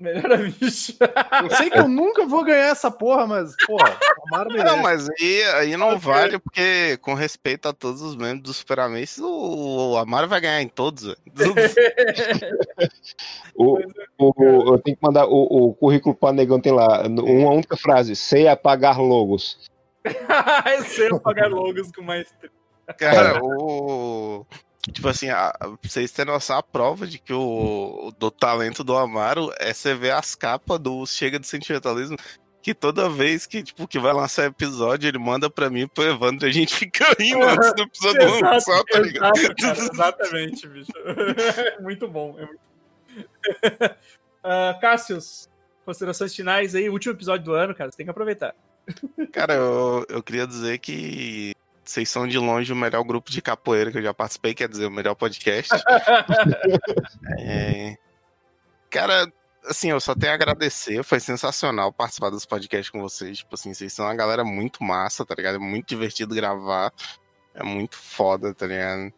Melhor 0.02 0.32
amish. 0.34 0.98
Eu 1.44 1.50
sei 1.56 1.70
que 1.70 1.78
eu 1.78 1.88
nunca 1.88 2.26
vou 2.26 2.44
ganhar 2.44 2.70
essa 2.72 2.90
porra, 2.90 3.28
mas, 3.28 3.54
porra, 3.68 3.98
o 4.20 4.36
Amaro 4.36 4.52
merece. 4.52 4.76
Não, 4.76 4.82
mas 4.82 5.08
aí, 5.10 5.44
aí 5.56 5.78
não 5.78 5.98
vale, 6.00 6.40
porque 6.40 6.98
com 7.02 7.14
respeito 7.14 7.68
a 7.68 7.74
todos 7.74 8.02
os 8.02 8.16
membros 8.16 8.42
do 8.42 8.54
Super 8.54 8.80
Amigos, 8.80 9.18
o, 9.20 9.92
o 9.94 9.98
Amaro 9.98 10.28
vai 10.28 10.42
ganhar 10.42 10.62
em 10.62 10.68
todos. 10.68 11.04
velho. 11.04 11.16
O, 13.56 13.78
o- 14.18 14.74
eu 14.74 14.80
tenho 14.80 14.96
que 14.98 15.04
mandar 15.06 15.26
o, 15.28 15.68
o 15.70 15.74
currículo 15.74 16.16
para 16.16 16.34
negão 16.34 16.60
tem 16.60 16.72
lá 16.72 17.04
uma 17.08 17.52
única 17.52 17.76
frase: 17.76 18.16
sei 18.16 18.48
apagar 18.48 19.00
logos. 19.00 19.70
Esse 20.80 21.06
é 21.08 21.14
o 21.14 21.20
pagar 21.20 21.48
logos 21.50 21.92
com 21.92 22.02
mais. 22.02 22.28
Cara, 22.98 23.40
o. 23.44 24.46
Tipo 24.92 25.10
assim, 25.10 25.30
a, 25.30 25.54
pra 25.60 25.78
vocês 25.84 26.12
terem 26.12 26.34
noção, 26.34 26.58
a 26.58 26.64
prova 26.64 27.06
de 27.06 27.20
que 27.20 27.34
o 27.34 28.12
do 28.18 28.32
talento 28.32 28.84
do 28.84 28.98
Amaro 28.98 29.52
é 29.60 29.74
você 29.74 29.94
ver 29.94 30.12
as 30.12 30.34
capas 30.34 30.80
do 30.80 31.06
Chega 31.06 31.40
de 31.40 31.46
Sentimentalismo. 31.46 32.18
Que 32.64 32.76
toda 32.76 33.10
vez 33.10 33.48
que, 33.48 33.64
tipo, 33.64 33.88
que 33.88 34.00
vai 34.00 34.14
lançar 34.14 34.46
episódio, 34.46 35.08
ele 35.08 35.18
manda 35.18 35.50
pra 35.50 35.70
mim 35.70 35.88
pro 35.88 36.04
Evandro 36.04 36.48
e 36.48 36.50
a 36.50 36.54
gente 36.54 36.74
fica 36.76 37.06
rindo 37.20 37.44
antes 37.44 37.74
do 37.74 37.82
episódio 37.84 38.22
Exato, 38.38 38.44
lançar, 38.46 38.84
tá 38.84 39.00
ligado? 39.00 39.38
exato, 39.38 39.56
cara, 39.56 39.80
exatamente, 39.94 40.68
bicho. 40.68 40.92
muito 41.80 42.08
bom. 42.08 42.38
É 42.40 42.46
muito... 42.46 42.62
Ah, 44.44 44.78
Cássius, 44.80 45.50
considerações 45.86 46.36
finais 46.36 46.74
aí, 46.74 46.90
último 46.90 47.14
episódio 47.14 47.46
do 47.46 47.54
ano, 47.54 47.76
cara, 47.76 47.92
você 47.92 47.98
tem 47.98 48.06
que 48.06 48.12
aproveitar. 48.12 48.56
Cara, 49.32 49.54
eu, 49.54 50.06
eu 50.10 50.24
queria 50.24 50.48
dizer 50.48 50.80
que 50.80 51.54
vocês 51.84 52.10
são 52.10 52.28
de 52.28 52.38
longe 52.38 52.72
o 52.72 52.76
melhor 52.76 53.04
grupo 53.04 53.32
de 53.32 53.42
capoeira 53.42 53.92
que 53.92 53.98
eu 53.98 54.04
já 54.04 54.14
participei, 54.14 54.54
quer 54.54 54.70
dizer, 54.70 54.86
o 54.86 54.92
melhor 54.92 55.16
podcast. 55.16 55.72
É, 57.40 57.98
Cara, 58.92 59.32
assim, 59.66 59.90
eu 59.90 60.02
só 60.02 60.14
tenho 60.14 60.34
a 60.34 60.36
agradecer, 60.36 61.02
foi 61.02 61.20
sensacional 61.22 61.94
participar 61.94 62.30
dos 62.30 62.46
podcasts 62.46 62.90
com 62.90 63.00
vocês. 63.00 63.38
Tipo 63.38 63.56
assim, 63.56 63.74
vocês 63.74 63.94
são 63.94 64.06
uma 64.06 64.14
galera 64.14 64.44
muito 64.44 64.84
massa, 64.84 65.26
tá 65.26 65.34
ligado? 65.34 65.56
É 65.56 65.60
muito 65.60 65.88
divertido 65.88 66.36
gravar, 66.36 66.94
é 67.56 67.64
muito 67.64 67.96
foda, 67.96 68.54
tá 68.54 68.68
ligado? 68.68 69.14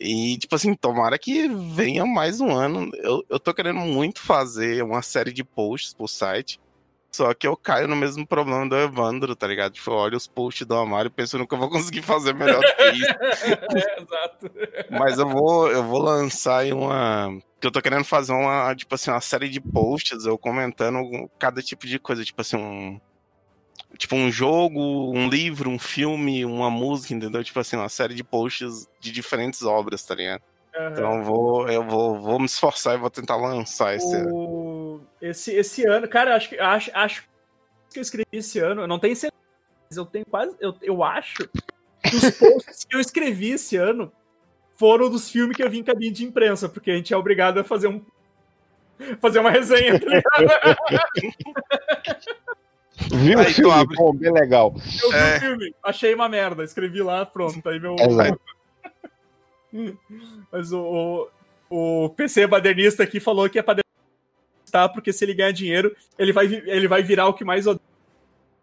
E, 0.00 0.38
tipo 0.38 0.54
assim, 0.54 0.74
tomara 0.74 1.18
que 1.18 1.48
venha 1.48 2.06
mais 2.06 2.40
um 2.40 2.50
ano. 2.50 2.90
Eu, 2.94 3.22
eu 3.28 3.38
tô 3.38 3.52
querendo 3.52 3.80
muito 3.80 4.20
fazer 4.20 4.82
uma 4.82 5.02
série 5.02 5.34
de 5.34 5.44
posts 5.44 5.92
pro 5.92 6.08
site. 6.08 6.58
Só 7.14 7.32
que 7.32 7.46
eu 7.46 7.56
caio 7.56 7.86
no 7.86 7.94
mesmo 7.94 8.26
problema 8.26 8.68
do 8.68 8.76
Evandro, 8.76 9.36
tá 9.36 9.46
ligado? 9.46 9.74
Tipo, 9.74 9.92
eu 9.92 9.94
olho 9.94 10.16
os 10.16 10.26
posts 10.26 10.66
do 10.66 10.74
Amaro 10.74 11.06
e 11.06 11.10
penso 11.10 11.38
nunca 11.38 11.54
vou 11.54 11.70
conseguir 11.70 12.02
fazer 12.02 12.34
melhor 12.34 12.60
do 12.60 12.76
que 12.76 12.90
isso. 12.90 13.06
é, 13.78 14.02
exato. 14.02 14.50
Mas 14.90 15.16
eu 15.16 15.28
vou, 15.28 15.70
eu 15.70 15.84
vou 15.84 16.02
lançar 16.02 16.62
aí 16.62 16.72
uma. 16.72 17.38
Que 17.60 17.68
eu 17.68 17.70
tô 17.70 17.80
querendo 17.80 18.04
fazer 18.04 18.32
uma, 18.32 18.74
tipo 18.74 18.92
assim, 18.96 19.12
uma 19.12 19.20
série 19.20 19.48
de 19.48 19.60
posts, 19.60 20.26
eu 20.26 20.36
comentando 20.36 20.98
cada 21.38 21.62
tipo 21.62 21.86
de 21.86 22.00
coisa, 22.00 22.24
tipo 22.24 22.40
assim, 22.40 22.56
um. 22.56 23.00
Tipo, 23.96 24.16
um 24.16 24.28
jogo, 24.28 25.12
um 25.16 25.28
livro, 25.28 25.70
um 25.70 25.78
filme, 25.78 26.44
uma 26.44 26.68
música, 26.68 27.14
entendeu? 27.14 27.44
Tipo 27.44 27.60
assim, 27.60 27.76
uma 27.76 27.88
série 27.88 28.16
de 28.16 28.24
posts 28.24 28.88
de 28.98 29.12
diferentes 29.12 29.62
obras, 29.62 30.02
tá 30.02 30.16
ligado? 30.16 30.42
Então 30.90 31.18
eu 31.18 31.22
vou, 31.22 31.68
eu 31.68 31.86
vou, 31.86 32.20
vou 32.20 32.40
me 32.40 32.46
esforçar 32.46 32.96
e 32.96 32.98
vou 32.98 33.08
tentar 33.08 33.36
lançar 33.36 33.94
esse. 33.94 34.16
Esse, 35.20 35.52
esse 35.52 35.86
ano, 35.86 36.08
cara, 36.08 36.34
acho 36.36 36.48
que 36.48 36.58
acho, 36.58 36.90
acho 36.94 37.22
que 37.92 37.98
eu 37.98 38.02
escrevi 38.02 38.26
esse 38.32 38.58
ano, 38.58 38.82
eu 38.82 38.88
não 38.88 38.98
tenho 38.98 39.14
certeza, 39.16 39.42
mas 39.88 39.96
eu 39.96 40.04
tenho 40.06 40.26
quase, 40.26 40.54
eu, 40.60 40.74
eu 40.82 41.02
acho 41.04 41.48
que 42.02 42.16
os 42.16 42.30
posts 42.38 42.84
que 42.84 42.96
eu 42.96 43.00
escrevi 43.00 43.50
esse 43.52 43.76
ano 43.76 44.12
foram 44.76 45.08
dos 45.08 45.30
filmes 45.30 45.56
que 45.56 45.62
eu 45.62 45.70
vi 45.70 45.78
em 45.78 45.84
cabine 45.84 46.10
de 46.12 46.24
imprensa, 46.24 46.68
porque 46.68 46.90
a 46.90 46.96
gente 46.96 47.14
é 47.14 47.16
obrigado 47.16 47.58
a 47.58 47.64
fazer 47.64 47.88
um 47.88 48.02
fazer 49.20 49.38
uma 49.40 49.50
resenha. 49.50 49.98
tá 49.98 50.06
ligado? 50.06 50.76
Viu 53.12 53.38
Aí 53.38 53.46
o 53.46 53.54
filme? 53.54 53.72
abre. 53.72 53.96
Pô, 53.96 54.12
bem 54.12 54.32
legal. 54.32 54.72
Eu 55.02 55.10
vi 55.10 55.16
É. 55.16 55.36
o 55.36 55.40
filme, 55.40 55.74
achei 55.82 56.14
uma 56.14 56.28
merda, 56.28 56.62
escrevi 56.64 57.02
lá, 57.02 57.24
pronto, 57.26 57.66
aí 57.68 57.78
meu. 57.80 57.96
Mas 60.52 60.72
o, 60.72 61.28
o, 61.68 62.04
o 62.04 62.08
PC 62.10 62.46
badernista 62.46 63.02
aqui 63.02 63.18
falou 63.18 63.48
que 63.50 63.58
é 63.58 63.62
pra 63.62 63.74
porque 64.88 65.12
se 65.12 65.24
ele 65.24 65.34
ganhar 65.34 65.52
dinheiro, 65.52 65.94
ele 66.18 66.32
vai, 66.32 66.46
ele 66.46 66.88
vai 66.88 67.02
virar 67.02 67.26
o 67.28 67.34
que 67.34 67.44
mais 67.44 67.66
odeia. 67.66 67.80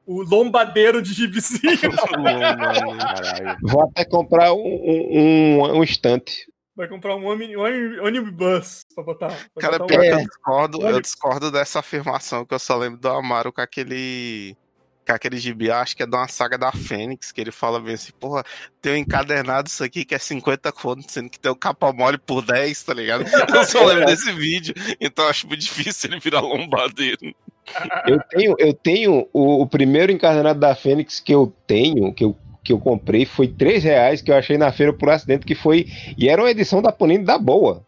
O 0.06 0.24
lombadeiro 0.24 1.02
de 1.02 1.14
gibizinho. 1.14 1.78
Vou 3.62 3.84
até 3.84 4.04
comprar 4.06 4.54
um, 4.54 4.60
um, 4.60 5.62
um, 5.64 5.78
um 5.78 5.84
estante. 5.84 6.52
Vai 6.76 6.88
comprar 6.88 7.16
um 7.16 7.28
omnibus 7.28 8.86
pra 8.96 9.04
botar. 9.04 9.28
pra 9.54 9.62
Cara, 9.62 9.78
botar 9.80 9.84
um- 9.84 9.88
pior 9.88 10.02
que 10.02 10.08
É. 10.08 10.14
eu 10.14 10.26
discordo, 10.26 10.82
eu 10.88 11.02
discordo 11.02 11.52
dessa 11.52 11.80
afirmação 11.80 12.46
que 12.46 12.54
eu 12.54 12.60
só 12.60 12.76
lembro 12.78 13.00
do 13.00 13.10
Amaro 13.10 13.52
com 13.54 13.62
aquele. 13.62 14.56
Com 15.06 15.14
aquele 15.14 15.38
gibi, 15.38 15.72
acho 15.72 15.98
que 15.98 16.04
é 16.04 16.06
de 16.06 16.16
uma 16.16 16.28
saga 16.28 16.58
da 16.58 16.72
Fênix, 16.72 17.32
que 17.32 17.42
ele 17.42 17.52
fala 17.52 17.80
bem 17.80 17.96
assim, 17.96 18.12
porra, 18.20 18.44
tem 18.82 18.94
um 18.94 18.98
encadernado 18.98 19.68
isso 19.68 19.84
aqui 19.84 20.06
que 20.06 20.14
é 20.14 20.20
50 20.20 20.72
conto, 20.72 21.12
sendo 21.12 21.30
que 21.30 21.40
tem 21.40 21.52
o 21.52 21.56
capa 21.56 21.92
mole 21.92 22.20
por 22.20 22.44
10, 22.46 22.84
tá 22.84 22.94
ligado? 22.94 23.26
Eu 23.54 23.66
só 23.66 23.84
lembro 23.84 24.06
desse 24.06 24.32
vídeo, 24.32 24.74
então 25.00 25.28
acho 25.28 25.48
muito 25.48 25.62
difícil 25.62 26.10
ele 26.12 26.20
virar 26.20 26.42
lombadeiro. 26.42 27.34
Eu 28.08 28.20
tenho, 28.30 28.56
eu 28.60 28.74
tenho 28.74 29.28
o, 29.34 29.62
o 29.62 29.68
primeiro 29.68 30.12
encarnado 30.12 30.60
da 30.60 30.76
Fênix 30.76 31.20
que 31.20 31.34
eu 31.34 31.54
tenho, 31.66 32.14
que 32.14 32.24
eu, 32.24 32.36
que 32.64 32.74
eu 32.74 32.80
comprei, 32.80 33.26
foi 33.26 33.48
3 33.48 33.84
reais 33.84 34.22
que 34.22 34.30
eu 34.32 34.36
achei 34.36 34.58
na 34.58 34.72
feira 34.72 34.94
por 34.94 35.10
acidente, 35.10 35.46
que 35.46 35.56
foi. 35.56 35.88
E 36.18 36.28
era 36.30 36.42
uma 36.42 36.52
edição 36.52 36.82
da 36.82 36.92
Panini 36.92 37.24
da 37.24 37.38
boa. 37.38 37.84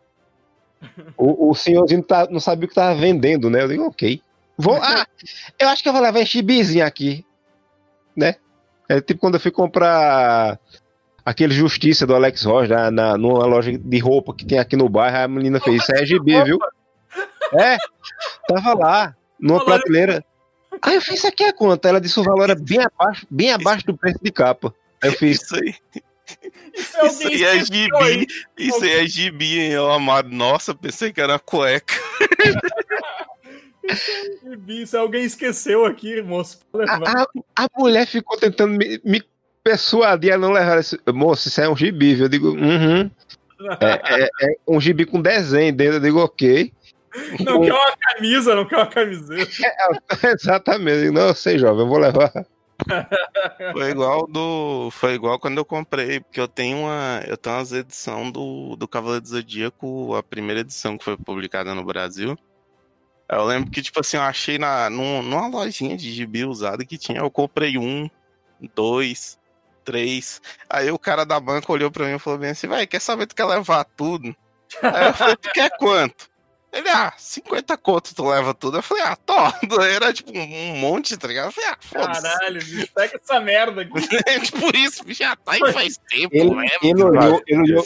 O, 1.18 1.52
o 1.52 1.56
senhorzinho 1.56 2.04
tá- 2.04 2.28
não 2.30 2.40
sabia 2.40 2.66
o 2.66 2.68
que 2.70 2.76
tava 2.76 2.94
vendendo, 3.00 3.50
né? 3.50 3.62
Eu 3.64 3.68
digo, 3.68 3.86
ok. 3.86 4.22
Vou, 4.58 4.76
ah, 4.82 5.08
eu 5.60 5.70
acho 5.70 5.82
que 5.82 5.90
eu 5.90 5.94
vou 5.94 6.02
levar 6.02 6.20
esse 6.20 6.34
gibizinho 6.34 6.86
aqui. 6.86 7.26
Né? 8.16 8.36
É 8.88 9.02
tipo 9.02 9.20
quando 9.20 9.36
eu 9.36 9.40
fui 9.40 9.52
comprar 9.52 10.60
aquele 11.26 11.54
Justiça 11.54 12.06
do 12.06 12.16
Alex 12.16 12.44
Ross 12.44 12.70
na, 12.70 12.92
na, 12.92 13.18
numa 13.18 13.46
loja 13.46 13.72
de 13.78 14.00
roupa 14.00 14.34
que 14.36 14.46
tem 14.46 14.60
aqui 14.60 14.76
no 14.76 14.90
bairro, 14.90 15.18
a 15.18 15.28
menina 15.28 15.60
fez, 15.60 15.82
isso 15.82 15.96
é 15.96 16.06
gibi, 16.06 16.42
viu? 16.44 16.60
É, 17.54 17.78
tava 18.48 18.74
lá, 18.74 19.16
numa 19.40 19.64
prateleira. 19.64 20.24
Aí 20.82 20.96
eu 20.96 21.02
fiz, 21.02 21.20
isso 21.20 21.28
aqui 21.28 21.44
é 21.44 21.54
quanto? 21.54 21.88
Ela 21.88 22.02
disse 22.02 22.20
o 22.20 22.24
valor 22.24 22.44
era 22.50 22.56
bem 22.56 22.80
abaixo, 22.82 23.26
bem 23.30 23.52
abaixo 23.52 23.86
do 23.86 23.98
preço 23.98 24.20
de 24.22 24.32
capa. 24.32 24.74
Aí 25.02 25.10
eu 25.10 25.14
fiz, 25.14 25.42
Isso 25.42 25.56
aí, 25.56 25.76
Isso 26.74 26.98
é 26.98 27.08
isso 27.08 27.28
aí 27.28 27.44
é 27.44 27.60
gibi, 27.60 28.28
isso 28.58 28.84
aí 28.84 28.92
é 28.92 29.08
gibi, 29.08 29.60
hein, 29.60 29.72
eu 29.72 29.92
amado. 29.92 30.30
Nossa, 30.30 30.74
pensei 30.74 31.14
que 31.14 31.22
era 31.22 31.38
cueca. 31.38 31.94
Isso 34.68 34.96
é 34.96 35.00
alguém 35.00 35.24
esqueceu 35.24 35.86
aqui, 35.86 36.22
moço. 36.22 36.60
a, 36.88 37.22
a- 37.24 37.28
a 37.66 37.68
mulher 37.78 38.06
ficou 38.08 38.38
tentando 38.38 38.74
me, 38.78 39.00
me 39.04 39.22
persuadir 39.64 40.34
a 40.34 40.38
não 40.38 40.52
levar 40.52 40.80
esse. 40.80 41.00
Moço, 41.14 41.48
isso 41.48 41.62
é 41.62 41.70
um 41.70 41.76
gibi, 41.76 42.16
viu? 42.16 42.26
Eu 42.26 42.30
digo, 42.30 42.50
uhum. 42.50 43.10
É, 43.80 44.24
é- 44.24 44.30
é 44.42 44.56
um 44.68 44.80
gibi 44.80 45.06
com 45.06 45.22
desenho 45.22 45.74
dentro. 45.74 45.96
Eu 45.96 46.00
digo, 46.02 46.20
ok. 46.20 46.72
Não 47.46 47.62
quer 47.62 47.74
uma 47.74 47.96
camisa, 47.98 48.56
não 48.56 48.66
quer 48.66 48.76
uma 48.78 48.88
camiseta. 48.88 49.52
Exatamente. 50.34 50.96
Eu 50.98 51.02
digo, 51.04 51.14
Não, 51.14 51.28
eu 51.28 51.36
sei, 51.36 51.60
jovem, 51.60 51.82
eu 51.82 51.88
vou 51.88 52.00
levar. 52.00 52.32
Foi 53.72 53.90
igual 53.92 54.28
do. 54.28 54.90
Foi 54.92 55.14
igual 55.14 55.40
quando 55.40 55.58
eu 55.60 55.64
comprei, 55.66 56.20
porque 56.20 56.40
eu 56.40 56.48
tenho 56.48 56.80
uma. 56.80 57.22
Eu 57.28 57.38
tenho 57.38 57.56
umas 57.58 57.72
edição 57.72 58.30
do, 58.32 58.76
do 58.76 58.88
Cavaleiro 58.88 59.22
do 59.22 59.28
Zodíaco, 59.30 60.16
a 60.16 60.24
primeira 60.24 60.62
edição 60.62 60.98
que 60.98 61.04
foi 61.06 61.16
publicada 61.16 61.74
no 61.76 61.84
Brasil. 61.86 62.36
Eu 63.36 63.46
lembro 63.46 63.70
que, 63.72 63.82
tipo 63.82 64.00
assim, 64.00 64.18
eu 64.18 64.24
achei 64.24 64.58
na, 64.58 64.90
num- 64.90 65.22
numa 65.22 65.48
lojinha 65.48 65.96
de 65.98 66.12
gibi 66.12 66.46
usado 66.46 66.86
que 66.86 66.98
tinha, 66.98 67.20
eu 67.20 67.30
comprei 67.32 67.78
um, 67.78 68.10
dois, 68.76 69.38
três. 69.84 70.42
Aí 70.70 70.90
o 70.92 71.00
cara 71.00 71.26
da 71.26 71.40
banca 71.40 71.72
olhou 71.72 71.92
pra 71.92 72.06
mim 72.06 72.16
e 72.16 72.20
falou 72.20 72.40
bem 72.40 72.52
assim, 72.52 72.68
vai, 72.68 72.88
quer 72.88 73.00
saber 73.02 73.28
tu 73.28 73.36
quer 73.36 73.46
levar 73.46 73.84
tudo? 73.84 74.36
Aí 74.82 75.08
eu 75.08 75.14
falei, 75.14 75.36
tu 75.36 75.52
quer 75.52 75.70
quanto? 75.78 76.32
Ele, 76.74 76.90
ah, 76.90 77.14
50 77.16 77.78
conto 77.78 78.16
tu 78.16 78.26
leva 78.28 78.52
tudo. 78.52 78.78
Eu 78.78 78.82
falei, 78.82 79.04
ah, 79.04 79.16
tô. 79.16 79.36
Era 79.86 80.12
tipo 80.12 80.32
um, 80.36 80.76
monte, 80.78 81.16
tá 81.16 81.28
ligado? 81.28 81.46
Eu 81.46 81.52
falei, 81.52 81.70
ah, 81.70 81.78
foda-se. 81.80 82.22
Caralho, 82.24 82.60
bicho, 82.66 82.88
pega 82.96 83.20
essa 83.24 83.40
merda 83.40 83.82
aqui. 83.84 83.92
É 84.26 84.40
tipo 84.40 84.76
isso, 84.76 85.04
já 85.14 85.36
tá 85.36 85.52
aí 85.52 85.72
faz 85.72 85.98
tempo, 86.10 86.36
Ele, 86.36 86.56
né? 86.56 86.68
ele, 86.82 87.04
olhou, 87.04 87.44
ele, 87.46 87.62
olhou, 87.62 87.86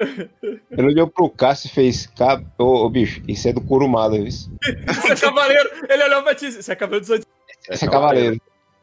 ele 0.00 0.86
olhou 0.88 1.06
pro 1.08 1.28
Cássio 1.30 1.68
e 1.68 1.70
fez. 1.70 2.06
"Ca- 2.06 2.42
Ô, 2.58 2.84
ô, 2.84 2.90
bicho, 2.90 3.22
isso 3.28 3.48
é 3.48 3.52
do 3.52 3.60
Curumada, 3.60 4.16
viu? 4.16 4.26
Isso 4.26 4.50
Isso 4.90 5.12
é 5.12 5.16
cavaleiro. 5.16 5.70
Ele 5.88 6.04
olhou 6.04 6.22
pra 6.22 6.34
ti. 6.34 6.46
Isso 6.48 6.70
é 6.72 6.76
cavaleiro 6.76 7.00
dos 7.06 7.08
Zodíaco. 7.08 7.30
é 7.70 7.88
cavaleiro. 7.88 8.40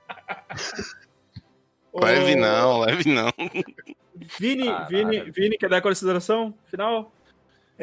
Leve 1.94 2.36
não, 2.38 2.80
leve 2.80 3.10
não. 3.14 3.30
Vini, 4.40 4.66
Caralho. 4.66 4.88
Vini, 4.88 5.32
Vini, 5.32 5.58
quer 5.58 5.70
dar 5.70 5.78
a 5.78 5.82
consideração 5.82 6.54
final? 6.68 7.12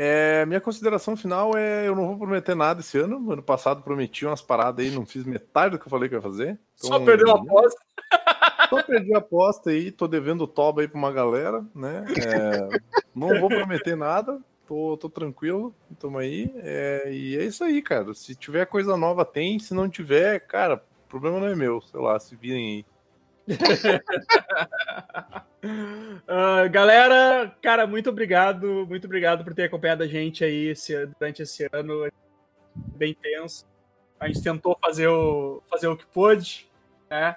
É, 0.00 0.46
minha 0.46 0.60
consideração 0.60 1.16
final 1.16 1.56
é: 1.56 1.88
eu 1.88 1.96
não 1.96 2.06
vou 2.06 2.18
prometer 2.18 2.54
nada 2.54 2.78
esse 2.80 2.96
ano. 2.96 3.32
Ano 3.32 3.42
passado 3.42 3.82
prometi 3.82 4.24
umas 4.24 4.40
paradas 4.40 4.86
aí, 4.86 4.92
não 4.92 5.04
fiz 5.04 5.24
metade 5.24 5.72
do 5.72 5.78
que 5.80 5.86
eu 5.86 5.90
falei 5.90 6.08
que 6.08 6.14
ia 6.14 6.22
fazer. 6.22 6.56
Só 6.76 6.86
Então, 6.86 7.04
perdeu 7.04 7.32
a 7.32 7.34
aposta. 7.34 7.80
Só 8.70 8.82
perdi 8.82 9.12
a 9.12 9.18
aposta 9.18 9.70
aí, 9.70 9.90
tô 9.90 10.06
devendo 10.06 10.46
toba 10.46 10.82
aí 10.82 10.88
pra 10.88 10.98
uma 10.98 11.10
galera, 11.10 11.64
né? 11.74 12.04
É, 12.16 12.78
não 13.12 13.40
vou 13.40 13.48
prometer 13.48 13.96
nada, 13.96 14.38
tô, 14.68 14.96
tô 14.96 15.08
tranquilo, 15.08 15.74
tamo 15.98 16.18
aí. 16.18 16.52
É, 16.58 17.10
e 17.10 17.36
é 17.36 17.44
isso 17.44 17.64
aí, 17.64 17.82
cara. 17.82 18.14
Se 18.14 18.36
tiver 18.36 18.66
coisa 18.66 18.96
nova, 18.96 19.24
tem. 19.24 19.58
Se 19.58 19.74
não 19.74 19.88
tiver, 19.88 20.38
cara, 20.46 20.84
o 21.06 21.08
problema 21.08 21.40
não 21.40 21.48
é 21.48 21.56
meu. 21.56 21.80
Sei 21.80 21.98
lá, 21.98 22.20
se 22.20 22.36
virem 22.36 22.76
aí. 22.76 22.86
Ah, 26.26 26.68
galera, 26.68 27.52
cara, 27.60 27.86
muito 27.86 28.10
obrigado, 28.10 28.86
muito 28.88 29.06
obrigado 29.06 29.42
por 29.44 29.54
ter 29.54 29.64
acompanhado 29.64 30.02
a 30.02 30.06
gente 30.06 30.44
aí 30.44 30.68
esse- 30.68 31.06
durante 31.18 31.42
esse 31.42 31.68
ano 31.72 32.08
bem 32.96 33.14
tenso. 33.14 33.66
A 34.20 34.26
gente 34.28 34.42
tentou 34.42 34.76
fazer 34.80 35.08
o, 35.08 35.62
fazer 35.68 35.88
o 35.88 35.96
que 35.96 36.06
pôde, 36.06 36.68
né? 37.10 37.36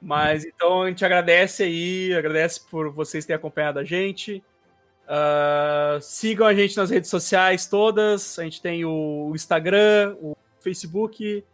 Mas 0.00 0.44
então 0.44 0.82
a 0.82 0.88
gente 0.88 1.04
agradece 1.04 1.62
aí, 1.62 2.14
agradece 2.14 2.60
por 2.70 2.90
vocês 2.90 3.24
terem 3.24 3.36
acompanhado 3.38 3.78
a 3.78 3.84
gente. 3.84 4.42
Ah, 5.08 5.98
sigam 6.00 6.46
a 6.46 6.54
gente 6.54 6.76
nas 6.76 6.90
redes 6.90 7.08
sociais 7.10 7.66
todas. 7.66 8.38
A 8.38 8.44
gente 8.44 8.60
tem 8.60 8.84
o 8.84 9.32
Instagram, 9.34 10.14
o 10.20 10.36
Facebook, 10.60 11.44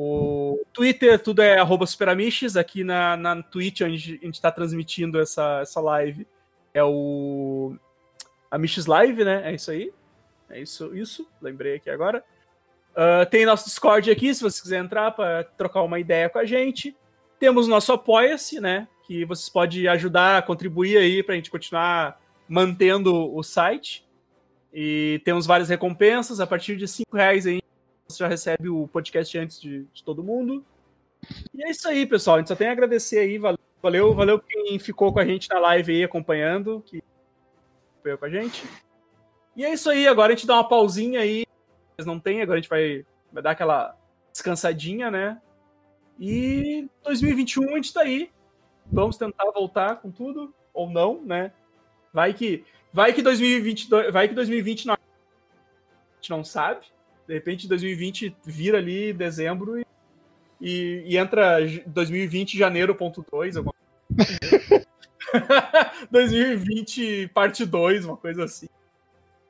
o 0.00 0.64
Twitter, 0.72 1.20
tudo 1.20 1.42
é 1.42 1.58
arroba 1.58 1.84
Superamiches. 1.84 2.56
Aqui 2.56 2.84
na, 2.84 3.16
na 3.16 3.42
Twitch, 3.42 3.80
onde 3.80 4.20
a 4.22 4.24
gente 4.26 4.34
está 4.34 4.52
transmitindo 4.52 5.18
essa, 5.18 5.58
essa 5.60 5.80
live, 5.80 6.24
é 6.72 6.84
o 6.84 7.74
Amiches 8.48 8.86
Live, 8.86 9.24
né? 9.24 9.42
É 9.50 9.54
isso 9.56 9.72
aí. 9.72 9.92
É 10.48 10.60
isso, 10.60 10.94
isso. 10.94 11.28
Lembrei 11.42 11.74
aqui 11.74 11.90
agora. 11.90 12.22
Ah, 12.94 13.26
tem 13.26 13.44
nosso 13.44 13.64
Discord 13.64 14.08
aqui, 14.08 14.32
se 14.32 14.40
você 14.40 14.62
quiser 14.62 14.78
entrar 14.78 15.10
para 15.10 15.42
trocar 15.42 15.82
uma 15.82 15.98
ideia 15.98 16.28
com 16.28 16.38
a 16.38 16.44
gente. 16.44 16.96
Temos 17.40 17.66
nosso 17.66 17.92
Apoia-se, 17.92 18.60
né? 18.60 18.86
Que 19.04 19.24
vocês 19.24 19.48
podem 19.48 19.88
ajudar, 19.88 20.46
contribuir 20.46 20.96
aí 20.98 21.24
para 21.24 21.34
a 21.34 21.36
gente 21.36 21.50
continuar 21.50 22.20
mantendo 22.48 23.34
o 23.34 23.42
site. 23.42 24.06
E 24.72 25.20
temos 25.24 25.44
várias 25.44 25.68
recompensas. 25.68 26.38
A 26.38 26.46
partir 26.46 26.76
de 26.76 26.86
5 26.86 27.16
reais 27.16 27.48
aí, 27.48 27.60
você 28.10 28.24
já 28.24 28.28
recebe 28.28 28.70
o 28.70 28.88
podcast 28.88 29.36
antes 29.36 29.60
de, 29.60 29.84
de 29.92 30.02
todo 30.02 30.24
mundo. 30.24 30.64
E 31.52 31.62
é 31.62 31.70
isso 31.70 31.86
aí, 31.86 32.06
pessoal. 32.06 32.36
A 32.36 32.38
gente 32.38 32.48
só 32.48 32.56
tem 32.56 32.68
a 32.68 32.72
agradecer 32.72 33.18
aí. 33.18 33.38
Valeu, 33.82 34.14
valeu, 34.14 34.40
quem 34.40 34.78
ficou 34.78 35.12
com 35.12 35.18
a 35.18 35.26
gente 35.26 35.48
na 35.50 35.58
live 35.58 35.92
aí 35.92 36.04
acompanhando, 36.04 36.82
que 36.86 37.02
acompanhou 37.92 38.18
com 38.18 38.24
a 38.24 38.30
gente. 38.30 38.66
E 39.54 39.62
é 39.62 39.72
isso 39.74 39.90
aí. 39.90 40.08
Agora 40.08 40.32
a 40.32 40.34
gente 40.34 40.46
dá 40.46 40.54
uma 40.54 40.66
pausinha 40.66 41.20
aí. 41.20 41.44
Mas 41.98 42.06
não 42.06 42.18
tem, 42.18 42.40
agora 42.40 42.58
a 42.58 42.62
gente 42.62 42.70
vai, 42.70 43.04
vai 43.30 43.42
dar 43.42 43.50
aquela 43.50 43.94
descansadinha, 44.32 45.10
né? 45.10 45.40
E 46.18 46.88
2021 47.04 47.72
a 47.72 47.76
gente 47.76 47.92
tá 47.92 48.00
aí. 48.00 48.30
Vamos 48.90 49.18
tentar 49.18 49.50
voltar 49.50 49.96
com 49.96 50.10
tudo, 50.10 50.54
ou 50.72 50.88
não, 50.88 51.20
né? 51.22 51.52
Vai 52.10 52.32
que, 52.32 52.64
vai 52.90 53.12
que 53.12 53.20
2022, 53.20 54.10
vai 54.10 54.28
que 54.28 54.34
2020 54.34 54.86
não, 54.86 54.94
a 54.94 54.98
gente 56.16 56.30
não 56.30 56.42
sabe. 56.42 56.86
De 57.28 57.34
repente 57.34 57.68
2020 57.68 58.34
vira 58.44 58.78
ali 58.78 59.12
dezembro 59.12 59.78
e, 59.78 59.84
e, 60.60 61.04
e 61.06 61.16
entra 61.18 61.64
j- 61.66 61.84
2020 61.86 62.56
janeiro 62.58 62.94
ponto 62.94 63.24
2, 63.30 63.58
alguma 63.58 63.74
coisa. 64.16 64.86
2020 66.10 67.28
parte 67.34 67.64
2, 67.66 68.06
uma 68.06 68.16
coisa 68.16 68.44
assim. 68.44 68.66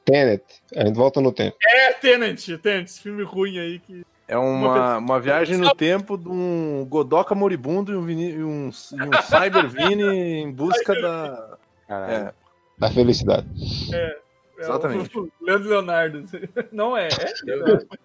Tenet. 0.05 0.43
A 0.75 0.85
gente 0.87 0.97
volta 0.97 1.21
no 1.21 1.31
tempo. 1.33 1.57
É, 1.63 1.93
Tenant, 1.93 2.45
Tenant, 2.61 2.85
esse 2.87 3.01
filme 3.01 3.23
ruim 3.23 3.59
aí 3.59 3.79
que 3.79 4.05
É 4.27 4.37
Uma 4.37 4.69
uma, 4.69 4.99
uma 4.99 5.21
viagem 5.21 5.57
no 5.57 5.73
tempo 5.75 6.17
de 6.19 6.29
um 6.29 6.85
Godoka 6.89 7.35
moribundo 7.35 7.93
e 7.93 7.97
um, 7.97 8.03
Vini, 8.05 8.31
e 8.33 8.43
um, 8.43 8.71
e 8.71 9.03
um 9.03 9.23
Cyber 9.23 9.69
Vini 9.69 10.03
em 10.43 10.51
busca 10.51 10.95
da. 11.01 11.59
Caralho. 11.87 12.13
É, 12.29 12.35
Da 12.79 12.91
felicidade. 12.91 13.47
é 13.93 14.19
Exatamente. 14.59 15.17
o 15.17 15.31
Leandro 15.41 15.69
Leonardo. 15.69 16.25
Não 16.73 16.97
é, 16.97 17.09
é. 17.09 17.97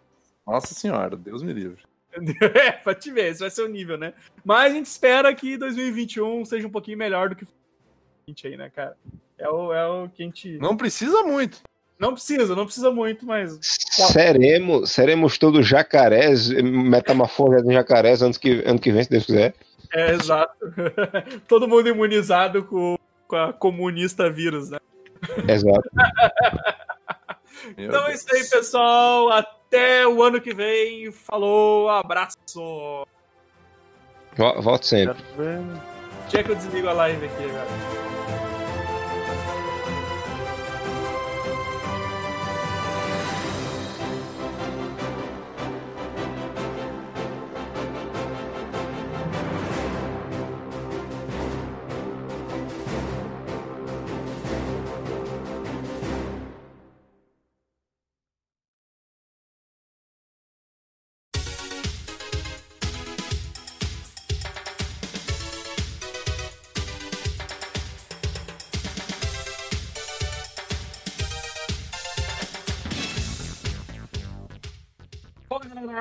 nossa 0.45 0.73
senhora, 0.73 1.15
Deus 1.15 1.41
me 1.41 1.53
livre. 1.53 1.81
É, 2.53 2.71
pra 2.73 2.93
te 2.93 3.11
ver, 3.11 3.31
esse 3.31 3.39
vai 3.39 3.49
ser 3.49 3.63
o 3.63 3.67
nível, 3.67 3.97
né? 3.97 4.13
Mas 4.45 4.71
a 4.71 4.75
gente 4.75 4.85
espera 4.85 5.33
que 5.33 5.57
2021 5.57 6.45
seja 6.45 6.67
um 6.67 6.69
pouquinho 6.69 6.95
melhor 6.95 7.29
do 7.29 7.35
que 7.35 7.43
2020 8.27 8.47
aí, 8.47 8.57
né, 8.57 8.69
cara? 8.69 8.95
É 9.35 9.49
o, 9.49 9.73
é 9.73 9.87
o 9.87 10.07
que 10.09 10.21
a 10.21 10.25
gente. 10.27 10.57
Não 10.59 10.77
precisa 10.77 11.23
muito. 11.23 11.61
Não 11.97 12.13
precisa, 12.13 12.55
não 12.55 12.65
precisa 12.65 12.91
muito, 12.91 13.25
mas. 13.25 13.57
Seremos, 13.61 14.91
seremos 14.91 15.37
todos 15.37 15.65
jacarés, 15.65 16.49
metamorfose 16.49 17.65
em 17.67 17.73
jacarés 17.73 18.21
antes 18.21 18.37
que, 18.37 18.61
ano 18.65 18.79
que 18.79 18.91
vem, 18.91 19.03
se 19.03 19.09
Deus 19.09 19.25
quiser. 19.25 19.55
É, 19.91 20.11
exato. 20.13 20.53
Todo 21.47 21.67
mundo 21.67 21.87
imunizado 21.87 22.63
com, 22.63 22.97
com 23.27 23.35
a 23.35 23.53
comunista 23.53 24.29
vírus, 24.29 24.69
né? 24.69 24.79
Exato. 25.47 25.89
Então 27.77 28.07
é 28.07 28.13
isso 28.13 28.25
aí, 28.33 28.43
pessoal. 28.43 29.29
Até 29.29 30.05
o 30.05 30.21
ano 30.21 30.41
que 30.41 30.53
vem. 30.53 31.09
Falou, 31.13 31.89
abraço. 31.89 32.35
Vo- 34.35 34.61
Volto 34.61 34.85
sempre. 34.85 35.23
Tinha 36.27 36.43
que 36.43 36.51
eu 36.51 36.55
desligo 36.55 36.89
a 36.89 36.93
live 36.93 37.25
aqui, 37.25 37.47
galera. 37.47 38.02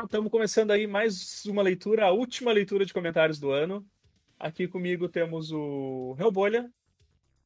Estamos 0.04 0.32
começando 0.32 0.72
aí 0.72 0.86
mais 0.86 1.44
uma 1.46 1.62
leitura, 1.62 2.06
a 2.06 2.10
última 2.10 2.52
leitura 2.52 2.84
de 2.84 2.92
comentários 2.92 3.38
do 3.38 3.52
ano. 3.52 3.86
Aqui 4.38 4.66
comigo 4.66 5.08
temos 5.08 5.52
o 5.52 6.14
Reobolha. 6.18 6.68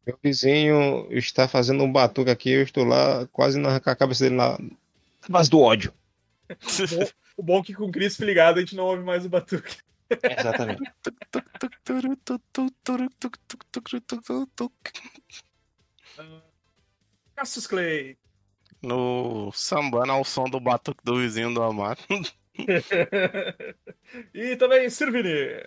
Meu 0.07 0.19
vizinho 0.23 1.07
está 1.11 1.47
fazendo 1.47 1.85
um 1.85 1.93
batuque 1.93 2.31
aqui, 2.31 2.51
eu 2.51 2.63
estou 2.63 2.85
lá 2.85 3.27
quase 3.29 3.59
na 3.59 3.79
com 3.79 3.91
a 3.91 3.97
cabeça 3.97 4.25
dele 4.25 4.37
na 4.37 4.59
base 5.29 5.51
do 5.51 5.61
ódio. 5.61 5.93
O 7.39 7.43
bom 7.43 7.61
é 7.61 7.63
que 7.63 7.75
com 7.75 7.85
o 7.85 7.93
Crisp 7.93 8.25
ligado 8.25 8.57
a 8.57 8.61
gente 8.61 8.75
não 8.75 8.85
ouve 8.85 9.03
mais 9.03 9.27
o 9.27 9.29
batuque. 9.29 9.77
Exatamente. 10.09 10.81
Cassius 17.37 17.67
Clay. 17.67 18.17
No 18.81 19.53
sambando 19.53 20.13
ao 20.13 20.25
som 20.25 20.45
do 20.45 20.59
batuque 20.59 21.05
do 21.05 21.19
vizinho 21.19 21.53
do 21.53 21.63
Amado. 21.63 22.01
e 24.35 24.57
também 24.57 24.89
Sirvini. 24.91 25.63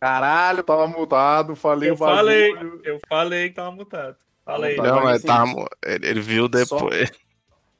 Caralho, 0.00 0.62
tava 0.62 0.86
mudado, 0.86 1.56
falei 1.56 1.90
Eu 1.90 1.94
o 1.94 1.96
bagulho. 1.96 2.16
falei, 2.16 2.52
eu 2.84 3.00
falei 3.08 3.48
que 3.48 3.54
tava 3.54 3.70
mutado. 3.70 4.16
Tá, 4.44 4.58
Não, 4.58 5.02
mas 5.02 5.22
tá, 5.22 5.44
ele, 5.84 6.06
ele 6.06 6.20
viu 6.20 6.48
depois. 6.48 7.10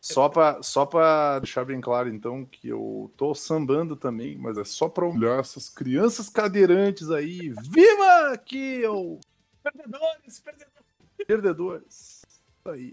Só 0.00 0.28
pra, 0.28 0.62
só 0.62 0.84
pra 0.84 1.38
deixar 1.38 1.64
bem 1.64 1.80
claro, 1.80 2.10
então, 2.10 2.44
que 2.44 2.68
eu 2.68 3.10
tô 3.16 3.34
sambando 3.34 3.96
também, 3.96 4.36
mas 4.36 4.58
é 4.58 4.64
só 4.64 4.86
pra 4.88 5.06
olhar 5.06 5.40
essas 5.40 5.70
crianças 5.70 6.28
cadeirantes 6.28 7.10
aí. 7.10 7.54
Viva 7.70 8.32
aqui, 8.32 8.86
ô 8.86 9.18
Perdedores, 9.62 10.40
perdedores. 10.40 11.26
perdedores. 11.26 12.22
Isso 12.28 12.68
aí. 12.70 12.92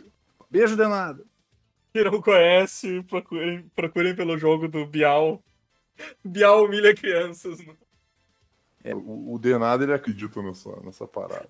Beijo 0.50 0.78
de 0.78 0.88
nada. 0.88 1.26
Quem 1.94 2.04
não 2.06 2.22
conhece, 2.22 3.04
procurem, 3.04 3.70
procurem 3.76 4.16
pelo 4.16 4.38
jogo 4.38 4.68
do 4.68 4.86
Bial. 4.86 5.44
Bial 6.24 6.66
humilha 6.66 6.96
crianças. 6.96 7.60
né? 7.60 7.76
É, 8.84 8.96
o, 8.96 9.34
o 9.34 9.40
de 9.40 9.58
nada 9.58 9.84
ele 9.84 9.94
acredita 9.94 10.42
nessa, 10.42 10.76
nessa 10.82 11.08
parada. 11.08 11.50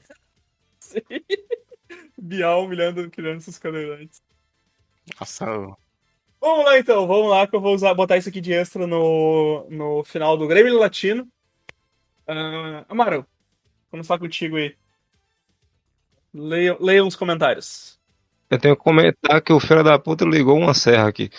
Bial 2.18 2.65
humilhando 2.65 3.09
crianças 3.09 3.57
cadeirantes. 3.57 4.22
Nossa, 5.19 5.45
Vamos 6.39 6.65
lá 6.65 6.80
então, 6.80 7.05
vamos 7.05 7.30
lá 7.30 7.45
que 7.45 7.55
eu 7.55 7.61
vou 7.61 7.76
usar, 7.76 7.93
botar 7.93 8.18
isso 8.18 8.30
aqui 8.30 8.41
de 8.41 8.51
extra 8.51 8.88
no, 8.88 9.68
no 9.69 10.03
final 10.03 10.35
do 10.35 10.47
Grêmio 10.47 10.80
Latino. 10.80 11.31
Ah, 12.26 12.84
Amaro, 12.89 13.27
vamos 13.91 14.07
falar 14.07 14.19
contigo 14.19 14.55
aí. 14.55 14.76
Leiam, 16.34 16.77
leiam 16.80 17.07
os 17.07 17.15
comentários. 17.15 18.01
Eu 18.52 18.60
tenho 18.60 18.76
que 18.76 18.84
comentar 18.84 19.41
que 19.41 19.53
o 19.53 19.60
filho 19.60 19.84
da 19.84 19.98
puta 19.98 20.26
ligou 20.26 20.57
uma 20.60 20.73
serra 20.73 21.07
aqui. 21.07 21.30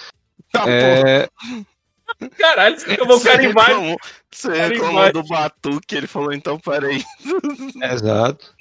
Tá, 0.50 0.64
É, 0.68 1.28
Caralho, 2.38 2.76
eu 2.98 3.06
vou 3.06 3.18
Você 3.18 3.28
carimbar. 3.28 3.66
reclamou, 3.68 3.96
você 4.30 4.48
Carimbar. 4.48 4.70
reclamou 4.70 5.12
do 5.12 5.28
Batuque, 5.28 5.94
ele 5.96 6.06
falou, 6.06 6.32
então 6.32 6.58
peraí. 6.58 7.02
Exato. 7.82 8.54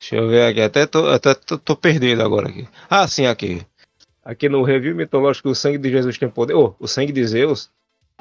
Deixa 0.00 0.16
eu 0.16 0.28
ver 0.28 0.46
aqui. 0.46 0.60
Até 0.60 0.86
tô, 0.86 1.08
até 1.08 1.34
tô, 1.34 1.58
tô 1.58 1.76
perdido 1.76 2.22
agora 2.22 2.48
aqui. 2.48 2.68
Ah, 2.88 3.06
sim, 3.08 3.26
aqui. 3.26 3.66
Aqui 4.24 4.48
no 4.48 4.62
review 4.62 4.94
mitológico 4.94 5.48
O 5.48 5.54
Sangue 5.54 5.78
de 5.78 5.90
Jesus 5.90 6.16
tem 6.18 6.28
poder. 6.28 6.54
Oh, 6.54 6.74
o 6.78 6.86
Sangue 6.86 7.12
de 7.12 7.26
Zeus. 7.26 7.70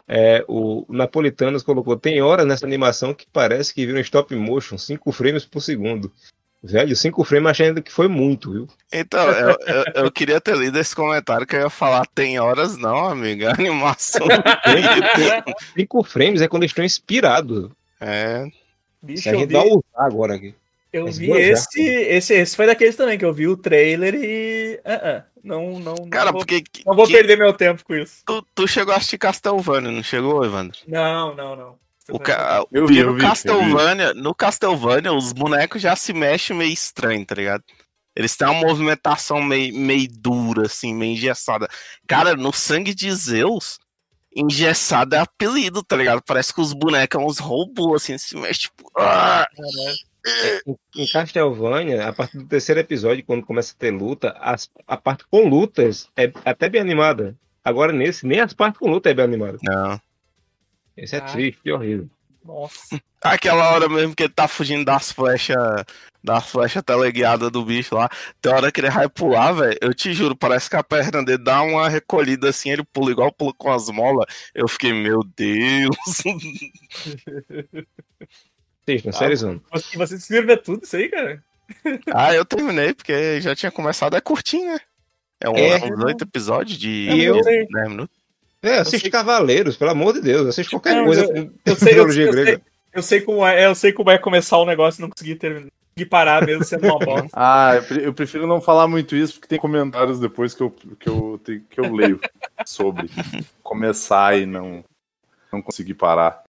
É, 0.08 0.44
o 0.48 0.86
Napolitanos 0.90 1.64
colocou. 1.64 1.98
Tem 1.98 2.22
horas 2.22 2.46
nessa 2.48 2.66
animação 2.66 3.14
que 3.14 3.28
parece 3.32 3.74
que 3.74 3.86
viram 3.86 4.00
stop 4.00 4.34
motion, 4.36 4.78
5 4.78 5.12
frames 5.12 5.46
por 5.46 5.62
segundo. 5.62 6.12
Velho, 6.64 6.96
5 6.96 7.24
frames 7.24 7.52
achando 7.52 7.82
que 7.84 7.92
foi 7.92 8.08
muito, 8.08 8.52
viu? 8.52 8.68
Então, 8.92 9.30
eu, 9.30 9.56
eu, 9.68 9.84
eu 10.06 10.12
queria 10.12 10.42
ter 10.42 10.58
lido 10.58 10.78
esse 10.80 10.96
comentário 10.96 11.46
que 11.46 11.56
eu 11.56 11.62
ia 11.62 11.70
falar, 11.70 12.06
tem 12.16 12.40
horas 12.40 12.76
não, 12.78 13.06
amiga, 13.08 13.52
animação. 13.54 14.28
5 15.76 16.04
frames 16.06 16.42
é 16.42 16.48
quando 16.48 16.64
eles 16.64 16.72
estão 16.72 16.84
inspirados. 16.86 17.70
é, 18.02 18.46
Bicho, 19.02 19.30
a 19.30 19.34
eu 19.34 19.40
gente 19.40 19.48
vi, 19.50 19.54
vai 19.54 19.68
usar 19.68 19.82
agora 19.96 20.36
aqui. 20.36 20.56
eu 20.92 21.06
As 21.08 21.18
vi 21.18 21.32
esse, 21.32 21.82
esse. 21.82 22.34
Esse 22.34 22.56
foi 22.56 22.66
daqueles 22.66 22.96
também, 22.96 23.18
que 23.18 23.24
eu 23.26 23.32
vi 23.34 23.48
o 23.48 23.56
trailer 23.56 24.16
e. 24.16 24.80
ah, 24.84 24.94
ah, 25.04 25.24
não, 25.44 25.80
não, 25.80 25.94
não 25.96 26.10
cara, 26.10 26.32
vou, 26.32 26.40
porque 26.42 26.64
não 26.86 26.96
vou 26.96 27.06
que- 27.06 27.14
perder 27.14 27.38
meu 27.38 27.54
tempo 27.54 27.84
com 27.86 27.96
isso. 27.96 28.24
tu, 28.26 28.44
tu 28.56 28.68
chegou 28.68 28.94
a 28.94 28.98
assistir 28.98 29.20
Castlevania, 29.20 29.92
não 29.92 30.02
chegou, 30.04 30.44
Evandro? 30.44 30.78
Não, 30.88 31.36
não, 31.36 31.56
não. 31.56 31.76
O 32.10 32.20
ca... 32.20 32.64
Eu 32.72 32.88
vi, 32.88 32.98
eu 32.98 33.08
no 33.08 33.14
vi, 33.16 33.22
eu 33.24 33.28
Castlevania, 33.30 34.14
no 34.14 34.34
Castlevania, 34.34 35.14
os 35.14 35.34
bonecos 35.34 35.82
já 35.82 35.96
se 35.96 36.14
mexem 36.14 36.56
meio 36.56 36.72
estranho, 36.72 37.26
tá 37.26 37.36
ligado? 37.36 37.64
Eles 38.16 38.36
têm 38.36 38.48
uma 38.48 38.62
movimentação 38.68 39.42
meio, 39.44 39.76
meio 39.78 40.08
dura, 40.12 40.66
assim, 40.66 40.94
meio 40.94 41.14
engessada. 41.14 41.68
Cara, 42.08 42.36
no 42.36 42.52
sangue 42.52 42.94
de 42.94 43.12
Zeus, 43.14 43.78
engessado 44.36 45.16
é 45.16 45.20
apelido, 45.20 45.84
tá 45.84 45.96
ligado? 45.96 46.22
Parece 46.26 46.54
que 46.54 46.62
os 46.62 46.74
bonecos 46.74 47.20
são 47.20 47.28
uns 47.28 47.38
robôs, 47.40 48.04
assim, 48.04 48.18
se 48.18 48.36
mexem, 48.36 48.70
tipo. 48.70 48.90
ah! 48.98 49.48
Em 50.96 51.08
Castlevania, 51.08 52.08
a 52.08 52.14
partir 52.14 52.38
do 52.38 52.46
terceiro 52.48 52.82
episódio, 52.82 53.24
quando 53.26 53.46
começa 53.46 53.74
a 53.74 53.80
ter 53.80 53.92
luta, 53.92 54.36
as- 54.40 54.70
a 54.86 54.98
parte 54.98 55.24
com 55.30 55.48
lutas 55.48 56.10
é 56.18 56.32
até 56.44 56.68
bem 56.68 56.82
animada. 56.82 57.36
Agora 57.64 57.94
nesse, 57.94 58.26
nem 58.26 58.40
as 58.40 58.54
partes 58.54 58.80
com 58.80 58.90
luta 58.90 59.10
é 59.10 59.14
bem 59.14 59.26
animada. 59.26 59.58
Não. 59.64 60.00
Esse 60.98 61.16
é 61.16 61.20
Ah. 61.20 61.26
triste 61.26 61.60
e 61.64 61.72
horrível. 61.72 62.10
Nossa. 62.44 63.00
Aquela 63.22 63.72
hora 63.72 63.88
mesmo 63.90 64.16
que 64.16 64.24
ele 64.24 64.34
tá 64.34 64.48
fugindo 64.48 64.86
das 64.86 65.12
flechas, 65.12 65.58
das 66.24 66.50
flechas 66.50 66.82
teleguiadas 66.84 67.52
do 67.52 67.64
bicho 67.66 67.94
lá. 67.96 68.10
Tem 68.42 68.54
hora 68.54 68.72
que 68.72 68.80
ele 68.80 68.90
vai 68.90 69.10
pular, 69.10 69.52
velho. 69.52 69.78
Eu 69.82 69.94
te 69.94 70.14
juro, 70.14 70.36
parece 70.36 70.70
que 70.70 70.76
a 70.76 70.84
perna 70.84 71.24
dele 71.24 71.38
dá 71.44 71.62
uma 71.62 71.90
recolhida 71.90 72.50
assim, 72.50 72.70
ele 72.72 72.84
pula 72.86 73.12
igual 73.12 73.32
pula 73.32 73.54
com 73.58 73.72
as 73.72 73.90
molas. 73.90 74.26
Eu 74.56 74.68
fiquei, 74.68 74.94
meu 74.94 75.22
Deus. 75.36 75.96
Assistam, 78.88 79.12
sério, 79.12 79.38
Zona. 79.38 79.62
Você, 79.72 79.98
você 79.98 80.42
ver 80.42 80.62
tudo 80.62 80.84
isso 80.84 80.96
aí, 80.96 81.10
cara? 81.10 81.44
ah, 82.16 82.34
eu 82.34 82.46
terminei, 82.46 82.94
porque 82.94 83.42
já 83.42 83.54
tinha 83.56 83.72
começado, 83.72 84.16
é 84.16 84.22
curtinho, 84.22 84.74
né? 84.74 84.80
É, 85.42 85.50
um, 85.50 85.56
É. 85.58 85.70
é 85.80 85.86
uns 85.94 86.04
oito 86.04 86.24
episódios 86.24 86.78
de 86.78 86.90
E 86.90 87.24
eu- 87.26 87.42
10 87.42 87.68
minutos. 87.90 88.17
É, 88.62 88.80
assiste 88.80 89.02
sei- 89.02 89.12
Cavaleiros, 89.12 89.78
pelo 89.78 89.92
amor 89.92 90.14
de 90.14 90.22
Deus. 90.22 90.48
Assiste 90.48 90.70
qualquer 90.72 90.96
Não, 90.96 91.06
coisa 91.06 91.24
eu- 91.24 91.30
com 91.34 91.54
Eu 91.66 91.76
sei, 91.76 91.94
eu, 91.94 92.10
eu 92.10 92.32
grega. 92.32 92.44
sei, 92.52 92.62
eu 92.94 93.04
sei 93.04 93.22
como 93.22 93.46
é, 93.46 93.66
eu 93.66 93.76
sei 93.76 93.94
como 93.94 94.10
é 94.12 94.18
começar 94.18 94.58
o 94.58 94.66
negócio 94.66 95.00
e 95.00 95.02
não 95.04 95.10
conseguir 95.10 95.36
terminar. 95.36 95.68
Parar 96.12 96.46
mesmo 96.46 96.64
sendo 96.64 96.86
uma 96.86 97.00
bosta. 97.00 97.28
Ah, 97.34 97.72
eu 97.76 97.84
pre- 97.84 98.06
eu 98.06 98.14
prefiro 98.14 98.46
não 98.46 98.62
falar 98.62 98.88
muito 98.88 99.16
isso, 99.16 99.34
porque 99.34 99.48
tem 99.48 99.58
comentários 99.58 100.20
depois 100.20 100.54
que 100.54 100.62
eu, 100.62 100.70
que 100.70 101.10
eu, 101.10 101.42
que 101.72 101.80
eu 101.80 101.92
leio 101.92 102.20
sobre 102.68 103.10
começar 103.64 104.38
e 104.38 104.46
não, 104.46 104.84
não 105.52 105.60
conseguir 105.60 105.96
parar. 105.96 106.44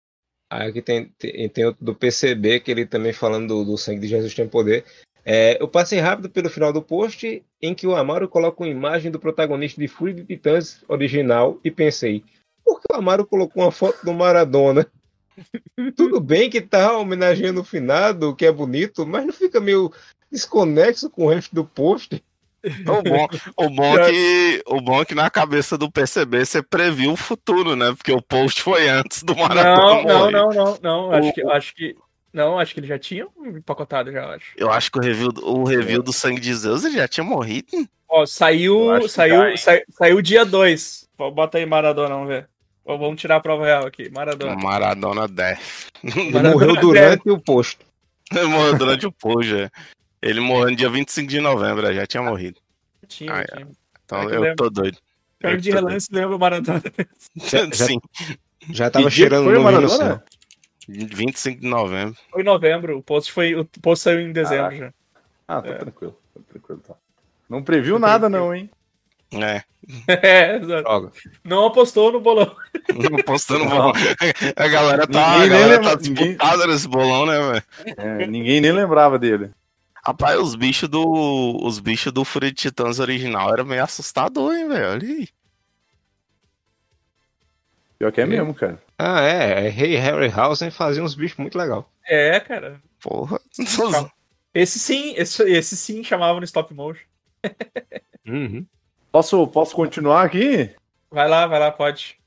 Aí 0.51 0.69
aqui 0.69 0.81
tem, 0.81 1.11
tem, 1.19 1.47
tem 1.49 1.65
outro 1.65 1.83
do 1.85 1.93
PCB, 1.93 2.59
que 2.59 2.71
ele 2.71 2.87
também 2.87 3.13
falando 3.13 3.47
do, 3.49 3.65
do 3.71 3.77
sangue 3.77 3.99
de 4.01 4.07
Jesus 4.07 4.33
tem 4.33 4.47
poder. 4.47 4.83
É, 5.25 5.57
eu 5.59 5.67
passei 5.67 5.99
rápido 5.99 6.29
pelo 6.29 6.51
final 6.51 6.71
do 6.71 6.83
post, 6.83 7.43
em 7.59 7.73
que 7.73 7.87
o 7.87 7.95
Amaro 7.95 8.29
coloca 8.29 8.61
uma 8.61 8.69
imagem 8.69 9.11
do 9.11 9.19
protagonista 9.19 9.81
de 9.81 9.87
Fúria 9.87 10.13
de 10.13 10.23
Titãs 10.23 10.83
original, 10.87 11.59
e 11.63 11.71
pensei, 11.71 12.23
por 12.63 12.79
que 12.79 12.85
o 12.93 12.95
Amaro 12.95 13.25
colocou 13.25 13.63
uma 13.63 13.71
foto 13.71 14.05
do 14.05 14.13
Maradona? 14.13 14.85
Tudo 15.97 16.19
bem 16.19 16.49
que 16.49 16.61
tá 16.61 16.95
homenageando 16.95 17.61
o 17.61 17.65
finado, 17.65 18.35
que 18.35 18.45
é 18.45 18.51
bonito, 18.51 19.05
mas 19.05 19.25
não 19.25 19.33
fica 19.33 19.59
meio 19.59 19.91
desconexo 20.31 21.09
com 21.09 21.25
o 21.25 21.29
resto 21.29 21.55
do 21.55 21.65
post? 21.65 22.23
O 22.65 23.03
bom, 23.03 23.27
o, 23.57 23.69
bom 23.69 23.97
é 23.99 24.09
que, 24.09 24.63
o 24.65 24.81
bom 24.81 25.01
é 25.01 25.05
que 25.05 25.13
na 25.13 25.29
cabeça 25.29 25.77
do 25.77 25.91
PCB 25.91 26.45
você 26.45 26.63
previu 26.63 27.11
o 27.11 27.17
futuro, 27.17 27.75
né? 27.75 27.93
Porque 27.95 28.11
o 28.11 28.21
post 28.21 28.61
foi 28.61 28.89
antes 28.89 29.21
do 29.21 29.35
Maradona. 29.35 30.03
Não, 30.03 30.03
não, 30.03 30.31
não, 30.31 30.49
não, 30.49 30.79
não. 30.81 31.11
Acho 31.11 31.33
que, 31.33 31.41
acho 31.43 31.75
que. 31.75 31.95
Não, 32.35 32.59
acho 32.59 32.73
que 32.73 32.81
ele 32.81 32.87
já 32.87 32.99
tinha 32.99 33.25
empacotado 33.45 34.11
já, 34.11 34.23
eu 34.23 34.29
acho. 34.31 34.45
Eu 34.57 34.69
acho 34.69 34.91
que 34.91 34.97
o 34.99 35.01
review, 35.01 35.29
o 35.41 35.63
review 35.63 36.03
do 36.03 36.11
Sangue 36.11 36.41
de 36.41 36.53
Zeus 36.53 36.83
ele 36.83 36.95
já 36.97 37.07
tinha 37.07 37.23
morrido. 37.23 37.67
Ó, 38.09 38.25
saiu. 38.25 39.07
Saiu, 39.07 39.57
sai- 39.57 39.83
saiu 39.89 40.21
dia 40.21 40.43
2. 40.45 41.07
Bota 41.33 41.57
aí 41.57 41.65
Maradona, 41.65 42.09
vamos 42.13 42.27
ver. 42.27 42.49
Vamos 42.85 43.19
tirar 43.21 43.37
a 43.37 43.39
prova 43.39 43.63
real 43.65 43.87
aqui. 43.87 44.09
Maradona. 44.09 44.53
Maradona 44.57 45.27
Death. 45.29 45.87
Ele 46.03 46.31
Maradona 46.33 46.51
morreu 46.53 46.75
durante 46.81 47.29
o 47.29 47.39
post. 47.39 47.77
Ele 48.31 48.45
morreu 48.47 48.77
durante 48.77 49.05
o 49.07 49.11
post, 49.13 49.49
já. 49.49 49.71
Ele 50.21 50.41
morreu 50.41 50.71
no 50.71 50.75
dia 50.75 50.89
25 50.89 51.29
de 51.29 51.39
novembro, 51.39 51.93
já 51.93 52.05
tinha 52.05 52.21
morrido. 52.21 52.59
Tinha, 53.07 53.33
Ah, 53.33 53.39
é. 53.39 53.45
tinha. 53.45 53.67
Então 54.03 54.19
É 54.23 54.25
eu 54.25 54.29
lembra. 54.41 54.55
tô 54.57 54.69
doido. 54.69 54.97
Eu 55.41 55.55
de 55.57 55.71
relance 55.71 56.09
lembra 56.11 56.35
o 56.35 56.39
Maradona. 56.39 56.83
Sim, 57.71 57.99
Já 58.71 58.89
tava 58.89 59.09
cheirando 59.09 59.49
no 59.51 59.61
Maradona? 59.63 60.21
Céu. 60.85 61.07
25 61.11 61.61
de 61.61 61.67
novembro. 61.67 62.15
Foi 62.31 62.41
em 62.41 62.45
novembro. 62.45 62.97
O 62.97 63.03
post, 63.03 63.31
foi, 63.31 63.55
o 63.55 63.65
post 63.81 64.03
saiu 64.03 64.19
em 64.21 64.31
dezembro 64.31 64.75
já. 64.75 64.93
Ah, 65.47 65.61
tá 65.61 65.69
É. 65.69 65.73
tranquilo. 65.75 66.17
Tá 66.33 66.41
tranquilo 66.49 66.81
tá. 66.87 66.95
Não 67.49 67.61
previu 67.63 67.99
nada, 67.99 68.27
não, 68.29 68.53
hein? 68.53 68.69
É, 69.33 69.63
É, 70.07 70.59
não 71.43 71.65
apostou 71.65 72.11
no 72.11 72.19
bolão. 72.19 72.55
não 72.93 73.23
postando 73.23 73.65
bolão. 73.65 73.91
A 74.55 74.67
galera 74.67 75.05
tá, 75.07 75.25
a 75.27 75.33
Ninguém 75.39 75.49
galera 75.49 75.67
lembra- 75.75 75.89
tá 75.89 75.95
disputada 75.95 76.67
nesse 76.67 76.87
bolão, 76.87 77.25
né, 77.25 77.37
velho? 77.39 77.63
É, 77.97 78.27
ninguém 78.27 78.61
nem 78.61 78.71
lembrava 78.71 79.19
dele. 79.19 79.51
Rapaz, 80.05 80.39
os 80.39 80.53
bichos 80.55 80.87
do. 80.87 81.59
Os 81.63 81.79
bichos 81.79 82.11
do 82.13 82.23
Fúria 82.23 82.49
de 82.51 82.55
Titãs 82.57 82.99
original 82.99 83.51
era 83.51 83.63
meio 83.63 83.83
assustador, 83.83 84.53
hein, 84.55 84.67
velho? 84.67 84.91
Olha 84.91 85.07
aí. 85.07 85.27
Pior 87.97 88.11
que 88.11 88.21
é 88.21 88.25
mesmo, 88.25 88.53
cara. 88.53 88.79
Ah, 88.97 89.21
é. 89.21 89.65
é 89.65 89.69
Rei 89.69 89.95
Harryhausen 89.95 90.71
fazia 90.71 91.03
uns 91.03 91.15
bichos 91.15 91.37
muito 91.37 91.57
legal. 91.57 91.89
É, 92.07 92.39
cara. 92.39 92.81
Porra. 93.01 93.39
Esse 94.53 94.79
sim, 94.79 95.13
esse, 95.17 95.43
esse 95.43 95.75
sim 95.75 96.03
chamava 96.03 96.39
no 96.39 96.45
stop 96.45 96.73
motion. 96.73 97.03
Uhum. 98.25 98.65
Posso, 99.11 99.47
posso 99.47 99.75
continuar 99.75 100.23
aqui? 100.23 100.71
Vai 101.11 101.27
lá, 101.27 101.45
vai 101.45 101.59
lá, 101.59 101.71
pode. 101.71 102.17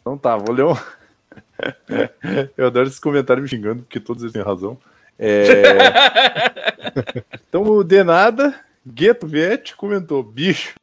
Então 0.00 0.16
tá, 0.16 0.36
vou 0.36 0.54
ler 0.54 0.64
um. 0.64 0.74
Eu 2.56 2.66
adoro 2.66 2.86
esses 2.86 3.00
comentários 3.00 3.42
me 3.42 3.48
xingando, 3.48 3.82
porque 3.82 4.00
todos 4.00 4.22
eles 4.22 4.32
têm 4.32 4.42
razão. 4.42 4.78
É, 5.18 5.52
Então 7.48 7.62
o 7.62 7.82
Denada, 7.82 8.54
Gueto 8.86 9.26
Vete, 9.26 9.74
comentou: 9.74 10.22
bicho, 10.22 10.74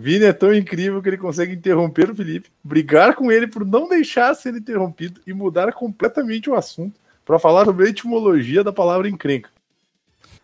Vini 0.00 0.24
é 0.24 0.32
tão 0.32 0.54
incrível 0.54 1.02
que 1.02 1.10
ele 1.10 1.18
consegue 1.18 1.52
interromper 1.52 2.10
o 2.10 2.14
Felipe, 2.14 2.48
brigar 2.64 3.14
com 3.14 3.30
ele 3.30 3.46
por 3.46 3.66
não 3.66 3.86
deixar 3.86 4.34
ser 4.34 4.54
interrompido 4.54 5.20
e 5.26 5.32
mudar 5.34 5.72
completamente 5.74 6.48
o 6.48 6.54
assunto 6.54 6.98
para 7.22 7.38
falar 7.38 7.66
sobre 7.66 7.86
a 7.86 7.90
etimologia 7.90 8.64
da 8.64 8.72
palavra 8.72 9.08
encrenca. 9.08 9.50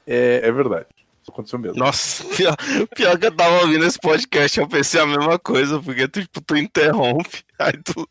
É, 0.07 0.43
é 0.45 0.53
verdade. 0.53 0.87
Isso 1.23 1.33
aconteceu 1.33 1.59
mesmo. 1.59 1.79
Nossa, 1.79 2.23
pior, 2.37 2.55
pior 2.95 3.19
que 3.19 3.27
eu 3.27 3.33
tava 3.33 3.63
ouvindo 3.63 3.85
esse 3.87 3.99
podcast, 3.99 4.61
eu 4.61 4.69
pensei 4.69 5.01
a 5.01 5.07
mesma 5.07 5.39
coisa, 5.39 5.81
porque 5.81 6.07
tu, 6.07 6.21
tipo, 6.21 6.41
tu 6.43 6.55
interrompe, 6.55 7.43
aí 7.59 7.73
tu, 7.83 8.07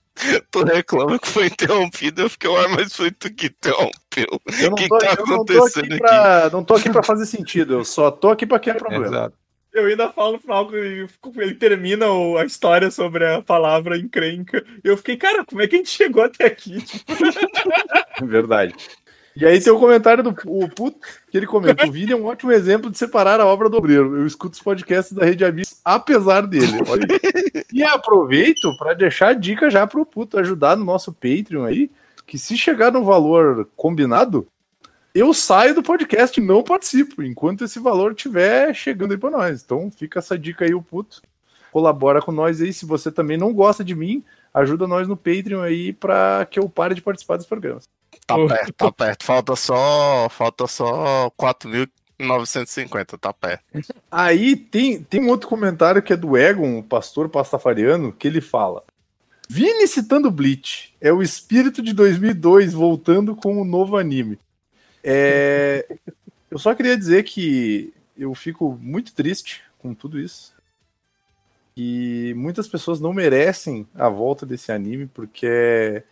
tu 0.50 0.64
reclama 0.64 1.20
que 1.20 1.28
foi 1.28 1.46
interrompido, 1.46 2.24
eu 2.24 2.30
fiquei, 2.30 2.50
ué, 2.50 2.68
mas 2.70 2.94
foi 2.94 3.12
tu 3.12 3.32
que 3.32 3.46
interrompeu. 3.46 4.42
Eu 4.60 4.70
não 4.72 4.76
que 4.76 4.90
tô, 4.90 4.98
tá 4.98 5.16
eu 5.18 5.28
não 5.28 5.36
acontecendo 5.36 5.94
aqui 5.94 5.98
pra, 6.00 6.50
não 6.52 6.64
tô 6.64 6.74
aqui 6.74 6.90
pra 6.90 7.04
fazer 7.04 7.28
sentido, 7.28 7.76
eu 7.76 7.86
só 7.86 8.10
tô 8.10 8.32
aqui 8.32 8.48
pra 8.48 8.60
criar 8.60 8.76
problema. 8.76 9.06
Exato. 9.06 9.45
Eu 9.76 9.86
ainda 9.88 10.10
falo 10.12 10.34
no 10.34 10.40
final 10.40 10.68
que 10.70 10.76
ele- 10.76 11.54
termina 11.56 12.10
o- 12.10 12.38
a 12.38 12.46
história 12.46 12.90
sobre 12.90 13.26
a 13.28 13.42
palavra 13.42 13.98
encrenca. 13.98 14.64
Eu 14.84 14.96
fiquei, 14.96 15.18
cara, 15.18 15.44
como 15.46 15.62
é 15.62 15.68
que 15.68 15.76
a 15.76 15.78
gente 15.80 15.90
chegou 15.90 16.24
até 16.24 16.46
aqui? 16.46 16.78
Tipo, 16.86 17.14
Verdade. 18.26 18.74
E 19.36 19.46
aí 19.46 19.60
tem 19.62 19.74
o 19.74 19.78
comentário 19.80 20.24
do 20.24 20.34
o 20.46 20.70
Puto, 20.70 20.98
que 21.30 21.38
ele 21.38 21.46
comenta: 21.46 21.86
o 21.86 21.92
Vini 21.92 22.14
é 22.14 22.16
um 22.16 22.24
ótimo 22.26 22.54
exemplo 22.54 22.90
de 22.90 22.98
separar 22.98 23.42
a 23.42 23.46
obra 23.46 23.68
do 23.70 23.76
obreiro. 23.76 24.16
Eu 24.16 24.26
escuto 24.26 24.54
os 24.56 24.62
podcasts 24.62 25.12
da 25.14 25.26
Rede 25.26 25.44
Amis 25.44 25.82
apesar 25.84 26.48
dele. 26.48 26.72
E 27.74 27.84
aproveito 27.84 28.74
para 28.78 28.94
deixar 28.94 29.28
a 29.30 29.34
dica 29.34 29.70
já 29.70 29.86
pro 29.86 30.06
Puto 30.06 30.40
ajudar 30.40 30.78
no 30.78 30.86
nosso 30.86 31.12
Patreon 31.12 31.66
aí, 31.66 31.92
que 32.26 32.38
se 32.38 32.58
chegar 32.58 32.94
no 32.94 33.04
valor 33.04 33.68
combinado, 33.76 34.48
eu 35.16 35.34
saio 35.34 35.74
do 35.74 35.82
podcast 35.82 36.38
e 36.38 36.44
não 36.44 36.62
participo, 36.62 37.24
enquanto 37.24 37.64
esse 37.64 37.80
valor 37.80 38.12
estiver 38.12 38.74
chegando 38.76 39.14
aí 39.14 39.18
pra 39.18 39.32
nós. 39.32 39.64
Então 39.64 39.90
fica 39.90 40.20
essa 40.20 40.38
dica 40.38 40.66
aí, 40.66 40.76
o 40.76 40.82
puto. 40.82 41.22
Colabora 41.72 42.22
com 42.22 42.34
nós 42.34 42.60
aí. 42.60 42.74
Se 42.74 42.86
você 42.86 43.10
também 43.10 43.38
não 43.38 43.54
gosta 43.54 43.82
de 43.82 43.96
mim, 43.96 44.22
ajuda 44.54 44.86
nós 44.86 45.08
no 45.08 45.16
Patreon 45.16 45.62
aí 45.62 45.94
pra 45.94 46.46
que 46.52 46.60
eu 46.60 46.68
pare 46.68 46.94
de 46.94 47.02
participar 47.02 47.38
dos 47.38 47.46
programas. 47.46 47.86
Tá 48.28 48.36
perto, 48.36 48.74
tá 48.74 48.92
perto. 48.92 49.24
Falta 49.24 49.56
só. 49.56 50.28
Falta 50.30 50.68
só 50.68 51.32
4.950, 51.40 53.18
tá 53.18 53.32
perto. 53.32 53.64
Aí 54.12 54.58
tem, 54.58 55.02
tem 55.02 55.24
um 55.24 55.30
outro 55.30 55.48
comentário 55.48 56.04
que 56.04 56.12
é 56.12 56.18
do 56.18 56.36
Egon, 56.38 56.80
o 56.80 56.84
pastor 56.84 57.30
pastafariano, 57.30 58.12
que 58.12 58.28
ele 58.28 58.42
fala: 58.42 58.84
Vini 59.50 59.88
citando 59.88 60.30
Bleach, 60.30 60.94
é 61.00 61.14
o 61.14 61.24
espírito 61.24 61.82
de 61.82 61.94
2002 61.94 62.74
voltando 62.74 63.34
com 63.34 63.62
o 63.62 63.66
novo 63.66 63.96
anime. 63.96 64.38
É, 65.08 65.86
eu 66.50 66.58
só 66.58 66.74
queria 66.74 66.98
dizer 66.98 67.24
que 67.24 67.94
eu 68.18 68.34
fico 68.34 68.78
muito 68.82 69.14
triste 69.14 69.62
com 69.78 69.94
tudo 69.94 70.20
isso. 70.20 70.56
E 71.78 72.34
muitas 72.36 72.68
pessoas 72.68 73.00
não 73.00 73.14
merecem 73.14 73.86
a 73.94 74.10
volta 74.10 74.46
desse 74.46 74.72
anime, 74.72 75.08
porque 75.08 76.04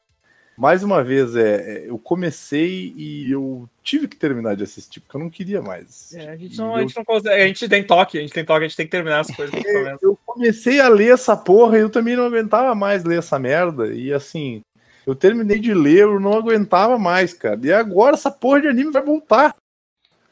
mais 0.55 0.83
uma 0.83 1.03
vez, 1.03 1.35
é, 1.35 1.85
eu 1.87 1.97
comecei 1.97 2.93
e 2.95 3.31
eu 3.31 3.67
tive 3.81 4.07
que 4.07 4.15
terminar 4.15 4.55
de 4.55 4.63
assistir, 4.63 4.99
porque 4.99 5.17
eu 5.17 5.21
não 5.21 5.29
queria 5.29 5.61
mais. 5.61 6.13
É, 6.13 6.29
a, 6.29 6.37
gente 6.37 6.57
não, 6.57 6.75
a, 6.75 6.81
gente 6.81 6.95
não 6.95 7.03
consegue, 7.03 7.41
a 7.41 7.47
gente 7.47 7.67
tem 7.67 7.83
toque, 7.83 8.17
a 8.19 8.21
gente 8.21 8.33
tem 8.33 8.45
toque, 8.45 8.65
a 8.65 8.67
gente 8.67 8.77
tem 8.77 8.85
que 8.85 8.91
terminar 8.91 9.21
as 9.21 9.35
coisas. 9.35 9.53
É, 9.65 9.97
eu 10.01 10.17
comecei 10.25 10.79
a 10.79 10.87
ler 10.87 11.13
essa 11.13 11.35
porra 11.35 11.77
e 11.77 11.81
eu 11.81 11.89
também 11.89 12.15
não 12.15 12.25
aguentava 12.25 12.75
mais 12.75 13.03
ler 13.03 13.19
essa 13.19 13.39
merda. 13.39 13.87
E 13.93 14.13
assim, 14.13 14.61
eu 15.05 15.15
terminei 15.15 15.59
de 15.59 15.73
ler, 15.73 16.01
eu 16.01 16.19
não 16.19 16.33
aguentava 16.33 16.97
mais, 16.97 17.33
cara. 17.33 17.59
E 17.63 17.71
agora 17.71 18.15
essa 18.15 18.31
porra 18.31 18.61
de 18.61 18.67
anime 18.67 18.91
vai 18.91 19.03
voltar. 19.03 19.55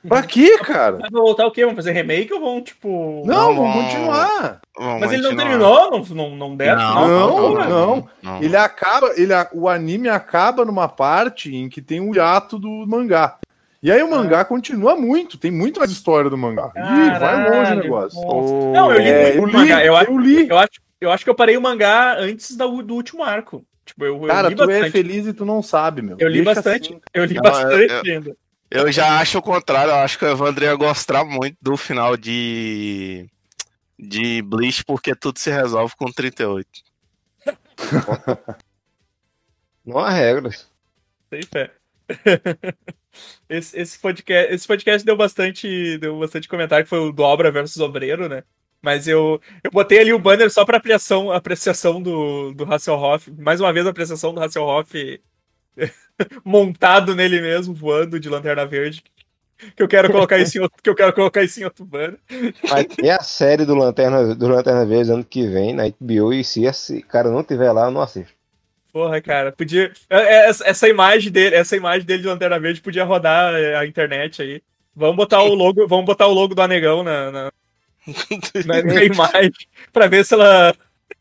Pra 0.08 0.24
quê, 0.24 0.58
cara? 0.58 0.98
Vai 0.98 1.10
voltar 1.12 1.46
o 1.46 1.52
quê? 1.52 1.62
Vamos 1.62 1.76
fazer 1.76 1.92
remake 1.92 2.34
ou 2.34 2.40
vão, 2.40 2.62
tipo. 2.62 3.24
Não, 3.26 3.56
vamos 3.56 3.76
continuar. 3.76 4.60
Vamos 4.76 5.00
Mas 5.00 5.12
ele 5.12 5.22
não 5.22 5.36
terminou? 5.36 5.92
Não, 5.92 6.16
não, 6.16 6.36
não 6.36 6.56
deve? 6.56 6.76
Não, 6.76 7.08
não, 7.08 7.54
não, 7.54 7.70
não, 7.70 8.10
não. 8.24 8.42
Ele 8.42 8.58
acaba. 8.58 9.12
Ele, 9.16 9.34
o 9.54 9.70
anime 9.70 10.10
acaba 10.10 10.66
numa 10.66 10.88
parte 10.88 11.56
em 11.56 11.70
que 11.70 11.82
tem 11.82 12.00
o 12.00 12.10
um 12.10 12.16
hiato 12.16 12.58
do 12.58 12.86
mangá. 12.88 13.38
E 13.84 13.92
aí 13.92 14.02
o 14.02 14.10
mangá 14.10 14.42
ah. 14.42 14.46
continua 14.46 14.96
muito, 14.96 15.40
tem 15.40 15.50
muito 15.52 15.80
mais 15.80 15.92
história 15.92 16.30
do 16.30 16.38
mangá. 16.38 16.70
Caralho, 16.70 17.16
Ih, 17.16 17.20
vai 17.20 17.50
longe 17.50 17.72
o 17.72 17.76
negócio. 17.76 18.20
Oh. 18.20 18.72
Não, 18.72 18.92
eu 18.92 19.00
li 19.00 19.10
é, 19.10 19.38
muito 19.38 19.56
eu 19.56 19.60
mangá. 19.60 19.86
Eu, 19.86 19.96
eu, 19.96 20.18
li. 20.20 20.50
Eu 20.50 20.58
acho, 20.58 20.82
eu 21.00 21.12
acho 21.12 21.24
que 21.24 21.30
eu 21.30 21.36
parei 21.36 21.58
o 21.58 21.62
mangá 21.62 22.16
antes 22.18 22.56
do, 22.56 22.82
do 22.84 22.96
último 22.96 23.24
arco. 23.24 23.66
Tipo, 23.92 24.06
eu, 24.06 24.20
Cara, 24.22 24.50
tu 24.50 24.56
bastante. 24.56 24.88
é 24.88 24.92
feliz 24.92 25.28
e 25.28 25.34
tu 25.34 25.44
não 25.44 25.62
sabe, 25.62 26.02
meu. 26.02 26.16
Eu 26.18 26.30
li 26.30 26.44
Deixa 26.44 26.56
bastante. 26.56 26.94
Assim. 26.94 27.02
Eu 27.14 27.26
li 27.26 27.36
não, 27.36 27.42
bastante 27.42 28.08
eu, 28.08 28.16
ainda. 28.16 28.38
Eu 28.70 28.92
já 28.92 29.20
acho 29.20 29.38
o 29.38 29.42
contrário, 29.42 29.92
eu 29.92 29.98
acho 29.98 30.18
que 30.18 30.24
o 30.24 30.30
Evandro 30.30 30.64
ia 30.64 30.76
gostar 30.76 31.26
muito 31.26 31.58
do 31.62 31.76
final 31.76 32.16
de. 32.16 33.28
de 34.00 34.42
Bleach, 34.42 34.86
porque 34.86 35.14
tudo 35.14 35.40
se 35.40 35.52
resolve 35.52 35.94
com 35.98 36.10
38. 36.10 36.68
Não 39.86 40.00
há 40.00 40.10
regras. 40.10 40.70
Sem 41.30 41.42
fé. 41.44 41.72
Esse, 43.50 43.78
esse, 43.78 44.00
podcast, 44.00 44.54
esse 44.54 44.66
podcast 44.66 45.06
deu 45.06 45.18
bastante, 45.18 45.98
deu 45.98 46.18
bastante 46.18 46.48
comentário, 46.48 46.86
que 46.86 46.90
foi 46.90 47.00
o 47.00 47.12
do 47.12 47.24
Obra 47.24 47.52
versus 47.52 47.82
Obreiro, 47.82 48.30
né? 48.30 48.42
Mas 48.82 49.08
eu, 49.08 49.40
eu 49.64 49.70
botei 49.72 50.00
ali 50.00 50.14
o 50.14 50.20
banner 50.20 50.50
só 50.50 50.66
para 50.66 50.78
apreciação, 50.78 51.32
apreciação 51.32 52.02
do, 52.02 52.52
do 52.54 52.64
Hasselhoff. 52.64 53.32
Mais 53.32 53.62
uma 53.62 53.72
vez, 53.72 53.86
a 53.86 53.92
apreciação 53.92 54.34
do 54.34 54.42
Hasselhoff 54.42 55.22
montado 56.44 57.16
nele 57.16 57.42
mesmo, 57.42 57.74
voando 57.74 58.20
de 58.20 58.30
lanterna 58.30 58.66
verde. 58.66 59.04
Que 59.76 59.84
eu 59.84 59.88
quero 59.88 60.12
colocar 60.12 60.40
isso 60.40 60.58
em 60.58 60.62
outro, 60.62 60.82
que 60.82 60.90
eu 60.90 60.96
quero 60.96 61.14
colocar 61.14 61.44
isso 61.44 61.60
em 61.60 61.64
outro 61.64 61.86
banner. 61.86 62.18
Vai 62.68 62.84
ter 62.84 63.12
a 63.12 63.22
série 63.22 63.64
do 63.64 63.76
Lanterna, 63.76 64.34
do 64.34 64.48
Lanterna 64.48 64.84
Verde 64.88 65.12
ano 65.12 65.24
que 65.24 65.46
vem 65.46 65.72
na 65.72 65.84
HBO 65.88 66.34
e 66.34 66.44
se 66.44 66.66
esse 66.66 67.04
cara 67.04 67.30
não 67.30 67.44
tiver 67.44 67.72
lá, 67.72 67.86
eu 67.86 67.92
não 67.92 68.02
assisto. 68.02 68.34
Porra, 68.92 69.22
cara, 69.22 69.52
podia. 69.52 69.94
É, 70.10 70.18
é, 70.18 70.50
essa 70.50 70.90
imagem 70.90 71.32
dele, 71.32 71.56
essa 71.56 71.78
imagem 71.78 72.06
dele 72.06 72.24
de 72.24 72.28
Lanterna 72.28 72.60
Verde 72.60 72.82
podia 72.82 73.06
rodar 73.06 73.54
é, 73.54 73.76
a 73.76 73.86
internet 73.86 74.42
aí. 74.42 74.62
Vamos 74.96 75.16
botar 75.16 75.42
o 75.42 75.54
logo, 75.54 75.88
vamos 75.88 76.06
botar 76.06 76.28
o 76.28 76.34
logo 76.34 76.54
do 76.54 76.62
Anegão 76.62 77.04
na, 77.04 77.32
na, 77.32 77.52
na, 78.66 78.82
na 78.82 79.04
imagem 79.04 79.52
para 79.92 80.08
ver 80.08 80.26
se 80.26 80.34
ela 80.34 80.74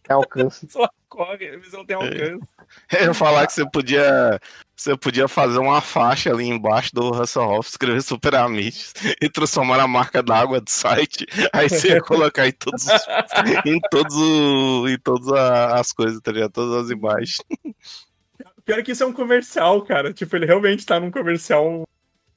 tem 0.02 0.16
alcance. 0.16 0.66
se 0.69 0.78
ela 0.78 0.90
corre, 1.09 1.61
se 1.62 1.74
ela 1.74 1.86
tem 1.86 1.97
alcance. 1.97 2.40
Eu 2.93 3.07
ia 3.07 3.15
falar 3.15 3.47
que 3.47 3.52
você 3.52 3.69
podia 3.69 4.40
você 4.81 4.97
podia 4.97 5.28
fazer 5.28 5.59
uma 5.59 5.82
faixa 5.82 6.31
ali 6.31 6.47
embaixo 6.47 6.94
do 6.94 7.12
Hasselhoff, 7.12 7.69
escrever 7.69 8.02
Super 8.02 8.35
Amish 8.35 8.94
e 9.20 9.28
transformar 9.28 9.78
a 9.78 9.86
marca 9.86 10.23
d'água 10.23 10.59
do 10.59 10.70
site. 10.70 11.27
Aí 11.52 11.69
você 11.69 11.89
ia 11.89 12.01
colocar 12.01 12.48
em 12.48 12.52
todos, 12.52 12.86
os, 12.86 13.66
em 13.66 13.78
todos, 13.90 14.16
o, 14.16 14.89
em 14.89 14.98
todas 14.98 15.28
as 15.28 15.93
coisas, 15.93 16.19
tá 16.23 16.32
ligado? 16.32 16.52
Todas 16.52 16.86
as 16.86 16.90
imagens. 16.90 17.43
Pior 18.65 18.82
que 18.82 18.93
isso 18.93 19.02
é 19.02 19.07
um 19.07 19.12
comercial, 19.12 19.82
cara. 19.82 20.15
Tipo, 20.15 20.36
ele 20.36 20.47
realmente 20.47 20.86
tá 20.86 20.98
num 20.98 21.11
comercial 21.11 21.86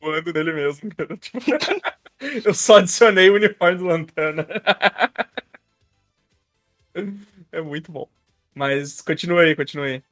voando 0.03 0.33
dele 0.33 0.51
mesmo, 0.53 0.93
cara. 0.95 1.15
Tipo, 1.17 1.39
eu 2.45 2.53
só 2.53 2.77
adicionei 2.77 3.29
o 3.29 3.35
uniforme 3.35 3.77
do 3.77 3.85
Lanterna. 3.85 4.45
é 7.51 7.61
muito 7.61 7.91
bom. 7.91 8.07
Mas 8.53 9.01
continua 9.01 9.41
aí, 9.41 9.55
continua 9.55 9.85
aí. 9.85 10.03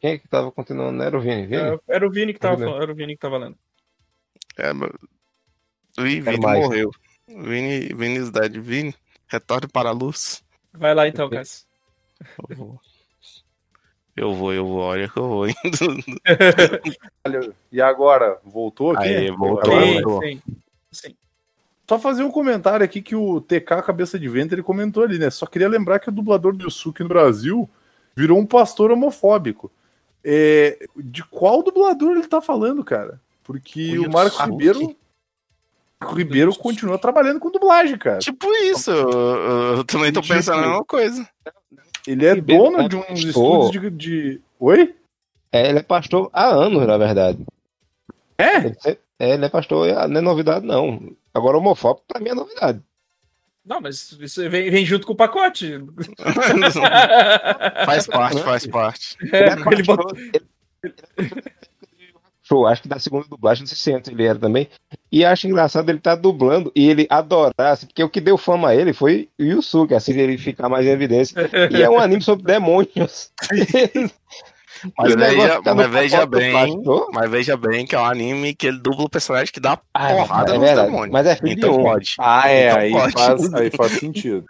Quem 0.00 0.12
é 0.12 0.18
que 0.18 0.28
tava 0.28 0.52
continuando? 0.52 0.92
Não 0.92 1.04
era 1.04 1.18
o 1.18 1.20
Vini? 1.20 1.46
Vini? 1.46 1.62
É, 1.62 1.78
era 1.88 2.06
o 2.06 2.10
Vini 2.10 2.32
que 2.32 2.38
tava 2.38 2.56
falando, 2.56 2.82
era 2.82 2.92
o 2.92 2.94
Vini 2.94 3.14
que 3.14 3.20
tava 3.20 3.38
lendo. 3.38 3.58
É, 4.56 4.72
mas... 4.72 4.90
O 5.98 6.02
Vini 6.02 6.38
morreu. 6.38 6.90
Vini, 7.26 7.92
Vini. 7.94 8.30
Vini, 8.60 8.94
retorne 9.26 9.68
para 9.68 9.88
a 9.88 9.92
luz. 9.92 10.44
Vai 10.72 10.94
lá 10.94 11.08
então, 11.08 11.28
Cássio. 11.28 11.66
Eu 12.48 12.56
vou. 12.56 12.80
Eu 14.20 14.34
vou, 14.34 14.52
eu 14.52 14.66
vou, 14.66 14.80
olha 14.80 15.08
que 15.08 15.16
eu 15.16 15.26
vou 15.26 15.48
indo. 15.48 15.56
e 17.72 17.80
agora? 17.80 18.38
Voltou 18.44 18.90
aqui? 18.90 19.08
Aí, 19.08 19.30
voltou, 19.30 19.80
sim, 19.80 20.02
voltou. 20.02 20.22
Sim, 20.22 20.42
sim. 20.92 21.16
Só 21.88 21.98
fazer 21.98 22.22
um 22.22 22.30
comentário 22.30 22.84
aqui 22.84 23.00
que 23.00 23.16
o 23.16 23.40
TK 23.40 23.82
Cabeça 23.82 24.18
de 24.18 24.28
Vento 24.28 24.54
ele 24.54 24.62
comentou 24.62 25.02
ali, 25.02 25.18
né? 25.18 25.30
Só 25.30 25.46
queria 25.46 25.70
lembrar 25.70 26.00
que 26.00 26.10
o 26.10 26.12
dublador 26.12 26.54
do 26.54 26.64
Yusuke 26.64 27.02
no 27.02 27.08
Brasil 27.08 27.66
virou 28.14 28.38
um 28.38 28.44
pastor 28.44 28.90
homofóbico. 28.90 29.72
É, 30.22 30.86
de 30.98 31.24
qual 31.24 31.62
dublador 31.62 32.10
ele 32.10 32.28
tá 32.28 32.42
falando, 32.42 32.84
cara? 32.84 33.18
Porque 33.42 33.98
o, 33.98 34.06
o 34.06 34.12
Marco 34.12 34.36
Ribeiro. 34.44 34.94
Marco 35.98 36.14
Ribeiro 36.14 36.54
continua 36.56 36.98
trabalhando 36.98 37.40
com 37.40 37.50
dublagem, 37.50 37.96
cara. 37.96 38.18
Tipo 38.18 38.52
isso, 38.64 38.90
eu, 38.90 39.76
eu 39.78 39.84
também 39.84 40.12
tô 40.12 40.20
pensando 40.20 40.60
na 40.60 40.66
mesma 40.68 40.84
coisa. 40.84 41.26
Ele 42.06 42.26
é 42.26 42.34
Ribeiro 42.34 42.64
dono 42.64 42.80
é 42.80 42.88
de 42.88 42.96
uns 42.96 43.24
estúdios 43.24 43.70
de, 43.70 43.90
de, 43.90 44.40
Oi? 44.58 44.94
É, 45.52 45.68
ele 45.68 45.80
é 45.80 45.82
pastor 45.82 46.30
há 46.32 46.46
anos, 46.46 46.86
na 46.86 46.96
verdade. 46.96 47.44
É? 48.38 48.58
Ele 48.58 48.76
é, 49.18 49.34
ele 49.34 49.44
é 49.44 49.48
pastor, 49.48 49.88
não 50.08 50.18
é 50.18 50.20
novidade, 50.20 50.64
não. 50.64 51.12
Agora, 51.34 51.58
homofóbico 51.58 52.06
pra 52.06 52.20
mim 52.20 52.30
é 52.30 52.34
novidade. 52.34 52.80
Não, 53.64 53.80
mas 53.80 54.12
isso 54.12 54.48
vem, 54.48 54.70
vem 54.70 54.84
junto 54.84 55.06
com 55.06 55.12
o 55.12 55.16
pacote. 55.16 55.74
faz 57.84 58.06
parte, 58.06 58.42
faz 58.42 58.66
parte. 58.66 59.16
É, 59.32 59.52
ele 59.72 59.82
botou... 59.82 60.12
Show, 62.50 62.66
acho 62.66 62.82
que 62.82 62.88
da 62.88 62.98
segunda 62.98 63.28
dublagem, 63.28 63.62
não 63.62 63.68
sei 63.68 63.76
se 63.76 63.92
antes 63.92 64.10
ele 64.10 64.24
era 64.24 64.38
também. 64.38 64.68
E 65.12 65.24
acho 65.24 65.46
engraçado 65.46 65.88
ele 65.88 65.98
estar 65.98 66.16
tá 66.16 66.20
dublando 66.20 66.72
e 66.74 66.88
ele 66.88 67.06
adorar, 67.08 67.72
assim, 67.72 67.86
porque 67.86 68.02
o 68.02 68.08
que 68.08 68.20
deu 68.20 68.36
fama 68.36 68.70
a 68.70 68.74
ele 68.74 68.92
foi 68.92 69.28
o 69.38 69.44
Yusuke, 69.44 69.94
assim, 69.94 70.12
ele 70.18 70.36
ficar 70.36 70.68
mais 70.68 70.84
em 70.84 70.90
evidência. 70.90 71.48
E 71.70 71.80
é 71.80 71.88
um 71.88 71.98
anime 72.00 72.22
sobre 72.22 72.44
demônios. 72.44 73.30
Mas, 74.96 75.14
veja, 75.14 75.62
tá 75.62 75.74
mas 75.74 75.90
veja 75.90 76.24
bem, 76.24 76.54
mas 77.12 77.30
veja 77.30 77.54
bem 77.54 77.84
que 77.84 77.94
é 77.94 77.98
um 77.98 78.04
anime 78.04 78.54
que 78.54 78.66
ele 78.66 78.78
dubla 78.78 79.04
o 79.04 79.10
personagem 79.10 79.52
que 79.52 79.60
dá 79.60 79.78
ah, 79.92 80.08
porrada 80.08 80.54
é 80.54 80.58
no 80.58 80.64
demônio. 80.64 81.12
Mas 81.12 81.26
é 81.26 81.36
filho 81.36 81.52
então 81.52 81.72
de 81.72 81.78
um. 81.78 81.82
pode. 81.82 82.14
Ah, 82.18 82.48
é, 82.48 82.68
então 82.68 82.78
aí, 82.78 82.90
pode. 82.92 83.12
Faz, 83.12 83.54
aí 83.54 83.70
faz 83.70 83.92
sentido. 84.00 84.46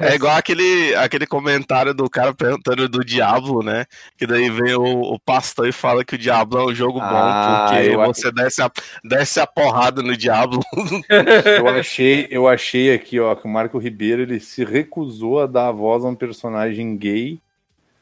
É 0.00 0.14
igual 0.14 0.36
aquele, 0.36 0.94
aquele 0.94 1.26
comentário 1.26 1.92
do 1.92 2.08
cara 2.08 2.34
perguntando 2.34 2.88
do 2.88 3.04
Diablo, 3.04 3.62
né? 3.62 3.84
Que 4.16 4.26
daí 4.26 4.48
vem 4.50 4.74
o, 4.74 5.14
o 5.14 5.20
pastor 5.20 5.68
e 5.68 5.72
fala 5.72 6.04
que 6.04 6.14
o 6.14 6.18
Diablo 6.18 6.58
é 6.58 6.64
um 6.66 6.74
jogo 6.74 6.98
bom, 6.98 7.06
ah, 7.06 7.68
porque 7.68 7.96
você 7.96 8.32
desce, 8.32 8.62
a, 8.62 8.70
desce 9.04 9.40
a 9.40 9.46
porrada 9.46 10.02
no 10.02 10.16
Diablo. 10.16 10.60
Eu 11.58 11.68
achei, 11.68 12.26
eu 12.30 12.48
achei 12.48 12.92
aqui, 12.92 13.18
ó, 13.20 13.34
que 13.34 13.46
o 13.46 13.50
Marco 13.50 13.78
Ribeiro 13.78 14.22
ele 14.22 14.40
se 14.40 14.64
recusou 14.64 15.40
a 15.40 15.46
dar 15.46 15.68
a 15.68 15.72
voz 15.72 16.04
a 16.04 16.08
um 16.08 16.14
personagem 16.14 16.96
gay 16.96 17.40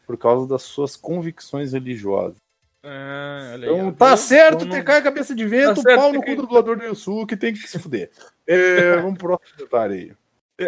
por 0.06 0.16
causa 0.16 0.46
das 0.46 0.62
suas 0.62 0.96
convicções 0.96 1.72
religiosas. 1.72 2.36
Ah, 2.84 3.54
então 3.56 3.92
tá 3.92 4.16
certo, 4.16 4.66
TK 4.66 4.90
é 4.90 5.00
cabeça 5.00 5.34
de 5.34 5.46
vento, 5.46 5.82
tá 5.82 5.94
pau 5.94 6.12
no 6.12 6.20
cu 6.20 6.34
do 6.34 6.42
dublador 6.42 6.76
do 6.76 6.84
Yusuke, 6.84 7.36
tem 7.36 7.52
que 7.52 7.60
se 7.60 7.78
fuder. 7.78 8.10
É, 8.46 8.96
vamos 9.00 9.18
pro 9.18 9.38
próximo 9.38 9.58
detalhe 9.58 9.94
aí. 9.94 10.12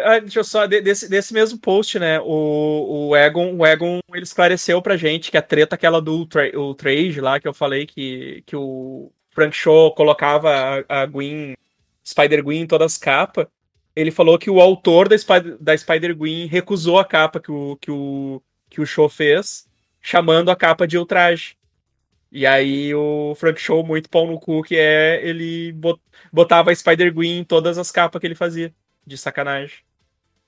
Ah, 0.02 0.18
deixa 0.18 0.40
eu 0.40 0.44
só, 0.44 0.66
de- 0.66 0.80
desse, 0.80 1.08
desse 1.08 1.32
mesmo 1.32 1.58
post, 1.58 1.98
né? 1.98 2.18
O, 2.20 3.08
o 3.10 3.16
Egon, 3.16 3.54
o 3.56 3.66
Egon 3.66 4.00
ele 4.12 4.22
esclareceu 4.24 4.80
pra 4.82 4.96
gente 4.96 5.30
que 5.30 5.36
a 5.36 5.42
treta 5.42 5.74
aquela 5.76 6.00
do 6.00 6.26
tra 6.26 6.42
o 6.58 6.74
trade 6.74 7.20
lá, 7.20 7.38
que 7.38 7.46
eu 7.46 7.54
falei 7.54 7.86
que, 7.86 8.42
que 8.46 8.56
o 8.56 9.12
Frank 9.30 9.54
Shaw 9.54 9.94
colocava 9.94 10.84
a, 10.88 11.02
a 11.02 11.06
Gwen, 11.06 11.54
Spider-Gwen 12.04 12.62
em 12.62 12.66
todas 12.66 12.92
as 12.94 12.98
capas. 12.98 13.46
Ele 13.94 14.10
falou 14.10 14.38
que 14.38 14.50
o 14.50 14.60
autor 14.60 15.08
da, 15.08 15.16
Spider- 15.16 15.56
da 15.60 15.76
Spider-Gwen 15.76 16.46
recusou 16.46 16.98
a 16.98 17.04
capa 17.04 17.38
que 17.40 17.52
o, 17.52 17.76
que, 17.76 17.90
o, 17.90 18.42
que 18.70 18.80
o 18.80 18.86
Shaw 18.86 19.08
fez, 19.08 19.68
chamando 20.00 20.50
a 20.50 20.56
capa 20.56 20.86
de 20.88 20.98
ultraje. 20.98 21.56
E 22.32 22.46
aí 22.46 22.92
o 22.94 23.34
Frank 23.36 23.60
Shaw, 23.60 23.84
muito 23.84 24.10
pau 24.10 24.26
no 24.26 24.40
cu, 24.40 24.62
que 24.62 24.76
é, 24.76 25.20
ele 25.24 25.72
bot- 25.72 26.00
botava 26.32 26.70
a 26.72 26.74
Spider-Gwen 26.74 27.38
em 27.40 27.44
todas 27.44 27.78
as 27.78 27.90
capas 27.92 28.20
que 28.20 28.26
ele 28.26 28.34
fazia 28.34 28.74
de 29.06 29.16
sacanagem. 29.18 29.78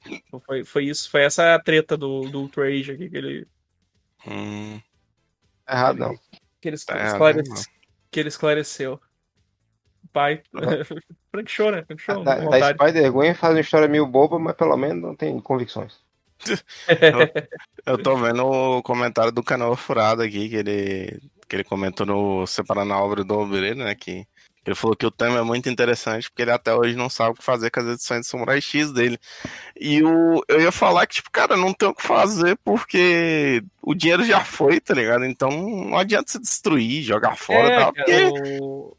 Então 0.06 0.40
foi, 0.40 0.64
foi 0.64 0.84
isso, 0.84 1.10
foi 1.10 1.22
essa 1.22 1.54
a 1.54 1.60
treta 1.60 1.96
do, 1.96 2.28
do 2.28 2.40
Ultrage 2.42 2.92
aqui 2.92 3.08
que 3.10 3.16
ele, 3.16 3.46
Hum, 4.26 4.80
Errado, 5.68 5.98
não. 5.98 6.14
que 6.60 6.68
ele, 6.68 6.78
Tá 6.78 6.94
errado, 6.96 7.12
esclarece- 7.12 7.50
não. 7.50 7.62
que 8.10 8.20
ele 8.20 8.28
esclareceu. 8.28 9.00
Pai. 10.12 10.42
Frank 11.30 11.50
Show, 11.50 11.70
né? 11.70 11.84
Frank 11.84 12.00
Show, 12.02 12.24
Da, 12.24 12.36
da. 12.36 12.70
Spider-Gwen 12.74 13.34
faz 13.34 13.54
uma 13.54 13.60
história 13.60 13.88
meio 13.88 14.06
boba, 14.06 14.38
mas 14.38 14.56
pelo 14.56 14.76
menos 14.76 15.02
não 15.02 15.14
tem 15.14 15.38
convicções. 15.40 16.00
Eu 17.84 17.98
tô 18.02 18.16
vendo 18.16 18.44
o 18.46 18.82
comentário 18.82 19.32
do 19.32 19.42
canal 19.42 19.74
Furado 19.76 20.22
aqui, 20.22 20.48
que 20.48 20.56
ele, 20.56 21.20
que 21.48 21.56
ele 21.56 21.64
comentou 21.64 22.06
no 22.06 22.46
Separando 22.46 22.92
a 22.92 23.00
Obra 23.02 23.24
do 23.24 23.38
Obreiro, 23.38 23.76
né? 23.78 23.94
Que 23.94 24.26
ele 24.66 24.74
falou 24.74 24.96
que 24.96 25.06
o 25.06 25.10
tema 25.10 25.38
é 25.38 25.42
muito 25.42 25.68
interessante, 25.68 26.28
porque 26.28 26.42
ele 26.42 26.50
até 26.50 26.74
hoje 26.74 26.96
não 26.96 27.08
sabe 27.08 27.30
o 27.30 27.34
que 27.34 27.44
fazer 27.44 27.70
com 27.70 27.80
as 27.80 27.86
edições 27.86 28.22
de 28.22 28.26
Samurai 28.26 28.60
X 28.60 28.92
dele. 28.92 29.18
E 29.78 30.02
o, 30.02 30.42
eu 30.48 30.60
ia 30.60 30.72
falar 30.72 31.06
que, 31.06 31.16
tipo, 31.16 31.30
cara, 31.30 31.56
não 31.56 31.72
tem 31.72 31.88
o 31.88 31.94
que 31.94 32.02
fazer, 32.02 32.58
porque 32.64 33.62
o 33.80 33.94
dinheiro 33.94 34.24
já 34.24 34.40
foi, 34.44 34.80
tá 34.80 34.92
ligado? 34.92 35.24
Então 35.24 35.50
não 35.50 35.96
adianta 35.96 36.32
se 36.32 36.40
destruir, 36.40 37.02
jogar 37.02 37.36
fora, 37.36 37.68
É, 37.72 37.78
tá? 37.78 37.92
porque 37.92 38.28
o... 38.60 38.96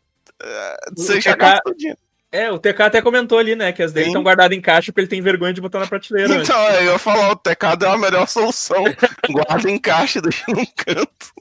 você 0.95 1.17
o 1.17 1.21
já 1.21 1.33
TK 1.33 1.39
gastou 1.39 1.75
dinheiro. 1.75 1.99
É, 2.29 2.51
o 2.51 2.59
TK 2.59 2.81
até 2.81 3.01
comentou 3.01 3.39
ali, 3.39 3.55
né? 3.55 3.71
Que 3.71 3.81
as 3.81 3.93
dele 3.93 4.07
estão 4.07 4.21
guardadas 4.21 4.55
em 4.57 4.61
caixa 4.61 4.91
porque 4.91 5.01
ele 5.01 5.07
tem 5.07 5.21
vergonha 5.21 5.53
de 5.53 5.61
botar 5.61 5.79
na 5.79 5.87
prateleira. 5.87 6.35
Então, 6.35 6.61
eu 6.71 6.91
ia 6.91 6.99
falar, 6.99 7.31
o 7.31 7.35
TK 7.37 7.85
é 7.85 7.87
a 7.87 7.97
melhor 7.97 8.27
solução. 8.27 8.83
Guarda 9.31 9.71
em 9.71 9.79
caixa, 9.79 10.21
deixa 10.21 10.43
num 10.49 10.65
canto. 10.75 11.33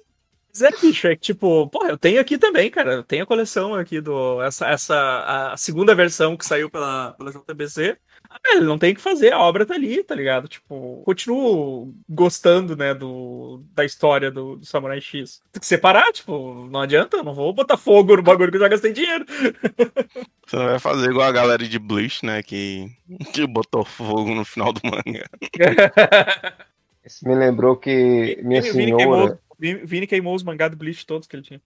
Mas 0.59 0.63
é, 0.63 0.71
bicho, 0.81 1.07
é 1.07 1.15
que 1.15 1.21
tipo, 1.23 1.69
porra, 1.69 1.91
eu 1.91 1.99
tenho 1.99 2.21
aqui 2.21 2.39
também, 2.39 2.71
cara. 2.71 2.95
Eu 2.95 3.03
tenho 3.03 3.25
a 3.25 3.27
coleção 3.27 3.75
aqui 3.75 4.01
do. 4.01 4.41
Essa, 4.43 4.69
essa 4.69 5.53
a 5.53 5.57
segunda 5.57 5.95
versão 5.95 6.37
que 6.37 6.47
saiu 6.47 6.71
pela, 6.71 7.13
pela 7.13 7.31
JBC. 7.31 7.97
Ah, 8.31 8.39
velho, 8.43 8.65
não 8.65 8.79
tem 8.79 8.93
o 8.93 8.95
que 8.95 9.01
fazer, 9.01 9.33
a 9.33 9.39
obra 9.39 9.65
tá 9.65 9.75
ali, 9.75 10.03
tá 10.03 10.15
ligado? 10.15 10.49
Tipo, 10.49 11.03
continuo 11.05 11.95
gostando, 12.09 12.75
né, 12.75 12.93
do, 12.93 13.63
da 13.73 13.85
história 13.85 14.31
do, 14.31 14.57
do 14.57 14.67
Samurai 14.67 15.01
X. 15.01 15.41
Tem 15.53 15.61
que 15.61 15.67
separar, 15.67 16.11
tipo, 16.13 16.67
não 16.71 16.81
adianta, 16.81 17.19
eu 17.19 17.25
não 17.25 17.35
vou 17.35 17.53
botar 17.53 17.77
fogo 17.77 18.17
no 18.17 18.23
bagulho 18.23 18.51
que 18.51 18.57
eu 18.57 18.61
já 18.63 18.69
gastei 18.69 18.93
dinheiro. 18.93 19.25
Você 20.47 20.57
não 20.57 20.67
vai 20.67 20.79
fazer 20.79 21.11
igual 21.11 21.29
a 21.29 21.33
galera 21.33 21.67
de 21.67 21.79
Bleach, 21.79 22.25
né? 22.25 22.43
Que, 22.43 22.91
que 23.33 23.47
botou 23.47 23.85
fogo 23.85 24.35
no 24.35 24.45
final 24.45 24.73
do 24.73 24.81
manga. 24.85 25.29
Isso 27.05 27.27
me 27.27 27.35
lembrou 27.37 27.77
que 27.77 28.41
minha 28.43 28.61
Vini, 28.61 28.75
Vini 28.75 28.97
queimou, 28.97 29.17
senhora. 29.17 29.46
Vini, 29.59 30.07
queimou 30.07 30.35
os 30.35 30.43
mangá 30.43 30.69
do 30.69 30.77
Bleach 30.77 31.07
todos 31.07 31.27
que 31.27 31.35
ele 31.37 31.43
tinha. 31.43 31.61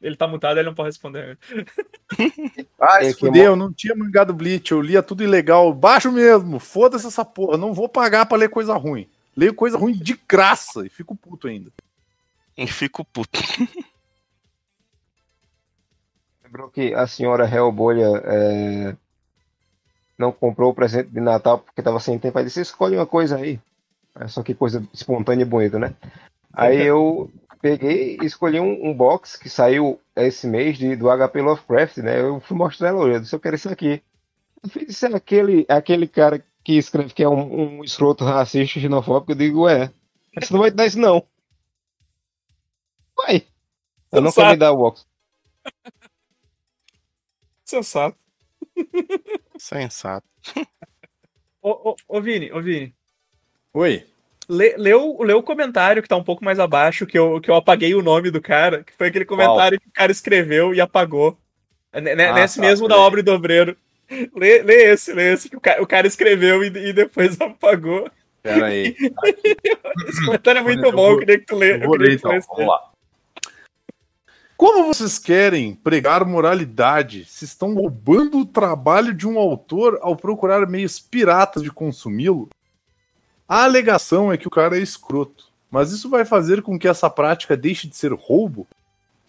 Ele 0.00 0.16
tá 0.16 0.26
mutado, 0.26 0.56
ele 0.58 0.66
não 0.68 0.74
pode 0.74 0.88
responder. 0.88 1.38
Ah, 2.80 2.98
É 3.04 3.10
se 3.10 3.14
que 3.14 3.20
fuder, 3.26 3.42
mo- 3.44 3.48
eu 3.50 3.56
não 3.56 3.70
tinha 3.72 3.94
mangado 3.94 4.32
Bleach, 4.34 4.72
eu 4.72 4.80
lia 4.80 5.02
tudo 5.02 5.22
ilegal. 5.22 5.72
Baixo 5.74 6.10
mesmo, 6.10 6.58
foda-se 6.58 7.06
essa 7.06 7.24
porra. 7.24 7.56
Não 7.58 7.74
vou 7.74 7.88
pagar 7.88 8.24
pra 8.26 8.38
ler 8.38 8.48
coisa 8.48 8.74
ruim. 8.74 9.06
Leio 9.36 9.54
coisa 9.54 9.76
ruim 9.78 9.92
de 9.92 10.18
graça 10.28 10.84
e 10.84 10.88
fico 10.88 11.14
puto 11.14 11.46
ainda. 11.46 11.70
E 12.56 12.66
fico 12.66 13.04
puto. 13.04 13.38
Lembrou 16.44 16.68
que 16.70 16.92
a 16.94 17.06
senhora 17.06 17.48
Hellbolha 17.48 18.08
é, 18.24 18.96
não 20.18 20.32
comprou 20.32 20.70
o 20.70 20.74
presente 20.74 21.10
de 21.10 21.20
Natal 21.20 21.58
porque 21.60 21.82
tava 21.82 22.00
sem 22.00 22.18
tempo. 22.18 22.38
Aí 22.38 22.44
disse: 22.44 22.60
escolhe 22.60 22.96
uma 22.96 23.06
coisa 23.06 23.36
aí. 23.36 23.60
É 24.18 24.26
só 24.26 24.42
que 24.42 24.54
coisa 24.54 24.82
espontânea 24.92 25.42
e 25.42 25.46
bonita, 25.46 25.78
né? 25.78 25.94
Aí 26.52 26.82
eu 26.82 27.30
peguei 27.60 28.18
e 28.20 28.24
escolhi 28.24 28.58
um, 28.58 28.90
um 28.90 28.94
box 28.94 29.36
que 29.36 29.48
saiu 29.48 30.00
esse 30.16 30.46
mês 30.46 30.78
de, 30.78 30.96
do 30.96 31.06
HP 31.06 31.40
Lovecraft, 31.40 31.98
né? 31.98 32.20
Eu 32.20 32.40
fui 32.40 32.56
mostrar 32.56 32.88
ela, 32.88 33.06
eu 33.06 33.20
disse: 33.20 33.34
eu 33.34 33.40
quero 33.40 33.56
isso 33.56 33.68
aqui. 33.68 34.02
Eu 34.62 34.68
fiz 34.68 34.88
isso 34.90 35.06
é 35.06 35.14
aquele, 35.14 35.64
aquele 35.68 36.06
cara 36.08 36.44
que 36.64 36.72
escreve 36.74 37.14
que 37.14 37.22
é 37.22 37.28
um, 37.28 37.78
um 37.78 37.84
escroto 37.84 38.24
racista 38.24 38.78
e 38.78 38.82
xenofóbico. 38.82 39.32
Eu 39.32 39.36
digo: 39.36 39.68
é, 39.68 39.92
você 40.38 40.52
não 40.52 40.60
vai 40.60 40.70
dar 40.70 40.86
isso 40.86 40.98
não. 40.98 41.26
Vai. 43.16 43.46
Eu 44.12 44.20
não 44.20 44.32
quero 44.32 44.50
me 44.50 44.56
dar 44.56 44.72
o 44.72 44.76
box. 44.76 45.06
Sensato. 47.64 48.18
Sensato. 49.58 50.26
Ô, 51.62 51.90
ô, 51.90 51.96
ô, 52.08 52.20
Vini, 52.20 52.50
ô, 52.52 52.60
Vini. 52.60 52.94
Oi. 53.72 54.06
Lê, 54.50 54.74
lê, 54.76 54.92
o, 54.92 55.22
lê 55.22 55.32
o 55.32 55.42
comentário 55.44 56.02
que 56.02 56.08
tá 56.08 56.16
um 56.16 56.24
pouco 56.24 56.44
mais 56.44 56.58
abaixo, 56.58 57.06
que 57.06 57.16
eu, 57.16 57.40
que 57.40 57.48
eu 57.48 57.54
apaguei 57.54 57.94
o 57.94 58.02
nome 58.02 58.32
do 58.32 58.40
cara, 58.40 58.82
que 58.82 58.92
foi 58.98 59.06
aquele 59.06 59.24
comentário 59.24 59.78
que 59.80 59.86
o 59.86 59.92
cara 59.92 60.10
escreveu 60.10 60.74
e 60.74 60.80
apagou. 60.80 61.38
Né- 61.94 62.28
Ah, 62.28 62.32
nesse 62.34 62.56
tá, 62.60 62.66
mesmo 62.66 62.88
da 62.88 62.96
obra 62.98 63.22
do 63.22 63.32
Obreiro. 63.32 63.76
Lê, 64.34 64.60
lê 64.62 64.90
esse, 64.92 65.12
lê 65.12 65.32
esse, 65.34 65.48
que 65.48 65.56
o 65.56 65.60
cara, 65.60 65.80
o 65.80 65.86
cara 65.86 66.04
escreveu 66.06 66.64
e, 66.64 66.66
e 66.66 66.92
depois 66.92 67.38
apagou. 67.40 68.10
Pera 68.42 68.66
aí. 68.66 68.96
Esse 70.08 70.24
comentário 70.24 70.58
é 70.60 70.62
muito 70.62 70.84
Eu 70.84 70.90
bom, 70.92 70.96
vou- 71.02 71.10
eu 71.12 71.18
queria 71.18 71.38
que 71.38 71.46
tu 71.46 71.54
lê. 71.56 71.76
Eu 71.76 71.80
vou 71.86 71.96
ler 71.96 72.14
então, 72.14 72.30
vamos 72.48 72.66
lá. 72.66 72.90
Como 74.56 74.84
vocês 74.86 75.18
querem 75.18 75.74
pregar 75.74 76.24
moralidade 76.24 77.24
se 77.24 77.44
estão 77.44 77.74
roubando 77.74 78.38
o 78.38 78.46
trabalho 78.46 79.14
de 79.14 79.28
um 79.28 79.38
autor 79.38 79.98
ao 80.02 80.16
procurar 80.16 80.66
meios 80.66 80.98
piratas 80.98 81.62
de 81.62 81.70
consumi-lo? 81.70 82.48
A 83.50 83.64
alegação 83.64 84.32
é 84.32 84.36
que 84.36 84.46
o 84.46 84.50
cara 84.50 84.78
é 84.78 84.80
escroto, 84.80 85.46
mas 85.68 85.90
isso 85.90 86.08
vai 86.08 86.24
fazer 86.24 86.62
com 86.62 86.78
que 86.78 86.86
essa 86.86 87.10
prática 87.10 87.56
deixe 87.56 87.88
de 87.88 87.96
ser 87.96 88.12
roubo? 88.12 88.64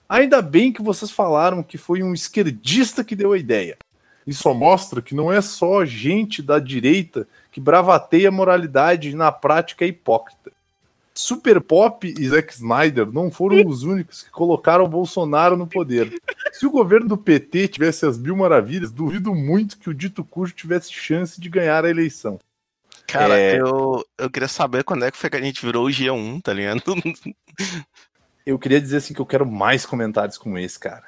Ainda 0.07 0.43
bem 0.43 0.71
que 0.71 0.79
vocês 0.79 1.09
falaram 1.09 1.63
que 1.63 1.75
foi 1.75 2.03
um 2.03 2.13
esquerdista 2.13 3.03
que 3.03 3.15
deu 3.15 3.33
a 3.33 3.37
ideia. 3.39 3.79
Isso 4.27 4.53
mostra 4.53 5.01
que 5.01 5.15
não 5.15 5.33
é 5.33 5.41
só 5.41 5.83
gente 5.85 6.43
da 6.43 6.59
direita 6.59 7.27
que 7.51 7.59
bravateia 7.59 8.29
a 8.29 8.31
moralidade 8.31 9.09
e 9.09 9.15
na 9.15 9.31
prática 9.31 9.85
é 9.85 9.87
hipócrita. 9.87 10.51
Super 11.15 11.59
Pop 11.59 12.05
e 12.05 12.29
Zack 12.29 12.53
Snyder 12.53 13.11
não 13.11 13.31
foram 13.31 13.67
os 13.67 13.81
únicos 13.81 14.21
que 14.21 14.29
colocaram 14.29 14.87
Bolsonaro 14.87 15.57
no 15.57 15.65
poder. 15.65 16.21
Se 16.51 16.67
o 16.67 16.71
governo 16.71 17.07
do 17.07 17.17
PT 17.17 17.69
tivesse 17.69 18.05
as 18.05 18.19
mil 18.19 18.37
maravilhas, 18.37 18.91
duvido 18.91 19.33
muito 19.33 19.79
que 19.79 19.89
o 19.89 19.95
dito 19.95 20.23
cujo 20.23 20.53
tivesse 20.53 20.93
chance 20.93 21.41
de 21.41 21.49
ganhar 21.49 21.83
a 21.85 21.89
eleição. 21.89 22.37
Cara, 23.11 23.37
É. 23.39 23.59
eu, 23.59 24.05
eu 24.17 24.29
queria 24.29 24.47
saber 24.47 24.83
quando 24.83 25.05
é 25.05 25.11
que 25.11 25.17
foi 25.17 25.29
que 25.29 25.37
a 25.37 25.41
gente 25.41 25.65
virou 25.65 25.85
o 25.85 25.89
G1, 25.89 26.41
tá 26.41 26.53
ligado? 26.53 26.81
Eu 28.45 28.57
queria 28.57 28.81
dizer 28.81 28.97
assim 28.97 29.13
que 29.13 29.19
eu 29.21 29.25
quero 29.25 29.45
mais 29.45 29.85
comentários 29.85 30.35
como 30.35 30.57
esse, 30.57 30.77
cara. 30.79 31.03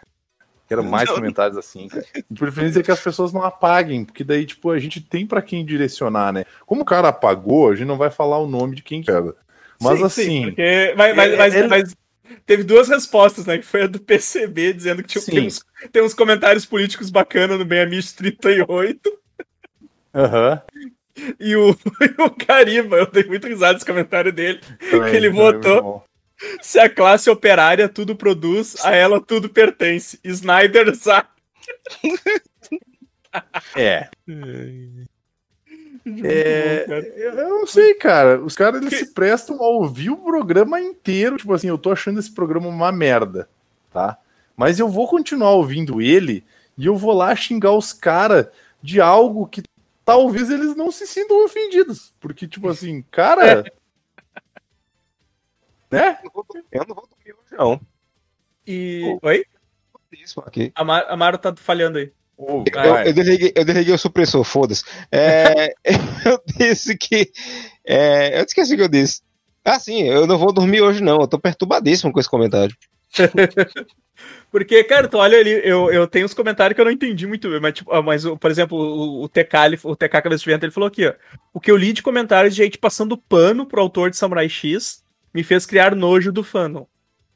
Quero 0.70 0.84
mais 0.84 1.10
Não. 1.10 1.16
comentários 1.16 1.58
assim, 1.58 1.88
cara. 1.88 2.06
De 2.30 2.40
preferência 2.40 2.84
que 2.84 2.92
as 2.92 3.00
pessoas 3.00 3.34
não 3.34 3.42
apaguem, 3.44 4.06
porque 4.06 4.24
daí, 4.24 4.46
tipo, 4.46 4.70
a 4.70 4.78
gente 4.78 5.02
tem 5.02 5.26
pra 5.26 5.42
quem 5.42 5.66
direcionar, 5.66 6.32
né? 6.32 6.46
Como 6.64 6.84
o 6.84 6.86
cara 6.86 7.08
apagou, 7.08 7.72
a 7.72 7.76
gente 7.76 7.88
não 7.88 7.98
vai 7.98 8.12
falar 8.12 8.38
o 8.38 8.48
nome 8.48 8.76
de 8.76 8.84
quem 8.84 9.02
quer. 9.02 9.20
Mas 9.82 9.98
Sim, 9.98 10.06
assim. 10.06 10.24
sim, 10.24 10.44
porque- 10.44 10.94
mas, 10.96 11.16
mas- 11.16 11.34
é- 11.34 11.38
mas- 11.38 11.56
ele- 11.56 11.68
mas 11.68 11.96
teve 12.46 12.64
duas 12.64 12.88
respostas, 12.88 13.48
né? 13.48 13.58
Que 13.58 13.66
foi 13.66 13.82
a 13.82 13.88
do 13.88 14.00
PCB, 14.00 14.72
dizendo 14.74 15.02
que 15.02 15.10
tinha, 15.10 15.22
Sim. 15.24 15.32
tem, 15.32 15.48
uns, 15.48 15.66
tem 15.92 16.04
uns 16.04 16.14
comentários 16.14 16.68
políticos 16.68 17.10
bacanas 17.10 17.58
no 17.58 17.66
Bem 17.66 17.82
Amish 17.82 18.14
38. 18.14 19.12
Aham. 20.14 20.62
E 21.40 21.56
o, 21.56 21.70
e 22.02 22.22
o 22.22 22.30
Cariba, 22.32 22.98
eu 22.98 23.08
dei 23.10 23.24
muito 23.24 23.48
risada 23.48 23.74
nesse 23.74 23.86
comentário 23.86 24.32
dele. 24.32 24.60
Também, 24.90 25.16
ele 25.16 25.30
também, 25.30 25.32
votou. 25.32 25.74
muito 25.74 25.84
bom. 25.84 26.04
Se 26.62 26.80
a 26.80 26.90
classe 26.90 27.30
operária 27.30 27.88
tudo 27.88 28.16
produz, 28.16 28.76
a 28.84 28.94
ela 28.94 29.22
tudo 29.22 29.50
pertence. 29.50 30.20
Snyder 30.24 30.94
Zack. 30.96 31.30
É. 33.76 34.10
É, 36.22 36.86
eu 37.16 37.50
não 37.50 37.66
sei, 37.66 37.94
cara. 37.94 38.42
Os 38.42 38.56
caras 38.56 38.82
eles 38.82 39.00
se 39.00 39.14
prestam 39.14 39.62
a 39.62 39.68
ouvir 39.68 40.10
o 40.10 40.18
programa 40.18 40.82
inteiro. 40.82 41.38
Tipo 41.38 41.54
assim, 41.54 41.68
eu 41.68 41.78
tô 41.78 41.92
achando 41.92 42.20
esse 42.20 42.32
programa 42.32 42.68
uma 42.68 42.92
merda, 42.92 43.48
tá? 43.92 44.18
Mas 44.56 44.80
eu 44.80 44.90
vou 44.90 45.08
continuar 45.08 45.52
ouvindo 45.52 46.02
ele 46.02 46.44
e 46.78 46.86
eu 46.86 46.96
vou 46.96 47.14
lá 47.14 47.36
xingar 47.36 47.72
os 47.72 47.94
caras 47.94 48.48
de 48.82 49.00
algo 49.00 49.48
que 49.48 49.64
talvez 50.06 50.50
eles 50.50 50.76
não 50.76 50.92
se 50.92 51.06
sintam 51.08 51.44
ofendidos. 51.46 52.14
Porque, 52.20 52.48
tipo 52.48 52.68
assim, 52.70 53.02
cara. 53.12 53.64
né? 55.92 56.20
Eu 56.72 56.86
não 56.88 56.96
vou 56.96 57.08
dormir 57.08 57.34
hoje, 57.34 57.56
não. 57.58 57.80
E. 58.66 59.18
Oi? 59.22 59.46
Isso 60.12 60.40
aqui. 60.42 60.72
A 60.76 60.84
Mar- 60.84 61.06
a 61.08 61.18
Maro 61.18 61.38
tá 61.38 61.56
falhando 61.56 61.98
aí. 61.98 62.12
Ô, 62.38 62.64
Eu, 62.74 62.96
eu 63.08 63.14
desliguei, 63.14 63.52
eu 63.56 63.66
desliguei 63.66 63.94
o 63.94 63.98
supressor, 63.98 64.44
foda-se. 64.44 64.84
É, 65.12 65.74
eu 66.26 66.42
disse 66.58 66.98
que. 66.98 67.32
é, 67.86 68.40
eu 68.40 68.44
esqueci 68.44 68.74
o 68.74 68.78
que 68.78 68.84
eu 68.84 68.88
disse. 68.90 69.22
Ah, 69.66 69.80
sim, 69.80 70.04
eu 70.04 70.28
não 70.28 70.38
vou 70.38 70.52
dormir 70.52 70.82
hoje, 70.82 71.02
não. 71.02 71.22
Eu 71.22 71.28
tô 71.28 71.40
perturbadíssimo 71.40 72.12
com 72.12 72.20
esse 72.20 72.30
comentário. 72.30 72.76
Porque, 74.52 74.84
cara, 74.84 75.08
tu 75.08 75.18
olha 75.18 75.40
ali, 75.40 75.50
eu, 75.64 75.92
eu 75.92 76.08
tenho 76.08 76.26
uns 76.26 76.34
comentários 76.34 76.76
que 76.76 76.82
eu 76.82 76.86
não 76.86 76.92
entendi 76.92 77.26
muito 77.26 77.50
bem, 77.50 77.60
mas, 77.60 77.74
tipo, 77.74 77.92
ah, 77.92 78.02
mas 78.02 78.24
por 78.24 78.52
exemplo, 78.52 78.78
o, 78.78 79.24
o 79.24 79.28
TK, 79.30 79.66
ele- 79.66 79.80
o 79.84 79.96
TK 79.96 80.22
Cabeça 80.22 80.44
de 80.44 80.50
Vento, 80.52 80.64
ele 80.64 80.72
falou 80.72 80.88
aqui, 80.88 81.08
ó. 81.08 81.14
O 81.52 81.60
que 81.60 81.72
eu 81.72 81.76
li 81.76 81.92
de 81.92 82.04
comentários 82.04 82.54
de 82.56 82.62
gente 82.64 82.78
passando 82.78 83.18
pano 83.18 83.66
pro 83.66 83.82
autor 83.82 84.12
de 84.12 84.18
Samurai 84.18 84.48
X 84.48 85.04
me 85.34 85.44
fez 85.44 85.66
criar 85.66 85.96
nojo 85.96 86.32
do 86.32 86.44
fandom. 86.44 86.86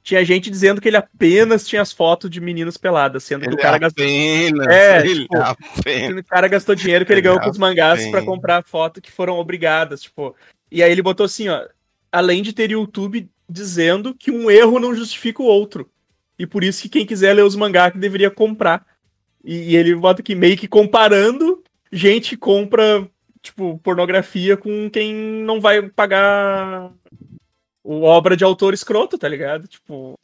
Tinha 0.03 0.23
gente 0.23 0.49
dizendo 0.49 0.79
que 0.79 0.87
ele 0.87 0.95
apenas 0.95 1.67
tinha 1.67 1.81
as 1.81 1.91
fotos 1.91 2.29
de 2.29 2.39
meninas 2.39 2.77
peladas, 2.77 3.23
sendo 3.23 3.41
que 3.41 3.47
Ele 3.47 3.55
o 3.55 3.59
cara 3.59 3.77
gastou. 3.79 4.05
apenas, 4.05 4.67
É, 4.67 4.99
ele 5.01 5.21
tipo, 5.23 5.37
apenas. 5.37 6.19
O 6.19 6.23
cara 6.23 6.47
gastou 6.47 6.75
dinheiro 6.75 7.05
que 7.05 7.11
ele 7.11 7.21
ganhou 7.21 7.39
com 7.41 7.49
os 7.49 7.57
mangás 7.57 8.05
pra 8.11 8.21
comprar 8.23 8.63
foto 8.63 9.01
que 9.01 9.11
foram 9.11 9.37
obrigadas, 9.37 10.03
tipo. 10.03 10.33
E 10.71 10.81
aí 10.83 10.91
ele 10.91 11.01
botou 11.01 11.25
assim, 11.25 11.49
ó, 11.49 11.65
além 12.11 12.41
de 12.41 12.53
ter 12.53 12.71
YouTube 12.71 13.27
dizendo 13.49 14.13
que 14.13 14.31
um 14.31 14.49
erro 14.51 14.79
não 14.79 14.93
justifica 14.95 15.41
o 15.41 15.45
outro. 15.45 15.89
E 16.37 16.45
por 16.45 16.63
isso 16.63 16.81
que 16.81 16.89
quem 16.89 17.05
quiser 17.05 17.33
ler 17.33 17.43
os 17.43 17.55
mangás 17.55 17.91
que 17.91 17.97
deveria 17.97 18.29
comprar. 18.29 18.85
E, 19.43 19.71
e 19.71 19.75
ele 19.75 19.95
bota 19.95 20.21
aqui 20.21 20.35
meio 20.35 20.57
que 20.57 20.67
comparando 20.67 21.63
gente 21.91 22.35
compra, 22.35 23.07
tipo, 23.41 23.79
pornografia 23.79 24.57
com 24.57 24.89
quem 24.89 25.13
não 25.13 25.59
vai 25.61 25.81
pagar 25.89 26.91
obra 27.83 28.35
de 28.35 28.43
autor 28.43 28.73
escroto, 28.73 29.17
tá 29.17 29.27
ligado? 29.27 29.67
Tipo, 29.67 30.19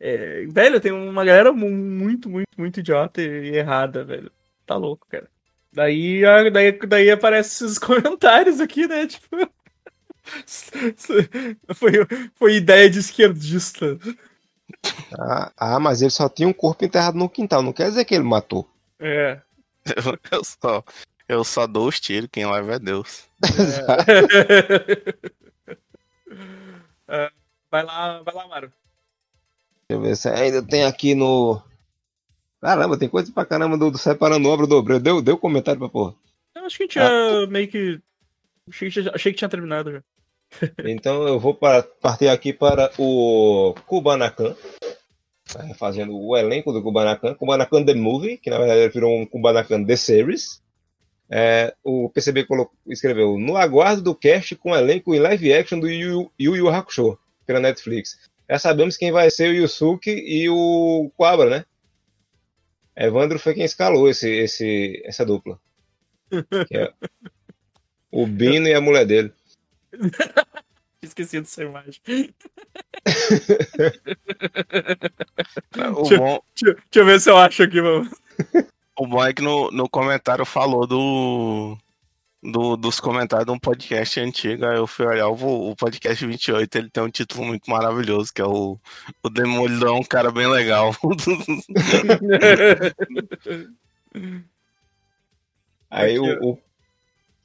é, 0.00 0.44
velho, 0.48 0.80
tem 0.80 0.90
uma 0.92 1.24
galera 1.24 1.52
mu- 1.52 1.70
muito, 1.70 2.28
muito, 2.28 2.48
muito 2.58 2.80
idiota 2.80 3.22
e 3.22 3.56
errada, 3.56 4.04
velho. 4.04 4.30
Tá 4.66 4.76
louco, 4.76 5.06
cara. 5.08 5.28
Daí, 5.72 6.22
daí, 6.52 6.72
daí 6.86 7.10
aparecem 7.10 7.66
esses 7.66 7.78
comentários 7.80 8.60
aqui, 8.60 8.86
né? 8.88 9.06
Tipo. 9.06 9.36
Foi, 11.74 11.92
foi 12.34 12.54
ideia 12.56 12.88
de 12.88 13.00
esquerdista. 13.00 13.98
Ah, 15.18 15.52
ah, 15.56 15.80
mas 15.80 16.00
ele 16.00 16.10
só 16.10 16.28
tinha 16.28 16.48
um 16.48 16.52
corpo 16.52 16.84
enterrado 16.84 17.18
no 17.18 17.28
quintal. 17.28 17.62
Não 17.62 17.72
quer 17.72 17.88
dizer 17.88 18.04
que 18.04 18.14
ele 18.14 18.24
matou. 18.24 18.68
É. 19.00 19.40
Eu, 19.84 20.18
eu 20.38 20.44
só, 20.44 20.84
eu 21.28 21.44
só 21.44 21.66
dou 21.66 21.88
os 21.88 21.98
tiros, 22.00 22.28
quem 22.32 22.50
leva 22.50 22.74
é 22.74 22.78
Deus. 22.78 23.24
É, 27.08 27.30
vai 27.70 27.82
lá, 27.84 28.22
vai 28.22 28.34
lá, 28.34 28.48
Maro. 28.48 28.72
Deixa 29.88 29.90
eu 29.90 30.00
ver 30.00 30.16
se 30.16 30.28
ainda 30.28 30.62
tem 30.62 30.84
aqui 30.84 31.14
no. 31.14 31.60
Caramba, 32.60 32.96
tem 32.98 33.08
coisa 33.08 33.30
pra 33.32 33.44
caramba 33.44 33.76
do, 33.76 33.90
do 33.90 33.98
Separando 33.98 34.48
Obra 34.48 34.66
do 34.66 34.76
Obreiro. 34.76 35.02
Deu, 35.02 35.20
deu 35.20 35.36
comentário 35.36 35.78
pra 35.78 35.88
porra. 35.88 36.14
Eu 36.54 36.64
acho 36.64 36.76
que 36.78 36.84
a 36.84 36.86
gente 36.86 36.94
já 36.94 37.46
meio 37.50 37.68
que. 37.68 38.00
Achei 38.68 38.90
que, 38.90 39.02
já- 39.02 39.10
achei 39.14 39.32
que 39.32 39.38
tinha 39.38 39.48
terminado 39.48 39.92
já. 39.92 40.02
Então 40.84 41.26
eu 41.26 41.38
vou 41.38 41.54
para- 41.54 41.82
partir 41.82 42.28
aqui 42.28 42.52
para 42.52 42.90
o 42.98 43.74
Kubanacan. 43.86 44.54
Tá 45.52 45.74
Fazendo 45.74 46.16
o 46.18 46.36
elenco 46.36 46.72
do 46.72 46.82
Kubanacan. 46.82 47.34
Kubanacan 47.34 47.84
The 47.84 47.94
Movie, 47.94 48.38
que 48.38 48.48
na 48.50 48.58
verdade 48.58 48.88
virou 48.92 49.14
um 49.18 49.26
Kubanacan 49.26 49.84
The 49.84 49.96
Series. 49.96 50.62
É, 51.30 51.74
o 51.82 52.10
PCB 52.10 52.44
colocou- 52.44 52.74
escreveu 52.88 53.38
no 53.38 53.56
aguardo 53.56 54.02
do 54.02 54.14
cast 54.14 54.54
com 54.56 54.74
elenco 54.76 55.14
em 55.14 55.18
live 55.18 55.52
action 55.52 55.80
do 55.80 55.88
Yu 55.88 56.30
Yu, 56.38 56.56
Yu 56.56 56.68
Hakusho 56.68 57.18
pela 57.46 57.58
Netflix. 57.60 58.18
Já 58.48 58.58
sabemos 58.58 58.96
quem 58.98 59.10
vai 59.10 59.30
ser 59.30 59.50
o 59.50 59.54
Yusuke 59.54 60.10
e 60.10 60.48
o 60.50 61.10
Quabra, 61.16 61.48
né? 61.48 61.64
Evandro 62.94 63.38
foi 63.38 63.54
quem 63.54 63.64
escalou 63.64 64.08
esse, 64.10 64.28
esse, 64.30 65.02
essa 65.06 65.24
dupla. 65.24 65.58
É 66.72 66.92
o 68.10 68.26
Bino 68.26 68.68
e 68.68 68.74
a 68.74 68.80
mulher 68.80 69.06
dele. 69.06 69.32
Esqueci 71.02 71.40
dessa 71.40 71.62
imagem. 71.64 72.00
O 75.96 76.02
Deixa- 76.02 76.16
bom, 76.18 76.40
Deixa, 76.54 76.74
deixa 76.74 76.80
eu 76.94 77.04
ver 77.04 77.20
se 77.20 77.28
eu 77.30 77.36
acho 77.36 77.62
aqui, 77.64 77.80
mano. 77.82 78.08
o 78.98 79.06
bom 79.06 79.24
é 79.24 79.32
que 79.32 79.42
no, 79.42 79.70
no 79.72 79.88
comentário 79.88 80.44
falou 80.44 80.86
do, 80.86 81.76
do- 82.40 82.76
dos 82.76 83.00
comentários 83.00 83.46
de 83.46 83.52
um 83.52 83.58
podcast 83.58 84.20
antigo. 84.20 84.64
Aí 84.64 84.76
eu 84.76 84.86
fui 84.86 85.04
olhar 85.04 85.26
o, 85.28 85.70
o 85.70 85.76
podcast 85.76 86.24
28, 86.24 86.78
ele 86.78 86.88
tem 86.90 87.02
um 87.02 87.10
título 87.10 87.44
muito 87.46 87.68
maravilhoso, 87.68 88.32
que 88.32 88.40
é 88.40 88.46
o, 88.46 88.78
o 89.24 89.28
Demolidor, 89.28 89.88
é 89.88 89.92
um 89.98 90.04
cara 90.04 90.30
bem 90.30 90.46
legal. 90.46 90.94
Aí 95.90 96.18
o, 96.18 96.50
o- 96.52 96.58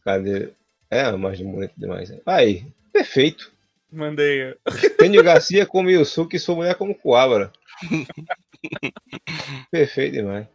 Cadê? 0.03 0.51
É, 0.89 1.01
a 1.01 1.11
imagem 1.11 1.49
bonita 1.49 1.73
demais. 1.77 2.09
né? 2.09 2.19
Aí, 2.25 2.65
perfeito. 2.91 3.51
Mandei. 3.91 4.55
Tênio 4.97 5.23
Garcia 5.23 5.65
como 5.65 5.89
Yusuke 5.89 6.35
e 6.35 6.39
sua 6.39 6.55
mulher 6.55 6.75
como 6.75 6.95
Coabra. 6.95 7.51
perfeito 9.71 10.13
demais. 10.13 10.47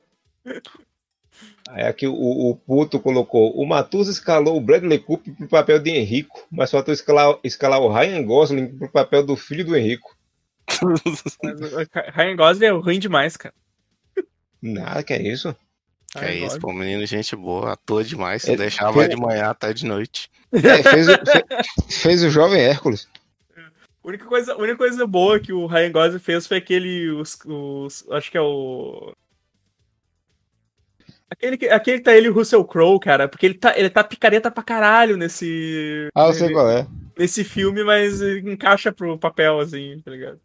Aí 1.68 1.84
aqui 1.84 2.06
o, 2.06 2.14
o 2.14 2.56
Puto 2.56 3.00
colocou: 3.00 3.52
o 3.56 3.66
Matusa 3.66 4.10
escalou 4.10 4.56
o 4.56 4.60
Bradley 4.60 4.98
Cooper 4.98 5.34
pro 5.34 5.48
papel 5.48 5.78
de 5.78 5.90
Henrico, 5.90 6.46
mas 6.50 6.70
faltou 6.70 6.92
escalar, 6.92 7.38
escalar 7.42 7.80
o 7.80 7.92
Ryan 7.92 8.22
Gosling 8.24 8.78
pro 8.78 8.90
papel 8.90 9.24
do 9.24 9.36
filho 9.36 9.64
do 9.64 9.76
Henrico. 9.76 10.14
Mas 11.42 11.60
o 11.60 11.76
Ryan 12.12 12.36
Gosling 12.36 12.66
é 12.66 12.70
ruim 12.70 12.98
demais, 12.98 13.36
cara. 13.36 13.54
Nada, 14.60 15.02
que 15.02 15.12
é 15.12 15.22
isso? 15.22 15.56
Que 16.16 16.24
é 16.24 16.34
isso, 16.34 16.58
pô, 16.60 16.72
menino, 16.72 17.04
gente 17.06 17.34
boa, 17.34 17.72
atua 17.72 18.04
demais. 18.04 18.42
Se 18.42 18.52
É, 18.52 18.56
vai 18.92 19.08
de 19.08 19.16
manhã 19.16 19.46
até 19.46 19.72
de 19.72 19.86
noite. 19.86 20.30
É, 20.52 20.82
fez, 20.82 21.08
o, 21.08 21.12
fe- 21.12 21.44
fez 21.88 22.22
o 22.22 22.28
jovem 22.28 22.60
Hércules. 22.60 23.08
A 23.56 24.06
única 24.08 24.26
coisa, 24.26 24.52
a 24.52 24.56
única 24.58 24.76
coisa 24.76 25.06
boa 25.06 25.40
que 25.40 25.50
o 25.50 25.64
Ryan 25.64 25.90
Gosling 25.92 26.18
fez 26.18 26.46
foi 26.46 26.58
aquele. 26.58 27.08
Os, 27.10 27.38
os- 27.46 28.04
acho 28.10 28.30
que 28.30 28.36
é 28.36 28.40
o. 28.42 29.14
Aquele 31.30 31.56
que, 31.56 31.66
aquele 31.70 31.98
que 31.98 32.04
tá 32.04 32.14
ele 32.14 32.26
e 32.26 32.30
o 32.30 32.34
Russell 32.34 32.62
Crowe, 32.66 33.00
cara, 33.00 33.26
porque 33.26 33.46
ele 33.46 33.54
tá, 33.54 33.72
ele 33.78 33.88
tá 33.88 34.04
picareta 34.04 34.50
pra 34.50 34.62
caralho 34.62 35.16
nesse. 35.16 36.08
Ah, 36.14 36.26
eu 36.26 36.34
sei 36.34 36.52
qual 36.52 36.68
é. 36.70 36.86
nesse 37.18 37.42
filme, 37.42 37.82
mas 37.82 38.20
encaixa 38.20 38.92
pro 38.92 39.16
papel, 39.18 39.58
assim, 39.58 40.02
tá 40.04 40.10
ligado? 40.10 40.38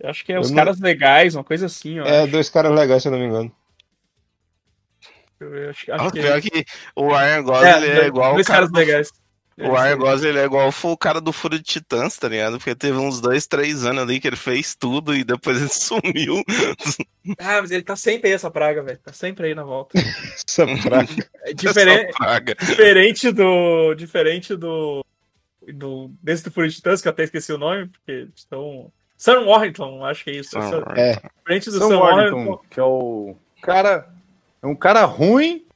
Eu 0.00 0.10
acho 0.10 0.24
que 0.24 0.32
é 0.32 0.36
Eu 0.36 0.40
os 0.40 0.50
não- 0.50 0.56
caras 0.56 0.80
legais, 0.80 1.36
uma 1.36 1.44
coisa 1.44 1.66
assim, 1.66 2.00
ó. 2.00 2.04
É, 2.04 2.26
dois 2.26 2.50
caras 2.50 2.72
legais, 2.72 3.02
se 3.02 3.08
eu 3.08 3.12
não 3.12 3.18
me 3.20 3.26
engano. 3.26 3.52
Eu 5.44 5.70
acho, 5.70 5.92
Ah, 5.92 5.96
acho 5.96 6.10
que 6.12 6.20
pior 6.20 6.38
é. 6.38 6.40
que 6.40 6.64
o 6.96 7.08
Ryan 7.08 7.42
Gosling 7.42 7.66
É, 7.68 7.76
ele 7.78 8.00
é, 8.00 8.06
igual 8.06 8.30
o 8.32 8.34
dois 8.34 8.46
cara 8.46 8.58
caras 8.58 8.72
do, 8.72 8.78
legais. 8.78 9.12
O 9.56 9.72
Ryan 9.72 9.96
Gosling 9.98 10.28
ele 10.30 10.38
é 10.40 10.44
igual 10.44 10.72
foi 10.72 10.90
o 10.90 10.96
cara 10.96 11.20
do 11.20 11.32
Furo 11.32 11.56
de 11.56 11.62
Titãs, 11.64 12.16
tá 12.18 12.28
ligado? 12.28 12.58
Porque 12.58 12.74
teve 12.74 12.98
uns 12.98 13.20
dois, 13.20 13.46
três 13.46 13.84
anos 13.86 14.02
ali 14.02 14.18
que 14.18 14.26
ele 14.26 14.34
fez 14.34 14.74
tudo 14.74 15.14
e 15.14 15.22
depois 15.22 15.56
ele 15.60 15.68
sumiu. 15.72 16.42
Ah, 17.38 17.60
mas 17.62 17.70
ele 17.70 17.84
tá 17.84 17.94
sempre 17.94 18.28
aí, 18.28 18.34
essa 18.34 18.50
praga, 18.50 18.82
velho. 18.82 18.98
Tá 18.98 19.12
sempre 19.12 19.46
aí 19.46 19.54
na 19.54 19.62
volta. 19.62 19.96
Essa 20.48 20.66
praga. 20.82 21.08
É 21.44 21.52
diferente, 21.54 22.08
Essa 22.08 22.18
praga. 22.18 22.54
diferente 22.60 23.30
do. 23.30 23.94
Diferente 23.94 24.56
do. 24.56 25.04
do 25.72 26.10
desse 26.20 26.42
do 26.44 26.50
Fury 26.50 26.70
Titãs, 26.72 27.00
que 27.00 27.06
eu 27.06 27.12
até 27.12 27.22
esqueci 27.22 27.52
o 27.52 27.58
nome, 27.58 27.86
porque 27.86 28.28
estão. 28.34 28.92
Sam 29.16 29.44
Warrington, 29.46 30.04
acho 30.04 30.24
que 30.24 30.30
é 30.30 30.34
isso. 30.34 30.50
Sam. 30.50 30.84
É, 30.96 31.12
Diferente 31.38 31.70
do 31.70 31.78
Sam 31.78 31.88
Sam, 31.88 31.98
Warrington, 32.00 32.36
Warrington. 32.36 32.60
que 32.68 32.80
é 32.80 32.82
o 32.82 33.36
cara. 33.62 34.12
É 34.64 34.66
um 34.66 34.74
cara 34.74 35.04
ruim, 35.04 35.66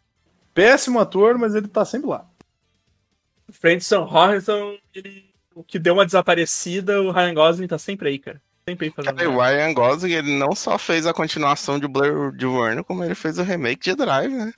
péssimo 0.54 0.98
ator, 0.98 1.36
mas 1.36 1.54
ele 1.54 1.68
tá 1.68 1.84
sempre 1.84 2.08
lá. 2.08 2.26
Sam 3.80 4.06
Warrington, 4.06 4.78
ele. 4.94 5.28
O 5.54 5.62
que 5.62 5.78
deu 5.78 5.92
uma 5.92 6.06
desaparecida, 6.06 7.02
o 7.02 7.10
Ryan 7.10 7.34
Gosling 7.34 7.66
tá 7.66 7.76
sempre 7.76 8.08
aí, 8.08 8.18
cara. 8.18 8.40
Sempre 8.66 8.86
aí 8.86 8.92
fazendo. 8.92 9.14
Cara, 9.14 9.28
o 9.28 9.38
Ryan 9.38 9.74
Gosling 9.74 10.12
ele 10.12 10.38
não 10.38 10.54
só 10.54 10.78
fez 10.78 11.06
a 11.06 11.12
continuação 11.12 11.78
de 11.78 11.86
Blur 11.86 12.34
de 12.34 12.46
Warner, 12.46 12.82
como 12.82 13.04
ele 13.04 13.14
fez 13.14 13.38
o 13.38 13.42
remake 13.42 13.90
de 13.90 13.94
Drive, 13.94 14.32
né? 14.32 14.54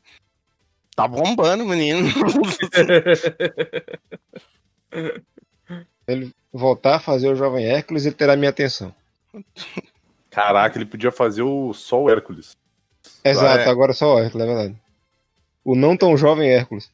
Tá 0.94 1.08
bombando, 1.08 1.64
menino. 1.64 2.08
ele 6.06 6.32
voltar 6.52 6.96
a 6.96 7.00
fazer 7.00 7.28
o 7.28 7.34
jovem 7.34 7.66
Hércules, 7.66 8.06
ele 8.06 8.14
terá 8.14 8.36
minha 8.36 8.50
atenção. 8.50 8.94
Caraca, 10.30 10.78
ele 10.78 10.86
podia 10.86 11.10
fazer 11.10 11.42
o 11.42 11.74
Sol 11.74 12.08
Hércules. 12.08 12.56
Exato, 13.24 13.60
é. 13.60 13.68
agora 13.68 13.92
só 13.92 14.14
o 14.14 14.18
Hércules, 14.18 14.46
é 14.46 14.48
verdade. 14.48 14.76
O 15.64 15.74
não 15.74 15.96
tão 15.96 16.16
jovem 16.16 16.50
Hércules. 16.50 16.90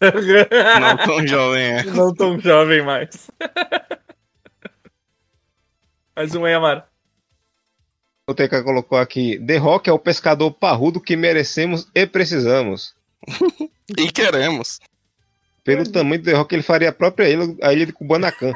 não 0.00 0.96
tão 1.06 1.26
jovem, 1.26 1.62
é. 1.62 1.82
Não 1.84 2.14
tão 2.14 2.38
jovem 2.38 2.82
mais. 2.82 3.30
Mais 6.14 6.34
um 6.34 6.44
aí, 6.44 6.52
Amaro. 6.52 6.82
O 8.26 8.34
TK 8.34 8.62
colocou 8.64 8.98
aqui: 8.98 9.38
The 9.38 9.56
Rock 9.56 9.88
é 9.88 9.92
o 9.92 9.98
pescador 10.00 10.50
parrudo 10.50 11.00
que 11.00 11.16
merecemos 11.16 11.86
e 11.94 12.04
precisamos. 12.06 12.92
E 13.96 14.10
queremos. 14.10 14.80
Pelo 15.62 15.88
tamanho 15.88 16.20
do 16.20 16.24
The 16.24 16.32
Rock, 16.32 16.54
ele 16.54 16.62
faria 16.62 16.88
a 16.88 16.92
própria 16.92 17.28
ilha, 17.28 17.54
a 17.62 17.72
ilha 17.72 17.86
de 17.86 17.92
Kubanacan. 17.92 18.52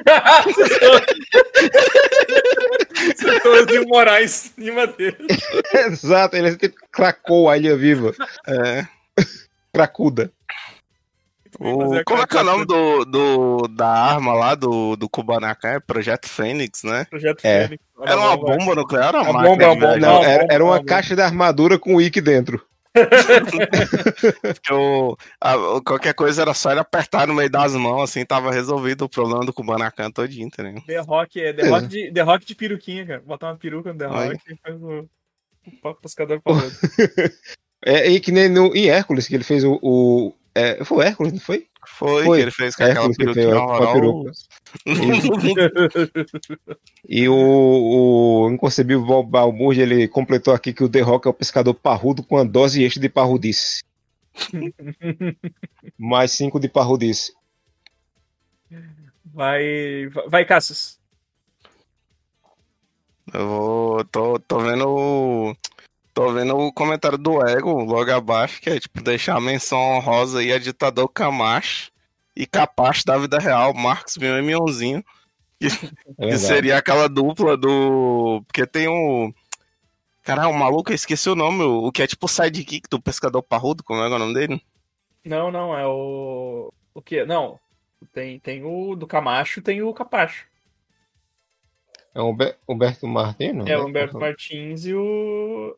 Setorzinho 3.16 3.86
Moraes 3.88 4.52
em 4.58 4.64
cima 4.64 4.86
dele. 4.86 5.16
Exato, 5.86 6.36
ele 6.36 6.56
tipo, 6.56 6.76
cracou 6.90 7.48
a 7.50 7.56
ilha 7.58 7.76
viva. 7.76 8.12
É. 8.46 8.86
Cracuda. 9.72 10.30
O- 11.58 12.02
como 12.04 12.22
é 12.22 12.26
que 12.26 12.36
é 12.36 12.40
o 12.40 12.44
nome 12.44 12.64
do, 12.64 13.04
do, 13.04 13.68
da 13.68 13.86
arma 13.88 14.32
lá 14.32 14.54
do, 14.54 14.96
do 14.96 15.08
Kubanacan? 15.08 15.68
É 15.68 15.80
Projeto 15.80 16.26
Fênix, 16.28 16.82
né? 16.82 17.04
Projeto 17.10 17.44
É. 17.44 17.68
Fênix. 17.68 17.84
Era 18.04 18.18
uma 18.18 18.36
bomba 18.36 18.74
nuclear 18.74 19.14
ou 19.14 19.22
Uma 19.22 19.42
bomba, 19.44 19.98
de 19.98 20.04
era, 20.04 20.46
era 20.50 20.64
uma 20.64 20.82
caixa 20.82 21.14
de 21.14 21.22
armadura 21.22 21.78
com 21.78 21.92
o 21.94 21.96
Wiki 21.96 22.20
dentro. 22.20 22.64
Porque 22.92 24.72
a- 25.40 25.80
qualquer 25.84 26.14
coisa 26.14 26.42
era 26.42 26.54
só 26.54 26.70
ele 26.70 26.80
apertar 26.80 27.26
no 27.26 27.34
meio 27.34 27.50
das 27.50 27.74
mãos, 27.74 28.02
assim, 28.02 28.24
tava 28.24 28.52
resolvido 28.52 29.04
o 29.04 29.08
problema 29.08 29.44
do 29.44 29.52
Kubanacan 29.52 30.10
todinho, 30.10 30.46
entendeu? 30.46 30.82
The 30.86 31.00
Rock 31.00 31.40
é 31.40 31.52
The 31.52 31.68
Rock, 31.68 31.86
de, 31.86 32.12
The 32.12 32.20
Rock 32.22 32.46
de 32.46 32.54
peruquinha, 32.54 33.06
cara. 33.06 33.20
Botar 33.20 33.48
uma 33.48 33.56
peruca 33.56 33.92
no 33.92 33.98
The. 33.98 34.06
Rock 34.06 34.38
e 34.48 34.56
faz 34.56 34.82
o, 34.82 35.08
o 35.66 35.72
papo 35.82 36.02
pescador 36.02 36.40
falando. 36.42 36.72
É, 37.84 38.08
e 38.08 38.20
que 38.20 38.30
nem 38.30 38.48
no, 38.48 38.74
em 38.76 38.88
Hércules, 38.88 39.26
que 39.26 39.34
ele 39.34 39.44
fez 39.44 39.64
o. 39.64 39.78
o 39.82 40.32
é, 40.54 40.84
foi 40.84 40.98
o 40.98 41.02
Hércules, 41.02 41.32
não 41.32 41.40
foi? 41.40 41.66
Foi, 41.86 42.24
Foi. 42.24 42.38
que 42.38 42.42
ele 42.44 42.50
fez 42.50 42.76
com 42.76 42.82
É, 42.84 42.90
aquela 42.92 43.12
peruquinha 43.14 43.58
horrorosa. 43.60 44.42
E 47.08 47.28
o, 47.28 47.34
o 47.34 48.50
Inconcebível 48.50 49.04
Bob 49.04 49.28
Balmurge, 49.28 49.80
ele 49.80 50.06
completou 50.08 50.54
aqui 50.54 50.72
que 50.72 50.84
o 50.84 50.88
The 50.88 51.00
Rock 51.00 51.26
é 51.26 51.30
o 51.30 51.34
pescador 51.34 51.74
parrudo 51.74 52.22
com 52.22 52.36
a 52.38 52.44
dose 52.44 52.82
extra 52.82 53.02
de 53.02 53.08
parrudice. 53.08 53.82
Mais 55.98 56.30
5 56.32 56.58
de 56.60 56.68
parrudice. 56.68 57.32
Vai, 59.24 60.08
vai, 60.28 60.44
Cassius. 60.44 60.98
Eu 63.32 63.48
vou. 63.48 64.04
Tô, 64.04 64.38
tô 64.38 64.58
vendo. 64.60 65.56
Tô 66.14 66.30
vendo 66.32 66.56
o 66.56 66.72
comentário 66.72 67.16
do 67.16 67.40
Ego 67.46 67.72
logo 67.84 68.10
abaixo, 68.12 68.60
que 68.60 68.68
é 68.70 68.78
tipo 68.78 69.02
deixar 69.02 69.36
a 69.36 69.40
menção 69.40 69.78
honrosa 69.78 70.40
aí 70.40 70.52
a 70.52 70.58
ditador 70.58 71.08
Camacho 71.08 71.90
e 72.36 72.46
Capacho 72.46 73.04
da 73.06 73.16
vida 73.16 73.38
real, 73.38 73.72
Marcos 73.72 74.16
Mion 74.16 74.38
e 74.38 74.42
Mionzinho. 74.42 75.02
É 76.18 76.28
Que 76.30 76.38
seria 76.38 76.76
aquela 76.76 77.08
dupla 77.08 77.56
do. 77.56 78.42
Porque 78.46 78.66
tem 78.66 78.88
o. 78.88 79.32
Caralho, 80.22 80.50
o 80.50 80.54
maluco, 80.54 80.90
eu 80.90 80.94
esqueci 80.94 81.28
o 81.30 81.34
nome, 81.36 81.62
o 81.62 81.90
que 81.92 82.02
é 82.02 82.06
tipo 82.06 82.26
o 82.26 82.28
sidekick 82.28 82.88
do 82.90 83.00
pescador 83.00 83.42
parrudo, 83.42 83.82
como 83.84 84.00
é 84.02 84.06
que 84.08 84.12
é 84.12 84.16
o 84.16 84.18
nome 84.18 84.34
dele? 84.34 84.60
Não, 85.24 85.50
não, 85.52 85.76
é 85.76 85.86
o. 85.86 86.72
O 86.92 87.00
quê? 87.00 87.24
Não. 87.24 87.58
Tem, 88.12 88.38
tem 88.40 88.64
o 88.64 88.96
do 88.96 89.06
Camacho 89.06 89.62
tem 89.62 89.82
o 89.82 89.94
Capacho. 89.94 90.46
É 92.14 92.20
o 92.20 92.30
Humber- 92.30 92.58
Humberto 92.68 93.06
Martins, 93.06 93.54
não? 93.54 93.66
É 93.66 93.78
o? 93.78 93.86
Humberto 93.86 94.18
Martins 94.18 94.84
e 94.84 94.94
o. 94.94 95.76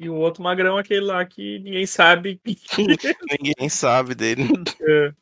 E 0.00 0.08
o 0.08 0.14
outro 0.14 0.42
magrão, 0.42 0.78
aquele 0.78 1.02
lá 1.02 1.22
que 1.26 1.58
ninguém 1.58 1.84
sabe. 1.86 2.40
Ninguém 3.38 3.68
sabe 3.68 4.14
dele. 4.14 4.48
É. 4.80 5.12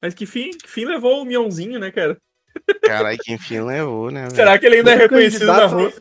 Mas 0.00 0.14
que 0.14 0.24
fim, 0.26 0.50
que 0.50 0.70
fim 0.70 0.84
levou 0.84 1.20
o 1.20 1.24
Mionzinho, 1.24 1.80
né, 1.80 1.90
cara? 1.90 2.16
Caralho, 2.82 3.18
que 3.18 3.32
enfim 3.32 3.60
levou, 3.60 4.10
né? 4.12 4.22
velho? 4.22 4.34
Será 4.36 4.58
que 4.58 4.66
ele 4.66 4.76
ainda 4.76 4.92
é 4.92 4.94
Foi 4.94 5.02
reconhecido 5.04 5.46
na 5.46 5.54
candidato- 5.68 5.74
rua? 5.74 5.92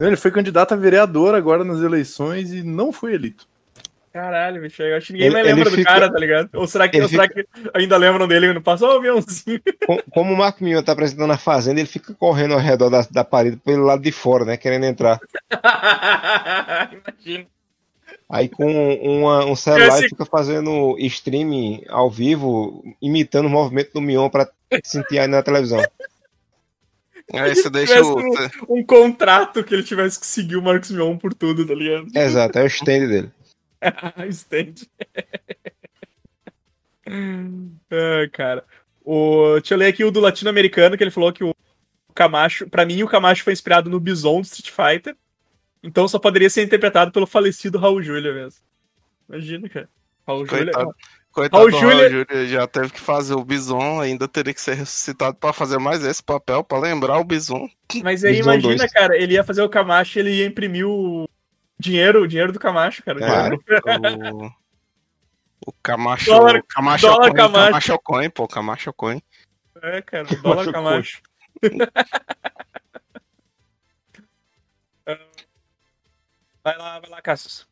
Ele 0.00 0.16
foi 0.16 0.30
candidato 0.32 0.72
a 0.72 0.76
vereador 0.76 1.34
agora 1.34 1.62
nas 1.62 1.80
eleições 1.80 2.52
e 2.52 2.62
não 2.64 2.92
foi 2.92 3.14
eleito. 3.14 3.46
Caralho, 4.14 4.62
bicho, 4.62 4.80
eu 4.80 4.96
acho 4.96 5.08
que 5.08 5.12
ninguém 5.14 5.26
Ele- 5.26 5.34
mais 5.34 5.46
lembra 5.48 5.64
do 5.70 5.76
fica- 5.76 5.92
cara, 5.92 6.08
tá 6.12 6.18
ligado? 6.20 6.48
Ou 6.54 6.68
será 6.68 6.88
que, 6.88 7.02
ou 7.02 7.08
será 7.08 7.28
que 7.28 7.44
ainda 7.74 7.96
lembram 7.96 8.28
dele 8.28 8.52
no 8.52 8.62
passado? 8.62 8.92
Ô, 8.96 9.00
Mionzinho. 9.00 9.60
Com- 9.84 9.98
Como 10.12 10.32
o 10.32 10.36
Marco 10.36 10.62
Mion 10.62 10.80
tá 10.84 10.92
apresentando 10.92 11.32
a 11.32 11.36
fazenda, 11.36 11.80
ele 11.80 11.88
fica 11.88 12.14
correndo 12.14 12.54
ao 12.54 12.60
redor 12.60 12.90
da, 12.90 13.04
da 13.10 13.24
parede 13.24 13.56
pelo 13.56 13.82
lado 13.84 14.00
de 14.02 14.12
fora, 14.12 14.44
né? 14.44 14.56
Querendo 14.56 14.84
entrar. 14.84 15.18
Imagina. 16.92 17.46
Aí 18.30 18.48
com 18.48 18.94
uma- 19.02 19.44
um 19.46 19.56
celular 19.56 19.88
Esse- 19.88 19.98
ele 20.02 20.08
fica 20.10 20.24
fazendo 20.24 20.96
streaming 21.00 21.82
ao 21.88 22.08
vivo, 22.08 22.84
imitando 23.02 23.46
o 23.46 23.50
movimento 23.50 23.94
do 23.94 24.00
Mion 24.00 24.28
pra 24.30 24.48
sentir 24.84 25.18
aí 25.18 25.26
na 25.26 25.42
televisão. 25.42 25.82
Aí 27.32 27.54
você 27.54 27.68
deixa 27.68 28.00
o. 28.00 28.16
Um 28.68 28.84
contrato 28.84 29.64
que 29.64 29.74
ele 29.74 29.82
tivesse 29.82 30.20
que 30.20 30.26
seguir 30.26 30.56
o 30.56 30.62
Marcos 30.62 30.90
Mion 30.92 31.16
por 31.16 31.34
tudo, 31.34 31.66
tá 31.66 31.74
ligado? 31.74 32.06
Exato, 32.14 32.58
é 32.58 32.62
o 32.62 32.66
stand 32.66 33.06
dele. 33.08 33.30
Stand. 34.30 34.74
Ai, 37.06 38.28
cara. 38.32 38.64
O... 39.04 39.54
Deixa 39.54 39.74
eu 39.74 39.78
ler 39.78 39.86
aqui 39.88 40.04
o 40.04 40.10
do 40.10 40.20
latino-americano, 40.20 40.96
que 40.96 41.04
ele 41.04 41.10
falou 41.10 41.32
que 41.32 41.44
o 41.44 41.54
Camacho. 42.14 42.68
Pra 42.68 42.86
mim, 42.86 43.02
o 43.02 43.08
Camacho 43.08 43.44
foi 43.44 43.52
inspirado 43.52 43.90
no 43.90 44.00
Bison 44.00 44.40
do 44.40 44.44
Street 44.44 44.70
Fighter. 44.70 45.16
Então 45.82 46.08
só 46.08 46.18
poderia 46.18 46.48
ser 46.48 46.62
interpretado 46.62 47.12
pelo 47.12 47.26
falecido 47.26 47.78
Raul 47.78 48.02
Júlia 48.02 48.32
mesmo. 48.32 48.60
Imagina, 49.28 49.68
cara. 49.68 49.88
Raul 50.26 50.46
Júlia. 50.46 50.72
Coitado. 50.72 50.94
Coitado 51.30 51.58
Raul 51.66 51.70
Júlia- 51.72 52.08
Raul 52.08 52.24
Júlia 52.30 52.46
já 52.46 52.66
teve 52.66 52.90
que 52.90 53.00
fazer 53.00 53.34
o 53.34 53.44
Bison, 53.44 54.00
ainda 54.00 54.26
teria 54.26 54.54
que 54.54 54.60
ser 54.60 54.74
ressuscitado 54.74 55.36
pra 55.36 55.52
fazer 55.52 55.78
mais 55.78 56.02
esse 56.04 56.22
papel, 56.22 56.62
pra 56.64 56.78
lembrar 56.78 57.18
o 57.18 57.24
Bison. 57.24 57.68
Mas 58.02 58.24
aí 58.24 58.36
Bison 58.36 58.52
imagina, 58.52 58.76
dois. 58.76 58.92
cara, 58.92 59.16
ele 59.18 59.34
ia 59.34 59.44
fazer 59.44 59.60
o 59.62 59.68
Camacho 59.68 60.18
e 60.18 60.20
ele 60.20 60.30
ia 60.36 60.46
imprimir 60.46 60.86
o 60.88 61.28
dinheiro, 61.78 62.22
o 62.22 62.26
dinheiro 62.28 62.52
do 62.52 62.58
Camacho, 62.58 63.02
cara. 63.02 63.18
Claro. 63.18 63.58
O, 64.32 64.50
o 65.68 65.72
Camacho. 65.82 66.26
Dólar- 66.26 66.62
Camacho 66.68 67.06
dólar 67.06 67.28
Coin, 67.30 67.36
Camacho. 67.36 67.66
Camacho 67.70 67.98
Coin, 68.02 68.30
pô, 68.30 68.48
Camacho 68.48 68.92
Coin. 68.92 69.22
É, 69.82 70.02
cara, 70.02 70.26
o 70.32 70.36
dólar 70.42 70.72
Camacho 70.72 71.22
Camacho. 71.22 71.22
Vai 76.62 76.78
lá, 76.78 76.98
vai 76.98 77.10
lá, 77.10 77.20
Cassius. 77.22 77.66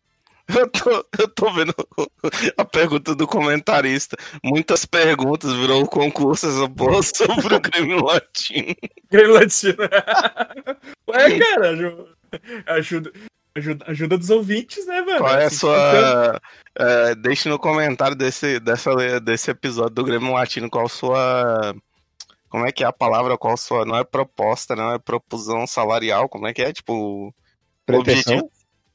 Eu 0.55 0.69
tô, 0.69 0.91
eu 1.19 1.29
tô 1.29 1.51
vendo 1.53 1.73
a 2.59 2.65
pergunta 2.65 3.15
do 3.15 3.27
comentarista. 3.27 4.17
Muitas 4.45 4.85
perguntas 4.85 5.53
virou 5.55 5.83
o 5.83 5.89
concurso 5.89 6.47
essa 6.47 6.69
porra 6.69 7.01
sobre 7.03 7.55
o 7.55 7.61
Grêmio 7.61 8.05
Latino. 8.05 8.75
Grêmio 9.11 9.35
Latino. 9.35 9.77
Ué, 11.09 11.39
cara, 11.39 11.71
aju- 11.71 12.09
ajuda, 12.67 13.13
ajuda, 13.57 13.85
ajuda 13.89 14.19
dos 14.19 14.31
ouvintes, 14.31 14.87
né, 14.87 15.01
mano? 15.03 15.19
Qual 15.19 15.35
é 15.35 15.45
a 15.45 15.47
Assim 15.47 15.57
sua. 15.57 16.41
é, 16.79 17.15
deixe 17.15 17.49
no 17.49 17.59
comentário 17.59 18.17
desse, 18.17 18.59
dessa, 18.61 19.21
desse 19.21 19.51
episódio 19.51 19.95
do 19.95 20.05
Grêmio 20.05 20.33
Latino 20.33 20.71
qual 20.71 20.87
a 20.87 20.89
sua. 20.89 21.75
Como 22.49 22.67
é 22.67 22.73
que 22.73 22.85
é 22.85 22.87
a 22.87 22.93
palavra? 22.93 23.39
Qual 23.39 23.55
a 23.55 23.57
sua. 23.57 23.85
Não 23.85 23.97
é 23.97 24.05
proposta, 24.05 24.77
não 24.77 24.93
é 24.93 24.99
propulsão 24.99 25.67
salarial. 25.67 26.29
Como 26.29 26.47
é 26.47 26.53
que 26.53 26.63
é? 26.63 26.73
Tipo. 26.73 27.35
Pretensão? 27.87 28.35
objetivo- 28.37 28.51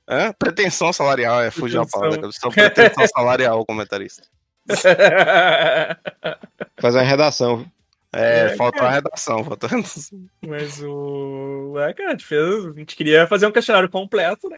Hã? 0.09 0.31
Pretensão 0.39 0.93
salarial, 0.93 1.41
é 1.41 1.51
fugiu 1.51 1.81
a 1.81 1.85
palavra. 1.85 2.17
Pretensão 2.21 2.51
salarial, 3.13 3.65
comentarista. 3.65 4.23
Fazer 6.79 6.99
uma 6.99 7.03
redação. 7.03 7.65
É, 8.13 8.45
É, 8.45 8.55
faltou 8.55 8.81
cara. 8.81 8.91
a 8.91 8.95
redação, 8.95 9.43
faltou 9.43 9.69
a 9.69 9.75
redação. 9.75 10.29
Mas 10.45 10.81
o. 10.81 11.75
É, 11.79 11.93
cara, 11.93 12.09
a 12.09 12.11
gente, 12.11 12.25
fez, 12.25 12.65
a 12.65 12.71
gente 12.73 12.95
queria 12.95 13.27
fazer 13.27 13.47
um 13.47 13.51
questionário 13.51 13.89
completo, 13.89 14.49
né? 14.49 14.57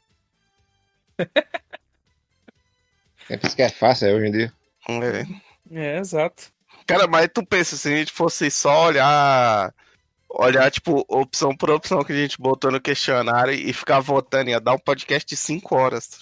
É 3.30 3.38
por 3.38 3.48
isso 3.48 3.56
que 3.56 3.62
é 3.62 3.70
fácil 3.70 4.08
é, 4.08 4.14
hoje 4.14 4.28
em 4.28 4.32
dia. 4.32 4.54
É. 4.90 5.76
É, 5.80 5.98
exato. 6.00 6.52
Cara, 6.88 7.06
mas 7.08 7.30
tu 7.32 7.46
pensa, 7.46 7.76
se 7.76 7.88
a 7.94 7.96
gente 7.98 8.12
fosse 8.12 8.50
só 8.50 8.88
olhar. 8.88 9.74
Olhar, 10.32 10.70
tipo, 10.70 11.04
opção 11.08 11.56
por 11.56 11.72
opção 11.72 12.04
que 12.04 12.14
a 12.14 12.16
gente 12.16 12.40
botou 12.40 12.72
no 12.72 12.80
questionário 12.80 13.52
e 13.52 13.74
ficar 13.74 14.00
votando, 14.00 14.52
ia 14.52 14.60
dar 14.60 14.74
um 14.74 14.80
podcast 14.80 15.28
de 15.28 15.36
5 15.36 15.76
horas. 15.76 16.08
Tá 16.08 16.18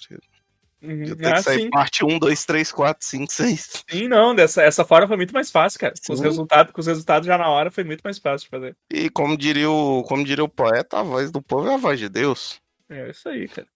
Uhum. 0.80 1.04
ter 1.04 1.16
que 1.16 1.26
Ah, 1.26 1.42
sair 1.42 1.62
sim. 1.62 1.70
parte 1.70 2.04
1, 2.04 2.18
2, 2.18 2.44
3, 2.44 2.70
4, 2.72 3.06
5, 3.06 3.32
6. 3.32 3.84
Sim, 3.90 4.08
não, 4.08 4.34
dessa, 4.34 4.62
essa 4.62 4.84
forma 4.84 5.08
foi 5.08 5.16
muito 5.16 5.34
mais 5.34 5.50
fácil, 5.50 5.80
cara. 5.80 5.94
Com 6.06 6.12
os, 6.12 6.20
resultados, 6.20 6.72
com 6.72 6.80
os 6.80 6.86
resultados 6.86 7.26
já 7.26 7.36
na 7.36 7.48
hora 7.48 7.70
foi 7.70 7.82
muito 7.82 8.02
mais 8.02 8.18
fácil 8.18 8.44
de 8.44 8.50
fazer. 8.50 8.76
E 8.90 9.10
como 9.10 9.36
diria, 9.36 9.68
o, 9.68 10.04
como 10.04 10.24
diria 10.24 10.44
o 10.44 10.48
poeta, 10.48 11.00
a 11.00 11.02
voz 11.02 11.30
do 11.32 11.42
povo 11.42 11.68
é 11.68 11.74
a 11.74 11.78
voz 11.78 11.98
de 11.98 12.08
Deus. 12.08 12.60
É 12.88 13.10
isso 13.10 13.28
aí, 13.28 13.48
cara. 13.48 13.66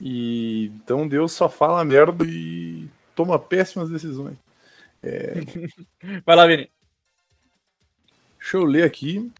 E 0.00 0.66
então 0.76 1.06
Deus 1.06 1.32
só 1.32 1.48
fala 1.48 1.84
merda 1.84 2.24
e 2.24 2.88
toma 3.14 3.38
péssimas 3.38 3.90
decisões. 3.90 4.36
Vai 6.24 6.36
lá, 6.36 6.46
Vini. 6.46 6.70
Deixa 8.38 8.56
eu 8.56 8.64
ler 8.64 8.84
aqui. 8.84 9.30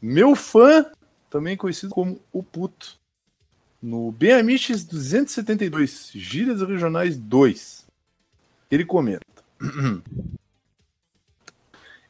Meu 0.00 0.34
fã, 0.34 0.86
também 1.28 1.56
conhecido 1.56 1.92
como 1.92 2.20
o 2.32 2.42
Puto, 2.42 2.99
no 3.82 4.12
BMX 4.12 4.84
272, 4.84 6.10
Gírias 6.14 6.60
Regionais 6.60 7.16
2, 7.16 7.86
ele 8.70 8.84
comenta. 8.84 9.24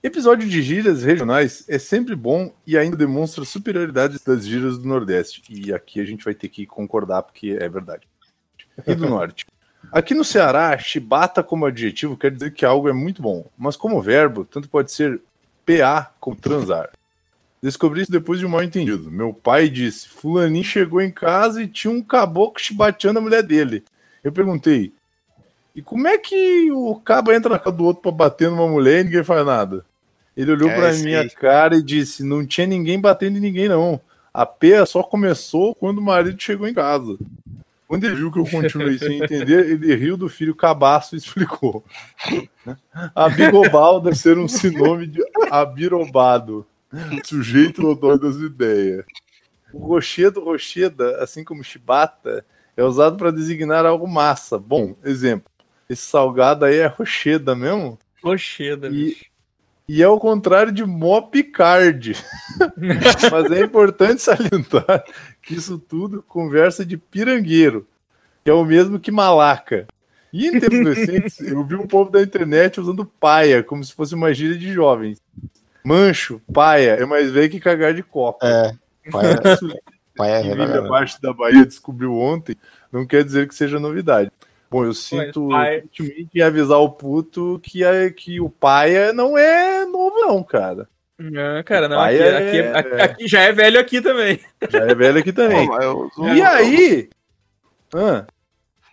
Episódio 0.02 0.48
de 0.48 0.62
gírias 0.62 1.02
regionais 1.02 1.62
é 1.68 1.78
sempre 1.78 2.16
bom 2.16 2.54
e 2.66 2.78
ainda 2.78 2.96
demonstra 2.96 3.44
superioridade 3.44 4.18
das 4.24 4.46
gírias 4.46 4.78
do 4.78 4.88
Nordeste. 4.88 5.42
E 5.50 5.74
aqui 5.74 6.00
a 6.00 6.04
gente 6.06 6.24
vai 6.24 6.34
ter 6.34 6.48
que 6.48 6.64
concordar 6.64 7.22
porque 7.22 7.58
é 7.60 7.68
verdade. 7.68 8.08
E 8.86 8.94
do 8.94 9.06
Norte. 9.06 9.44
Aqui 9.92 10.14
no 10.14 10.24
Ceará, 10.24 10.78
chibata 10.78 11.42
como 11.42 11.66
adjetivo 11.66 12.16
quer 12.16 12.30
dizer 12.30 12.52
que 12.52 12.64
algo 12.64 12.88
é 12.88 12.92
muito 12.92 13.20
bom, 13.20 13.50
mas 13.58 13.76
como 13.76 14.00
verbo, 14.00 14.44
tanto 14.44 14.68
pode 14.68 14.92
ser 14.92 15.20
PA 15.66 16.14
como 16.20 16.36
transar. 16.36 16.90
Descobri 17.62 18.02
isso 18.02 18.10
depois 18.10 18.38
de 18.40 18.46
um 18.46 18.48
mal 18.48 18.62
entendido. 18.62 19.10
Meu 19.10 19.34
pai 19.34 19.68
disse: 19.68 20.08
Fulaninho 20.08 20.64
chegou 20.64 21.00
em 21.00 21.10
casa 21.10 21.62
e 21.62 21.68
tinha 21.68 21.92
um 21.92 22.02
caboclo 22.02 22.58
chibateando 22.60 23.18
a 23.18 23.22
mulher 23.22 23.42
dele. 23.42 23.84
Eu 24.24 24.32
perguntei: 24.32 24.92
E 25.76 25.82
como 25.82 26.08
é 26.08 26.16
que 26.16 26.70
o 26.72 26.94
cabo 26.96 27.32
entra 27.32 27.50
na 27.50 27.58
casa 27.58 27.76
do 27.76 27.84
outro 27.84 28.02
pra 28.02 28.10
bater 28.12 28.48
numa 28.50 28.66
mulher 28.66 29.00
e 29.00 29.04
ninguém 29.04 29.22
faz 29.24 29.44
nada? 29.44 29.84
Ele 30.36 30.52
olhou 30.52 30.70
É, 30.70 30.74
pra 30.74 30.92
minha 30.94 31.20
aí. 31.20 31.30
cara 31.30 31.76
e 31.76 31.82
disse: 31.82 32.24
Não 32.24 32.46
tinha 32.46 32.66
ninguém 32.66 32.98
batendo 32.98 33.36
em 33.36 33.40
ninguém, 33.40 33.68
não. 33.68 34.00
A 34.32 34.46
peia 34.46 34.86
só 34.86 35.02
começou 35.02 35.74
quando 35.74 35.98
o 35.98 36.02
marido 36.02 36.40
chegou 36.40 36.66
em 36.66 36.72
casa. 36.72 37.18
Quando 37.86 38.04
ele 38.04 38.14
viu 38.14 38.30
que 38.32 38.38
eu 38.38 38.46
continuei 38.46 38.96
sem 38.96 39.18
entender, 39.22 39.68
ele 39.68 39.94
riu 39.96 40.16
do 40.16 40.28
filho 40.28 40.54
cabaço 40.54 41.14
e 41.14 41.18
explicou. 41.18 41.84
Abigobal 43.14 44.00
deve 44.00 44.16
ser 44.16 44.38
um 44.38 44.46
sinônimo 44.48 45.06
de 45.12 45.20
abirobado, 45.50 46.64
sujeito 47.24 47.86
odor 47.86 48.18
das 48.18 48.36
ideias. 48.36 49.04
O 49.72 49.86
rochedo 49.86 50.42
rocheda, 50.42 51.22
assim 51.22 51.44
como 51.44 51.62
chibata, 51.62 52.44
é 52.76 52.82
usado 52.82 53.16
para 53.16 53.30
designar 53.30 53.86
algo 53.86 54.06
massa. 54.08 54.58
Bom, 54.58 54.96
exemplo, 55.04 55.50
esse 55.88 56.02
salgado 56.02 56.64
aí 56.64 56.76
é 56.76 56.86
rocheda 56.86 57.54
mesmo? 57.54 57.98
Rocheda, 58.22 58.88
E- 58.88 58.90
bicho. 58.90 59.30
E 59.92 60.04
é 60.04 60.08
o 60.08 60.20
contrário 60.20 60.70
de 60.70 60.84
Mopicard. 60.84 62.12
Mas 63.32 63.50
é 63.50 63.64
importante 63.64 64.22
salientar 64.22 65.04
que 65.42 65.54
isso 65.54 65.78
tudo 65.80 66.22
conversa 66.22 66.86
de 66.86 66.96
pirangueiro, 66.96 67.88
que 68.44 68.50
é 68.50 68.54
o 68.54 68.64
mesmo 68.64 69.00
que 69.00 69.10
malaca. 69.10 69.88
E 70.32 70.46
em 70.46 70.60
tempos 70.60 70.78
recentes, 70.96 71.40
eu 71.40 71.64
vi 71.64 71.74
um 71.74 71.88
povo 71.88 72.08
da 72.08 72.22
internet 72.22 72.80
usando 72.80 73.04
paia, 73.04 73.64
como 73.64 73.82
se 73.82 73.92
fosse 73.92 74.14
uma 74.14 74.32
gíria 74.32 74.56
de 74.56 74.72
jovens. 74.72 75.20
Mancho, 75.84 76.40
paia, 76.52 76.92
é 77.00 77.04
mais 77.06 77.30
velho 77.30 77.50
que 77.50 77.60
cagar 77.60 77.94
de 77.94 78.02
copa. 78.02 78.46
É, 78.46 78.72
pai 79.10 79.26
é, 79.44 79.52
Isso 79.54 79.80
pai 80.16 80.30
é 80.32 80.42
que 80.42 80.48
Vive 80.54 80.78
abaixo 80.78 81.20
da 81.22 81.32
Bahia 81.32 81.64
descobriu 81.64 82.14
ontem, 82.18 82.56
não 82.92 83.06
quer 83.06 83.24
dizer 83.24 83.48
que 83.48 83.54
seja 83.54 83.78
novidade. 83.80 84.30
Bom, 84.70 84.84
eu 84.84 84.94
sinto 84.94 85.48
em 86.34 86.40
avisar 86.42 86.78
o 86.78 86.90
puto 86.90 87.58
que, 87.62 87.82
é, 87.82 88.08
que 88.10 88.40
o 88.40 88.48
paia 88.48 89.12
não 89.12 89.36
é 89.36 89.84
novo, 89.84 90.14
não, 90.20 90.42
cara. 90.44 90.88
Não, 91.18 91.62
cara, 91.64 91.88
não. 91.88 92.00
Aqui, 92.00 92.16
é- 92.18 92.36
aqui- 92.36 92.60
aqui- 92.60 93.02
aqui 93.02 93.28
já 93.28 93.40
é 93.42 93.52
velho 93.52 93.78
aqui 93.80 94.00
também. 94.00 94.40
Já 94.70 94.78
é 94.86 94.94
velho 94.94 95.18
aqui 95.18 95.32
também. 95.32 95.68
Eu 95.82 96.10
uso- 96.16 96.28
E 96.34 96.40
aí? 96.40 97.08
Hã? 97.94 98.26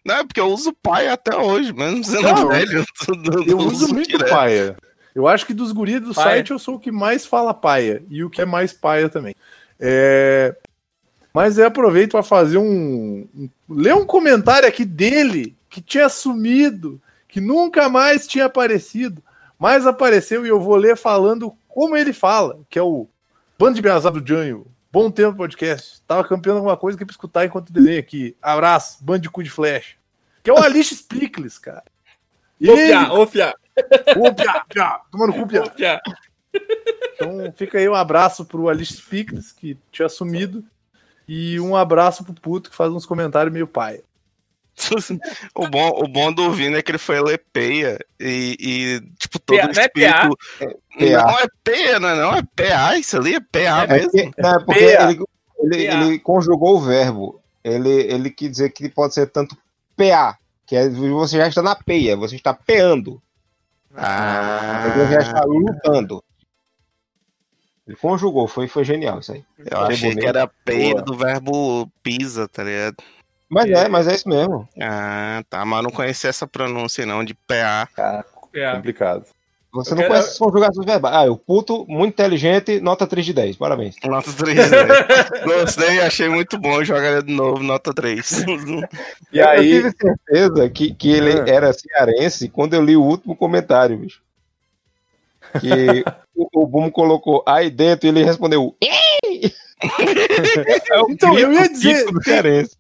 Não, 0.04 0.16
é 0.16 0.24
porque 0.26 0.40
eu 0.42 0.48
uso 0.48 0.74
pai 0.82 1.08
até 1.08 1.36
hoje, 1.38 1.72
mesmo 1.74 2.04
sendo 2.04 2.24
Não, 2.24 2.48
velho. 2.50 2.84
Eu, 3.08 3.44
eu 3.46 3.58
uso 3.60 3.94
muito 3.94 4.10
direto. 4.10 4.30
paia. 4.30 4.76
Eu 5.18 5.28
acho 5.28 5.48
que 5.48 5.54
dos 5.54 5.72
guris 5.72 6.00
do 6.00 6.14
Paia. 6.14 6.28
site 6.28 6.52
eu 6.52 6.60
sou 6.60 6.76
o 6.76 6.80
que 6.80 6.92
mais 6.92 7.26
fala 7.26 7.52
paia. 7.52 8.04
E 8.08 8.24
o 8.24 8.30
que 8.30 8.40
é 8.40 8.46
mais 8.46 8.72
paia 8.72 9.10
também. 9.10 9.34
É... 9.80 10.56
Mas 11.34 11.58
eu 11.58 11.66
aproveito 11.66 12.12
para 12.12 12.22
fazer 12.22 12.60
um, 12.60 13.28
um. 13.36 13.50
ler 13.68 13.96
um 13.96 14.06
comentário 14.06 14.70
aqui 14.70 14.86
dele 14.86 15.58
que 15.72 15.82
tinha 15.82 16.08
sumido, 16.08 17.02
que 17.28 17.42
nunca 17.42 17.90
mais 17.90 18.28
tinha 18.28 18.46
aparecido, 18.46 19.20
mas 19.58 19.88
apareceu 19.88 20.46
e 20.46 20.50
eu 20.50 20.62
vou 20.62 20.76
ler 20.76 20.96
falando 20.96 21.52
como 21.68 21.98
ele 21.98 22.14
fala, 22.14 22.60
que 22.70 22.78
é 22.78 22.84
o 22.84 23.08
Bando 23.58 23.74
de 23.74 23.82
Piazada 23.82 24.22
do 24.22 24.28
Janho. 24.28 24.68
Bom 24.92 25.10
tempo 25.10 25.36
podcast. 25.36 26.00
Tava 26.08 26.24
campeando 26.28 26.58
alguma 26.60 26.78
coisa 26.78 26.96
que 26.96 27.04
pra 27.04 27.12
escutar 27.12 27.44
enquanto 27.44 27.74
desenho 27.74 28.00
aqui. 28.00 28.36
Abraço, 28.40 29.04
bando 29.04 29.22
de 29.22 29.32
cu 29.32 29.42
de 29.42 29.50
flecha. 29.50 29.96
Que 30.44 30.52
é 30.52 30.54
o 30.54 30.58
Alice 30.58 30.94
Spicles, 30.94 31.58
cara. 31.58 31.84
Ô, 32.62 32.66
ele- 32.72 32.88
Piá, 32.88 33.14
ô, 33.14 33.26
Piá, 33.26 33.56
Ô, 34.18 34.34
Piá, 34.34 34.66
Piá, 34.68 35.02
tomando 35.12 35.34
cu. 35.34 35.48
Então 37.16 37.54
fica 37.56 37.78
aí 37.78 37.88
um 37.88 37.96
abraço 37.96 38.46
pro 38.46 38.70
Alice 38.70 39.02
Pickles, 39.02 39.52
que 39.52 39.78
tinha 39.92 40.10
sumido. 40.10 40.64
E 41.28 41.60
um 41.60 41.76
abraço 41.76 42.24
pro 42.24 42.34
puto 42.34 42.70
que 42.70 42.76
faz 42.76 42.92
uns 42.92 43.06
comentários 43.06 43.54
meio 43.54 43.68
paia. 43.68 44.02
O 45.56 45.68
bom, 45.68 45.90
o 46.04 46.08
bom 46.08 46.32
do 46.32 46.52
Vini 46.52 46.76
é 46.78 46.82
que 46.84 46.92
ele 46.92 47.00
foi 47.00 47.20
ler 47.20 47.44
peia 47.52 47.98
e, 48.20 48.56
e, 48.60 49.02
tipo, 49.18 49.40
todo 49.40 49.58
PA, 49.58 49.66
o 49.66 49.74
não 49.74 49.82
é 49.82 49.86
espírito. 49.86 50.38
PA. 50.60 51.24
Não 51.26 51.40
é 51.40 51.48
peia, 51.64 52.00
não 52.00 52.10
é, 52.10 52.16
não, 52.16 52.34
é 52.36 52.44
PA, 52.56 52.98
isso 52.98 53.18
ali 53.18 53.36
é 53.36 53.40
PA 53.40 53.84
É 53.84 53.88
mesmo. 53.88 54.12
porque, 54.12 54.32
não, 54.38 54.50
é 54.50 54.60
porque 54.64 54.96
PA. 54.96 55.12
ele, 55.12 55.24
ele, 55.60 55.88
PA. 55.88 55.94
ele 55.96 56.20
conjugou 56.20 56.78
o 56.78 56.82
verbo. 56.82 57.42
Ele, 57.64 57.90
ele 57.90 58.30
quis 58.30 58.52
dizer 58.52 58.70
que 58.70 58.88
pode 58.88 59.16
ser 59.16 59.28
tanto 59.28 59.58
PA, 59.96 60.38
que 60.66 60.76
é 60.76 60.88
você 60.88 61.38
já 61.38 61.48
está 61.48 61.62
na 61.62 61.76
peia, 61.76 62.16
você 62.16 62.36
está 62.36 62.54
peando, 62.54 63.22
Ah, 63.98 64.94
você 64.96 65.14
já 65.14 65.20
está 65.20 65.42
lutando. 65.44 66.24
Ele 67.88 67.96
conjugou, 67.96 68.48
foi, 68.48 68.68
foi 68.68 68.84
genial 68.84 69.20
isso 69.20 69.32
aí. 69.32 69.44
eu 69.58 69.80
achei 69.80 70.10
bonito. 70.10 70.20
que 70.20 70.28
era 70.28 70.48
peia 70.64 70.94
Boa. 70.96 71.02
do 71.04 71.16
verbo 71.16 71.90
pisa, 72.04 72.48
tá 72.48 72.64
ligado? 72.64 72.98
Mas 73.50 73.70
é, 73.72 73.88
mas 73.88 74.08
é 74.08 74.14
isso 74.14 74.28
mesmo. 74.28 74.68
Ah, 74.80 75.42
tá, 75.50 75.66
mas 75.66 75.78
eu 75.78 75.84
não 75.84 75.90
conhecia 75.90 76.30
essa 76.30 76.46
pronúncia 76.46 77.06
não, 77.06 77.24
de 77.24 77.34
PA. 77.34 77.88
Piá. 78.52 78.76
Complicado. 78.76 79.26
Você 79.84 79.92
Eu 79.92 79.96
não 79.96 80.02
quero- 80.04 80.14
conhece 80.14 80.30
as 80.32 80.38
conjugações 80.38 80.86
verbais. 80.86 81.16
Ah, 81.16 81.32
o 81.32 81.38
puto, 81.38 81.86
muito 81.88 82.14
inteligente, 82.14 82.80
nota 82.82 83.06
3 83.08 83.26
de 83.26 83.34
10. 83.34 83.56
Parabéns. 83.56 83.96
Nota 84.06 84.32
3. 84.34 84.58
Gostei, 85.44 86.00
achei 86.02 86.30
muito 86.30 86.58
bom, 86.58 86.84
jogaria 86.84 87.22
de 87.24 87.34
novo, 87.34 87.62
nota 87.64 87.94
3. 87.94 88.44
E 89.32 89.40
Eu 89.40 89.48
aí, 89.50 89.70
tive 89.70 89.92
certeza 90.00 90.70
que, 90.70 90.94
que 90.94 91.12
ele 91.12 91.32
Ah. 91.32 91.46
era 91.48 91.74
cearense 91.74 92.50
quando 92.50 92.74
eu 92.74 92.84
li 92.84 92.96
o 92.96 93.04
último 93.04 93.36
comentário, 93.36 93.98
bicho. 93.98 94.22
Que 95.60 96.04
o, 96.36 96.64
o 96.64 96.68
Boom 96.68 96.90
colocou 96.90 97.44
aí 97.48 97.70
dentro 97.70 98.06
e 98.08 98.10
ele 98.10 98.24
respondeu. 98.24 98.76
É 100.90 101.02
o 101.02 101.12
Então, 101.12 101.38
eu 101.38 101.54
ia 101.54 101.70
dizer, 101.70 102.04
cearense. 102.24 102.76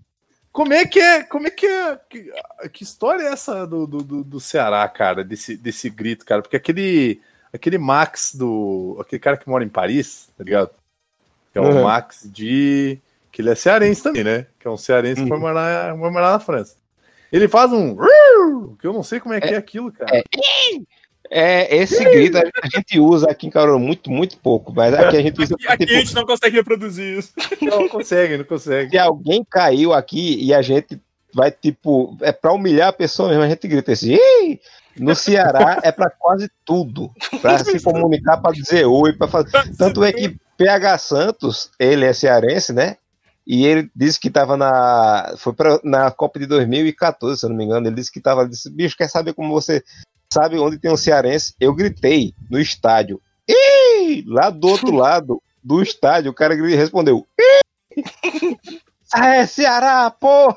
Como 0.57 0.73
é 0.73 0.87
que 0.87 0.99
é. 0.99 1.21
Como 1.21 1.45
é 1.45 1.51
que 1.51 1.67
é. 1.67 1.99
Que, 2.09 2.31
que 2.73 2.83
história 2.83 3.21
é 3.21 3.31
essa 3.31 3.67
do, 3.67 3.85
do, 3.85 4.23
do- 4.23 4.39
Ceará, 4.39 4.87
cara? 4.89 5.23
Desse, 5.23 5.55
desse 5.55 5.87
grito, 5.87 6.25
cara? 6.25 6.41
Porque 6.41 6.55
aquele. 6.57 7.21
Aquele 7.53 7.77
Max 7.77 8.33
do. 8.33 8.97
Aquele 8.99 9.19
cara 9.19 9.37
que 9.37 9.47
mora 9.47 9.63
em 9.63 9.69
Paris, 9.69 10.29
tá 10.35 10.43
ligado? 10.43 10.71
Que 11.53 11.59
é 11.59 11.61
o 11.61 11.65
Uhum. 11.65 11.83
Max 11.83 12.21
de. 12.25 12.99
Que 13.31 13.43
ele 13.43 13.51
é 13.51 13.55
cearense 13.55 14.01
também, 14.01 14.23
né? 14.23 14.47
Que 14.59 14.67
é 14.67 14.71
um 14.71 14.77
cearense 14.77 15.21
que 15.21 15.29
foi 15.29 15.37
morar, 15.37 15.95
foi 15.95 16.09
morar 16.09 16.31
na 16.31 16.39
França. 16.39 16.75
Ele 17.31 17.47
faz 17.47 17.71
um. 17.71 17.95
Que 18.79 18.87
eu 18.87 18.93
não 18.93 19.03
sei 19.03 19.19
como 19.19 19.35
é 19.35 19.39
que 19.39 19.53
é 19.53 19.57
aquilo, 19.57 19.91
cara. 19.91 20.17
É. 20.17 20.23
É, 21.29 21.75
esse 21.75 22.03
grito 22.03 22.37
a 22.37 22.41
a 22.41 22.67
gente 22.73 22.99
usa 22.99 23.29
aqui 23.29 23.47
em 23.47 23.49
Caruaru 23.49 23.79
muito, 23.79 24.09
muito 24.09 24.37
pouco, 24.37 24.73
mas 24.73 24.93
aqui 24.93 25.17
a 25.17 25.21
gente 25.21 25.41
usa 25.41 25.55
Aqui, 25.55 25.67
aqui 25.67 25.85
tipo, 25.85 25.97
a 25.97 25.99
gente 25.99 26.15
não 26.15 26.25
consegue 26.25 26.55
reproduzir 26.55 27.17
isso. 27.17 27.33
Não 27.61 27.87
consegue, 27.89 28.37
não 28.37 28.45
consegue. 28.45 28.91
se 28.91 28.97
alguém 28.97 29.45
caiu 29.49 29.93
aqui 29.93 30.37
e 30.43 30.53
a 30.53 30.61
gente 30.61 30.99
vai, 31.33 31.51
tipo, 31.51 32.17
é 32.21 32.31
pra 32.31 32.53
humilhar 32.53 32.89
a 32.89 32.93
pessoa 32.93 33.29
mesmo, 33.29 33.43
a 33.43 33.49
gente 33.49 33.67
grita 33.67 33.91
assim, 33.91 34.13
Ei! 34.13 34.59
no 34.99 35.15
Ceará 35.15 35.79
é 35.83 35.91
pra 35.91 36.09
quase 36.09 36.49
tudo, 36.65 37.11
pra 37.41 37.59
se 37.63 37.79
comunicar, 37.81 38.37
pra 38.37 38.51
dizer 38.51 38.85
oi, 38.85 39.13
pra 39.13 39.27
fazer. 39.27 39.51
Tanto 39.77 40.03
é 40.03 40.11
que 40.11 40.35
PH 40.57 40.97
Santos, 40.97 41.71
ele 41.79 42.05
é 42.05 42.13
cearense, 42.13 42.73
né? 42.73 42.97
E 43.45 43.65
ele 43.65 43.89
disse 43.95 44.19
que 44.19 44.29
tava 44.29 44.57
na. 44.57 45.35
Foi 45.37 45.53
pra, 45.53 45.79
na 45.83 46.11
Copa 46.11 46.37
de 46.37 46.45
2014, 46.45 47.39
se 47.39 47.45
eu 47.45 47.49
não 47.49 47.55
me 47.55 47.63
engano. 47.63 47.87
Ele 47.87 47.95
disse 47.95 48.11
que 48.11 48.19
tava. 48.19 48.41
ele 48.41 48.49
Disse, 48.49 48.69
Bicho, 48.69 48.97
quer 48.97 49.07
saber 49.07 49.33
como 49.33 49.53
você 49.53 49.81
sabe 50.31 50.57
onde 50.57 50.77
tem 50.77 50.91
um 50.91 50.97
cearense? 50.97 51.53
Eu 51.59 51.73
gritei 51.73 52.33
no 52.49 52.59
estádio. 52.59 53.21
Ih! 53.47 54.23
Lá 54.27 54.49
do 54.49 54.67
outro 54.67 54.91
lado 54.95 55.41
do 55.63 55.81
estádio, 55.81 56.31
o 56.31 56.33
cara 56.33 56.55
respondeu. 56.55 57.27
Ih! 57.39 58.57
É 59.15 59.45
Ceará, 59.45 60.11
pô! 60.11 60.53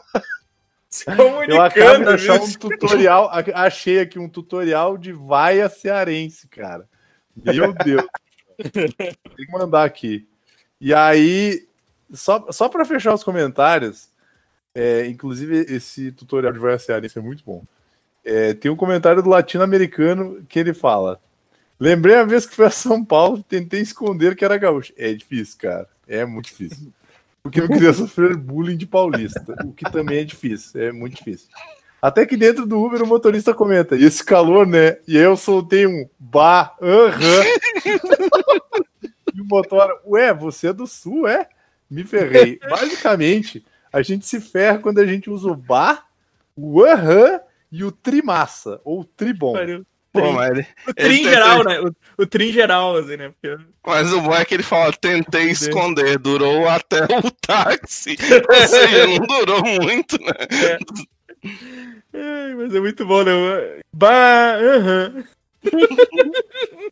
Se 0.88 1.08
Eu 1.08 1.12
acabo 1.14 1.46
de 1.46 1.54
comunicando, 1.54 2.10
achar 2.10 2.40
um 2.40 2.52
tutorial, 2.52 3.30
achei 3.54 4.00
aqui 4.00 4.18
um 4.18 4.28
tutorial 4.28 4.98
de 4.98 5.12
vaia 5.12 5.68
cearense, 5.68 6.48
cara. 6.48 6.88
Meu 7.36 7.72
Deus. 7.84 8.04
Tem 8.72 9.46
que 9.46 9.52
mandar 9.52 9.84
aqui. 9.84 10.26
E 10.80 10.92
aí, 10.92 11.64
só, 12.12 12.50
só 12.50 12.68
para 12.68 12.84
fechar 12.84 13.14
os 13.14 13.22
comentários, 13.22 14.08
é, 14.74 15.06
inclusive 15.06 15.60
esse 15.68 16.10
tutorial 16.10 16.52
de 16.52 16.58
vaia 16.58 16.78
cearense 16.78 17.16
é 17.16 17.22
muito 17.22 17.44
bom. 17.44 17.62
É, 18.24 18.54
tem 18.54 18.70
um 18.70 18.76
comentário 18.76 19.22
do 19.22 19.30
latino-americano 19.30 20.44
que 20.48 20.58
ele 20.58 20.74
fala: 20.74 21.20
Lembrei 21.78 22.16
a 22.16 22.24
vez 22.24 22.44
que 22.44 22.54
fui 22.54 22.66
a 22.66 22.70
São 22.70 23.02
Paulo, 23.02 23.42
tentei 23.42 23.80
esconder 23.80 24.36
que 24.36 24.44
era 24.44 24.58
gaúcho. 24.58 24.92
É 24.98 25.12
difícil, 25.14 25.56
cara. 25.58 25.88
É 26.06 26.26
muito 26.26 26.46
difícil. 26.46 26.92
Porque 27.42 27.60
eu 27.60 27.68
queria 27.68 27.92
sofrer 27.94 28.36
bullying 28.36 28.76
de 28.76 28.86
paulista, 28.86 29.56
o 29.64 29.72
que 29.72 29.90
também 29.90 30.18
é 30.18 30.24
difícil, 30.24 30.82
é 30.82 30.92
muito 30.92 31.16
difícil. 31.16 31.48
Até 32.02 32.26
que 32.26 32.36
dentro 32.36 32.66
do 32.66 32.78
Uber 32.78 33.02
o 33.02 33.06
motorista 33.06 33.54
comenta, 33.54 33.96
e 33.96 34.04
esse 34.04 34.22
calor, 34.22 34.66
né? 34.66 34.98
E 35.08 35.16
aí 35.16 35.24
eu 35.24 35.36
soltei 35.36 35.86
um 35.86 36.06
bah, 36.18 36.74
aham. 36.82 37.44
e 39.34 39.40
o 39.40 39.44
motor, 39.44 40.00
ué, 40.06 40.34
você 40.34 40.68
é 40.68 40.72
do 40.72 40.86
sul, 40.86 41.26
é? 41.26 41.48
Me 41.90 42.04
ferrei. 42.04 42.58
Basicamente, 42.68 43.64
a 43.92 44.02
gente 44.02 44.26
se 44.26 44.40
ferra 44.40 44.78
quando 44.78 44.98
a 44.98 45.06
gente 45.06 45.30
usa 45.30 45.48
o 45.48 45.56
bah, 45.56 46.04
o 46.54 46.84
aham 46.84 47.40
e 47.70 47.84
o 47.84 47.92
trimassa, 47.92 48.80
ou 48.84 49.04
tribom. 49.04 49.52
Pô, 50.12 50.32
mas, 50.32 50.50
ele, 50.50 50.66
O 50.88 50.92
tri 50.94 51.20
em 51.20 51.22
geral, 51.24 51.64
né? 51.64 51.80
O, 51.80 52.22
o 52.22 52.26
tri 52.26 52.48
em 52.48 52.52
geral, 52.52 52.96
assim, 52.96 53.16
né? 53.16 53.28
Porque... 53.40 53.64
mas 53.86 54.12
o 54.12 54.20
bom 54.20 54.34
é 54.34 54.44
que 54.44 54.54
ele 54.54 54.62
fala, 54.64 54.92
tentei 54.92 55.50
esconder, 55.50 56.18
durou 56.18 56.68
até 56.68 57.04
o 57.04 57.30
táxi. 57.46 58.16
Seja, 58.66 59.06
não 59.06 59.24
durou 59.24 59.62
muito, 59.64 60.18
né? 60.20 60.78
Ai, 62.12 62.54
mas 62.56 62.74
é 62.74 62.80
muito 62.80 63.06
bom, 63.06 63.22
né? 63.22 63.32
Bah, 63.94 64.56
aham. 64.56 65.24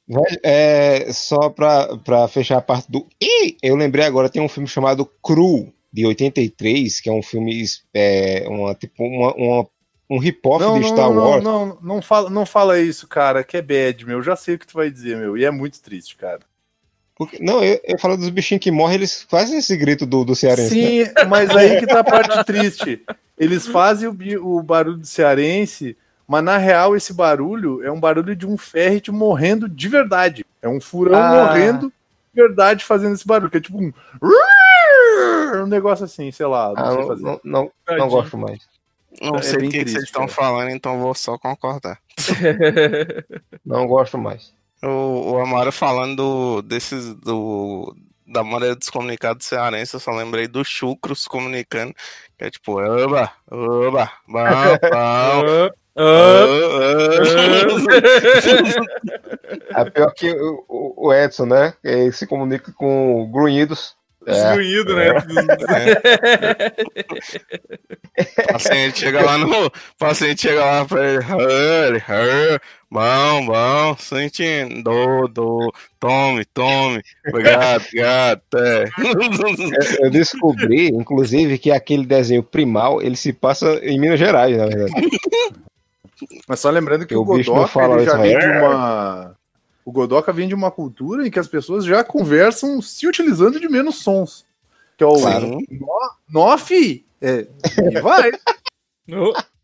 Vai- 0.09 0.37
É, 0.45 1.13
só 1.13 1.51
pra, 1.51 1.97
pra 1.99 2.29
fechar 2.29 2.59
a 2.59 2.63
parte 2.63 2.91
do. 2.91 3.07
Ih, 3.21 3.57
eu 3.63 3.77
lembrei 3.77 4.05
agora, 4.05 4.29
tem 4.29 4.41
um 4.43 4.49
filme 4.49 4.69
chamado 4.69 5.05
Cru, 5.23 5.73
de 5.93 6.07
83, 6.07 7.01
que 7.01 7.09
é 7.09 7.13
um 7.13 7.23
filme. 7.23 7.65
É, 7.93 8.45
uma, 8.49 8.75
tipo, 8.75 9.05
uma, 9.05 9.35
uma- 9.35 9.67
um 10.11 10.21
Não, 10.59 10.81
de 10.81 10.87
Star 10.89 11.11
não, 11.13 11.17
Wars. 11.17 11.45
não, 11.45 11.67
não, 11.67 11.79
não 11.83 12.03
fala, 12.03 12.31
não 12.31 12.47
fala 12.47 12.79
isso, 12.81 13.07
cara, 13.07 13.45
que 13.45 13.57
é 13.57 13.63
bad, 13.63 14.07
meu. 14.07 14.19
Eu 14.19 14.23
já 14.23 14.35
sei 14.37 14.55
o 14.55 14.59
que 14.59 14.67
tu 14.67 14.75
vai 14.75 14.91
dizer, 14.91 15.17
meu. 15.17 15.37
E 15.37 15.45
é 15.45 15.51
muito 15.51 15.81
triste, 15.83 16.17
cara. 16.17 16.41
Porque- 17.15 17.43
não, 17.43 17.63
eu, 17.63 17.79
eu 17.85 17.99
falo 17.99 18.17
dos 18.17 18.29
bichinhos 18.31 18.63
que 18.63 18.71
morrem, 18.71 18.95
eles 18.97 19.23
fazem 19.29 19.59
esse 19.59 19.77
grito 19.77 20.07
do, 20.07 20.25
do 20.25 20.35
cearense. 20.37 20.75
né? 20.75 21.05
Sim, 21.07 21.13
mas 21.29 21.51
aí 21.51 21.79
que 21.79 21.87
tá 21.87 22.01
a 22.01 22.05
parte 22.05 22.45
triste. 22.45 23.05
Eles 23.37 23.67
fazem 23.67 24.09
o, 24.09 24.17
o 24.57 24.63
barulho 24.63 24.97
do 24.99 25.07
cearense, 25.07 25.97
mas 26.27 26.43
na 26.45 26.57
real 26.59 26.97
esse 26.97 27.13
barulho 27.13 27.83
é 27.85 27.91
um 27.91 28.01
barulho 28.01 28.35
de 28.37 28.47
um 28.47 28.57
ferret 28.57 29.11
morrendo 29.11 29.69
de 29.69 29.89
verdade. 29.89 30.45
É 30.63 30.69
um 30.69 30.81
furão 30.81 31.19
Ah. 31.19 31.45
morrendo 31.47 31.93
de 32.33 32.41
verdade 32.43 32.85
fazendo 32.85 33.15
esse 33.15 33.27
barulho, 33.27 33.51
que 33.51 33.59
é 33.59 33.61
tipo 33.61 33.79
um. 33.79 33.93
Um 35.63 35.67
negócio 35.67 36.05
assim, 36.05 36.31
sei 36.31 36.47
lá, 36.47 36.73
não 36.75 36.83
Ah, 36.85 36.89
sei 36.93 36.99
não, 37.01 37.07
fazer. 37.07 37.23
não, 37.45 37.71
não, 37.97 38.09
gosto 38.09 38.37
mais. 38.39 38.61
Não 39.21 39.37
É 39.37 39.43
sei 39.43 39.57
o 39.57 39.61
que, 39.63 39.69
triste, 39.81 39.91
vocês 39.93 40.05
estão 40.05 40.23
cara. 40.27 40.35
falando, 40.35 40.71
então 40.71 41.01
vou 41.01 41.15
só 41.15 41.37
concordar. 41.39 41.99
Não 43.65 43.87
gosto 43.87 44.19
mais. 44.19 44.53
O, 44.83 45.33
o 45.33 45.39
Amaro 45.41 45.73
falando 45.73 46.17
do, 46.17 46.63
desses 46.63 47.15
do 47.15 47.95
da 48.27 48.45
maneira 48.45 48.77
descomunicada 48.77 49.37
do 49.37 49.43
cearense, 49.43 49.95
eu 49.95 50.01
só 50.01 50.11
lembrei 50.13 50.47
do 50.47 50.63
Chucros 50.63 51.27
comunicando, 51.27 51.95
que 52.37 52.45
é 52.45 52.51
tipo, 52.51 52.79
oba, 52.79 53.33
oba, 53.51 54.13
bom, 54.29 54.45
bom. 54.93 55.71
É 59.75 59.91
pior 59.91 60.13
que 60.15 60.31
o, 60.31 60.65
o- 60.69 61.09
o 61.09 61.13
Edson, 61.15 61.47
né? 61.47 61.75
Ele 61.83 62.13
se 62.13 62.27
comunica 62.27 62.71
com 62.73 63.29
grunhidos. 63.33 63.97
É, 64.27 64.33
Destruído, 64.33 64.97
né? 64.97 65.13
O 68.49 68.53
paciente 68.53 68.99
chega 68.99 69.23
lá 69.25 69.39
no. 69.39 69.71
Paciente 69.99 70.43
chega 70.43 70.65
lá 70.65 70.85
pra 70.85 71.07
ele. 71.09 71.19
"Hurry, 71.25 71.99
hurry, 71.99 72.61
Bom, 72.91 73.47
bom, 73.47 73.97
sentindo. 73.99 74.83
Do, 74.83 75.29
do. 75.29 75.73
Tome, 76.01 76.45
tome. 76.47 77.03
Obrigado, 77.29 77.83
obrigado. 77.83 78.41
É. 78.57 78.85
eu 80.01 80.11
descobri, 80.11 80.89
inclusive, 80.89 81.59
que 81.59 81.71
aquele 81.71 82.07
desenho 82.07 82.43
primal, 82.43 83.03
ele 83.03 83.17
se 83.17 83.33
passa 83.33 83.79
em 83.83 84.01
Minas 84.01 84.19
Gerais, 84.19 84.57
na 84.57 84.67
verdade. 84.67 84.93
Mas 86.49 86.61
só 86.61 86.71
lembrando 86.71 87.07
que 87.07 87.15
O 87.15 87.23
o, 87.23 87.37
bicho 87.37 87.51
não 87.51 87.59
Godoka 87.59 87.73
fala 87.73 87.97
ele 87.97 88.05
já 88.07 88.13
isso, 88.13 88.23
vem 88.23 88.35
é. 88.35 88.39
de 88.39 88.59
uma. 88.59 89.38
O 89.89 89.91
Godoka 89.91 90.31
vem 90.35 90.47
de 90.47 90.55
uma 90.55 90.71
cultura 90.71 91.27
em 91.27 91.31
que 91.31 91.39
as 91.39 91.49
pessoas 91.49 91.83
já 91.83 92.05
conversam 92.05 92.83
se 92.83 93.09
utilizando 93.09 93.59
de 93.59 93.71
menos 93.71 94.03
sons. 94.03 94.45
Que 94.99 95.03
é 95.03 95.07
o. 95.07 95.15
Claro. 95.15 95.59
Nó, 95.71 96.11
nó, 96.29 96.59
fi! 96.59 97.07
É, 97.23 97.49
e 97.91 97.99
vai! 98.03 98.31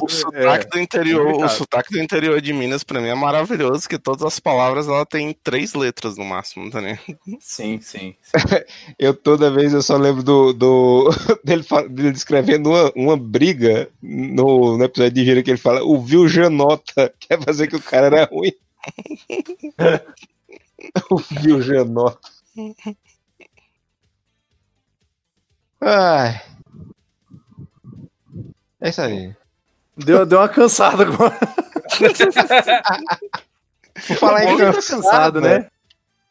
O 0.00 0.08
sotaque 0.08 0.68
do 0.70 0.78
interior, 0.78 1.44
o 1.44 1.48
sotaque 1.48 1.92
do 1.92 2.00
interior 2.00 2.40
de 2.40 2.52
Minas, 2.52 2.84
pra 2.84 3.00
mim, 3.00 3.08
é 3.08 3.14
maravilhoso, 3.14 3.88
que 3.88 3.98
todas 3.98 4.22
as 4.22 4.40
palavras 4.40 4.88
ela 4.88 5.04
tem 5.04 5.32
três 5.42 5.74
letras 5.74 6.16
no 6.16 6.24
máximo, 6.24 6.70
tá 6.70 6.80
ligado? 6.80 7.00
Sim, 7.40 7.80
sim. 7.80 8.14
Eu 8.98 9.14
toda 9.14 9.50
vez 9.50 9.72
eu 9.72 9.82
só 9.82 9.96
lembro 9.96 10.22
do, 10.22 10.52
do 10.52 11.10
dele, 11.44 11.64
dele 11.90 12.12
descrevendo 12.12 12.70
uma, 12.70 12.92
uma 12.94 13.16
briga 13.16 13.88
no, 14.02 14.76
no 14.76 14.84
episódio 14.84 15.12
de 15.12 15.24
Gira 15.24 15.42
que 15.42 15.50
ele 15.50 15.58
fala, 15.58 15.82
o 15.82 16.00
Vil 16.02 16.28
Janota 16.28 17.12
quer 17.20 17.42
fazer 17.42 17.66
que 17.68 17.76
o 17.76 17.82
cara 17.82 18.06
era 18.06 18.24
ruim. 18.24 18.52
o 21.10 21.16
Vil 21.16 21.62
Janota. 21.62 22.18
Ai. 25.80 26.40
É 28.80 28.88
isso 28.90 29.00
aí. 29.00 29.34
Deu, 29.96 30.24
deu 30.24 30.38
uma 30.38 30.48
cansada 30.48 31.02
agora. 31.02 31.36
Por 34.06 34.16
falar 34.16 34.44
em 34.44 34.56
tá 34.56 34.72
cansada, 34.72 35.02
cansado, 35.02 35.40
né? 35.40 35.66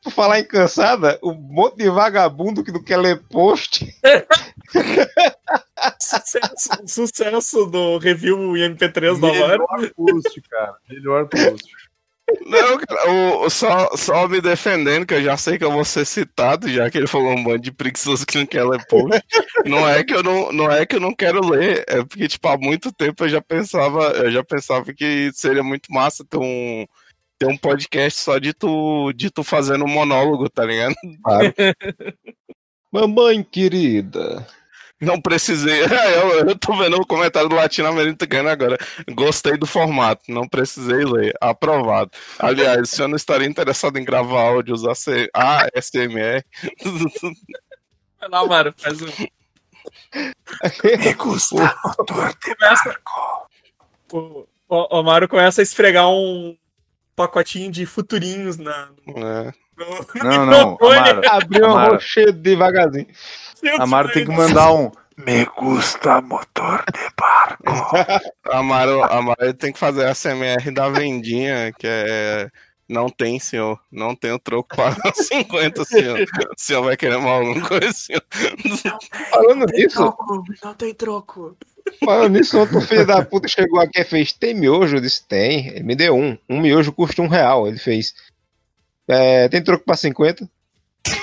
Por 0.02 0.14
falar 0.14 0.40
em 0.40 0.46
cansada, 0.46 1.20
o 1.22 1.34
monte 1.34 1.78
de 1.78 1.90
vagabundo 1.90 2.64
que 2.64 2.72
não 2.72 2.82
quer 2.82 2.98
ler 2.98 3.22
post. 3.30 3.94
sucesso, 6.00 6.70
sucesso 6.88 7.66
do 7.66 7.98
review 7.98 8.56
em 8.56 8.74
MP3 8.74 9.20
do 9.20 9.26
Amaro. 9.28 9.68
Melhor 9.78 9.92
post, 9.96 10.42
cara. 10.50 10.76
Melhor 10.90 11.28
post. 11.28 11.87
Não, 12.46 12.78
cara, 12.78 13.10
o, 13.10 13.46
o- 13.46 13.50
só, 13.50 13.90
só 13.96 14.28
me 14.28 14.42
defendendo, 14.42 15.06
que 15.06 15.14
eu 15.14 15.24
já 15.24 15.38
sei 15.38 15.58
que 15.58 15.64
eu 15.64 15.72
vou 15.72 15.86
ser 15.86 16.06
citado, 16.06 16.70
já 16.70 16.90
que 16.90 16.98
ele 16.98 17.08
falou 17.08 17.32
um 17.34 17.44
bando 17.44 17.60
de 17.60 17.72
preguiçoso 17.72 18.26
que 18.26 18.38
não 18.38 18.46
quer 18.46 18.64
ler 18.66 18.86
post. 18.88 19.22
não 19.66 19.88
é 19.88 20.04
que 20.04 20.14
eu 20.14 20.22
não, 20.22 20.52
não 20.52 20.70
é 20.72 20.86
que 20.86 20.96
eu 20.96 21.00
não 21.00 21.14
quero 21.16 21.46
ler, 21.48 21.86
é 21.88 22.04
porque, 22.04 22.28
tipo, 22.28 22.48
há 22.50 22.58
muito 22.58 22.92
tempo 22.92 23.24
eu 23.24 23.30
já 23.30 23.42
pensava, 23.42 24.10
eu 24.12 24.32
já 24.32 24.44
pensava 24.44 24.94
que 24.94 25.32
seria 25.34 25.64
muito 25.64 25.92
massa 25.92 26.26
ter 26.26 26.38
um, 26.38 26.86
ter 27.40 27.46
um 27.48 27.58
podcast 27.58 28.20
só 28.20 28.38
de 28.40 28.54
tu, 28.54 29.14
de 29.14 29.30
tu 29.32 29.44
fazendo 29.44 29.86
um 29.86 29.90
monólogo, 29.90 30.50
tá 30.50 30.66
ligado? 30.66 30.96
Claro. 31.24 31.54
Mamãe 32.92 33.44
querida. 33.44 34.46
Não 35.00 35.22
precisei. 35.22 35.82
Eu, 35.84 36.50
eu 36.50 36.58
tô 36.58 36.76
vendo 36.76 36.98
o 36.98 37.06
comentário 37.06 37.48
do 37.48 37.56
latino-americano 37.56 38.50
agora. 38.50 38.78
Gostei 39.12 39.56
do 39.58 39.68
formato, 39.68 40.24
não 40.30 40.48
precisei 40.48 41.06
ler. 41.06 41.34
Aprovado. 41.40 42.12
Aliás, 42.40 42.90
se 42.90 43.02
eu 43.02 43.08
não 43.08 43.16
estaria 43.16 43.48
interessado 43.48 43.98
em 43.98 44.04
gravar 44.04 44.42
áudios 44.42 44.86
AC 44.86 45.30
ASMR, 45.34 46.44
Vai 48.20 48.30
lá, 48.30 48.40
Amaro, 48.40 48.74
faz 48.78 49.02
um. 49.02 49.08
Começa. 51.18 52.96
O, 54.12 54.46
o, 54.70 54.70
o 54.70 54.98
Amaro 55.00 55.28
começa 55.28 55.62
a 55.62 55.64
esfregar 55.64 56.10
um 56.10 56.56
pacotinho 57.16 57.72
de 57.72 57.86
futurinhos 57.86 58.58
na, 58.58 58.90
né? 59.06 59.54
no, 59.78 60.24
Não, 60.24 60.46
não. 60.46 60.72
microfone. 60.72 60.98
Amaro, 61.10 61.30
Abriu 61.30 61.66
Amaro. 61.66 61.94
rochedo 61.96 62.34
devagarzinho. 62.40 63.08
Amaro 63.80 64.12
tem 64.12 64.26
que 64.26 64.32
mandar 64.32 64.72
um. 64.74 64.92
Me 65.18 65.46
gusta 65.46 66.22
motor 66.22 66.84
de 66.94 67.10
barco. 67.20 67.64
Amaro, 68.52 69.04
Amaro 69.04 69.54
tem 69.56 69.74
que 69.74 69.80
fazer 69.80 70.06
a 70.06 70.12
ASMR 70.12 70.72
da 70.72 70.90
vendinha, 70.90 71.74
que 71.74 71.88
é. 71.88 72.50
Não 72.90 73.10
tem, 73.10 73.38
senhor. 73.38 73.78
Não 73.92 74.16
tem 74.16 74.32
o 74.32 74.40
troco 74.40 74.74
para 74.76 74.96
50, 75.14 75.84
senhor. 75.84 76.22
O 76.22 76.26
senhor 76.58 76.84
vai 76.84 76.96
querer 76.96 77.18
mal 77.18 77.40
alguma 77.42 77.68
coisa, 77.68 77.92
senhor. 77.92 78.24
Falando 79.30 79.66
nisso, 79.74 80.00
não 80.64 80.74
tem 80.74 80.94
troco. 80.94 81.58
falando 82.06 82.34
nisso, 82.38 82.58
outro 82.60 82.80
filho 82.80 83.06
da 83.06 83.26
puta 83.26 83.48
chegou 83.48 83.80
aqui 83.82 84.00
e 84.02 84.06
fez: 84.06 84.32
tem 84.32 84.54
miojo? 84.54 84.98
Eu 84.98 85.02
disse: 85.02 85.28
tem. 85.28 85.68
Ele 85.68 85.84
me 85.84 85.96
deu 85.96 86.16
um. 86.16 86.38
Um 86.48 86.62
miojo 86.62 86.94
custa 86.94 87.22
um 87.22 87.28
real. 87.28 87.68
Ele 87.68 87.78
fez. 87.80 88.14
"É, 89.08 89.50
tem 89.50 89.64
troco 89.64 89.84
pra 89.84 89.96
50? 89.98 90.50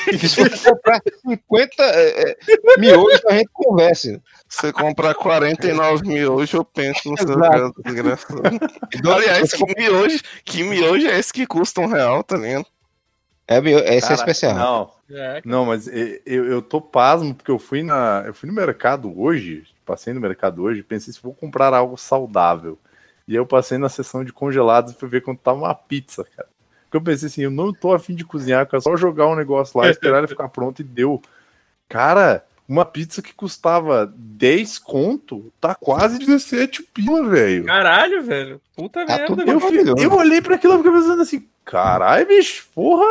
Se 0.29 0.29
você 0.29 0.71
comprar 0.71 1.01
50 1.27 1.83
é, 1.83 2.31
é, 2.31 2.37
miojos, 2.79 3.25
a 3.27 3.35
gente 3.35 3.51
conversa. 3.53 4.21
Você 4.49 4.73
comprar 4.73 5.15
49 5.15 6.07
miojos, 6.07 6.53
eu 6.53 6.65
penso 6.65 7.11
no 7.11 7.19
seu 7.19 7.39
caso, 7.39 7.75
desgraçado. 7.85 8.43
Aliás, 9.13 9.53
que 9.53 9.65
miojo, 9.77 10.21
que 10.45 10.63
miojo 10.63 11.09
é 11.09 11.19
esse 11.19 11.33
que 11.33 11.47
custa 11.47 11.81
um 11.81 11.87
real, 11.87 12.23
tá 12.23 12.37
ligado? 12.37 12.67
É, 13.47 13.59
esse 13.97 14.11
é 14.11 14.15
especial. 14.15 14.55
Não, 14.55 14.91
É, 15.11 15.43
não, 15.45 15.67
mas 15.67 15.87
eu, 15.87 16.47
eu 16.47 16.63
tô 16.63 16.81
pasmo 16.81 17.35
porque 17.35 17.51
eu 17.51 17.59
fui 17.59 17.83
na. 17.83 18.23
Eu 18.27 18.35
fui 18.35 18.49
no 18.49 18.55
mercado 18.55 19.13
hoje, 19.21 19.65
passei 19.85 20.15
no 20.15 20.21
mercado 20.21 20.63
hoje 20.63 20.81
e 20.81 20.85
pensei 20.85 21.13
se 21.13 21.23
vou 21.23 21.35
comprar 21.35 21.75
algo 21.75 21.97
saudável. 21.97 22.79
E 23.27 23.35
eu 23.35 23.47
passei 23.47 23.79
na 23.79 23.89
seção 23.89 24.25
de 24.25 24.33
congelados 24.33 24.93
e 24.93 24.97
fui 24.97 25.09
ver 25.09 25.23
quanto 25.23 25.41
tava 25.41 25.59
uma 25.59 25.75
pizza, 25.75 26.25
cara. 26.37 26.49
Porque 26.95 27.11
eu 27.11 27.13
pensei 27.13 27.27
assim, 27.27 27.43
eu 27.43 27.51
não 27.51 27.73
tô 27.73 27.93
afim 27.93 28.15
de 28.15 28.25
cozinhar, 28.25 28.67
quero 28.69 28.81
só 28.81 28.97
jogar 28.97 29.27
um 29.27 29.35
negócio 29.35 29.79
lá, 29.81 29.91
esperar 29.91 30.19
ele 30.19 30.29
ficar 30.29 30.49
pronto 30.49 30.79
e 30.81 30.85
deu. 30.85 31.21
Cara, 31.89 32.45
uma 32.69 32.85
pizza 32.85 33.21
que 33.21 33.35
custava 33.35 34.13
10 34.17 34.79
conto, 34.79 35.53
tá 35.61 35.75
quase 35.75 36.21
17 36.21 36.85
pila, 36.95 37.29
velho. 37.29 37.65
Caralho, 37.65 38.23
velho. 38.23 38.61
Puta 38.77 39.05
Tá 39.05 39.19
merda. 39.19 39.43
Eu, 39.43 39.61
fi- 39.61 39.83
eu 40.05 40.13
olhei 40.15 40.41
pra 40.41 40.55
aquilo 40.55 40.75
e 40.75 40.77
fiquei 40.79 40.93
pensando 40.93 41.21
assim, 41.23 41.45
caralho, 41.65 42.29
bicho, 42.29 42.67
porra. 42.73 43.05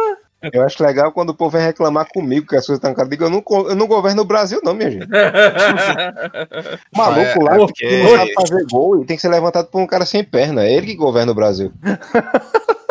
Eu 0.52 0.62
acho 0.64 0.84
legal 0.84 1.10
quando 1.14 1.30
o 1.30 1.34
povo 1.34 1.52
vem 1.58 1.66
reclamar 1.66 2.06
comigo 2.10 2.48
que 2.48 2.56
as 2.58 2.66
coisas 2.66 2.78
estão 2.78 2.94
caras. 2.94 3.10
Digo, 3.10 3.24
eu 3.24 3.30
não, 3.30 3.42
eu 3.70 3.76
não 3.76 3.88
governo 3.88 4.24
o 4.24 4.26
Brasil, 4.26 4.60
não, 4.62 4.74
minha 4.74 4.92
gente. 4.92 5.06
O 5.06 5.08
maluco 6.98 7.44
lá 7.44 7.56
É, 7.56 7.68
que 7.74 8.04
não 8.04 8.18
sabe 8.18 8.34
fazer 8.34 8.66
gol 8.70 9.02
e 9.02 9.06
tem 9.06 9.16
que 9.16 9.22
ser 9.22 9.30
levantado 9.30 9.68
por 9.68 9.80
um 9.82 9.88
cara 9.88 10.06
sem 10.06 10.22
perna. 10.22 10.66
É 10.66 10.74
ele 10.74 10.88
que 10.88 10.96
governa 10.96 11.32
o 11.32 11.36
Brasil. 11.36 11.72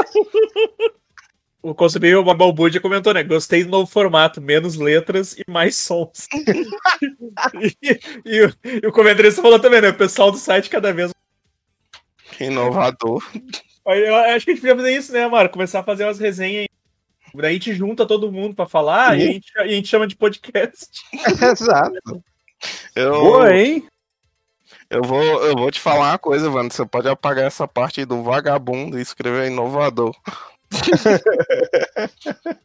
O 1.62 1.74
consumidor 1.74 2.26
o 2.26 2.34
Balbúdia 2.34 2.80
comentou, 2.80 3.14
né? 3.14 3.22
Gostei 3.22 3.62
do 3.62 3.70
novo 3.70 3.88
formato, 3.88 4.40
menos 4.40 4.74
letras 4.74 5.36
e 5.38 5.48
mais 5.48 5.76
sons. 5.76 6.26
e, 7.80 8.00
e 8.24 8.42
o, 8.42 8.54
e 8.82 8.86
o 8.86 8.92
comentarista 8.92 9.40
falou 9.40 9.60
também, 9.60 9.80
né? 9.80 9.90
O 9.90 9.94
pessoal 9.94 10.32
do 10.32 10.38
site 10.38 10.68
cada 10.68 10.92
vez. 10.92 11.12
Inovador. 12.40 13.22
Eu 13.86 14.16
acho 14.16 14.44
que 14.44 14.50
a 14.50 14.54
gente 14.54 14.60
podia 14.60 14.76
fazer 14.76 14.96
isso, 14.96 15.12
né, 15.12 15.28
Mara? 15.28 15.48
Começar 15.48 15.80
a 15.80 15.84
fazer 15.84 16.02
umas 16.04 16.18
resenhas. 16.18 16.66
Daí 17.32 17.50
a 17.50 17.52
gente 17.52 17.72
junta 17.74 18.06
todo 18.06 18.32
mundo 18.32 18.54
pra 18.54 18.66
falar 18.66 19.18
e 19.18 19.22
a, 19.22 19.26
gente, 19.32 19.52
e 19.56 19.60
a 19.60 19.68
gente 19.68 19.88
chama 19.88 20.06
de 20.06 20.16
podcast. 20.16 21.00
Exato. 21.40 22.22
Eu, 22.94 23.12
Boa, 23.12 23.56
hein? 23.56 23.86
eu, 24.90 25.02
vou, 25.02 25.22
eu 25.22 25.54
vou 25.54 25.70
te 25.70 25.80
falar 25.80 26.10
uma 26.10 26.18
coisa, 26.18 26.50
mano. 26.50 26.70
Você 26.70 26.84
pode 26.84 27.08
apagar 27.08 27.44
essa 27.44 27.66
parte 27.66 28.00
aí 28.00 28.06
do 28.06 28.22
vagabundo 28.22 28.98
e 28.98 29.02
escrever 29.02 29.46
inovador. 29.46 30.14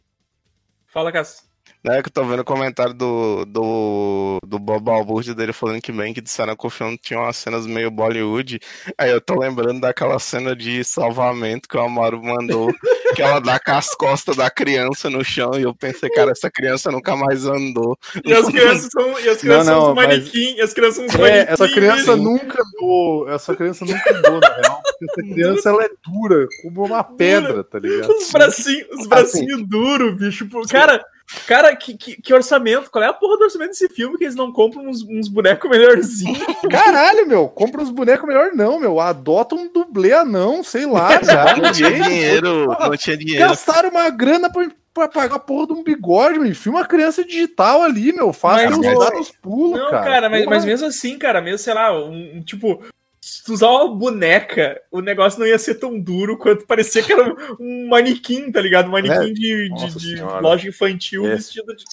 Fala, 0.87 1.11
Cássio. 1.11 1.46
Né, 1.87 2.01
que 2.01 2.09
eu 2.09 2.13
tô 2.13 2.25
vendo 2.25 2.41
o 2.41 2.45
comentário 2.45 2.93
do, 2.93 3.45
do, 3.45 4.39
do 4.45 4.59
Bob 4.59 4.89
Alburdi 4.89 5.33
dele 5.33 5.53
falando 5.53 5.81
que 5.81 5.91
bem 5.91 6.13
que 6.13 6.19
disseram 6.19 6.53
que 6.53 6.67
o 6.67 6.69
filme 6.69 6.97
tinha 6.97 7.17
umas 7.17 7.37
cenas 7.37 7.65
meio 7.65 7.89
Bollywood. 7.89 8.59
Aí 8.97 9.09
eu 9.09 9.21
tô 9.21 9.39
lembrando 9.39 9.79
daquela 9.79 10.19
cena 10.19 10.53
de 10.53 10.83
salvamento 10.83 11.69
que 11.69 11.77
o 11.77 11.79
Amaro 11.79 12.21
mandou, 12.21 12.73
que 13.15 13.21
ela 13.21 13.39
dá 13.39 13.57
com 13.57 13.71
as 13.71 13.95
costas 13.95 14.35
da 14.35 14.49
criança 14.49 15.09
no 15.09 15.23
chão, 15.23 15.51
e 15.57 15.63
eu 15.63 15.73
pensei, 15.73 16.09
cara, 16.09 16.31
essa 16.31 16.51
criança 16.51 16.91
nunca 16.91 17.15
mais 17.15 17.45
andou. 17.45 17.97
E 18.25 18.33
as 18.33 18.47
crianças 18.47 18.89
são, 18.91 19.19
e 19.21 19.29
as 19.29 19.37
crianças 19.37 19.67
Não, 19.67 19.81
são 19.81 19.91
uns 19.91 19.95
manequins. 19.95 20.59
As 20.59 20.73
crianças 20.73 20.95
são 20.95 21.05
uns 21.05 21.15
É, 21.15 21.17
manequins. 21.19 21.49
essa 21.53 21.67
criança 21.69 22.15
nunca 22.17 22.63
andou. 22.63 23.29
Essa 23.29 23.55
criança 23.55 23.85
nunca 23.85 24.13
andou, 24.13 24.39
na 24.41 24.55
real. 24.55 24.81
Essa 25.01 25.21
criança 25.21 25.69
ela 25.69 25.83
é 25.85 25.89
dura, 26.05 26.47
como 26.61 26.85
uma 26.85 27.03
pedra, 27.03 27.63
tá 27.63 27.79
ligado? 27.79 28.09
Os 28.11 28.29
bracinhos, 28.29 28.87
os 28.99 29.07
bracinhos 29.07 29.63
duros, 29.69 30.17
bicho. 30.17 30.49
Cara, 30.69 31.01
cara 31.45 31.75
que, 31.75 31.95
que, 31.97 32.21
que 32.21 32.33
orçamento? 32.33 32.89
Qual 32.89 33.03
é 33.03 33.07
a 33.07 33.13
porra 33.13 33.37
do 33.37 33.43
orçamento 33.43 33.69
desse 33.69 33.89
filme 33.89 34.17
que 34.17 34.23
eles 34.23 34.35
não 34.35 34.51
compram 34.51 34.87
uns, 34.87 35.03
uns 35.03 35.27
bonecos 35.27 35.69
melhorzinhos? 35.69 36.39
Caralho, 36.71 37.27
meu, 37.27 37.47
compra 37.47 37.81
uns 37.81 37.89
bonecos 37.89 38.27
melhor 38.27 38.51
não, 38.53 38.79
meu. 38.79 38.99
Adota 38.99 39.55
um 39.55 39.71
dublê 39.71 40.13
anão, 40.13 40.63
sei 40.63 40.85
lá, 40.85 41.09
Não 41.55 41.61
meu. 41.63 41.71
tinha 41.71 41.91
dinheiro, 41.91 42.67
não 42.79 42.97
tinha 42.97 43.17
dinheiro. 43.17 43.47
Gastaram 43.49 43.89
uma 43.89 44.09
grana 44.09 44.49
pra, 44.51 44.67
pra 44.93 45.07
pagar 45.07 45.35
a 45.35 45.39
porra 45.39 45.67
de 45.67 45.73
um 45.73 45.83
bigode, 45.83 46.39
meu. 46.39 46.47
Enfia 46.49 46.71
uma 46.71 46.85
criança 46.85 47.23
digital 47.23 47.81
ali, 47.83 48.13
meu. 48.13 48.31
Faz 48.33 48.69
Mas, 48.69 48.77
os 48.79 48.85
mas- 48.85 48.99
dados 48.99 49.31
pulos, 49.31 49.79
Não, 49.79 49.89
cara. 49.91 50.03
cara, 50.05 50.29
mas, 50.29 50.43
Porra. 50.43 50.55
mas 50.55 50.65
mesmo 50.65 50.87
assim, 50.87 51.17
cara, 51.17 51.41
mesmo, 51.41 51.57
sei 51.59 51.73
lá, 51.73 51.93
um, 51.93 52.37
um 52.37 52.41
tipo. 52.41 52.81
Se 53.29 53.43
tu 53.43 53.51
usar 53.53 53.67
uma 53.69 53.93
boneca, 53.93 54.79
o 54.89 55.01
negócio 55.01 55.37
não 55.37 55.45
ia 55.45 55.59
ser 55.59 55.75
tão 55.75 55.99
duro 55.99 56.37
quanto 56.37 56.65
parecia 56.65 57.03
que 57.03 57.11
era 57.11 57.35
um, 57.59 57.89
manequim, 57.89 58.49
tá 58.49 58.61
ligado? 58.61 58.87
Um 58.87 58.91
manequim 58.91 59.33
de, 59.33 59.67
de, 59.69 59.93
de 59.95 60.15
senhora. 60.15 60.39
loja 60.39 60.69
infantil 60.69 61.25
É. 61.25 61.35
vestido 61.35 61.75
de. 61.75 61.83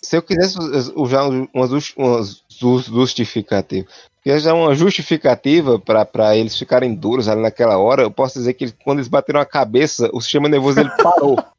Se 0.00 0.16
eu 0.16 0.22
quisesse 0.22 0.56
usar 0.94 1.24
uma 1.52 1.66
jus- 1.66 1.92
uma 1.96 2.22
jus- 2.48 2.86
justificativa, 2.86 3.86
porque 4.14 4.38
já 4.38 4.54
uma 4.54 4.74
justificativa 4.76 5.76
para 5.78 6.36
eles 6.36 6.56
ficarem 6.56 6.94
duros 6.94 7.26
ali 7.28 7.40
naquela 7.42 7.76
hora, 7.78 8.02
eu 8.02 8.10
posso 8.10 8.38
dizer 8.38 8.54
que 8.54 8.70
quando 8.84 8.98
eles 8.98 9.08
bateram 9.08 9.40
a 9.40 9.44
cabeça, 9.46 10.08
o 10.12 10.20
sistema 10.20 10.48
nervoso 10.48 10.76
dele 10.76 10.90
parou. 11.02 11.36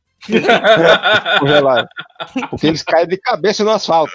congelado. 1.39 1.87
Porque 2.49 2.67
eles 2.67 2.83
caem 2.83 3.07
de 3.07 3.17
cabeça 3.17 3.63
no 3.63 3.71
asfalto. 3.71 4.11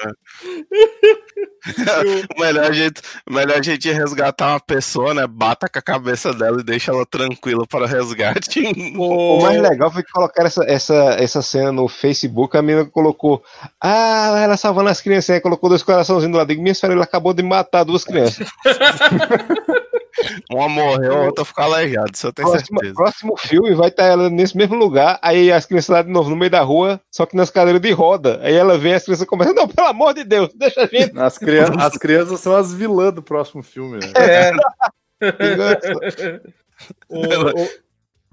O 2.36 2.40
melhor 2.40 2.72
jeito, 2.72 3.00
o 3.26 3.32
melhor 3.32 3.62
jeito 3.62 3.80
de 3.80 3.92
resgatar 3.92 4.52
uma 4.52 4.60
pessoa, 4.60 5.14
né? 5.14 5.26
Bata 5.26 5.68
com 5.68 5.78
a 5.78 5.82
cabeça 5.82 6.32
dela 6.34 6.60
e 6.60 6.64
deixa 6.64 6.92
ela 6.92 7.06
tranquila 7.06 7.66
para 7.66 7.84
o 7.84 7.86
resgate. 7.86 8.62
O 8.96 9.40
mais 9.40 9.60
legal 9.60 9.90
foi 9.90 10.02
que 10.02 10.12
colocaram 10.12 10.46
essa, 10.46 10.64
essa, 10.64 10.94
essa 11.18 11.42
cena 11.42 11.72
no 11.72 11.88
Facebook, 11.88 12.56
a 12.56 12.62
menina 12.62 12.84
colocou. 12.84 13.42
Ah, 13.80 14.40
ela 14.42 14.56
salvando 14.56 14.90
as 14.90 15.00
crianças, 15.00 15.30
aí 15.30 15.40
colocou 15.40 15.68
dois 15.68 15.82
coraçãozinhos 15.82 16.32
do 16.32 16.38
lado. 16.38 16.48
Digo, 16.48 16.62
minha 16.62 16.74
senhora, 16.74 16.94
ele 16.94 17.02
acabou 17.02 17.32
de 17.32 17.42
matar 17.42 17.84
duas 17.84 18.04
crianças. 18.04 18.46
Uma 20.50 20.68
morreu, 20.68 21.12
a 21.16 21.26
outra 21.26 21.44
ficou 21.44 21.64
aleijada, 21.64 22.10
isso 22.14 22.26
eu 22.26 22.32
tenho 22.32 22.48
Próximo, 22.48 22.78
certeza. 22.78 22.94
próximo 22.94 23.36
filme 23.36 23.74
vai 23.74 23.88
estar 23.88 24.04
ela 24.04 24.30
nesse 24.30 24.56
mesmo 24.56 24.74
lugar, 24.76 25.18
aí 25.22 25.50
as 25.52 25.66
crianças 25.66 25.88
lá 25.88 26.02
de 26.02 26.10
novo 26.10 26.30
no 26.30 26.36
meio 26.36 26.50
da 26.50 26.60
rua, 26.62 27.00
só 27.10 27.26
que 27.26 27.36
nas 27.36 27.50
cadeiras 27.50 27.80
de 27.80 27.90
roda. 27.92 28.38
Aí 28.42 28.54
ela 28.54 28.78
vem 28.78 28.94
as 28.94 29.04
crianças 29.04 29.26
começam, 29.26 29.54
não, 29.54 29.66
pelo 29.68 29.88
amor 29.88 30.14
de 30.14 30.24
Deus, 30.24 30.50
deixa 30.54 30.82
a 30.82 30.86
gente. 30.86 31.18
As, 31.18 31.36
crian- 31.38 31.74
as 31.78 31.96
crianças 31.98 32.40
são 32.40 32.54
as 32.54 32.72
vilãs 32.72 33.12
do 33.14 33.22
próximo 33.22 33.62
filme, 33.62 33.98
né? 33.98 34.12
É. 34.16 34.50
O, 37.08 37.20
o, 37.20 37.68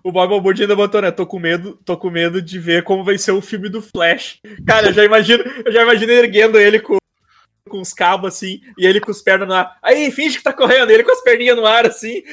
o 0.05 0.11
Bob 0.11 0.33
Albuquerque 0.33 0.63
ainda 0.63 0.75
botou, 0.75 0.99
né? 1.01 1.11
Tô 1.11 1.25
com 1.27 1.39
medo, 1.39 1.77
tô 1.85 1.95
com 1.95 2.09
medo 2.09 2.41
de 2.41 2.57
ver 2.59 2.83
como 2.83 3.03
vai 3.03 3.17
ser 3.19 3.31
o 3.31 3.41
filme 3.41 3.69
do 3.69 3.81
Flash. 3.81 4.39
Cara, 4.65 4.87
eu 4.87 4.93
já 4.93 5.05
imagino, 5.05 5.43
eu 5.63 5.71
já 5.71 5.83
imagino 5.83 6.11
erguendo 6.11 6.59
ele 6.59 6.79
com, 6.79 6.97
com 7.69 7.79
os 7.79 7.93
cabos 7.93 8.35
assim, 8.35 8.61
e 8.77 8.85
ele 8.85 8.99
com 8.99 9.11
as 9.11 9.21
pernas 9.21 9.47
no 9.47 9.53
ar. 9.53 9.77
Aí, 9.81 10.11
finge 10.11 10.37
que 10.37 10.43
tá 10.43 10.53
correndo, 10.53 10.89
ele 10.89 11.03
com 11.03 11.11
as 11.11 11.21
perninhas 11.21 11.55
no 11.55 11.65
ar, 11.65 11.85
assim, 11.85 12.23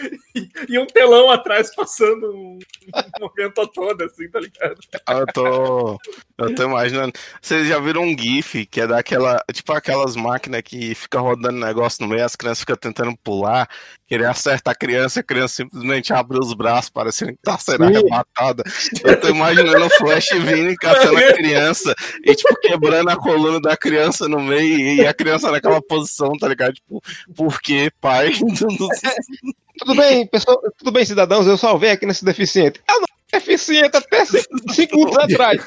e, 0.68 0.78
um 0.78 0.86
telão 0.86 1.30
atrás 1.30 1.74
passando 1.74 2.32
um, 2.32 2.58
um 2.58 3.20
momento 3.20 3.66
todo, 3.68 4.02
assim, 4.02 4.28
tá 4.28 4.40
ligado? 4.40 4.76
Eu 5.08 5.26
tô, 5.32 5.98
eu 6.38 6.54
tô 6.54 6.62
imaginando. 6.64 7.12
Vocês 7.40 7.66
já 7.68 7.78
viram 7.78 8.02
um 8.02 8.16
GIF 8.18 8.66
que 8.66 8.80
é 8.80 8.86
daquela, 8.86 9.42
tipo 9.52 9.72
aquelas 9.72 10.16
máquinas 10.16 10.62
que 10.62 10.94
fica 10.94 11.20
rodando 11.20 11.58
negócio 11.58 12.02
no 12.02 12.08
meio, 12.08 12.24
as 12.24 12.36
crianças 12.36 12.60
ficam 12.60 12.76
tentando 12.76 13.16
pular, 13.18 13.68
que 14.06 14.14
ele 14.14 14.24
acerta 14.24 14.70
a 14.70 14.74
criança, 14.74 15.20
a 15.20 15.22
criança 15.22 15.56
simplesmente 15.56 16.12
abre 16.12 16.38
os 16.38 16.54
braços, 16.54 16.90
parecendo 16.90 17.32
que 17.32 17.38
tá 17.42 17.58
sendo 17.58 17.86
Sim. 17.86 17.96
arrebatada. 17.96 18.62
Eu 19.04 19.20
tô 19.20 19.28
imaginando 19.28 19.84
o 19.84 19.90
Flash 19.90 20.30
vindo 20.30 20.70
e 20.70 20.76
catando 20.76 21.18
a 21.18 21.32
criança 21.34 21.94
e, 22.24 22.34
tipo, 22.34 22.54
quebrando 22.60 23.10
a 23.10 23.16
coluna 23.16 23.60
da 23.60 23.76
criança 23.76 24.28
no 24.28 24.40
meio 24.40 24.78
e 24.78 25.06
a 25.06 25.12
criança 25.12 25.50
naquela 25.50 25.82
posição, 25.82 26.32
tá 26.38 26.48
ligado? 26.48 26.74
Tipo, 26.74 27.02
por 27.36 27.60
que, 27.60 27.90
pai? 28.00 28.32
Tudo 29.78 29.94
bem, 29.94 30.26
pessoal, 30.26 30.60
tudo 30.76 30.90
bem, 30.90 31.04
cidadãos, 31.04 31.46
eu 31.46 31.56
salvei 31.56 31.90
aqui 31.90 32.04
nesse 32.04 32.24
deficiente. 32.24 32.80
Eu 32.88 33.00
não 33.00 33.06
era 33.32 33.40
deficiente 33.40 33.96
até 33.96 34.24
cinco 34.26 34.72
segundos 34.72 35.16
atrás. 35.16 35.64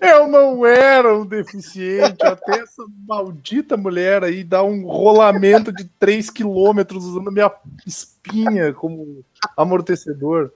Eu 0.00 0.28
não 0.28 0.64
era 0.64 1.16
um 1.16 1.26
deficiente, 1.26 2.24
até 2.24 2.60
essa 2.60 2.84
maldita 3.06 3.76
mulher 3.76 4.22
aí 4.22 4.44
dá 4.44 4.62
um 4.62 4.86
rolamento 4.86 5.72
de 5.72 5.84
3 5.98 6.30
quilômetros 6.30 7.04
usando 7.04 7.32
minha 7.32 7.50
espinha 7.86 8.72
como 8.72 9.24
amortecedor. 9.56 10.52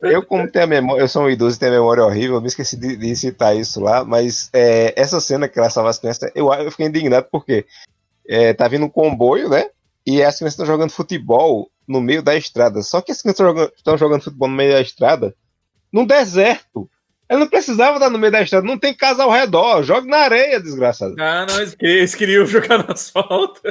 Eu, 0.00 0.24
como 0.24 0.50
tenho 0.50 0.64
a 0.64 0.68
memória, 0.68 1.02
eu 1.02 1.08
sou 1.08 1.22
um 1.22 1.30
idoso 1.30 1.56
e 1.56 1.58
tenho 1.58 1.72
a 1.72 1.76
memória 1.76 2.04
horrível, 2.04 2.36
eu 2.36 2.40
me 2.40 2.48
esqueci 2.48 2.76
de, 2.76 2.96
de 2.96 3.16
citar 3.16 3.56
isso 3.56 3.80
lá, 3.80 4.04
mas 4.04 4.50
é, 4.52 4.92
essa 5.00 5.20
cena 5.20 5.48
que 5.48 5.58
ela 5.58 5.70
salva 5.70 5.90
as 5.90 5.98
crianças, 5.98 6.30
eu, 6.34 6.52
eu 6.52 6.70
fiquei 6.70 6.86
indignado 6.86 7.26
porque 7.30 7.64
é, 8.28 8.52
tá 8.52 8.68
vindo 8.68 8.86
um 8.86 8.90
comboio, 8.90 9.48
né? 9.48 9.68
E 10.06 10.22
as 10.22 10.36
crianças 10.36 10.54
estão 10.54 10.66
jogando 10.66 10.90
futebol 10.90 11.70
no 11.86 12.00
meio 12.00 12.22
da 12.22 12.36
estrada. 12.36 12.82
Só 12.82 13.00
que 13.00 13.12
as 13.12 13.20
crianças 13.20 13.40
estão 13.40 13.46
jogando, 13.46 13.72
estão 13.76 13.98
jogando 13.98 14.22
futebol 14.22 14.48
no 14.48 14.56
meio 14.56 14.72
da 14.72 14.80
estrada, 14.80 15.34
num 15.92 16.06
deserto. 16.06 16.88
Ela 17.28 17.40
não 17.40 17.48
precisava 17.48 17.96
estar 17.96 18.08
no 18.08 18.18
meio 18.18 18.30
da 18.30 18.40
estrada, 18.40 18.64
não 18.66 18.78
tem 18.78 18.94
casa 18.94 19.24
ao 19.24 19.30
redor. 19.32 19.82
Joga 19.82 20.06
na 20.06 20.18
areia, 20.18 20.60
desgraçado. 20.60 21.16
Ah, 21.18 21.44
não, 21.48 21.56
eles 21.58 21.74
queriam, 21.74 21.98
eles 21.98 22.14
queriam 22.14 22.46
jogar 22.46 22.78
no 22.78 22.92
asfalto. 22.92 23.60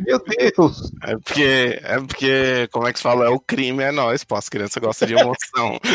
Meu 0.00 0.20
Deus. 0.20 0.92
É 1.02 1.16
porque, 1.16 1.80
é 1.82 1.98
porque, 1.98 2.68
como 2.70 2.86
é 2.86 2.92
que 2.92 2.98
se 2.98 3.02
fala? 3.02 3.26
É 3.26 3.28
o 3.28 3.40
crime, 3.40 3.82
é 3.82 3.90
nós, 3.90 4.22
pô. 4.22 4.36
As 4.36 4.48
crianças 4.48 4.80
gostam 4.80 5.08
de 5.08 5.14
emoção. 5.14 5.80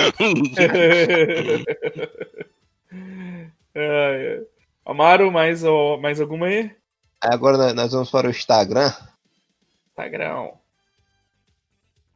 Ai, 3.75 4.27
ai. 4.27 4.45
Amaro, 4.85 5.31
mais, 5.31 5.63
mais 6.01 6.19
alguma 6.19 6.47
aí? 6.47 6.75
Agora 7.21 7.73
nós- 7.73 7.91
vamos 7.91 8.09
para 8.11 8.27
o 8.27 8.31
Instagram. 8.31 8.91
Instagram. 9.89 10.49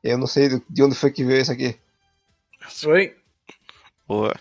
Eu 0.03 0.17
não 0.17 0.27
sei 0.27 0.49
do- 0.49 0.63
de 0.69 0.83
onde 0.83 0.95
foi 0.95 1.11
que 1.11 1.23
veio 1.23 1.41
isso 1.41 1.51
aqui. 1.51 1.77
Oi? 2.85 3.15
Pô, 4.05 4.31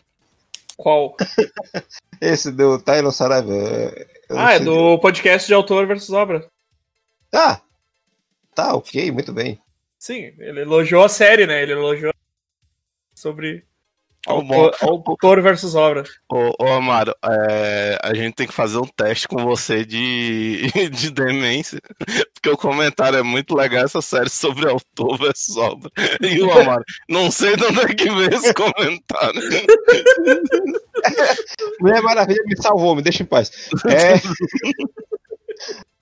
Qual? 0.76 1.16
Esse 2.20 2.50
do 2.52 2.78
Tylon 2.80 3.10
Saraiva. 3.10 3.52
é- 3.54 4.06
Ah, 4.30 4.54
é 4.54 4.60
do 4.60 4.98
podcast 4.98 5.46
de 5.46 5.54
autor 5.54 5.86
versus 5.86 6.10
obra. 6.10 6.48
Ah, 7.32 7.60
tá, 8.54 8.74
ok, 8.74 9.10
muito 9.10 9.32
bem. 9.32 9.60
Sim, 9.98 10.34
ele 10.38 10.60
elogiou 10.62 11.04
a 11.04 11.08
série, 11.08 11.46
né? 11.46 11.62
Ele 11.62 11.72
elogiou 11.72 12.12
sobre. 13.14 13.64
Autor, 14.26 15.40
versus 15.40 15.74
obra. 15.74 16.04
Ô, 16.30 16.52
ô 16.58 16.72
Amaro, 16.72 17.14
é, 17.24 17.98
a 18.02 18.14
gente 18.14 18.34
tem 18.34 18.46
que 18.46 18.52
fazer 18.52 18.76
um 18.78 18.86
teste 18.86 19.26
com 19.28 19.42
você 19.44 19.84
de, 19.84 20.70
de 20.90 21.10
demência. 21.10 21.80
porque 22.34 22.50
o 22.50 22.56
comentário 22.56 23.18
é 23.18 23.22
muito 23.22 23.54
legal 23.54 23.84
essa 23.84 24.02
série 24.02 24.28
sobre 24.28 24.68
autor 24.68 25.16
versus 25.18 25.56
obra. 25.56 25.88
E 26.20 26.42
o 26.42 26.52
Amaro, 26.52 26.84
não 27.08 27.30
sei 27.30 27.54
de 27.56 27.64
onde 27.64 27.80
é 27.80 27.94
que 27.94 28.10
veio 28.10 28.34
esse 28.34 28.52
comentário. 28.52 29.40
Mulher 31.80 32.02
Maravilha 32.02 32.42
me 32.46 32.60
salvou, 32.60 32.96
me 32.96 33.02
deixa 33.02 33.22
em 33.22 33.26
paz. 33.26 33.70
É... 33.86 34.20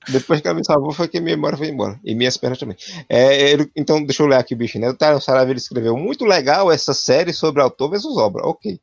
Depois 0.09 0.41
que 0.41 0.47
ela 0.49 0.57
me 0.57 0.65
salvou, 0.65 0.93
foi 0.93 1.09
que 1.09 1.21
minha 1.21 1.37
memória 1.37 1.57
foi 1.59 1.69
embora. 1.69 1.99
E 2.05 2.15
minhas 2.15 2.37
pernas 2.37 2.59
também. 2.59 2.77
É, 3.09 3.51
ele- 3.51 3.71
então, 3.75 4.03
deixa 4.05 4.23
eu 4.23 4.27
ler 4.27 4.37
aqui 4.37 4.55
o 4.55 4.57
bicho, 4.57 4.79
né? 4.79 4.89
O 4.89 4.95
Tyron 4.95 5.21
Saraiva 5.21 5.51
ele 5.51 5.59
escreveu: 5.59 5.97
Muito 5.97 6.25
legal 6.25 6.71
essa 6.71 6.93
série 6.95 7.33
sobre 7.33 7.63
autor 7.63 7.91
versus 7.91 8.17
obra. 8.17 8.47
Ok. 8.47 8.79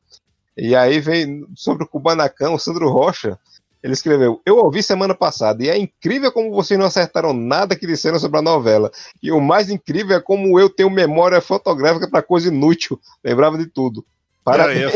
E 0.58 0.75
aí 0.75 1.00
vem 1.00 1.45
sobre 1.56 1.83
o 1.83 1.88
Kubanacan, 1.88 2.51
o 2.51 2.59
Sandro 2.59 2.90
Rocha. 2.90 3.38
Ele 3.83 3.93
escreveu: 3.93 4.41
Eu 4.45 4.58
ouvi 4.58 4.83
semana 4.83 5.16
passada 5.16 5.64
e 5.64 5.69
é 5.69 5.77
incrível 5.77 6.32
como 6.32 6.51
vocês 6.51 6.80
não 6.80 6.85
acertaram 6.85 7.33
nada 7.33 7.75
que 7.75 7.88
disseram 7.88 8.19
sobre 8.19 8.38
a 8.40 8.41
novela. 8.41 8.91
E 9.24 9.32
o 9.32 9.41
mais 9.41 9.69
incrível 9.69 10.16
é 10.17 10.22
como 10.22 10.59
eu 10.59 10.69
tenho 10.69 10.90
memória 10.90 11.41
fotográfica 11.41 12.08
para 12.09 12.22
coisa 12.22 12.50
inútil. 12.50 13.00
Lembrava 13.24 13.58
de 13.58 13.66
tudo. 13.66 14.06
Parabéns. 14.43 14.91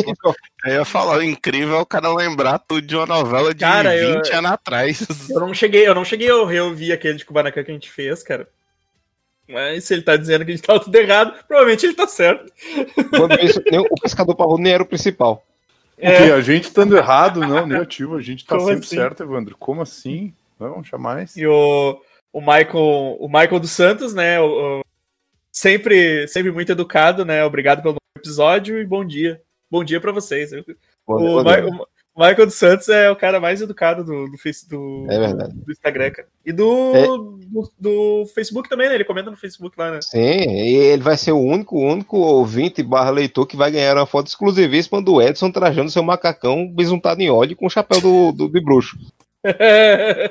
Eu 0.66 0.74
ia 0.74 0.86
falar, 0.86 1.24
incrível 1.24 1.76
é 1.78 1.82
o 1.82 1.86
cara 1.86 2.12
lembrar 2.14 2.58
tudo 2.60 2.82
de 2.82 2.96
uma 2.96 3.06
novela 3.06 3.54
de 3.54 3.60
Cara, 3.60 3.96
eu- 3.96 4.16
20 4.16 4.32
anos 4.34 4.52
atrás. 4.52 5.08
Eu 5.30 5.40
não 5.40 5.54
cheguei, 5.54 5.88
eu 5.88 5.94
não 5.94 6.04
cheguei 6.04 6.30
a 6.32 6.46
reouvir 6.48 6.92
aquele 6.92 7.18
de 7.18 7.26
Kubanacan 7.26 7.64
que 7.64 7.70
a 7.72 7.74
gente 7.74 7.92
fez, 7.92 8.24
cara. 8.24 8.48
Mas 9.48 9.84
se 9.84 9.94
ele 9.94 10.02
tá 10.02 10.18
dizendo 10.18 10.44
que 10.44 10.52
a 10.52 10.56
gente 10.56 10.66
tava 10.66 10.80
tudo 10.80 10.96
errado, 10.96 11.36
provavelmente 11.48 11.86
ele 11.86 11.94
tá 11.94 12.08
certo. 12.08 12.52
Isso, 13.44 13.62
nem 13.70 13.80
o 13.80 14.02
pescador 14.02 14.34
parrudo 14.36 14.64
nem 14.64 14.74
era 14.74 14.82
o 14.82 14.88
principal. 14.88 15.46
Porque 15.96 16.32
a 16.34 16.42
gente 16.42 16.64
estando 16.64 16.98
errado, 16.98 17.40
não, 17.42 17.68
negativo, 17.68 18.16
a 18.18 18.22
gente 18.22 18.44
tá 18.44 18.56
Como 18.56 18.68
sempre 18.68 18.86
assim? 18.86 18.96
certo, 18.96 19.22
Evandro. 19.24 19.56
Como 19.58 19.82
assim? 19.84 20.34
Não, 20.60 20.84
jamais. 20.84 21.38
E 21.38 21.46
o, 21.46 22.02
o 22.34 22.40
Michael, 22.42 23.18
o 23.20 23.28
Michael 23.28 23.60
dos 23.60 23.72
Santos, 23.72 24.14
né? 24.16 24.40
o- 24.42 24.80
o- 24.80 24.86
sempre, 25.52 26.28
sempre 26.28 26.52
muito 26.52 26.72
educado, 26.72 27.24
né? 27.24 27.46
Obrigado 27.46 27.84
pelo 27.84 27.96
episódio 28.30 28.80
e 28.82 28.86
bom 28.86 29.06
dia. 29.06 29.40
Bom 29.70 29.84
dia 29.84 30.02
pra 30.02 30.12
vocês. 30.12 30.52
O, 30.52 30.64
Quando- 31.06 31.44
Mi- 31.44 31.86
o 32.16 32.20
Michael 32.20 32.46
dos 32.48 32.56
Santos 32.56 32.88
é 32.90 33.10
o 33.12 33.16
cara 33.16 33.40
mais 33.40 33.62
educado 33.62 34.04
do, 34.04 34.28
do, 34.32 34.38
Face, 34.38 34.68
do, 34.68 35.06
É 35.10 35.34
do 35.34 35.72
Instagram, 35.72 36.10
cara. 36.12 36.28
E 36.46 36.52
do, 36.52 36.96
É. 36.96 37.06
do, 37.06 37.72
do 37.78 38.26
Facebook 38.34 38.68
também, 38.70 38.88
né? 38.90 38.96
Ele 38.96 39.04
comenta 39.04 39.30
no 39.30 39.36
Facebook 39.38 39.78
lá, 39.78 39.92
né? 39.92 40.00
Sim, 40.02 40.18
e 40.20 40.76
ele 40.76 41.04
vai 41.04 41.18
ser 41.18 41.34
o 41.34 41.40
único, 41.40 41.78
único 41.78 42.18
ouvinte 42.18 42.82
barra 42.82 43.10
leitor 43.12 43.46
que 43.46 43.58
vai 43.58 43.70
ganhar 43.70 43.96
uma 43.98 44.06
foto 44.08 44.28
exclusivíssima 44.28 45.02
do 45.02 45.22
Edson 45.22 45.52
trajando 45.52 45.92
seu 45.92 46.02
macacão 46.04 46.68
besuntado 46.68 47.22
em 47.22 47.30
óleo 47.30 47.56
com 47.56 47.68
o 47.68 47.70
chapéu 47.70 48.00
do, 48.02 48.32
do, 48.32 48.50
de 48.50 48.62
bruxo. 48.62 48.98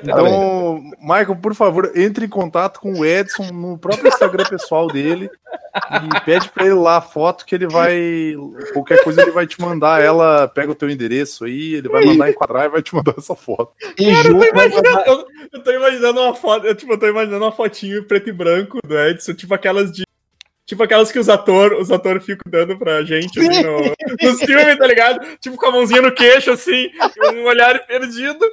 Então, 0.03 0.83
Michael, 0.99 1.35
por 1.37 1.55
favor, 1.55 1.91
entre 1.95 2.25
em 2.25 2.29
contato 2.29 2.79
com 2.79 2.93
o 2.99 3.05
Edson 3.05 3.51
no 3.51 3.77
próprio 3.77 4.07
Instagram 4.07 4.45
pessoal 4.45 4.87
dele 4.87 5.29
e 6.03 6.21
pede 6.25 6.49
pra 6.49 6.65
ele 6.65 6.73
lá 6.73 6.97
a 6.97 7.01
foto 7.01 7.45
que 7.45 7.55
ele 7.55 7.67
vai. 7.67 8.35
Qualquer 8.73 9.03
coisa 9.03 9.21
ele 9.21 9.31
vai 9.31 9.47
te 9.47 9.59
mandar. 9.61 10.01
Ela 10.01 10.47
pega 10.47 10.71
o 10.71 10.75
teu 10.75 10.89
endereço 10.89 11.45
aí, 11.45 11.75
ele 11.75 11.89
vai 11.89 12.05
mandar 12.05 12.29
enquadrar 12.29 12.65
e 12.65 12.69
vai 12.69 12.81
te 12.81 12.93
mandar 12.95 13.15
essa 13.17 13.35
foto. 13.35 13.71
E 13.97 14.05
Eu 14.09 14.81
tô, 14.81 14.99
eu, 15.11 15.27
eu 15.53 15.63
tô 15.63 15.71
imaginando 15.71 16.21
uma 16.21 16.35
foto, 16.35 16.67
eu, 16.67 16.75
tipo, 16.75 16.93
eu 16.93 16.99
tô 16.99 17.07
imaginando 17.07 17.45
uma 17.45 17.51
fotinho 17.51 18.03
preto 18.05 18.29
e 18.29 18.33
branco 18.33 18.79
do 18.85 18.97
Edson, 18.97 19.33
tipo 19.33 19.53
aquelas 19.53 19.91
de. 19.91 20.03
Tipo 20.65 20.81
aquelas 20.81 21.11
que 21.11 21.19
os 21.19 21.29
atores 21.29 21.79
os 21.79 21.91
ator 21.91 22.19
ficam 22.19 22.51
dando 22.51 22.75
pra 22.75 23.03
gente 23.03 23.39
assim, 23.39 23.61
no, 23.61 23.77
nos 24.19 24.39
filmes, 24.41 24.77
tá 24.79 24.87
ligado? 24.87 25.23
Tipo 25.39 25.57
com 25.57 25.67
a 25.67 25.71
mãozinha 25.71 26.01
no 26.01 26.11
queixo, 26.11 26.49
assim, 26.51 26.89
um 27.35 27.45
olhar 27.45 27.85
perdido, 27.85 28.43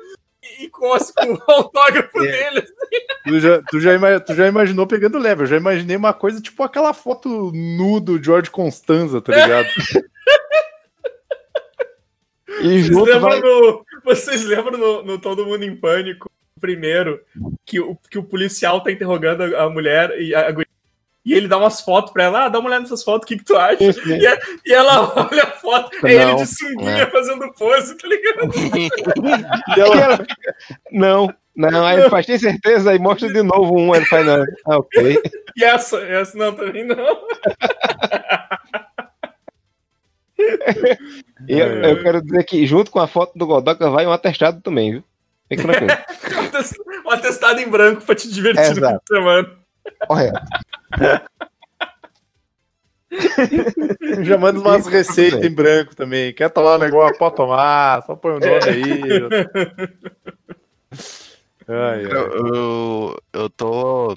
e, 0.59 0.65
e 0.65 0.69
cospe 0.69 1.15
com 1.15 1.35
o 1.35 1.43
autógrafo 1.51 2.21
dele. 2.21 2.63
Tu 3.25 3.41
já, 3.41 3.63
tu, 3.63 3.81
já 3.81 4.21
tu 4.21 4.35
já 4.35 4.47
imaginou 4.47 4.87
pegando 4.87 5.19
leve. 5.19 5.43
Eu 5.43 5.47
já 5.47 5.57
imaginei 5.57 5.97
uma 5.97 6.13
coisa 6.13 6.41
tipo 6.41 6.63
aquela 6.63 6.93
foto 6.93 7.51
nu 7.53 8.01
do 8.01 8.23
George 8.23 8.51
Constanza, 8.51 9.21
tá 9.21 9.35
ligado? 9.35 9.69
e 12.63 12.83
Vocês 12.83 12.91
lembram, 12.91 13.21
vai, 13.21 13.41
no, 13.41 13.85
vocês 14.05 14.45
lembram 14.45 14.79
no, 14.79 15.03
no 15.03 15.19
Todo 15.19 15.47
Mundo 15.47 15.65
em 15.65 15.77
Pânico, 15.77 16.31
primeiro, 16.61 17.21
que 17.65 17.81
o, 17.81 17.97
que 18.11 18.19
o 18.19 18.25
policial 18.25 18.83
tá 18.83 18.93
interrogando 18.93 19.43
a, 19.43 19.65
a 19.65 19.71
mulher 19.71 20.21
e 20.21 20.35
a, 20.35 20.49
a 20.49 20.53
e 21.25 21.33
ele 21.35 21.47
dá 21.47 21.57
umas 21.57 21.81
fotos 21.81 22.13
pra 22.13 22.25
ela, 22.25 22.45
ah, 22.45 22.49
dá 22.49 22.59
uma 22.59 22.69
olhada 22.69 22.83
nessas 22.83 23.05
fotos, 23.05 23.25
o 23.25 23.29
que, 23.29 23.37
que 23.39 23.45
tu 23.45 23.57
acha? 23.57 23.79
E 24.65 24.73
ela 24.73 25.13
olha 25.31 25.43
a 25.45 25.51
foto, 25.53 25.91
é 26.07 26.13
ele 26.15 26.25
Não, 26.25 26.37
de 26.37 26.47
sunguinha 26.47 27.03
é. 27.03 27.11
fazendo 27.11 27.53
pose, 27.55 27.97
tá 27.97 28.09
ligado? 28.09 28.51
E 29.77 29.81
ela, 29.81 30.15
E 30.15 30.17
fica, 30.17 30.55
Não, 30.91 31.33
não, 31.55 31.87
aí 31.87 32.01
ele 32.01 32.11
faz, 32.11 32.27
tem 32.27 32.39
certeza? 32.39 32.91
Aí 32.91 32.99
mostra 32.99 33.29
de 33.33 33.43
novo 33.43 33.79
um, 33.79 33.93
aí 33.93 34.01
ele 34.01 34.07
faz, 34.07 34.27
não. 34.27 34.45
Ah, 34.67 34.79
ok. 34.79 35.21
E 35.55 35.65
essa, 35.65 35.99
essa 36.01 36.39
não, 36.39 36.55
também 36.55 36.83
não. 36.83 36.97
E 41.49 41.59
eu, 41.59 41.67
eu 41.83 42.03
quero 42.03 42.23
dizer 42.23 42.45
que 42.45 42.67
junto 42.67 42.91
com 42.91 42.99
a 42.99 43.07
foto 43.07 43.37
do 43.39 43.47
Godoka 43.47 43.91
vai 43.91 44.07
um 44.07 44.13
atestado 44.13 44.61
também, 44.61 44.93
viu? 44.93 45.05
Fique 45.49 45.63
tranquilo. 45.63 45.93
Um 45.93 46.45
atest- 46.47 46.77
atestado 47.07 47.61
em 47.61 47.69
branco 47.69 48.03
pra 48.03 48.15
te 48.15 48.31
divertir 48.31 48.81
no 48.81 48.89
fim 48.89 48.95
de 48.95 49.01
semana. 49.09 49.51
Correto. 50.07 50.41
já 54.23 54.39
manda 54.39 54.61
umas 54.61 54.87
receitas 54.87 55.43
em 55.43 55.51
branco 55.51 55.95
também. 55.95 56.33
Quer 56.33 56.49
tomar 56.51 56.77
um 56.77 56.79
negócio? 56.79 57.19
Pode 57.19 57.37
tomar. 57.37 58.03
Só 58.03 58.17
põe 58.17 58.33
o 58.33 58.41
nome 58.41 58.69
aí. 58.69 59.03
Ai, 61.69 61.71
ai. 62.05 62.05
Eu, 62.05 62.33
eu, 62.33 63.23
eu 63.33 63.51
tô. 63.51 64.17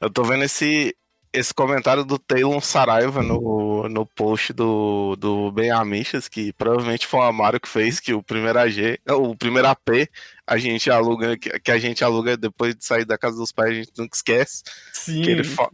Eu 0.00 0.10
tô 0.10 0.24
vendo 0.24 0.42
esse, 0.42 0.96
esse 1.32 1.54
comentário 1.54 2.04
do 2.04 2.18
Taylor 2.18 2.60
Saraiva 2.60 3.22
no, 3.22 3.88
no 3.88 4.04
post 4.04 4.52
do, 4.52 5.14
do 5.16 5.52
Ben 5.52 5.70
Amichas, 5.70 6.28
que 6.28 6.52
provavelmente 6.52 7.06
foi 7.06 7.20
o 7.20 7.22
Amaro 7.22 7.60
que 7.60 7.68
fez, 7.68 8.00
que 8.00 8.12
o 8.12 8.22
primeiro 8.22 8.58
AG, 8.58 8.98
o 9.08 9.36
primeiro 9.36 9.68
AP, 9.68 10.08
a 10.52 10.58
gente 10.58 10.90
aluga, 10.90 11.36
que, 11.36 11.70
a 11.70 11.78
gente 11.78 12.04
aluga 12.04 12.36
depois 12.36 12.74
de 12.74 12.84
sair 12.84 13.04
da 13.04 13.16
casa 13.18 13.36
dos 13.36 13.52
pais, 13.52 13.70
a 13.70 13.74
gente 13.74 13.92
nunca 13.96 14.14
esquece. 14.16 14.62
Sim. 14.92 15.22
Que 15.22 15.30
ele, 15.30 15.44
fa- 15.44 15.70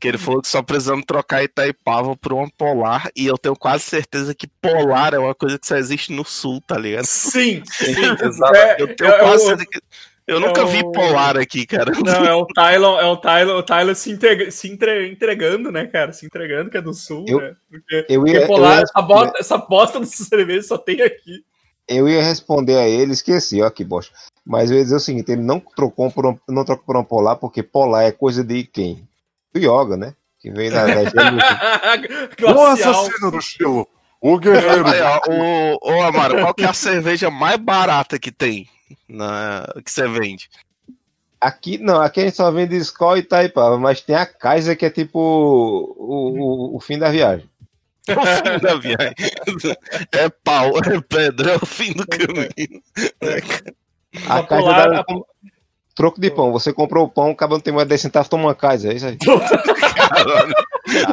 que 0.00 0.08
ele 0.08 0.16
falou 0.18 0.40
que 0.40 0.48
só 0.48 0.62
precisamos 0.62 1.04
trocar 1.06 1.42
Itaipava 1.44 2.16
por 2.16 2.32
uma 2.32 2.48
polar, 2.56 3.10
e 3.14 3.26
eu 3.26 3.36
tenho 3.36 3.54
quase 3.54 3.84
certeza 3.84 4.34
que 4.34 4.46
polar 4.60 5.12
é 5.14 5.18
uma 5.18 5.34
coisa 5.34 5.58
que 5.58 5.66
só 5.66 5.76
existe 5.76 6.12
no 6.12 6.24
sul, 6.24 6.60
tá 6.66 6.78
ligado? 6.78 7.04
Sim, 7.04 7.62
sim. 7.70 7.92
exato. 8.24 8.56
É, 8.56 8.76
Eu 8.80 8.96
tenho 8.96 9.10
é 9.10 9.18
quase 9.18 9.44
certeza 9.44 9.68
que. 9.70 9.80
Eu 10.26 10.36
é 10.36 10.40
nunca 10.40 10.62
o- 10.62 10.66
vi 10.68 10.80
polar 10.92 11.36
aqui, 11.36 11.66
cara. 11.66 11.90
Não, 11.92 12.24
é 12.24 12.32
o 12.34 12.46
Tylon, 12.46 13.00
é 13.00 13.04
o 13.06 13.16
Tylon, 13.16 13.56
o 13.58 13.62
Tylon 13.64 13.94
se, 13.96 14.12
entrega- 14.12 14.50
se 14.50 14.68
entre- 14.68 15.10
entregando, 15.10 15.72
né, 15.72 15.86
cara? 15.88 16.12
Se 16.12 16.24
entregando, 16.24 16.70
que 16.70 16.76
é 16.78 16.80
do 16.82 16.94
sul, 16.94 17.24
Eu- 17.28 17.40
né? 17.40 17.56
Porque, 17.68 18.06
Eu 18.08 18.20
porque 18.20 18.32
ia, 18.32 18.40
eu, 18.42 18.46
polar, 18.46 18.76
ia, 18.78 18.82
essa, 18.84 19.02
bosta, 19.02 19.38
essa 19.38 19.58
bosta 19.58 19.98
do 20.00 20.06
cerveja 20.06 20.62
só 20.62 20.78
tem 20.78 21.02
aqui. 21.02 21.44
Eu 21.90 22.08
ia 22.08 22.22
responder 22.22 22.76
a 22.76 22.88
ele, 22.88 23.12
esqueci, 23.12 23.60
ó 23.60 23.68
que 23.68 23.84
bosta. 23.84 24.14
Mas 24.46 24.70
eu 24.70 24.76
ia 24.76 24.84
dizer 24.84 24.96
o 24.96 25.00
seguinte, 25.00 25.32
ele 25.32 25.42
não 25.42 25.58
trocou 25.58 26.10
por 26.10 26.24
um, 26.24 26.38
não 26.48 26.64
trocou 26.64 26.86
por 26.86 26.96
um 26.96 27.04
polar, 27.04 27.36
porque 27.36 27.62
polar 27.62 28.04
é 28.04 28.12
coisa 28.12 28.44
de 28.44 28.62
quem? 28.62 29.06
Do 29.52 29.58
yoga, 29.58 29.96
né? 29.96 30.14
Que 30.38 30.50
veio 30.50 30.70
da, 30.70 30.86
da 30.86 31.02
O 32.54 32.62
assassino 32.62 33.30
do 33.32 33.38
estilo. 33.38 33.88
O 34.20 34.38
guerreiro. 34.38 34.86
Aí, 34.86 35.00
ó, 35.00 35.20
o, 35.28 35.78
ô, 35.82 36.02
Amaro, 36.02 36.40
qual 36.40 36.54
que 36.54 36.64
é 36.64 36.68
a 36.68 36.72
cerveja 36.72 37.30
mais 37.30 37.56
barata 37.56 38.18
que 38.18 38.30
tem? 38.30 38.68
Na, 39.08 39.66
que 39.84 39.90
você 39.90 40.06
vende? 40.06 40.48
Aqui, 41.40 41.78
não, 41.78 42.00
aqui 42.00 42.20
a 42.20 42.24
gente 42.24 42.36
só 42.36 42.50
vende 42.50 42.76
Skol 42.76 43.16
e 43.16 43.22
Taipava, 43.22 43.78
mas 43.78 44.00
tem 44.00 44.14
a 44.14 44.26
Kaiser 44.26 44.76
que 44.76 44.86
é 44.86 44.90
tipo 44.90 45.18
o, 45.18 46.74
o, 46.74 46.76
o 46.76 46.80
fim 46.80 46.98
da 46.98 47.10
viagem. 47.10 47.49
É 48.10 48.16
o 48.16 48.26
fim 48.26 48.58
da 48.60 48.74
viagem. 48.74 49.14
É 50.12 50.28
pau, 50.28 50.72
é 50.78 51.00
pedra, 51.00 51.52
é 51.52 51.56
o 51.56 51.66
fim 51.66 51.92
do 51.92 52.06
caminho. 52.06 52.82
A 54.28 54.38
A 54.38 55.14
um 55.14 55.22
troco 56.00 56.20
de 56.20 56.30
pão. 56.30 56.50
Você 56.52 56.72
comprou 56.72 57.04
o 57.04 57.08
pão, 57.08 57.30
acaba 57.30 57.54
não 57.54 57.60
tem 57.60 57.74
mais 57.74 57.86
10 57.86 58.00
centavos, 58.00 58.28
toma 58.28 58.44
uma 58.44 58.54
Kaiser, 58.54 58.92
é 58.92 58.94
isso 58.94 59.06
aí. 59.06 59.18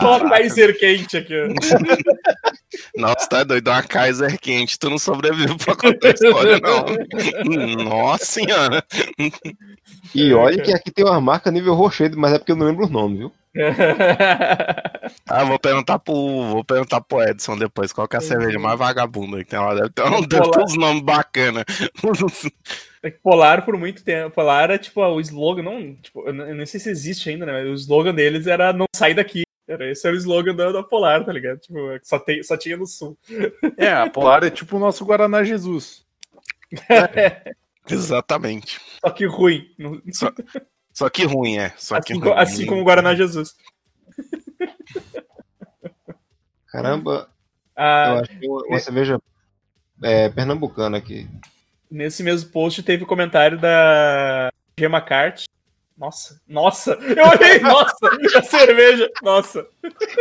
Ó, 0.01 0.29
Kaiser 0.29 0.79
quente 0.79 1.17
aqui, 1.17 1.33
ó. 1.35 1.47
Nossa, 2.95 3.27
tá 3.29 3.43
doido, 3.43 3.69
uma 3.69 3.83
Kaiser 3.83 4.39
quente, 4.39 4.79
tu 4.79 4.89
não 4.89 4.97
sobrevive 4.97 5.57
pra 5.57 5.75
contar 5.75 6.07
a 6.07 6.11
história, 6.11 6.59
não. 6.59 7.83
Nossa 7.83 8.25
senhora. 8.25 8.83
E 10.15 10.33
olha 10.33 10.61
que 10.61 10.73
aqui 10.73 10.89
tem 10.89 11.03
uma 11.03 11.19
marca 11.19 11.51
nível 11.51 11.73
rochedo, 11.73 12.17
mas 12.17 12.33
é 12.33 12.37
porque 12.37 12.53
eu 12.53 12.55
não 12.55 12.65
lembro 12.67 12.85
o 12.85 12.89
nome, 12.89 13.17
viu? 13.17 13.33
Ah, 15.29 15.43
vou 15.43 15.59
perguntar 15.59 15.99
pro, 15.99 16.13
vou 16.13 16.63
perguntar 16.63 17.01
pro 17.01 17.21
Edson 17.21 17.57
depois 17.57 17.91
qual 17.93 18.07
que 18.07 18.15
é 18.15 18.19
a 18.19 18.21
cerveja 18.21 18.59
mais 18.59 18.77
vagabunda 18.77 19.37
que 19.37 19.45
tem 19.49 19.59
lá. 19.59 19.73
Deve 19.73 19.89
ter, 19.89 20.03
um, 20.03 20.21
deve 20.21 20.51
ter 20.51 20.59
uns 20.59 20.75
nomes 20.75 21.01
bacanas. 21.03 21.63
É 23.03 23.11
que 23.11 23.19
Polar 23.19 23.63
por 23.63 23.77
muito 23.77 24.03
tempo. 24.03 24.35
Polar 24.35 24.71
é 24.71 24.77
tipo 24.77 25.01
o 25.01 25.19
slogan, 25.21 25.63
não, 25.63 25.95
tipo, 25.95 26.27
eu 26.27 26.33
não 26.33 26.65
sei 26.65 26.79
se 26.79 26.89
existe 26.89 27.29
ainda, 27.29 27.45
né? 27.45 27.51
Mas 27.53 27.69
o 27.69 27.73
slogan 27.73 28.13
deles 28.13 28.47
era 28.47 28.73
não 28.73 28.85
sai 28.95 29.13
daqui. 29.13 29.43
Era, 29.67 29.89
esse 29.91 30.07
era 30.07 30.15
o 30.15 30.19
slogan 30.19 30.55
da, 30.55 30.71
da 30.71 30.83
Polar, 30.83 31.25
tá 31.25 31.31
ligado? 31.31 31.59
Tipo, 31.59 31.91
é 31.91 31.99
só, 32.01 32.17
tem, 32.19 32.41
só 32.41 32.57
tinha 32.57 32.77
no 32.77 32.87
sul. 32.87 33.17
É, 33.77 33.91
a 33.91 34.09
Polar 34.09 34.43
é 34.43 34.49
tipo 34.49 34.77
o 34.77 34.79
nosso 34.79 35.05
Guaraná 35.05 35.43
Jesus. 35.43 36.05
Exatamente. 37.89 38.79
Só 39.05 39.11
que 39.11 39.25
ruim. 39.25 39.67
Não- 39.77 40.01
Só, 40.11 40.31
Só 40.97 41.07
que 41.11 41.25
ruim, 41.25 41.59
é. 41.59 41.71
Só 41.77 42.01
que 42.01 42.13
Assim, 42.13 42.19
ruim. 42.19 42.31
co- 42.33 42.39
assim 42.39 42.65
como 42.65 42.81
o 42.81 42.83
Guaraná 42.83 43.13
Jesus. 43.13 43.55
Caramba, 46.71 47.29
eu 47.77 47.83
Ah, 47.83 48.19
acho 48.21 48.39
que 48.39 48.47
uma, 48.47 48.63
uma 48.65 48.79
cerveja 48.79 49.21
é, 50.01 50.27
pernambucana 50.29 50.97
aqui. 50.97 51.27
nesse 51.91 52.23
mesmo 52.23 52.49
post 52.49 52.81
teve 52.81 53.03
o 53.03 53.07
comentário 53.07 53.59
da 53.59 54.49
Gemma 54.79 54.99
Cart. 54.99 55.43
Nossa, 55.95 56.41
nossa, 56.47 56.93
eu 56.93 57.27
olhei, 57.27 57.59
nossa, 57.61 58.09
a 58.35 58.41
cerveja, 58.41 59.07
nossa, 59.21 59.67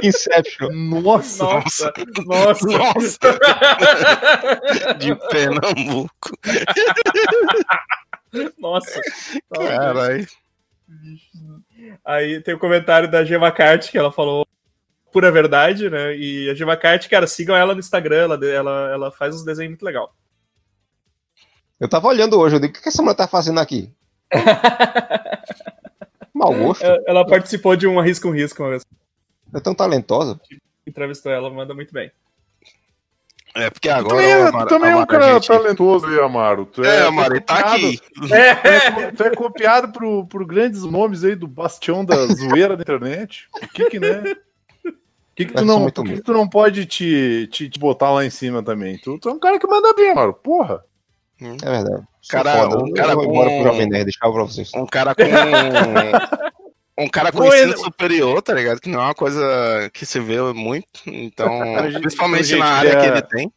Inception. 0.02 0.70
Nossa, 0.72 1.42
nossa, 1.44 1.92
nossa. 2.26 2.66
Nossa, 2.66 3.18
de 4.98 5.14
Pernambuco. 5.30 6.30
Nossa. 8.58 9.00
Caralho. 9.54 10.26
Aí 12.04 12.40
tem 12.40 12.54
o 12.54 12.58
comentário 12.58 13.10
da 13.10 13.24
Gemma 13.24 13.50
Cart, 13.50 13.90
que 13.90 13.98
ela 13.98 14.12
falou 14.12 14.46
pura 15.12 15.32
verdade, 15.32 15.88
né? 15.88 16.16
E 16.16 16.50
a 16.50 16.54
Gemma 16.54 16.76
Cart, 16.76 17.08
cara, 17.08 17.26
sigam 17.26 17.56
ela 17.56 17.74
no 17.74 17.80
Instagram, 17.80 18.16
ela, 18.16 18.46
ela, 18.46 18.90
ela 18.92 19.10
faz 19.10 19.34
uns 19.34 19.44
desenhos 19.44 19.70
muito 19.70 19.84
legal. 19.84 20.14
Eu 21.78 21.88
tava 21.88 22.08
olhando 22.08 22.38
hoje, 22.38 22.56
eu 22.56 22.60
digo, 22.60 22.76
o 22.76 22.82
que 22.82 22.88
essa 22.88 23.02
mulher 23.02 23.16
tá 23.16 23.28
fazendo 23.28 23.60
aqui? 23.60 23.92
Mau 26.32 26.54
gosto. 26.54 26.84
Ela, 26.84 27.02
ela 27.06 27.26
participou 27.26 27.76
de 27.76 27.86
um 27.86 27.98
Arrisca 27.98 28.28
um 28.28 28.32
Risco 28.32 28.62
uma 28.62 28.70
vez. 28.70 28.84
É 29.54 29.60
tão 29.60 29.74
talentosa. 29.74 30.40
Entrevistou 30.86 31.32
ela, 31.32 31.50
manda 31.50 31.74
muito 31.74 31.92
bem. 31.92 32.10
É 33.56 33.70
porque 33.70 33.88
Tu 33.88 33.94
agora. 33.94 34.08
também, 34.16 34.30
é- 34.30 34.42
Amaro- 34.48 34.68
também 34.68 34.90
é 34.90 34.92
um 34.92 34.96
Amaro, 34.98 35.08
cara 35.08 35.32
gente- 35.34 35.46
talentoso 35.48 36.06
aí, 36.06 36.20
Amaro. 36.20 36.66
Tu 36.66 36.84
É, 36.84 37.02
tu 37.02 37.08
Amaro, 37.08 37.32
ele 37.34 37.40
tá 37.40 37.54
aqui. 37.58 37.98
Tu 37.98 38.24
é, 38.34 39.10
tu 39.12 39.22
é 39.22 39.30
copiado 39.34 39.88
por, 39.92 40.26
por 40.26 40.44
grandes 40.44 40.82
nomes 40.82 41.24
aí 41.24 41.34
do 41.34 41.48
bastião 41.48 42.04
da 42.04 42.26
zoeira 42.26 42.76
da 42.76 42.82
internet. 42.82 43.48
O 43.62 43.68
que 43.68 43.90
que, 43.90 43.98
né? 43.98 44.22
O 44.84 45.36
que 45.36 45.44
que 45.46 45.52
tu 45.52 45.58
sou 45.58 45.66
não, 45.66 45.90
que 45.90 46.02
que 46.14 46.22
tu 46.22 46.32
não 46.32 46.48
pode 46.48 46.86
te, 46.86 47.48
te, 47.50 47.68
te 47.68 47.78
botar 47.78 48.10
lá 48.10 48.24
em 48.24 48.30
cima 48.30 48.62
também? 48.62 48.98
Tu, 48.98 49.18
tu 49.18 49.28
é 49.28 49.32
um 49.32 49.38
cara 49.38 49.58
que 49.58 49.66
manda 49.66 49.92
bem, 49.94 50.10
Amaro. 50.10 50.32
Porra. 50.34 50.82
É 51.40 51.70
verdade. 51.70 52.02
Cara, 52.30 52.66
um 52.78 52.92
cara 52.92 53.12
embora 53.12 53.48
com- 53.50 53.62
pro 53.62 53.72
Jovem 53.72 53.88
Nerd, 53.88 54.04
deixar 54.04 54.30
pra 54.32 54.42
vocês. 54.42 54.70
Um 54.74 54.86
cara 54.86 55.14
com. 55.14 55.22
Um 56.98 57.08
cara 57.08 57.30
com 57.30 57.44
ensino 57.44 57.76
superior, 57.76 58.40
tá 58.40 58.54
ligado? 58.54 58.80
Que 58.80 58.88
não 58.88 59.00
é 59.00 59.04
uma 59.04 59.14
coisa 59.14 59.90
que 59.92 60.06
se 60.06 60.18
vê 60.18 60.40
muito. 60.54 60.88
Então, 61.06 61.48
principalmente 62.00 62.46
então, 62.54 62.58
na 62.60 62.66
gente, 62.84 62.88
área 62.88 62.90
queria- 62.96 63.02
que 63.02 63.18
ele 63.18 63.22
tem. 63.22 63.52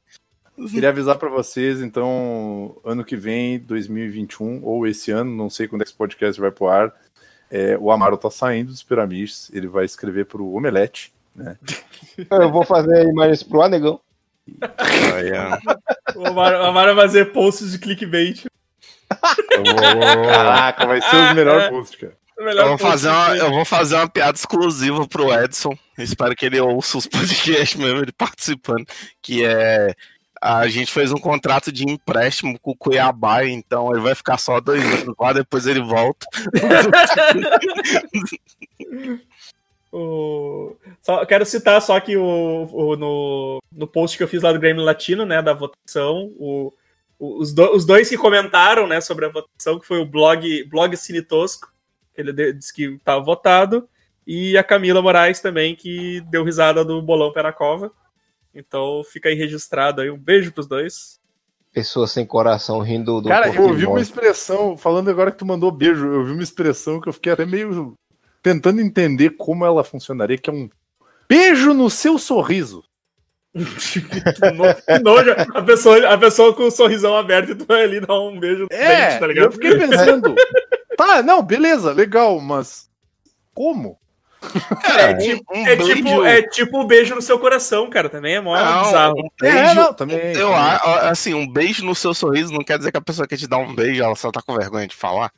Queria 0.71 0.89
avisar 0.89 1.17
pra 1.17 1.29
vocês, 1.29 1.79
então, 1.81 2.75
ano 2.83 3.05
que 3.05 3.15
vem, 3.15 3.57
2021, 3.59 4.59
ou 4.61 4.85
esse 4.85 5.09
ano, 5.09 5.33
não 5.33 5.49
sei 5.49 5.69
quando 5.69 5.83
é 5.83 5.85
que 5.85 5.91
esse 5.91 5.97
podcast 5.97 6.39
vai 6.41 6.51
pro 6.51 6.67
ar, 6.67 6.93
é, 7.49 7.77
o 7.79 7.89
Amaro 7.89 8.17
tá 8.17 8.29
saindo 8.29 8.67
dos 8.71 8.83
Piramides, 8.83 9.49
ele 9.53 9.67
vai 9.67 9.85
escrever 9.85 10.25
pro 10.25 10.53
Omelete. 10.53 11.13
Eu 12.29 12.51
vou 12.51 12.65
fazer 12.65 13.05
imagens 13.07 13.41
pro 13.41 13.61
Anegão. 13.61 14.01
Aí, 15.15 15.31
ó. 15.31 16.19
O 16.19 16.27
Amaro, 16.27 16.57
o 16.57 16.63
Amaro 16.65 16.93
vai 16.95 17.05
fazer 17.05 17.31
posts 17.31 17.71
de 17.71 17.79
clickbait. 17.79 18.43
Vou- 19.55 19.63
Caraca, 20.27 20.85
vai 20.85 21.01
ser 21.01 21.15
os 21.15 21.33
melhores 21.35 21.69
posts, 21.69 21.99
cara. 22.01 22.18
Eu 22.39 22.67
vou, 22.69 22.77
fazer 22.77 23.09
uma, 23.09 23.37
eu 23.37 23.49
vou 23.51 23.65
fazer 23.65 23.95
uma 23.95 24.09
piada 24.09 24.37
exclusiva 24.37 25.07
pro 25.07 25.33
Edson. 25.33 25.77
Espero 25.97 26.35
que 26.35 26.45
ele 26.45 26.59
ouça 26.59 26.97
os 26.97 27.05
podcasts 27.07 27.77
mesmo, 27.79 27.99
ele 27.99 28.11
participando. 28.13 28.85
Que 29.21 29.45
é. 29.45 29.93
A 30.41 30.69
gente 30.69 30.89
fez 30.89 31.11
um 31.11 31.17
contrato 31.17 31.69
de 31.69 31.83
empréstimo 31.83 32.57
com 32.61 32.71
o 32.71 32.75
Cuiabá, 32.75 33.43
então 33.45 33.91
ele 33.91 33.99
vai 33.99 34.15
ficar 34.15 34.37
só 34.37 34.61
dois 34.61 34.81
anos 34.81 35.13
lá, 35.19 35.33
depois 35.33 35.67
ele 35.67 35.81
volta. 35.81 36.25
O... 39.91 40.75
Só, 41.01 41.25
quero 41.25 41.45
citar 41.45 41.81
só 41.81 41.99
que 41.99 42.15
o, 42.15 42.67
o- 42.71 42.95
no, 42.95 43.59
no 43.71 43.87
post 43.87 44.17
que 44.17 44.23
eu 44.23 44.27
fiz 44.27 44.43
lá 44.43 44.51
do 44.53 44.59
Grêmio 44.59 44.83
Latino, 44.83 45.25
né, 45.25 45.41
da 45.41 45.53
votação, 45.53 46.31
o, 46.37 46.71
o- 47.17 47.39
os, 47.41 47.51
do- 47.51 47.73
os 47.75 47.85
dois 47.85 48.07
que 48.07 48.17
comentaram, 48.17 48.87
né, 48.87 49.01
sobre 49.01 49.25
a 49.25 49.29
votação, 49.29 49.79
que 49.79 49.87
foi 49.87 49.99
o 49.99 50.05
blog, 50.05 50.63
blog 50.65 50.95
Cine 50.95 51.23
Tosco, 51.23 51.69
que 52.23 52.29
ele 52.29 52.53
disse 52.53 52.73
que 52.73 52.83
estava 52.95 53.23
votado, 53.23 53.87
e 54.27 54.57
a 54.57 54.63
Camila 54.63 55.01
Moraes 55.01 55.39
também, 55.39 55.75
que 55.75 56.21
deu 56.29 56.43
risada 56.43 56.83
do 56.83 57.01
bolão 57.01 57.31
pé 57.31 57.41
na 57.43 57.53
cova. 57.53 57.91
Então 58.53 59.01
fica 59.03 59.29
aí 59.29 59.35
registrado 59.35 60.01
aí, 60.01 60.09
um 60.09 60.17
beijo 60.17 60.51
pros 60.51 60.67
dois. 60.67 61.19
Pessoa 61.71 62.07
sem 62.07 62.25
coração 62.25 62.79
rindo 62.81 63.21
do 63.21 63.29
Cara, 63.29 63.47
eu 63.47 63.61
ouvi 63.61 63.73
Pokémon. 63.73 63.91
uma 63.91 64.01
expressão, 64.01 64.75
falando 64.77 65.09
agora 65.09 65.31
que 65.31 65.37
tu 65.37 65.45
mandou 65.45 65.71
beijo, 65.71 66.05
eu 66.07 66.25
vi 66.25 66.31
uma 66.33 66.43
expressão 66.43 66.99
que 66.99 67.07
eu 67.07 67.13
fiquei 67.13 67.31
até 67.31 67.45
meio 67.45 67.93
tentando 68.41 68.81
entender 68.81 69.31
como 69.31 69.65
ela 69.65 69.83
funcionaria, 69.83 70.37
que 70.37 70.49
é 70.49 70.53
um 70.53 70.69
beijo 71.29 71.73
no 71.73 71.89
seu 71.89 72.17
sorriso. 72.17 72.83
que 73.53 73.59
no- 74.53 74.75
que 74.75 74.99
nojo, 75.03 75.31
a 75.55 75.61
pessoa, 75.61 76.07
a 76.13 76.17
pessoa 76.17 76.53
com 76.55 76.63
o 76.63 76.71
sorrisão 76.71 77.15
aberto 77.15 77.51
e 77.51 77.55
tu 77.55 77.65
vai 77.65 77.83
ali 77.83 77.99
dar 77.99 78.19
um 78.19 78.39
beijo 78.39 78.63
no 78.63 78.67
É, 78.71 79.07
dente, 79.07 79.19
tá 79.19 79.25
eu 79.25 79.29
ligado? 79.29 79.51
fiquei 79.53 79.77
pensando, 79.77 80.35
tá, 81.07 81.23
não, 81.23 81.41
beleza, 81.41 81.91
legal, 81.93 82.39
mas 82.39 82.89
como? 83.53 83.97
É, 84.97 85.13
tipo, 85.15 85.43
um 85.53 85.67
é, 85.67 85.75
beijo- 85.75 85.95
tipo, 85.95 86.23
é 86.25 86.41
tipo 86.43 86.79
um 86.81 86.87
beijo 86.87 87.13
no 87.13 87.21
seu 87.21 87.37
coração, 87.37 87.89
cara, 87.89 88.07
também 88.09 88.35
é 88.35 88.41
mó 88.41 88.55
Não, 88.57 88.83
bizarro. 88.83 89.15
um 89.19 89.45
É, 89.45 89.51
beijo. 89.51 89.75
não, 89.75 89.93
também. 89.93 90.33
Eu, 90.37 90.53
a- 90.55 91.09
assim, 91.09 91.33
um 91.33 91.45
beijo 91.45 91.83
no 91.83 91.93
seu 91.93 92.13
sorriso 92.13 92.53
não 92.53 92.63
quer 92.63 92.77
dizer 92.77 92.91
que 92.91 92.97
a 92.97 93.01
pessoa 93.01 93.27
quer 93.27 93.35
te 93.37 93.47
dar 93.47 93.57
um 93.57 93.75
beijo, 93.75 94.01
ela 94.01 94.15
só 94.15 94.31
tá 94.31 94.41
com 94.41 94.55
vergonha 94.55 94.87
de 94.87 94.95
falar. 94.95 95.31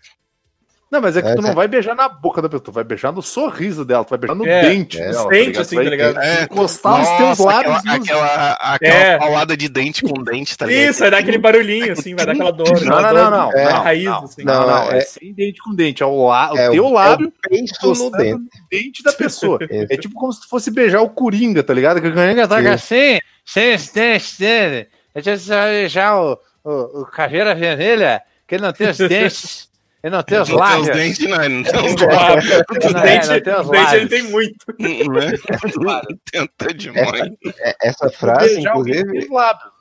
Não, 0.92 1.00
mas 1.00 1.16
é 1.16 1.22
que 1.22 1.28
É, 1.30 1.36
tu 1.36 1.42
não 1.42 1.52
é. 1.52 1.54
vai 1.56 1.70
beijar 1.70 1.96
na 1.96 2.10
boca 2.10 2.42
da 2.42 2.50
pessoa, 2.50 2.66
tu 2.66 2.72
vai 2.74 2.84
beijar 2.84 3.14
no 3.14 3.22
sorriso 3.22 3.86
dela, 3.86 4.04
tu 4.04 4.10
vai 4.10 4.20
beijar 4.20 4.36
no 4.36 4.46
É, 4.46 4.62
dente 4.64 5.00
é, 5.02 5.10
dela. 5.10 5.30
Sente 5.34 5.60
assim, 5.60 5.76
tá 5.78 5.84
ligado? 5.84 6.20
É, 6.20 6.44
Encostar 6.44 7.02
os 7.02 7.08
teus 7.18 7.40
lábios 7.40 7.78
aquela, 7.78 7.98
nos- 7.98 8.10
aquela, 8.10 8.52
aquela 8.60 8.94
É. 8.96 9.18
paulada 9.18 9.56
de 9.56 9.70
dente 9.70 10.02
com 10.04 10.22
dente, 10.22 10.58
tá 10.58 10.66
ligado? 10.66 10.90
Isso, 10.90 11.00
vai 11.00 11.12
dar 11.12 11.18
aquele 11.20 11.38
barulhinho, 11.38 11.94
assim, 11.94 12.14
vai 12.14 12.26
dar 12.26 12.34
aquela 12.34 12.52
dor. 12.52 12.68
Não, 12.68 12.76
não, 12.76 13.02
dor 13.02 13.14
não, 13.14 13.32
não, 13.32 13.52
não, 13.52 13.82
raiz, 13.84 14.04
não, 14.04 14.24
assim. 14.26 14.44
Não, 14.44 14.54
Não, 14.54 14.68
não, 14.68 14.92
é, 14.92 14.98
é- 14.98 15.02
sem 15.02 15.34
dente 15.34 15.62
com 15.64 15.74
dente, 15.74 16.04
é 16.04 16.06
o, 16.06 16.28
lá, 16.28 16.52
o 16.52 16.58
É 16.58 16.70
teu 16.72 16.90
lábio 16.90 17.28
É 17.28 17.48
o 17.48 17.50
peixe 17.50 17.74
no 17.84 18.12
dente. 18.12 18.50
dente 18.70 19.04
da 19.04 19.14
pessoa. 19.14 19.60
É 19.90 19.96
tipo 19.96 20.14
como 20.16 20.34
se 20.34 20.42
tu 20.42 20.50
fosse 20.50 20.70
beijar 20.70 21.02
o 21.02 21.10
Coringa, 21.10 21.64
tá 21.64 21.74
ligado? 21.74 22.02
Que 22.02 22.08
o 22.10 22.14
Coringa 22.14 22.46
tá 22.50 22.60
Sim. 22.62 22.68
assim, 22.68 23.20
sem 23.46 23.76
os 23.76 23.88
dentes 23.90 24.38
dele. 24.38 24.88
A 25.16 25.22
gente 25.22 25.48
vai 25.48 25.70
beijar 25.72 26.18
o, 26.22 26.38
o, 26.66 27.02
o 27.02 27.06
Caveira 27.06 27.56
Vermelha, 27.56 28.22
que 28.46 28.56
ele 28.56 28.64
não 28.64 28.74
tem 28.74 28.90
os 28.90 28.98
dentes, 28.98 29.70
ele 30.04 30.16
não 30.16 30.24
tem 30.24 30.40
os 30.42 30.50
Não 30.50 30.58
tem 30.58 30.66
os 30.66 30.88
lábios. 30.88 30.98
dentes, 30.98 31.28
não, 31.28 31.38
não 31.50 31.64
tem 31.64 31.96
os 31.96 32.02
lábios, 32.02 32.46
Os 32.86 32.94
dentes, 33.02 33.30
é, 33.30 33.36
ele 33.38 33.52
lábios. 33.84 34.10
tem 34.10 34.24
muito. 34.24 34.66
né? 34.80 36.18
Tenta 36.32 36.74
demais. 36.74 37.30
É, 37.60 37.76
Essa 37.88 38.10
frase, 38.10 38.60
inclusive, 38.60 39.28
lábios. 39.30 39.72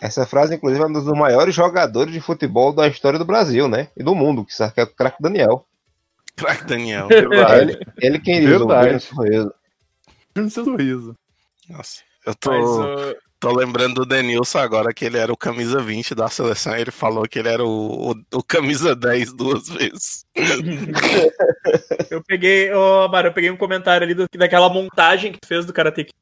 essa 0.00 0.24
frase, 0.26 0.54
inclusive, 0.54 0.82
é 0.82 0.86
um 0.86 0.92
dos 0.92 1.04
maiores 1.06 1.54
jogadores 1.54 2.12
de 2.12 2.20
futebol 2.20 2.72
da 2.72 2.86
história 2.86 3.18
do 3.18 3.24
Brasil, 3.24 3.68
né? 3.68 3.88
E 3.96 4.02
do 4.04 4.14
mundo, 4.14 4.44
que 4.44 4.80
é 4.80 4.84
o 4.84 4.86
craque 4.86 5.20
Daniel. 5.20 5.66
Crack 6.36 6.64
Daniel. 6.64 7.08
É 7.10 7.18
ele, 7.60 7.78
ele 8.00 8.18
quem 8.20 8.40
diz 8.40 8.60
o 8.60 8.66
sorriso. 9.00 9.54
seu 10.48 10.64
sorriso. 10.64 11.16
Nossa, 11.68 12.02
eu 12.26 12.34
tô, 12.34 12.50
Mas, 12.50 12.68
uh, 13.14 13.16
tô 13.40 13.52
lembrando 13.56 13.94
do 13.94 14.06
Denilson 14.06 14.58
agora, 14.58 14.92
que 14.92 15.04
ele 15.04 15.16
era 15.16 15.32
o 15.32 15.36
camisa 15.36 15.80
20 15.82 16.14
da 16.14 16.28
seleção, 16.28 16.76
e 16.76 16.80
ele 16.82 16.90
falou 16.90 17.26
que 17.26 17.38
ele 17.38 17.48
era 17.48 17.64
o, 17.64 18.10
o, 18.12 18.14
o 18.34 18.42
camisa 18.42 18.94
10 18.94 19.32
duas 19.32 19.68
vezes. 19.68 20.26
eu 22.10 22.22
peguei, 22.22 22.72
ô, 22.72 23.02
Amaro, 23.02 23.28
eu 23.28 23.32
peguei 23.32 23.50
um 23.50 23.56
comentário 23.56 24.04
ali 24.04 24.14
do- 24.14 24.26
daquela 24.36 24.68
montagem 24.68 25.32
que 25.32 25.40
tu 25.40 25.48
fez 25.48 25.64
do 25.64 25.72
Karate 25.72 26.04
Kid. 26.04 26.14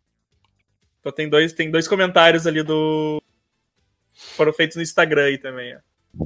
Então 1.01 1.13
tem 1.13 1.29
dois, 1.29 1.53
tem 1.53 1.71
dois 1.71 1.89
comentários 1.89 2.47
ali 2.47 2.63
do. 2.63 3.21
Foram 4.37 4.53
feitos 4.53 4.77
no 4.77 4.83
Instagram 4.83 5.25
aí 5.25 5.39
também. 5.39 5.77
ó. 5.77 6.25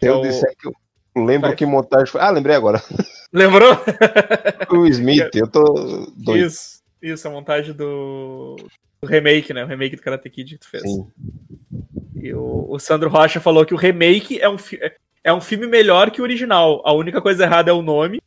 Eu 0.00 0.18
o- 0.18 0.22
disser 0.22 0.54
que 0.58 0.66
eu 0.68 0.74
lembro 1.16 1.48
Vai. 1.48 1.56
que 1.56 1.64
montagem 1.66 2.06
foi. 2.06 2.20
Ah, 2.20 2.30
lembrei 2.30 2.56
agora. 2.56 2.82
Lembrou? 3.32 3.76
O 4.70 4.86
Smith, 4.86 5.34
eu 5.34 5.48
tô 5.48 6.06
doido. 6.16 6.46
Isso, 6.46 6.80
isso, 7.02 7.26
a 7.26 7.30
montagem 7.32 7.74
do, 7.74 8.54
do 9.04 9.10
remake, 9.10 9.52
né? 9.54 9.64
O 9.64 9.66
remake 9.68 9.96
do 9.96 10.02
Karate 10.02 10.28
Kid 10.30 10.54
que 10.54 10.60
tu 10.60 10.68
fez. 10.68 10.82
Sim. 10.82 11.06
E 12.16 12.32
o, 12.34 12.66
o 12.70 12.78
Sandro 12.78 13.08
Rocha 13.10 13.40
falou 13.40 13.64
que 13.66 13.74
o 13.74 13.76
remake 13.78 14.40
é 14.40 14.48
um, 14.48 14.56
é 15.22 15.32
um 15.32 15.40
filme 15.40 15.66
melhor 15.66 16.10
que 16.10 16.20
o 16.20 16.24
original. 16.24 16.82
A 16.84 16.92
única 16.92 17.20
coisa 17.20 17.44
errada 17.44 17.70
é 17.70 17.74
o 17.74 17.82
nome, 17.82 18.20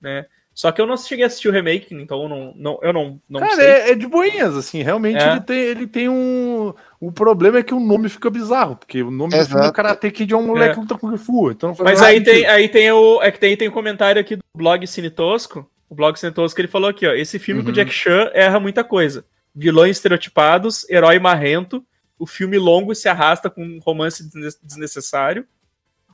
né? 0.00 0.26
Só 0.54 0.72
que 0.72 0.80
eu 0.80 0.88
não 0.88 0.96
cheguei 0.96 1.22
a 1.24 1.28
assistir 1.28 1.48
o 1.48 1.52
remake, 1.52 1.94
então 1.94 2.20
eu 2.24 2.28
não, 2.28 2.52
não, 2.56 2.78
eu 2.82 2.92
não, 2.92 3.20
não 3.30 3.38
Cara, 3.38 3.54
sei. 3.54 3.64
é, 3.64 3.90
é 3.90 3.94
de 3.94 4.08
boinhas, 4.08 4.56
assim, 4.56 4.82
realmente 4.82 5.22
É. 5.22 5.30
ele 5.30 5.40
tem, 5.40 5.56
ele 5.60 5.86
tem 5.86 6.08
um. 6.08 6.74
O 7.00 7.12
problema 7.12 7.58
é 7.58 7.62
que 7.62 7.72
o 7.72 7.78
nome 7.78 8.08
fica 8.08 8.28
bizarro, 8.28 8.74
porque 8.74 9.00
o 9.00 9.08
nome 9.10 9.30
do 9.30 9.36
Exato. 9.36 9.50
filme 9.52 9.68
é 9.68 9.72
Karate 9.72 10.10
Kid 10.10 10.34
é 10.34 10.36
um 10.36 10.44
moleque 10.48 10.72
É. 10.72 10.74
que 10.74 10.80
luta 10.80 10.98
com 10.98 11.16
Fu, 11.16 11.52
então 11.52 11.72
Mas 11.78 12.02
aí 12.02 12.20
tem, 12.20 12.34
sentido. 12.34 12.50
aí 12.50 12.68
tem 12.68 12.90
o. 12.90 13.22
É 13.22 13.30
que 13.30 13.38
tem, 13.38 13.56
tem 13.56 13.68
um 13.68 13.72
comentário 13.72 14.20
aqui 14.20 14.34
do 14.34 14.42
blog 14.52 14.84
Cine 14.88 15.10
Tosco. 15.10 15.64
O 15.88 15.94
blog 15.94 16.18
Cine 16.18 16.32
Tosco 16.32 16.60
ele 16.60 16.66
falou 16.66 16.90
aqui, 16.90 17.06
ó. 17.06 17.12
Esse 17.12 17.38
filme 17.38 17.60
com 17.62 17.68
o 17.68 17.70
Uhum. 17.70 17.74
Jack 17.76 17.92
Chan 17.92 18.28
erra 18.34 18.58
muita 18.58 18.82
coisa. 18.82 19.24
Vilões 19.58 19.96
estereotipados, 19.96 20.88
herói 20.88 21.18
marrento, 21.18 21.84
o 22.16 22.26
filme 22.26 22.56
longo 22.58 22.94
se 22.94 23.08
arrasta 23.08 23.50
com 23.50 23.64
um 23.64 23.80
romance 23.80 24.22
desne- 24.22 24.60
desnecessário. 24.62 25.46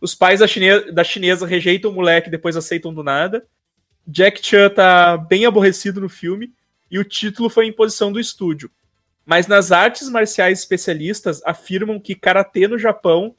Os 0.00 0.14
pais 0.14 0.40
da, 0.40 0.46
chine- 0.46 0.90
da 0.92 1.04
chinesa 1.04 1.46
rejeitam 1.46 1.90
o 1.90 1.94
moleque 1.94 2.28
e 2.28 2.30
depois 2.30 2.56
aceitam 2.56 2.92
do 2.92 3.02
nada. 3.02 3.46
Jack 4.06 4.44
Chan 4.44 4.70
tá 4.70 5.18
bem 5.18 5.44
aborrecido 5.44 6.00
no 6.00 6.08
filme. 6.08 6.54
E 6.90 6.98
o 6.98 7.04
título 7.04 7.50
foi 7.50 7.66
imposição 7.66 8.12
do 8.12 8.20
estúdio. 8.20 8.70
Mas 9.26 9.46
nas 9.46 9.72
artes 9.72 10.08
marciais 10.08 10.60
especialistas 10.60 11.42
afirmam 11.44 12.00
que 12.00 12.14
karatê 12.14 12.66
no 12.68 12.78
Japão, 12.78 13.34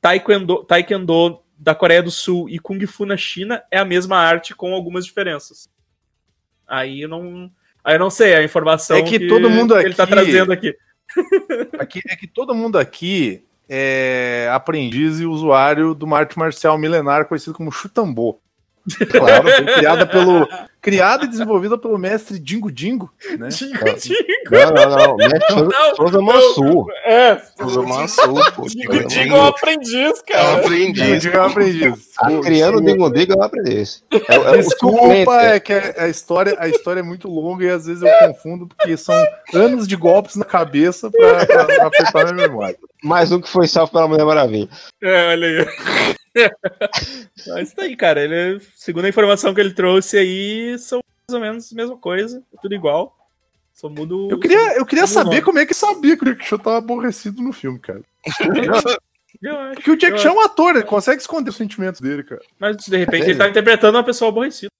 taekwondo, 0.00 0.64
taekwondo 0.64 1.40
da 1.58 1.74
Coreia 1.74 2.02
do 2.02 2.10
Sul 2.10 2.48
e 2.48 2.58
kung 2.58 2.84
fu 2.86 3.06
na 3.06 3.16
China 3.16 3.62
é 3.70 3.78
a 3.78 3.84
mesma 3.84 4.18
arte 4.18 4.54
com 4.54 4.74
algumas 4.74 5.06
diferenças. 5.06 5.68
Aí 6.66 7.02
eu 7.02 7.08
não, 7.08 7.50
aí 7.86 7.94
eu 7.94 7.98
não 7.98 8.10
sei 8.10 8.34
a 8.34 8.42
informação 8.42 8.96
É 8.98 9.02
que 9.02 9.26
todo 9.28 9.48
mundo 9.48 9.74
que 9.78 9.80
ele 9.86 9.94
tá 9.94 10.02
aqui- 10.02 10.12
trazendo 10.12 10.52
aqui. 10.52 10.74
Aqui, 11.78 12.00
é 12.10 12.16
que 12.16 12.26
todo 12.26 12.54
mundo 12.54 12.76
aqui 12.78 13.42
é 13.68 14.50
aprendiz 14.52 15.18
e 15.20 15.24
usuário 15.24 15.96
uma 16.04 16.18
arte 16.18 16.38
marcial 16.38 16.76
milenar 16.76 17.24
conhecida 17.26 17.56
como 17.56 17.72
chutambô. 17.72 18.38
Claro, 19.10 19.48
foi 19.48 19.64
criada 19.64 20.04
pelo 20.06 20.46
criada 20.86 21.24
e 21.24 21.28
desenvolvida 21.28 21.76
pelo 21.76 21.98
mestre 21.98 22.38
Dingo 22.38 22.70
Dingo, 22.70 23.12
né? 23.36 23.48
Digo, 23.48 23.76
Ah, 23.82 23.92
digo. 23.92 24.16
Não, 24.52 24.88
não, 24.88 24.96
não. 25.08 25.16
Mestre 25.16 25.52
Souza- 25.52 25.94
Souza 25.96 26.22
Mansur. 26.22 26.86
É, 27.04 27.42
Usa 27.60 27.82
Mansu, 27.82 28.20
pô. 28.54 28.66
digo, 28.68 29.04
digo 29.08 29.34
é 29.34 29.38
um 29.40 29.46
aprendiz, 29.46 29.94
É 29.94 30.08
um 30.10 30.14
cara. 30.24 30.56
aprendiz. 30.58 31.02
Dingo 31.04 31.18
Dingo 31.18 31.36
é 31.36 31.40
um 31.40 31.44
aprendiz. 31.44 32.08
A 32.20 32.40
criando 32.40 32.78
o 32.78 32.80
Dingo 32.80 33.10
Dingo. 33.12 33.34
É, 33.42 33.42
é 33.42 34.38
o 34.38 34.62
suplente, 34.62 34.62
Desculpa, 34.62 35.42
é. 35.42 35.58
que 35.60 35.72
a 35.72 35.94
a 36.04 36.08
história, 36.08 36.54
a 36.60 36.68
história 36.68 37.00
é 37.00 37.02
muito 37.02 37.28
longa 37.28 37.64
e 37.64 37.70
às 37.70 37.86
vezes 37.86 38.02
eu 38.04 38.28
confundo, 38.28 38.68
porque 38.68 38.96
são 38.96 39.14
anos 39.54 39.88
de 39.88 39.96
golpes 39.96 40.36
na 40.36 40.44
cabeça 40.44 41.10
pra, 41.10 41.44
pra 41.46 41.86
afetar 41.88 42.32
minha 42.32 42.46
memória. 42.48 42.76
Mais 43.02 43.32
um 43.32 43.40
que 43.40 43.48
foi 43.50 43.66
salvo 43.66 43.90
pela 43.92 44.06
Mulher 44.06 44.24
Maravilha. 44.24 44.68
É, 45.02 45.28
olha 45.30 45.46
aí. 45.48 46.15
Mas 47.48 47.68
isso 47.68 47.80
aí, 47.80 47.96
cara. 47.96 48.22
Ele, 48.22 48.60
segundo 48.74 49.04
a 49.04 49.08
informação 49.08 49.54
que 49.54 49.60
ele 49.60 49.72
trouxe 49.72 50.18
aí, 50.18 50.78
são 50.78 51.00
mais 51.28 51.34
ou 51.34 51.40
menos 51.40 51.72
a 51.72 51.76
mesma 51.76 51.96
coisa, 51.96 52.42
tudo 52.62 52.74
igual. 52.74 53.16
Só 53.72 53.88
muda 53.88 54.14
o. 54.14 54.30
Eu 54.30 54.38
queria, 54.38 54.76
eu 54.76 54.86
queria 54.86 55.06
saber 55.06 55.42
como 55.42 55.58
é 55.58 55.66
que 55.66 55.74
sabia 55.74 56.16
que 56.16 56.22
o 56.22 56.26
Jack 56.26 56.44
Chan 56.44 56.58
tava 56.58 56.78
aborrecido 56.78 57.42
no 57.42 57.52
filme, 57.52 57.78
cara. 57.78 58.00
Acho. 58.26 58.98
Porque 59.74 59.90
o 59.90 59.96
Jack 59.96 60.18
Chan 60.18 60.30
é 60.30 60.32
um 60.32 60.40
ator, 60.40 60.76
ele 60.76 60.84
consegue 60.84 61.20
esconder 61.20 61.50
os 61.50 61.56
sentimentos 61.56 62.00
dele, 62.00 62.24
cara. 62.24 62.40
Mas 62.58 62.76
de 62.76 62.96
repente 62.96 63.24
ele 63.24 63.38
tá 63.38 63.48
interpretando 63.48 63.96
uma 63.96 64.04
pessoa 64.04 64.30
aborrecida. 64.30 64.70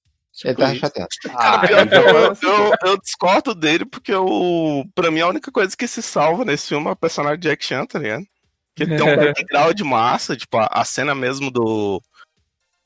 Ele 0.45 0.55
Tipo 0.55 0.61
tava 0.61 0.73
isso. 0.73 0.81
chateado. 0.81 1.09
Ah, 1.37 1.63
eu, 1.71 2.51
eu, 2.51 2.75
eu 2.85 2.99
discordo 2.99 3.55
dele, 3.55 3.85
porque 3.85 4.15
o, 4.15 4.85
pra 4.95 5.11
mim 5.11 5.21
a 5.21 5.29
única 5.29 5.51
coisa 5.51 5.77
que 5.77 5.87
se 5.89 6.03
salva 6.03 6.45
nesse 6.45 6.69
filme 6.69 6.87
é 6.89 6.91
o 6.91 6.97
personagem 6.97 7.39
de 7.39 7.49
Jack 7.49 7.65
Chan, 7.65 7.87
tá 7.87 7.99
ligado? 7.99 8.27
Que 8.77 8.83
ele 8.85 8.97
tem 8.97 9.13
um 9.13 9.17
background 9.17 9.81
massa, 9.81 10.37
tipo, 10.37 10.57
a, 10.59 10.69
a 10.71 10.85
cena 10.85 11.15
mesmo 11.15 11.51
do. 11.51 12.01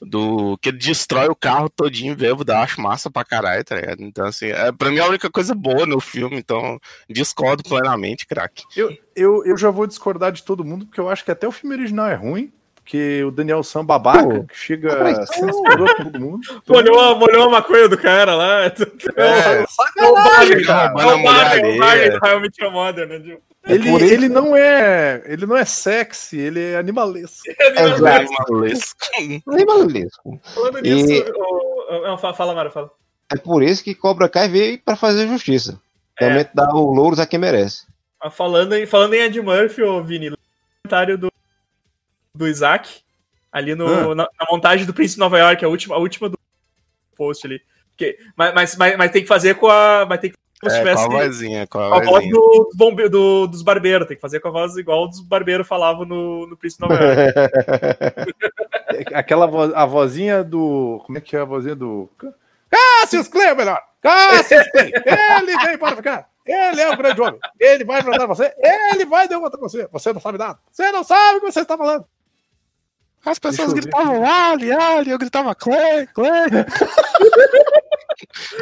Do. 0.01 0.57
Que 0.63 0.71
ele 0.71 0.79
destrói 0.79 1.27
o 1.29 1.37
carro 1.37 1.69
todinho 1.69 2.17
vivo, 2.17 2.43
eu 2.47 2.57
acho 2.57 2.81
massa 2.81 3.11
pra 3.11 3.23
caralho, 3.25 3.63
tá 3.63 3.75
ligado? 3.77 4.03
Então, 4.03 4.25
assim, 4.27 4.47
é, 4.47 4.73
pra 4.73 4.89
mim 4.91 4.97
é 4.97 5.01
a 5.01 5.09
única 5.09 5.29
coisa 5.29 5.55
boa 5.55 5.85
no 5.85 6.01
filme, 6.01 6.37
então 6.39 6.79
discordo 7.09 7.63
plenamente, 7.63 8.27
craque. 8.27 8.63
eu, 8.75 8.97
eu, 9.15 9.45
eu 9.45 9.57
já 9.59 9.69
vou 9.69 9.87
discordar 9.87 10.33
de 10.33 10.43
todo 10.43 10.65
mundo, 10.65 10.87
porque 10.87 11.01
eu 11.01 11.11
acho 11.11 11.23
que 11.25 11.31
até 11.31 11.47
o 11.47 11.53
filme 11.53 11.75
original 11.77 12.07
é 12.07 12.15
ruim. 12.15 12.51
Porque 12.77 13.23
o 13.23 13.31
Daniel 13.31 13.63
Sam 13.63 13.85
babaca, 13.85 14.45
que 14.49 14.57
chega 14.57 14.91
a 15.13 15.95
todo 16.03 16.19
mundo. 16.19 16.41
Molhou, 16.67 16.99
a- 16.99 17.15
molhou 17.15 17.45
a 17.45 17.51
maconha 17.51 17.89
do 17.89 17.97
cara 17.97 18.35
lá. 18.35 18.65
É, 18.65 18.73
É 19.17 19.63
o 19.63 19.67
sacanagem, 19.69 20.65
cara. 20.65 20.89
é 21.01 21.05
o 21.15 21.23
Barney 21.23 22.11
do 22.11 22.27
How 22.27 22.39
I 22.39 22.41
Met 22.41 22.61
Your 22.61 22.73
Mother, 22.73 23.07
né? 23.07 23.21
Tipo, 23.21 23.43
Ele, 23.75 23.89
isso- 23.91 24.05
ele 24.05 24.29
não 24.29 24.57
é. 24.57 25.23
Ele 25.27 25.47
não 25.47 25.57
é 25.57 25.65
sexy, 25.65 26.39
ele 26.39 26.61
é 26.73 26.77
animalesco. 26.77 27.43
Exato. 27.59 28.33
Maluco. 28.33 28.67
Nem 29.47 29.67
maluco. 29.67 30.41
Falando 30.55 30.87
E- 30.87 30.95
nisso, 31.03 31.25
não, 32.05 32.19
fala, 32.19 32.35
fala, 32.35 32.55
Mário, 32.55 32.71
fala. 32.71 32.91
É 33.33 33.37
por 33.37 33.63
isso 33.63 33.83
que 33.85 33.95
Cobra 33.95 34.29
Kai 34.29 34.49
veio 34.49 34.79
pra 34.83 34.97
fazer 34.97 35.27
justiça. 35.29 35.81
É. 36.19 36.25
Realmente 36.27 36.51
dar 36.55 36.75
o 36.75 36.93
louros 36.93 37.19
a 37.19 37.27
quem 37.27 37.39
merece. 37.39 37.87
Ah, 38.21 38.31
Falando 38.31 38.75
em, 38.75 38.85
falando 38.87 39.15
em 39.15 39.23
Ed 39.23 39.41
Murphy, 39.41 39.83
ô 39.83 40.03
Vini, 40.03 40.27
lembra 40.27 40.39
o 40.39 40.83
comentário 40.83 41.17
do, 41.19 41.33
do 42.35 42.47
Isaac, 42.49 43.01
ali 43.51 43.75
no, 43.75 43.87
Ah. 43.87 44.15
na, 44.15 44.25
na 44.39 44.47
montagem 44.51 44.85
do 44.85 44.93
Príncipe 44.93 45.15
de 45.17 45.21
Nova 45.21 45.39
York, 45.39 45.65
a 45.65 45.69
última, 45.69 45.95
a 45.95 45.99
última 45.99 46.29
do 46.29 46.39
post 47.17 47.47
ali. 47.47 47.61
Que, 47.97 48.19
mas, 48.37 48.55
mas, 48.55 48.77
mas, 48.77 48.97
mas 48.97 49.11
tem 49.11 49.23
que 49.23 49.29
fazer 49.29 49.55
com 49.55 49.69
a. 49.69 50.05
Mas 50.09 50.21
tem 50.21 50.31
que 50.31 50.37
como 50.61 50.73
É, 50.73 50.79
tivesse 50.79 51.07
com 51.07 51.17
a 51.17 51.25
vozinha, 51.25 51.67
com 51.67 51.79
com 51.79 51.85
a 51.85 51.97
a 51.99 52.05
voz 52.05 52.29
do, 52.29 52.65
dos 52.69 52.77
bombe- 52.77 53.09
do- 53.09 53.47
dos 53.47 53.63
barbeiros, 53.63 54.07
tem 54.07 54.17
que 54.17 54.21
fazer 54.21 54.41
com 54.41 54.49
a 54.49 54.51
voz 54.51 54.77
igual 54.77 55.09
dos 55.09 55.21
barbeiros 55.21 55.67
falavam 55.67 56.05
no, 56.05 56.47
no 56.47 56.57
Príncipe 56.57 56.83
Nova. 56.83 56.99
Aquela 59.15 59.47
voz, 59.47 59.73
a 59.75 59.87
vozinha 59.87 60.45
do. 60.45 61.01
Como 61.07 61.19
é 61.19 61.21
que 61.21 61.37
é 61.37 61.41
a 61.41 61.45
vozinha 61.45 61.75
do. 61.75 62.09
Cassius 62.71 63.29
Clay, 63.29 63.55
melhor! 63.55 63.81
Cassius 64.03 64.69
Clay! 64.71 64.93
Ele 64.95 65.57
veio 65.59 65.79
para 65.79 65.97
ficar! 65.97 66.29
Ele 66.47 66.81
é 66.81 66.91
o 66.91 66.97
grande 66.97 67.21
homem! 67.21 67.41
Ele 67.59 67.85
vai 67.85 68.01
enfrentar 68.01 68.27
você! 68.27 68.53
Ele 68.59 69.05
vai 69.05 69.29
derrotar 69.29 69.61
você! 69.61 69.89
Você 69.93 70.13
não 70.13 70.21
sabe 70.21 70.39
nada! 70.39 70.59
Você 70.71 70.91
não 70.93 71.05
sabe 71.05 71.39
o 71.39 71.41
que 71.41 71.53
você 71.53 71.61
está 71.61 71.77
falando! 71.77 72.05
As 73.25 73.39
pessoas 73.39 73.73
gritavam 73.73 74.25
Ali, 74.25 74.73
Ali, 74.73 75.11
eu 75.11 75.19
gritava 75.19 75.55
Clay, 75.55 76.07
Clay. 76.15 76.49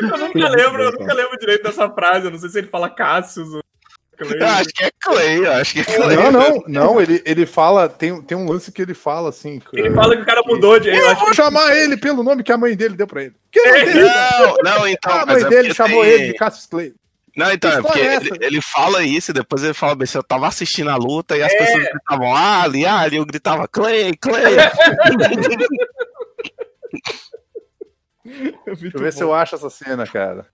Eu 0.01 0.19
nunca 0.19 0.49
lembro, 0.49 0.83
eu 0.83 0.93
nunca 0.93 1.15
lembro 1.15 1.39
direito 1.39 1.63
dessa 1.65 1.89
frase, 1.91 2.27
eu 2.27 2.31
não 2.31 2.39
sei 2.39 2.49
se 2.49 2.59
ele 2.59 2.69
fala 2.69 2.91
Cassius 2.91 3.49
ou. 3.55 3.63
Eu 4.19 4.47
acho 4.49 4.69
que 4.71 4.85
é 4.85 4.91
Clay, 5.01 5.47
eu 5.47 5.53
acho 5.53 5.75
que 5.75 5.81
é 5.81 5.85
Clay. 5.85 6.17
Não, 6.17 6.33
não, 6.33 6.65
não, 6.67 7.01
ele, 7.01 7.23
ele 7.25 7.47
fala. 7.47 7.89
Tem, 7.89 8.21
tem 8.23 8.37
um 8.37 8.51
lance 8.51 8.73
que 8.73 8.83
ele 8.83 8.95
fala 8.95 9.29
assim. 9.29 9.61
Ele 9.73 9.95
fala 9.95 10.17
que 10.17 10.23
o 10.23 10.27
cara 10.27 10.43
mudou 10.45 10.79
de. 10.81 10.89
Eu 10.89 10.97
Eu 10.97 11.11
acho 11.11 11.25
vou 11.25 11.35
chamar 11.35 11.77
ele 11.77 11.97
pelo 11.97 12.25
nome 12.25 12.43
que 12.43 12.51
a 12.51 12.57
mãe 12.57 12.75
dele 12.77 12.97
deu 12.97 13.07
pra 13.07 13.23
ele. 13.23 13.35
Que 13.53 13.61
não 13.63 13.73
tem 13.85 13.95
Não, 13.95 14.57
não, 14.65 14.89
então. 14.89 15.13
A 15.13 15.25
mãe 15.27 15.41
é 15.41 15.45
dele 15.49 15.73
chamou 15.73 16.03
tem- 16.03 16.13
ele 16.13 16.27
de 16.33 16.35
Cassius 16.35 16.67
Clay. 16.67 16.95
Não, 17.39 17.53
então, 17.53 17.71
é 17.71 17.77
Que 17.77 17.83
porque 17.83 18.01
é 18.01 18.15
ele, 18.17 18.31
ele 18.41 18.61
fala 18.61 19.03
isso 19.05 19.31
e 19.31 19.35
depois 19.35 19.63
ele 19.63 19.73
fala 19.75 19.95
bem, 19.95 20.07
se 20.07 20.19
eu 20.19 20.23
tava 20.23 20.47
assistindo 20.49 20.91
a 20.91 20.97
luta 20.97 21.37
e 21.37 21.43
as 21.43 21.53
É. 21.53 21.57
pessoas 21.59 21.85
gritavam 21.85 22.35
Ali, 22.35 22.85
Ali, 22.85 23.17
eu 23.17 23.25
gritava 23.25 23.69
Clay, 23.69 24.17
Clay. 24.17 24.57
Deixa 28.67 28.97
eu 28.97 29.01
ver 29.01 29.13
se 29.13 29.23
eu 29.23 29.33
acho 29.33 29.55
essa 29.55 29.71
cena, 29.71 30.07
cara. 30.07 30.47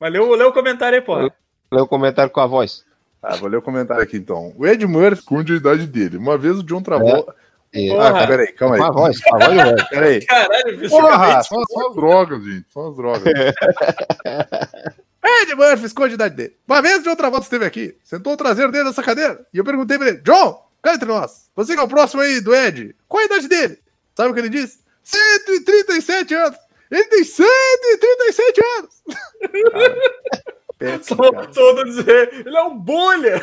Mas 0.00 0.12
leu 0.12 0.32
o 0.48 0.52
comentário 0.52 0.98
aí, 0.98 1.04
pô. 1.04 1.16
Lê 1.16 1.80
o 1.80 1.86
comentário 1.86 2.30
com 2.32 2.40
a 2.40 2.46
voz. 2.46 2.84
Ah, 3.22 3.36
vou 3.36 3.48
ler 3.48 3.56
o 3.56 3.62
comentário 3.62 4.02
aqui 4.02 4.16
então. 4.16 4.52
O 4.56 4.66
Ed 4.66 4.84
Murphy 4.86 5.20
esconde 5.20 5.52
a 5.52 5.56
idade 5.56 5.86
dele. 5.86 6.16
Uma 6.18 6.36
vez 6.36 6.58
o 6.58 6.62
John 6.62 6.82
Travolta. 6.82 7.34
E- 7.72 7.88
Porra. 7.88 8.22
Ah, 8.22 8.26
peraí, 8.26 8.52
calma 8.52 8.76
Com 8.76 8.82
a 8.82 8.86
aí. 8.86 8.92
voz, 8.92 9.20
com 9.20 9.34
a 9.34 9.38
voz 9.46 9.56
velho. 9.56 9.88
Peraí. 9.88 10.24
Caralho, 10.26 10.78
bicho. 10.78 10.90
Porra, 10.90 11.42
são, 11.42 11.62
são 11.64 11.88
as 11.88 11.94
drogas, 11.96 12.44
gente. 12.44 12.66
São 12.72 12.88
as 12.88 12.96
drogas. 12.96 13.22
Ed 15.24 15.54
Murphy 15.54 15.86
esconde 15.86 16.12
a 16.12 16.14
idade 16.14 16.36
dele. 16.36 16.56
Uma 16.68 16.82
vez 16.82 16.98
o 16.98 17.02
John 17.02 17.16
Travolta 17.16 17.46
esteve 17.46 17.64
aqui, 17.64 17.96
sentou 18.04 18.34
o 18.34 18.36
traseiro 18.36 18.70
dele 18.70 18.84
nessa 18.84 19.02
cadeira, 19.02 19.46
e 19.52 19.58
eu 19.58 19.64
perguntei 19.64 19.96
pra 19.96 20.08
ele, 20.08 20.18
John, 20.18 20.68
cá 20.82 20.94
entre 20.94 21.08
nós, 21.08 21.50
você 21.56 21.74
que 21.74 21.80
é 21.80 21.82
o 21.82 21.88
próximo 21.88 22.20
aí 22.22 22.40
do 22.40 22.54
Ed, 22.54 22.94
qual 23.08 23.22
a 23.22 23.26
idade 23.26 23.48
dele? 23.48 23.78
Sabe 24.14 24.30
o 24.30 24.34
que 24.34 24.40
ele 24.40 24.48
disse? 24.50 24.80
137 25.02 26.34
anos. 26.34 26.58
Ele 26.90 27.04
tem 27.04 27.24
137 27.24 28.60
anos. 28.78 29.02
Péssimo, 30.78 31.24
Só 31.24 31.32
cara. 31.32 31.46
todo 31.48 31.84
dizer, 31.84 32.32
ele 32.46 32.56
é 32.56 32.62
um 32.62 32.76
bolha. 32.76 33.42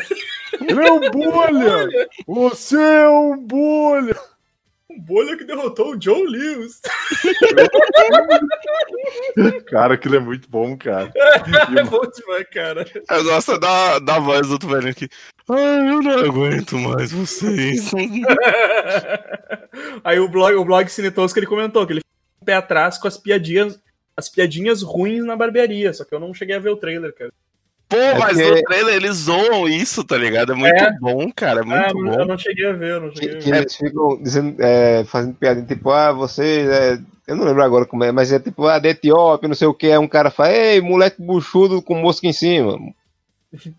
Ele 0.59 0.87
é 0.87 0.91
um 0.91 1.09
bolha. 1.09 1.87
Você 2.27 2.77
é 2.79 3.09
um 3.09 3.37
bolha. 3.37 4.15
Um 4.91 4.99
bolha 4.99 5.37
que 5.37 5.45
derrotou 5.45 5.91
o 5.91 5.97
John 5.97 6.23
Lewis. 6.23 6.81
Cara, 9.67 9.93
aquilo 9.93 10.17
é 10.17 10.19
muito 10.19 10.49
bom, 10.49 10.77
cara. 10.77 11.13
É 11.77 11.83
bom 11.83 12.01
demais, 12.01 12.47
cara. 12.53 12.85
Eu 13.09 13.23
gosto 13.23 13.57
da, 13.57 13.99
da 13.99 14.19
voz 14.19 14.47
do 14.47 14.53
outro 14.53 14.69
velho 14.69 14.89
aqui. 14.89 15.07
Ai, 15.49 15.89
eu 15.89 16.01
não 16.01 16.19
aguento 16.19 16.77
mais 16.77 17.11
vocês. 17.11 17.89
Aí 20.03 20.19
o 20.19 20.27
blog, 20.27 20.55
o 20.55 20.65
blog 20.65 20.89
Cine 20.89 21.09
Tosco, 21.09 21.39
ele 21.39 21.47
comentou 21.47 21.87
que 21.87 21.93
ele 21.93 22.01
ficou 22.01 22.41
o 22.41 22.45
pé 22.45 22.55
atrás 22.55 22.97
com 22.97 23.07
as 23.07 23.17
piadinhas, 23.17 23.79
as 24.17 24.27
piadinhas 24.27 24.81
ruins 24.81 25.23
na 25.23 25.37
barbearia, 25.37 25.93
só 25.93 26.03
que 26.03 26.13
eu 26.13 26.19
não 26.19 26.33
cheguei 26.33 26.57
a 26.57 26.59
ver 26.59 26.69
o 26.69 26.77
trailer, 26.77 27.13
cara. 27.13 27.31
Pô, 27.91 28.19
mas 28.19 28.37
porque- 28.41 28.49
no 28.49 28.63
trailer 28.63 28.95
eles 28.95 29.15
zoam 29.17 29.67
isso, 29.67 30.03
tá 30.03 30.17
ligado? 30.17 30.53
É 30.53 30.55
muito 30.55 30.75
É. 30.83 30.97
bom, 30.99 31.29
cara. 31.35 31.59
É 31.59 31.63
Ah, 31.63 31.93
muito 31.93 32.11
eu 32.11 32.17
bom. 32.19 32.25
não 32.25 32.37
cheguei 32.37 32.65
a 32.67 32.73
ver, 32.73 32.91
eu 32.91 33.01
não 33.01 33.09
Que, 33.11 33.19
cheguei 33.19 33.35
a 33.35 33.39
que 33.39 33.51
ver. 33.51 33.57
eles 33.57 33.75
ficam 33.75 34.21
dizendo, 34.23 34.55
é, 34.59 35.03
fazendo 35.03 35.33
piada, 35.35 35.61
tipo, 35.61 35.91
ah, 35.91 36.11
você 36.11 36.67
é, 36.71 37.11
Eu 37.27 37.35
não 37.37 37.45
lembro 37.45 37.63
agora 37.63 37.85
como 37.85 38.03
é, 38.03 38.11
mas 38.11 38.31
é 38.33 38.39
tipo, 38.39 38.65
ah, 38.65 38.77
da 38.79 38.89
Etiópia, 38.89 39.47
não 39.47 39.55
sei 39.55 39.67
o 39.67 39.73
que. 39.73 39.87
Aí 39.91 39.97
um 39.97 40.07
cara 40.07 40.29
fala, 40.31 40.51
ei, 40.51 40.81
moleque 40.81 41.21
buchudo 41.21 41.81
com 41.81 41.95
mosca 41.95 42.27
em 42.27 42.33
cima. 42.33 42.77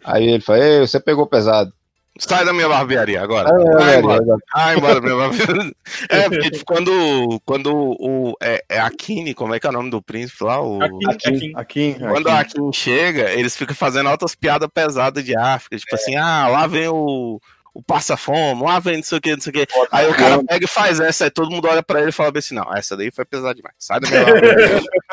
Aí 0.05 0.27
ele 0.29 0.41
fala, 0.41 0.65
ei, 0.65 0.81
você 0.81 0.99
pegou 1.01 1.27
pesado. 1.27 1.71
Sai 2.19 2.45
da 2.45 2.53
minha 2.53 2.69
barbearia 2.69 3.23
agora. 3.23 3.49
Ah, 3.49 3.79
Vai 3.79 3.95
é, 3.95 3.99
embora. 3.99 4.23
é, 4.23 4.37
Ah, 4.55 4.75
embora, 4.75 5.01
minha 5.01 5.17
barbearia. 5.17 5.73
É, 6.11 6.29
porque 6.29 6.51
tipo, 6.51 6.65
quando, 6.67 7.41
quando 7.45 7.75
o. 7.75 8.35
É, 8.43 8.63
é 8.69 8.81
Akine, 8.81 9.33
como 9.35 9.55
é 9.55 9.61
que 9.61 9.67
é 9.67 9.71
o 9.71 9.73
nome 9.73 9.91
do 9.91 10.03
príncipe 10.03 10.45
lá? 10.45 10.61
O... 10.61 10.79
Aqui. 11.09 11.53
Aqui, 11.55 11.97
Quando 11.99 12.29
a 12.29 12.41
Akin 12.41 12.71
chega, 12.73 13.31
eles 13.33 13.57
ficam 13.57 13.75
fazendo 13.75 14.09
altas 14.09 14.35
piadas 14.35 14.69
pesadas 14.73 15.25
de 15.25 15.37
África. 15.37 15.79
Tipo 15.79 15.95
assim, 15.95 16.15
ah, 16.17 16.49
lá 16.49 16.67
vem 16.67 16.89
o, 16.89 17.41
o 17.73 17.83
passa-fome, 17.83 18.63
lá 18.63 18.79
vem 18.79 18.97
não 18.97 19.03
sei 19.03 19.19
o 19.19 19.21
que, 19.21 19.33
não 19.35 19.41
sei 19.41 19.51
o 19.51 19.55
que. 19.55 19.67
Aí 19.91 20.09
o 20.09 20.15
cara 20.15 20.45
pega 20.45 20.65
e 20.67 20.69
faz 20.69 21.01
essa, 21.01 21.25
aí 21.25 21.31
todo 21.31 21.51
mundo 21.51 21.67
olha 21.67 21.83
pra 21.83 22.01
ele 22.01 22.11
e 22.11 22.13
fala 22.13 22.31
bem 22.31 22.41
assim, 22.41 22.55
não, 22.55 22.75
essa 22.75 22.95
daí 22.97 23.11
foi 23.11 23.25
pesada 23.25 23.55
demais. 23.55 23.75
Sai 23.79 24.01
da 24.01 24.09
minha. 24.09 24.25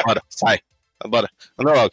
Bora, 0.05 0.21
sai. 0.29 0.59
Bora. 1.07 1.29
Anda 1.57 1.73
logo. 1.73 1.91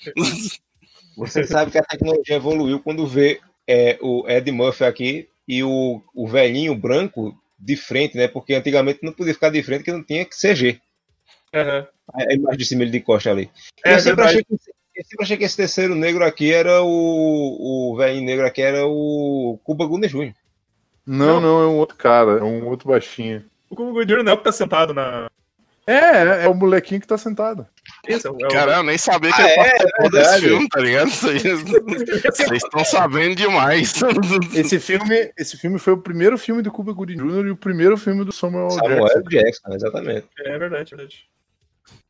Você 1.16 1.44
sabe 1.44 1.70
que 1.70 1.78
a 1.78 1.82
tecnologia 1.84 2.36
evoluiu 2.36 2.80
quando 2.80 3.06
vê 3.06 3.40
é, 3.66 3.98
o 4.00 4.28
Ed 4.28 4.50
Murphy 4.50 4.84
aqui 4.84 5.28
e 5.46 5.62
o, 5.62 6.02
o 6.14 6.26
velhinho 6.26 6.74
branco 6.74 7.36
de 7.58 7.76
frente, 7.76 8.16
né? 8.16 8.28
Porque 8.28 8.54
antigamente 8.54 9.00
não 9.02 9.12
podia 9.12 9.34
ficar 9.34 9.50
de 9.50 9.62
frente, 9.62 9.84
que 9.84 9.92
não 9.92 10.02
tinha 10.02 10.24
que 10.24 10.36
CG. 10.36 10.80
Aham. 11.54 11.86
A 12.12 12.22
a 12.30 12.34
imagem 12.34 12.58
de 12.58 12.64
cima 12.64 12.82
ele 12.82 12.90
de 12.90 13.00
costa 13.00 13.30
ali. 13.30 13.50
É 13.84 13.94
eu, 13.94 14.00
sempre 14.00 14.22
verdade. 14.22 14.28
achei 14.28 14.44
que, 14.44 14.52
eu 14.52 15.04
sempre 15.04 15.24
achei 15.24 15.36
que 15.36 15.44
esse 15.44 15.56
terceiro 15.56 15.94
negro 15.94 16.24
aqui 16.24 16.52
era 16.52 16.82
o. 16.82 17.92
O 17.92 17.96
velhinho 17.96 18.24
negro 18.24 18.46
aqui 18.46 18.62
era 18.62 18.86
o 18.86 19.58
Cuba 19.64 19.86
Gooding 19.86 20.08
Jr. 20.08 20.34
Não, 21.06 21.40
não, 21.40 21.62
é 21.62 21.66
um 21.66 21.76
outro 21.76 21.96
cara, 21.96 22.38
é 22.38 22.42
um 22.42 22.66
outro 22.66 22.88
baixinho. 22.88 23.44
O 23.70 23.76
Cubo 23.76 23.92
Goodyear 23.92 24.22
não 24.22 24.32
é 24.32 24.34
o 24.34 24.38
que 24.38 24.44
tá 24.44 24.52
sentado 24.52 24.92
na. 24.92 25.28
É, 25.86 25.92
é, 25.94 26.44
é 26.44 26.48
o 26.48 26.54
molequinho 26.54 27.00
que 27.00 27.06
tá 27.06 27.16
sentado. 27.16 27.64
É. 28.08 28.14
É. 28.14 28.18
Cara, 28.50 28.78
eu 28.78 28.82
nem 28.82 28.98
sabia 28.98 29.32
que 29.32 29.40
Ah, 29.40 29.48
ele 29.48 29.60
é, 29.60 30.06
é 30.06 30.10
desse 30.10 30.40
filme, 30.40 30.68
tá 30.68 30.80
ligado? 30.80 31.08
Vocês 31.14 32.62
estão 32.64 32.84
sabendo 32.84 33.36
demais. 33.36 33.94
Esse 34.52 34.80
filme, 34.80 35.32
esse 35.38 35.56
filme 35.56 35.78
foi 35.78 35.92
o 35.92 35.98
primeiro 36.02 36.36
filme 36.36 36.60
do 36.60 36.72
Cuba 36.72 36.92
Gooding 36.92 37.16
Jr. 37.18 37.46
e 37.46 37.50
o 37.50 37.56
primeiro 37.56 37.96
filme 37.96 38.24
do 38.24 38.32
Samuel, 38.32 38.70
Samuel 38.70 39.04
Jackson. 39.06 39.28
Jackson, 39.30 39.72
exatamente. 39.74 40.26
É 40.40 40.58
verdade, 40.58 40.94
é 40.94 40.96
verdade. 40.96 41.28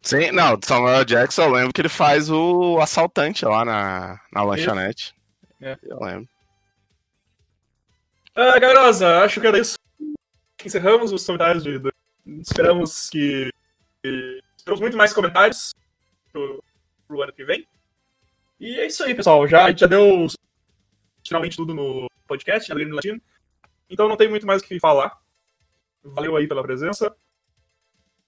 Sim, 0.01 0.31
não, 0.31 0.57
do 0.57 0.65
Samuel 0.65 1.05
Jackson 1.05 1.43
eu 1.43 1.51
lembro 1.51 1.73
que 1.75 1.81
ele 1.83 1.89
faz 1.91 2.31
o 2.31 2.79
assaltante 2.81 3.45
lá 3.45 3.63
na, 3.65 4.19
na 4.33 4.43
lanchonete. 4.43 5.15
É. 5.61 5.77
Eu 5.83 5.99
lembro. 6.01 6.27
Ah, 8.35 8.59
Garosa, 8.59 9.19
acho 9.25 9.41
que 9.41 9.47
era 9.47 9.59
isso. 9.59 9.77
Encerramos 10.65 11.13
os 11.13 11.25
comentários 11.27 11.63
de- 11.63 11.81
Esperamos 12.41 13.09
que. 13.11 13.51
Esperamos 14.57 14.81
muito 14.81 14.97
mais 14.97 15.13
comentários 15.13 15.75
pro, 16.33 16.63
pro 17.07 17.23
ano 17.23 17.33
que 17.33 17.45
vem. 17.45 17.67
E 18.59 18.81
é 18.81 18.87
isso 18.87 19.05
aí, 19.05 19.15
pessoal. 19.15 19.47
Já, 19.47 19.71
já 19.73 19.87
deu 19.87 20.27
finalmente 21.27 21.57
tudo 21.57 21.75
no 21.75 22.09
podcast, 22.27 22.69
na 22.69 22.75
Grêmio 22.75 22.95
Latino. 22.95 23.21
Então 23.89 24.09
não 24.09 24.17
tem 24.17 24.29
muito 24.29 24.47
mais 24.47 24.63
o 24.63 24.65
que 24.65 24.81
falar. 24.81 25.19
Valeu 26.03 26.37
aí 26.37 26.47
pela 26.47 26.63
presença. 26.63 27.15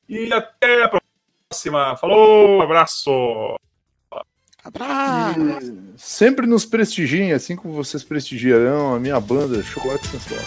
E 0.09 0.33
até 0.33 0.85
a 0.85 1.01
próxima. 1.49 1.97
Falou, 1.97 2.63
abraço! 2.63 3.11
Abraço! 4.65 5.41
E 5.41 5.99
sempre 5.99 6.47
nos 6.47 6.65
prestigiem, 6.65 7.33
assim 7.33 7.57
como 7.57 7.75
vocês 7.75 8.03
prestigiarão 8.03 8.95
a 8.95 9.01
minha 9.01 9.21
banda 9.21 9.63
Chocolate 9.63 10.07
Sensual. 10.07 10.41